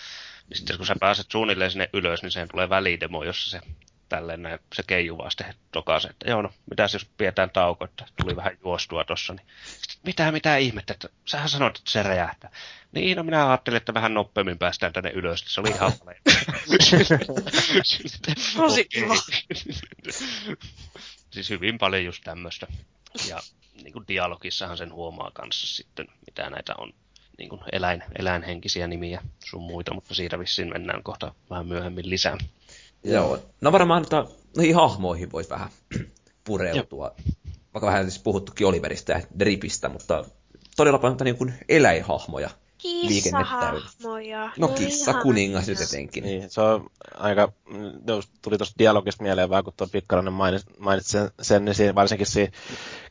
Ja 0.49 0.56
sitten 0.56 0.78
kun 0.78 0.86
sä 0.86 0.95
pääset 0.99 1.32
suunnilleen 1.32 1.72
sinne 1.72 1.90
ylös, 1.94 2.24
niin 2.24 2.32
siihen 2.32 2.49
tulee 2.52 2.70
välidemo, 2.70 3.24
jossa 3.24 3.49
se 3.49 3.68
tälleen 4.09 4.41
näin, 4.41 4.59
se 4.75 4.84
keiju 4.88 5.17
vaan 5.17 5.31
sitten 5.31 5.53
tokaisee, 5.71 6.09
että 6.09 6.29
joo 6.29 6.41
no, 6.41 6.49
mitäs 6.69 6.93
jos 6.93 7.05
pidetään 7.17 7.49
tauko, 7.49 7.85
että 7.85 8.05
tuli 8.21 8.35
vähän 8.35 8.57
juostua 8.63 9.03
tossa, 9.03 9.34
niin 9.34 9.47
sit, 9.65 9.99
mitä, 10.03 10.31
mitä 10.31 10.57
ihmettä, 10.57 10.93
että 10.93 11.09
sähän 11.25 11.49
sanoit, 11.49 11.77
että 11.77 11.91
se 11.91 12.03
räjähtää. 12.03 12.51
Niin, 12.91 13.17
no 13.17 13.23
minä 13.23 13.49
ajattelin, 13.49 13.77
että 13.77 13.93
vähän 13.93 14.13
nopeammin 14.13 14.57
päästään 14.57 14.93
tänne 14.93 15.09
ylös, 15.09 15.43
se 15.47 15.61
oli 15.61 15.69
ihan 15.69 15.91
paljon. 16.05 16.21
Tosi 18.57 18.85
kiva. 18.85 19.15
siis 21.34 21.49
hyvin 21.49 21.77
paljon 21.77 22.05
just 22.05 22.23
tämmöistä. 22.23 22.67
Ja 23.29 23.39
niin 23.84 23.93
kuin 23.93 24.05
dialogissahan 24.07 24.77
sen 24.77 24.93
huomaa 24.93 25.31
kanssa 25.34 25.67
sitten, 25.67 26.07
mitä 26.25 26.49
näitä 26.49 26.73
on 26.77 26.93
niin 27.38 27.49
kuin 27.49 27.61
eläin, 27.71 28.03
eläinhenkisiä 28.19 28.88
nimiä 28.88 29.21
sun 29.45 29.63
muita, 29.63 29.93
mutta 29.93 30.15
siitä 30.15 30.39
vissiin 30.39 30.69
mennään 30.69 31.03
kohta 31.03 31.34
vähän 31.49 31.67
myöhemmin 31.67 32.09
lisää. 32.09 32.38
Joo. 33.13 33.39
No 33.61 33.71
varmaan 33.71 34.03
tota, 34.03 34.25
noihin 34.57 34.75
hahmoihin 34.75 35.31
voisi 35.31 35.49
vähän 35.49 35.69
pureutua. 36.43 37.15
Vaikka 37.73 37.88
vähän 37.88 38.11
siis 38.11 38.23
puhuttukin 38.23 38.67
Oliverista 38.67 39.11
ja 39.11 39.21
Dripistä, 39.39 39.89
mutta 39.89 40.25
todella 40.75 40.99
paljon 40.99 41.17
niin 41.23 41.38
kuin 41.38 41.53
eläinhahmoja. 41.69 42.49
Kissahahmoja. 42.77 44.51
No 44.57 44.67
kissa 44.67 45.13
kuningas 45.13 45.67
nyt 45.67 45.81
etenkin. 45.81 46.23
Niin, 46.23 46.49
se 46.49 46.61
on 46.61 46.89
aika, 47.13 47.51
just 48.07 48.29
tuli 48.41 48.57
tuosta 48.57 48.75
dialogista 48.79 49.23
mieleen 49.23 49.49
vähän, 49.49 49.63
kun 49.63 49.73
tuo 49.77 49.88
Pikkarainen 49.88 50.34
mainitsi, 50.34 50.67
mainitsi 50.79 51.11
sen, 51.11 51.31
sen, 51.41 51.65
niin 51.65 51.75
siinä, 51.75 51.95
varsinkin 51.95 52.27
siinä 52.27 52.51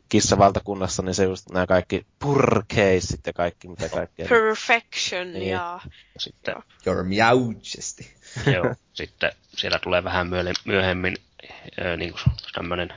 kissavaltakunnassa, 0.09 1.02
niin 1.02 1.14
se 1.14 1.24
just 1.24 1.51
nämä 1.51 1.66
kaikki 1.66 2.06
purkeisit 2.18 3.27
ja 3.27 3.32
kaikki, 3.32 3.68
mitä 3.68 3.89
kaikkea. 3.89 4.27
Perfection 4.28 5.32
Niin. 5.32 5.48
ja... 5.48 5.81
Sitten, 6.18 6.55
Your 6.86 7.05
Majesty. 7.05 8.05
joo, 8.55 8.75
sitten 8.95 9.33
siellä 9.57 9.79
tulee 9.79 10.05
vähän 10.05 10.29
myöhemmin 10.65 11.17
niin 11.97 12.13
kuin 12.13 12.23
tämmöinen 12.53 12.95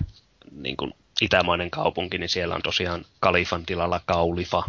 niin 0.51 0.77
kuin 0.77 0.93
itämainen 1.21 1.71
kaupunki, 1.71 2.17
niin 2.17 2.29
siellä 2.29 2.55
on 2.55 2.61
tosiaan 2.61 3.05
kalifan 3.19 3.65
tilalla 3.65 4.01
kaulifa. 4.05 4.63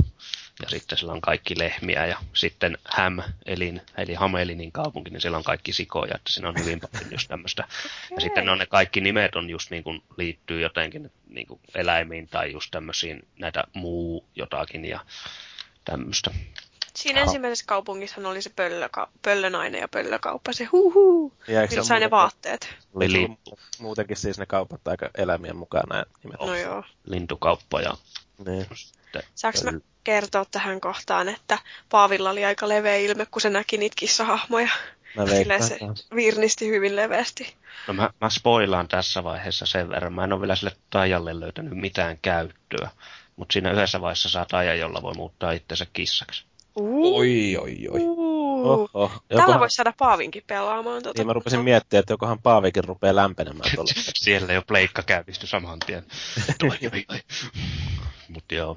Ja 0.63 0.69
sitten 0.69 0.99
siellä 0.99 1.13
on 1.13 1.21
kaikki 1.21 1.59
lehmiä 1.59 2.07
ja 2.07 2.19
sitten 2.33 2.79
Häm, 2.85 3.19
elin, 3.47 3.83
eli 3.97 4.15
Hamelinin 4.15 4.73
kaupunki, 4.73 5.11
niin 5.11 5.21
siellä 5.21 5.39
on 5.39 5.45
kaikki 5.45 5.73
sikoja, 5.73 6.15
että 6.15 6.33
siinä 6.33 6.49
on 6.49 6.55
hyvin 6.59 6.81
paljon 6.93 7.13
just 7.13 7.29
tämmöistä. 7.29 7.65
Ja 8.11 8.21
sitten 8.21 8.49
on 8.49 8.59
ne 8.59 8.67
kaikki 8.67 9.01
nimet 9.01 9.37
on 9.37 9.51
just 9.51 9.71
niin 9.71 9.85
kuin 9.85 10.03
liittyy 10.17 10.61
jotenkin 10.61 11.13
niin 11.29 11.47
kuin 11.47 11.61
eläimiin 11.75 12.29
tai 12.29 12.53
just 12.53 12.71
tämmöisiin 12.71 13.29
näitä 13.39 13.65
muu 13.73 14.25
jotakin 14.37 14.85
ja 14.85 15.01
tämmöistä. 15.85 16.31
Siinä 17.03 17.21
ensimmäisessä 17.21 17.65
kaupungissahan 17.67 18.27
oli 18.31 18.43
se 18.43 18.51
pöllöka- 18.51 19.09
pöllönainen 19.23 19.81
ja 19.81 19.89
pöllökauppa, 19.89 20.53
se 20.53 20.65
huuhuu. 20.65 21.33
Millä 21.49 21.63
ole 21.77 21.85
sai 21.85 22.01
ne 22.01 22.11
vaatteet. 22.11 22.69
Mu- 22.95 23.57
muutenkin 23.79 24.17
siis 24.17 24.39
ne 24.39 24.47
kaupat 24.47 24.89
aika 24.89 25.11
nämä 25.19 25.39
nimet. 26.25 26.41
No 26.41 26.57
joo. 26.57 26.85
lintukauppa 27.05 27.81
ja 27.81 27.97
Niin. 28.47 28.67
Saanko 29.35 29.59
mä 29.65 29.81
kertoa 30.05 30.45
tähän 30.51 30.81
kohtaan, 30.81 31.29
että 31.29 31.59
Paavilla 31.89 32.31
oli 32.31 32.45
aika 32.45 32.69
leveä 32.69 32.97
ilme, 32.97 33.27
kun 33.27 33.43
se 33.43 33.51
näki 33.51 33.79
niitä 33.79 33.97
kissahahmoja. 33.99 34.69
Mä 35.17 35.27
veikkaan 35.27 35.63
se 35.63 35.79
virnisti 36.15 36.69
hyvin 36.69 36.97
leveästi. 36.97 37.55
No 37.87 37.95
mä, 37.95 38.11
mä 38.21 38.31
spoilaan 38.31 38.89
tässä 38.89 39.25
vaiheessa 39.25 39.67
sen 39.67 39.89
verran. 39.89 40.13
Mä 40.13 40.25
en 40.25 40.33
ole 40.33 40.41
vielä 40.41 40.57
sille 40.57 40.77
taijalle 40.91 41.41
löytänyt 41.41 41.73
mitään 41.73 42.19
käyttöä. 42.23 42.91
Mutta 43.37 43.53
siinä 43.53 43.73
yhdessä 43.73 44.01
vaiheessa 44.01 44.29
saa 44.29 44.47
taija, 44.47 44.75
jolla 44.75 45.03
voi 45.03 45.15
muuttaa 45.15 45.53
itsensä 45.53 45.87
kissaksi. 45.93 46.45
Uh, 46.77 47.19
Oi, 47.19 47.57
oi, 47.57 47.89
oi. 47.91 48.01
uh. 48.01 48.41
Oho. 48.67 49.09
Tällä 49.29 49.43
Jokohan, 49.43 49.61
voisi 49.61 49.75
saada 49.75 49.93
Paavinkin 49.99 50.43
pelaamaan. 50.47 51.03
Tota. 51.03 51.21
niin 51.21 51.27
mä 51.27 51.33
rupesin 51.33 51.61
miettimään, 51.61 52.01
että 52.01 52.13
jokohan 52.13 52.39
Paavikin 52.39 52.85
rupeaa 52.85 53.17
lämpenemään 53.17 53.71
tuolla. 53.75 53.93
Siellä 54.15 54.53
jo 54.53 54.63
pleikka 54.63 55.03
käynnistyi 55.03 55.49
saman 55.49 55.79
tien. 55.79 56.07
Oi, 56.71 56.79
oi, 56.93 57.05
oi. 57.09 57.21
Mut 58.29 58.45
joo. 58.53 58.77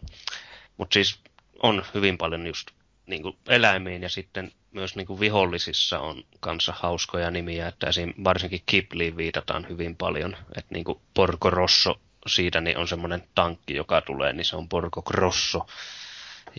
Mut 0.77 0.91
siis 0.93 1.19
on 1.63 1.85
hyvin 1.93 2.17
paljon 2.17 2.47
just 2.47 2.67
niinku 3.07 3.35
eläimiin 3.47 4.01
ja 4.03 4.09
sitten 4.09 4.51
myös 4.71 4.95
niinku 4.95 5.19
vihollisissa 5.19 5.99
on 5.99 6.23
kanssa 6.39 6.73
hauskoja 6.79 7.31
nimiä, 7.31 7.67
että 7.67 7.87
esim. 7.87 8.13
varsinkin 8.23 8.63
Kipliin 8.65 9.17
viitataan 9.17 9.65
hyvin 9.69 9.95
paljon, 9.95 10.37
että 10.57 10.73
niinku 10.73 11.01
Porco 11.13 11.49
Rosso 11.49 11.99
siitä 12.27 12.61
niin 12.61 12.77
on 12.77 12.87
semmoinen 12.87 13.23
tankki, 13.35 13.75
joka 13.75 14.01
tulee, 14.01 14.33
niin 14.33 14.45
se 14.45 14.55
on 14.55 14.69
Porco 14.69 15.01
Grosso. 15.01 15.65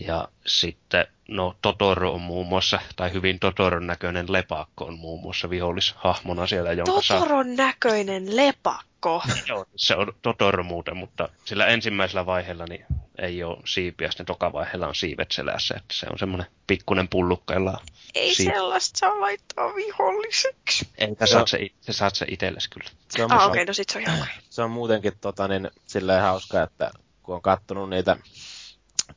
Ja 0.07 0.29
sitten, 0.47 1.07
no 1.29 1.57
Totoro 1.63 2.13
on 2.13 2.21
muun 2.21 2.47
muassa, 2.47 2.81
tai 2.97 3.13
hyvin 3.13 3.39
Totoron 3.41 3.87
näköinen 3.87 4.33
lepakko 4.33 4.85
on 4.85 4.99
muun 4.99 5.21
muassa 5.21 5.51
vihollishahmona 5.51 6.47
siellä, 6.47 6.73
jonka 6.73 7.03
saa... 7.03 7.19
Totoron 7.21 7.57
näköinen 7.57 8.37
lepakko. 8.37 9.23
Joo, 9.49 9.67
se 9.77 9.97
on 9.97 10.13
Totoro 10.23 10.63
muuten, 10.63 10.97
mutta 10.97 11.29
sillä 11.45 11.67
ensimmäisellä 11.67 12.27
vaiheella 12.27 12.65
niin 12.69 12.87
ei 13.19 13.43
ole 13.45 13.59
siipiä, 13.67 14.11
sitten 14.11 14.27
toka 14.27 14.53
vaiheella 14.53 14.89
on 14.89 14.95
siivet 14.95 15.31
selässä, 15.33 15.75
että 15.77 15.95
se 15.95 16.07
on 16.13 16.19
semmoinen 16.19 16.47
pikkunen 16.67 17.09
pullukka, 17.09 17.55
jolla 17.55 17.81
Ei 18.15 18.35
Siitä. 18.35 18.53
sellaista 18.53 18.99
saa 18.99 19.21
laittaa 19.21 19.75
viholliseksi. 19.75 20.89
Ei, 20.99 21.09
sä 21.21 21.27
saat 21.27 21.49
se, 21.49 21.59
it- 21.61 21.75
sä 21.81 21.93
saat 21.93 22.15
se 22.15 22.27
itsellesi 22.29 22.71
kyllä. 22.71 22.91
Se 23.09 23.25
on, 23.25 23.33
Ah, 23.33 23.39
se 23.39 23.45
on- 23.45 23.51
okei, 23.51 23.63
okay, 23.63 23.67
no 23.67 23.73
sit 23.73 23.89
se 23.89 23.99
on 23.99 24.03
ihan 24.05 24.27
se 24.51 24.63
on 24.63 24.71
muutenkin 24.71 25.13
tota, 25.21 25.49
niin, 25.49 25.71
silleen 25.87 26.23
hauska, 26.23 26.63
että 26.63 26.91
kun 27.23 27.35
on 27.35 27.43
kattonut 27.43 27.91
niitä, 27.91 28.17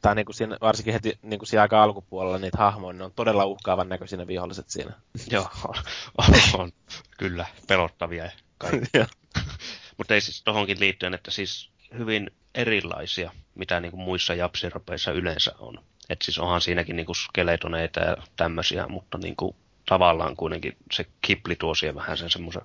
tai 0.01 0.15
niin 0.15 0.25
kuin 0.25 0.35
siinä, 0.35 0.57
varsinkin 0.61 0.93
heti 0.93 1.19
niin 1.21 1.39
kuin 1.39 1.47
siinä 1.47 1.61
aika 1.61 1.83
alkupuolella 1.83 2.37
niitä 2.37 2.57
hahmoja, 2.57 2.93
niin 2.93 2.99
ne 2.99 3.05
on 3.05 3.13
todella 3.15 3.45
uhkaavan 3.45 3.89
näköisiä 3.89 4.27
viholliset 4.27 4.69
siinä. 4.69 4.91
Joo, 5.31 5.49
on, 5.67 5.75
on, 6.17 6.33
on 6.53 6.71
kyllä 7.17 7.45
pelottavia 7.67 8.23
ja 8.23 8.31
kaikki. 8.57 8.89
Mutta 9.97 10.13
ei 10.13 10.21
siis 10.21 10.43
tohonkin 10.43 10.79
liittyen, 10.79 11.13
että 11.13 11.31
siis 11.31 11.69
hyvin 11.97 12.31
erilaisia 12.55 13.31
mitä 13.57 13.79
niin 13.79 13.91
kuin 13.91 14.01
muissa 14.01 14.33
japsiropeissa 14.33 15.11
yleensä 15.11 15.55
on. 15.59 15.83
Et 16.09 16.21
siis 16.21 16.39
onhan 16.39 16.61
siinäkin 16.61 16.95
niin 16.95 17.05
kuin 17.05 17.15
skeletoneita 17.15 17.99
ja 17.99 18.17
tämmöisiä, 18.35 18.87
mutta 18.87 19.17
niin 19.17 19.35
kuin 19.35 19.55
tavallaan 19.85 20.35
kuitenkin 20.35 20.77
se 20.91 21.05
kipli 21.21 21.55
tuo 21.55 21.75
siihen 21.75 21.95
vähän 21.95 22.17
sen 22.17 22.29
semmoisen 22.29 22.61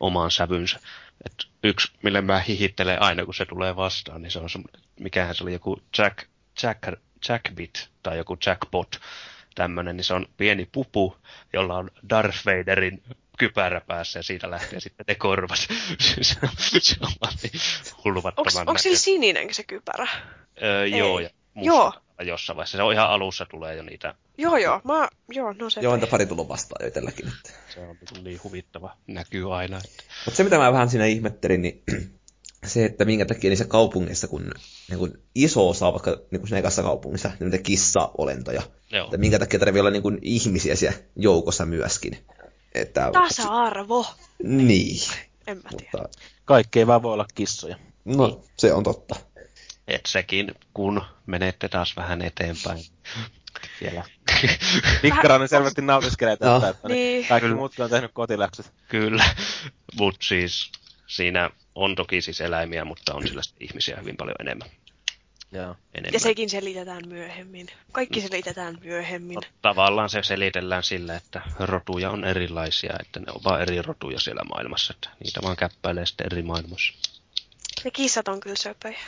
omaan 0.00 0.30
sävynsä. 0.30 0.80
Et 1.26 1.34
yksi, 1.62 1.92
mille 2.02 2.20
mä 2.20 2.40
hihittelen 2.40 3.02
aina, 3.02 3.24
kun 3.24 3.34
se 3.34 3.44
tulee 3.44 3.76
vastaan, 3.76 4.22
niin 4.22 4.30
se 4.30 4.38
on 4.38 4.50
semmoinen, 4.50 4.82
mikähän 5.00 5.34
se 5.34 5.44
oli 5.44 5.52
joku 5.52 5.82
Jack, 5.98 6.18
Jack, 6.62 7.00
Jackbit 7.28 7.88
tai 8.02 8.18
joku 8.18 8.36
Jackpot 8.46 9.00
tämmöinen, 9.54 9.96
niin 9.96 10.04
se 10.04 10.14
on 10.14 10.26
pieni 10.36 10.68
pupu, 10.72 11.16
jolla 11.52 11.76
on 11.76 11.90
Darth 12.10 12.46
Vaderin 12.46 13.02
kypärä 13.38 13.80
päässä 13.80 14.18
ja 14.18 14.22
siitä 14.22 14.50
lähtee 14.50 14.80
sitten 14.80 15.04
ne 15.08 15.14
korvat. 15.14 15.58
se, 16.00 16.14
se 16.80 16.96
on 17.00 17.10
niin 17.42 17.52
hulvattoman 18.04 18.68
Onko 18.68 18.78
sillä 18.78 18.98
sininen 18.98 19.54
se 19.54 19.64
kypärä? 19.64 20.06
Öö, 20.62 20.86
joo, 20.86 21.20
ja 21.20 21.30
musta 21.54 21.66
Joo. 21.66 21.92
jossain 22.22 22.56
vaiheessa. 22.56 22.76
Se 22.78 22.82
on 22.82 22.92
ihan 22.92 23.10
alussa 23.10 23.46
tulee 23.46 23.76
jo 23.76 23.82
niitä. 23.82 24.14
Joo, 24.38 24.56
joo. 24.56 24.80
Mä, 24.84 25.08
joo, 25.28 25.52
no 25.52 25.70
se. 25.70 25.80
Joo, 25.80 25.92
on 25.92 26.00
pari 26.10 26.26
tullut 26.26 26.48
vastaan 26.48 26.84
jo 26.84 26.88
itselläkin. 26.88 27.32
Se 27.74 27.80
on 27.80 27.96
niin, 28.12 28.24
niin 28.24 28.40
huvittava. 28.44 28.96
Näkyy 29.06 29.56
aina. 29.56 29.76
Että... 29.76 30.02
Mutta 30.24 30.36
se, 30.36 30.44
mitä 30.44 30.58
mä 30.58 30.72
vähän 30.72 30.90
siinä 30.90 31.06
ihmettelin, 31.06 31.62
niin 31.62 31.82
se, 32.64 32.84
että 32.84 33.04
minkä 33.04 33.24
takia 33.24 33.50
niissä 33.50 33.64
kaupungeissa, 33.64 34.28
kun, 34.28 34.50
niin 34.90 34.98
kun 34.98 35.18
iso 35.34 35.68
osa 35.68 35.92
vaikka 35.92 36.10
niin 36.30 36.40
kun 36.40 36.48
siinä 36.48 36.70
kaupungissa, 36.82 37.30
niin 37.40 37.50
niitä 37.50 37.62
kissa-olentoja, 37.62 38.62
Joo. 38.90 39.04
että 39.04 39.18
minkä 39.18 39.38
takia 39.38 39.58
tarvii 39.60 39.80
olla 39.80 39.90
niin 39.90 40.02
kun 40.02 40.18
ihmisiä 40.22 40.76
siellä 40.76 40.98
joukossa 41.16 41.66
myöskin. 41.66 42.18
Että, 42.74 43.10
Tasa-arvo. 43.12 44.06
Niin, 44.42 45.00
En 45.46 45.56
mä 45.56 45.70
tiedä. 45.76 45.90
mutta 45.92 46.18
Kaikki 46.44 46.78
ei 46.78 46.86
vaan 46.86 47.02
voi 47.02 47.12
olla 47.12 47.26
kissoja. 47.34 47.76
no, 48.04 48.44
se 48.58 48.72
on 48.72 48.82
totta. 48.82 49.16
Et 49.88 50.00
sekin, 50.06 50.54
kun 50.74 51.02
menette 51.26 51.68
taas 51.68 51.96
vähän 51.96 52.22
eteenpäin. 52.22 52.84
Siellä. 53.78 54.04
Pikkarainen 55.02 55.48
selvästi 55.48 55.82
nautiskelee 55.82 56.36
tästä, 56.36 56.66
Joo. 56.66 56.70
että 56.70 56.88
niin. 56.88 56.96
Niin. 56.96 57.28
kaikki 57.28 57.48
muutkin 57.54 57.84
on 57.84 57.90
tehnyt 57.90 58.10
kotiläksyt. 58.14 58.66
Kyllä, 58.88 59.24
mutta 59.98 60.26
siis 60.26 60.72
siinä 61.06 61.50
on 61.74 61.94
toki 61.94 62.20
siis 62.20 62.40
eläimiä, 62.40 62.84
mutta 62.84 63.14
on 63.14 63.28
sillä 63.28 63.42
ihmisiä 63.60 63.96
hyvin 64.00 64.16
paljon 64.16 64.36
enemmän. 64.40 64.68
Joo. 65.52 65.76
enemmän. 65.94 66.12
Ja 66.12 66.20
sekin 66.20 66.50
selitetään 66.50 67.08
myöhemmin. 67.08 67.66
Kaikki 67.92 68.20
selitetään 68.20 68.78
myöhemmin. 68.84 69.34
No, 69.34 69.42
tavallaan 69.62 70.10
se 70.10 70.22
selitellään 70.22 70.82
sillä, 70.82 71.16
että 71.16 71.42
rotuja 71.58 72.10
on 72.10 72.24
erilaisia, 72.24 72.94
että 73.00 73.20
ne 73.20 73.26
on 73.34 73.40
vaan 73.44 73.62
eri 73.62 73.82
rotuja 73.82 74.20
siellä 74.20 74.42
maailmassa, 74.48 74.94
että 74.96 75.10
niitä 75.24 75.40
vaan 75.42 75.56
käppäilee 75.56 76.06
sitten 76.06 76.26
eri 76.32 76.42
maailmassa. 76.42 76.92
Ne 77.84 77.90
kissat 77.90 78.28
on 78.28 78.40
kyllä 78.40 78.56
söpöjä. 78.56 78.98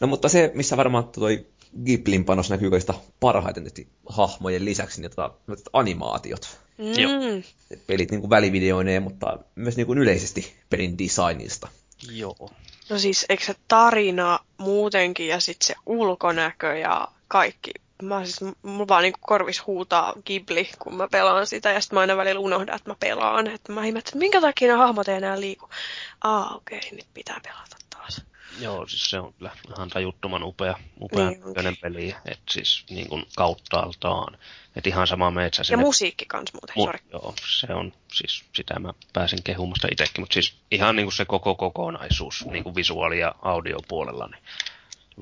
No 0.00 0.06
mutta 0.06 0.28
se, 0.28 0.50
missä 0.54 0.76
varmaan 0.76 1.08
toi 1.08 1.46
Ghiblin 1.84 2.24
panos 2.24 2.50
näkyy 2.50 2.70
kaikista 2.70 2.94
parhaiten 3.20 3.62
tietysti 3.62 3.88
hahmojen 4.08 4.64
lisäksi, 4.64 5.00
niin 5.00 5.10
tota, 5.10 5.30
animaatiot. 5.72 6.60
Joo. 6.78 7.12
Mm. 7.12 7.42
Pelit 7.86 8.10
niin 8.10 8.20
kuin 8.20 8.30
välivideoineen, 8.30 9.02
mutta 9.02 9.38
myös 9.54 9.76
niin 9.76 9.86
kuin 9.86 9.98
yleisesti 9.98 10.56
pelin 10.70 10.98
designista. 10.98 11.68
Joo. 12.10 12.50
No 12.90 12.98
siis, 12.98 13.26
eikö 13.28 13.44
se 13.44 13.54
tarina 13.68 14.38
muutenkin 14.58 15.28
ja 15.28 15.40
sitten 15.40 15.66
se 15.66 15.74
ulkonäkö 15.86 16.76
ja 16.78 17.08
kaikki. 17.28 17.70
Mä 18.02 18.24
siis, 18.24 18.40
mulla 18.62 18.88
vaan 18.88 19.02
niinku 19.02 19.18
korvis 19.22 19.66
huutaa 19.66 20.14
Ghibli, 20.26 20.70
kun 20.78 20.94
mä 20.94 21.08
pelaan 21.12 21.46
sitä, 21.46 21.72
ja 21.72 21.80
sitten 21.80 21.96
mä 21.96 22.00
aina 22.00 22.16
välillä 22.16 22.40
unohdan, 22.40 22.76
että 22.76 22.90
mä 22.90 22.96
pelaan. 23.00 23.46
Että 23.46 23.72
mä 23.72 23.84
ihmettelen, 23.84 23.98
että 23.98 24.18
minkä 24.18 24.40
takia 24.40 24.68
nämä 24.68 24.86
hahmot 24.86 25.08
ei 25.08 25.16
enää 25.16 25.40
liiku. 25.40 25.68
Aa, 26.24 26.54
okei, 26.54 26.80
nyt 26.92 27.06
pitää 27.14 27.40
pelata. 27.42 27.76
Joo, 28.60 28.86
siis 28.86 29.10
se 29.10 29.18
on 29.20 29.34
kyllä 29.34 29.50
ihan 29.74 29.88
tajuttoman 29.88 30.42
upea, 30.42 30.74
upea 31.00 31.30
Niin 31.30 31.76
peli, 31.80 32.14
että 32.24 32.42
siis 32.50 32.84
niin 32.90 33.08
kuin 33.08 33.26
kauttaaltaan. 33.36 34.38
Että 34.76 34.90
ihan 34.90 35.06
sama 35.06 35.30
metsä 35.30 35.60
Ja 35.60 35.64
sinne 35.64 35.84
musiikki 35.84 36.26
kans 36.26 36.52
muuten, 36.52 36.76
Mu- 36.76 36.84
sori. 36.84 36.98
joo, 37.12 37.34
se 37.60 37.74
on 37.74 37.92
siis, 38.12 38.44
sitä 38.54 38.78
mä 38.78 38.92
pääsin 39.12 39.42
kehumasta 39.44 39.88
itsekin, 39.92 40.20
mutta 40.20 40.34
siis 40.34 40.54
ihan 40.70 40.96
niin 40.96 41.06
kuin 41.06 41.14
se 41.14 41.24
koko 41.24 41.54
kokonaisuus, 41.54 42.46
niin 42.46 42.64
kuin 42.64 42.74
visuaali- 42.74 43.20
ja 43.20 43.34
audiopuolella, 43.42 44.26
niin 44.26 44.42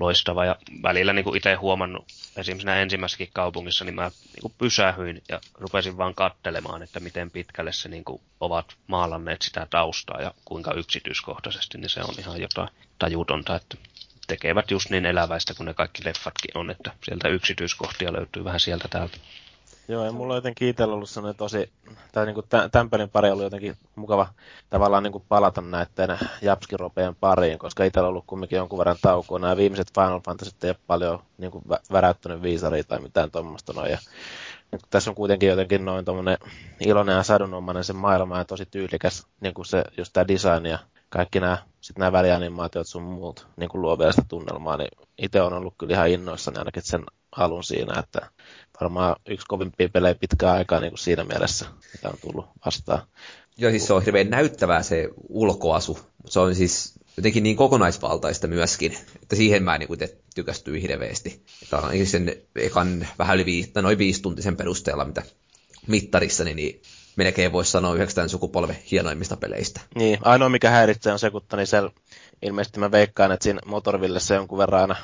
loistava. 0.00 0.44
Ja 0.44 0.56
välillä 0.82 1.12
niin 1.12 1.24
kuin 1.24 1.36
itse 1.36 1.54
huomannut, 1.54 2.04
esimerkiksi 2.36 2.70
ensimmäisessäkin 2.70 3.30
kaupungissa, 3.32 3.84
niin 3.84 3.94
mä 3.94 4.10
niin 4.32 4.42
kuin 4.42 4.54
pysähyin 4.58 5.22
ja 5.28 5.40
rupesin 5.54 5.96
vaan 5.96 6.14
kattelemaan, 6.14 6.82
että 6.82 7.00
miten 7.00 7.30
pitkälle 7.30 7.72
se 7.72 7.88
niin 7.88 8.04
kuin 8.04 8.22
ovat 8.40 8.74
maalanneet 8.86 9.42
sitä 9.42 9.66
taustaa 9.70 10.22
ja 10.22 10.34
kuinka 10.44 10.72
yksityiskohtaisesti, 10.72 11.78
niin 11.78 11.90
se 11.90 12.00
on 12.00 12.14
ihan 12.18 12.40
jotain 12.40 12.68
tajutonta, 12.98 13.56
että 13.56 13.76
tekevät 14.26 14.70
just 14.70 14.90
niin 14.90 15.06
eläväistä 15.06 15.54
kuin 15.54 15.64
ne 15.64 15.74
kaikki 15.74 16.04
leffatkin 16.04 16.58
on, 16.58 16.70
että 16.70 16.90
sieltä 17.04 17.28
yksityiskohtia 17.28 18.12
löytyy 18.12 18.44
vähän 18.44 18.60
sieltä 18.60 18.88
täältä. 18.88 19.16
Joo, 19.88 20.04
ja 20.04 20.12
mulla 20.12 20.34
on 20.34 20.38
jotenkin 20.38 20.68
itsellä 20.68 20.94
ollut 20.94 21.10
sellainen 21.10 21.36
tosi, 21.36 21.72
tai 22.12 22.26
niinku 22.26 22.42
tä- 22.42 22.68
tämän 22.68 22.90
pelin 22.90 23.10
pari 23.10 23.30
oli 23.30 23.42
jotenkin 23.42 23.76
mukava 23.96 24.28
tavallaan 24.70 25.02
niinku 25.02 25.24
palata 25.28 25.60
näiden 25.60 26.18
Japskiropeen 26.42 27.14
pariin, 27.14 27.58
koska 27.58 27.84
itsellä 27.84 28.06
on 28.06 28.10
ollut 28.10 28.24
kumminkin 28.26 28.56
jonkun 28.56 28.78
verran 28.78 28.96
taukoa. 29.02 29.38
Nämä 29.38 29.56
viimeiset 29.56 29.92
Final 29.94 30.20
Fantasyt 30.20 30.64
ei 30.64 30.70
ole 30.70 30.76
paljon 30.86 31.22
niinku 31.38 31.62
vä- 31.72 31.80
väräyttänyt 31.92 32.42
viisaria 32.42 32.84
tai 32.84 33.00
mitään 33.00 33.30
tuommoista 33.30 33.72
noin. 33.72 33.90
Ja, 33.90 33.98
tässä 34.90 35.10
on 35.10 35.14
kuitenkin 35.14 35.48
jotenkin 35.48 35.84
noin 35.84 36.04
tommonen 36.04 36.38
iloinen 36.80 37.16
ja 37.16 37.22
sadunomainen 37.22 37.84
se 37.84 37.92
maailma 37.92 38.38
ja 38.38 38.44
tosi 38.44 38.66
tyylikäs 38.66 39.26
niin 39.40 39.54
kuin 39.54 39.66
se, 39.66 39.84
just 39.96 40.12
tämä 40.12 40.28
design 40.28 40.66
ja 40.66 40.78
kaikki 41.08 41.40
nämä, 41.40 41.58
sit 41.86 41.98
nämä 41.98 42.12
välianimaatiot 42.12 42.88
sun 42.88 43.02
muut 43.02 43.46
niin 43.56 43.68
kuin 43.68 43.82
luo 43.82 43.98
vielä 43.98 44.12
sitä 44.12 44.24
tunnelmaa, 44.28 44.76
niin 44.76 44.90
itse 45.18 45.40
on 45.42 45.52
ollut 45.52 45.74
kyllä 45.78 45.94
ihan 45.94 46.08
innoissani 46.08 46.58
ainakin 46.58 46.82
sen 46.82 47.04
alun 47.36 47.64
siinä, 47.64 47.98
että 47.98 48.30
varmaan 48.80 49.16
yksi 49.28 49.46
kovimpia 49.46 49.88
pelejä 49.88 50.14
pitkään 50.14 50.56
aikaa 50.56 50.80
niin 50.80 50.90
kuin 50.90 50.98
siinä 50.98 51.24
mielessä, 51.24 51.66
mitä 51.92 52.08
on 52.08 52.18
tullut 52.20 52.46
vastaan. 52.64 53.02
Joo, 53.56 53.70
siis 53.70 53.86
se 53.86 53.92
on 53.92 54.04
hirveän 54.04 54.30
näyttävää 54.30 54.82
se 54.82 55.08
ulkoasu, 55.28 55.92
mutta 55.92 56.32
se 56.32 56.40
on 56.40 56.54
siis 56.54 56.92
jotenkin 57.16 57.42
niin 57.42 57.56
kokonaisvaltaista 57.56 58.46
myöskin, 58.46 58.96
että 59.22 59.36
siihen 59.36 59.62
mä 59.62 59.78
niin 59.78 59.92
itse 59.92 60.16
tykästyin 60.34 60.82
hirveästi. 60.82 61.42
Että 61.62 61.76
ainakin 61.76 62.06
sen 62.06 62.36
ekan 62.56 63.08
vähän 63.18 63.36
yli 63.36 63.44
viisi, 63.44 63.70
noin 63.74 63.98
viisituntisen 63.98 64.56
perusteella, 64.56 65.04
mitä 65.04 65.22
mittarissa, 65.86 66.44
niin, 66.44 66.56
niin 66.56 66.82
melkein 67.16 67.52
voisi 67.52 67.70
sanoa 67.70 67.94
yhdeksän 67.94 68.28
sukupolven 68.28 68.78
hienoimmista 68.90 69.36
peleistä. 69.36 69.80
Niin, 69.94 70.18
ainoa 70.22 70.48
mikä 70.48 70.70
häiritsee 70.70 71.12
on 71.12 71.18
se, 71.18 71.30
kun 71.30 71.42
niin 71.56 71.66
siellä, 71.66 71.90
ilmeisesti 72.42 72.80
mä 72.80 72.90
veikkaan, 72.90 73.32
että 73.32 73.44
siinä 73.44 73.60
Motorvillessä 73.66 74.34
jonkun 74.34 74.58
verran 74.58 74.80
aina 74.80 74.96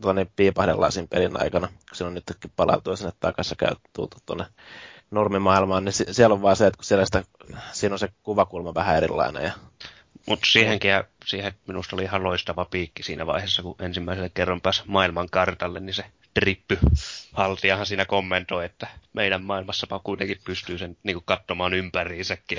tuonne 0.00 0.26
piipahdellaan 0.36 0.92
siinä 0.92 1.08
pelin 1.10 1.42
aikana, 1.42 1.66
kun 1.66 1.76
siinä 1.92 2.08
on 2.08 2.14
nytkin 2.14 2.52
palautua 2.56 2.96
sinne 2.96 3.12
takaisin 3.20 3.56
ja 3.60 3.76
tultu 3.92 4.16
tuonne 4.26 4.44
normimaailmaan, 5.10 5.84
niin 5.84 5.92
si- 5.92 6.14
siellä 6.14 6.34
on 6.34 6.42
vaan 6.42 6.56
se, 6.56 6.66
että 6.66 6.76
kun 6.76 6.84
siellä 6.84 7.04
sitä, 7.04 7.24
siinä 7.72 7.94
on 7.94 7.98
se 7.98 8.08
kuvakulma 8.22 8.74
vähän 8.74 8.96
erilainen 8.96 9.44
ja 9.44 9.52
Mutta 10.26 10.46
siihenkin, 10.46 10.90
ja 10.90 11.04
siihen 11.24 11.52
minusta 11.66 11.96
oli 11.96 12.02
ihan 12.02 12.22
loistava 12.22 12.64
piikki 12.64 13.02
siinä 13.02 13.26
vaiheessa, 13.26 13.62
kun 13.62 13.74
ensimmäiselle 13.80 14.30
kerran 14.34 14.60
pääsi 14.60 14.82
maailman 14.86 15.28
kartalle, 15.30 15.80
niin 15.80 15.94
se 15.94 16.04
drippy 16.40 16.78
haltijahan 17.32 17.86
siinä 17.86 18.04
kommentoi, 18.04 18.64
että 18.64 18.86
meidän 19.12 19.42
maailmassapa 19.42 19.98
kuitenkin 19.98 20.38
pystyy 20.44 20.78
sen 20.78 20.96
niin 21.02 21.22
katsomaan 21.24 21.74
ympäriinsäkin. 21.74 22.58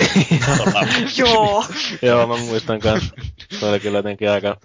Joo. 1.18 1.66
Joo, 2.02 2.28
mä 2.28 2.38
muistan 2.38 2.80
kanssa. 2.80 3.16
Se 3.60 3.66
oli 3.66 3.80
kyllä 3.80 3.98
jotenkin 3.98 4.30
aika, 4.30 4.58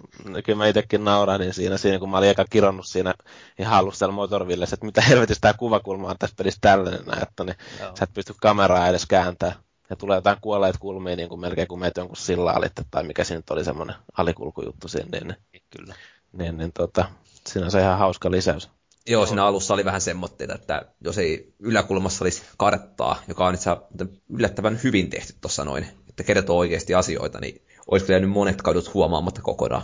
kyllä 0.43 0.57
mä 0.57 0.67
itsekin 0.67 1.03
naurahdin 1.03 1.53
siinä, 1.53 1.77
siinä 1.77 1.99
kun 1.99 2.09
mä 2.09 2.17
olin 2.17 2.29
eka 2.29 2.45
kironnut 2.49 2.85
siinä 2.85 3.13
ihan 3.59 3.77
alussa 3.79 3.99
siellä 3.99 4.15
Motorvillessä, 4.15 4.73
että 4.73 4.85
mitä 4.85 5.01
helvetistä 5.01 5.41
tämä 5.41 5.53
kuvakulma 5.53 6.07
on 6.07 6.17
tässä 6.19 6.35
pelissä 6.37 6.61
tällainen, 6.61 7.23
että 7.23 7.43
niin 7.43 7.55
Joo. 7.79 7.95
sä 7.95 8.03
et 8.03 8.13
pysty 8.13 8.33
kameraa 8.41 8.87
edes 8.87 9.05
kääntämään. 9.05 9.57
Ja 9.89 9.95
tulee 9.95 10.17
jotain 10.17 10.37
kuolleet 10.41 10.77
kulmia, 10.77 11.15
niin 11.15 11.29
kuin 11.29 11.41
melkein 11.41 11.67
kuin 11.67 11.79
meitä 11.79 12.01
jonkun 12.01 12.17
sillä 12.17 12.51
alitte, 12.51 12.81
tai 12.91 13.03
mikä 13.03 13.23
siinä 13.23 13.37
nyt 13.37 13.49
oli 13.49 13.63
semmoinen 13.63 13.95
alikulkujuttu 14.17 14.87
siinä, 14.87 15.07
niin, 15.11 15.35
niin, 15.53 15.63
Kyllä. 15.77 15.95
niin, 16.31 16.57
niin 16.57 16.71
tota, 16.73 17.05
siinä 17.47 17.65
on 17.65 17.71
se 17.71 17.79
ihan 17.79 17.97
hauska 17.97 18.31
lisäys. 18.31 18.69
Joo, 19.07 19.25
siinä 19.25 19.45
alussa 19.45 19.73
oli 19.73 19.85
vähän 19.85 20.01
semmoitteita, 20.01 20.55
että 20.55 20.85
jos 21.01 21.17
ei 21.17 21.53
yläkulmassa 21.59 22.23
olisi 22.23 22.43
karttaa, 22.57 23.23
joka 23.27 23.45
on 23.45 23.53
itse 23.53 23.69
asiassa 23.69 23.89
yllättävän 24.29 24.79
hyvin 24.83 25.09
tehty 25.09 25.33
tuossa 25.41 25.65
noin, 25.65 25.87
että 26.09 26.23
kertoo 26.23 26.57
oikeasti 26.57 26.93
asioita, 26.93 27.39
niin 27.39 27.61
olisi 27.87 28.05
kyllä 28.05 28.15
jäänyt 28.15 28.29
monet 28.29 28.61
kadut 28.61 28.93
huomaamatta 28.93 29.41
kokonaan. 29.41 29.83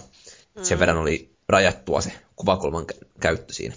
Mm. 0.56 0.64
Sen 0.64 0.80
verran 0.80 0.98
oli 0.98 1.36
rajattua 1.50 2.02
se 2.02 2.12
kuvakulman 2.36 2.86
kä- 2.94 3.06
käyttö 3.20 3.54
siinä. 3.54 3.76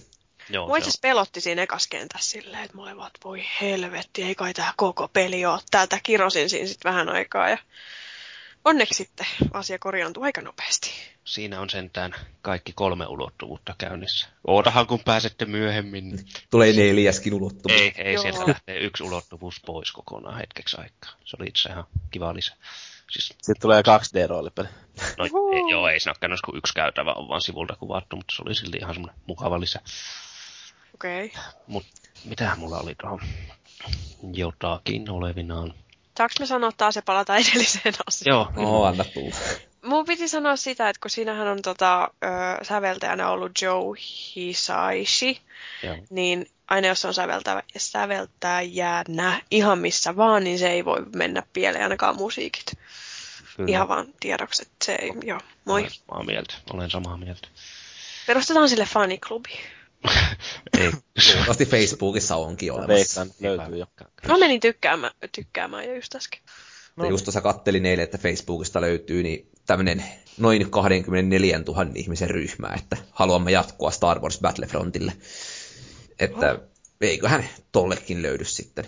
Joo, 0.51 0.67
Mua 0.67 0.77
asiassa 0.77 0.99
pelotti 1.03 1.41
siinä 1.41 1.63
ekas 1.63 1.87
kentässä 1.87 2.31
silleen, 2.31 2.65
että 2.65 2.77
että 3.07 3.21
voi 3.25 3.45
helvetti, 3.61 4.23
ei 4.23 4.35
kai 4.35 4.55
tää 4.55 4.75
koko 4.77 5.09
peli 5.09 5.45
oo. 5.45 5.61
Täältä 5.71 6.01
kirosin 6.03 6.51
siinä 6.51 6.67
sitten 6.67 6.91
vähän 6.91 7.09
aikaa 7.09 7.49
ja 7.49 7.59
onneksi 8.65 8.95
sitten 8.95 9.27
asia 9.53 9.79
korjaantui 9.79 10.25
aika 10.25 10.41
nopeasti. 10.41 10.91
siinä 11.25 11.61
on 11.61 11.71
sentään 11.71 12.15
kaikki 12.43 12.73
kolme 12.73 13.07
ulottuvuutta 13.07 13.75
käynnissä. 13.79 14.29
Ootahan 14.47 14.87
kun 14.87 15.01
pääsette 15.05 15.45
myöhemmin. 15.45 16.19
Tulee 16.51 16.73
neljäskin 16.73 17.35
ulottuvuus. 17.35 17.81
Ei, 17.81 17.93
ei 17.97 18.15
Joo. 18.15 18.23
sieltä 18.23 18.47
lähtee 18.47 18.79
yksi 18.79 19.05
ulottuvuus 19.05 19.61
pois 19.67 19.93
kokonaan 19.93 20.39
hetkeksi 20.39 20.77
aikaa. 20.77 21.11
Se 21.25 21.37
oli 21.41 21.49
itse 21.49 21.69
ihan 21.69 21.85
kiva 22.11 22.35
lisä. 22.35 22.57
Siis, 23.11 23.29
Sitten 23.29 23.61
tulee 23.61 23.83
2D-roolipeli. 23.83 24.69
no, 25.19 25.25
ei, 25.25 25.71
joo, 25.71 25.89
ei 25.89 26.01
siinä 26.01 26.15
ole 26.23 26.39
kuin 26.45 26.59
yksi 26.59 26.75
käytävä 26.75 27.13
on 27.13 27.29
vaan 27.29 27.41
sivulta 27.41 27.77
kuvattu, 27.77 28.17
mutta 28.17 28.35
se 28.37 28.43
oli 28.47 28.55
silti 28.55 28.79
ihan 28.79 28.95
semmoinen 28.95 29.21
mukava 29.27 29.61
lisä. 29.61 29.81
Okei. 30.95 31.27
Okay. 31.27 31.43
Mut 31.67 31.87
mitähän 32.25 32.59
mulla 32.59 32.79
oli 32.79 32.95
tuohon 32.95 33.21
jotakin 34.33 35.11
olevinaan. 35.11 35.75
Saanko 36.19 36.35
me 36.41 36.47
sanoa 36.47 36.73
taas 36.77 36.97
ja 36.97 37.03
palata 37.03 37.37
edelliseen 37.43 37.95
asiaan? 38.07 38.55
Joo, 38.57 38.65
No, 38.65 38.85
anna 38.85 39.05
tulla. 39.05 39.37
Mun 39.83 40.05
piti 40.05 40.29
sanoa 40.29 40.57
sitä, 40.57 40.89
että 40.89 41.01
kun 41.01 41.11
siinähän 41.11 41.49
on 41.49 41.63
tota, 41.63 42.11
ö, 42.25 42.65
säveltäjänä 42.65 43.29
ollut 43.29 43.53
Joe 43.63 43.99
Hisaishi, 44.37 45.41
joo. 45.83 45.97
niin 46.11 46.47
aina 46.69 46.89
jos 46.89 47.05
on 47.05 47.15
säveltävä, 47.15 47.63
säveltäjänä 47.77 49.43
ihan 49.51 49.79
missä 49.79 50.17
vaan, 50.17 50.45
niin 50.45 50.59
se 50.59 50.71
ei 50.71 50.85
voi 50.85 51.07
mennä 51.17 51.43
pieleen 51.53 51.83
ainakaan 51.83 52.17
musiikit. 52.17 52.73
Kyllä. 53.57 53.71
Ihan 53.71 53.89
vaan 53.89 54.07
tiedoksi, 54.21 54.63
että 54.63 54.85
se 54.85 54.95
ei, 54.95 55.11
joo, 55.25 55.41
moi. 55.65 55.81
Olen 55.81 55.91
samaa 55.91 56.25
mieltä. 56.25 56.55
Olen 56.73 56.91
samaa 56.91 57.17
mieltä. 57.17 57.49
Perustetaan 58.27 58.69
sille 58.69 58.85
faniklubi. 58.87 59.51
Ei. 60.79 60.91
Toivottavasti 61.27 61.67
Facebookissa 61.67 62.37
onkin 62.37 62.73
olemassa. 62.73 63.27
Löytyy 63.41 63.77
jo. 63.77 63.87
Mä 64.29 64.39
menin 64.39 64.61
tykkäämään, 64.61 65.13
tykkäämään 65.35 65.85
jo 65.85 65.95
just 65.95 66.15
äsken. 66.15 66.41
No, 66.97 67.09
just 67.09 67.25
tuossa 67.25 67.41
kattelin 67.41 67.87
eilen, 67.87 68.05
että 68.05 68.19
Facebookista 68.19 68.81
löytyy 68.81 69.23
niin 69.23 69.51
tämmöinen 69.67 70.05
noin 70.39 70.71
24 70.71 71.59
000 71.59 71.87
ihmisen 71.95 72.31
ryhmä, 72.31 72.69
että 72.79 72.97
haluamme 73.11 73.51
jatkoa 73.51 73.91
Star 73.91 74.21
Wars 74.21 74.39
Battlefrontille. 74.41 75.13
Että 76.19 76.59
eiköhän 77.01 77.49
tollekin 77.73 78.23
löydy 78.23 78.45
sitten. 78.45 78.85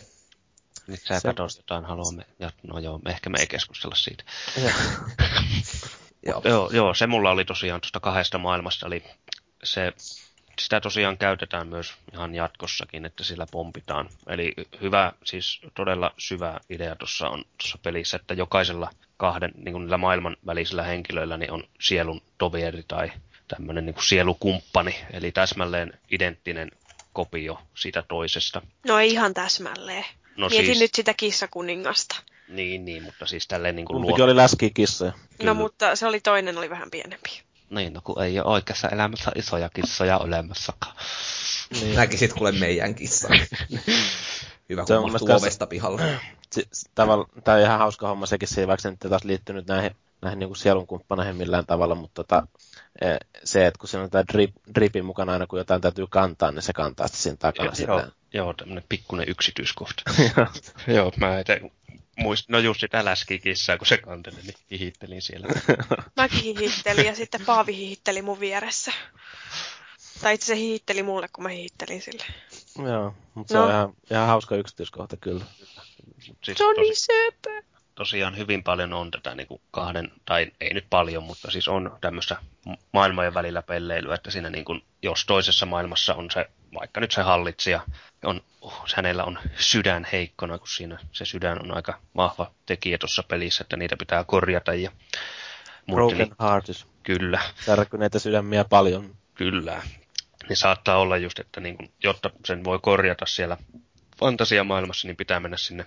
Nyt 0.87 1.01
sä 1.01 1.21
Se- 1.21 1.29
jotain, 1.29 1.85
haluamme. 1.85 2.27
Ja, 2.39 2.51
no 2.63 2.79
joo, 2.79 3.01
ehkä 3.09 3.31
me 3.31 3.39
ei 3.41 3.47
keskustella 3.47 3.95
siitä. 3.97 4.25
Joo. 4.63 4.71
Joo, 6.45 6.71
joo, 6.73 6.95
se 6.95 7.07
mulla 7.07 7.31
oli 7.31 7.45
tosiaan 7.45 7.81
tuosta 7.81 8.01
kahdesta 8.01 8.39
maailmasta, 8.39 8.87
eli 8.87 9.05
se, 9.65 9.93
sitä 10.59 10.81
tosiaan 10.81 11.19
käytetään 11.19 11.69
myös 11.69 11.95
ihan 12.13 12.35
jatkossakin, 12.35 13.05
että 13.05 13.25
sillä 13.25 13.47
pompitaan. 13.51 14.09
Eli 14.27 14.53
hyvä, 14.81 15.13
siis 15.25 15.61
todella 15.75 16.15
syvä 16.19 16.61
idea 16.71 16.97
tuossa 16.97 17.29
on 17.29 17.45
tuossa 17.59 17.79
pelissä, 17.83 18.17
että 18.17 18.35
jokaisella 18.35 18.91
kahden 19.17 19.53
niin 19.57 19.73
kuin 19.73 19.83
niillä 19.83 19.99
maailman 19.99 20.37
välisillä 20.47 20.83
henkilöillä 20.83 21.37
niin 21.37 21.51
on 21.51 21.65
sielun 21.81 22.23
toveri 22.39 22.85
tai 22.89 23.13
tämmöinen 23.49 23.87
niin 23.87 23.95
kuin 23.95 24.05
sielukumppani, 24.05 24.97
eli 25.13 25.33
täsmälleen 25.33 25.99
identtinen 26.11 26.71
kopio 27.13 27.59
siitä 27.75 28.03
toisesta. 28.09 28.63
No 28.87 28.99
ei 28.99 29.11
ihan 29.11 29.35
täsmälleen. 29.35 30.05
No 30.37 30.49
Mietin 30.49 30.67
siis, 30.67 30.81
nyt 30.81 30.95
sitä 30.95 31.15
kissakuningasta. 31.15 32.17
niin, 32.49 32.85
niin, 32.85 33.03
mutta 33.03 33.27
siis 33.27 33.49
tälleen 33.49 33.77
niin 33.77 33.87
kuin 33.87 33.97
Kumpikin 33.97 34.25
oli 34.25 34.37
läskikissoja. 34.37 35.13
Kyllä. 35.13 35.51
No 35.51 35.55
mutta 35.55 35.97
se 35.97 36.07
oli 36.07 36.21
toinen, 36.21 36.59
oli 36.59 36.71
vähän 36.71 36.91
pienempi. 36.91 37.43
Niin, 37.75 37.93
no 37.93 38.01
kun 38.05 38.23
ei 38.23 38.41
ole 38.41 38.47
oikeassa 38.53 38.89
elämässä 38.89 39.33
isoja 39.35 39.71
kissoja 39.71 40.19
olemassakaan. 40.19 40.97
Niin. 41.81 41.97
Näkisit 41.97 42.33
kuule 42.33 42.53
meidän 42.53 42.95
kissa. 42.95 43.29
Hyvä, 44.69 44.85
kun 44.85 45.13
mahtuu 45.13 45.33
ovesta 45.33 45.67
pihalle. 45.67 46.03
Tämä 46.95 47.13
on 47.13 47.61
ihan 47.63 47.79
hauska 47.79 48.09
homma 48.09 48.27
sekin, 48.27 48.49
se, 48.49 48.67
vaikka 48.67 48.83
se 48.83 48.91
nyt 48.91 49.01
taas 49.01 49.25
liittynyt 49.25 49.67
näihin, 49.67 49.97
näihin 50.23 50.39
niin 50.39 50.57
sielunkumppaneihin 50.57 51.37
millään 51.37 51.67
tavalla, 51.67 51.95
mutta 51.95 52.25
tota, 52.25 52.47
eh, 53.01 53.17
se, 53.45 53.67
että 53.67 53.79
kun 53.79 53.89
siinä 53.89 54.05
on 54.05 54.11
tämä 54.11 54.25
drip, 54.33 54.51
dripin 54.75 55.05
mukana 55.05 55.33
aina, 55.33 55.47
kun 55.47 55.59
jotain 55.59 55.81
täytyy 55.81 56.07
kantaa, 56.11 56.51
niin 56.51 56.63
se 56.63 56.73
kantaa 56.73 57.07
sitten 57.07 57.23
siinä 57.23 57.37
takana 57.37 57.67
Joo, 57.67 57.75
silleen. 57.75 58.13
joo 58.33 58.53
tämmöinen 58.53 58.85
pikkuinen 58.89 59.29
yksityiskohta. 59.29 60.03
joo, 60.97 61.13
mä 61.17 61.39
en 61.39 61.45
muist, 62.17 62.49
no 62.49 62.59
just 62.59 62.81
sitä 62.81 63.05
läskikissaa, 63.05 63.79
kun 63.79 63.87
se 63.87 63.99
kanteli, 63.99 64.37
niin 64.43 64.55
hihittelin 64.71 65.23
siellä. 65.23 65.47
Mäkin 66.17 66.39
hihittelin 66.59 67.07
ja 67.07 67.15
sitten 67.15 67.45
Paavi 67.47 67.77
hihitteli 67.77 68.23
mun 68.23 68.41
vieressä. 68.41 68.93
Tai 70.23 70.35
itse 70.35 70.47
se 70.47 70.57
hihitteli 70.57 71.03
mulle, 71.03 71.29
kun 71.33 71.43
mä 71.45 71.49
hihittelin 71.51 72.03
sille. 72.03 72.25
Joo, 72.89 73.15
mutta 73.35 73.55
No. 73.55 73.61
se 73.61 73.65
on 73.67 73.71
ihan, 73.71 73.95
ihan 74.11 74.27
hauska 74.27 74.57
yksityiskohta 74.57 75.17
kyllä. 75.17 75.45
Siis 76.45 76.59
Se 76.59 76.65
on 76.65 76.75
niin 76.77 76.93
tosi, 76.95 77.01
söpö. 77.07 77.63
Tosiaan 77.95 78.37
hyvin 78.37 78.63
paljon 78.63 78.93
on 78.93 79.11
tätä 79.11 79.35
niin 79.35 79.47
kuin 79.47 79.61
kahden, 79.71 80.13
tai 80.25 80.53
ei 80.61 80.75
nyt 80.75 80.87
paljon, 80.91 81.23
mutta 81.23 81.51
siis 81.51 81.69
on 81.69 81.99
tämmöistä 82.01 82.37
maailmojen 82.93 83.35
välillä 83.35 83.63
pelleilyä, 83.63 84.15
että 84.15 84.31
siinä 84.31 84.51
niin 84.51 84.65
kuin, 84.65 84.83
jos 85.03 85.27
toisessa 85.27 85.67
maailmassa 85.67 86.15
on 86.15 86.31
se, 86.31 86.51
vaikka 86.75 87.01
nyt 87.01 87.13
se 87.13 87.23
hallitsija, 87.23 87.81
on, 88.25 88.43
uh, 88.61 88.85
hänellä 88.97 89.25
on 89.25 89.39
sydän 89.57 90.07
heikkona, 90.13 90.59
kun 90.59 90.69
siinä 90.69 90.99
se 91.13 91.25
sydän 91.25 91.63
on 91.63 91.77
aika 91.77 91.99
vahva 92.17 92.51
tekijä 92.67 92.99
tuossa 92.99 93.23
pelissä, 93.23 93.65
että 93.65 93.77
niitä 93.77 93.97
pitää 93.97 94.25
korjata 94.25 94.75
ja 94.75 94.91
Broken 95.93 96.19
niin, 96.19 96.35
Hearts. 96.41 96.87
kyllä, 97.03 97.41
Särkyneitä 97.67 98.19
sydämiä 98.19 98.65
paljon. 98.65 99.17
Kyllä. 99.35 99.83
Niin 100.49 100.57
saattaa 100.57 100.99
olla 100.99 101.17
just, 101.17 101.39
että 101.39 101.61
niin 101.61 101.77
kun, 101.77 101.89
jotta 102.03 102.31
sen 102.45 102.65
voi 102.65 102.79
korjata 102.83 103.27
siellä 103.27 103.57
fantasiamaailmassa, 104.19 105.09
niin 105.09 105.17
pitää 105.17 105.41
mennä 105.41 105.57
sinne 105.57 105.87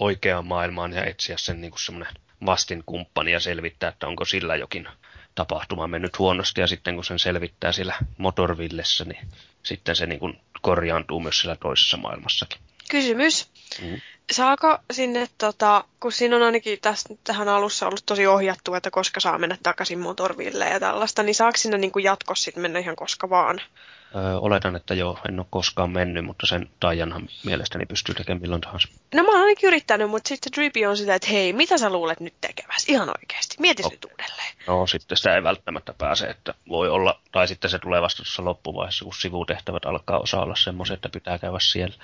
oikeaan 0.00 0.46
maailmaan 0.46 0.92
ja 0.92 1.04
etsiä 1.04 1.36
sen 1.38 1.60
niin 1.60 1.72
semmoinen 1.76 2.14
vastinkumppani 2.46 3.32
ja 3.32 3.40
selvittää, 3.40 3.88
että 3.88 4.06
onko 4.06 4.24
sillä 4.24 4.56
jokin 4.56 4.88
tapahtuma 5.34 5.86
mennyt 5.86 6.18
huonosti. 6.18 6.60
Ja 6.60 6.66
sitten 6.66 6.94
kun 6.94 7.04
sen 7.04 7.18
selvittää 7.18 7.72
siellä 7.72 7.94
Motorvillessä, 8.18 9.04
niin 9.04 9.28
sitten 9.62 9.96
se 9.96 10.06
niin 10.06 10.20
kun 10.20 10.40
korjaantuu 10.62 11.20
myös 11.20 11.38
siellä 11.38 11.56
toisessa 11.56 11.96
maailmassakin. 11.96 12.60
Kysymys. 12.90 13.50
Mm. 13.82 14.00
Saako 14.32 14.78
sinne, 14.92 15.28
tota, 15.38 15.84
kun 16.00 16.12
siinä 16.12 16.36
on 16.36 16.42
ainakin 16.42 16.78
tästä, 16.82 17.14
tähän 17.24 17.48
alussa 17.48 17.86
ollut 17.86 18.06
tosi 18.06 18.26
ohjattu, 18.26 18.74
että 18.74 18.90
koska 18.90 19.20
saa 19.20 19.38
mennä 19.38 19.58
takaisin 19.62 19.98
motorville 19.98 20.64
ja 20.64 20.80
tällaista, 20.80 21.22
niin 21.22 21.34
saako 21.34 21.56
sinne 21.56 21.78
niin 21.78 21.92
kuin 21.92 22.04
jatkossa 22.04 22.50
mennä 22.56 22.78
ihan 22.78 22.96
koska 22.96 23.30
vaan? 23.30 23.60
Öö, 24.16 24.38
oletan, 24.38 24.76
että 24.76 24.94
joo, 24.94 25.18
en 25.28 25.38
ole 25.40 25.46
koskaan 25.50 25.90
mennyt, 25.90 26.24
mutta 26.24 26.46
sen 26.46 26.70
taijanhan 26.80 27.28
mielestäni 27.44 27.86
pystyy 27.86 28.14
tekemään 28.14 28.42
milloin 28.42 28.60
tahansa. 28.60 28.88
No 29.14 29.22
mä 29.22 29.28
oon 29.30 29.40
ainakin 29.40 29.66
yrittänyt, 29.66 30.10
mutta 30.10 30.28
sitten 30.28 30.52
Drippy 30.52 30.84
on 30.84 30.96
sitä, 30.96 31.14
että 31.14 31.28
hei, 31.30 31.52
mitä 31.52 31.78
sä 31.78 31.90
luulet 31.90 32.20
nyt 32.20 32.34
tekeväsi? 32.40 32.92
Ihan 32.92 33.08
oikeasti. 33.08 33.56
Mietis 33.60 33.86
Oh. 33.86 33.92
nyt 33.92 34.04
uudelleen. 34.04 34.54
No 34.66 34.86
sitten 34.86 35.16
sitä 35.16 35.34
ei 35.34 35.42
välttämättä 35.42 35.94
pääse, 35.98 36.26
että 36.26 36.54
voi 36.68 36.88
olla, 36.88 37.20
tai 37.32 37.48
sitten 37.48 37.70
se 37.70 37.78
tulee 37.78 38.02
vasta 38.02 38.16
tuossa 38.16 38.44
loppuvaiheessa, 38.44 39.04
kun 39.04 39.14
sivutehtävät 39.14 39.84
alkaa 39.84 40.18
osa 40.18 40.40
olla 40.40 40.56
semmoisia, 40.56 40.94
että 40.94 41.08
pitää 41.08 41.38
käydä 41.38 41.58
siellä. 41.60 41.94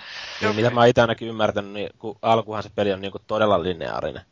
Niin, 0.40 0.56
mitä 0.56 0.70
mä 0.70 0.86
itse 0.86 1.00
ainakin 1.00 1.28
ymmärtänyt, 1.28 1.72
niin 1.72 1.90
kun 1.98 2.18
alkuhan 2.22 2.62
se 2.62 2.70
peli 2.74 2.92
on 2.92 3.00
niin 3.00 3.12
kuin 3.12 3.22
todella 3.26 3.62
lineaarinen. 3.62 4.22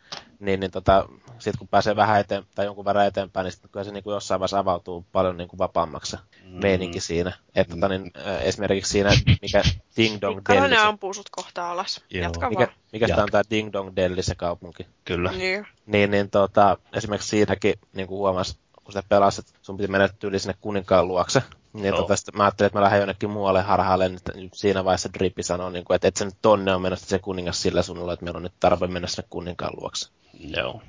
Niin, 0.41 0.61
niin 0.61 0.71
tota, 0.71 1.09
sit 1.39 1.57
kun 1.57 1.69
pääsee 1.69 1.97
vähän 1.97 2.21
eteen, 2.21 2.45
tai 2.55 2.65
jonkun 2.65 2.85
verran 2.85 3.07
eteenpäin, 3.07 3.45
niin 3.45 3.53
sitten 3.53 3.71
kyllä 3.71 3.85
se 3.85 3.93
niin 3.93 4.05
kuin 4.05 4.15
jossain 4.15 4.41
vaiheessa 4.41 4.59
avautuu 4.59 5.05
paljon 5.13 5.37
niin 5.37 5.49
kuin 5.49 5.59
vapaammaksi 5.59 6.11
se 6.11 6.19
Mm. 6.45 6.61
meininki 6.63 7.01
siinä. 7.01 7.33
Että 7.55 7.75
tota, 7.75 7.89
niin, 7.89 8.11
äh, 8.27 8.47
esimerkiksi 8.47 8.93
siinä, 8.93 9.11
mikä 9.43 9.63
Ding 9.97 10.13
Dong 10.13 10.23
Delli, 10.23 10.35
Mikkalainen 10.35 10.81
ampuu 10.81 11.15
sut 11.15 11.31
kohta 11.31 11.71
alas. 11.71 12.01
Joo. 12.11 12.23
Jatka 12.23 12.51
mikä, 12.51 12.67
vaan. 12.67 12.79
mikä 12.93 13.07
sitä 13.07 13.17
on 13.17 13.21
Jatka. 13.21 13.31
tämä 13.31 13.51
Ding 13.51 13.73
Dong 13.73 13.91
Delli 13.97 14.23
se 14.23 14.35
kaupunki. 14.35 14.87
Kyllä. 15.05 15.31
Niin. 15.33 15.67
Niin, 15.87 16.11
niin 16.11 16.31
tota, 16.31 16.79
esimerkiksi 16.93 17.29
siinäkin 17.29 17.75
niin 17.93 18.09
kuin 18.09 18.19
huomasi, 18.19 18.57
kun 18.85 18.93
sitä 18.93 19.03
pelasit, 19.09 19.49
että 19.49 19.59
sun 19.63 19.77
piti 19.77 19.89
mennä 19.93 20.09
tyyli 20.19 20.39
sinne 20.39 20.55
kuninkaan 20.61 21.09
luokse. 21.09 21.43
Niin 21.73 21.95
tota, 21.95 22.17
sitten 22.17 22.37
mä 22.37 22.45
ajattelin, 22.45 22.67
että 22.67 22.79
mä 22.79 22.85
lähden 22.85 22.99
jonnekin 22.99 23.31
muualle 23.31 23.63
harhaille, 23.63 24.09
niin 24.09 24.21
nyt 24.35 24.55
siinä 24.55 24.85
vaiheessa 24.85 25.09
Drippi 25.19 25.43
sanoi, 25.43 25.73
niin 25.73 25.85
kuin, 25.85 25.95
että 25.95 26.09
et 26.09 26.17
sä 26.17 26.25
nyt 26.25 26.35
tonne 26.43 26.75
on 26.75 26.83
menossa 26.83 27.07
se 27.07 27.19
kuningas 27.19 27.63
sillä 27.63 27.83
suunnalla, 27.83 28.13
että 28.13 28.25
meillä 28.25 28.37
on 28.37 28.43
nyt 28.43 28.53
tarve 28.61 28.87
mennä 28.87 29.09
sinne 29.09 29.25
kuninkaan 29.31 29.73
luokse. 29.81 30.09
Joo. 30.41 30.73
No 30.73 30.81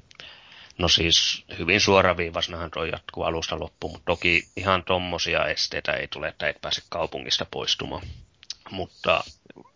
siis 0.88 1.44
hyvin 1.58 1.82
suoraviivaisnahan 1.82 2.72
toi 2.72 2.90
jatkuu 2.92 3.24
alusta 3.24 3.60
loppuun, 3.60 3.94
mutta 3.94 4.06
toki 4.06 4.48
ihan 4.56 4.84
tommosia 4.84 5.46
esteitä 5.48 5.94
ei 5.94 6.08
tule, 6.08 6.28
että 6.28 6.50
et 6.50 6.62
pääse 6.62 6.82
kaupungista 6.90 7.46
poistumaan. 7.52 8.08
Mutta 8.72 9.24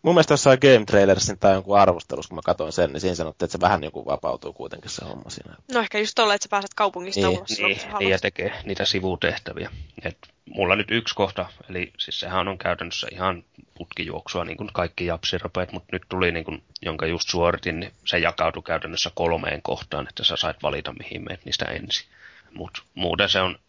Mun 0.01 0.15
mielestä 0.15 0.33
jossain 0.33 0.59
Game 0.61 0.85
Trailersin 0.85 1.39
tai 1.39 1.53
jonkun 1.53 1.79
arvostelussa, 1.79 2.29
kun 2.29 2.35
mä 2.35 2.41
katsoin 2.45 2.71
sen, 2.71 2.93
niin 2.93 3.01
siinä 3.01 3.15
sanottiin, 3.15 3.45
että 3.45 3.51
se 3.51 3.61
vähän 3.61 3.81
niin 3.81 3.91
kuin 3.91 4.05
vapautuu 4.05 4.53
kuitenkin 4.53 4.91
se 4.91 5.05
homma 5.05 5.29
siinä. 5.29 5.55
No 5.73 5.79
ehkä 5.79 5.99
just 5.99 6.15
tolle, 6.15 6.33
että 6.33 6.43
sä 6.43 6.49
pääset 6.49 6.73
kaupungista 6.73 7.27
Niin, 7.27 7.37
ulos. 7.37 7.49
niin, 7.59 7.79
niin 7.99 8.09
ja 8.09 8.19
tekee 8.19 8.53
niitä 8.63 8.85
sivutehtäviä. 8.85 9.71
Et 10.03 10.17
mulla 10.45 10.75
nyt 10.75 10.91
yksi 10.91 11.15
kohta, 11.15 11.45
eli 11.69 11.93
siis 11.97 12.19
sehän 12.19 12.47
on 12.47 12.57
käytännössä 12.57 13.07
ihan 13.11 13.43
putkijuoksua, 13.73 14.45
niin 14.45 14.57
kuin 14.57 14.69
kaikki 14.73 15.05
japsirapeet, 15.05 15.71
mutta 15.71 15.89
nyt 15.91 16.03
tuli, 16.09 16.31
niin 16.31 16.45
kuin, 16.45 16.63
jonka 16.81 17.05
just 17.05 17.29
suoritin, 17.29 17.79
niin 17.79 17.93
se 18.05 18.19
jakautui 18.19 18.63
käytännössä 18.63 19.11
kolmeen 19.15 19.61
kohtaan, 19.61 20.07
että 20.09 20.23
sä 20.23 20.35
sait 20.35 20.63
valita, 20.63 20.93
mihin 20.93 21.23
menet 21.23 21.45
niistä 21.45 21.65
ensin. 21.65 22.07
Mutta 22.53 22.81
muuten 22.93 23.29
se 23.29 23.41
on, 23.41 23.59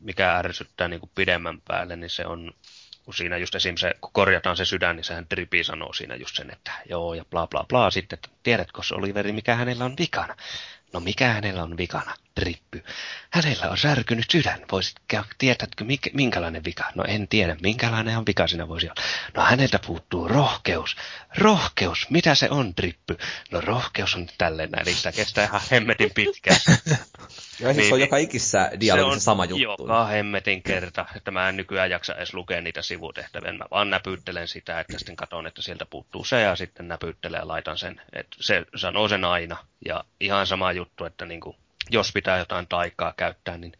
mikä 0.00 0.36
ärsyttää 0.36 0.88
niin 0.88 1.00
kuin 1.00 1.10
pidemmän 1.14 1.60
päälle, 1.60 1.96
niin 1.96 2.10
se 2.10 2.26
on, 2.26 2.52
kun 3.04 3.14
siinä 3.14 3.36
just 3.36 3.54
esim. 3.54 3.76
se, 3.76 3.94
kun 4.00 4.10
korjataan 4.12 4.56
se 4.56 4.64
sydän, 4.64 4.96
niin 4.96 5.04
sehän 5.04 5.26
Dripi 5.30 5.64
sanoo 5.64 5.92
siinä 5.92 6.14
just 6.14 6.36
sen, 6.36 6.50
että 6.52 6.72
joo 6.88 7.14
ja 7.14 7.24
bla 7.24 7.46
bla 7.46 7.64
bla, 7.68 7.90
sitten, 7.90 8.16
että 8.16 8.28
tiedätkö 8.42 8.82
se 8.82 8.94
Oliveri, 8.94 9.32
mikä 9.32 9.54
hänellä 9.54 9.84
on 9.84 9.94
vikana? 9.98 10.36
No 10.92 11.00
mikä 11.00 11.28
hänellä 11.28 11.62
on 11.62 11.76
vikana? 11.76 12.14
Trippy. 12.38 12.84
Hänellä 13.30 13.70
on 13.70 13.78
särkynyt 13.78 14.30
sydän. 14.30 14.60
Voisit, 14.72 14.96
tietätkö, 15.38 15.84
minkälainen 16.12 16.64
vika? 16.64 16.84
No 16.94 17.04
en 17.08 17.28
tiedä, 17.28 17.56
minkälainen 17.62 18.18
on 18.18 18.26
vika 18.26 18.46
siinä 18.46 18.68
voisi 18.68 18.86
olla. 18.86 19.02
No 19.36 19.42
häneltä 19.42 19.78
puuttuu 19.86 20.28
rohkeus. 20.28 20.96
Rohkeus, 21.38 22.10
mitä 22.10 22.34
se 22.34 22.48
on, 22.50 22.74
Trippy? 22.74 23.18
No 23.50 23.60
rohkeus 23.60 24.14
on 24.14 24.28
tälleen 24.38 24.70
näin, 24.70 24.84
niin 24.84 24.96
kestää 25.16 25.44
ihan 25.44 25.60
hemmetin 25.70 26.10
pitkään. 26.14 26.60
Joo, 27.60 27.72
niin, 27.72 27.88
se 27.88 27.94
on 27.94 28.00
joka 28.00 28.16
ikissä 28.16 28.70
dialogissa 28.80 29.24
sama 29.24 29.44
juttu. 29.44 29.82
Joka 29.82 30.06
hemmetin 30.06 30.62
kerta, 30.62 31.06
että 31.16 31.30
mä 31.30 31.48
en 31.48 31.56
nykyään 31.56 31.90
jaksa 31.90 32.14
edes 32.14 32.34
lukea 32.34 32.60
niitä 32.60 32.82
sivutehtäviä. 32.82 33.52
Mä 33.52 33.64
vaan 33.70 33.90
näpyttelen 33.90 34.48
sitä, 34.48 34.80
että 34.80 34.98
sitten 34.98 35.16
katson, 35.16 35.46
että 35.46 35.62
sieltä 35.62 35.86
puuttuu 35.86 36.24
se 36.24 36.40
ja 36.40 36.56
sitten 36.56 36.88
näpyttelen 36.88 37.38
ja 37.38 37.48
laitan 37.48 37.78
sen. 37.78 38.00
Että 38.12 38.36
se 38.40 38.64
sanoo 38.76 39.08
sen 39.08 39.24
aina. 39.24 39.56
Ja 39.84 40.04
ihan 40.20 40.46
sama 40.46 40.72
juttu, 40.72 41.04
että 41.04 41.26
niin 41.26 41.40
kuin, 41.40 41.56
jos 41.90 42.12
pitää 42.12 42.38
jotain 42.38 42.66
taikaa 42.68 43.14
käyttää, 43.16 43.58
niin 43.58 43.72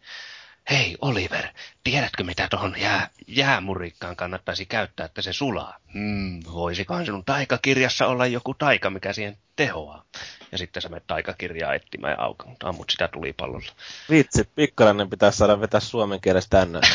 Hei 0.69 0.97
Oliver, 1.01 1.47
tiedätkö 1.83 2.23
mitä 2.23 2.47
tuohon 2.49 2.75
jää, 2.79 3.09
jäämurikkaan 3.27 4.15
kannattaisi 4.15 4.65
käyttää, 4.65 5.05
että 5.05 5.21
se 5.21 5.33
sulaa? 5.33 5.77
Hmm, 5.93 6.39
voisikohan 6.53 7.05
sinun 7.05 7.25
taikakirjassa 7.25 8.07
olla 8.07 8.25
joku 8.25 8.53
taika, 8.53 8.89
mikä 8.89 9.13
siihen 9.13 9.37
tehoaa? 9.55 10.03
Ja 10.51 10.57
sitten 10.57 10.81
sä 10.81 10.89
menet 10.89 11.07
taikakirjaa 11.07 11.73
etsimään 11.73 12.11
ja 12.11 12.23
auka, 12.23 12.47
mutta 12.47 12.69
ammut 12.69 12.89
sitä 12.89 13.07
tulipallolla. 13.07 13.71
Vitsi, 14.09 14.43
pikkarainen 14.55 15.09
pitää 15.09 15.31
saada 15.31 15.61
vetää 15.61 15.79
suomen 15.79 16.21
kielestä 16.21 16.57
tänne. 16.57 16.79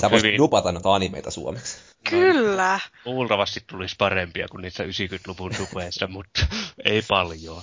Sä 0.00 0.10
voisit 0.10 0.26
hyvin... 0.26 0.38
dupata 0.38 0.72
noita 0.72 0.94
animeita 0.94 1.30
suomeksi. 1.30 1.78
Kyllä. 2.10 2.80
Luultavasti 3.04 3.64
tulisi 3.66 3.94
parempia 3.98 4.48
kuin 4.48 4.62
niissä 4.62 4.84
90-luvun 4.84 5.52
dupeissa, 5.58 6.06
mutta 6.06 6.46
ei 6.84 7.02
paljon. 7.08 7.62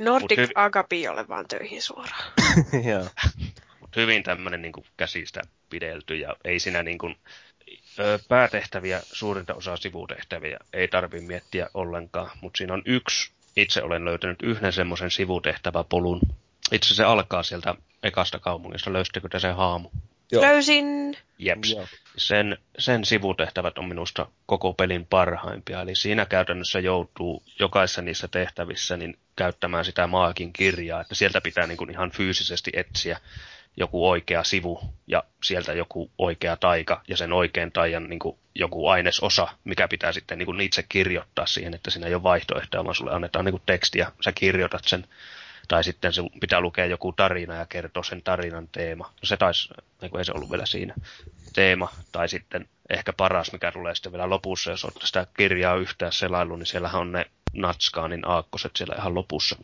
Nordic 0.00 0.38
hyv... 0.38 0.50
Agapi 0.54 1.08
ole 1.08 1.28
vaan 1.28 1.48
töihin 1.48 1.82
suoraan. 1.82 2.32
Joo. 2.90 3.08
Mut 3.80 3.96
hyvin 3.96 4.22
tämmöinen 4.22 4.62
niin 4.62 4.72
käsistä 4.96 5.42
pidelty 5.70 6.16
ja 6.16 6.36
ei 6.44 6.60
siinä 6.60 6.82
niin 6.82 6.98
kuin, 6.98 7.16
ö, 7.98 8.18
päätehtäviä, 8.28 9.00
suurinta 9.12 9.54
osaa 9.54 9.76
sivutehtäviä 9.76 10.58
ei 10.72 10.88
tarvi 10.88 11.20
miettiä 11.20 11.70
ollenkaan, 11.74 12.30
mutta 12.40 12.58
siinä 12.58 12.74
on 12.74 12.82
yksi, 12.84 13.32
itse 13.56 13.82
olen 13.82 14.04
löytänyt 14.04 14.42
yhden 14.42 14.72
semmoisen 14.72 15.10
sivutehtäväpolun. 15.10 16.20
Itse 16.72 16.94
se 16.94 17.04
alkaa 17.04 17.42
sieltä 17.42 17.74
ekasta 18.02 18.38
kaupungista, 18.38 18.92
löysittekö 18.92 19.28
te 19.28 19.38
sen 19.38 19.56
haamu? 19.56 19.90
Joo. 20.32 20.42
Löysin. 20.42 21.16
Jeps. 21.38 21.70
Joo. 21.70 21.86
Sen, 22.16 22.58
sen 22.78 23.04
sivutehtävät 23.04 23.78
on 23.78 23.88
minusta 23.88 24.26
koko 24.46 24.72
pelin 24.72 25.06
parhaimpia. 25.06 25.80
Eli 25.80 25.94
siinä 25.94 26.26
käytännössä 26.26 26.80
joutuu 26.80 27.42
jokaisessa 27.58 28.02
niissä 28.02 28.28
tehtävissä 28.28 28.96
niin 28.96 29.18
käyttämään 29.36 29.84
sitä 29.84 30.06
maakin 30.06 30.52
kirjaa, 30.52 31.00
että 31.00 31.14
sieltä 31.14 31.40
pitää 31.40 31.66
niin 31.66 31.78
kuin 31.78 31.90
ihan 31.90 32.10
fyysisesti 32.10 32.70
etsiä 32.74 33.20
joku 33.76 34.08
oikea 34.08 34.44
sivu 34.44 34.80
ja 35.06 35.24
sieltä 35.44 35.72
joku 35.72 36.10
oikea 36.18 36.56
taika 36.56 37.02
ja 37.08 37.16
sen 37.16 37.32
oikean 37.32 37.72
taian 37.72 38.08
niin 38.08 38.18
kuin 38.18 38.38
joku 38.54 38.88
ainesosa, 38.88 39.48
mikä 39.64 39.88
pitää 39.88 40.12
sitten 40.12 40.38
niin 40.38 40.46
kuin 40.46 40.60
itse 40.60 40.84
kirjoittaa 40.88 41.46
siihen, 41.46 41.74
että 41.74 41.90
siinä 41.90 42.06
ei 42.06 42.14
ole 42.14 42.22
vaihtoehtoja, 42.22 42.84
vaan 42.84 42.94
sulle 42.94 43.14
annetaan 43.14 43.44
niin 43.44 43.52
kuin 43.52 43.62
tekstiä, 43.66 44.12
sä 44.24 44.32
kirjoitat 44.32 44.84
sen 44.86 45.04
tai 45.68 45.84
sitten 45.84 46.12
se 46.12 46.22
pitää 46.40 46.60
lukea 46.60 46.86
joku 46.86 47.12
tarina 47.12 47.54
ja 47.54 47.66
kertoa 47.66 48.02
sen 48.02 48.22
tarinan 48.22 48.68
teema. 48.68 49.04
No 49.04 49.26
se 49.26 49.36
taisi, 49.36 49.68
niin 50.02 50.18
ei 50.18 50.24
se 50.24 50.32
ollut 50.32 50.50
vielä 50.50 50.66
siinä 50.66 50.94
teema. 51.52 51.92
Tai 52.12 52.28
sitten 52.28 52.68
ehkä 52.90 53.12
paras, 53.12 53.52
mikä 53.52 53.72
tulee 53.72 53.94
sitten 53.94 54.12
vielä 54.12 54.30
lopussa, 54.30 54.70
jos 54.70 54.84
olette 54.84 55.06
sitä 55.06 55.26
kirjaa 55.36 55.76
yhtään 55.76 56.12
selailu, 56.12 56.56
niin 56.56 56.66
siellähän 56.66 57.00
on 57.00 57.12
ne 57.12 57.26
Natskaanin 57.52 58.28
aakkoset 58.28 58.76
siellä 58.76 58.94
ihan 58.98 59.14
lopussa. 59.14 59.56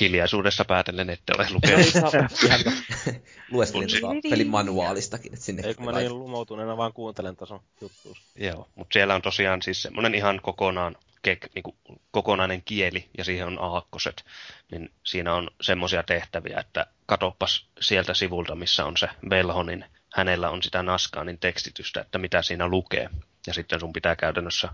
Hiljaisuudessa 0.00 0.64
päätellen, 0.64 1.10
että 1.10 1.32
ole 1.38 1.46
lukenut. 1.50 1.86
Lueskelin 3.50 3.88
tuota 4.00 4.20
pelin 4.30 4.48
manuaalistakin. 4.48 5.32
Että 5.32 5.44
sinne 5.44 5.62
Eikö 5.66 5.82
mä 5.82 5.92
niin 5.92 6.18
lumoutuneena 6.18 6.76
vaan 6.76 6.92
kuuntelen 6.92 7.36
tason 7.36 7.60
juttuus. 7.80 8.18
Joo, 8.36 8.68
mutta 8.74 8.92
siellä 8.92 9.14
on 9.14 9.22
tosiaan 9.22 9.62
siis 9.62 9.82
semmoinen 9.82 10.14
ihan 10.14 10.40
kokonaan 10.42 10.96
kek, 11.22 11.46
niin 11.54 11.62
kuin 11.62 11.76
kokonainen 12.10 12.62
kieli 12.62 13.08
ja 13.18 13.24
siihen 13.24 13.46
on 13.46 13.58
aakkoset, 13.60 14.24
niin 14.70 14.90
siinä 15.06 15.34
on 15.34 15.50
semmoisia 15.60 16.02
tehtäviä, 16.02 16.60
että 16.60 16.86
katoppas 17.06 17.66
sieltä 17.80 18.14
sivulta, 18.14 18.54
missä 18.54 18.84
on 18.84 18.96
se 18.96 19.08
velho, 19.30 19.62
niin 19.62 19.84
hänellä 20.14 20.50
on 20.50 20.62
sitä 20.62 20.82
Naskaanin 20.82 21.38
tekstitystä, 21.38 22.00
että 22.00 22.18
mitä 22.18 22.42
siinä 22.42 22.68
lukee. 22.68 23.10
Ja 23.46 23.54
sitten 23.54 23.80
sun 23.80 23.92
pitää 23.92 24.16
käytännössä 24.16 24.68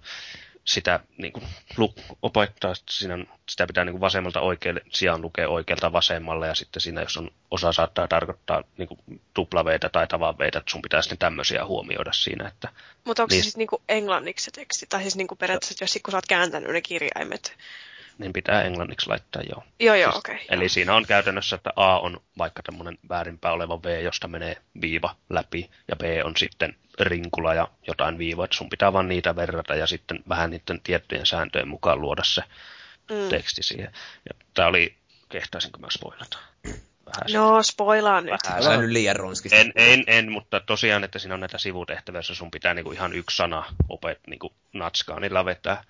sitä 0.67 1.01
niin 1.19 1.33
kuin, 1.33 1.45
opettaa, 2.23 2.75
siinä, 2.91 3.25
sitä 3.49 3.67
pitää 3.67 3.85
niin 3.85 3.93
kuin 3.93 4.01
vasemmalta 4.01 4.41
oikealle 4.41 4.81
sijaan 4.93 5.23
lukea 5.23 5.49
oikealta 5.49 5.93
vasemmalle, 5.93 6.47
ja 6.47 6.55
sitten 6.55 6.81
siinä, 6.81 7.03
jos 7.03 7.17
on 7.17 7.31
osa 7.51 7.73
saattaa 7.73 8.09
tarkoittaa 8.09 8.63
niin 8.79 8.89
kuin, 8.89 9.21
tuplaveitä 9.35 9.89
tai 9.89 10.07
tavanveitä, 10.07 10.59
että 10.59 10.71
sun 10.71 10.83
pitää 10.83 11.03
sitten 11.03 11.19
tämmöisiä 11.19 11.67
huomioida 11.67 12.13
siinä. 12.13 12.49
Että, 12.49 12.69
Mutta 13.05 13.23
onko 13.23 13.33
niin, 13.33 13.41
se 13.41 13.45
siis 13.45 13.57
niin 13.57 13.69
kuin 13.69 13.83
englanniksi 13.89 14.45
se 14.45 14.51
teksti? 14.51 14.87
Tai 14.89 15.03
siis 15.03 15.17
niin 15.17 15.29
kuin 15.29 15.39
periaatteessa, 15.39 15.85
jos 15.85 15.99
kun 16.05 16.13
sä 16.13 16.19
oot 16.19 16.27
kääntänyt 16.27 16.73
ne 16.73 16.81
kirjaimet, 16.81 17.57
niin 18.19 18.33
pitää 18.33 18.63
englanniksi 18.63 19.09
laittaa 19.09 19.43
joo. 19.51 19.65
Joo, 19.81 19.95
joo, 19.95 20.13
siis, 20.13 20.19
okei. 20.19 20.35
Okay, 20.35 20.47
eli 20.51 20.65
joo. 20.65 20.69
siinä 20.69 20.95
on 20.95 21.07
käytännössä, 21.07 21.57
että 21.57 21.71
A 21.77 21.99
on 21.99 22.21
vaikka 22.39 22.63
tämmöinen 22.63 22.99
väärinpää 23.09 23.53
oleva 23.53 23.83
V, 23.83 24.03
josta 24.03 24.29
menee 24.29 24.57
viiva 24.81 25.17
läpi, 25.31 25.71
ja 25.89 25.97
B 25.97 26.03
on 26.25 26.37
sitten 26.37 26.77
rinkula 27.01 27.55
ja 27.55 27.69
jotain 27.87 28.19
viivoa, 28.19 28.45
että 28.45 28.57
sun 28.57 28.71
pitää 28.71 28.93
vaan 28.93 29.09
niitä 29.09 29.37
verrata 29.37 29.75
ja 29.75 29.87
sitten 29.87 30.19
vähän 30.29 30.51
niiden 30.51 30.81
tiettyjen 30.81 31.27
sääntöjen 31.27 31.69
mukaan 31.69 32.01
luoda 32.01 32.25
se 32.25 32.43
mm. 33.11 33.29
teksti 33.29 33.63
siihen. 33.63 33.93
Ja 34.29 34.45
tää 34.55 34.67
oli, 34.67 34.97
kehtaisinko 35.29 35.79
mä 35.79 35.87
spoilata? 35.91 36.39
Vähän 37.07 37.33
no, 37.33 37.63
spoilaan 37.63 38.25
nyt. 38.25 38.35
Vähän 38.65 38.81
nyt 38.81 38.91
liian 38.91 39.17
ronskista. 39.17 39.57
En, 39.57 39.73
en, 39.77 40.05
en, 40.07 40.33
mutta 40.33 40.61
tosiaan, 40.61 41.05
että 41.05 41.19
siinä 41.19 41.35
on 41.35 41.41
näitä 41.41 41.59
sivutehtäviä, 41.59 42.19
joissa 42.19 42.35
sun 42.35 42.51
pitää 42.51 42.75
niinku 42.75 42.93
ihan 42.93 43.13
yksi 43.13 43.37
sana 43.37 43.65
opet 43.89 44.21
niinku 44.27 44.53
natskaanilla 44.73 45.45
vetää, 45.45 45.85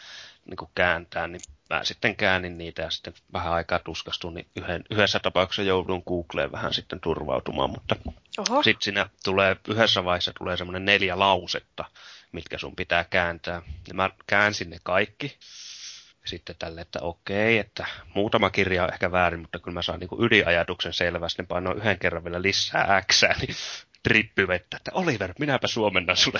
niinku 0.46 0.70
kääntää, 0.74 1.28
niin 1.28 1.40
mä 1.70 1.84
sitten 1.84 2.16
käännin 2.16 2.58
niitä 2.58 2.82
ja 2.82 2.90
sitten 2.90 3.14
vähän 3.32 3.52
aikaa 3.52 3.78
tuskastun, 3.78 4.34
niin 4.34 4.46
yhden, 4.56 4.84
yhdessä 4.90 5.18
tapauksessa 5.18 5.62
joudun 5.62 6.02
Googleen 6.06 6.52
vähän 6.52 6.74
sitten 6.74 7.00
turvautumaan, 7.00 7.70
mutta 7.70 7.96
sitten 8.64 8.82
siinä 8.82 9.08
tulee, 9.24 9.56
yhdessä 9.68 10.04
vaiheessa 10.04 10.32
tulee 10.38 10.56
semmoinen 10.56 10.84
neljä 10.84 11.18
lausetta, 11.18 11.84
mitkä 12.32 12.58
sun 12.58 12.76
pitää 12.76 13.04
kääntää. 13.04 13.62
Ja 13.88 13.94
mä 13.94 14.10
käänsin 14.26 14.70
ne 14.70 14.78
kaikki. 14.82 15.38
Sitten 16.24 16.56
tälle, 16.58 16.80
että 16.80 16.98
okei, 17.02 17.58
että 17.58 17.86
muutama 18.14 18.50
kirja 18.50 18.84
on 18.84 18.92
ehkä 18.92 19.12
väärin, 19.12 19.40
mutta 19.40 19.58
kyllä 19.58 19.74
mä 19.74 19.82
saan 19.82 20.00
niin 20.00 20.24
ydinajatuksen 20.24 20.92
selvästi, 20.92 21.42
niin 21.42 21.48
painoin 21.48 21.78
yhden 21.78 21.98
kerran 21.98 22.24
vielä 22.24 22.42
lisää 22.42 23.02
X, 23.12 23.22
niin 23.22 23.56
trippyvettä, 24.08 24.76
että 24.76 24.90
Oliver, 24.94 25.34
minäpä 25.38 25.66
suomennan 25.66 26.16
sulle 26.16 26.38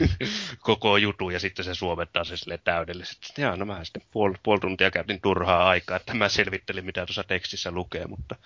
koko 0.60 0.96
jutu, 0.96 1.30
ja 1.30 1.40
sitten 1.40 1.64
se 1.64 1.74
suomentaa 1.74 2.24
se 2.24 2.36
sille 2.36 2.58
täydellisesti. 2.58 3.42
Ja 3.42 3.56
no 3.56 3.64
mä 3.64 3.84
sitten 3.84 4.02
puoli, 4.10 4.34
puoli 4.42 4.60
tuntia 4.60 4.90
käytin 4.90 5.20
turhaa 5.20 5.68
aikaa, 5.68 5.96
että 5.96 6.14
mä 6.14 6.28
selvittelin, 6.28 6.84
mitä 6.84 7.06
tuossa 7.06 7.24
tekstissä 7.24 7.70
lukee, 7.70 8.06
mutta 8.06 8.36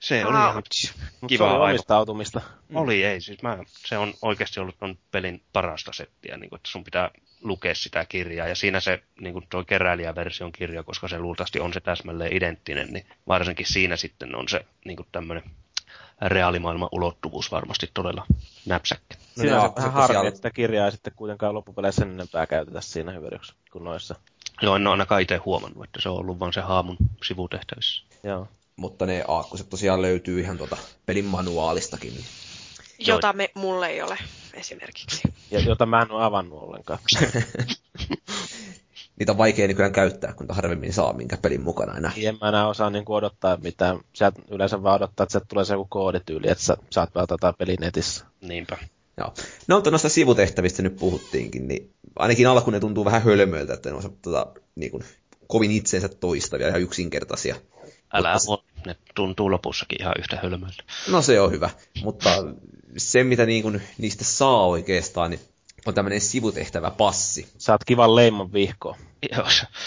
se 0.00 0.26
oli 0.26 0.36
ihan 0.36 0.62
kiva 1.28 1.48
se 1.48 1.54
oli 1.54 1.70
omistautumista. 1.70 2.40
Mm. 2.68 2.76
Oli, 2.76 3.04
ei. 3.04 3.20
Siis 3.20 3.42
mä, 3.42 3.58
se 3.66 3.98
on 3.98 4.14
oikeasti 4.22 4.60
ollut 4.60 4.78
ton 4.78 4.98
pelin 5.10 5.42
parasta 5.52 5.92
settiä, 5.92 6.36
niin 6.36 6.50
kun, 6.50 6.56
että 6.56 6.70
sun 6.70 6.84
pitää 6.84 7.10
lukea 7.42 7.74
sitä 7.74 8.04
kirjaa. 8.08 8.48
Ja 8.48 8.54
siinä 8.54 8.80
se 8.80 9.02
niin 9.20 9.32
kuin 9.32 9.46
tuo 9.50 9.64
keräilijäversion 9.64 10.52
kirja, 10.52 10.82
koska 10.82 11.08
se 11.08 11.18
luultavasti 11.18 11.60
on 11.60 11.72
se 11.72 11.80
täsmälleen 11.80 12.36
identtinen, 12.36 12.88
niin 12.92 13.06
varsinkin 13.28 13.66
siinä 13.66 13.96
sitten 13.96 14.34
on 14.34 14.48
se 14.48 14.64
niin 14.84 14.96
kuin 14.96 15.08
tämmöinen 15.12 15.42
reaalimaailman 16.28 16.88
ulottuvuus 16.92 17.52
varmasti 17.52 17.90
todella 17.94 18.26
näpsäkkä. 18.66 19.16
No 19.36 19.40
siinä 19.40 19.62
on 19.62 19.76
vähän 19.76 19.92
harmi, 19.92 20.26
että 20.26 20.36
sitä 20.38 20.50
kirjaa 20.50 20.86
ei 20.86 20.92
sitten 20.92 21.12
kuitenkaan 21.16 21.54
loppupeleissä 21.54 21.98
sen 21.98 22.10
enempää 22.10 22.46
käytetä 22.46 22.80
siinä 22.80 23.12
hyödyksi 23.12 23.54
kuin 23.72 23.84
noissa. 23.84 24.14
Joo, 24.62 24.76
en 24.76 24.86
ole 24.86 24.92
ainakaan 24.92 25.22
itse 25.22 25.36
huomannut, 25.36 25.84
että 25.84 26.02
se 26.02 26.08
on 26.08 26.16
ollut 26.16 26.40
vain 26.40 26.52
se 26.52 26.60
haamun 26.60 26.96
sivutehtävissä. 27.24 28.04
Joo. 28.22 28.48
Mutta 28.76 29.06
ne 29.06 29.24
aakkoset 29.28 29.70
tosiaan 29.70 30.02
löytyy 30.02 30.40
ihan 30.40 30.58
tuota 30.58 30.76
pelin 31.06 31.24
manuaalistakin. 31.24 32.24
Jota 32.98 33.32
me, 33.32 33.50
mulle 33.54 33.88
ei 33.88 34.02
ole 34.02 34.18
esimerkiksi. 34.54 35.22
Ja 35.50 35.60
jota 35.60 35.86
mä 35.86 36.02
en 36.02 36.10
ole 36.10 36.24
avannut 36.24 36.62
ollenkaan. 36.62 36.98
niitä 39.18 39.32
on 39.32 39.38
vaikea 39.38 39.68
nykyään 39.68 39.92
käyttää, 39.92 40.32
kun 40.32 40.46
harvemmin 40.48 40.92
saa 40.92 41.12
minkä 41.12 41.36
pelin 41.36 41.62
mukana 41.62 41.96
enää. 41.96 42.12
En 42.16 42.38
mä 42.40 42.48
enää 42.48 42.68
osaa 42.68 42.90
niin 42.90 43.04
odottaa 43.08 43.56
mitään. 43.56 44.00
Sieltä 44.12 44.42
yleensä 44.50 44.82
vaan 44.82 44.96
odottaa, 44.96 45.24
että 45.24 45.32
sieltä 45.32 45.46
tulee 45.48 45.64
se 45.64 45.74
joku 45.74 45.86
koodityyli, 45.90 46.50
että 46.50 46.64
sä 46.64 46.76
saat 46.90 47.12
pelata 47.12 47.36
tätä 47.40 47.58
pelin 47.58 47.78
netissä. 47.80 48.24
Niinpä. 48.40 48.78
Joo. 49.18 49.34
No 49.68 49.76
mutta 49.76 49.90
noista 49.90 50.08
sivutehtävistä 50.08 50.82
nyt 50.82 50.96
puhuttiinkin, 50.96 51.68
niin 51.68 51.90
ainakin 52.16 52.48
alkuun 52.48 52.72
ne 52.72 52.80
tuntuu 52.80 53.04
vähän 53.04 53.22
hölmöiltä, 53.22 53.74
että 53.74 53.90
ne 53.90 53.96
on 53.96 54.16
tota, 54.22 54.46
niin 54.74 54.90
kuin, 54.90 55.04
kovin 55.46 55.70
itsensä 55.70 56.08
toistavia, 56.08 56.68
ihan 56.68 56.80
yksinkertaisia. 56.80 57.56
Älä 58.12 58.36
mutta... 58.46 58.66
ne 58.86 58.96
tuntuu 59.14 59.50
lopussakin 59.50 60.02
ihan 60.02 60.14
yhtä 60.18 60.38
hölmöiltä. 60.42 60.82
No 61.10 61.22
se 61.22 61.40
on 61.40 61.50
hyvä, 61.50 61.70
mutta 62.02 62.30
se 62.96 63.24
mitä 63.24 63.46
niin 63.46 63.62
kuin, 63.62 63.82
niistä 63.98 64.24
saa 64.24 64.66
oikeastaan, 64.66 65.30
niin 65.30 65.40
on 65.86 65.94
tämmöinen 65.94 66.20
sivutehtävä 66.20 66.90
passi. 66.90 67.48
Saat 67.58 67.84
kivan 67.84 68.16
leiman 68.16 68.52
vihkoa. 68.52 68.96
Joo, 69.32 69.46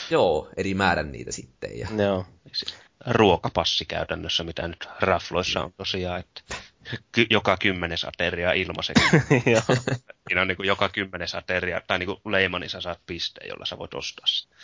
Joo, 0.09 0.49
eri 0.57 0.73
määrän 0.73 1.11
niitä 1.11 1.31
sitten. 1.31 1.79
Ja... 1.79 1.87
Joo. 2.03 2.25
ruokapassi 3.07 3.85
käytännössä, 3.85 4.43
mitä 4.43 4.67
nyt 4.67 4.87
rafloissa 4.99 5.63
on 5.63 5.73
tosiaan, 5.73 6.19
että 6.19 6.41
ky- 7.11 7.27
joka 7.29 7.57
kymmenes 7.57 8.03
ateria 8.03 8.53
ilmaiseksi. 8.53 9.03
Joo. 9.51 9.61
Siinä 10.27 10.41
on 10.41 10.47
niin 10.47 10.57
kuin 10.57 10.67
joka 10.67 10.89
kymmenes 10.89 11.35
ateria, 11.35 11.81
tai 11.87 11.99
niin 11.99 12.07
kuin 12.07 12.19
leima, 12.25 12.59
niin 12.59 12.69
sä 12.69 12.81
saat 12.81 12.99
pisteen, 13.05 13.49
jolla 13.49 13.65
sä 13.65 13.77
voit 13.77 13.93
ostaa 13.93 14.27
sitä. 14.27 14.55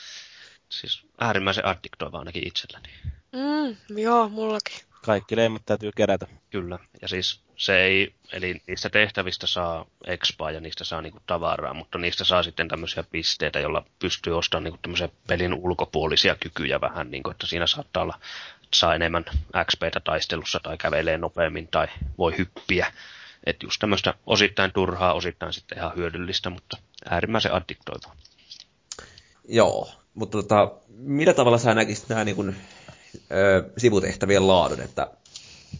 Siis 0.69 1.05
äärimmäisen 1.19 1.65
addiktoiva 1.65 2.19
ainakin 2.19 2.47
itselläni. 2.47 2.89
Mm, 3.31 3.97
joo, 3.97 4.29
mullakin. 4.29 4.90
Kaikki 5.05 5.35
leimat 5.35 5.61
täytyy 5.65 5.91
kerätä. 5.95 6.27
Kyllä. 6.49 6.79
Ja 7.01 7.07
siis 7.07 7.41
se 7.55 7.81
ei, 7.81 8.13
eli 8.31 8.61
niistä 8.67 8.89
tehtävistä 8.89 9.47
saa 9.47 9.85
expaa 10.05 10.51
ja 10.51 10.59
niistä 10.59 10.83
saa 10.83 11.01
niinku 11.01 11.19
tavaraa, 11.27 11.73
mutta 11.73 11.97
niistä 11.97 12.23
saa 12.23 12.43
sitten 12.43 12.67
tämmöisiä 12.67 13.03
pisteitä, 13.11 13.59
joilla 13.59 13.85
pystyy 13.99 14.37
ostamaan 14.37 14.63
niinku 14.63 14.79
tämmöisiä 14.81 15.09
pelin 15.27 15.53
ulkopuolisia 15.53 16.35
kykyjä 16.35 16.81
vähän, 16.81 17.11
niinku, 17.11 17.29
että 17.29 17.47
siinä 17.47 17.67
saattaa 17.67 18.03
olla, 18.03 18.19
että 18.55 18.77
saa 18.77 18.95
enemmän 18.95 19.25
XPtä 19.71 19.99
taistelussa 19.99 20.59
tai 20.63 20.77
kävelee 20.77 21.17
nopeammin 21.17 21.67
tai 21.67 21.87
voi 22.17 22.37
hyppiä. 22.37 22.93
Että 23.45 23.65
just 23.65 23.79
tämmöistä 23.79 24.13
osittain 24.25 24.71
turhaa, 24.71 25.13
osittain 25.13 25.53
sitten 25.53 25.77
ihan 25.77 25.95
hyödyllistä, 25.95 26.49
mutta 26.49 26.77
äärimmäisen 27.09 27.53
addiktoivaa. 27.53 28.15
Joo, 29.47 29.91
mutta 30.13 30.37
tota, 30.37 30.71
millä 30.89 31.33
tavalla 31.33 31.57
sä 31.57 31.73
näkisit 31.73 32.09
nämä 32.09 32.23
niin 32.23 32.35
kuin, 32.35 32.55
sivutehtävien 33.77 34.47
laadun, 34.47 34.81
että 34.81 35.07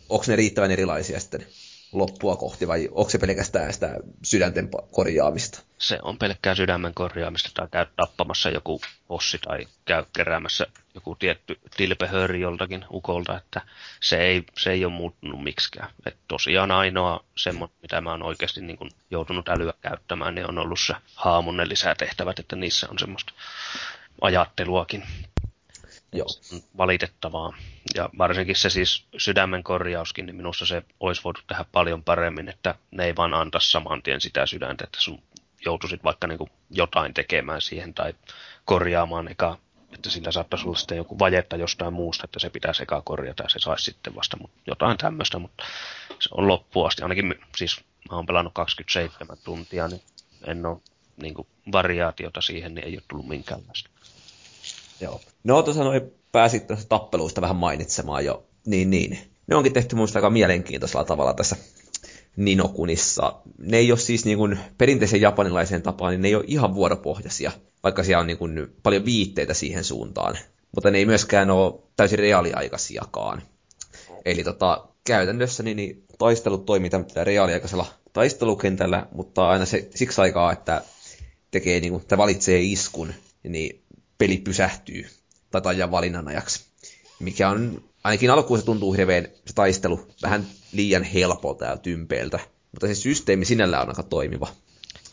onko 0.09 0.25
ne 0.27 0.35
riittävän 0.35 0.71
erilaisia 0.71 1.19
sitten 1.19 1.45
loppua 1.91 2.35
kohti 2.35 2.67
vai 2.67 2.89
onko 2.91 3.09
se 3.09 3.17
pelkästään 3.17 3.73
sitä 3.73 3.95
sydänten 4.23 4.69
korjaamista? 4.91 5.61
se 5.81 5.99
on 6.01 6.17
pelkkää 6.17 6.55
sydämen 6.55 6.93
korjaamista 6.93 7.49
tai 7.53 7.67
käy 7.71 7.85
tappamassa 7.95 8.49
joku 8.49 8.81
bossi 9.07 9.37
tai 9.37 9.67
käy 9.85 10.05
keräämässä 10.13 10.67
joku 10.95 11.15
tietty 11.15 11.59
tilpehöri 11.77 12.41
joltakin 12.41 12.85
ukolta, 12.91 13.37
että 13.37 13.61
se 14.01 14.17
ei, 14.17 14.43
se 14.57 14.71
ei 14.71 14.85
ole 14.85 14.93
muuttunut 14.93 15.43
miksikään. 15.43 15.89
Et 16.05 16.17
tosiaan 16.27 16.71
ainoa 16.71 17.23
semmoinen, 17.37 17.77
mitä 17.81 18.01
mä 18.01 18.11
oon 18.11 18.23
oikeasti 18.23 18.61
niin 18.61 18.77
kun 18.77 18.91
joutunut 19.11 19.49
älyä 19.49 19.73
käyttämään, 19.81 20.35
niin 20.35 20.49
on 20.49 20.57
ollut 20.57 20.79
se 20.79 20.93
haamun 21.15 21.69
lisätehtävät, 21.69 22.39
että 22.39 22.55
niissä 22.55 22.87
on 22.89 22.99
semmoista 22.99 23.33
ajatteluakin 24.21 25.03
Joo. 26.13 26.27
valitettavaa. 26.77 27.53
Ja 27.95 28.09
varsinkin 28.17 28.55
se 28.55 28.69
siis 28.69 29.05
sydämen 29.17 29.63
korjauskin, 29.63 30.25
niin 30.25 30.35
minusta 30.35 30.65
se 30.65 30.83
olisi 30.99 31.23
voitu 31.23 31.41
tehdä 31.47 31.65
paljon 31.71 32.03
paremmin, 32.03 32.49
että 32.49 32.75
ne 32.91 33.05
ei 33.05 33.15
vaan 33.15 33.33
anta 33.33 33.59
saman 33.59 34.01
tien 34.01 34.21
sitä 34.21 34.45
sydäntä, 34.45 34.83
että 34.83 35.01
sun 35.01 35.23
joutuisit 35.65 36.03
vaikka 36.03 36.27
niin 36.27 36.51
jotain 36.69 37.13
tekemään 37.13 37.61
siihen 37.61 37.93
tai 37.93 38.13
korjaamaan 38.65 39.31
eka, 39.31 39.57
että 39.93 40.09
sillä 40.09 40.31
saattaisi 40.31 40.65
olla 40.65 40.77
sitten 40.77 40.97
joku 40.97 41.19
vajetta 41.19 41.55
jostain 41.55 41.93
muusta, 41.93 42.25
että 42.25 42.39
se 42.39 42.49
pitäisi 42.49 42.83
eka 42.83 43.01
korjata 43.01 43.43
ja 43.43 43.49
se 43.49 43.59
saisi 43.59 43.85
sitten 43.85 44.15
vasta 44.15 44.37
mutta 44.37 44.61
jotain 44.67 44.97
tämmöistä, 44.97 45.39
mutta 45.39 45.63
se 46.19 46.29
on 46.31 46.47
loppuun 46.47 46.87
asti. 46.87 47.01
Ainakin 47.01 47.35
siis 47.57 47.81
mä 48.11 48.15
oon 48.15 48.25
pelannut 48.25 48.53
27 48.53 49.37
tuntia, 49.43 49.87
niin 49.87 50.01
en 50.47 50.65
ole 50.65 50.77
niin 51.21 51.35
variaatiota 51.71 52.41
siihen, 52.41 52.75
niin 52.75 52.87
ei 52.87 52.93
ole 52.93 53.03
tullut 53.07 53.27
minkäänlaista. 53.27 53.89
Joo. 55.01 55.21
No 55.43 55.63
tuossa 55.63 55.83
noin 55.83 56.01
pääsit 56.31 56.67
tuosta 56.67 56.85
tappeluista 56.89 57.41
vähän 57.41 57.55
mainitsemaan 57.55 58.25
jo. 58.25 58.43
Niin, 58.65 58.89
niin. 58.89 59.19
Ne 59.47 59.55
onkin 59.55 59.73
tehty 59.73 59.95
minusta 59.95 60.19
aika 60.19 60.29
mielenkiintoisella 60.29 61.03
tavalla 61.03 61.33
tässä 61.33 61.55
Ninokunissa. 62.35 63.41
Ne 63.57 63.77
ei 63.77 63.91
ole 63.91 63.99
siis 63.99 64.25
niin 64.25 64.37
kuin 64.37 64.59
perinteisen 64.77 65.21
japanilaiseen 65.21 65.81
tapaan, 65.81 66.11
niin 66.11 66.21
ne 66.21 66.27
ei 66.27 66.35
ole 66.35 66.43
ihan 66.47 66.75
vuoropohjaisia, 66.75 67.51
vaikka 67.83 68.03
siellä 68.03 68.21
on 68.21 68.27
niin 68.27 68.37
kuin 68.37 68.75
paljon 68.83 69.05
viitteitä 69.05 69.53
siihen 69.53 69.83
suuntaan. 69.83 70.37
Mutta 70.75 70.91
ne 70.91 70.97
ei 70.97 71.05
myöskään 71.05 71.51
ole 71.51 71.73
täysin 71.95 72.19
reaaliaikaisiakaan. 72.19 73.41
Eli 74.25 74.43
tota, 74.43 74.87
käytännössä 75.03 75.63
niin, 75.63 75.77
niin 75.77 76.03
taistelut 76.17 76.65
toimii 76.65 76.89
tämmöisellä 76.89 77.23
reaaliaikaisella 77.23 77.85
taistelukentällä, 78.13 79.07
mutta 79.11 79.49
aina 79.49 79.65
se 79.65 79.87
siksi 79.95 80.21
aikaa, 80.21 80.51
että 80.51 80.81
tekee 81.51 81.79
niin 81.79 81.91
kuin, 81.91 82.03
valitsee 82.17 82.61
iskun, 82.61 83.13
niin 83.43 83.80
peli 84.21 84.37
pysähtyy 84.37 85.09
tai 85.51 85.61
ajan 85.65 85.91
valinnan 85.91 86.27
ajaksi. 86.27 86.65
Mikä 87.19 87.49
on, 87.49 87.83
ainakin 88.03 88.29
alkuun 88.29 88.59
se 88.59 88.65
tuntuu 88.65 88.93
hirveän 88.93 89.27
se 89.45 89.53
taistelu 89.53 90.07
vähän 90.21 90.47
liian 90.73 91.03
helpolta 91.03 91.65
ja 91.65 91.77
tympeeltä, 91.77 92.39
mutta 92.71 92.87
se 92.87 92.95
systeemi 92.95 93.45
sinällään 93.45 93.83
on 93.83 93.89
aika 93.89 94.03
toimiva. 94.03 94.47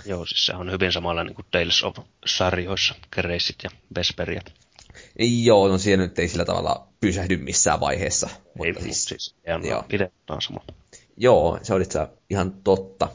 Joo, 0.04 0.26
siis 0.26 0.46
se 0.46 0.54
on 0.54 0.70
hyvin 0.70 0.92
samalla 0.92 1.24
niin 1.24 1.34
kuin 1.34 1.46
Tales 1.50 1.84
of-sarjoissa, 1.84 2.94
Kereisit 3.14 3.56
ja 3.64 3.70
Vesperiat. 3.96 4.52
Joo, 5.18 5.68
no 5.68 5.78
siellä 5.78 6.04
nyt 6.04 6.18
ei 6.18 6.28
sillä 6.28 6.44
tavalla 6.44 6.88
pysähdy 7.00 7.36
missään 7.36 7.80
vaiheessa. 7.80 8.26
Ei, 8.26 8.42
Mutta 8.44 8.68
mutta 8.68 8.82
siis, 8.82 9.04
siis, 9.04 9.34
joo. 9.68 9.84
taas 10.26 10.44
sama. 10.44 10.60
Joo, 11.16 11.58
se 11.62 11.74
oli 11.74 11.82
itse 11.82 12.08
ihan 12.30 12.52
totta. 12.64 13.08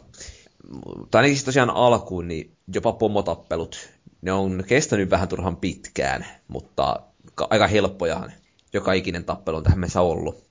Mutta 0.97 1.17
ainakin 1.17 1.35
siis 1.35 1.45
tosiaan 1.45 1.69
alkuun, 1.69 2.27
niin 2.27 2.57
jopa 2.73 2.93
pomotappelut, 2.93 3.89
ne 4.23 4.31
on 4.31 4.63
kestänyt 4.67 5.09
vähän 5.09 5.27
turhan 5.27 5.57
pitkään, 5.57 6.25
mutta 6.47 6.99
ka- 7.35 7.47
aika 7.49 7.67
helppojahan 7.67 8.31
joka 8.73 8.93
ikinen 8.93 9.23
tappelu 9.25 9.57
on 9.57 9.63
tähän 9.63 9.79
mennessä 9.79 10.01
ollut. 10.01 10.43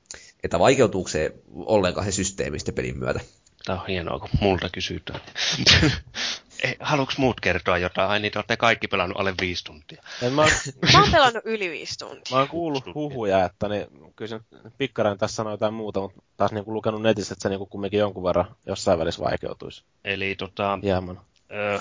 Että 0.44 0.58
vaikeutuuko 0.58 1.08
se 1.08 1.34
ollenkaan 1.54 2.06
se 2.06 2.12
systeemi 2.12 2.58
sitten 2.58 2.74
pelin 2.74 2.98
myötä? 2.98 3.20
Tämä 3.64 3.80
on 3.80 3.86
hienoa, 3.86 4.18
kun 4.18 4.28
multa 4.40 4.68
kysytään. 4.68 5.20
Ei, 6.64 6.76
haluuks 6.80 7.18
muut 7.18 7.40
kertoa 7.40 7.78
jotain? 7.78 8.10
Ai 8.10 8.20
niin, 8.20 8.32
te 8.32 8.38
olette 8.38 8.56
kaikki 8.56 8.88
pelannut 8.88 9.20
alle 9.20 9.34
viisi 9.40 9.64
tuntia. 9.64 10.02
En 10.22 10.32
mä, 10.32 10.42
oon- 10.42 10.50
Mä 10.92 11.00
oon 11.00 11.10
pelannut 11.12 11.42
yli 11.46 11.70
viisi 11.70 11.98
tuntia. 11.98 12.22
mä 12.30 12.38
oon 12.38 12.48
kuullut 12.48 12.84
huhuja, 12.94 13.44
että 13.44 13.68
niin, 13.68 13.86
kyllä 14.16 14.28
se 14.28 14.40
Pikkarainen 14.78 15.18
tässä 15.18 15.34
sanoi 15.36 15.52
jotain 15.52 15.74
muuta, 15.74 16.00
mutta 16.00 16.22
taas 16.36 16.52
niin 16.52 16.64
lukenut 16.66 17.02
netistä, 17.02 17.32
että 17.34 17.42
se 17.42 17.48
niin 17.48 17.68
kumminkin 17.68 18.00
jonkun 18.00 18.24
verran 18.24 18.56
jossain 18.66 18.98
välissä 18.98 19.22
vaikeutuisi 19.24 19.84
Eli 20.04 20.34
tota, 20.34 20.78
hieman. 20.82 21.20
ö, 21.52 21.80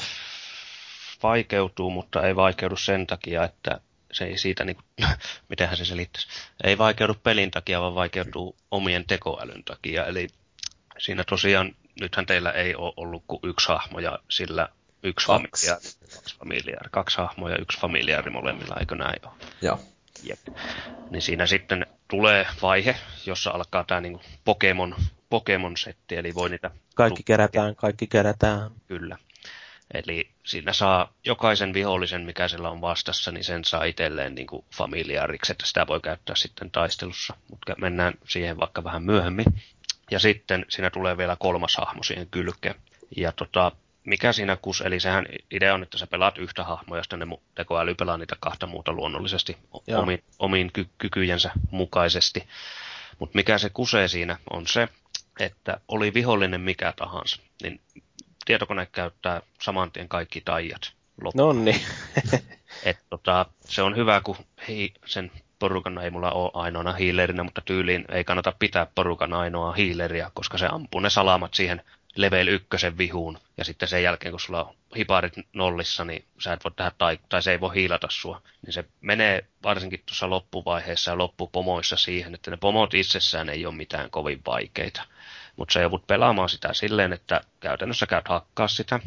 vaikeutuu, 1.24 1.90
mutta 1.90 2.28
ei 2.28 2.36
vaikeudu 2.36 2.78
sen 2.78 3.08
takia, 3.08 3.44
että 3.44 3.82
se 4.12 4.26
ei 4.26 4.38
siitä, 4.38 4.64
niin 4.66 4.76
kuin, 4.76 5.08
mitenhän 5.50 5.78
se 5.78 5.86
selittäisi, 5.86 6.28
ei 6.64 6.78
vaikeudu 6.78 7.14
pelin 7.14 7.52
takia, 7.52 7.82
vaan 7.82 7.96
vaikeutuu 7.96 8.56
omien 8.72 9.06
tekoälyn 9.08 9.64
takia. 9.64 10.06
Eli 10.06 10.28
siinä 10.98 11.24
tosiaan, 11.30 11.76
nythän 12.02 12.26
teillä 12.26 12.52
ei 12.52 12.76
ole 12.76 12.94
ollut 12.98 13.24
kuin 13.28 13.40
yksi 13.44 13.68
hahmo 13.68 14.00
ja 14.00 14.20
sillä 14.30 14.70
yksi 15.04 15.28
Kaksi. 15.28 15.68
familiaari, 15.68 15.90
kaksi 16.14 16.38
familiaari, 16.38 16.90
kaksi 16.92 17.18
hahmoa 17.18 17.50
ja 17.50 17.58
yksi 17.58 17.80
familiaari 17.80 18.32
molemmilla, 18.32 18.76
eikö 18.80 18.96
näin 18.96 19.20
ole? 19.26 19.34
Joo. 19.62 19.80
Jep. 20.24 20.40
Niin 21.10 21.22
siinä 21.22 21.46
sitten 21.46 21.86
tulee 22.08 22.48
vaihe, 22.62 22.96
jossa 23.26 23.52
alkaa 23.52 23.84
tämä 23.84 24.02
niin 24.02 24.20
Pokemon, 24.46 24.96
Pokemon-setti, 25.30 26.16
eli 26.16 26.36
voi 26.36 26.50
niitä 26.50 26.72
Kaikki 26.96 27.24
kerätään, 27.24 27.76
kaikki 27.76 28.08
kerätään. 28.08 28.72
Kyllä. 28.88 29.18
Eli 29.94 30.30
siinä 30.46 30.74
saa 30.74 31.14
jokaisen 31.26 31.74
vihollisen, 31.74 32.22
mikä 32.22 32.48
sillä 32.48 32.70
on 32.70 32.82
vastassa, 32.82 33.32
niin 33.32 33.44
sen 33.44 33.66
saa 33.66 33.84
itselleen 33.84 34.36
niin 34.36 34.48
kuin 34.48 34.66
familiaariksi, 34.76 35.52
että 35.52 35.66
sitä 35.66 35.88
voi 35.88 36.00
käyttää 36.02 36.36
sitten 36.36 36.72
taistelussa. 36.72 37.34
Mutta 37.50 37.76
mennään 37.78 38.14
siihen 38.28 38.60
vaikka 38.60 38.84
vähän 38.84 39.04
myöhemmin. 39.04 39.46
Ja 40.12 40.20
sitten 40.20 40.66
siinä 40.70 40.90
tulee 40.90 41.18
vielä 41.18 41.38
kolmas 41.40 41.78
hahmo 41.78 42.04
siihen 42.04 42.28
kylkeen. 42.32 42.76
Ja 43.18 43.32
tota, 43.32 43.72
mikä 44.06 44.34
siinä 44.34 44.58
kus, 44.62 44.82
eli 44.82 45.00
sehän 45.00 45.26
idea 45.52 45.74
on, 45.74 45.84
että 45.84 45.98
sä 45.98 46.08
pelaat 46.08 46.38
yhtä 46.38 46.64
hahmoa 46.64 46.98
ja 46.98 47.04
sitten 47.04 47.20
ne 47.20 47.26
tekoäly 47.56 47.96
pelaa 47.96 48.18
niitä 48.18 48.36
kahta 48.40 48.68
muuta 48.68 48.94
luonnollisesti 48.94 49.58
Joo. 49.88 50.02
omiin, 50.02 50.24
omiin 50.40 50.72
ky- 50.74 50.90
kykyjensä 50.98 51.52
mukaisesti. 51.72 52.48
Mutta 53.20 53.36
mikä 53.36 53.58
se 53.58 53.70
kusee 53.70 54.08
siinä 54.08 54.38
on 54.50 54.68
se, 54.68 54.88
että 55.40 55.78
oli 55.88 56.14
vihollinen 56.14 56.62
mikä 56.62 56.94
tahansa, 56.98 57.42
niin 57.64 57.82
tietokone 58.46 58.86
käyttää 58.86 59.42
saman 59.62 59.92
tien 59.92 60.10
kaikki 60.10 60.42
taijat 60.42 60.94
loppuun. 61.22 61.56
No 61.56 61.64
niin. 61.64 61.82
Et 62.84 62.98
tota, 63.10 63.46
se 63.66 63.82
on 63.82 63.96
hyvä, 63.96 64.22
kun 64.22 64.36
hi, 64.68 64.94
sen 65.06 65.32
porukan 65.60 65.98
ei 65.98 66.10
mulla 66.10 66.32
ole 66.32 66.52
ainoana 66.54 66.94
hiilerinä, 66.94 67.44
mutta 67.44 67.62
tyyliin 67.62 68.06
ei 68.10 68.24
kannata 68.24 68.54
pitää 68.60 68.88
porukan 68.96 69.34
ainoa 69.34 69.72
hiileriä, 69.72 70.32
koska 70.34 70.58
se 70.58 70.68
ampuu 70.72 71.02
ne 71.02 71.10
salamat 71.10 71.54
siihen 71.54 71.82
level 72.16 72.48
ykkösen 72.48 72.98
vihuun. 72.98 73.38
Ja 73.58 73.66
sitten 73.66 73.90
sen 73.90 74.04
jälkeen, 74.04 74.32
kun 74.32 74.40
sulla 74.40 74.64
on 74.64 74.76
hiparit 74.98 75.34
nollissa, 75.54 76.06
niin 76.06 76.26
sä 76.40 76.54
et 76.54 76.64
voi 76.64 76.72
tehdä 76.76 76.92
tai, 76.98 77.20
tai 77.30 77.42
se 77.44 77.52
ei 77.52 77.60
voi 77.60 77.76
hiilata 77.76 78.08
sua. 78.10 78.42
Niin 78.66 78.74
se 78.74 78.86
menee 79.02 79.46
varsinkin 79.64 80.04
tuossa 80.06 80.30
loppuvaiheessa 80.30 81.12
ja 81.12 81.18
loppupomoissa 81.18 81.98
siihen, 81.98 82.36
että 82.36 82.52
ne 82.52 82.58
pomot 82.58 82.94
itsessään 82.94 83.50
ei 83.50 83.66
ole 83.66 83.76
mitään 83.76 84.10
kovin 84.10 84.42
vaikeita. 84.46 85.02
Mutta 85.56 85.74
sä 85.74 85.82
joudut 85.82 86.08
pelaamaan 86.08 86.50
sitä 86.50 86.74
silleen, 86.74 87.14
että 87.14 87.42
käytännössä 87.60 88.08
käyt 88.08 88.28
hakkaa 88.28 88.68
sitä, 88.68 89.00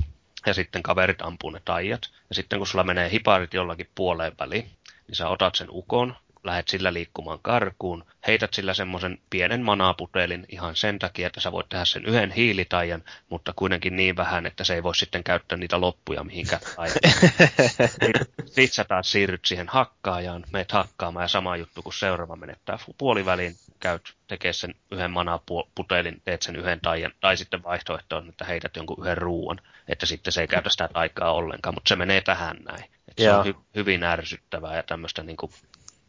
ja 0.46 0.54
sitten 0.54 0.82
kaverit 0.82 1.22
ampuu 1.22 1.50
ne 1.50 1.60
taijat. 1.64 2.10
Ja 2.28 2.34
sitten 2.34 2.58
kun 2.58 2.66
sulla 2.66 2.84
menee 2.84 3.10
hiparit 3.10 3.54
jollakin 3.54 3.90
puoleen 3.94 4.32
väliin, 4.38 4.70
niin 5.08 5.16
sä 5.16 5.28
otat 5.28 5.54
sen 5.54 5.68
ukon, 5.70 6.16
lähet 6.44 6.68
sillä 6.68 6.92
liikkumaan 6.92 7.38
karkuun, 7.42 8.04
heität 8.26 8.54
sillä 8.54 8.74
semmoisen 8.74 9.18
pienen 9.30 9.62
manaputelin 9.62 10.46
ihan 10.48 10.76
sen 10.76 10.98
takia, 10.98 11.26
että 11.26 11.40
sä 11.40 11.52
voit 11.52 11.68
tehdä 11.68 11.84
sen 11.84 12.06
yhden 12.06 12.30
hiilitajan, 12.30 13.02
mutta 13.28 13.52
kuitenkin 13.56 13.96
niin 13.96 14.16
vähän, 14.16 14.46
että 14.46 14.64
se 14.64 14.74
ei 14.74 14.82
voi 14.82 14.94
sitten 14.94 15.24
käyttää 15.24 15.58
niitä 15.58 15.80
loppuja 15.80 16.24
mihinkään. 16.24 16.62
Sitten 18.46 18.68
sä 18.68 18.84
taas 18.84 19.12
siirryt 19.12 19.44
siihen 19.44 19.68
hakkaajaan, 19.68 20.44
meet 20.52 20.72
hakkaamaan 20.72 21.24
ja 21.24 21.28
sama 21.28 21.56
juttu 21.56 21.82
kuin 21.82 21.94
seuraava 21.94 22.36
menettää 22.36 22.78
puoliväliin, 22.98 23.56
käyt 23.80 24.14
tekee 24.26 24.52
sen 24.52 24.74
yhden 24.90 25.10
manaputelin, 25.10 26.22
teet 26.24 26.42
sen 26.42 26.56
yhden 26.56 26.80
taian, 26.80 27.12
tai 27.20 27.36
sitten 27.36 27.62
vaihtoehto 27.62 28.16
on, 28.16 28.28
että 28.28 28.44
heität 28.44 28.76
jonkun 28.76 28.96
yhden 29.00 29.18
ruuan, 29.18 29.60
että 29.88 30.06
sitten 30.06 30.32
se 30.32 30.40
ei 30.40 30.48
käytä 30.48 30.70
sitä 30.70 30.88
aikaa 30.94 31.32
ollenkaan, 31.32 31.74
mutta 31.74 31.88
se 31.88 31.96
menee 31.96 32.20
tähän 32.20 32.56
näin. 32.56 32.84
Se 33.18 33.32
on 33.32 33.46
hy- 33.46 33.64
hyvin 33.74 34.02
ärsyttävää 34.02 34.76
ja 34.76 34.82
tämmöistä 34.82 35.22
niin 35.22 35.36
kuin 35.36 35.52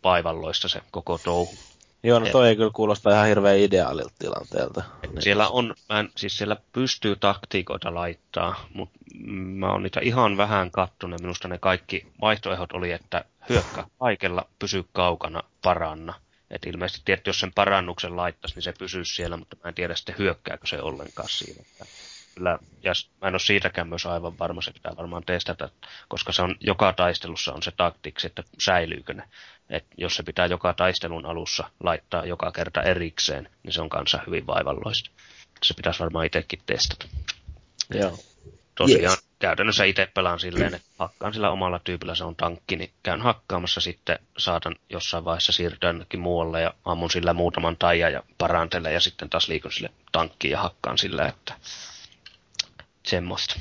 vaivalloista 0.06 0.67
se 0.67 0.82
koko 0.92 1.17
touhu. 1.17 1.56
Joo, 2.03 2.19
no 2.19 2.25
toi 2.32 2.48
ei 2.48 2.56
kyllä 2.56 2.72
kuulosta 2.74 3.11
ihan 3.11 3.27
hirveän 3.27 3.58
ideaalilta 3.58 4.14
tilanteelta. 4.19 4.84
Siellä 5.19 5.48
on, 5.48 5.75
mä 5.90 6.00
en, 6.00 6.09
siis 6.17 6.38
siellä 6.38 6.58
pystyy 6.72 7.16
taktiikoita 7.16 7.93
laittaa, 7.93 8.66
mutta 8.74 9.00
mä 9.27 9.72
oon 9.72 9.84
niitä 9.84 10.00
ihan 10.03 10.38
vähän 10.38 10.72
kattonut. 10.72 11.22
Minusta 11.22 11.48
ne 11.48 11.58
kaikki 11.58 12.08
vaihtoehdot 12.22 12.72
oli, 12.72 12.92
että 12.92 13.25
hyökkää 13.50 13.85
kaikella, 14.00 14.45
pysy 14.59 14.85
kaukana, 14.93 15.43
paranna. 15.61 16.14
Et 16.51 16.66
ilmeisesti 16.66 17.01
tietty, 17.06 17.30
jos 17.30 17.40
sen 17.40 17.53
parannuksen 17.56 18.17
laittaisi, 18.17 18.56
niin 18.56 18.64
se 18.64 18.74
pysyisi 18.80 19.16
siellä, 19.16 19.38
mutta 19.38 19.58
mä 19.64 19.69
en 19.69 19.75
tiedä 19.75 19.95
sitten 19.95 20.16
hyökkääkö 20.17 20.67
se 20.67 20.82
ollenkaan 20.82 21.30
siinä. 21.30 21.61
Että 21.72 21.85
kyllä, 22.35 22.59
ja 22.84 22.93
mä 23.22 23.27
en 23.27 23.34
ole 23.34 23.40
siitäkään 23.40 23.88
myös 23.88 24.06
aivan 24.06 24.40
varma, 24.40 24.61
se 24.61 24.72
pitää 24.72 24.98
varmaan 24.98 25.24
testata, 25.24 25.69
koska 26.08 26.32
se 26.32 26.42
on, 26.42 26.56
joka 26.59 26.93
taistelussa 26.93 27.53
on 27.53 27.64
se 27.64 27.72
taktiksi, 27.72 28.27
että 28.27 28.43
säilyykö 28.59 29.14
ne. 29.14 29.24
Et 29.69 29.85
jos 29.97 30.15
se 30.15 30.23
pitää 30.23 30.45
joka 30.45 30.73
taistelun 30.73 31.25
alussa 31.25 31.69
laittaa 31.79 32.25
joka 32.25 32.51
kerta 32.51 32.83
erikseen, 32.83 33.49
niin 33.63 33.73
se 33.73 33.81
on 33.81 33.89
kanssa 33.89 34.19
hyvin 34.27 34.47
vaivalloista. 34.47 35.09
Se 35.63 35.73
pitäisi 35.73 35.99
varmaan 35.99 36.25
itsekin 36.25 36.59
testata. 36.65 37.07
Joo. 37.93 38.19
Tosiaan 38.75 39.17
yes. 39.17 39.27
käytännössä 39.39 39.83
itse 39.83 40.07
pelaan 40.13 40.39
silleen, 40.39 40.73
että 40.73 40.87
hakkaan 40.99 41.33
sillä 41.33 41.51
omalla 41.51 41.79
tyypillä, 41.79 42.15
se 42.15 42.23
on 42.23 42.35
tankki, 42.35 42.75
niin 42.75 42.89
käyn 43.03 43.21
hakkaamassa 43.21 43.81
sitten, 43.81 44.19
saatan 44.37 44.75
jossain 44.89 45.25
vaiheessa 45.25 45.51
siirtyä 45.51 45.89
jonnekin 45.89 46.19
muualle 46.19 46.61
ja 46.61 46.73
ammun 46.85 47.11
sillä 47.11 47.33
muutaman 47.33 47.77
taian 47.77 48.13
ja 48.13 48.23
parantelen 48.37 48.93
ja 48.93 48.99
sitten 48.99 49.29
taas 49.29 49.47
liikun 49.47 49.71
sille 49.71 49.89
tankkiin 50.11 50.51
ja 50.51 50.61
hakkaan 50.61 50.97
sillä, 50.97 51.27
että 51.27 51.53
semmoista. 53.05 53.55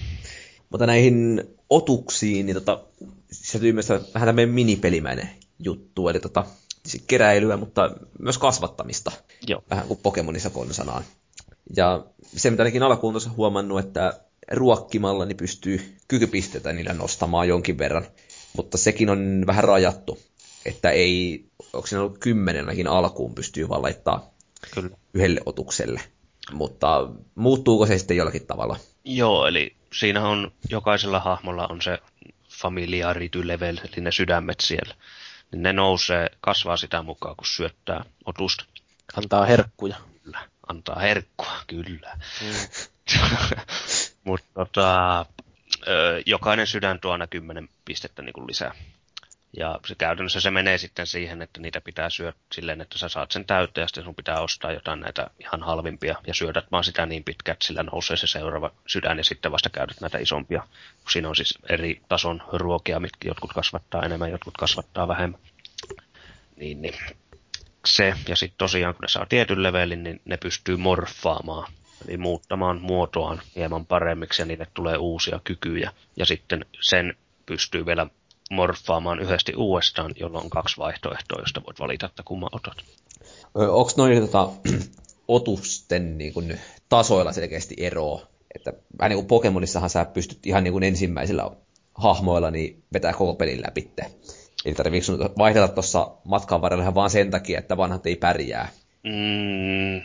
Mutta 0.71 0.87
näihin 0.87 1.43
otuksiin, 1.71 2.47
niin 2.47 2.55
tota, 2.55 2.81
sisältyy 3.33 3.73
myös 3.73 3.89
vähän 3.91 4.27
tämmöinen 4.27 4.55
minipelimäinen 4.55 5.31
juttu, 5.65 6.09
eli 6.09 6.21
tota, 6.21 6.45
siis 6.87 7.05
keräilyä, 7.07 7.57
mutta 7.57 7.91
myös 8.19 8.39
kasvattamista. 8.39 9.13
Joo. 9.47 9.65
Vähän 9.71 9.87
kuin 9.87 10.01
Pokemonissa 10.03 10.51
sanaan. 10.71 11.05
Ja 11.77 12.05
se, 12.37 12.51
mitä 12.51 12.63
ainakin 12.63 12.83
alkuun 12.83 13.13
tuossa 13.13 13.31
huomannut, 13.31 13.81
että 13.81 14.21
ruokkimalla 14.53 15.25
niin 15.25 15.37
pystyy 15.37 15.97
kykypisteitä 16.09 16.73
niillä 16.73 16.93
nostamaan 16.93 17.49
jonkin 17.49 17.79
verran, 17.79 18.07
mutta 18.57 18.79
sekin 18.79 19.11
on 19.11 19.45
vähän 19.47 19.65
rajattu, 19.65 20.19
että 20.65 20.91
ei, 20.91 21.45
onko 21.73 21.87
siinä 21.87 22.03
ollut 22.03 22.19
kymmenenäkin 22.19 22.87
alkuun 22.87 23.35
pystyy 23.35 23.69
vaan 23.69 23.83
laittaa 23.83 24.31
Kyllä. 24.75 24.97
yhdelle 25.15 25.41
otukselle. 25.47 26.01
Mutta 26.53 27.09
muuttuuko 27.35 27.87
se 27.87 27.99
sitten 27.99 28.17
jollakin 28.17 28.47
tavalla? 28.47 28.77
Joo, 29.05 29.47
eli 29.47 29.77
siinä 29.99 30.29
on, 30.29 30.53
jokaisella 30.71 31.21
hahmolla 31.21 31.67
on 31.67 31.83
se 31.83 31.99
familiarity 32.49 33.49
level, 33.49 33.77
eli 33.79 34.05
ne 34.05 34.13
sydämet 34.13 34.61
siellä. 34.61 34.95
Niin 35.53 35.63
ne 35.63 35.73
nousee, 35.73 36.31
kasvaa 36.41 36.77
sitä 36.77 37.03
mukaan, 37.03 37.37
kun 37.37 37.47
syöttää 37.47 38.05
otusta. 38.25 38.65
Antaa 39.17 39.45
herkkuja. 39.45 39.97
Kyllä, 40.25 40.49
antaa 40.69 40.99
herkkua, 40.99 41.53
kyllä. 41.67 42.19
Mm. 42.41 42.55
Mutta 44.25 44.49
tota, 44.55 45.27
jokainen 46.27 46.67
sydän 46.67 47.01
tuo 47.01 47.13
aina 47.13 47.27
10 47.27 47.69
pistettä 47.85 48.23
niin 48.23 48.33
kuin 48.33 48.47
lisää. 48.47 48.75
Ja 49.57 49.81
se 49.87 49.95
käytännössä 49.95 50.41
se 50.41 50.51
menee 50.51 50.79
sitten 50.79 51.07
siihen, 51.07 51.43
että 51.43 51.61
niitä 51.61 51.81
pitää 51.81 52.11
syödä 52.11 52.33
silleen, 52.53 52.81
että 52.81 52.99
sä 52.99 53.09
saat 53.09 53.31
sen 53.31 53.45
täyteen 53.45 53.83
ja 53.83 53.89
sitten 53.89 54.05
sun 54.05 54.15
pitää 54.15 54.41
ostaa 54.41 54.73
jotain 54.73 55.01
näitä 55.01 55.31
ihan 55.41 55.63
halvimpia 55.63 56.17
ja 56.27 56.35
syödät 56.35 56.65
vaan 56.73 56.85
sitä 56.85 57.07
niin 57.07 57.25
pitkään, 57.25 57.53
että 57.53 57.67
sillä 57.67 57.83
nousee 57.83 58.17
se 58.17 58.27
seuraava 58.27 58.71
sydän 58.87 59.19
ja 59.19 59.25
sitten 59.25 59.53
vasta 59.53 59.71
käydät 59.71 60.01
näitä 60.01 60.19
isompia. 60.19 60.63
Siinä 61.11 61.29
on 61.29 61.37
siis 61.37 61.59
eri 61.69 62.01
tason 62.09 62.43
ruokia, 62.53 63.01
mitkä 63.01 63.29
jotkut 63.29 63.53
kasvattaa 63.53 64.03
enemmän, 64.03 64.31
jotkut 64.31 64.57
kasvattaa 64.57 65.09
vähemmän. 65.09 65.41
Niin, 66.57 66.83
niin. 66.83 66.95
Se, 67.87 68.15
ja 68.29 68.37
sitten 68.37 68.59
tosiaan 68.59 68.95
kun 68.95 69.03
ne 69.03 69.09
saa 69.09 69.27
tietyn 69.27 69.63
levelin, 69.63 70.03
niin 70.03 70.21
ne 70.25 70.37
pystyy 70.37 70.77
morfaamaan 70.77 71.73
eli 72.09 72.17
muuttamaan 72.17 72.81
muotoaan 72.81 73.43
hieman 73.57 73.87
paremmiksi 73.87 74.43
ja 74.43 74.47
niille 74.47 74.67
tulee 74.75 74.97
uusia 74.97 75.41
kykyjä. 75.45 75.93
Ja 76.17 76.27
sitten 76.27 76.67
sen 76.81 77.17
pystyy 77.47 77.87
vielä 77.87 78.07
morfaamaan 78.55 79.21
yhdesti 79.21 79.53
uudestaan, 79.57 80.15
jolloin 80.21 80.45
on 80.45 80.51
kaksi 80.51 80.79
vaihtoehtoa, 80.79 81.41
josta 81.41 81.63
voit 81.67 81.81
valita, 81.81 82.07
että 82.07 82.23
kumman 82.23 82.51
otat. 82.53 82.77
Onko 83.55 83.91
noin 83.97 84.21
tota, 84.21 84.49
otusten 85.29 86.19
niin 86.19 86.35
kun, 86.35 86.55
tasoilla 86.89 87.33
selkeästi 87.33 87.75
eroa? 87.79 88.27
Että 88.55 88.73
vähän 88.99 89.11
niin 89.11 89.19
kuin 89.19 89.27
Pokemonissahan 89.27 89.91
sä 89.91 90.05
pystyt 90.05 90.47
ihan 90.47 90.65
niin 90.65 90.73
kuin 90.73 90.85
ensimmäisillä 90.85 91.51
hahmoilla 91.95 92.51
niin 92.51 92.83
vetää 92.93 93.13
koko 93.13 93.35
pelin 93.35 93.63
läpi. 93.67 93.91
Eli 94.65 94.75
tarviiko 94.75 95.07
vaihdella 95.39 95.69
tuossa 95.69 96.11
matkan 96.25 96.61
varrella 96.61 96.83
ihan 96.83 96.95
vaan 96.95 97.11
sen 97.11 97.31
takia, 97.31 97.59
että 97.59 97.77
vanhat 97.77 98.07
ei 98.07 98.17
pärjää? 98.17 98.69
Mm, 99.03 100.03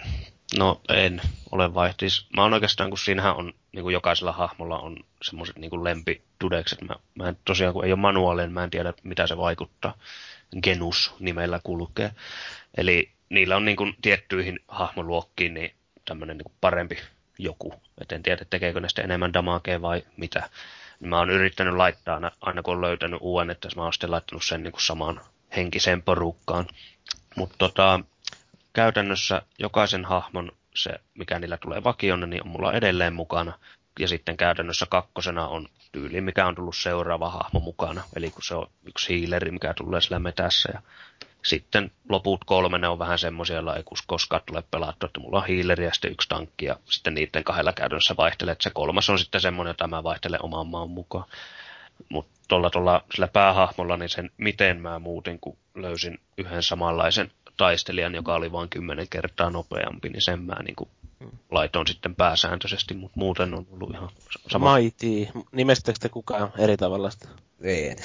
no 0.57 0.81
en 0.89 1.21
ole 1.51 1.73
vaihtis. 1.73 2.25
Mä 2.35 2.43
oon 2.43 2.53
oikeastaan, 2.53 2.89
kun 2.89 2.99
siinähän 2.99 3.35
on, 3.35 3.53
niin 3.72 3.83
kuin 3.83 3.93
jokaisella 3.93 4.31
hahmolla 4.31 4.80
on 4.80 4.98
semmoiset 5.22 5.57
niin 5.57 5.83
lempidudekset. 5.83 6.81
Mä, 6.81 6.95
mä 7.15 7.27
en 7.27 7.38
tosiaan, 7.45 7.73
kun 7.73 7.85
ei 7.85 7.91
ole 7.91 7.99
manuaalinen, 7.99 8.51
mä 8.51 8.64
en 8.64 8.69
tiedä, 8.69 8.93
mitä 9.03 9.27
se 9.27 9.38
vaikuttaa. 9.38 9.98
Genus 10.64 11.15
nimellä 11.19 11.59
kulkee. 11.64 12.11
Eli 12.77 13.11
niillä 13.30 13.56
on 13.56 13.65
niin 13.65 13.77
kuin 13.77 13.95
tiettyihin 14.01 14.59
hahmoluokkiin 14.67 15.53
niin 15.53 15.73
tämmöinen 16.06 16.38
niin 16.38 16.53
parempi 16.61 16.98
joku. 17.38 17.73
Et 18.01 18.11
en 18.11 18.23
tiedä, 18.23 18.45
tekeekö 18.49 18.80
ne 18.80 18.88
enemmän 19.03 19.33
damakea 19.33 19.81
vai 19.81 20.03
mitä. 20.17 20.49
Mä 20.99 21.17
oon 21.17 21.30
yrittänyt 21.30 21.75
laittaa 21.75 22.15
aina, 22.15 22.31
aina 22.41 22.64
kun 22.64 22.73
on 22.73 22.81
löytänyt 22.81 23.19
uuden, 23.22 23.49
että 23.49 23.69
mä 23.75 23.83
oon 23.83 23.93
sitten 23.93 24.11
laittanut 24.11 24.43
sen 24.45 24.64
niin 24.64 24.72
kuin 24.72 24.83
samaan 24.83 25.22
henkiseen 25.56 26.01
porukkaan. 26.01 26.67
Mutta 27.35 27.56
tota, 27.57 27.99
käytännössä 28.73 29.41
jokaisen 29.59 30.06
hahmon 30.06 30.51
se, 30.75 30.99
mikä 31.14 31.39
niillä 31.39 31.57
tulee 31.57 31.83
vakiona, 31.83 32.25
niin 32.25 32.43
on 32.43 32.49
mulla 32.49 32.73
edelleen 32.73 33.14
mukana. 33.14 33.53
Ja 33.99 34.07
sitten 34.07 34.38
käytännössä 34.38 34.85
kakkosena 34.89 35.48
on 35.48 35.67
tyyli, 35.91 36.22
mikä 36.22 36.48
on 36.48 36.56
tullut 36.56 36.75
seuraava 36.75 37.30
hahmo 37.30 37.59
mukana. 37.59 38.03
Eli 38.15 38.31
kun 38.31 38.43
se 38.43 38.56
on 38.56 38.67
yksi 38.85 39.09
hiileri, 39.09 39.51
mikä 39.51 39.73
tulee 39.73 40.01
sillä 40.01 40.19
metässä. 40.19 40.69
Ja 40.73 40.81
sitten 41.45 41.91
loput 42.09 42.43
kolme, 42.45 42.77
ne 42.77 42.88
on 42.88 42.99
vähän 42.99 43.19
semmoisia, 43.19 43.56
joilla 43.56 43.75
ei 43.75 43.83
koskaan 44.07 44.41
tule 44.45 44.64
pelattu, 44.72 45.06
että 45.06 45.19
mulla 45.19 45.38
on 45.38 45.45
hiileri 45.45 45.85
ja 45.85 45.93
sitten 45.93 46.11
yksi 46.11 46.30
tankki 46.30 46.65
ja 46.65 46.75
sitten 46.85 47.14
niiden 47.14 47.43
kahdella 47.43 47.73
käytännössä 47.73 48.17
vaihtelee. 48.17 48.51
Että 48.51 48.64
se 48.64 48.69
kolmas 48.69 49.09
on 49.09 49.19
sitten 49.19 49.41
semmoinen, 49.41 49.69
jota 49.69 49.88
mä 49.88 50.03
vaihtelen 50.03 50.45
oman 50.45 50.67
maan 50.67 50.89
mukaan. 50.89 51.25
Mutta 52.09 52.39
tuolla, 52.48 52.69
tuolla 52.69 53.03
sillä 53.14 53.27
päähahmolla, 53.27 53.98
niin 53.98 54.09
sen 54.09 54.31
miten 54.38 54.81
mä 54.81 54.99
muutin, 54.99 55.39
kun 55.39 55.57
löysin 55.75 56.19
yhden 56.38 56.64
samanlaisen 56.64 57.31
taistelijan, 57.59 58.15
joka 58.15 58.35
oli 58.35 58.51
vain 58.51 58.69
kymmenen 58.69 59.07
kertaa 59.09 59.49
nopeampi, 59.49 60.09
niin 60.09 60.21
sen 60.21 60.41
mä 60.41 60.55
niin 60.63 60.75
kuin 60.75 60.89
laitoin 61.51 61.88
sitten 61.88 62.15
pääsääntöisesti, 62.15 62.93
mutta 62.93 63.19
muuten 63.19 63.53
on 63.53 63.67
ollut 63.71 63.93
ihan 63.93 64.09
sama. 64.51 64.75
Mighty. 64.77 65.27
Nimestettekö 65.51 65.99
te 65.99 66.09
kukaan 66.09 66.51
eri 66.57 66.77
tavalla 66.77 67.09
sitä? 67.09 67.27
En. 67.63 67.97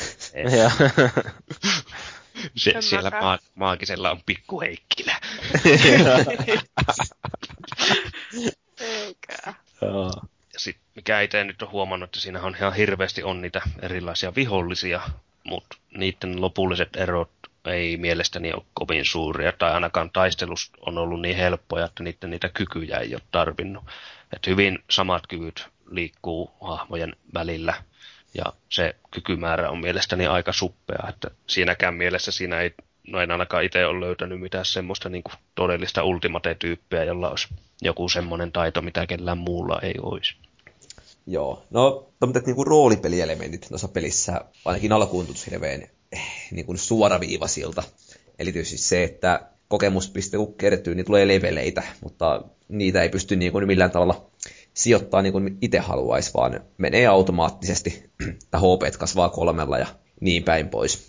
Se, 2.56 2.74
siellä 2.80 3.10
ma- 3.10 3.38
maagisella 3.54 4.10
on 4.10 4.20
pikku 4.26 4.60
Heikkilä. 4.60 5.16
Eikä. 8.80 9.54
Ja 10.52 10.58
sit, 10.58 10.76
mikä 10.94 11.20
itse 11.20 11.44
nyt 11.44 11.62
on 11.62 11.70
huomannut, 11.70 12.08
että 12.08 12.20
siinä 12.20 12.42
on 12.42 12.56
ihan 12.56 12.74
hirveästi 12.74 13.22
on 13.22 13.40
niitä 13.40 13.60
erilaisia 13.82 14.34
vihollisia, 14.34 15.00
mutta 15.44 15.76
niiden 15.96 16.40
lopulliset 16.40 16.96
erot 16.96 17.30
ei 17.66 17.96
mielestäni 17.96 18.52
ole 18.52 18.62
kovin 18.74 19.04
suuria, 19.04 19.52
tai 19.52 19.72
ainakaan 19.72 20.10
taistelus 20.10 20.72
on 20.86 20.98
ollut 20.98 21.20
niin 21.20 21.36
helppoja, 21.36 21.84
että 21.84 22.02
niiden 22.02 22.30
niitä 22.30 22.48
kykyjä 22.48 22.98
ei 22.98 23.14
ole 23.14 23.22
tarvinnut. 23.30 23.84
Et 24.32 24.46
hyvin 24.46 24.78
samat 24.90 25.26
kyvyt 25.26 25.68
liikkuu 25.90 26.50
hahmojen 26.60 27.16
välillä, 27.34 27.74
ja 28.34 28.44
se 28.68 28.96
kykymäärä 29.10 29.70
on 29.70 29.80
mielestäni 29.80 30.26
aika 30.26 30.52
suppea, 30.52 31.08
että 31.08 31.30
siinäkään 31.46 31.94
mielessä 31.94 32.32
siinä 32.32 32.60
ei, 32.60 32.74
no 33.08 33.20
en 33.20 33.30
ainakaan 33.30 33.64
itse 33.64 33.86
ole 33.86 34.00
löytänyt 34.00 34.40
mitään 34.40 34.64
semmoista 34.64 35.08
niin 35.08 35.22
kuin 35.22 35.34
todellista 35.54 36.04
ultimate-tyyppiä, 36.04 37.04
jolla 37.04 37.30
olisi 37.30 37.48
joku 37.82 38.08
semmoinen 38.08 38.52
taito, 38.52 38.82
mitä 38.82 39.06
kellään 39.06 39.38
muulla 39.38 39.80
ei 39.82 39.94
olisi. 40.02 40.36
Joo, 41.26 41.66
no 41.70 42.08
tämmöiset 42.20 42.46
niin 42.46 42.66
roolipelielementit 42.66 43.66
tuossa 43.68 43.88
pelissä 43.88 44.40
ainakin 44.64 44.92
alkuun 44.92 45.26
tuntuu 45.26 45.44
hirveän 45.50 45.88
niin 46.54 46.66
kuin 46.66 46.78
suoraviivaisilta. 46.78 47.82
Eli 48.38 48.64
siis 48.64 48.88
se, 48.88 49.04
että 49.04 49.40
kokemuspiste 49.68 50.36
kun 50.36 50.54
kertyy, 50.54 50.94
niin 50.94 51.06
tulee 51.06 51.28
leveleitä, 51.28 51.82
mutta 52.02 52.44
niitä 52.68 53.02
ei 53.02 53.08
pysty 53.08 53.36
niin 53.36 53.52
kuin 53.52 53.66
millään 53.66 53.90
tavalla 53.90 54.30
sijoittaa 54.74 55.22
niin 55.22 55.32
kuin 55.32 55.58
itse 55.60 55.78
haluaisi, 55.78 56.30
vaan 56.34 56.60
menee 56.78 57.06
automaattisesti, 57.06 58.10
että 58.44 58.58
HP 58.58 58.98
kasvaa 58.98 59.28
kolmella 59.28 59.78
ja 59.78 59.86
niin 60.20 60.42
päin 60.42 60.68
pois. 60.68 61.08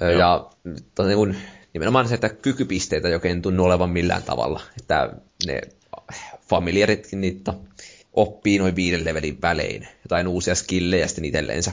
Joo. 0.00 0.10
Ja 0.10 0.50
to, 0.94 1.06
niin 1.06 1.16
kuin, 1.16 1.36
nimenomaan 1.74 2.08
se, 2.08 2.14
että 2.14 2.28
kykypisteitä 2.28 3.08
ei 3.08 3.14
oikein 3.14 3.42
tunnu 3.42 3.64
olevan 3.64 3.90
millään 3.90 4.22
tavalla, 4.22 4.60
että 4.80 5.12
ne 5.46 5.60
familiaritkin 6.48 7.20
niitä 7.20 7.54
oppii 8.12 8.58
noin 8.58 8.76
viiden 8.76 9.04
levelin 9.04 9.42
välein, 9.42 9.88
jotain 10.04 10.28
uusia 10.28 10.54
skillejä 10.54 11.06
sitten 11.06 11.24
itselleensä. 11.24 11.72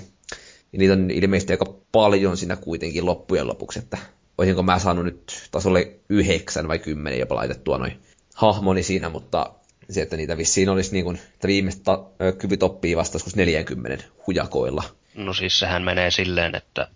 Ja 0.73 0.79
niitä 0.79 0.93
on 0.93 1.11
ilmeisesti 1.11 1.53
aika 1.53 1.73
paljon 1.91 2.37
siinä 2.37 2.55
kuitenkin 2.55 3.05
loppujen 3.05 3.47
lopuksi, 3.47 3.79
että 3.79 3.97
olisinko 4.37 4.63
mä 4.63 4.79
saanut 4.79 5.05
nyt 5.05 5.47
tasolle 5.51 5.91
yhdeksän 6.09 6.67
vai 6.67 6.79
kymmenen 6.79 7.19
jopa 7.19 7.35
laitettua 7.35 7.77
noin 7.77 7.99
hahmoni 8.35 8.83
siinä, 8.83 9.09
mutta 9.09 9.53
se, 9.89 10.01
että 10.01 10.17
niitä 10.17 10.37
vissiin 10.37 10.69
olisi 10.69 10.91
niin 10.91 11.05
kuin, 11.05 11.19
että 11.33 11.47
viimeistä 11.47 11.91
kyvyt 12.37 12.63
oppii 12.63 12.97
vasta 12.97 13.15
joskus 13.15 13.35
40 13.35 14.03
hujakoilla. 14.27 14.83
No 15.15 15.33
siis 15.33 15.59
sehän 15.59 15.83
menee 15.83 16.11
silleen, 16.11 16.55
että 16.55 16.87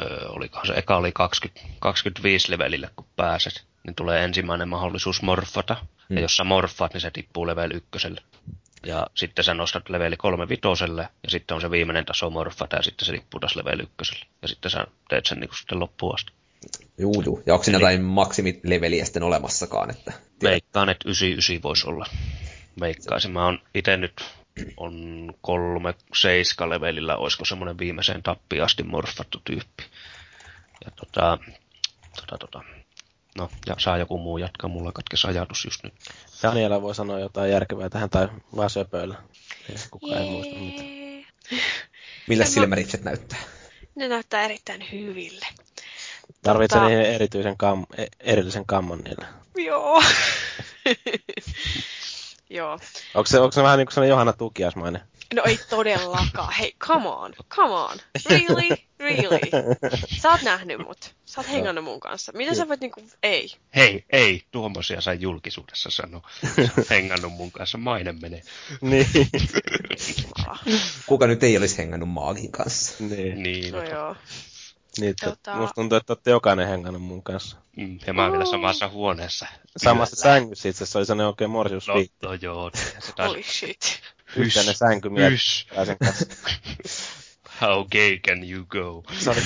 ö, 0.00 0.28
olikohan 0.28 0.66
se 0.66 0.72
eka 0.72 0.96
oli 0.96 1.12
20, 1.12 1.60
25 1.78 2.50
levelille 2.50 2.90
kun 2.96 3.06
pääset, 3.16 3.64
niin 3.84 3.94
tulee 3.94 4.24
ensimmäinen 4.24 4.68
mahdollisuus 4.68 5.22
morfata. 5.22 5.76
Hmm. 6.08 6.16
Ja 6.16 6.22
jos 6.22 6.36
sä 6.36 6.44
morfaat, 6.44 6.92
niin 6.92 7.00
se 7.00 7.10
tippuu 7.10 7.46
level 7.46 7.70
ykköselle. 7.74 8.20
Ja 8.84 9.06
sitten 9.14 9.44
sä 9.44 9.54
nostat 9.54 9.88
leveli 9.88 10.16
kolme 10.16 10.48
vitoselle, 10.48 11.08
ja 11.22 11.30
sitten 11.30 11.54
on 11.54 11.60
se 11.60 11.70
viimeinen 11.70 12.04
taso 12.04 12.30
morfata, 12.30 12.76
ja 12.76 12.82
sitten 12.82 13.06
se 13.06 13.12
tippuu 13.12 13.40
taas 13.40 13.56
level 13.56 13.80
ykköselle. 13.80 14.26
Ja 14.42 14.48
sitten 14.48 14.70
sä 14.70 14.86
teet 15.08 15.26
sen 15.26 15.40
niin 15.40 15.48
kuin 15.48 15.58
sitten 15.58 15.80
loppuun 15.80 16.14
asti. 16.14 16.32
Juu, 16.98 17.22
juu. 17.22 17.42
Ja 17.46 17.54
onko 17.54 17.64
siinä 17.64 17.78
jotain 17.78 18.02
maksimileveliä 18.02 19.04
sitten 19.04 19.22
olemassakaan? 19.22 19.90
Että 19.90 20.12
Veikkaan, 20.42 20.88
että 20.88 21.08
99 21.08 21.62
voisi 21.62 21.88
olla. 21.88 22.06
Veikkaisin. 22.80 23.30
Mä 23.30 23.44
oon 23.44 23.58
itse 23.74 23.96
nyt 23.96 24.12
on 24.76 25.34
kolme 25.40 25.94
seiska 26.14 26.68
levelillä, 26.68 27.16
olisiko 27.16 27.44
semmoinen 27.44 27.78
viimeiseen 27.78 28.22
tappiin 28.22 28.62
asti 28.62 28.82
morfattu 28.82 29.40
tyyppi. 29.44 29.84
Ja 30.84 30.90
tota, 30.90 31.38
tota, 32.16 32.38
tota. 32.38 32.64
No, 33.38 33.50
ja 33.66 33.74
saa 33.78 33.98
joku 33.98 34.18
muu 34.18 34.38
jatkaa, 34.38 34.70
mulla 34.70 34.92
katkesi 34.92 35.26
ajatus 35.26 35.64
just 35.64 35.82
nyt. 35.84 35.94
Daniela 36.42 36.82
voi 36.82 36.94
sanoa 36.94 37.20
jotain 37.20 37.50
järkevää 37.50 37.90
tähän 37.90 38.10
tai 38.10 38.28
vaan 38.56 38.70
söpöillä. 38.70 39.14
Kukaan 39.90 40.22
ei 40.22 40.30
muista 40.30 40.56
mitä. 40.56 40.82
Millä 42.28 42.44
silmäritset 42.44 43.04
näyttää? 43.04 43.38
Ne 43.94 44.08
näyttää 44.08 44.42
erittäin 44.42 44.84
hyville. 44.92 45.46
Tarvitsee 46.42 46.80
tota... 46.80 46.88
niihin 46.88 47.14
erityisen 47.14 47.56
kam, 47.56 47.86
e- 47.96 48.06
erillisen 48.20 48.66
kammon 48.66 48.98
niille. 48.98 49.26
Joo. 49.56 50.02
Joo. 52.50 52.78
Onko 53.14 53.26
se, 53.26 53.40
onko 53.40 53.52
se 53.52 53.62
vähän 53.62 53.78
niin 53.78 53.86
kuin 53.86 53.94
sellainen 53.94 54.10
Johanna 54.10 54.32
Tukiasmainen? 54.32 55.00
No 55.34 55.42
ei 55.46 55.58
todellakaan. 55.70 56.52
Hei, 56.52 56.74
come 56.78 57.08
on, 57.08 57.32
come 57.56 57.74
on. 57.74 57.98
Really? 58.30 58.76
Really? 58.98 59.40
Sä 60.22 60.30
oot 60.30 60.42
nähnyt 60.42 60.78
mut. 60.86 61.14
Sä 61.24 61.40
oot 61.40 61.50
hengannut 61.50 61.84
mun 61.84 62.00
kanssa. 62.00 62.32
Miten 62.32 62.56
sä 62.56 62.68
voit 62.68 62.80
niinku, 62.80 63.02
ei. 63.22 63.48
Hei, 63.76 64.04
ei, 64.10 64.42
tuommoisia 64.50 65.00
sai 65.00 65.16
julkisuudessa 65.20 65.90
sanoa. 65.90 66.28
hengannut 66.90 67.32
mun 67.32 67.52
kanssa, 67.52 67.78
maine 67.78 68.12
menee. 68.12 68.42
niin. 68.80 69.06
Kuka 71.06 71.26
nyt 71.26 71.42
ei 71.42 71.56
olisi 71.56 71.78
hengannut 71.78 72.08
maagin 72.08 72.52
kanssa? 72.52 72.94
Niin. 73.04 73.42
niin 73.42 73.72
No 73.72 73.82
joo. 73.82 74.16
Niin, 75.00 75.14
Tota- 75.24 75.56
musta 75.56 75.74
tuntuu, 75.74 75.98
että 75.98 76.12
olette 76.12 76.30
jokainen 76.30 76.68
hengannut 76.68 77.02
mun 77.02 77.22
kanssa. 77.22 77.56
Mm, 77.76 77.98
ja 78.06 78.12
mä 78.12 78.22
oon 78.22 78.32
vielä 78.32 78.44
samassa 78.44 78.88
huoneessa. 78.88 79.46
Samassa 79.76 80.16
sängyssä 80.16 80.68
itse 80.68 80.84
asiassa 80.84 80.98
oli 80.98 81.06
sellainen 81.06 81.26
oikein 81.26 81.48
No, 81.48 81.52
morsiusviitti. 81.52 82.16
no 82.22 82.32
joo, 82.34 82.70
se 82.74 83.12
taas 83.16 83.28
Holy 83.28 83.42
shit. 83.42 84.00
Yhteinen 84.36 84.74
sänky 84.74 85.08
Hys. 85.30 85.66
sen 85.86 85.96
kanssa. 85.98 86.26
How 87.60 87.84
gay 87.92 88.18
can 88.18 88.50
you 88.50 88.64
go? 88.68 89.02
Se 89.18 89.30
oli, 89.30 89.40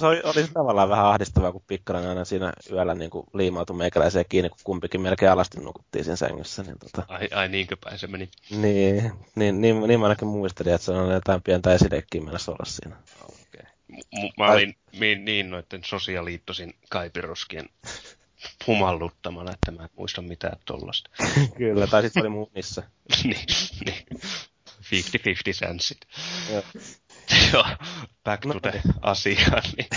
se 0.00 0.06
oli, 0.06 0.20
oli 0.24 0.48
tavallaan 0.54 0.88
vähän 0.88 1.06
ahdistavaa, 1.06 1.52
kun 1.52 1.62
pikkarainen 1.66 2.08
aina 2.10 2.24
siinä 2.24 2.52
yöllä 2.72 2.94
niin 2.94 3.10
kuin 3.10 3.26
liimautui 3.34 3.76
meikäläiseen 3.76 4.24
kiinni, 4.28 4.48
kun 4.48 4.58
kumpikin 4.64 5.00
melkein 5.00 5.32
alasti 5.32 5.60
nukuttiin 5.60 6.04
siinä 6.04 6.16
sängyssä. 6.16 6.62
Niin, 6.62 6.78
tota, 6.78 7.02
Ai, 7.08 7.28
ai 7.34 7.48
niinkö 7.48 7.76
päin 7.84 7.98
se 7.98 8.06
meni? 8.06 8.28
niin, 8.50 9.12
niin, 9.34 9.60
niin, 9.60 9.80
niin, 9.86 10.00
mä 10.00 10.06
ainakin 10.06 10.28
muistelin, 10.28 10.74
että 10.74 10.84
se 10.84 10.92
on 10.92 11.12
jotain 11.14 11.42
pientä 11.42 11.74
esidekkiä 11.74 12.20
mennessä 12.20 12.50
olla 12.52 12.64
siinä. 12.64 12.96
M- 14.12 14.28
mä 14.38 14.52
olin 14.52 14.76
niin, 14.92 15.24
niin 15.24 15.50
noiden 15.50 15.84
sosiaaliittosin 15.84 16.74
kaipiroskien 16.90 17.68
humalluttamana, 18.66 19.52
että 19.52 19.70
mä 19.70 19.82
en 19.82 19.88
muista 19.96 20.22
mitään 20.22 20.58
tollasta. 20.64 21.10
Kyllä, 21.58 21.86
tai 21.86 22.02
sitten 22.02 22.20
oli 22.20 22.28
mun 22.28 22.50
missä. 22.54 22.82
niin, 23.24 23.46
niin. 23.84 24.20
50-50 24.80 25.52
sänssit. 25.52 25.98
Joo. 26.52 26.62
Joo, 27.52 27.64
back 28.24 28.42
to 28.42 28.48
No 28.48 28.60
the 28.60 28.70
niin. 28.70 28.82
asiaan. 29.02 29.62
Niin. 29.76 29.88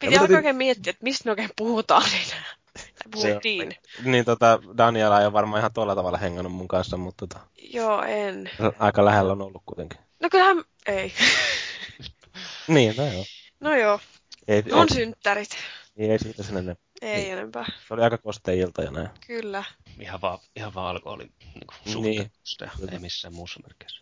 Piti 0.00 0.18
alkaa 0.18 0.36
oikein 0.36 0.56
miettiä, 0.56 0.90
että 0.90 1.02
mistä 1.04 1.24
me 1.24 1.30
oikein 1.30 1.50
puhutaan 1.56 2.02
enää. 2.26 2.44
Puhuttiin. 3.10 3.76
Niin 4.04 4.24
tota, 4.24 4.58
Daniela 4.76 5.20
ei 5.20 5.26
ole 5.26 5.32
varmaan 5.32 5.60
ihan 5.60 5.72
tuolla 5.72 5.94
tavalla 5.94 6.18
hengannut 6.18 6.52
mun 6.52 6.68
kanssa, 6.68 6.96
mutta 6.96 7.26
tota, 7.26 7.46
Joo, 7.56 8.02
en. 8.02 8.50
aika 8.78 9.04
lähellä 9.04 9.32
on 9.32 9.42
ollut 9.42 9.62
kuitenkin. 9.66 9.98
No 10.20 10.28
kyllähän, 10.30 10.64
ei. 10.86 11.12
Niin, 12.68 12.94
no 12.96 13.04
joo. 13.12 13.24
No 13.60 13.76
joo, 13.76 14.00
Ei, 14.48 14.62
on 14.72 14.88
synttärit. 14.88 15.56
Ei, 15.96 16.10
ei 16.10 16.18
siitä 16.18 16.42
sen 16.42 16.56
enempää. 16.56 16.84
Ei 17.02 17.20
Niin. 17.20 17.32
enempää. 17.32 17.64
Se 17.88 17.94
oli 17.94 18.02
aika 18.02 18.18
kostea 18.18 18.54
ilta 18.54 18.82
ja 18.82 18.90
näin. 18.90 19.08
Kyllä. 19.26 19.64
Ihan 20.00 20.20
vaan, 20.20 20.38
ihan 20.56 20.74
vaan 20.74 20.88
alkoholin 20.88 21.32
niin 21.84 22.02
Niin. 22.02 22.30
suhteesta, 22.44 22.92
ei 22.92 22.98
missään 22.98 23.34
muussa 23.34 23.60
merkeissä. 23.62 24.00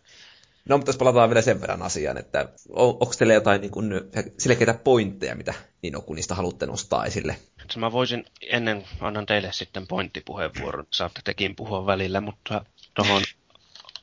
No, 0.69 0.77
mutta 0.77 0.89
jos 0.89 0.97
palataan 0.97 1.29
vielä 1.29 1.41
sen 1.41 1.61
verran 1.61 1.81
asiaan, 1.81 2.17
että 2.17 2.49
on, 2.69 2.89
onko 2.89 3.13
teillä 3.17 3.33
jotain 3.33 3.61
niin 3.61 3.71
kuin, 3.71 3.91
selkeitä 4.37 4.73
pointteja, 4.73 5.35
mitä 5.35 5.53
niin 5.81 5.95
on, 5.95 6.03
kun 6.03 6.15
niistä 6.15 6.35
haluatte 6.35 6.65
nostaa 6.65 7.05
esille? 7.05 7.35
Että 7.61 7.79
mä 7.79 7.91
voisin, 7.91 8.25
ennen 8.41 8.85
annan 8.99 9.25
teille 9.25 9.53
sitten 9.53 9.87
pointtipuheenvuoron, 9.87 10.85
saatte 10.93 11.21
tekin 11.23 11.55
puhua 11.55 11.85
välillä, 11.85 12.21
mutta 12.21 12.65
tuohon 12.93 13.21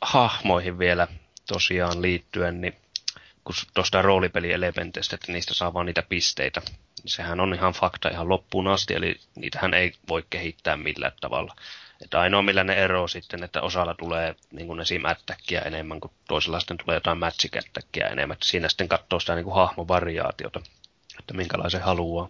hahmoihin 0.02 0.78
vielä 0.78 1.08
tosiaan 1.48 2.02
liittyen, 2.02 2.60
niin 2.60 2.76
kun 3.44 3.54
tuosta 3.74 4.02
roolipelielementeistä, 4.02 5.14
että 5.14 5.32
niistä 5.32 5.54
saa 5.54 5.74
vaan 5.74 5.86
niitä 5.86 6.02
pisteitä, 6.08 6.62
niin 6.66 6.76
sehän 7.06 7.40
on 7.40 7.54
ihan 7.54 7.72
fakta 7.72 8.08
ihan 8.08 8.28
loppuun 8.28 8.68
asti, 8.68 8.94
eli 8.94 9.20
niitähän 9.34 9.74
ei 9.74 9.92
voi 10.08 10.24
kehittää 10.30 10.76
millään 10.76 11.12
tavalla. 11.20 11.54
Että 12.02 12.20
ainoa 12.20 12.42
millä 12.42 12.64
ne 12.64 12.74
eroo 12.74 13.08
sitten, 13.08 13.42
että 13.42 13.62
osalla 13.62 13.94
tulee 13.94 14.34
niin 14.50 14.66
kuin 14.66 14.80
esim. 14.80 15.02
enemmän 15.64 16.00
kuin 16.00 16.12
toisella 16.28 16.60
sitten 16.60 16.78
tulee 16.78 16.96
jotain 16.96 17.18
mätsikättäkkiä 17.18 18.06
enemmän. 18.06 18.34
Että 18.34 18.46
siinä 18.46 18.68
sitten 18.68 18.88
katsoo 18.88 19.20
sitä 19.20 19.34
niin 19.34 19.44
kuin 19.44 19.54
hahmovariaatiota, 19.54 20.60
että 21.18 21.34
minkälaisen 21.34 21.82
haluaa. 21.82 22.28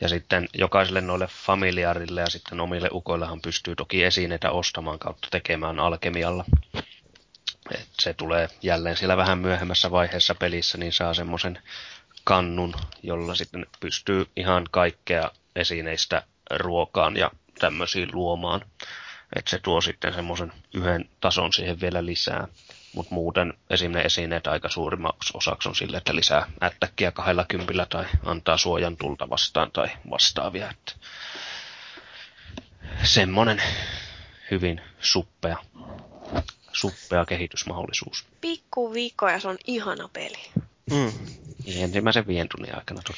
Ja 0.00 0.08
sitten 0.08 0.48
jokaiselle 0.54 1.00
noille 1.00 1.28
familiaarille 1.46 2.20
ja 2.20 2.30
sitten 2.30 2.60
omille 2.60 2.88
ukoillehan 2.92 3.40
pystyy 3.40 3.76
toki 3.76 4.04
esineitä 4.04 4.50
ostamaan 4.50 4.98
kautta 4.98 5.28
tekemään 5.30 5.78
alkemialla. 5.78 6.44
Et 7.70 7.88
se 8.00 8.14
tulee 8.14 8.48
jälleen 8.62 8.96
siellä 8.96 9.16
vähän 9.16 9.38
myöhemmässä 9.38 9.90
vaiheessa 9.90 10.34
pelissä, 10.34 10.78
niin 10.78 10.92
saa 10.92 11.14
semmoisen 11.14 11.62
kannun, 12.24 12.74
jolla 13.02 13.34
sitten 13.34 13.66
pystyy 13.80 14.26
ihan 14.36 14.66
kaikkea 14.70 15.30
esineistä 15.56 16.22
ruokaan 16.50 17.16
ja 17.16 17.30
tämmöisiin 17.58 18.08
luomaan. 18.12 18.60
Että 19.36 19.50
se 19.50 19.58
tuo 19.58 19.80
sitten 19.80 20.14
semmoisen 20.14 20.52
yhden 20.74 21.08
tason 21.20 21.52
siihen 21.52 21.80
vielä 21.80 22.06
lisää. 22.06 22.48
Mutta 22.94 23.14
muuten 23.14 23.54
esim. 23.70 23.92
ne 23.92 24.00
esineet 24.02 24.46
aika 24.46 24.68
suurimmaksi 24.68 25.30
osaksi 25.36 25.68
on 25.68 25.74
sille, 25.76 25.96
että 25.96 26.14
lisää 26.14 26.50
ättäkkiä 26.62 27.12
kahdella 27.12 27.44
kympillä 27.48 27.86
tai 27.86 28.04
antaa 28.24 28.56
suojan 28.56 28.96
tulta 28.96 29.30
vastaan 29.30 29.70
tai 29.72 29.88
vastaavia. 30.10 30.70
Että 30.70 30.92
semmonen 33.02 33.62
hyvin 34.50 34.80
suppea, 35.00 35.56
suppea 36.72 37.24
kehitysmahdollisuus. 37.24 38.26
Pikku 38.40 38.92
viikko 38.92 39.28
ja 39.28 39.40
se 39.40 39.48
on 39.48 39.56
ihana 39.66 40.08
peli. 40.12 40.38
Mm. 40.90 41.12
Ensimmäisen 41.66 42.26
viien 42.26 42.48
tunnin 42.56 42.76
aikana. 42.76 43.02
To- 43.06 43.12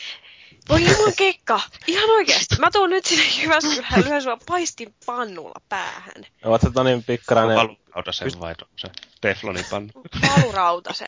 Voi 0.68 0.84
juman 0.84 1.12
kekka, 1.16 1.60
ihan 1.86 2.10
oikeasti. 2.10 2.57
Mä 2.58 2.70
tuun 2.70 2.91
nyt 2.91 3.07
sinne 3.07 3.25
Jyväskylään 3.42 4.05
lyhyen 4.05 4.23
sua 4.23 4.39
paistin 4.47 4.94
pannulla 5.07 5.60
päähän. 5.68 6.26
Oot 6.44 6.60
sä 6.60 6.84
niin 6.84 7.05
pikkarainen... 7.05 7.57
Valurautasen 7.57 8.31
vai 8.41 8.55
se 8.76 8.89
teflonin 9.20 9.65
pannu? 9.70 9.91
Valurautasen. 10.36 11.07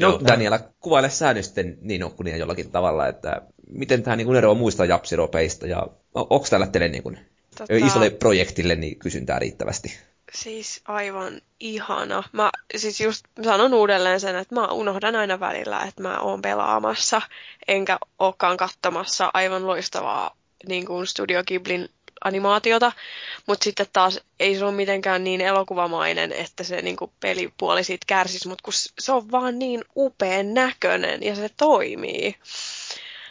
No, 0.00 0.08
Joo. 0.08 0.20
Daniela, 0.26 0.58
kuvaile 0.80 1.10
säännösten 1.10 1.78
niin 1.80 2.04
okkunia 2.04 2.36
jollakin 2.36 2.70
tavalla, 2.70 3.08
että 3.08 3.42
miten 3.70 4.02
tämä 4.02 4.16
niin 4.16 4.36
eroaa 4.36 4.54
muista 4.54 4.84
japsiropeista 4.84 5.66
ja 5.66 5.86
onko 6.14 6.46
tällä 6.50 6.66
teille 6.66 6.88
niin 6.88 7.02
kuin, 7.02 7.18
Tota- 7.60 7.86
isolle 7.86 8.10
projektille 8.10 8.74
niin 8.74 8.98
kysyntää 8.98 9.38
riittävästi? 9.38 9.98
Siis 10.34 10.80
aivan 10.84 11.40
ihana. 11.60 12.22
Mä 12.32 12.50
siis 12.76 13.00
just 13.00 13.26
sanon 13.44 13.74
uudelleen 13.74 14.20
sen, 14.20 14.36
että 14.36 14.54
mä 14.54 14.66
unohdan 14.66 15.16
aina 15.16 15.40
välillä, 15.40 15.82
että 15.82 16.02
mä 16.02 16.18
oon 16.18 16.42
pelaamassa, 16.42 17.22
enkä 17.68 17.98
olekaan 18.18 18.56
katsomassa 18.56 19.30
aivan 19.34 19.66
loistavaa 19.66 20.36
niin 20.68 20.86
kuin 20.86 21.06
Studio 21.06 21.44
Ghiblin 21.44 21.88
animaatiota, 22.24 22.92
mutta 23.46 23.64
sitten 23.64 23.86
taas 23.92 24.20
ei 24.40 24.58
se 24.58 24.64
ole 24.64 24.72
mitenkään 24.72 25.24
niin 25.24 25.40
elokuvamainen, 25.40 26.32
että 26.32 26.64
se 26.64 26.82
niin 26.82 26.96
kuin 26.96 27.10
pelipuoli 27.20 27.84
siitä 27.84 28.04
kärsisi, 28.06 28.48
mutta 28.48 28.62
kun 28.64 28.72
se 28.98 29.12
on 29.12 29.30
vaan 29.30 29.58
niin 29.58 29.84
upean 29.96 30.54
näköinen 30.54 31.22
ja 31.22 31.34
se 31.34 31.50
toimii. 31.56 32.36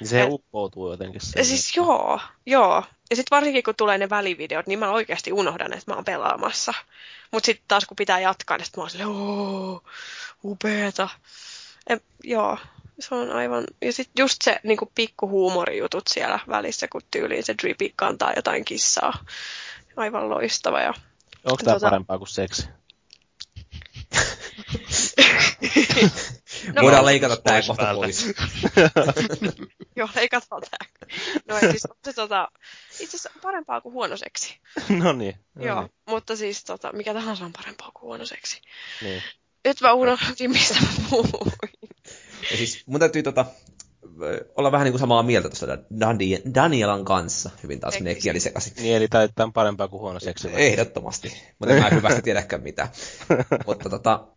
Se 0.04 0.22
Et, 0.22 0.28
uppoutuu 0.32 0.92
jotenkin. 0.92 1.22
Sen 1.22 1.46
siis 1.46 1.76
joo, 1.76 2.20
joo. 2.46 2.84
Ja 3.10 3.16
sitten 3.16 3.36
varsinkin 3.36 3.64
kun 3.64 3.76
tulee 3.76 3.98
ne 3.98 4.10
välivideot, 4.10 4.68
niin 4.68 4.80
mä 4.80 4.92
oikeasti 4.92 5.32
unohdan, 5.32 5.74
että 5.74 5.92
mä 5.92 5.96
oon 5.96 6.06
pelaamassa. 6.06 6.74
Mutta 7.32 7.46
sitten 7.46 7.66
taas 7.68 7.86
kun 7.86 7.96
pitää 7.96 8.20
jatkaa, 8.20 8.58
niin 8.58 8.66
sit 8.66 8.78
mä 8.78 8.84
oon 8.84 8.90
silleen, 8.90 9.10
ooo, 9.10 9.84
upeeta. 10.44 11.10
Et, 11.88 12.04
joo, 12.24 12.58
se 13.00 13.16
on 13.16 13.32
aivan... 13.32 13.64
Ja 13.82 13.94
sitten 13.94 14.24
just 14.24 14.42
se 14.42 14.60
niin 14.64 14.78
pikku 14.96 15.30
huumorijutut 15.30 16.04
siellä 16.08 16.40
välissä, 16.48 16.88
kun 16.88 17.02
tyyliin 17.12 17.44
se 17.44 17.56
Drippy 17.62 17.94
kantaa 17.96 18.34
jotain 18.36 18.66
kissaa. 18.66 19.26
Aivan 19.98 20.30
loistava. 20.30 20.80
Ja, 20.80 20.94
Onko 21.46 21.64
tämä 21.64 21.74
tuota... 21.74 21.86
parempaa 21.86 22.18
kuin 22.18 22.28
seksi? 22.28 22.68
no, 26.76 26.82
Voidaan 26.82 27.06
leikata 27.06 27.38
tämä 27.38 27.62
kohta 27.68 27.94
pois. 27.96 28.26
Joo, 29.96 30.10
leikataan 30.16 30.62
tämä. 30.62 31.10
No 31.48 31.58
ei 31.58 31.72
siis 31.72 31.84
se 32.04 32.14
tota, 32.14 32.52
itse 33.00 33.18
asiassa 33.18 33.30
parempaa 33.42 33.82
kuin 33.82 33.94
huono 33.94 34.18
seksi. 34.18 34.60
no 35.04 35.14
niin. 35.14 35.36
No 35.56 35.66
Joo, 35.66 35.82
niin. 35.82 35.92
mutta 36.10 36.36
siis 36.36 36.64
tota, 36.64 36.94
mikä 36.94 37.14
tahansa 37.14 37.46
on 37.46 37.54
parempaa 37.54 37.92
kuin 37.94 38.04
huono 38.04 38.26
seksi. 38.26 38.62
Niin. 39.02 39.24
Nyt 39.66 39.82
mä 39.82 39.94
unohdin, 39.94 40.52
mistä 40.52 40.76
mä 40.82 40.88
puhuin. 41.10 41.52
Ja 42.52 42.58
siis 42.58 42.84
mun 42.86 43.00
täytyy 43.00 43.24
tota, 43.24 43.46
olla 44.56 44.72
vähän 44.72 44.86
niin 44.86 44.92
kuin 44.92 45.00
samaa 45.00 45.24
mieltä 45.24 45.50
tuosta 45.50 45.78
Danielan 46.56 47.06
kanssa. 47.06 47.50
Hyvin 47.64 47.80
taas 47.80 48.00
menee 48.00 48.16
kieli 48.16 48.40
sekaisin. 48.40 48.74
Niin, 48.78 48.96
eli 48.96 49.08
tämä 49.08 49.30
on 49.40 49.54
parempaa 49.54 49.88
kuin 49.88 50.02
huono 50.02 50.20
seksi. 50.20 50.50
Ehdottomasti. 50.54 51.34
Mutta 51.60 51.76
en 51.76 51.84
mä 51.84 51.90
hyvästä 51.96 52.22
tiedäkään 52.22 52.64
mitä. 52.64 52.88
Mutta 53.66 53.90
tota, 53.90 54.28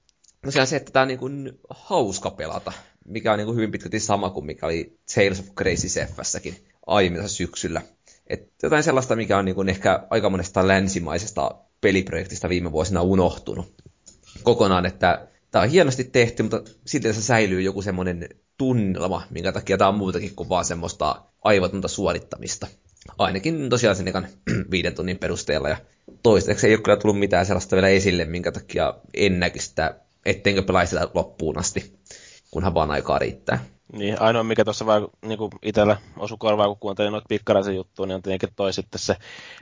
tosiaan 0.45 0.67
se, 0.67 0.77
että 0.77 0.93
tämä 0.93 1.03
on 1.03 1.09
niin 1.09 1.19
kuin 1.19 1.53
hauska 1.71 2.31
pelata, 2.31 2.73
mikä 3.05 3.33
on 3.33 3.39
niin 3.39 3.47
kuin 3.47 3.57
hyvin 3.57 3.71
pitkälti 3.71 4.01
sama 4.01 4.31
kuin 4.31 4.47
mikä 4.47 4.67
oli 4.67 4.99
Tales 5.15 5.41
of 5.41 5.47
Crazy 5.55 5.89
Seffassakin 5.89 6.67
aiemmissa 6.87 7.29
syksyllä. 7.29 7.83
Et 8.29 8.53
jotain 8.63 8.83
sellaista, 8.83 9.17
mikä 9.17 9.39
on 9.39 9.45
niin 9.45 9.69
ehkä 9.69 10.07
aika 10.11 10.31
monesta 10.31 10.69
länsimaisesta 10.69 11.51
peliprojektista 11.81 12.49
viime 12.49 12.73
vuosina 12.73 13.03
unohtunut 13.03 13.75
kokonaan, 14.43 14.87
että 14.87 15.29
tämä 15.51 15.63
on 15.63 15.71
hienosti 15.71 16.05
tehty, 16.05 16.43
mutta 16.43 16.63
sitten 16.87 17.15
se 17.15 17.23
säilyy 17.23 17.61
joku 17.61 17.83
semmoinen 17.83 18.29
tunnelma, 18.59 19.23
minkä 19.31 19.53
takia 19.53 19.79
tämä 19.79 19.89
on 19.89 19.99
muutakin 19.99 20.35
kuin 20.35 20.49
vaan 20.49 20.65
semmoista 20.65 21.23
aivotonta 21.45 21.89
suorittamista. 21.89 22.67
Ainakin 23.19 23.69
tosiaan 23.69 23.97
sen 23.97 24.09
ekan 24.09 24.29
viiden 24.71 24.95
tunnin 24.95 25.19
perusteella. 25.19 25.69
Ja 25.69 25.77
toistaiseksi 26.23 26.67
ei 26.67 26.75
ole 26.75 26.83
kyllä 26.83 26.97
tullut 26.97 27.19
mitään 27.19 27.47
sellaista 27.47 27.77
vielä 27.77 27.89
esille, 27.89 28.25
minkä 28.25 28.53
takia 28.53 28.95
en 29.15 29.41
näkisi 29.41 29.69
sitä, 29.69 30.01
ettenkö 30.27 30.63
pelaisi 30.63 30.97
loppuun 31.15 31.59
asti, 31.59 31.99
kunhan 32.51 32.75
vaan 32.75 32.91
aikaa 32.91 33.19
riittää. 33.19 33.65
Niin, 33.93 34.23
ainoa 34.23 34.45
mikä 34.45 34.65
tuossa 34.65 34.87
vaan 34.87 35.09
niin 35.23 35.39
itsellä 35.63 35.97
osu 36.17 36.37
korvaa, 36.37 36.67
kun 36.67 36.79
kuuntelin 36.79 37.13
noita 37.13 37.27
pikkaraisen 37.29 37.77
juttuja, 37.77 38.07
niin 38.07 38.15
on 38.15 38.23
tietenkin 38.23 38.49
toi 38.57 38.73
sitten 38.73 38.99
se 38.99 39.17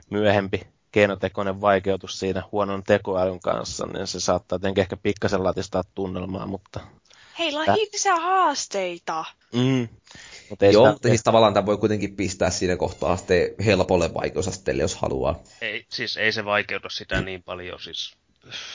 myöhempi 0.09 0.67
keinotekoinen 0.91 1.61
vaikeutus 1.61 2.19
siinä 2.19 2.43
huonon 2.51 2.83
tekoälyn 2.83 3.39
kanssa, 3.39 3.85
niin 3.85 4.07
se 4.07 4.19
saattaa 4.19 4.59
tietenkin 4.59 4.81
ehkä 4.81 4.97
pikkasen 4.97 5.43
latistaa 5.43 5.83
tunnelmaa, 5.95 6.45
mutta... 6.45 6.79
Hei, 7.39 7.51
lahi 7.51 7.87
lisää 7.93 8.19
haasteita! 8.19 9.25
Mm. 9.53 9.87
Mutta 10.49 10.65
ei 10.65 10.73
Joo, 10.73 10.83
sitä... 10.83 10.91
mutta 10.91 11.07
siis 11.07 11.23
tavallaan 11.23 11.53
tämä 11.53 11.65
voi 11.65 11.77
kuitenkin 11.77 12.15
pistää 12.15 12.49
siinä 12.49 12.77
kohtaa 12.77 13.17
sitten 13.17 13.49
helpolle 13.65 14.13
vaikeusasteelle, 14.13 14.81
jos 14.81 14.95
haluaa. 14.95 15.39
Ei, 15.61 15.85
siis 15.89 16.17
ei 16.17 16.31
se 16.31 16.45
vaikeuta 16.45 16.89
sitä 16.89 17.21
niin 17.21 17.43
paljon, 17.43 17.79
siis 17.79 18.13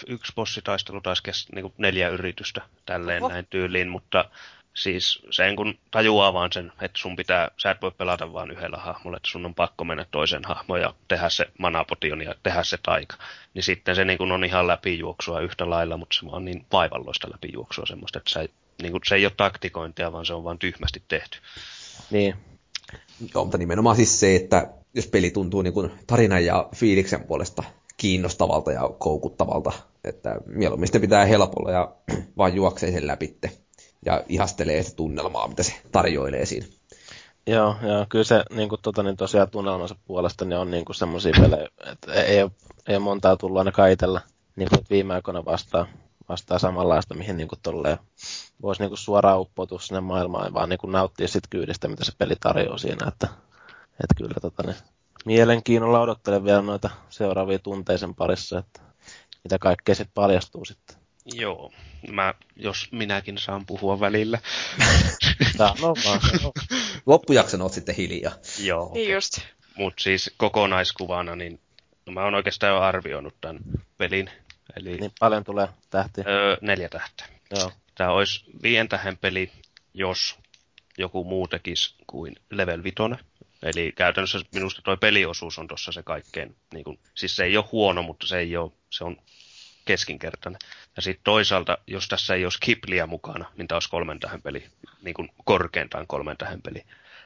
yksi 0.06 0.32
bossitaistelu 0.34 1.00
taisi 1.00 1.22
kestää 1.22 1.60
niin 1.60 1.72
neljä 1.78 2.08
yritystä 2.08 2.62
tälleen 2.86 3.22
Oho. 3.22 3.32
näin 3.32 3.46
tyyliin, 3.50 3.88
mutta 3.88 4.30
Siis 4.74 5.22
sen 5.30 5.56
kun 5.56 5.78
tajuaa 5.90 6.32
vaan 6.32 6.52
sen, 6.52 6.72
että 6.80 6.98
sun 6.98 7.16
pitää, 7.16 7.50
sä 7.62 7.70
et 7.70 7.82
voi 7.82 7.90
pelata 7.90 8.32
vaan 8.32 8.50
yhdellä 8.50 8.76
hahmolla, 8.76 9.16
että 9.16 9.30
sun 9.30 9.46
on 9.46 9.54
pakko 9.54 9.84
mennä 9.84 10.06
toisen 10.10 10.42
hahmoon 10.44 10.80
ja 10.80 10.94
tehdä 11.08 11.28
se 11.28 11.46
manapotion 11.58 12.22
ja 12.22 12.34
tehdä 12.42 12.64
se 12.64 12.78
taika. 12.82 13.16
Niin 13.54 13.62
sitten 13.62 13.96
se 13.96 14.04
niin 14.04 14.18
kun 14.18 14.32
on 14.32 14.44
ihan 14.44 14.66
läpijuoksua 14.66 15.40
yhtä 15.40 15.70
lailla, 15.70 15.96
mutta 15.96 16.16
se 16.20 16.26
on 16.26 16.44
niin 16.44 16.66
vaivalloista 16.72 17.30
läpijuoksua 17.32 17.86
semmoista, 17.86 18.18
että 18.18 18.30
se, 18.30 18.48
niin 18.82 18.92
kun, 18.92 19.00
se 19.06 19.14
ei 19.14 19.26
ole 19.26 19.32
taktikointia, 19.36 20.12
vaan 20.12 20.26
se 20.26 20.34
on 20.34 20.44
vaan 20.44 20.58
tyhmästi 20.58 21.02
tehty. 21.08 21.38
Niin. 22.10 22.34
Joo, 23.34 23.44
mutta 23.44 23.58
nimenomaan 23.58 23.96
siis 23.96 24.20
se, 24.20 24.36
että 24.36 24.68
jos 24.94 25.06
peli 25.06 25.30
tuntuu 25.30 25.62
niin 25.62 25.74
kuin 25.74 25.90
tarinan 26.06 26.44
ja 26.44 26.68
fiiliksen 26.74 27.24
puolesta 27.24 27.62
kiinnostavalta 27.96 28.72
ja 28.72 28.90
koukuttavalta, 28.98 29.72
että 30.04 30.36
mieluummin 30.46 30.86
sitten 30.86 31.00
pitää 31.00 31.24
helpolla 31.24 31.70
ja 31.70 31.94
vaan 32.38 32.54
juoksee 32.54 32.92
sen 32.92 33.06
läpitte 33.06 33.50
ja 34.06 34.24
ihastelee 34.28 34.82
sitä 34.82 34.96
tunnelmaa, 34.96 35.48
mitä 35.48 35.62
se 35.62 35.74
tarjoilee 35.92 36.46
siinä. 36.46 36.66
Joo, 37.46 37.76
joo 37.82 38.06
kyllä 38.08 38.24
se 38.24 38.44
niin 38.50 38.68
kuin, 38.68 38.80
tota, 38.82 39.02
niin 39.02 39.16
tosiaan 39.16 39.50
tunnelmansa 39.50 39.96
puolesta 40.04 40.44
niin 40.44 40.58
on 40.58 40.70
niin 40.70 40.84
kuin 40.84 40.96
semmoisia 40.96 41.32
pelejä, 41.40 41.68
että 41.92 42.12
ei 42.12 42.38
ei 42.88 42.96
ole 42.96 43.04
montaa 43.04 43.36
tullut 43.36 43.58
ainakaan 43.58 43.90
itsellä 43.90 44.20
niin 44.56 44.68
kuin, 44.68 44.86
viime 44.90 45.14
aikoina 45.14 45.44
vastaa, 45.44 45.86
vastaa 46.28 46.58
samanlaista, 46.58 47.14
mihin 47.14 47.36
niin 47.36 47.48
kuin, 47.48 47.60
voisi 48.62 48.82
niin 48.82 48.90
kuin, 48.90 48.98
suoraan 48.98 49.40
uppoutua 49.40 49.78
sinne 49.78 50.00
maailmaan, 50.00 50.54
vaan 50.54 50.68
niin 50.68 50.78
kuin, 50.78 50.92
nauttia 50.92 51.28
sit 51.28 51.44
kyydistä, 51.50 51.88
mitä 51.88 52.04
se 52.04 52.12
peli 52.18 52.34
tarjoaa 52.40 52.78
siinä, 52.78 53.08
että, 53.08 53.28
että 53.90 54.14
kyllä 54.16 54.34
tota, 54.40 54.62
niin, 54.62 54.76
mielenkiinnolla 55.24 56.00
odottelen 56.00 56.44
vielä 56.44 56.62
noita 56.62 56.90
seuraavia 57.08 57.58
tunteisen 57.58 58.14
parissa, 58.14 58.58
että 58.58 58.80
mitä 59.44 59.58
kaikkea 59.58 59.94
sitten 59.94 60.14
paljastuu 60.14 60.64
sitten. 60.64 61.01
Joo, 61.24 61.72
mä, 62.08 62.34
jos 62.56 62.88
minäkin 62.92 63.38
saan 63.38 63.66
puhua 63.66 64.00
välillä. 64.00 64.38
no 65.58 65.94
vaan. 66.04 66.20
Loppujakson 67.06 67.62
oot 67.62 67.72
sitten 67.72 67.94
hiljaa. 67.94 68.32
Joo. 68.58 68.90
Niin 68.94 69.06
okay. 69.06 69.14
just. 69.14 69.38
Mut 69.76 69.94
siis 69.98 70.30
kokonaiskuvana, 70.36 71.36
niin 71.36 71.60
no 72.06 72.12
mä 72.12 72.24
oon 72.24 72.34
oikeastaan 72.34 72.72
jo 72.72 72.80
arvioinut 72.80 73.34
tämän 73.40 73.60
pelin. 73.98 74.30
Eli, 74.76 74.96
niin 74.96 75.12
paljon 75.20 75.44
tulee 75.44 75.68
tähtiä? 75.90 76.24
Öö, 76.26 76.56
neljä 76.60 76.88
tähteä. 76.88 77.26
Joo. 77.50 77.72
Tämä 77.94 78.10
olisi 78.10 78.44
viien 78.62 78.88
tähän 78.88 79.16
peli, 79.16 79.50
jos 79.94 80.38
joku 80.98 81.24
muu 81.24 81.48
tekisi 81.48 81.94
kuin 82.06 82.36
Level 82.50 82.82
5. 82.82 82.96
Eli 83.62 83.92
käytännössä 83.96 84.40
minusta 84.54 84.82
tuo 84.82 84.96
peliosuus 84.96 85.58
on 85.58 85.68
tuossa 85.68 85.92
se 85.92 86.02
kaikkein, 86.02 86.56
niin 86.74 86.84
kun, 86.84 86.98
siis 87.14 87.36
se 87.36 87.44
ei 87.44 87.56
ole 87.56 87.64
huono, 87.72 88.02
mutta 88.02 88.26
se 88.26 88.38
ei 88.38 88.56
ole, 88.56 88.72
se 88.90 89.04
on 89.04 89.16
keskinkertainen. 89.84 90.58
Ja 90.96 91.02
sitten 91.02 91.24
toisaalta, 91.24 91.78
jos 91.86 92.08
tässä 92.08 92.34
ei 92.34 92.44
olisi 92.44 92.58
Kipliä 92.60 93.06
mukana, 93.06 93.44
niin 93.56 93.74
olisi 93.74 93.90
kolmen 93.90 94.20
tähän 94.20 94.42
peli, 94.42 94.64
niin 95.02 95.14
kuin 95.14 95.28
korkeintaan 95.44 96.06
kolmen 96.06 96.36
tähän 96.36 96.62
peli. 96.62 96.84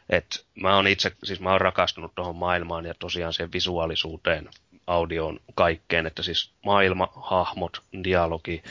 Et 0.09 0.47
mä 0.55 0.77
oon 0.77 0.87
itse, 0.87 1.13
siis 1.25 1.41
mä 1.41 1.51
oon 1.51 1.61
rakastunut 1.61 2.15
tuohon 2.15 2.37
maailmaan 2.37 2.85
ja 2.85 2.95
tosiaan 2.99 3.33
siihen 3.33 3.53
visuaalisuuteen, 3.53 4.49
audioon, 4.87 5.41
kaikkeen, 5.55 6.07
että 6.07 6.23
siis 6.23 6.53
maailma, 6.65 7.09
hahmot, 7.17 7.83
dialogi, 8.05 8.63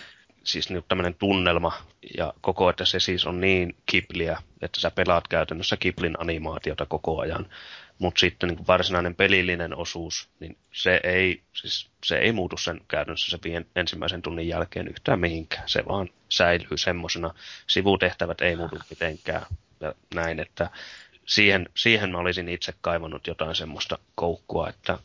siis 0.43 0.69
nyt 0.69 0.85
tämmöinen 0.87 1.15
tunnelma 1.15 1.73
ja 2.17 2.33
koko, 2.41 2.69
että 2.69 2.85
se 2.85 2.99
siis 2.99 3.25
on 3.25 3.41
niin 3.41 3.75
kipliä, 3.85 4.41
että 4.61 4.79
sä 4.79 4.91
pelaat 4.91 5.27
käytännössä 5.27 5.77
kiplin 5.77 6.15
animaatiota 6.19 6.85
koko 6.85 7.19
ajan. 7.19 7.45
Mutta 7.99 8.19
sitten 8.19 8.49
niin 8.49 8.67
varsinainen 8.67 9.15
pelillinen 9.15 9.75
osuus, 9.75 10.29
niin 10.39 10.57
se 10.71 10.99
ei, 11.03 11.41
siis, 11.53 11.89
se 12.05 12.17
ei 12.17 12.31
muutu 12.31 12.57
sen 12.57 12.81
käytännössä 12.87 13.31
se 13.31 13.39
vien, 13.43 13.65
ensimmäisen 13.75 14.21
tunnin 14.21 14.47
jälkeen 14.47 14.87
yhtään 14.87 15.19
mihinkään. 15.19 15.69
Se 15.69 15.85
vaan 15.87 16.09
säilyy 16.29 16.77
semmoisena. 16.77 17.33
Sivutehtävät 17.67 18.41
ei 18.41 18.55
muutu 18.55 18.79
mitenkään 18.89 19.45
ja 19.79 19.95
näin, 20.15 20.39
että 20.39 20.69
siihen, 21.25 21.69
siihen 21.75 22.11
mä 22.11 22.17
olisin 22.17 22.49
itse 22.49 22.73
kaivannut 22.81 23.27
jotain 23.27 23.55
semmoista 23.55 23.97
koukkua, 24.15 24.69
että 24.69 24.99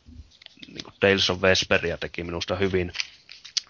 niin 0.67 0.93
Tales 0.99 1.29
of 1.29 1.41
Vesperia 1.41 1.97
teki 1.97 2.23
minusta 2.23 2.55
hyvin 2.55 2.91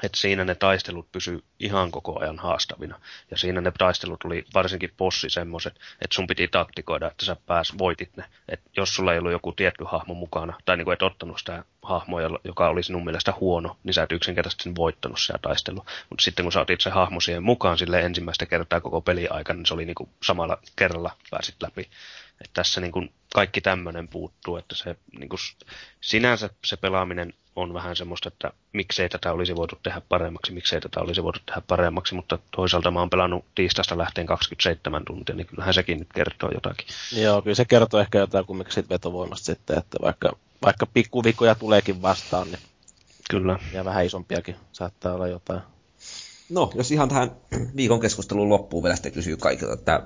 että 0.03 0.17
siinä 0.17 0.43
ne 0.43 0.55
taistelut 0.55 1.11
pysy 1.11 1.43
ihan 1.59 1.91
koko 1.91 2.19
ajan 2.19 2.39
haastavina. 2.39 2.99
Ja 3.31 3.37
siinä 3.37 3.61
ne 3.61 3.71
taistelut 3.77 4.23
oli 4.23 4.45
varsinkin 4.53 4.93
possi 4.97 5.29
semmoiset, 5.29 5.73
että 6.01 6.15
sun 6.15 6.27
piti 6.27 6.47
taktikoida, 6.47 7.07
että 7.07 7.25
sä 7.25 7.35
pääs 7.45 7.73
voitit 7.77 8.17
ne. 8.17 8.23
Että 8.49 8.69
jos 8.77 8.95
sulla 8.95 9.13
ei 9.13 9.19
ollut 9.19 9.31
joku 9.31 9.51
tietty 9.51 9.83
hahmo 9.87 10.13
mukana, 10.13 10.53
tai 10.65 10.77
niin 10.77 10.85
kuin 10.85 10.93
et 10.93 11.01
ottanut 11.01 11.39
sitä 11.39 11.65
hahmoa, 11.81 12.21
joka 12.43 12.69
oli 12.69 12.83
sinun 12.83 13.03
mielestä 13.03 13.33
huono, 13.39 13.77
niin 13.83 13.93
sä 13.93 14.03
et 14.03 14.11
yksinkertaisesti 14.11 14.63
sen 14.63 14.75
voittanut 14.75 15.19
sitä 15.19 15.39
taistelua. 15.41 15.85
Mutta 16.09 16.23
sitten 16.23 16.45
kun 16.45 16.51
sä 16.51 16.61
otit 16.61 16.81
se 16.81 16.89
hahmo 16.89 17.19
siihen 17.19 17.43
mukaan 17.43 17.77
sille 17.77 18.01
ensimmäistä 18.01 18.45
kertaa 18.45 18.81
koko 18.81 19.01
peli 19.01 19.27
aikana, 19.27 19.57
niin 19.57 19.65
se 19.65 19.73
oli 19.73 19.85
niin 19.85 19.95
kuin 19.95 20.09
samalla 20.23 20.57
kerralla 20.75 21.17
pääsit 21.31 21.55
läpi. 21.61 21.81
Että 22.41 22.53
tässä 22.53 22.81
niin 22.81 23.13
kaikki 23.33 23.61
tämmöinen 23.61 24.07
puuttuu, 24.07 24.57
että 24.57 24.75
se 24.75 24.95
niin 25.19 25.29
sinänsä 26.01 26.49
se 26.65 26.77
pelaaminen 26.77 27.33
on 27.55 27.73
vähän 27.73 27.95
semmoista, 27.95 28.27
että 28.27 28.51
miksei 28.73 29.09
tätä 29.09 29.31
olisi 29.31 29.55
voitu 29.55 29.79
tehdä 29.83 30.01
paremmaksi, 30.09 30.51
miksei 30.51 30.81
tätä 30.81 30.99
olisi 30.99 31.23
voitu 31.23 31.39
tehdä 31.45 31.61
paremmaksi, 31.67 32.15
mutta 32.15 32.39
toisaalta 32.55 32.91
mä 32.91 32.99
oon 32.99 33.09
pelannut 33.09 33.45
tiistaista 33.55 33.97
lähteen 33.97 34.27
27 34.27 35.05
tuntia, 35.05 35.35
niin 35.35 35.47
kyllähän 35.47 35.73
sekin 35.73 35.99
nyt 35.99 36.13
kertoo 36.13 36.49
jotakin. 36.53 36.87
Joo, 37.11 37.41
kyllä 37.41 37.55
se 37.55 37.65
kertoo 37.65 37.99
ehkä 37.99 38.17
jotain 38.17 38.45
kumminkin 38.45 38.73
siitä 38.73 38.89
vetovoimasta 38.89 39.45
sitten, 39.45 39.77
että 39.77 39.97
vaikka, 40.01 40.31
vaikka 40.65 40.85
pikkuvikoja 40.85 41.55
tuleekin 41.55 42.01
vastaan, 42.01 42.47
niin 42.47 42.59
Kyllä. 43.29 43.59
ja 43.73 43.85
vähän 43.85 44.05
isompiakin 44.05 44.55
saattaa 44.71 45.13
olla 45.13 45.27
jotain. 45.27 45.61
No, 46.49 46.71
jos 46.75 46.91
ihan 46.91 47.09
tähän 47.09 47.31
viikon 47.75 47.99
keskustelun 47.99 48.49
loppuun 48.49 48.83
vielä 48.83 48.95
sitten 48.95 49.11
kysyy 49.11 49.37
kaikilta, 49.37 49.73
että 49.73 50.03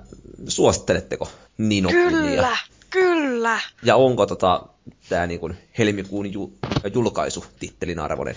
suositteletteko 0.47 1.29
Nino 1.57 1.89
Kyllä, 1.89 2.57
kyllä. 2.89 3.59
Ja 3.83 3.95
onko 3.95 4.25
tota, 4.25 4.63
tämä 5.09 5.27
niinku 5.27 5.51
helmikuun 5.77 6.33
ju, 6.33 6.53
julkaisu 6.93 7.45
tittelin 7.59 7.99
arvoinen? 7.99 8.35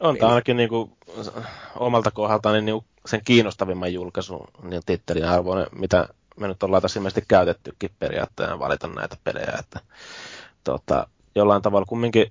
On 0.00 0.16
tämä 0.16 0.30
ainakin 0.30 0.56
niinku, 0.56 0.96
omalta 1.76 2.10
kohdaltaan 2.10 2.54
niin 2.54 2.64
niinku 2.64 2.84
sen 3.06 3.20
kiinnostavimman 3.24 3.92
julkaisun 3.92 4.48
niin 4.62 4.82
tittelin 4.86 5.24
arvoinen, 5.24 5.66
mitä 5.72 6.08
me 6.36 6.48
nyt 6.48 6.62
ollaan 6.62 6.82
tässä 6.82 7.00
ilmeisesti 7.00 7.24
käytettykin 7.28 7.90
periaatteena 7.98 8.58
valita 8.58 8.88
näitä 8.88 9.16
pelejä. 9.24 9.54
Että, 9.58 9.80
tota, 10.64 11.06
jollain 11.34 11.62
tavalla 11.62 11.86
kumminkin, 11.86 12.26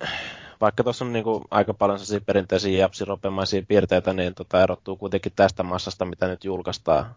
vaikka 0.61 0.83
tuossa 0.83 1.05
on 1.05 1.13
niinku 1.13 1.45
aika 1.51 1.73
paljon 1.73 1.99
sellaisia 1.99 2.25
perinteisiä 2.25 2.79
japsiropemaisia 2.79 3.61
piirteitä, 3.67 4.13
niin 4.13 4.35
tota, 4.35 4.63
erottuu 4.63 4.95
kuitenkin 4.95 5.31
tästä 5.35 5.63
massasta, 5.63 6.05
mitä 6.05 6.27
nyt 6.27 6.43
julkaistaan 6.43 7.15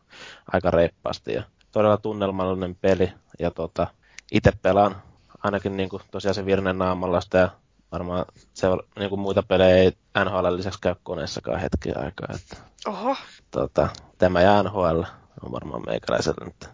aika 0.53 0.71
reippaasti. 0.71 1.33
Ja 1.33 1.43
todella 1.73 1.97
tunnelmallinen 1.97 2.75
peli. 2.75 3.13
Ja 3.39 3.51
tota, 3.51 3.87
itse 4.33 4.53
pelaan 4.63 5.03
ainakin 5.47 5.77
niinku, 5.77 6.01
tosiaan 6.11 6.35
se 6.35 6.47
Virnen 6.47 6.79
naamallasta 6.79 7.39
ja 7.39 7.51
varmaan 7.93 8.25
se, 8.55 8.67
niin 8.99 9.11
kuin 9.11 9.21
muita 9.21 9.43
pelejä 9.43 9.77
ei 9.77 9.93
NHL 10.25 10.57
lisäksi 10.57 10.81
käy 10.81 10.95
koneessakaan 11.03 11.61
hetki 11.61 11.93
aikaa. 11.93 12.29
Että, 12.35 12.57
Oho, 12.87 13.17
tota, 13.51 13.89
tämä 14.19 14.41
ja 14.41 14.63
NHL 14.63 15.03
on 15.43 15.53
varmaan 15.53 15.83
meikäläisellä 15.87 16.45
nyt 16.45 16.71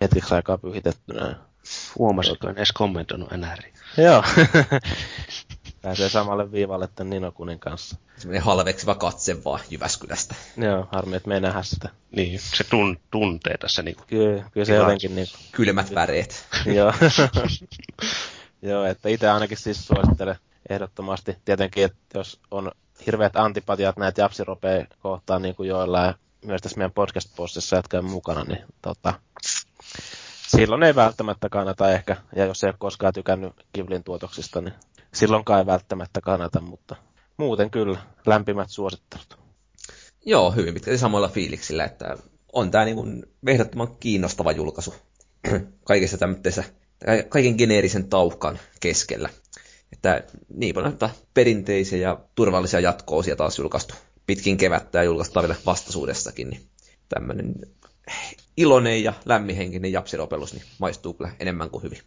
hetkeksi 0.00 0.34
aikaa 0.34 0.58
pyhitettynä. 0.58 1.36
Huomasitko, 1.98 2.48
en 2.48 2.56
edes 2.56 2.72
kommentoinut 2.72 3.32
enää. 3.32 3.56
Joo. 3.96 4.24
Pääsee 5.82 6.08
samalle 6.08 6.52
viivalle 6.52 6.88
tämän 6.94 7.10
Nino 7.10 7.32
Kunin 7.32 7.58
kanssa. 7.58 7.96
Semmoinen 8.16 8.42
halveksiva 8.42 8.94
katse 8.94 9.44
vaan 9.44 9.60
Jyväskylästä. 9.70 10.34
Joo, 10.56 10.88
harmi, 10.92 11.16
että 11.16 11.28
me 11.28 11.34
ei 11.34 11.40
nähdä 11.40 11.62
sitä. 11.62 11.88
Niin, 12.16 12.40
se 12.40 12.64
tun, 12.64 12.98
tuntee 13.10 13.58
tässä 13.58 13.82
niinku. 13.82 14.02
Kyllä, 14.06 14.50
kyllä 14.52 14.64
se 14.64 14.74
jotenkin 14.74 15.14
niin 15.14 15.26
Kylmät 15.52 15.94
väreet. 15.94 16.46
Joo. 16.66 16.92
Joo, 18.62 18.84
että 18.84 19.08
itse 19.08 19.28
ainakin 19.30 19.58
siis 19.58 19.86
suosittelen 19.86 20.36
ehdottomasti. 20.68 21.36
Tietenkin, 21.44 21.84
että 21.84 22.18
jos 22.18 22.40
on 22.50 22.72
hirveät 23.06 23.36
antipatiat 23.36 23.96
näitä 23.96 24.20
japsiropeja 24.20 24.86
kohtaan, 25.02 25.42
niin 25.42 25.54
kuin 25.54 25.68
joillain 25.68 26.14
myös 26.44 26.62
tässä 26.62 26.78
meidän 26.78 26.92
podcast-postissa, 26.92 27.76
jotka 27.76 27.98
on 27.98 28.10
mukana, 28.10 28.44
niin 28.44 28.64
tota, 28.82 29.14
silloin 30.46 30.82
ei 30.82 30.94
välttämättä 30.94 31.48
kannata 31.48 31.92
ehkä, 31.92 32.16
ja 32.36 32.44
jos 32.44 32.64
ei 32.64 32.68
ole 32.68 32.74
koskaan 32.78 33.12
tykännyt 33.12 33.52
Kivlin 33.72 34.04
tuotoksista, 34.04 34.60
niin 34.60 34.74
silloinkaan 35.14 35.60
ei 35.60 35.66
välttämättä 35.66 36.20
kannata, 36.20 36.60
mutta 36.60 36.96
muuten 37.36 37.70
kyllä, 37.70 37.98
lämpimät 38.26 38.70
suosittelut. 38.70 39.38
Joo, 40.26 40.50
hyvin 40.50 40.74
pitkälti 40.74 40.98
samoilla 40.98 41.28
fiiliksillä, 41.28 41.84
että 41.84 42.16
on 42.52 42.70
tämä 42.70 42.84
niin 42.84 43.26
ehdottoman 43.46 43.96
kiinnostava 44.00 44.52
julkaisu 44.52 44.94
kaikessa 45.84 46.18
tämmöisessä, 46.18 46.64
kaiken 47.28 47.54
geneerisen 47.54 48.08
tauhkan 48.08 48.58
keskellä. 48.80 49.28
Että 49.92 50.24
niin 50.54 50.74
paljon 50.74 50.98
perinteisiä 51.34 51.98
ja 51.98 52.20
turvallisia 52.34 52.80
jatko-osia 52.80 53.36
taas 53.36 53.58
julkaistu 53.58 53.94
pitkin 54.26 54.56
kevättä 54.56 54.98
ja 54.98 55.04
julkaistaan 55.04 55.48
vielä 55.48 55.60
vastaisuudessakin, 55.66 56.50
niin 56.50 56.62
tämmöinen 57.08 57.54
iloinen 58.56 59.04
ja 59.04 59.12
lämminhenkinen 59.24 59.92
japsiropelus 59.92 60.52
niin 60.52 60.64
maistuu 60.78 61.14
kyllä 61.14 61.32
enemmän 61.40 61.70
kuin 61.70 61.82
hyvin. 61.82 61.98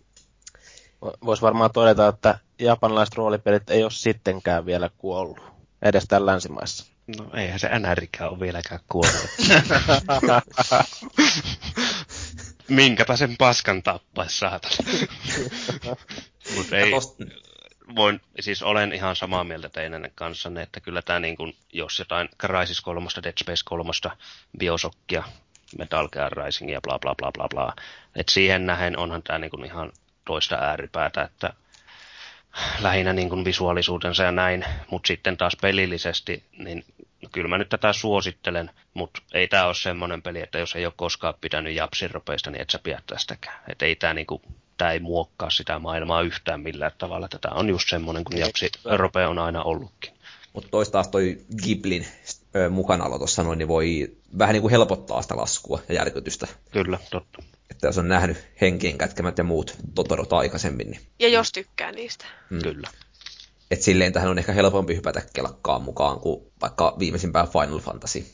Voisi 1.26 1.42
varmaan 1.42 1.72
todeta, 1.74 2.08
että 2.08 2.40
japanilaiset 2.60 3.16
roolipelit 3.16 3.70
ei 3.70 3.84
ole 3.84 3.92
sittenkään 3.92 4.66
vielä 4.66 4.90
kuollut, 4.98 5.40
edes 5.82 6.06
täällä 6.08 6.32
länsimaissa. 6.32 6.86
No 7.18 7.30
eihän 7.34 7.60
se 7.60 7.80
NRikään 7.80 8.30
ole 8.30 8.40
vieläkään 8.40 8.80
kuollut. 8.90 9.30
Minkäpä 12.68 13.18
sen 13.18 13.36
paskan 13.38 13.84
tappais 13.84 14.40
saatana. 14.40 14.76
Mut 16.56 16.74
ei, 16.74 16.92
voin, 17.96 18.22
siis 18.40 18.64
olen 18.64 18.94
ihan 18.94 19.16
samaa 19.16 19.44
mieltä 19.44 19.70
teidän 19.70 20.12
kanssanne, 20.16 20.62
että 20.62 20.80
kyllä 20.80 21.02
tämä 21.02 21.20
niin 21.20 21.38
kuin, 21.38 21.56
jos 21.74 22.00
jotain 22.00 22.30
Crysis 22.42 22.82
3, 22.82 23.08
Dead 23.24 23.34
Space 23.40 23.62
3, 23.66 23.92
Biosockia, 24.58 25.24
Metal 25.78 26.10
Gear 26.10 26.32
Risingia, 26.32 26.82
bla 26.82 27.00
bla 27.00 27.16
bla 27.16 27.32
bla 27.32 27.48
bla. 27.50 27.74
Et 28.16 28.30
siihen 28.30 28.66
nähen 28.66 28.98
onhan 28.98 29.24
tämä 29.24 29.40
niin 29.40 29.52
kuin 29.52 29.66
ihan 29.66 29.92
toista 30.26 30.56
ääripäätä, 30.56 31.22
että 31.22 31.54
lähinnä 32.82 33.14
niin 33.14 33.30
kuin 33.30 33.46
visuaalisuutensa 33.46 34.24
ja 34.24 34.32
näin, 34.32 34.66
mutta 34.92 35.08
sitten 35.08 35.38
taas 35.38 35.58
pelillisesti, 35.62 36.44
niin 36.58 36.86
kyllä 37.32 37.48
mä 37.48 37.58
nyt 37.58 37.70
tätä 37.70 37.94
suosittelen, 37.94 38.72
mutta 38.94 39.22
ei 39.34 39.48
tämä 39.48 39.66
ole 39.66 39.74
semmoinen 39.76 40.22
peli, 40.22 40.42
että 40.42 40.60
jos 40.60 40.76
ei 40.76 40.86
ole 40.86 40.94
koskaan 40.96 41.34
pitänyt 41.42 41.76
japsiropeista, 41.76 42.52
niin 42.52 42.62
et 42.62 42.70
sä 42.70 42.80
pidä 42.84 43.02
tästäkään. 43.08 43.60
Että 43.68 43.86
ei 43.86 43.96
tämä 43.96 44.14
niinku, 44.14 44.42
tää 44.78 44.92
ei 44.92 45.00
muokkaa 45.00 45.50
sitä 45.50 45.80
maailmaa 45.80 46.22
yhtään 46.22 46.62
millään 46.62 46.92
tavalla. 46.98 47.28
Tätä 47.28 47.50
on 47.50 47.70
just 47.70 47.90
semmoinen 47.90 48.24
kuin 48.24 48.40
japsirope 48.40 49.28
on 49.28 49.40
aina 49.40 49.64
ollutkin. 49.64 50.14
Mutta 50.54 50.70
toista 50.70 50.92
taas 50.92 51.08
toi 51.08 51.38
Giblin 51.64 52.08
mukanaolo 52.70 53.18
tuossa 53.18 53.44
noin, 53.44 53.58
niin 53.58 53.68
voi 53.68 54.18
vähän 54.38 54.54
niin 54.54 54.62
kuin 54.62 54.72
helpottaa 54.72 55.22
sitä 55.22 55.38
laskua 55.38 55.80
ja 55.90 55.96
järkytystä. 55.96 56.48
Kyllä, 56.72 57.00
totta. 57.12 57.44
Että 57.72 57.88
jos 57.88 57.98
on 57.98 58.08
nähnyt 58.08 58.48
henkien 58.62 58.98
kätkemät 58.98 59.38
ja 59.38 59.44
muut 59.44 59.78
Totorot 59.96 60.34
aikaisemmin, 60.34 60.92
niin 60.92 61.02
ja 61.20 61.28
jos 61.28 61.52
tykkää 61.52 61.92
niistä. 61.92 62.26
Mm. 62.50 62.62
Kyllä. 62.62 62.90
et 63.72 63.82
silleen 63.82 64.14
tähän 64.14 64.30
on 64.30 64.38
ehkä 64.40 64.52
helpompi 64.54 64.96
hypätä 64.96 65.22
kelkkaan 65.34 65.82
mukaan 65.82 66.20
kuin 66.20 66.52
vaikka 66.62 66.96
viimeisimpään 67.00 67.48
Final 67.48 67.80
Fantasy. 67.80 68.26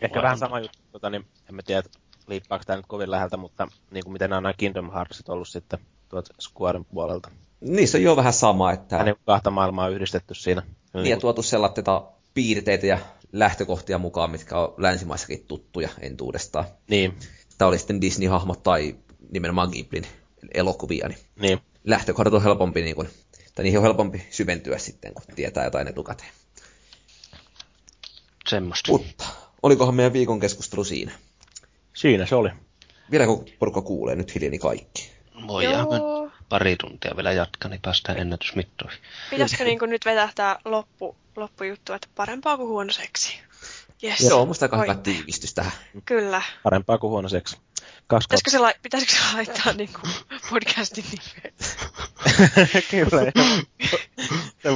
Ehkä 0.00 0.22
vähän 0.22 0.38
sama 0.38 0.60
juttu, 0.60 0.78
tota, 0.92 1.10
niin 1.10 1.26
en 1.48 1.54
mä 1.54 1.62
tiedä, 1.62 1.82
liippaako 2.26 2.64
tämä 2.66 2.76
nyt 2.76 2.86
kovin 2.88 3.10
läheltä, 3.10 3.36
mutta 3.36 3.68
niin 3.90 4.04
kuin 4.04 4.12
miten 4.12 4.30
nämä 4.30 4.36
on 4.36 4.42
nämä 4.42 4.52
Kingdom 4.52 4.92
Heartsit 4.92 5.28
ollut 5.28 5.48
sitten 5.48 5.78
tuolta 6.08 6.34
Squaren 6.40 6.84
puolelta. 6.84 7.30
Niissä 7.60 7.98
on 7.98 8.02
jo 8.02 8.16
vähän 8.16 8.32
sama, 8.32 8.72
että 8.72 8.96
Ja 8.96 9.04
niin 9.04 9.16
kahta 9.26 9.50
maailmaa 9.50 9.88
yhdistetty 9.88 10.34
siinä. 10.34 10.62
niin, 10.94 11.06
ja 11.06 11.16
tuotu 11.16 11.42
sellaisia 11.42 12.02
piirteitä 12.34 12.86
ja 12.86 12.98
lähtökohtia 13.32 13.98
mukaan, 13.98 14.30
mitkä 14.30 14.58
on 14.58 14.74
länsimaissakin 14.76 15.44
tuttuja 15.48 15.88
entuudestaan. 16.00 16.64
niin, 16.88 17.18
Tämä 17.58 17.68
oli 17.68 17.78
sitten 17.78 18.00
Disney-hahmot 18.00 18.62
tai 18.62 18.96
nimenomaan 19.30 19.68
Giblin 19.72 20.06
elokuvia, 20.54 21.08
niin 21.08 21.18
niin. 21.40 21.58
lähtökohdat 21.84 22.34
on 22.34 22.42
helpompi, 22.42 22.82
niin 22.82 22.96
kuin, 22.96 23.08
tai 23.54 23.62
niihin 23.62 23.78
on 23.78 23.84
helpompi 23.84 24.26
syventyä 24.30 24.78
sitten, 24.78 25.14
kun 25.14 25.22
tietää 25.36 25.64
jotain 25.64 25.88
etukäteen. 25.88 26.30
Semmosta. 28.48 28.92
Mutta 28.92 29.24
olikohan 29.62 29.94
meidän 29.94 30.12
viikon 30.12 30.40
keskustelu 30.40 30.84
siinä? 30.84 31.12
Siinä 31.94 32.26
se 32.26 32.34
oli. 32.34 32.50
Vieläkö 33.10 33.32
porukka 33.58 33.82
kuulee 33.82 34.16
nyt 34.16 34.34
hiljeni 34.34 34.58
kaikki? 34.58 35.10
Voidaan 35.46 35.86
Joo. 35.96 36.30
pari 36.48 36.76
tuntia 36.76 37.16
vielä 37.16 37.32
jatkaa, 37.32 37.70
niin 37.70 37.80
päästään 37.80 38.18
ennätysmittoihin. 38.18 38.98
Pitäisikö 39.30 39.64
niinku 39.64 39.86
nyt 39.86 40.04
vetää 40.04 40.32
tää 40.34 40.58
loppu, 40.64 41.16
loppujuttu, 41.36 41.92
että 41.92 42.08
parempaa 42.14 42.56
kuin 42.56 42.68
huono 42.68 42.92
seksi? 42.92 43.38
Yes. 44.04 44.20
Joo, 44.20 44.46
musta 44.46 44.64
aika 44.64 44.82
hyvä 44.82 44.94
tiivistys 44.94 45.54
tähän. 45.54 45.72
Kyllä. 46.04 46.42
Parempaa 46.62 46.98
kuin 46.98 47.10
huono 47.10 47.28
seksi. 47.28 47.56
Kaksi 48.06 48.26
Pitäisikö 48.26 48.50
se, 48.50 48.58
lai- 48.58 48.74
pitäisikö 48.82 49.12
se 49.12 49.36
laittaa 49.36 49.72
niinku 49.76 50.00
podcastin 50.50 51.04
nimeen? 51.04 51.54
Kyllä. 52.90 53.32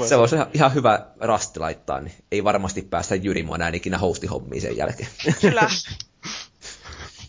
Se 0.08 0.18
voisi 0.18 0.34
ihan, 0.34 0.46
ihan 0.54 0.74
hyvä 0.74 1.06
rasti 1.20 1.60
laittaa, 1.60 2.00
niin 2.00 2.14
ei 2.32 2.44
varmasti 2.44 2.82
päästä 2.82 3.14
Jyri 3.14 3.46
enää 3.54 3.70
ikinä 3.74 3.98
hostihommiin 3.98 4.62
sen 4.62 4.76
jälkeen. 4.76 5.08
Kyllä. 5.40 5.70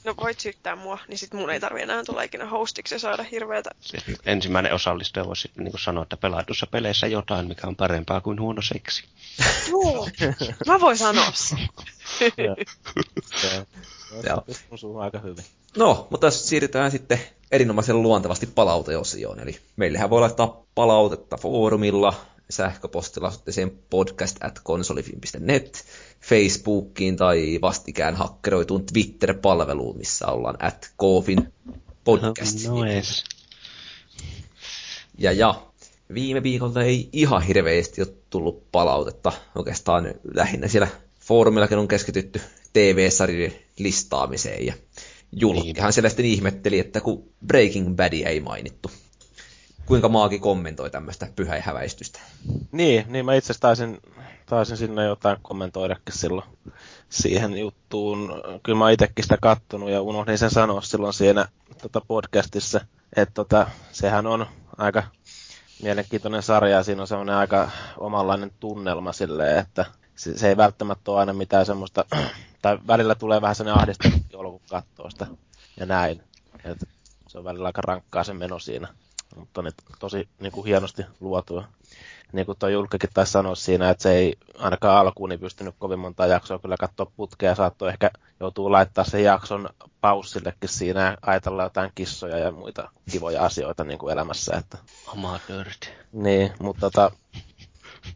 No 0.04 0.14
voit 0.22 0.40
syyttää 0.40 0.76
mua, 0.76 1.00
niin 1.08 1.18
sit 1.18 1.34
mun 1.34 1.50
ei 1.50 1.60
tarvi 1.60 1.82
enää 1.82 2.04
tulla 2.04 2.22
ikinä 2.22 2.46
hostiksi 2.46 2.96
ja 2.96 3.00
saada 3.00 3.24
hirveätä. 3.24 3.70
Sitten 3.80 4.16
ensimmäinen 4.26 4.74
osallistuja 4.74 5.26
voisi 5.26 5.42
sitten 5.42 5.64
niin 5.64 5.74
sanoa, 5.80 6.04
että 6.04 6.18
pelatussa 6.18 6.68
peleissä 6.68 7.08
jotain, 7.08 7.48
mikä 7.48 7.68
on 7.68 7.76
parempaa 7.76 8.22
kuin 8.22 8.40
huono 8.40 8.62
seksi. 8.62 9.04
Joo, 9.70 10.08
mä 10.68 10.80
voin 10.80 10.98
sanoa 10.98 11.32
sen. 11.34 11.68
Joo. 12.38 12.56
Aika 15.04 15.20
hyvin. 15.20 15.46
No, 15.78 16.08
mutta 16.10 16.32
siirrytään 16.32 16.92
sitten 16.92 17.20
erinomaisen 17.52 18.02
luontevasti 18.02 18.46
palauteosioon. 18.46 19.40
Eli 19.40 19.60
meillähän 19.76 20.10
voi 20.10 20.22
laittaa 20.22 20.64
palautetta 20.76 21.38
foorumilla, 21.38 22.14
sähköpostilla 22.52 23.28
osoitteeseen 23.28 23.72
podcast 23.90 24.38
at 24.44 24.60
konsolifin.net, 24.64 25.86
Facebookiin 26.22 27.18
tai 27.18 27.60
vastikään 27.62 28.16
hakkeroituun 28.16 28.86
Twitter-palveluun, 28.86 29.98
missä 29.98 30.28
ollaan 30.28 30.58
at 30.60 30.92
Kofin 30.98 31.54
podcast. 32.04 32.68
No 32.68 32.86
ees. 32.86 33.24
Ja, 35.18 35.32
ja 35.32 35.62
viime 36.14 36.44
viikolta 36.44 36.84
ei 36.84 37.10
ihan 37.14 37.42
hirveästi 37.42 38.02
ole 38.02 38.14
tullut 38.30 38.72
palautetta. 38.72 39.32
Oikeastaan 39.56 40.14
lähinnä 40.34 40.68
siellä 40.68 40.88
foorumillakin 41.20 41.78
on 41.78 41.88
keskitytty 41.88 42.42
TV-sarjojen 42.74 43.54
listaamiseen. 43.78 44.66
Ja 44.66 44.74
Julkkihan 45.32 45.88
niin. 45.88 45.94
siellä 45.94 46.10
sitten 46.10 46.26
ihmetteli, 46.26 46.80
että 46.80 47.02
kun 47.02 47.24
Breaking 47.48 47.96
Bad 47.96 48.14
ei 48.14 48.40
mainittu. 48.40 48.92
Kuinka 49.92 50.10
Maaki 50.10 50.40
kommentoi 50.40 50.90
tämmöistä 50.90 51.28
pyhäihäväistystä? 51.36 52.20
Niin, 52.72 53.06
niin 53.08 53.26
mä 53.26 53.36
itse 53.36 53.53
taisin, 53.60 54.00
taisin 54.45 54.78
sinne 54.78 55.03
jotain 55.03 55.38
kommentoidakin 55.42 56.16
silloin 56.16 56.45
siihen 57.10 57.58
juttuun. 57.58 58.42
Kyllä 58.64 58.78
mä 58.78 58.92
itsekin 58.92 59.24
sitä 59.24 59.38
kattonut 59.42 59.90
ja 59.90 60.02
unohdin 60.02 60.38
sen 60.38 60.50
sanoa 60.50 60.82
silloin 60.82 61.14
siinä 61.14 61.48
tota 61.82 62.02
podcastissa, 62.08 62.82
että 63.16 63.34
tota, 63.34 63.68
sehän 63.92 64.28
on 64.28 64.45
aika 64.78 65.03
mielenkiintoinen 65.84 66.44
sarja 66.44 66.78
ja 66.78 66.84
siinä 66.84 67.02
on 67.02 67.08
semmoinen 67.08 67.36
aika 67.36 67.72
omanlainen 67.98 68.52
tunnelma 68.60 69.14
silleen, 69.14 69.58
että 69.60 69.86
se, 70.16 70.38
se 70.38 70.50
ei 70.50 70.58
välttämättä 70.58 71.11
ole 71.11 71.20
aina 71.20 71.34
mitään 71.34 71.66
semmoista, 71.66 72.06
tai 72.61 72.80
välillä 72.88 73.16
tulee 73.16 73.42
vähän 73.42 73.56
sellainen 73.56 73.82
ahdistunut 73.82 74.22
olo, 74.34 74.52
kun 74.52 75.11
sitä 75.11 75.28
ja 75.80 75.86
näin. 75.86 76.24
Et 76.64 76.90
se 77.28 77.38
on 77.38 77.44
välillä 77.44 77.68
aika 77.68 77.82
rankkaa 77.82 78.24
se 78.24 78.34
meno 78.34 78.60
siinä, 78.60 78.88
mutta 79.35 79.61
ne 79.61 79.72
tosi 80.00 80.30
niin 80.40 80.51
kuin 80.51 80.66
hienosti 80.66 81.06
luotua. 81.19 81.68
Niin 82.34 82.45
kuin 82.45 82.58
tuo 82.60 82.69
Julkkikin 82.69 83.10
taisi 83.14 83.32
sanoa 83.32 83.56
siinä, 83.56 83.90
että 83.90 84.03
se 84.03 84.11
ei 84.11 84.35
ainakaan 84.58 84.98
alkuun 84.98 85.30
niin 85.30 85.40
pystynyt 85.40 85.76
kovin 85.80 86.00
monta 86.00 86.26
jaksoa 86.26 86.60
kyllä 86.60 86.77
katsoa 86.77 87.11
putkea 87.16 87.50
ja 87.50 87.56
saattoi 87.56 87.90
ehkä 87.90 88.11
joutuu 88.40 88.72
laittaa 88.72 89.03
sen 89.03 89.24
jakson 89.24 89.69
paussillekin 90.01 90.69
siinä 90.69 91.01
ja 91.01 91.18
ajatella 91.22 91.64
jotain 91.64 91.92
kissoja 91.95 92.38
ja 92.38 92.51
muita 92.51 92.92
kivoja 93.11 93.45
asioita 93.45 93.84
niin 93.84 94.00
kuin 94.00 94.14
elämässä. 94.14 94.56
Että... 94.58 94.77
Amatöörit. 95.08 95.93
Niin, 96.11 96.51
mutta 96.60 96.82
tota, 96.82 97.11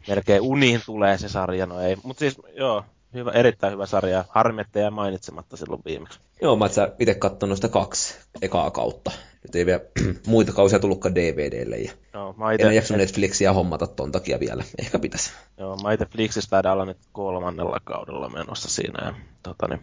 melkein 0.07 0.41
uniin 0.41 0.81
tulee 0.85 1.17
se 1.17 1.29
sarja, 1.29 1.65
no 1.65 1.79
ei. 1.79 1.97
Mutta 2.03 2.19
siis 2.19 2.37
joo, 2.53 2.85
hyvä, 3.13 3.31
erittäin 3.31 3.73
hyvä 3.73 3.85
sarja. 3.85 4.25
Harmi, 4.29 4.61
ettei 4.61 4.89
mainitsematta 4.89 5.57
silloin 5.57 5.81
viimeksi. 5.85 6.19
Joo, 6.41 6.55
mä 6.55 6.65
itse 6.99 7.15
katsonut 7.15 7.57
sitä 7.57 7.69
kaksi 7.69 8.15
ekaa 8.41 8.71
kautta. 8.71 9.11
Nyt 9.45 9.55
ei 9.55 9.65
vielä 9.65 9.79
muita 10.27 10.53
kausia 10.53 10.79
tullutkaan 10.79 11.15
DVDlle. 11.15 11.77
Ja 11.77 11.91
no, 12.13 12.33
mä 12.37 12.51
ite... 12.51 12.63
En 12.63 12.75
jaksanut 12.75 12.99
Netflixiä 12.99 13.53
hommata 13.53 13.87
ton 13.87 14.11
takia 14.11 14.39
vielä. 14.39 14.63
Ehkä 14.81 14.99
pitäisi. 14.99 15.31
Joo, 15.57 15.77
mä 15.77 15.93
itse 15.93 16.05
Flixistä 16.05 16.49
taidan 16.49 16.73
olla 16.73 16.85
nyt 16.85 16.97
kolmannella 17.11 17.79
kaudella 17.83 18.29
menossa 18.29 18.69
siinä. 18.69 19.05
Ja, 19.05 19.13
tota, 19.43 19.67
niin, 19.67 19.81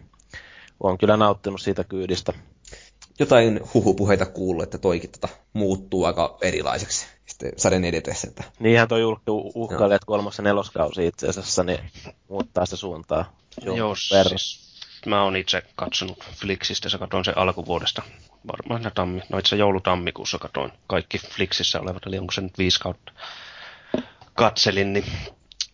olen 0.79 0.97
kyllä 0.97 1.17
nauttinut 1.17 1.61
siitä 1.61 1.83
kyydistä. 1.83 2.33
Jotain 3.19 3.59
huhupuheita 3.73 4.25
kuullut, 4.25 4.63
että 4.63 4.77
toikin 4.77 5.11
tota, 5.11 5.29
muuttuu 5.53 6.05
aika 6.05 6.37
erilaiseksi 6.41 7.05
sitten 7.25 7.51
sarjan 7.57 7.85
edetessä. 7.85 8.27
Että... 8.27 8.43
Niinhän 8.59 8.87
toi 8.87 9.01
julkki 9.01 9.31
uhkaili, 9.55 9.95
että 9.95 10.05
kolmas 10.05 10.37
ja 10.37 10.43
neloskausi 10.43 11.07
itse 11.07 11.27
asiassa 11.27 11.63
niin 11.63 11.79
muuttaa 12.29 12.65
sitä 12.65 12.75
suuntaa. 12.75 13.37
Joo, 13.61 13.95
siis 13.95 14.63
mä 15.05 15.23
oon 15.23 15.35
itse 15.35 15.63
katsonut 15.75 16.23
Flixistä, 16.41 16.89
se 16.89 16.97
katoin 16.97 17.25
sen 17.25 17.37
alkuvuodesta. 17.37 18.01
Varmaan 18.47 18.91
tammi, 18.95 19.21
no 19.29 19.37
itse 19.37 19.55
joulutammikuussa 19.55 20.39
katoin 20.39 20.71
kaikki 20.87 21.17
Flixissä 21.17 21.79
olevat, 21.79 22.05
eli 22.05 22.17
onko 22.17 22.31
se 22.31 22.41
nyt 22.41 22.57
viisi 22.57 22.79
kautta 22.79 23.11
katselin, 24.33 24.93
niin 24.93 25.05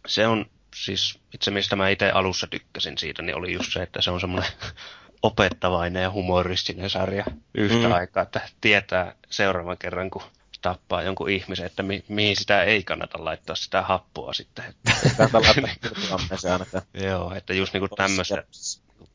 se 0.07 0.27
on 0.27 0.45
siis 0.75 1.19
itse 1.33 1.51
mistä 1.51 1.75
mä 1.75 1.89
itse 1.89 2.11
alussa 2.11 2.47
tykkäsin 2.47 2.97
siitä, 2.97 3.21
niin 3.21 3.35
oli 3.35 3.53
just 3.53 3.73
se, 3.73 3.81
että 3.81 4.01
se 4.01 4.11
on 4.11 4.19
semmoinen 4.19 4.51
opettavainen 5.23 6.03
ja 6.03 6.11
humoristinen 6.11 6.89
sarja 6.89 7.25
yhtä 7.53 7.87
mm. 7.87 7.91
aikaa, 7.91 8.23
että 8.23 8.41
tietää 8.61 9.15
seuraavan 9.29 9.77
kerran, 9.77 10.09
kun 10.09 10.21
tappaa 10.61 11.01
jonkun 11.01 11.29
ihmisen, 11.29 11.65
että 11.65 11.83
mi- 11.83 12.05
mihin 12.07 12.35
sitä 12.35 12.63
ei 12.63 12.83
kannata 12.83 13.25
laittaa 13.25 13.55
sitä 13.55 13.81
happoa 13.81 14.33
sitten. 14.33 14.65
Joo, 17.07 17.33
että 17.35 17.53
just 17.53 17.73
niinku 17.73 17.95
tämmöistä 17.95 18.43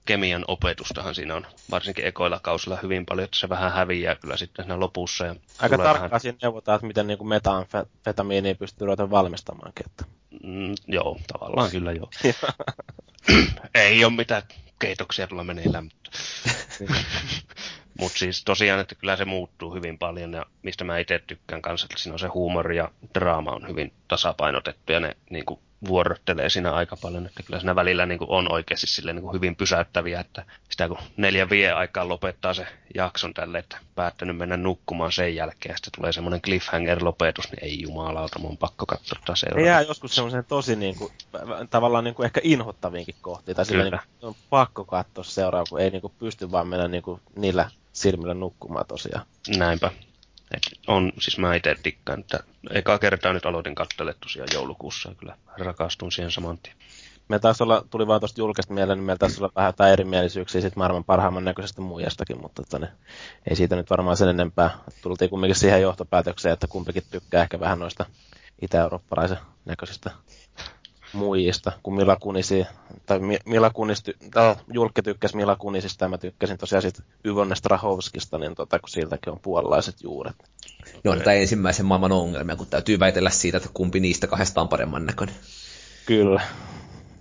kemian 0.05 0.45
opetustahan 0.49 1.15
siinä 1.15 1.35
on, 1.35 1.47
varsinkin 1.71 2.07
ekoilla 2.07 2.41
kausilla 2.43 2.79
hyvin 2.83 3.07
paljon, 3.07 3.25
että 3.25 3.39
se 3.39 3.49
vähän 3.49 3.73
häviää 3.73 4.15
kyllä 4.15 4.37
sitten 4.37 4.65
siinä 4.65 4.81
lopussa. 4.81 5.27
Ja 5.27 5.37
Aika 5.59 5.77
tarkkaan 5.77 6.11
vähän... 6.11 6.21
siinä 6.21 6.39
neuvotaan, 6.43 6.77
että 6.77 6.87
miten 6.87 7.07
niin 7.07 7.29
metanfetamiiniä 7.29 8.55
pystyy 8.55 8.87
ruveta 8.87 9.11
valmistamaankin. 9.11 9.87
Että... 9.87 10.05
Mm, 10.43 10.75
joo, 10.89 11.19
tavallaan 11.33 11.71
kyllä 11.71 11.93
joo. 11.93 12.11
ei 13.75 14.05
ole 14.05 14.13
mitään 14.13 14.43
keitoksia 14.79 15.27
tulla 15.27 15.45
meneillään, 15.45 15.85
mutta... 15.85 16.11
Mutta 17.99 18.19
siis 18.19 18.45
tosiaan, 18.45 18.81
että 18.81 18.95
kyllä 18.95 19.17
se 19.17 19.25
muuttuu 19.25 19.75
hyvin 19.75 19.99
paljon 19.99 20.33
ja 20.33 20.47
mistä 20.63 20.85
mä 20.85 20.99
itse 20.99 21.21
tykkään 21.27 21.63
kanssa, 21.63 21.87
että 21.91 22.03
siinä 22.03 22.13
on 22.13 22.19
se 22.19 22.27
huumori 22.27 22.77
ja 22.77 22.91
draama 23.15 23.51
on 23.51 23.69
hyvin 23.69 23.93
tasapainotettu 24.09 24.93
ja 24.93 25.01
ne 25.01 25.17
niin 25.31 25.45
kuin, 25.45 25.61
vuorottelee 25.89 26.49
siinä 26.49 26.73
aika 26.73 26.97
paljon, 26.97 27.27
että 27.27 27.43
kyllä 27.43 27.61
siinä 27.61 27.75
välillä 27.75 28.07
niin 28.07 28.19
kuin, 28.19 28.31
on 28.31 28.53
oikeasti 28.53 28.87
silleen, 28.87 29.17
niin 29.17 29.23
kuin, 29.23 29.35
hyvin 29.35 29.57
pysäyttäviä, 29.57 30.21
että 30.21 30.45
sitä 30.71 30.89
kun 30.89 30.99
neljä 31.17 31.51
vie 31.51 31.73
aikaa 31.73 32.09
lopettaa 32.09 32.55
se 32.55 32.67
jakson 32.95 33.35
tälle, 33.35 33.59
että 33.59 33.79
päättänyt 33.95 34.37
mennä 34.37 34.57
nukkumaan 34.57 35.13
sen 35.13 35.37
jälkeen 35.37 35.73
ja 35.73 35.77
sitten 35.77 35.93
tulee 35.97 36.13
semmoinen 36.13 36.41
cliffhanger-lopetus, 36.41 37.51
niin 37.51 37.65
ei 37.65 37.83
jumalauta, 37.83 38.39
mun 38.39 38.51
on 38.51 38.57
pakko 38.57 38.87
katsoa 38.87 39.37
seuraava. 39.37 39.67
Jää 39.67 39.83
joskus 39.83 40.15
semmoisen 40.15 40.45
tosi 40.45 40.77
niin 40.77 40.97
kuin, 40.97 41.13
tavallaan 41.71 42.05
niin 42.05 42.15
kuin 42.15 42.25
ehkä 42.25 42.41
inhottaviinkin 42.45 43.15
kohti, 43.23 43.55
tai 43.55 43.67
silleen, 43.67 43.93
niin 43.93 44.01
kuin, 44.21 44.29
on 44.29 44.35
pakko 44.51 44.85
katsoa 44.85 45.25
seuraava, 45.25 45.67
kun 45.71 45.81
ei 45.81 45.91
niin 45.91 46.01
kuin, 46.01 46.13
pysty 46.19 46.51
vaan 46.51 46.69
mennä 46.69 46.89
niin 46.89 47.03
kuin, 47.03 47.21
niillä 47.37 47.71
silmillä 47.93 48.35
nukkumaan 48.35 48.87
tosiaan. 48.87 49.27
Näinpä. 49.57 49.91
Et 50.51 50.63
on, 50.87 51.13
siis 51.21 51.39
mä 51.39 51.55
itse 51.55 51.77
dikkaan, 51.85 52.21
että 52.21 52.41
eka 52.71 52.99
kertaa 52.99 53.33
nyt 53.33 53.47
aloitin 53.47 53.75
katselle 53.75 54.15
tosiaan 54.21 54.49
joulukuussa 54.55 55.09
ja 55.09 55.15
kyllä 55.15 55.37
rakastun 55.59 56.13
siihen 56.13 56.31
saman 56.31 56.59
tien. 56.59 56.77
Me 57.29 57.39
taas 57.39 57.61
olla, 57.61 57.85
tuli 57.91 58.07
vaan 58.07 58.21
tuosta 58.21 58.41
julkista 58.41 58.75
mieleen, 58.75 58.99
niin 58.99 59.05
meillä 59.05 59.19
taisi 59.19 59.41
olla 59.41 59.53
vähän 59.57 59.69
jotain 59.69 59.93
erimielisyyksiä 59.93 60.61
sit 60.61 60.77
maailman 60.77 61.05
parhaimman 61.05 61.45
näköisestä 61.45 61.81
muijastakin, 61.81 62.41
mutta 62.41 62.63
tonne, 62.71 62.87
tota 62.87 62.99
ei 63.51 63.57
siitä 63.57 63.77
nyt 63.77 63.91
varmaan 63.91 64.17
sen 64.17 64.29
enempää. 64.29 64.79
Tultiin 65.03 65.31
kumminkin 65.31 65.57
siihen 65.57 65.83
johtopäätökseen, 65.83 66.53
että 66.53 66.67
kumpikin 66.67 67.03
tykkää 67.11 67.43
ehkä 67.43 67.61
vähän 67.61 67.79
noista 67.79 68.07
itä-eurooppalaisen 68.63 69.39
näköisistä 69.65 70.11
muijista 71.15 71.73
kuin 71.83 71.97
Mila 71.97 72.17
Kunisi, 72.17 72.67
tai 73.07 73.21
Mila 73.47 73.71
Kunis, 73.71 74.03
tai 74.35 74.57
Julkki 74.73 75.03
tykkäsi 75.03 75.37
Mila 75.37 75.57
Kunisista 75.57 76.05
ja 76.05 76.09
mä 76.09 76.19
tykkäsin 76.19 76.59
tosiaan 76.59 76.83
siitä 76.83 77.03
Yvonne 77.25 77.55
Strahovskista, 77.55 78.39
niin 78.39 78.55
tota, 78.55 78.79
kun 78.79 78.89
siltäkin 78.89 79.33
on 79.33 79.41
puolalaiset 79.41 80.03
juuret. 80.03 80.37
Joo, 81.05 81.17
tämä 81.17 81.35
ensimmäisen 81.35 81.87
maailman 81.87 82.13
ongelmia, 82.13 82.57
kun 82.57 82.67
täytyy 82.67 82.99
väitellä 82.99 83.31
siitä, 83.31 83.57
että 83.57 83.69
kumpi 83.75 84.01
niistä 84.01 84.27
kahdesta 84.27 84.61
on 84.61 84.69
paremman 84.69 85.07
näköinen. 85.07 85.35
Kyllä. 86.07 86.43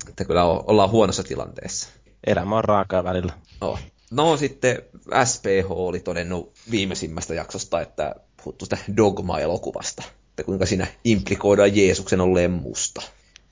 Että 0.10 0.26
kyllä 0.26 0.44
ollaan 0.44 0.92
huonossa 0.92 1.24
tilanteessa. 1.24 1.90
Elämä 2.28 2.58
on 2.58 2.64
raakaa 2.64 3.04
välillä. 3.04 3.34
Oh. 3.62 3.80
No 4.12 4.38
sitten 4.38 4.82
SPH 5.24 5.72
oli 5.72 6.00
todennut 6.00 6.54
viimeisimmästä 6.72 7.34
jaksosta, 7.34 7.82
että 7.82 8.16
puhuttu 8.44 8.66
sitä 8.66 8.78
Dogma-elokuvasta, 8.98 10.04
että 10.30 10.44
kuinka 10.44 10.66
siinä 10.66 10.88
implikoidaan 11.04 11.76
Jeesuksen 11.76 12.22
olleen 12.22 12.52
musta. 12.52 13.02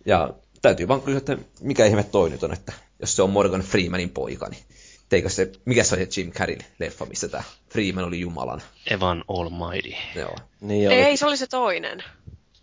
Ja 0.05 0.33
täytyy 0.61 0.87
vaan 0.87 1.01
kysyä, 1.01 1.17
että 1.17 1.37
mikä 1.61 1.85
ihme 1.85 2.03
toi 2.03 2.29
nyt 2.29 2.43
on, 2.43 2.53
että 2.53 2.73
jos 2.99 3.15
se 3.15 3.21
on 3.21 3.29
Morgan 3.29 3.61
Freemanin 3.61 4.09
poika, 4.09 4.49
niin 4.49 4.63
teikö 5.09 5.29
se, 5.29 5.51
mikä 5.65 5.83
se 5.83 5.95
oli 5.95 6.05
se 6.05 6.21
Jim 6.21 6.31
Carrey 6.31 6.57
leffa, 6.79 7.05
missä 7.05 7.27
tämä 7.27 7.43
Freeman 7.69 8.03
oli 8.03 8.19
Jumalan? 8.19 8.61
Evan 8.89 9.23
Almighty. 9.27 9.93
Joo. 10.15 10.35
Niin 10.61 10.87
oli. 10.87 10.95
Ei, 10.95 11.17
se 11.17 11.25
oli 11.25 11.37
se 11.37 11.47
toinen. 11.47 12.03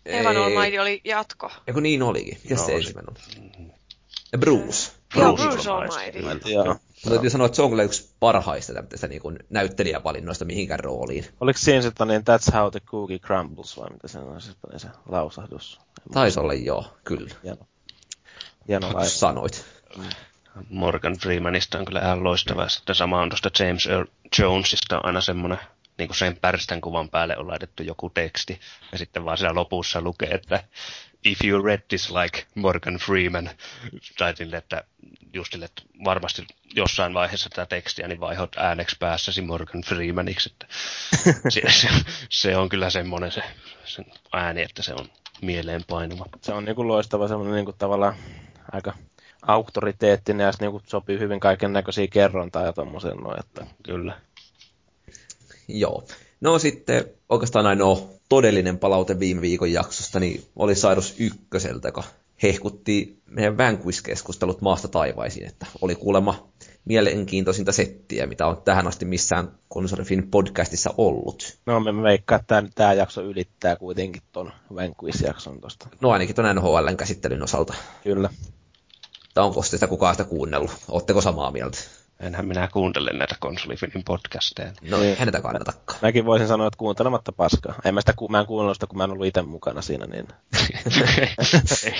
Ei. 0.05 0.19
Evan 0.19 0.37
Almighty 0.37 0.77
oli 0.77 1.01
jatko. 1.03 1.51
Eikö 1.67 1.81
niin 1.81 2.03
olikin? 2.03 2.37
Mikä 2.43 2.55
no, 2.55 2.65
se 2.65 2.75
ensimmäinen 2.75 3.13
oli? 3.13 3.71
Ja 4.31 4.37
Bruce. 4.37 4.91
Joo, 5.15 5.33
Bruce, 5.33 5.53
Bruce 5.53 5.69
Almighty. 5.69 6.19
Almighty. 6.19 6.49
Joo. 6.51 6.75
Mutta 7.03 7.09
täytyy 7.09 7.29
sanoa, 7.29 7.45
että 7.45 7.55
se 7.55 7.61
on 7.61 7.69
kyllä 7.69 7.83
yksi 7.83 8.15
parhaista 8.19 8.73
tämmöistä 8.73 9.07
niin 9.07 9.21
kuin 9.21 9.39
näyttelijävalinnoista 9.49 10.45
mihinkään 10.45 10.79
rooliin. 10.79 11.25
Oliko 11.41 11.59
siinä 11.59 11.81
sitten 11.81 12.07
niin 12.07 12.21
That's 12.21 12.53
how 12.53 12.71
the 12.71 12.79
cookie 12.79 13.19
crumbles 13.19 13.77
vai 13.77 13.89
mitä 13.89 14.07
se 14.07 14.19
on 14.19 14.41
se, 14.41 14.51
se 14.77 14.87
lausahdus? 15.09 15.79
Taisi 16.13 16.39
olla 16.39 16.53
joo, 16.53 16.97
kyllä. 17.03 17.35
Hieno. 17.43 17.67
Hieno 18.67 19.05
Sanoit. 19.07 19.65
Morgan 20.69 21.17
Freemanista 21.17 21.79
on 21.79 21.85
kyllä 21.85 22.01
ihan 22.01 22.23
loistava. 22.23 22.69
Sitten 22.69 22.95
sama 22.95 23.21
on 23.21 23.29
tuosta 23.29 23.63
James 23.63 23.87
Earl 23.87 24.05
Jonesista 24.39 24.97
aina 25.03 25.21
semmoinen 25.21 25.59
niin 25.97 26.07
kuin 26.07 26.17
sen 26.17 26.37
pärstän 26.41 26.81
kuvan 26.81 27.09
päälle 27.09 27.37
on 27.37 27.47
laitettu 27.47 27.83
joku 27.83 28.09
teksti. 28.09 28.59
Ja 28.91 28.97
sitten 28.97 29.25
vaan 29.25 29.37
siellä 29.37 29.55
lopussa 29.55 30.01
lukee, 30.01 30.29
että 30.29 30.63
if 31.23 31.43
you 31.43 31.61
read 31.61 31.81
this 31.87 32.11
like 32.11 32.45
Morgan 32.55 32.95
Freeman, 32.95 33.49
tai 34.17 34.35
sille, 34.35 34.57
että 34.57 34.83
just 35.33 35.51
sille, 35.51 35.65
että 35.65 35.81
varmasti 36.05 36.47
jossain 36.75 37.13
vaiheessa 37.13 37.49
tätä 37.49 37.65
tekstiä, 37.65 38.07
niin 38.07 38.19
vaihot 38.19 38.55
ääneksi 38.57 38.95
päässäsi 38.99 39.41
Morgan 39.41 39.81
Freemaniksi. 39.81 40.51
Että 40.51 40.65
se, 41.49 41.61
se, 41.69 41.87
se, 42.29 42.57
on 42.57 42.69
kyllä 42.69 42.89
semmoinen 42.89 43.31
se, 43.31 43.41
se 43.85 44.03
ääni, 44.33 44.61
että 44.61 44.83
se 44.83 44.93
on 44.93 45.09
mieleen 45.41 45.81
painuva. 45.89 46.25
Se 46.41 46.53
on 46.53 46.65
niinku 46.65 46.87
loistava 46.87 47.27
semmoinen 47.27 47.55
niinku 47.55 47.73
tavallaan 47.73 48.15
aika 48.71 48.93
auktoriteettinen 49.41 50.45
ja 50.45 50.51
se 50.51 50.57
niinku 50.61 50.81
sopii 50.85 51.19
hyvin 51.19 51.39
kaiken 51.39 51.73
näköisiä 51.73 52.07
kerrontaa 52.07 52.65
ja 52.65 52.73
tommosen 52.73 53.17
no, 53.17 53.35
että 53.39 53.65
kyllä. 53.83 54.21
Joo. 55.67 56.03
No 56.41 56.59
sitten 56.59 57.05
oikeastaan 57.29 57.65
ainoa 57.65 58.18
todellinen 58.29 58.77
palaute 58.77 59.19
viime 59.19 59.41
viikon 59.41 59.71
jaksosta, 59.71 60.19
niin 60.19 60.43
oli 60.55 60.75
Sairus 60.75 61.15
ykköseltä, 61.19 61.87
joka 61.87 62.03
hehkutti 62.43 63.21
meidän 63.25 63.57
Vanquish-keskustelut 63.57 64.61
maasta 64.61 64.87
taivaisiin, 64.87 65.47
että 65.47 65.65
oli 65.81 65.95
kuulemma 65.95 66.49
mielenkiintoisinta 66.85 67.71
settiä, 67.71 68.27
mitä 68.27 68.47
on 68.47 68.61
tähän 68.61 68.87
asti 68.87 69.05
missään 69.05 69.51
Konsolifin 69.69 70.31
podcastissa 70.31 70.93
ollut. 70.97 71.57
No 71.65 71.79
me 71.79 72.03
veikkaa, 72.03 72.39
että 72.39 72.63
tämä 72.75 72.93
jakso 72.93 73.21
ylittää 73.21 73.75
kuitenkin 73.75 74.21
ton 74.31 74.51
Vanquish-jakson 74.75 75.61
tosta. 75.61 75.89
No 76.01 76.09
ainakin 76.09 76.35
ton 76.35 76.55
NHLn 76.55 76.97
käsittelyn 76.97 77.43
osalta. 77.43 77.73
Kyllä. 78.03 78.29
Tai 79.33 79.43
onko 79.43 79.63
sitä 79.63 79.87
kukaan 79.87 80.13
sitä 80.13 80.23
kuunnellut? 80.23 80.71
Oletteko 80.87 81.21
samaa 81.21 81.51
mieltä? 81.51 81.77
Enhän 82.19 82.47
minä 82.47 82.67
kuuntele 82.67 83.11
näitä 83.13 83.35
konsolifinin 83.39 84.03
podcasteja. 84.03 84.71
No 84.81 85.01
ei 85.01 85.15
näitä 85.15 85.41
kannatakaan. 85.41 85.99
Mäkin 86.01 86.25
voisin 86.25 86.47
sanoa, 86.47 86.67
että 86.67 86.77
kuuntelematta 86.77 87.31
paskaa. 87.31 87.75
En 87.85 87.93
mä, 87.93 88.01
sitä, 88.01 88.13
mä 88.29 88.39
en 88.39 88.45
kuunnellut 88.45 88.75
sitä, 88.75 88.87
kun 88.87 88.97
mä 88.97 89.03
en 89.03 89.11
ollut 89.11 89.25
itse 89.25 89.41
mukana 89.41 89.81
siinä. 89.81 90.05
Niin... 90.05 90.27
ei, 91.91 91.93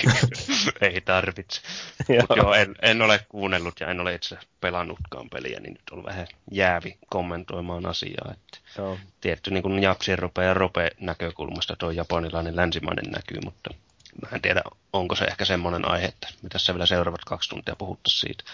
ei 0.80 1.00
tarvitse. 1.00 1.60
Mutta 2.20 2.36
joo, 2.36 2.54
en, 2.54 2.74
en, 2.82 3.02
ole 3.02 3.26
kuunnellut 3.28 3.80
ja 3.80 3.86
en 3.86 4.00
ole 4.00 4.14
itse 4.14 4.38
pelannutkaan 4.60 5.30
peliä, 5.30 5.60
niin 5.60 5.72
nyt 5.72 5.90
on 5.90 6.04
vähän 6.04 6.26
jäävi 6.50 6.98
kommentoimaan 7.08 7.86
asiaa. 7.86 8.32
Että 8.32 8.58
joo. 8.78 8.98
Tietty 9.20 9.50
niin 9.50 9.62
kuin 9.62 9.82
Japsien 9.82 10.18
rope 10.18 10.44
ja 10.44 10.54
rope 10.54 10.90
näkökulmasta 11.00 11.76
tuo 11.76 11.90
japanilainen 11.90 12.56
länsimainen 12.56 13.12
näkyy, 13.12 13.38
mutta 13.44 13.70
mä 14.22 14.28
en 14.32 14.42
tiedä, 14.42 14.62
onko 14.92 15.14
se 15.14 15.24
ehkä 15.24 15.44
semmoinen 15.44 15.88
aihe, 15.88 16.06
että 16.06 16.28
mitä 16.42 16.58
se 16.58 16.74
vielä 16.74 16.86
seuraavat 16.86 17.24
kaksi 17.24 17.50
tuntia 17.50 17.76
puhuttaisiin 17.76 18.20
siitä. 18.20 18.44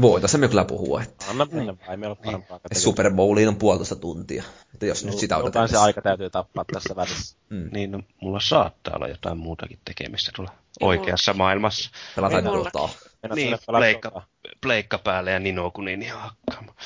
Voitaisiin 0.00 0.40
me 0.40 0.48
kyllä 0.48 0.64
puhua. 0.64 1.02
Että... 1.02 1.26
Anna 1.30 1.46
mennä 1.52 1.74
vai, 1.88 1.96
meillä 1.96 2.12
on 2.12 2.24
parempaa 2.24 2.60
niin. 2.70 2.80
Super 2.80 3.10
Bowliin 3.14 3.48
on 3.48 3.56
puolitoista 3.56 3.96
tuntia. 3.96 4.44
Että 4.74 4.86
jos 4.86 5.04
no, 5.04 5.10
nyt 5.10 5.18
sitä 5.18 5.36
otetaan. 5.36 5.68
se 5.68 5.76
aika 5.76 6.02
täytyy 6.02 6.30
tappaa 6.30 6.64
tässä 6.72 6.96
välissä. 6.96 7.36
Mm. 7.50 7.68
Niin, 7.72 7.90
no, 7.90 8.02
mulla 8.20 8.40
saattaa 8.40 8.96
olla 8.96 9.08
jotain 9.08 9.38
muutakin 9.38 9.78
tekemistä 9.84 10.32
tuolla 10.36 10.52
oikeassa 10.80 11.34
maailmassa. 11.34 11.90
Pelataan 12.16 12.44
Dotaa. 12.44 12.88
Niin, 13.34 13.58
pleikka, 13.66 14.22
pleikka 14.60 14.98
päälle 14.98 15.30
ja 15.30 15.38
Nino 15.38 15.70
Kunin 15.70 16.02
ihan 16.02 16.20
hakkaamaan. 16.20 16.76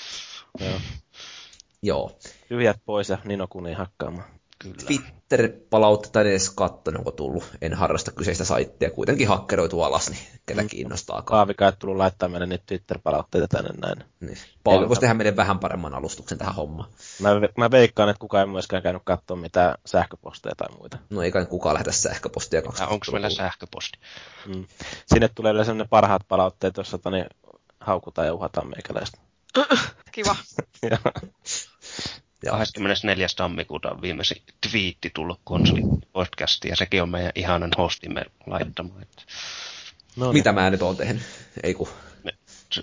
Joo. 0.60 0.81
Joo. 1.83 2.16
Tyhjät 2.49 2.81
pois 2.86 3.08
ja 3.08 3.18
Nino 3.24 3.47
Kunin 3.47 3.76
hakkaamaan. 3.76 4.28
Kyllä. 4.58 4.76
Twitter-palautetta 4.86 6.20
en 6.20 6.26
edes 6.26 6.50
katsonut, 6.50 6.99
onko 6.99 7.10
tullut. 7.10 7.44
En 7.62 7.74
harrasta 7.74 8.12
kyseistä 8.12 8.44
saittia. 8.44 8.91
Kuitenkin 8.91 9.28
hakkeroitu 9.28 9.83
alas, 9.83 10.10
niin 10.10 10.20
ketä 10.47 10.62
mm. 10.62 10.68
kiinnostaa. 10.68 11.23
Paavika 11.31 11.66
ei 11.66 11.73
tullut 11.78 11.97
laittaa 11.97 12.28
meille 12.28 12.47
niitä 12.47 12.65
Twitter-palautteita 12.66 13.49
tänne 13.49 13.70
näin. 13.81 14.05
Niin. 14.20 14.39
Paavi 14.65 14.89
voisi 14.89 15.00
tehdä 15.00 15.15
meidän 15.15 15.36
vähän 15.36 15.58
paremman 15.58 15.94
alustuksen 15.94 16.39
tähän 16.39 16.55
hommaan. 16.55 16.91
Mä, 17.20 17.31
mä 17.58 17.70
veikkaan, 17.70 18.08
että 18.08 18.20
kukaan 18.20 18.47
ei 18.47 18.52
myöskään 18.52 18.83
käynyt 18.83 19.02
katsoa 19.05 19.36
mitään 19.36 19.74
sähköposteja 19.86 20.55
tai 20.57 20.76
muita. 20.78 20.99
No 21.10 21.23
ei 21.23 21.33
kai 21.33 21.47
kukaan 21.47 21.74
lähetä 21.74 21.92
sähköpostia. 21.92 22.62
Onko 22.91 23.07
meillä 23.12 23.31
sähköposti? 23.31 23.99
Mm. 24.47 24.66
Sinne 25.07 25.28
tulee 25.34 25.52
yleensä 25.52 25.74
ne 25.74 25.86
parhaat 25.91 26.23
palautteet, 26.28 26.76
joissa 26.76 26.99
tani 26.99 27.24
haukutaan 27.81 28.26
ja 28.26 28.34
uhataan 28.34 28.68
meikäläistä. 28.68 29.18
Kiva. 30.12 30.36
24. 32.50 33.26
tammikuuta 33.36 33.90
on 33.90 34.02
viimeisin 34.02 34.42
twiitti 34.70 35.10
tullut 35.14 35.40
konsolipodcastiin, 35.44 36.70
ja 36.70 36.76
sekin 36.76 37.02
on 37.02 37.08
meidän 37.08 37.32
ihanan 37.34 37.70
hostimme 37.78 38.24
laittama. 38.47 38.94
Että... 39.02 39.23
No, 40.16 40.26
niin. 40.26 40.34
Mitä 40.34 40.52
mä 40.52 40.70
nyt 40.70 40.82
oon 40.82 40.97
tehnyt? 40.97 41.23
Ei 41.62 41.74
ku... 41.74 41.89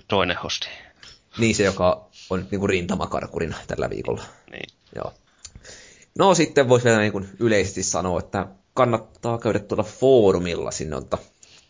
Toinen 0.08 0.36
hosti. 0.36 0.68
Niin 1.38 1.54
se, 1.54 1.64
joka 1.64 2.08
on 2.30 2.38
nyt 2.38 2.50
niinku 2.50 2.66
rintamakarkurina 2.66 3.56
tällä 3.66 3.90
viikolla. 3.90 4.22
Niin. 4.50 4.68
Joo. 4.94 5.14
No 6.18 6.34
sitten 6.34 6.68
voisi 6.68 6.84
vielä 6.84 7.00
niin 7.00 7.12
kuin 7.12 7.28
yleisesti 7.38 7.82
sanoa, 7.82 8.18
että 8.18 8.46
kannattaa 8.74 9.38
käydä 9.38 9.58
tuolla 9.58 9.84
foorumilla 9.84 10.70
sinne, 10.70 10.96
että 10.96 11.18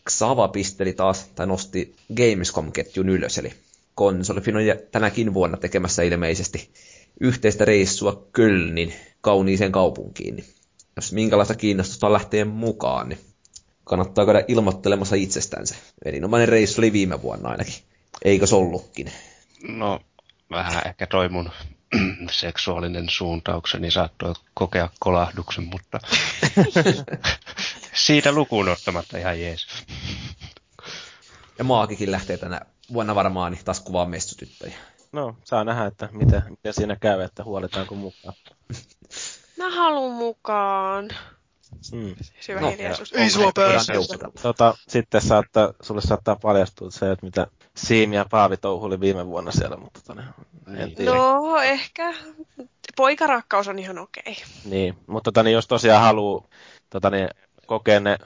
Xava 0.09 0.47
pisteli 0.47 0.93
taas, 0.93 1.25
tai 1.35 1.47
nosti 1.47 1.95
Gamescom-ketjun 2.15 3.09
ylös, 3.09 3.37
eli 3.37 3.53
konsolifin 3.95 4.55
on 4.55 4.63
tänäkin 4.91 5.33
vuonna 5.33 5.57
tekemässä 5.57 6.03
ilmeisesti 6.03 6.73
yhteistä 7.23 7.65
reissua 7.65 8.27
Kölnin 8.31 8.93
kauniiseen 9.21 9.71
kaupunkiin. 9.71 10.45
Jos 10.95 11.13
minkälaista 11.13 11.55
kiinnostusta 11.55 12.13
lähtee 12.13 12.45
mukaan, 12.45 13.09
niin 13.09 13.19
kannattaa 13.83 14.25
käydä 14.25 14.43
ilmoittelemassa 14.47 15.15
itsestänsä. 15.15 15.75
Erinomainen 16.05 16.49
reissu 16.49 16.81
oli 16.81 16.93
viime 16.93 17.21
vuonna 17.21 17.49
ainakin. 17.49 17.73
Eikö 18.25 18.47
se 18.47 18.55
ollutkin? 18.55 19.11
No, 19.67 19.99
vähän 20.51 20.87
ehkä 20.87 21.07
toi 21.07 21.29
mun 21.29 21.49
seksuaalinen 22.31 23.09
suuntaukseni 23.09 23.91
saattoi 23.91 24.33
kokea 24.53 24.89
kolahduksen, 24.99 25.63
mutta 25.63 25.99
siitä 28.05 28.31
lukuun 28.31 28.69
ottamatta 28.69 29.17
ihan 29.17 29.41
jees. 29.41 29.67
Ja 31.57 31.63
Maakikin 31.63 32.11
lähtee 32.11 32.37
tänä 32.37 32.61
vuonna 32.93 33.15
varmaan 33.15 33.51
niin 33.51 33.65
taas 33.65 33.79
kuvaa 33.79 34.05
messutyttöjä. 34.05 34.77
No, 35.13 35.35
saa 35.43 35.63
nähdä, 35.63 35.85
että 35.85 36.09
mitä, 36.11 36.41
mitä 36.49 36.71
siinä 36.71 36.95
käy, 36.95 37.21
että 37.21 37.43
huoletaanko 37.43 37.95
mukaan. 37.95 38.33
Mä 39.57 39.69
haluun 39.75 40.13
mukaan. 40.13 41.09
Mm. 41.91 42.15
Syvä 42.39 42.59
no, 42.59 42.69
hiljaisuus. 42.69 43.13
Ei 43.13 43.29
sua 43.29 43.51
pääse. 43.55 43.93
Tota, 44.41 44.75
sitten 44.87 45.21
saattaa, 45.21 45.73
sulle 45.81 46.01
saattaa 46.01 46.35
paljastua 46.35 46.91
se, 46.91 47.11
että 47.11 47.25
mitä 47.25 47.47
Siimi 47.75 48.15
ja 48.15 48.25
Paavi 48.31 48.57
touhuli 48.57 48.99
viime 48.99 49.27
vuonna 49.27 49.51
siellä, 49.51 49.77
mutta 49.77 49.99
tota, 50.07 50.23
en 50.77 50.95
tiedä. 50.95 51.15
No, 51.15 51.57
ehkä. 51.57 52.13
Poikarakkaus 52.95 53.67
on 53.67 53.79
ihan 53.79 53.99
okei. 53.99 54.23
Okay. 54.27 54.43
Niin, 54.65 54.97
mutta 55.07 55.31
tota, 55.31 55.43
niin 55.43 55.53
jos 55.53 55.67
tosiaan 55.67 56.03
haluaa 56.03 56.47
tota, 56.89 57.09
niin, 57.09 57.29
kokea 57.65 57.99
ne 57.99 58.17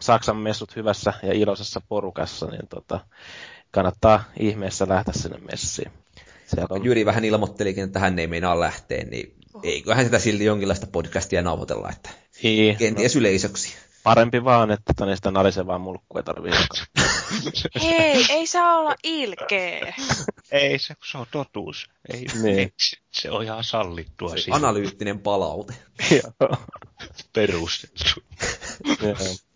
Saksan 0.00 0.36
messut 0.36 0.76
hyvässä 0.76 1.12
ja 1.22 1.32
iloisessa 1.32 1.80
porukassa, 1.88 2.46
niin 2.46 2.68
tota, 2.68 3.00
kannattaa 3.70 4.24
ihmeessä 4.38 4.88
lähteä 4.88 5.14
sinne 5.14 5.38
messiin. 5.38 5.92
On... 6.70 6.84
Jyri 6.84 7.06
vähän 7.06 7.24
ilmoittelikin, 7.24 7.84
että 7.84 7.98
hän 7.98 8.18
ei 8.18 8.26
meinaa 8.26 8.60
lähteä, 8.60 9.04
niin 9.04 9.34
eiköhän 9.62 10.04
sitä 10.04 10.18
silti 10.18 10.44
jonkinlaista 10.44 10.86
podcastia 10.86 11.42
nauhoitella, 11.42 11.90
että 11.90 12.10
niin, 12.42 12.76
kenties 12.76 13.14
no, 13.14 13.18
yleisöksi. 13.18 13.74
Parempi 14.02 14.44
vaan, 14.44 14.70
että 14.70 14.92
tänne 14.96 15.16
sitä 15.16 15.30
narisevaa 15.30 15.78
mulkkua 15.78 16.20
ei 16.20 16.24
tarvitse 16.24 16.58
Hei, 17.84 18.26
ei 18.28 18.46
saa 18.46 18.78
olla 18.78 18.94
ilkeä. 19.04 19.94
ei, 20.52 20.78
se, 20.78 20.94
se 21.10 21.18
on 21.18 21.26
totuus. 21.30 21.90
Ei, 22.12 22.26
niin. 22.42 22.72
se, 22.78 22.96
se 23.10 23.30
on 23.30 23.42
ihan 23.42 23.64
sallittua. 23.64 24.36
Se 24.36 24.50
analyyttinen 24.50 25.18
palaute. 25.18 25.74
Perustettu. 27.32 28.22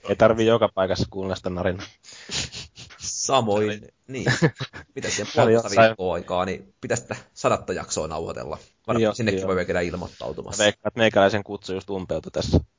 ei 0.08 0.16
tarvi 0.16 0.46
joka 0.46 0.68
paikassa 0.74 1.06
kuulla 1.10 1.34
sitä 1.34 1.50
narinaa. 1.50 1.86
Samoin, 3.28 3.88
niin. 4.08 4.32
Pitäisi 4.94 5.16
siihen 5.16 5.32
puolesta 5.36 5.82
viikkoa 5.82 6.14
aikaa, 6.14 6.44
niin 6.44 6.74
pitäisi 6.80 7.02
sitä 7.02 7.16
sadatta 7.34 7.72
jaksoa 7.72 8.08
nauhoitella. 8.08 8.58
Varmaan 8.86 9.02
jo, 9.02 9.14
sinnekin 9.14 9.40
jo. 9.40 9.46
voi 9.46 9.66
vielä 9.66 9.80
ilmoittautumassa. 9.80 10.64
Veikkaat 10.64 10.96
meikäläisen 10.96 11.44
kutsu 11.44 11.72
just 11.72 11.90
umpeutui 11.90 12.32
tässä. 12.32 12.60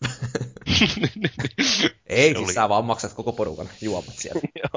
Ei, 2.07 2.35
siis 2.35 2.53
sä 2.53 2.69
vaan 2.69 2.85
maksat 2.85 3.13
koko 3.13 3.31
porukan 3.31 3.69
juomat 3.81 4.13
siellä. 4.15 4.41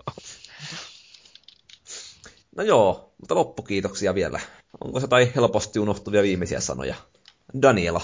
no 2.57 2.63
joo, 2.63 3.15
mutta 3.21 3.35
loppukiitoksia 3.35 4.15
vielä. 4.15 4.41
Onko 4.85 5.01
se 5.01 5.07
tai 5.07 5.33
helposti 5.35 5.79
unohtuvia 5.79 6.23
viimeisiä 6.23 6.61
sanoja? 6.61 6.95
Daniela. 7.63 8.01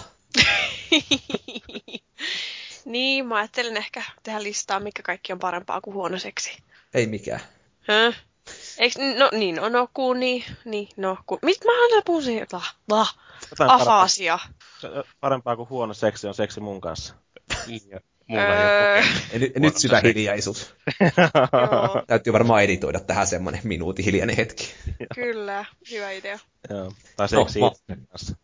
niin, 2.85 3.27
mä 3.27 3.37
ajattelin 3.37 3.77
ehkä 3.77 4.03
tehdä 4.23 4.43
listaa, 4.43 4.81
mikä 4.81 5.03
kaikki 5.03 5.33
on 5.33 5.39
parempaa 5.39 5.81
kuin 5.81 5.95
huonoseksi. 5.95 6.59
Ei 6.95 7.07
mikään. 7.07 7.41
Hä? 7.89 8.13
Eiks, 8.79 8.97
no 9.19 9.31
niin, 9.33 9.55
no, 9.55 9.69
no 9.69 9.89
kuni, 9.95 10.45
niin, 10.65 10.89
no 10.97 11.19
ku, 11.27 11.39
mit 11.43 11.59
mä 11.65 11.83
aina 11.83 12.03
puhun 12.05 12.23
siihen, 12.23 12.47
lah, 12.89 13.19
afasia. 13.59 14.39
Parempaa, 14.83 15.13
parempaa 15.21 15.57
kuin 15.57 15.69
huono 15.69 15.95
seksi 15.95 16.27
on 16.27 16.35
seksi 16.35 16.61
mun 16.61 16.81
kanssa. 16.81 17.15
Niin, 17.67 17.83
mulla 18.27 18.43
öö... 18.43 19.03
ei 19.31 19.39
nyt, 19.39 19.57
nyt 19.57 19.77
syvä 19.77 20.01
hiljaisuus. 20.01 20.75
Täytyy 22.07 22.33
varmaan 22.33 22.63
editoida 22.63 23.01
tähän 23.01 23.27
semmonen 23.27 23.61
minuutin 23.65 24.05
hiljainen 24.05 24.37
hetki. 24.37 24.75
Kyllä, 25.15 25.65
hyvä 25.91 26.11
idea. 26.11 26.39
Joo, 26.71 26.93
tai 27.17 27.29
seksi 27.29 27.61
no, 27.61 27.73
kanssa. 28.09 28.37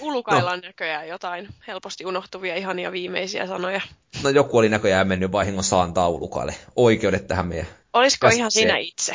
Ulukailla 0.00 0.56
no. 0.56 0.62
näköjään 0.62 1.08
jotain 1.08 1.48
helposti 1.66 2.06
unohtuvia 2.06 2.56
ihania 2.56 2.92
viimeisiä 2.92 3.46
sanoja. 3.46 3.80
No 4.22 4.30
joku 4.30 4.58
oli 4.58 4.68
näköjään 4.68 5.08
mennyt 5.08 5.32
vahingossa 5.32 5.82
antaa 5.82 6.08
ulukaille 6.08 6.54
oikeudet 6.76 7.26
tähän 7.26 7.46
meidän 7.46 7.66
Olisiko 7.92 8.28
ihan 8.28 8.50
sinä 8.50 8.76
itse? 8.76 9.12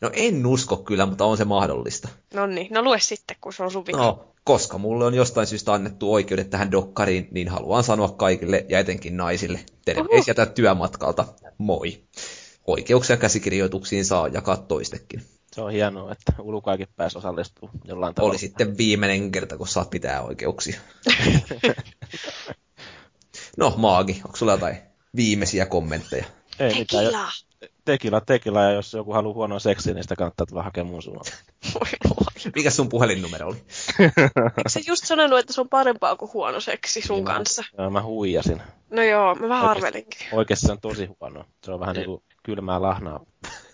No 0.00 0.10
en 0.12 0.46
usko 0.46 0.76
kyllä, 0.76 1.06
mutta 1.06 1.24
on 1.24 1.36
se 1.36 1.44
mahdollista. 1.44 2.08
No 2.34 2.46
niin, 2.46 2.68
no 2.70 2.82
lue 2.82 3.00
sitten, 3.00 3.36
kun 3.40 3.52
se 3.52 3.62
on 3.62 3.70
sun 3.70 3.86
vika. 3.86 3.98
No, 3.98 4.34
koska 4.44 4.78
mulle 4.78 5.04
on 5.04 5.14
jostain 5.14 5.46
syystä 5.46 5.72
annettu 5.72 6.12
oikeudet 6.12 6.50
tähän 6.50 6.70
dokkariin, 6.70 7.28
niin 7.30 7.48
haluan 7.48 7.84
sanoa 7.84 8.08
kaikille 8.08 8.66
ja 8.68 8.78
etenkin 8.78 9.16
naisille 9.16 9.60
terveisiä 9.84 10.34
tätä 10.34 10.52
työmatkalta. 10.52 11.24
Moi. 11.58 12.02
Oikeuksia 12.66 13.16
käsikirjoituksiin 13.16 14.04
saa 14.04 14.28
jakaa 14.28 14.56
toistekin. 14.56 15.22
Se 15.52 15.60
on 15.60 15.72
hienoa, 15.72 16.12
että 16.12 16.32
ulkoakin 16.38 16.88
pääsi 16.96 17.18
osallistumaan 17.18 17.78
jollain 17.84 18.14
tavalla. 18.14 18.30
Oli 18.30 18.38
sitten 18.38 18.78
viimeinen 18.78 19.32
kerta, 19.32 19.56
kun 19.56 19.68
saat 19.68 19.90
pitää 19.90 20.22
oikeuksia. 20.22 20.80
no, 23.56 23.74
Maagi, 23.76 24.20
onko 24.24 24.36
sulla 24.36 24.52
jotain 24.52 24.76
viimeisiä 25.16 25.66
kommentteja? 25.66 26.24
Ei 26.58 26.74
mitään. 26.74 27.32
Tekila! 27.84 28.20
Tekila, 28.20 28.62
ja 28.62 28.70
jos 28.72 28.92
joku 28.94 29.12
haluaa 29.12 29.34
huonoa 29.34 29.58
seksiä, 29.58 29.94
niin 29.94 30.02
sitä 30.04 30.16
kannattaa 30.16 30.46
tulla 30.46 30.62
hakemaan 30.62 30.90
mun 30.90 31.02
suunnalta. 31.02 31.32
Mikä 32.56 32.70
sun 32.70 32.88
puhelinnumero 32.88 33.46
oli? 33.48 33.56
Eikö 34.58 34.68
sä 34.68 34.80
just 34.86 35.04
sanonut, 35.06 35.38
että 35.38 35.52
se 35.52 35.60
on 35.60 35.68
parempaa 35.68 36.16
kuin 36.16 36.32
huono 36.32 36.60
seksi 36.60 37.00
sun 37.02 37.16
Niin 37.16 37.24
mä- 37.24 37.32
kanssa? 37.34 37.64
Joo, 37.78 37.90
mä 37.90 38.02
huijasin. 38.02 38.62
No 38.90 39.02
joo, 39.02 39.34
mä 39.34 39.48
vähän 39.48 39.64
Oikeesti. 39.68 39.86
arvelinkin. 39.86 40.26
Oikeasti 40.32 40.66
se 40.66 40.72
on 40.72 40.80
tosi 40.80 41.06
huono. 41.20 41.44
Se 41.64 41.72
on 41.72 41.80
vähän 41.80 41.94
Niin. 41.96 42.00
niinku 42.06 42.22
kylmää 42.42 42.82
lahnaa. 42.82 43.20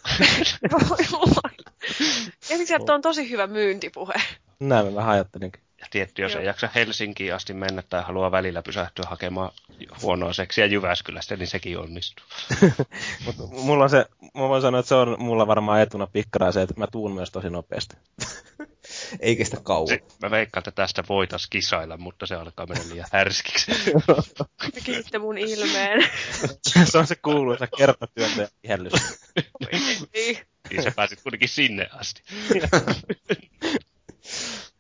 Voi. 0.73 0.97
Ja 2.51 2.77
että 2.77 2.95
on 2.95 3.03
tosi 3.03 3.31
hyvä 3.31 3.47
myyntipuhe. 3.47 4.15
Näin 4.61 4.87
mä 4.87 4.95
vähän 4.95 5.13
ajattelinkin. 5.15 5.63
Ja 5.87 5.91
tietty, 5.91 6.23
jos 6.23 6.33
Joo. 6.33 6.41
ei 6.41 6.47
jaksa 6.47 6.69
Helsinkiin 6.75 7.35
asti 7.35 7.55
mennä 7.55 7.83
tai 7.83 8.03
haluaa 8.03 8.31
välillä 8.31 8.63
pysähtyä 8.63 9.05
hakemaan 9.09 9.51
huonoa 10.03 10.33
seksiä 10.33 10.67
Jyväskylästä, 10.67 11.37
niin 11.37 11.49
sekin 11.49 11.79
onnistuu. 11.79 12.27
Mutta 13.27 13.43
mulla 13.47 13.85
on 13.85 13.91
se, 13.91 14.07
mä 14.21 14.49
voin 14.49 14.63
sanoa, 14.63 14.81
että 14.81 14.89
se 14.89 14.95
on 14.95 15.17
mulla 15.19 15.47
varmaan 15.47 15.81
etuna 15.81 16.07
pikkara 16.07 16.53
se, 16.53 16.63
että 16.63 16.75
mä 16.77 16.87
tuun 16.87 17.13
myös 17.13 17.31
tosi 17.31 17.51
nopeasti. 17.51 17.97
Ei 19.21 19.37
kestä 19.37 19.57
kauan. 19.63 19.89
Se, 19.89 20.03
mä 20.23 20.31
veikkaan, 20.31 20.61
että 20.61 20.71
tästä 20.71 21.05
voitais 21.09 21.47
kisailla, 21.47 21.97
mutta 21.97 22.27
se 22.27 22.35
alkaa 22.35 22.67
mennä 22.67 22.85
liian 22.89 23.07
härskiksi. 23.13 23.73
Kiitte 24.85 25.19
mun 25.19 25.39
ilmeen. 25.39 26.09
se 26.85 26.99
on 26.99 27.07
se 27.07 27.15
kuuluisa 27.15 27.67
kertatyöntäjä 27.67 28.49
ihellys. 28.65 28.93
Ei. 30.13 30.43
niin 30.71 30.83
sä 30.83 30.91
pääsit 30.97 31.23
kuitenkin 31.23 31.49
sinne 31.49 31.89
asti. 31.93 32.23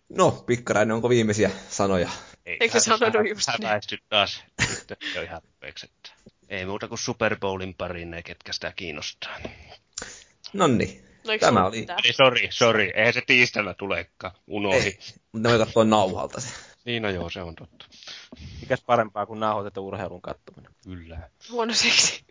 No, 0.09 0.31
Pikkarainen, 0.31 0.95
onko 0.95 1.09
viimeisiä 1.09 1.51
sanoja? 1.69 2.09
Ei, 2.47 2.57
Eikö 2.61 2.81
sanonut 2.81 3.29
just 3.29 3.49
niin? 3.59 3.67
häväisty 3.69 3.99
taas. 4.09 4.45
Nyt 4.71 5.15
jo 5.15 5.23
ihan 5.23 5.43
että 5.85 6.11
ei 6.49 6.67
muuta 6.67 6.89
kuin 6.89 6.99
Super 6.99 7.37
Bowlin 7.41 7.75
pariin 7.75 8.11
ne, 8.11 8.23
ketkä 8.23 8.53
sitä 8.53 8.73
kiinnostaa. 8.77 9.37
Nonni, 10.53 11.07
No, 11.27 11.33
Tämä 11.41 11.67
oli- 11.67 11.81
mitään? 11.81 11.99
Ei, 12.05 12.13
sori, 12.13 12.49
sori, 12.51 12.93
eihän 12.95 13.15
se 13.15 13.23
tiistaina 13.27 13.75
tulekaan. 13.75 14.33
Unohi. 14.47 14.77
ei, 14.77 14.99
mutta 15.33 15.49
ne 15.49 15.59
voi 15.59 15.67
katsoa 15.67 15.85
nauhalta 15.85 16.41
se. 16.41 16.49
Niin, 16.85 17.03
no 17.03 17.11
joo, 17.11 17.31
se 17.31 17.43
on 17.43 17.55
totta. 17.55 17.87
Mikäs 18.61 18.83
parempaa 18.87 19.27
kuin 19.27 19.41
nauhoitettu 19.41 19.87
urheilun 19.87 20.23
kattominen? 20.23 20.73
Kyllä. 20.85 21.31
Huono 21.51 21.75
seksi. 21.75 22.25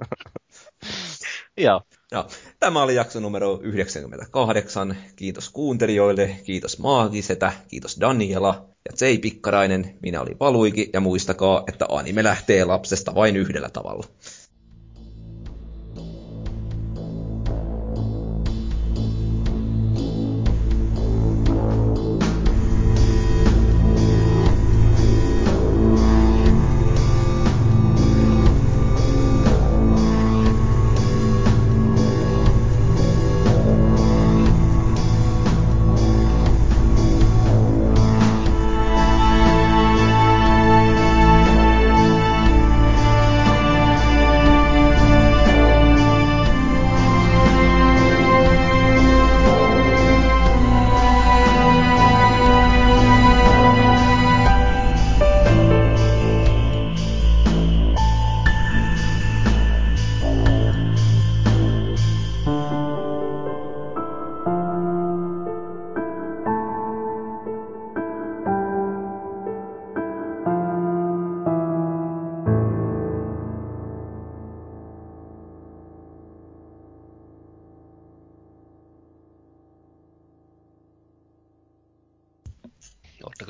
Joo. 1.56 1.82
Ja, 2.12 2.26
tämä 2.60 2.82
oli 2.82 2.94
jakso 2.94 3.20
numero 3.20 3.60
98. 3.62 4.96
Kiitos 5.16 5.48
kuuntelijoille, 5.48 6.36
kiitos 6.44 6.78
Maagisetä, 6.78 7.52
kiitos 7.68 8.00
Daniela 8.00 8.68
ja 8.88 9.08
J. 9.08 9.18
Pikkarainen. 9.18 9.98
Minä 10.02 10.20
olin 10.20 10.38
Valuiki 10.40 10.90
ja 10.92 11.00
muistakaa, 11.00 11.64
että 11.68 11.86
anime 11.88 12.24
lähtee 12.24 12.64
lapsesta 12.64 13.14
vain 13.14 13.36
yhdellä 13.36 13.68
tavalla. 13.68 14.06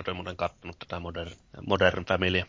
Oletteko 0.01 0.15
te 0.15 0.23
muuten 0.23 0.37
kattonut 0.37 0.79
tätä 0.79 1.01
Modern, 1.01 1.31
modern 1.67 2.05
Familya? 2.05 2.47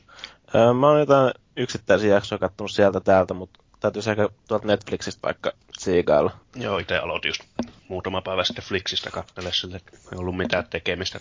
Öö, 0.55 0.73
mä 0.73 0.88
oon 0.88 0.99
jotain 0.99 1.33
yksittäisiä 1.57 2.13
jaksoja 2.13 2.39
kattonut 2.39 2.71
sieltä 2.71 2.99
täältä, 2.99 3.33
mutta 3.33 3.59
täytyisi 3.80 4.09
ehkä 4.09 4.30
tuolta 4.47 4.67
Netflixistä 4.67 5.19
vaikka 5.23 5.51
siigailla. 5.80 6.31
Joo, 6.55 6.77
itse 6.77 6.97
aloitin 6.97 7.30
just 7.30 7.43
muutama 7.88 8.21
päivä 8.21 8.43
sitten 8.43 8.63
Flixistä 8.63 9.09
katsella 9.09 9.51
sille, 9.51 9.77
että 9.77 9.91
ei 10.11 10.17
ollut 10.17 10.38
mitään 10.38 10.67
tekemistä. 10.69 11.19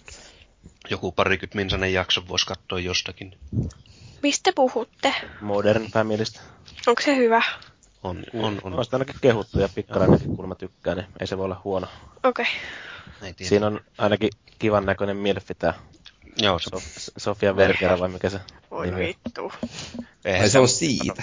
Joku 0.91 1.13
parikymmentä 1.13 1.57
minsanen 1.57 1.93
jakso 1.93 2.29
voisi 2.29 2.47
katsoa 2.47 2.81
jostakin. 2.81 3.39
Mistä 4.23 4.53
puhutte? 4.55 5.15
Modern 5.41 5.87
Familystä. 5.87 6.41
Onko 6.87 7.03
se 7.03 7.17
hyvä? 7.17 7.43
On, 8.03 8.25
on, 8.35 8.61
on. 8.63 8.75
On 8.75 8.85
sitä 8.85 8.97
ainakin 8.97 9.17
kehuttu 9.21 9.61
ja 9.61 9.69
pikkarainenkin 9.75 10.29
kuulemma 10.37 10.55
tykkää, 10.55 10.95
niin 10.95 11.07
ei 11.21 11.27
se 11.27 11.39
voi 11.39 11.45
olla 11.45 11.61
huono. 11.65 11.87
Okei. 12.25 12.47
Ei 13.23 13.35
tiedä. 13.35 13.49
Siinä 13.49 13.67
on 13.67 13.81
ainakin 13.99 14.31
kivan 14.59 14.87
näköinen 14.87 15.17
milfi 15.17 15.55
tää 15.55 15.75
Joo, 16.39 16.59
se, 16.59 16.71
Sof- 16.77 17.13
Sofia 17.17 17.57
Vergara 17.57 17.99
vai 17.99 18.09
mikä 18.09 18.31
se 18.31 18.41
Voi 18.71 18.87
nimi 18.87 19.01
on. 19.01 19.07
vittu. 19.09 19.53
Ei 20.25 20.51
se 20.51 20.59
ole 20.59 20.69
siitä. 20.69 21.23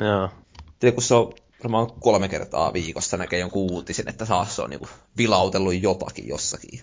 Joo. 0.00 0.30
Tiedä, 0.78 0.94
kun 0.94 1.02
se 1.02 1.14
on 1.14 1.32
varmaan 1.64 1.86
kolme 2.00 2.28
kertaa 2.28 2.72
viikossa 2.72 3.16
näkee 3.16 3.38
jonkun 3.38 3.70
uutisen, 3.72 4.08
että 4.08 4.26
taas 4.26 4.56
se 4.56 4.62
on 4.62 4.70
niinku 4.70 4.88
vilautellut 5.16 5.82
jotakin 5.82 6.28
jossakin. 6.28 6.80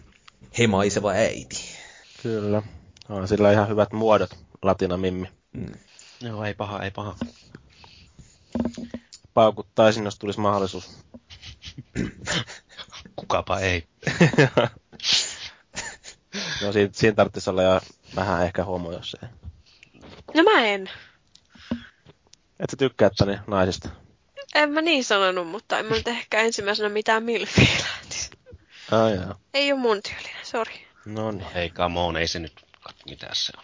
Hemaiseva 0.59 1.11
äiti. 1.11 1.63
Kyllä. 2.23 2.61
On 3.09 3.27
sillä 3.27 3.51
ihan 3.51 3.69
hyvät 3.69 3.93
muodot, 3.93 4.29
Latina 4.61 4.97
Mimmi. 4.97 5.27
Mm. 5.53 5.73
joo, 6.21 6.43
ei 6.43 6.53
paha, 6.53 6.83
ei 6.83 6.91
paha. 6.91 7.15
Paukuttaisin, 9.33 10.05
jos 10.05 10.19
tulisi 10.19 10.39
mahdollisuus. 10.39 10.89
Kukapa 13.15 13.59
ei. 13.59 13.87
No 16.61 16.71
siinä, 16.71 16.89
siinä 16.93 17.15
tarvitsisi 17.15 17.49
olla 17.49 17.63
jo 17.63 17.81
vähän 18.15 18.45
ehkä 18.45 18.63
homo, 18.63 18.91
jos 18.91 19.17
ei. 19.23 19.29
No 20.33 20.43
mä 20.43 20.65
en. 20.65 20.89
Et 22.59 22.69
sä 22.69 22.77
tykkää 22.77 23.09
tänne 23.17 23.39
naisista. 23.47 23.89
En 24.55 24.69
mä 24.69 24.81
niin 24.81 25.03
sanonut, 25.03 25.47
mutta 25.47 25.79
en 25.79 25.85
mä 25.85 25.95
nyt 25.95 26.07
ehkä 26.07 26.41
ensimmäisenä 26.41 26.89
mitään 26.89 27.23
milfiä 27.23 27.75
lähtisi. 27.79 28.29
Jaa. 28.91 29.39
Ei 29.53 29.71
oo 29.71 29.77
mun 29.77 30.01
tyylinen, 30.03 30.45
sori. 30.45 30.87
No 31.05 31.31
niin. 31.31 31.47
Ei 31.55 31.69
come 31.69 31.99
on, 31.99 32.17
ei 32.17 32.27
se 32.27 32.39
nyt, 32.39 32.53
kat, 32.83 32.95
mitä 33.09 33.27
se 33.33 33.53
on. 33.57 33.63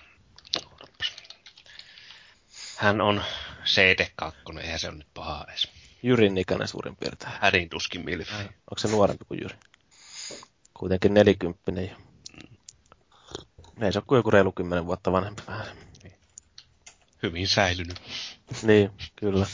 Hän 2.78 3.02
on 3.02 3.24
CD2, 3.64 4.60
eihän 4.60 4.80
se 4.80 4.88
ole 4.88 4.98
nyt 4.98 5.08
paha 5.14 5.46
edes. 5.50 5.68
Jyrin 6.04 6.38
ikäinen 6.38 6.68
suurin 6.68 6.96
piirtein. 6.96 7.32
Hädin 7.42 7.70
tuskin 7.70 8.06
milfi. 8.06 8.34
Onko 8.44 8.78
se 8.78 8.88
nuorempi 8.88 9.26
kuin 9.26 9.40
Jyri? 9.42 9.56
Kuitenkin 10.74 11.14
nelikymppinen 11.14 11.90
jo. 11.90 11.96
Ei 13.82 13.92
se 13.94 14.00
ole 14.00 14.04
kuin 14.08 14.18
joku 14.18 14.32
reilu 14.32 14.52
kymmenen 14.52 14.86
vuotta 14.86 15.12
vanhempi 15.12 15.42
vähän. 15.48 15.66
Hyvin 17.24 17.48
säilynyt. 17.48 18.02
Niin, 18.64 18.92
kyllä. 19.16 19.46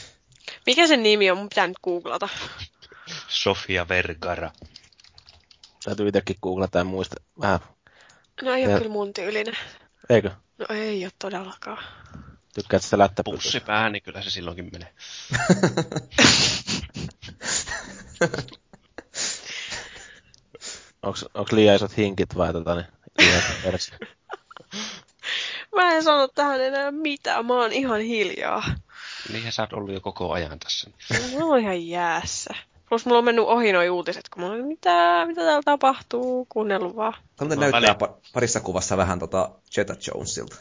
Mikä 0.66 0.86
sen 0.86 1.02
nimi 1.02 1.30
on? 1.30 1.38
Mun 1.38 1.48
pitää 1.48 1.66
nyt 1.66 1.78
googlata. 1.84 2.28
Sofia 3.28 3.88
Vergara. 3.88 4.50
Täytyy 5.84 6.08
itsekin 6.08 6.36
googlata 6.42 6.78
ja 6.78 6.84
muista 6.84 7.16
vähän. 7.40 7.60
No 8.42 8.54
ei 8.54 8.64
oo 8.66 8.70
Ja- 8.70 8.78
kyllä 8.78 8.90
mun 8.90 9.14
tyylinen. 9.14 9.54
Eikö? 10.10 10.30
No 10.58 10.66
ei 10.70 11.04
oo 11.04 11.10
todellakaan. 11.18 11.84
Tykkäät 12.54 12.82
sitä 12.82 12.98
lättäpytyä? 12.98 13.36
Pussi 13.38 13.60
päähän, 13.60 13.92
niin 13.92 14.02
kyllä 14.02 14.22
se 14.22 14.30
silloinkin 14.30 14.70
menee. 14.72 14.92
Onks, 21.02 21.24
onks 21.34 21.52
liian 21.52 21.76
isot 21.76 21.96
hinkit 21.96 22.36
vai 22.36 22.52
tota 22.52 22.74
niin? 22.74 22.86
liian? 23.18 23.42
Mä 25.76 25.92
en 25.92 26.02
sano 26.02 26.28
tähän 26.28 26.60
enää 26.60 26.90
mitään, 26.90 27.46
mä 27.46 27.54
oon 27.54 27.72
ihan 27.72 28.00
hiljaa. 28.00 28.62
Niinhän 29.32 29.52
sä 29.52 29.62
oot 29.62 29.72
ollut 29.72 29.94
jo 29.94 30.00
koko 30.00 30.32
ajan 30.32 30.58
tässä. 30.58 30.90
Mä 31.38 31.44
oon 31.44 31.60
ihan 31.60 31.86
jäässä. 31.86 32.54
Plus 32.88 33.06
mulla 33.06 33.18
on 33.18 33.24
mennyt 33.24 33.44
ohi 33.44 33.72
noi 33.72 33.90
uutiset, 33.90 34.28
kun 34.28 34.42
mulla 34.42 34.54
oli, 34.54 34.62
mitä, 34.62 35.24
mitä 35.26 35.40
täällä 35.40 35.62
tapahtuu, 35.64 36.46
kuunnellut 36.48 36.96
vaan. 36.96 37.12
Tämä 37.36 37.54
No, 37.54 37.60
näyttää 37.60 37.80
väli- 37.80 37.94
pa- 38.12 38.30
parissa 38.32 38.60
kuvassa 38.60 38.96
vähän 38.96 39.18
tota 39.18 39.50
Jetta 39.76 39.94
Jonesilta. 40.06 40.56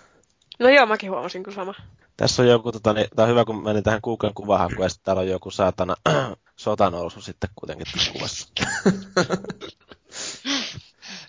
No 0.59 0.69
joo, 0.69 0.85
mäkin 0.85 1.11
huomasin 1.11 1.43
kyllä 1.43 1.55
sama. 1.55 1.73
Tässä 2.17 2.41
on 2.41 2.47
joku, 2.47 2.71
tota, 2.71 2.93
niin, 2.93 3.07
tää 3.15 3.23
on 3.25 3.29
hyvä, 3.31 3.45
kun 3.45 3.63
menin 3.63 3.83
tähän 3.83 3.99
Googlen 4.03 4.33
kuvahakuun, 4.33 4.83
ja 4.83 4.89
sitten 4.89 5.05
täällä 5.05 5.21
on 5.21 5.27
joku 5.27 5.51
saatana 5.51 5.95
sotanousu 6.55 7.21
sitten 7.21 7.49
kuitenkin 7.55 7.87
tässä 7.93 8.11
kuvassa. 8.11 8.47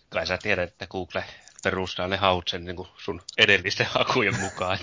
Kai 0.09 0.27
sä 0.27 0.39
tiedät, 0.43 0.69
että 0.71 0.87
Google 0.87 1.25
perustaa 1.65 2.09
ne 2.09 2.17
haut 2.17 2.49
sen 2.49 2.65
niin 2.65 2.77
kuin 2.77 2.89
sun 3.05 3.23
edellisten 3.39 3.87
hakujen 3.91 4.41
mukaan. 4.41 4.79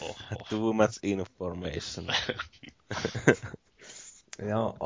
Oho. 0.00 0.46
Too 0.50 0.72
much 0.72 0.98
information. 1.02 2.06
Joo. 4.50 4.76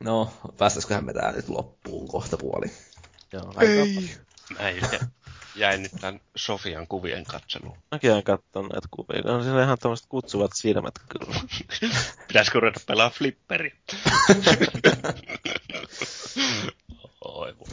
No, 0.00 0.32
päästäisiköhän 0.58 1.04
me 1.04 1.12
tää 1.12 1.32
nyt 1.32 1.48
loppuun 1.48 2.08
kohta 2.08 2.36
puoli. 2.36 2.66
Joo, 3.32 3.52
aika 3.56 3.72
Mä 4.60 4.70
jä- 4.70 5.08
jäin 5.56 5.82
nyt 5.82 5.92
tämän 6.00 6.20
Sofian 6.36 6.86
kuvien 6.86 7.24
katseluun. 7.24 7.78
Mäkin 7.90 8.12
olen 8.12 8.24
katsonut 8.24 8.72
näitä 8.72 8.88
kuvia. 8.90 9.32
On 9.34 9.44
siinä 9.44 9.62
ihan 9.62 9.78
tämmöiset 9.78 10.06
kutsuvat 10.08 10.50
silmät 10.54 10.94
kyllä. 11.08 11.40
Pitäisikö 12.28 12.60
ruveta 12.60 12.80
pelaa 12.86 13.10
flipperi? 13.10 13.72
Oi 17.24 17.54
voi. 17.58 17.68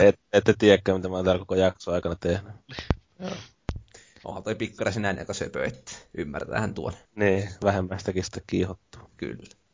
Et, 0.00 0.20
ette 0.32 0.54
tiedäkään, 0.58 0.98
mitä 0.98 1.08
mä 1.08 1.16
oon 1.16 1.24
täällä 1.24 1.38
koko 1.38 1.54
jakson 1.54 1.94
aikana 1.94 2.16
tehnyt. 2.16 2.52
Onhan 4.24 4.42
toi 4.42 4.54
pikkarasin 4.54 5.02
näin 5.02 5.18
aika 5.18 5.34
söpö, 5.34 5.64
että 5.64 5.92
ymmärtähän 6.14 6.74
tuon. 6.74 6.92
Niin, 7.14 7.48
vähemmästäkin 7.64 8.24
sitä 8.24 8.40
kiihottuu. 8.46 9.10
Kyllä. 9.16 9.56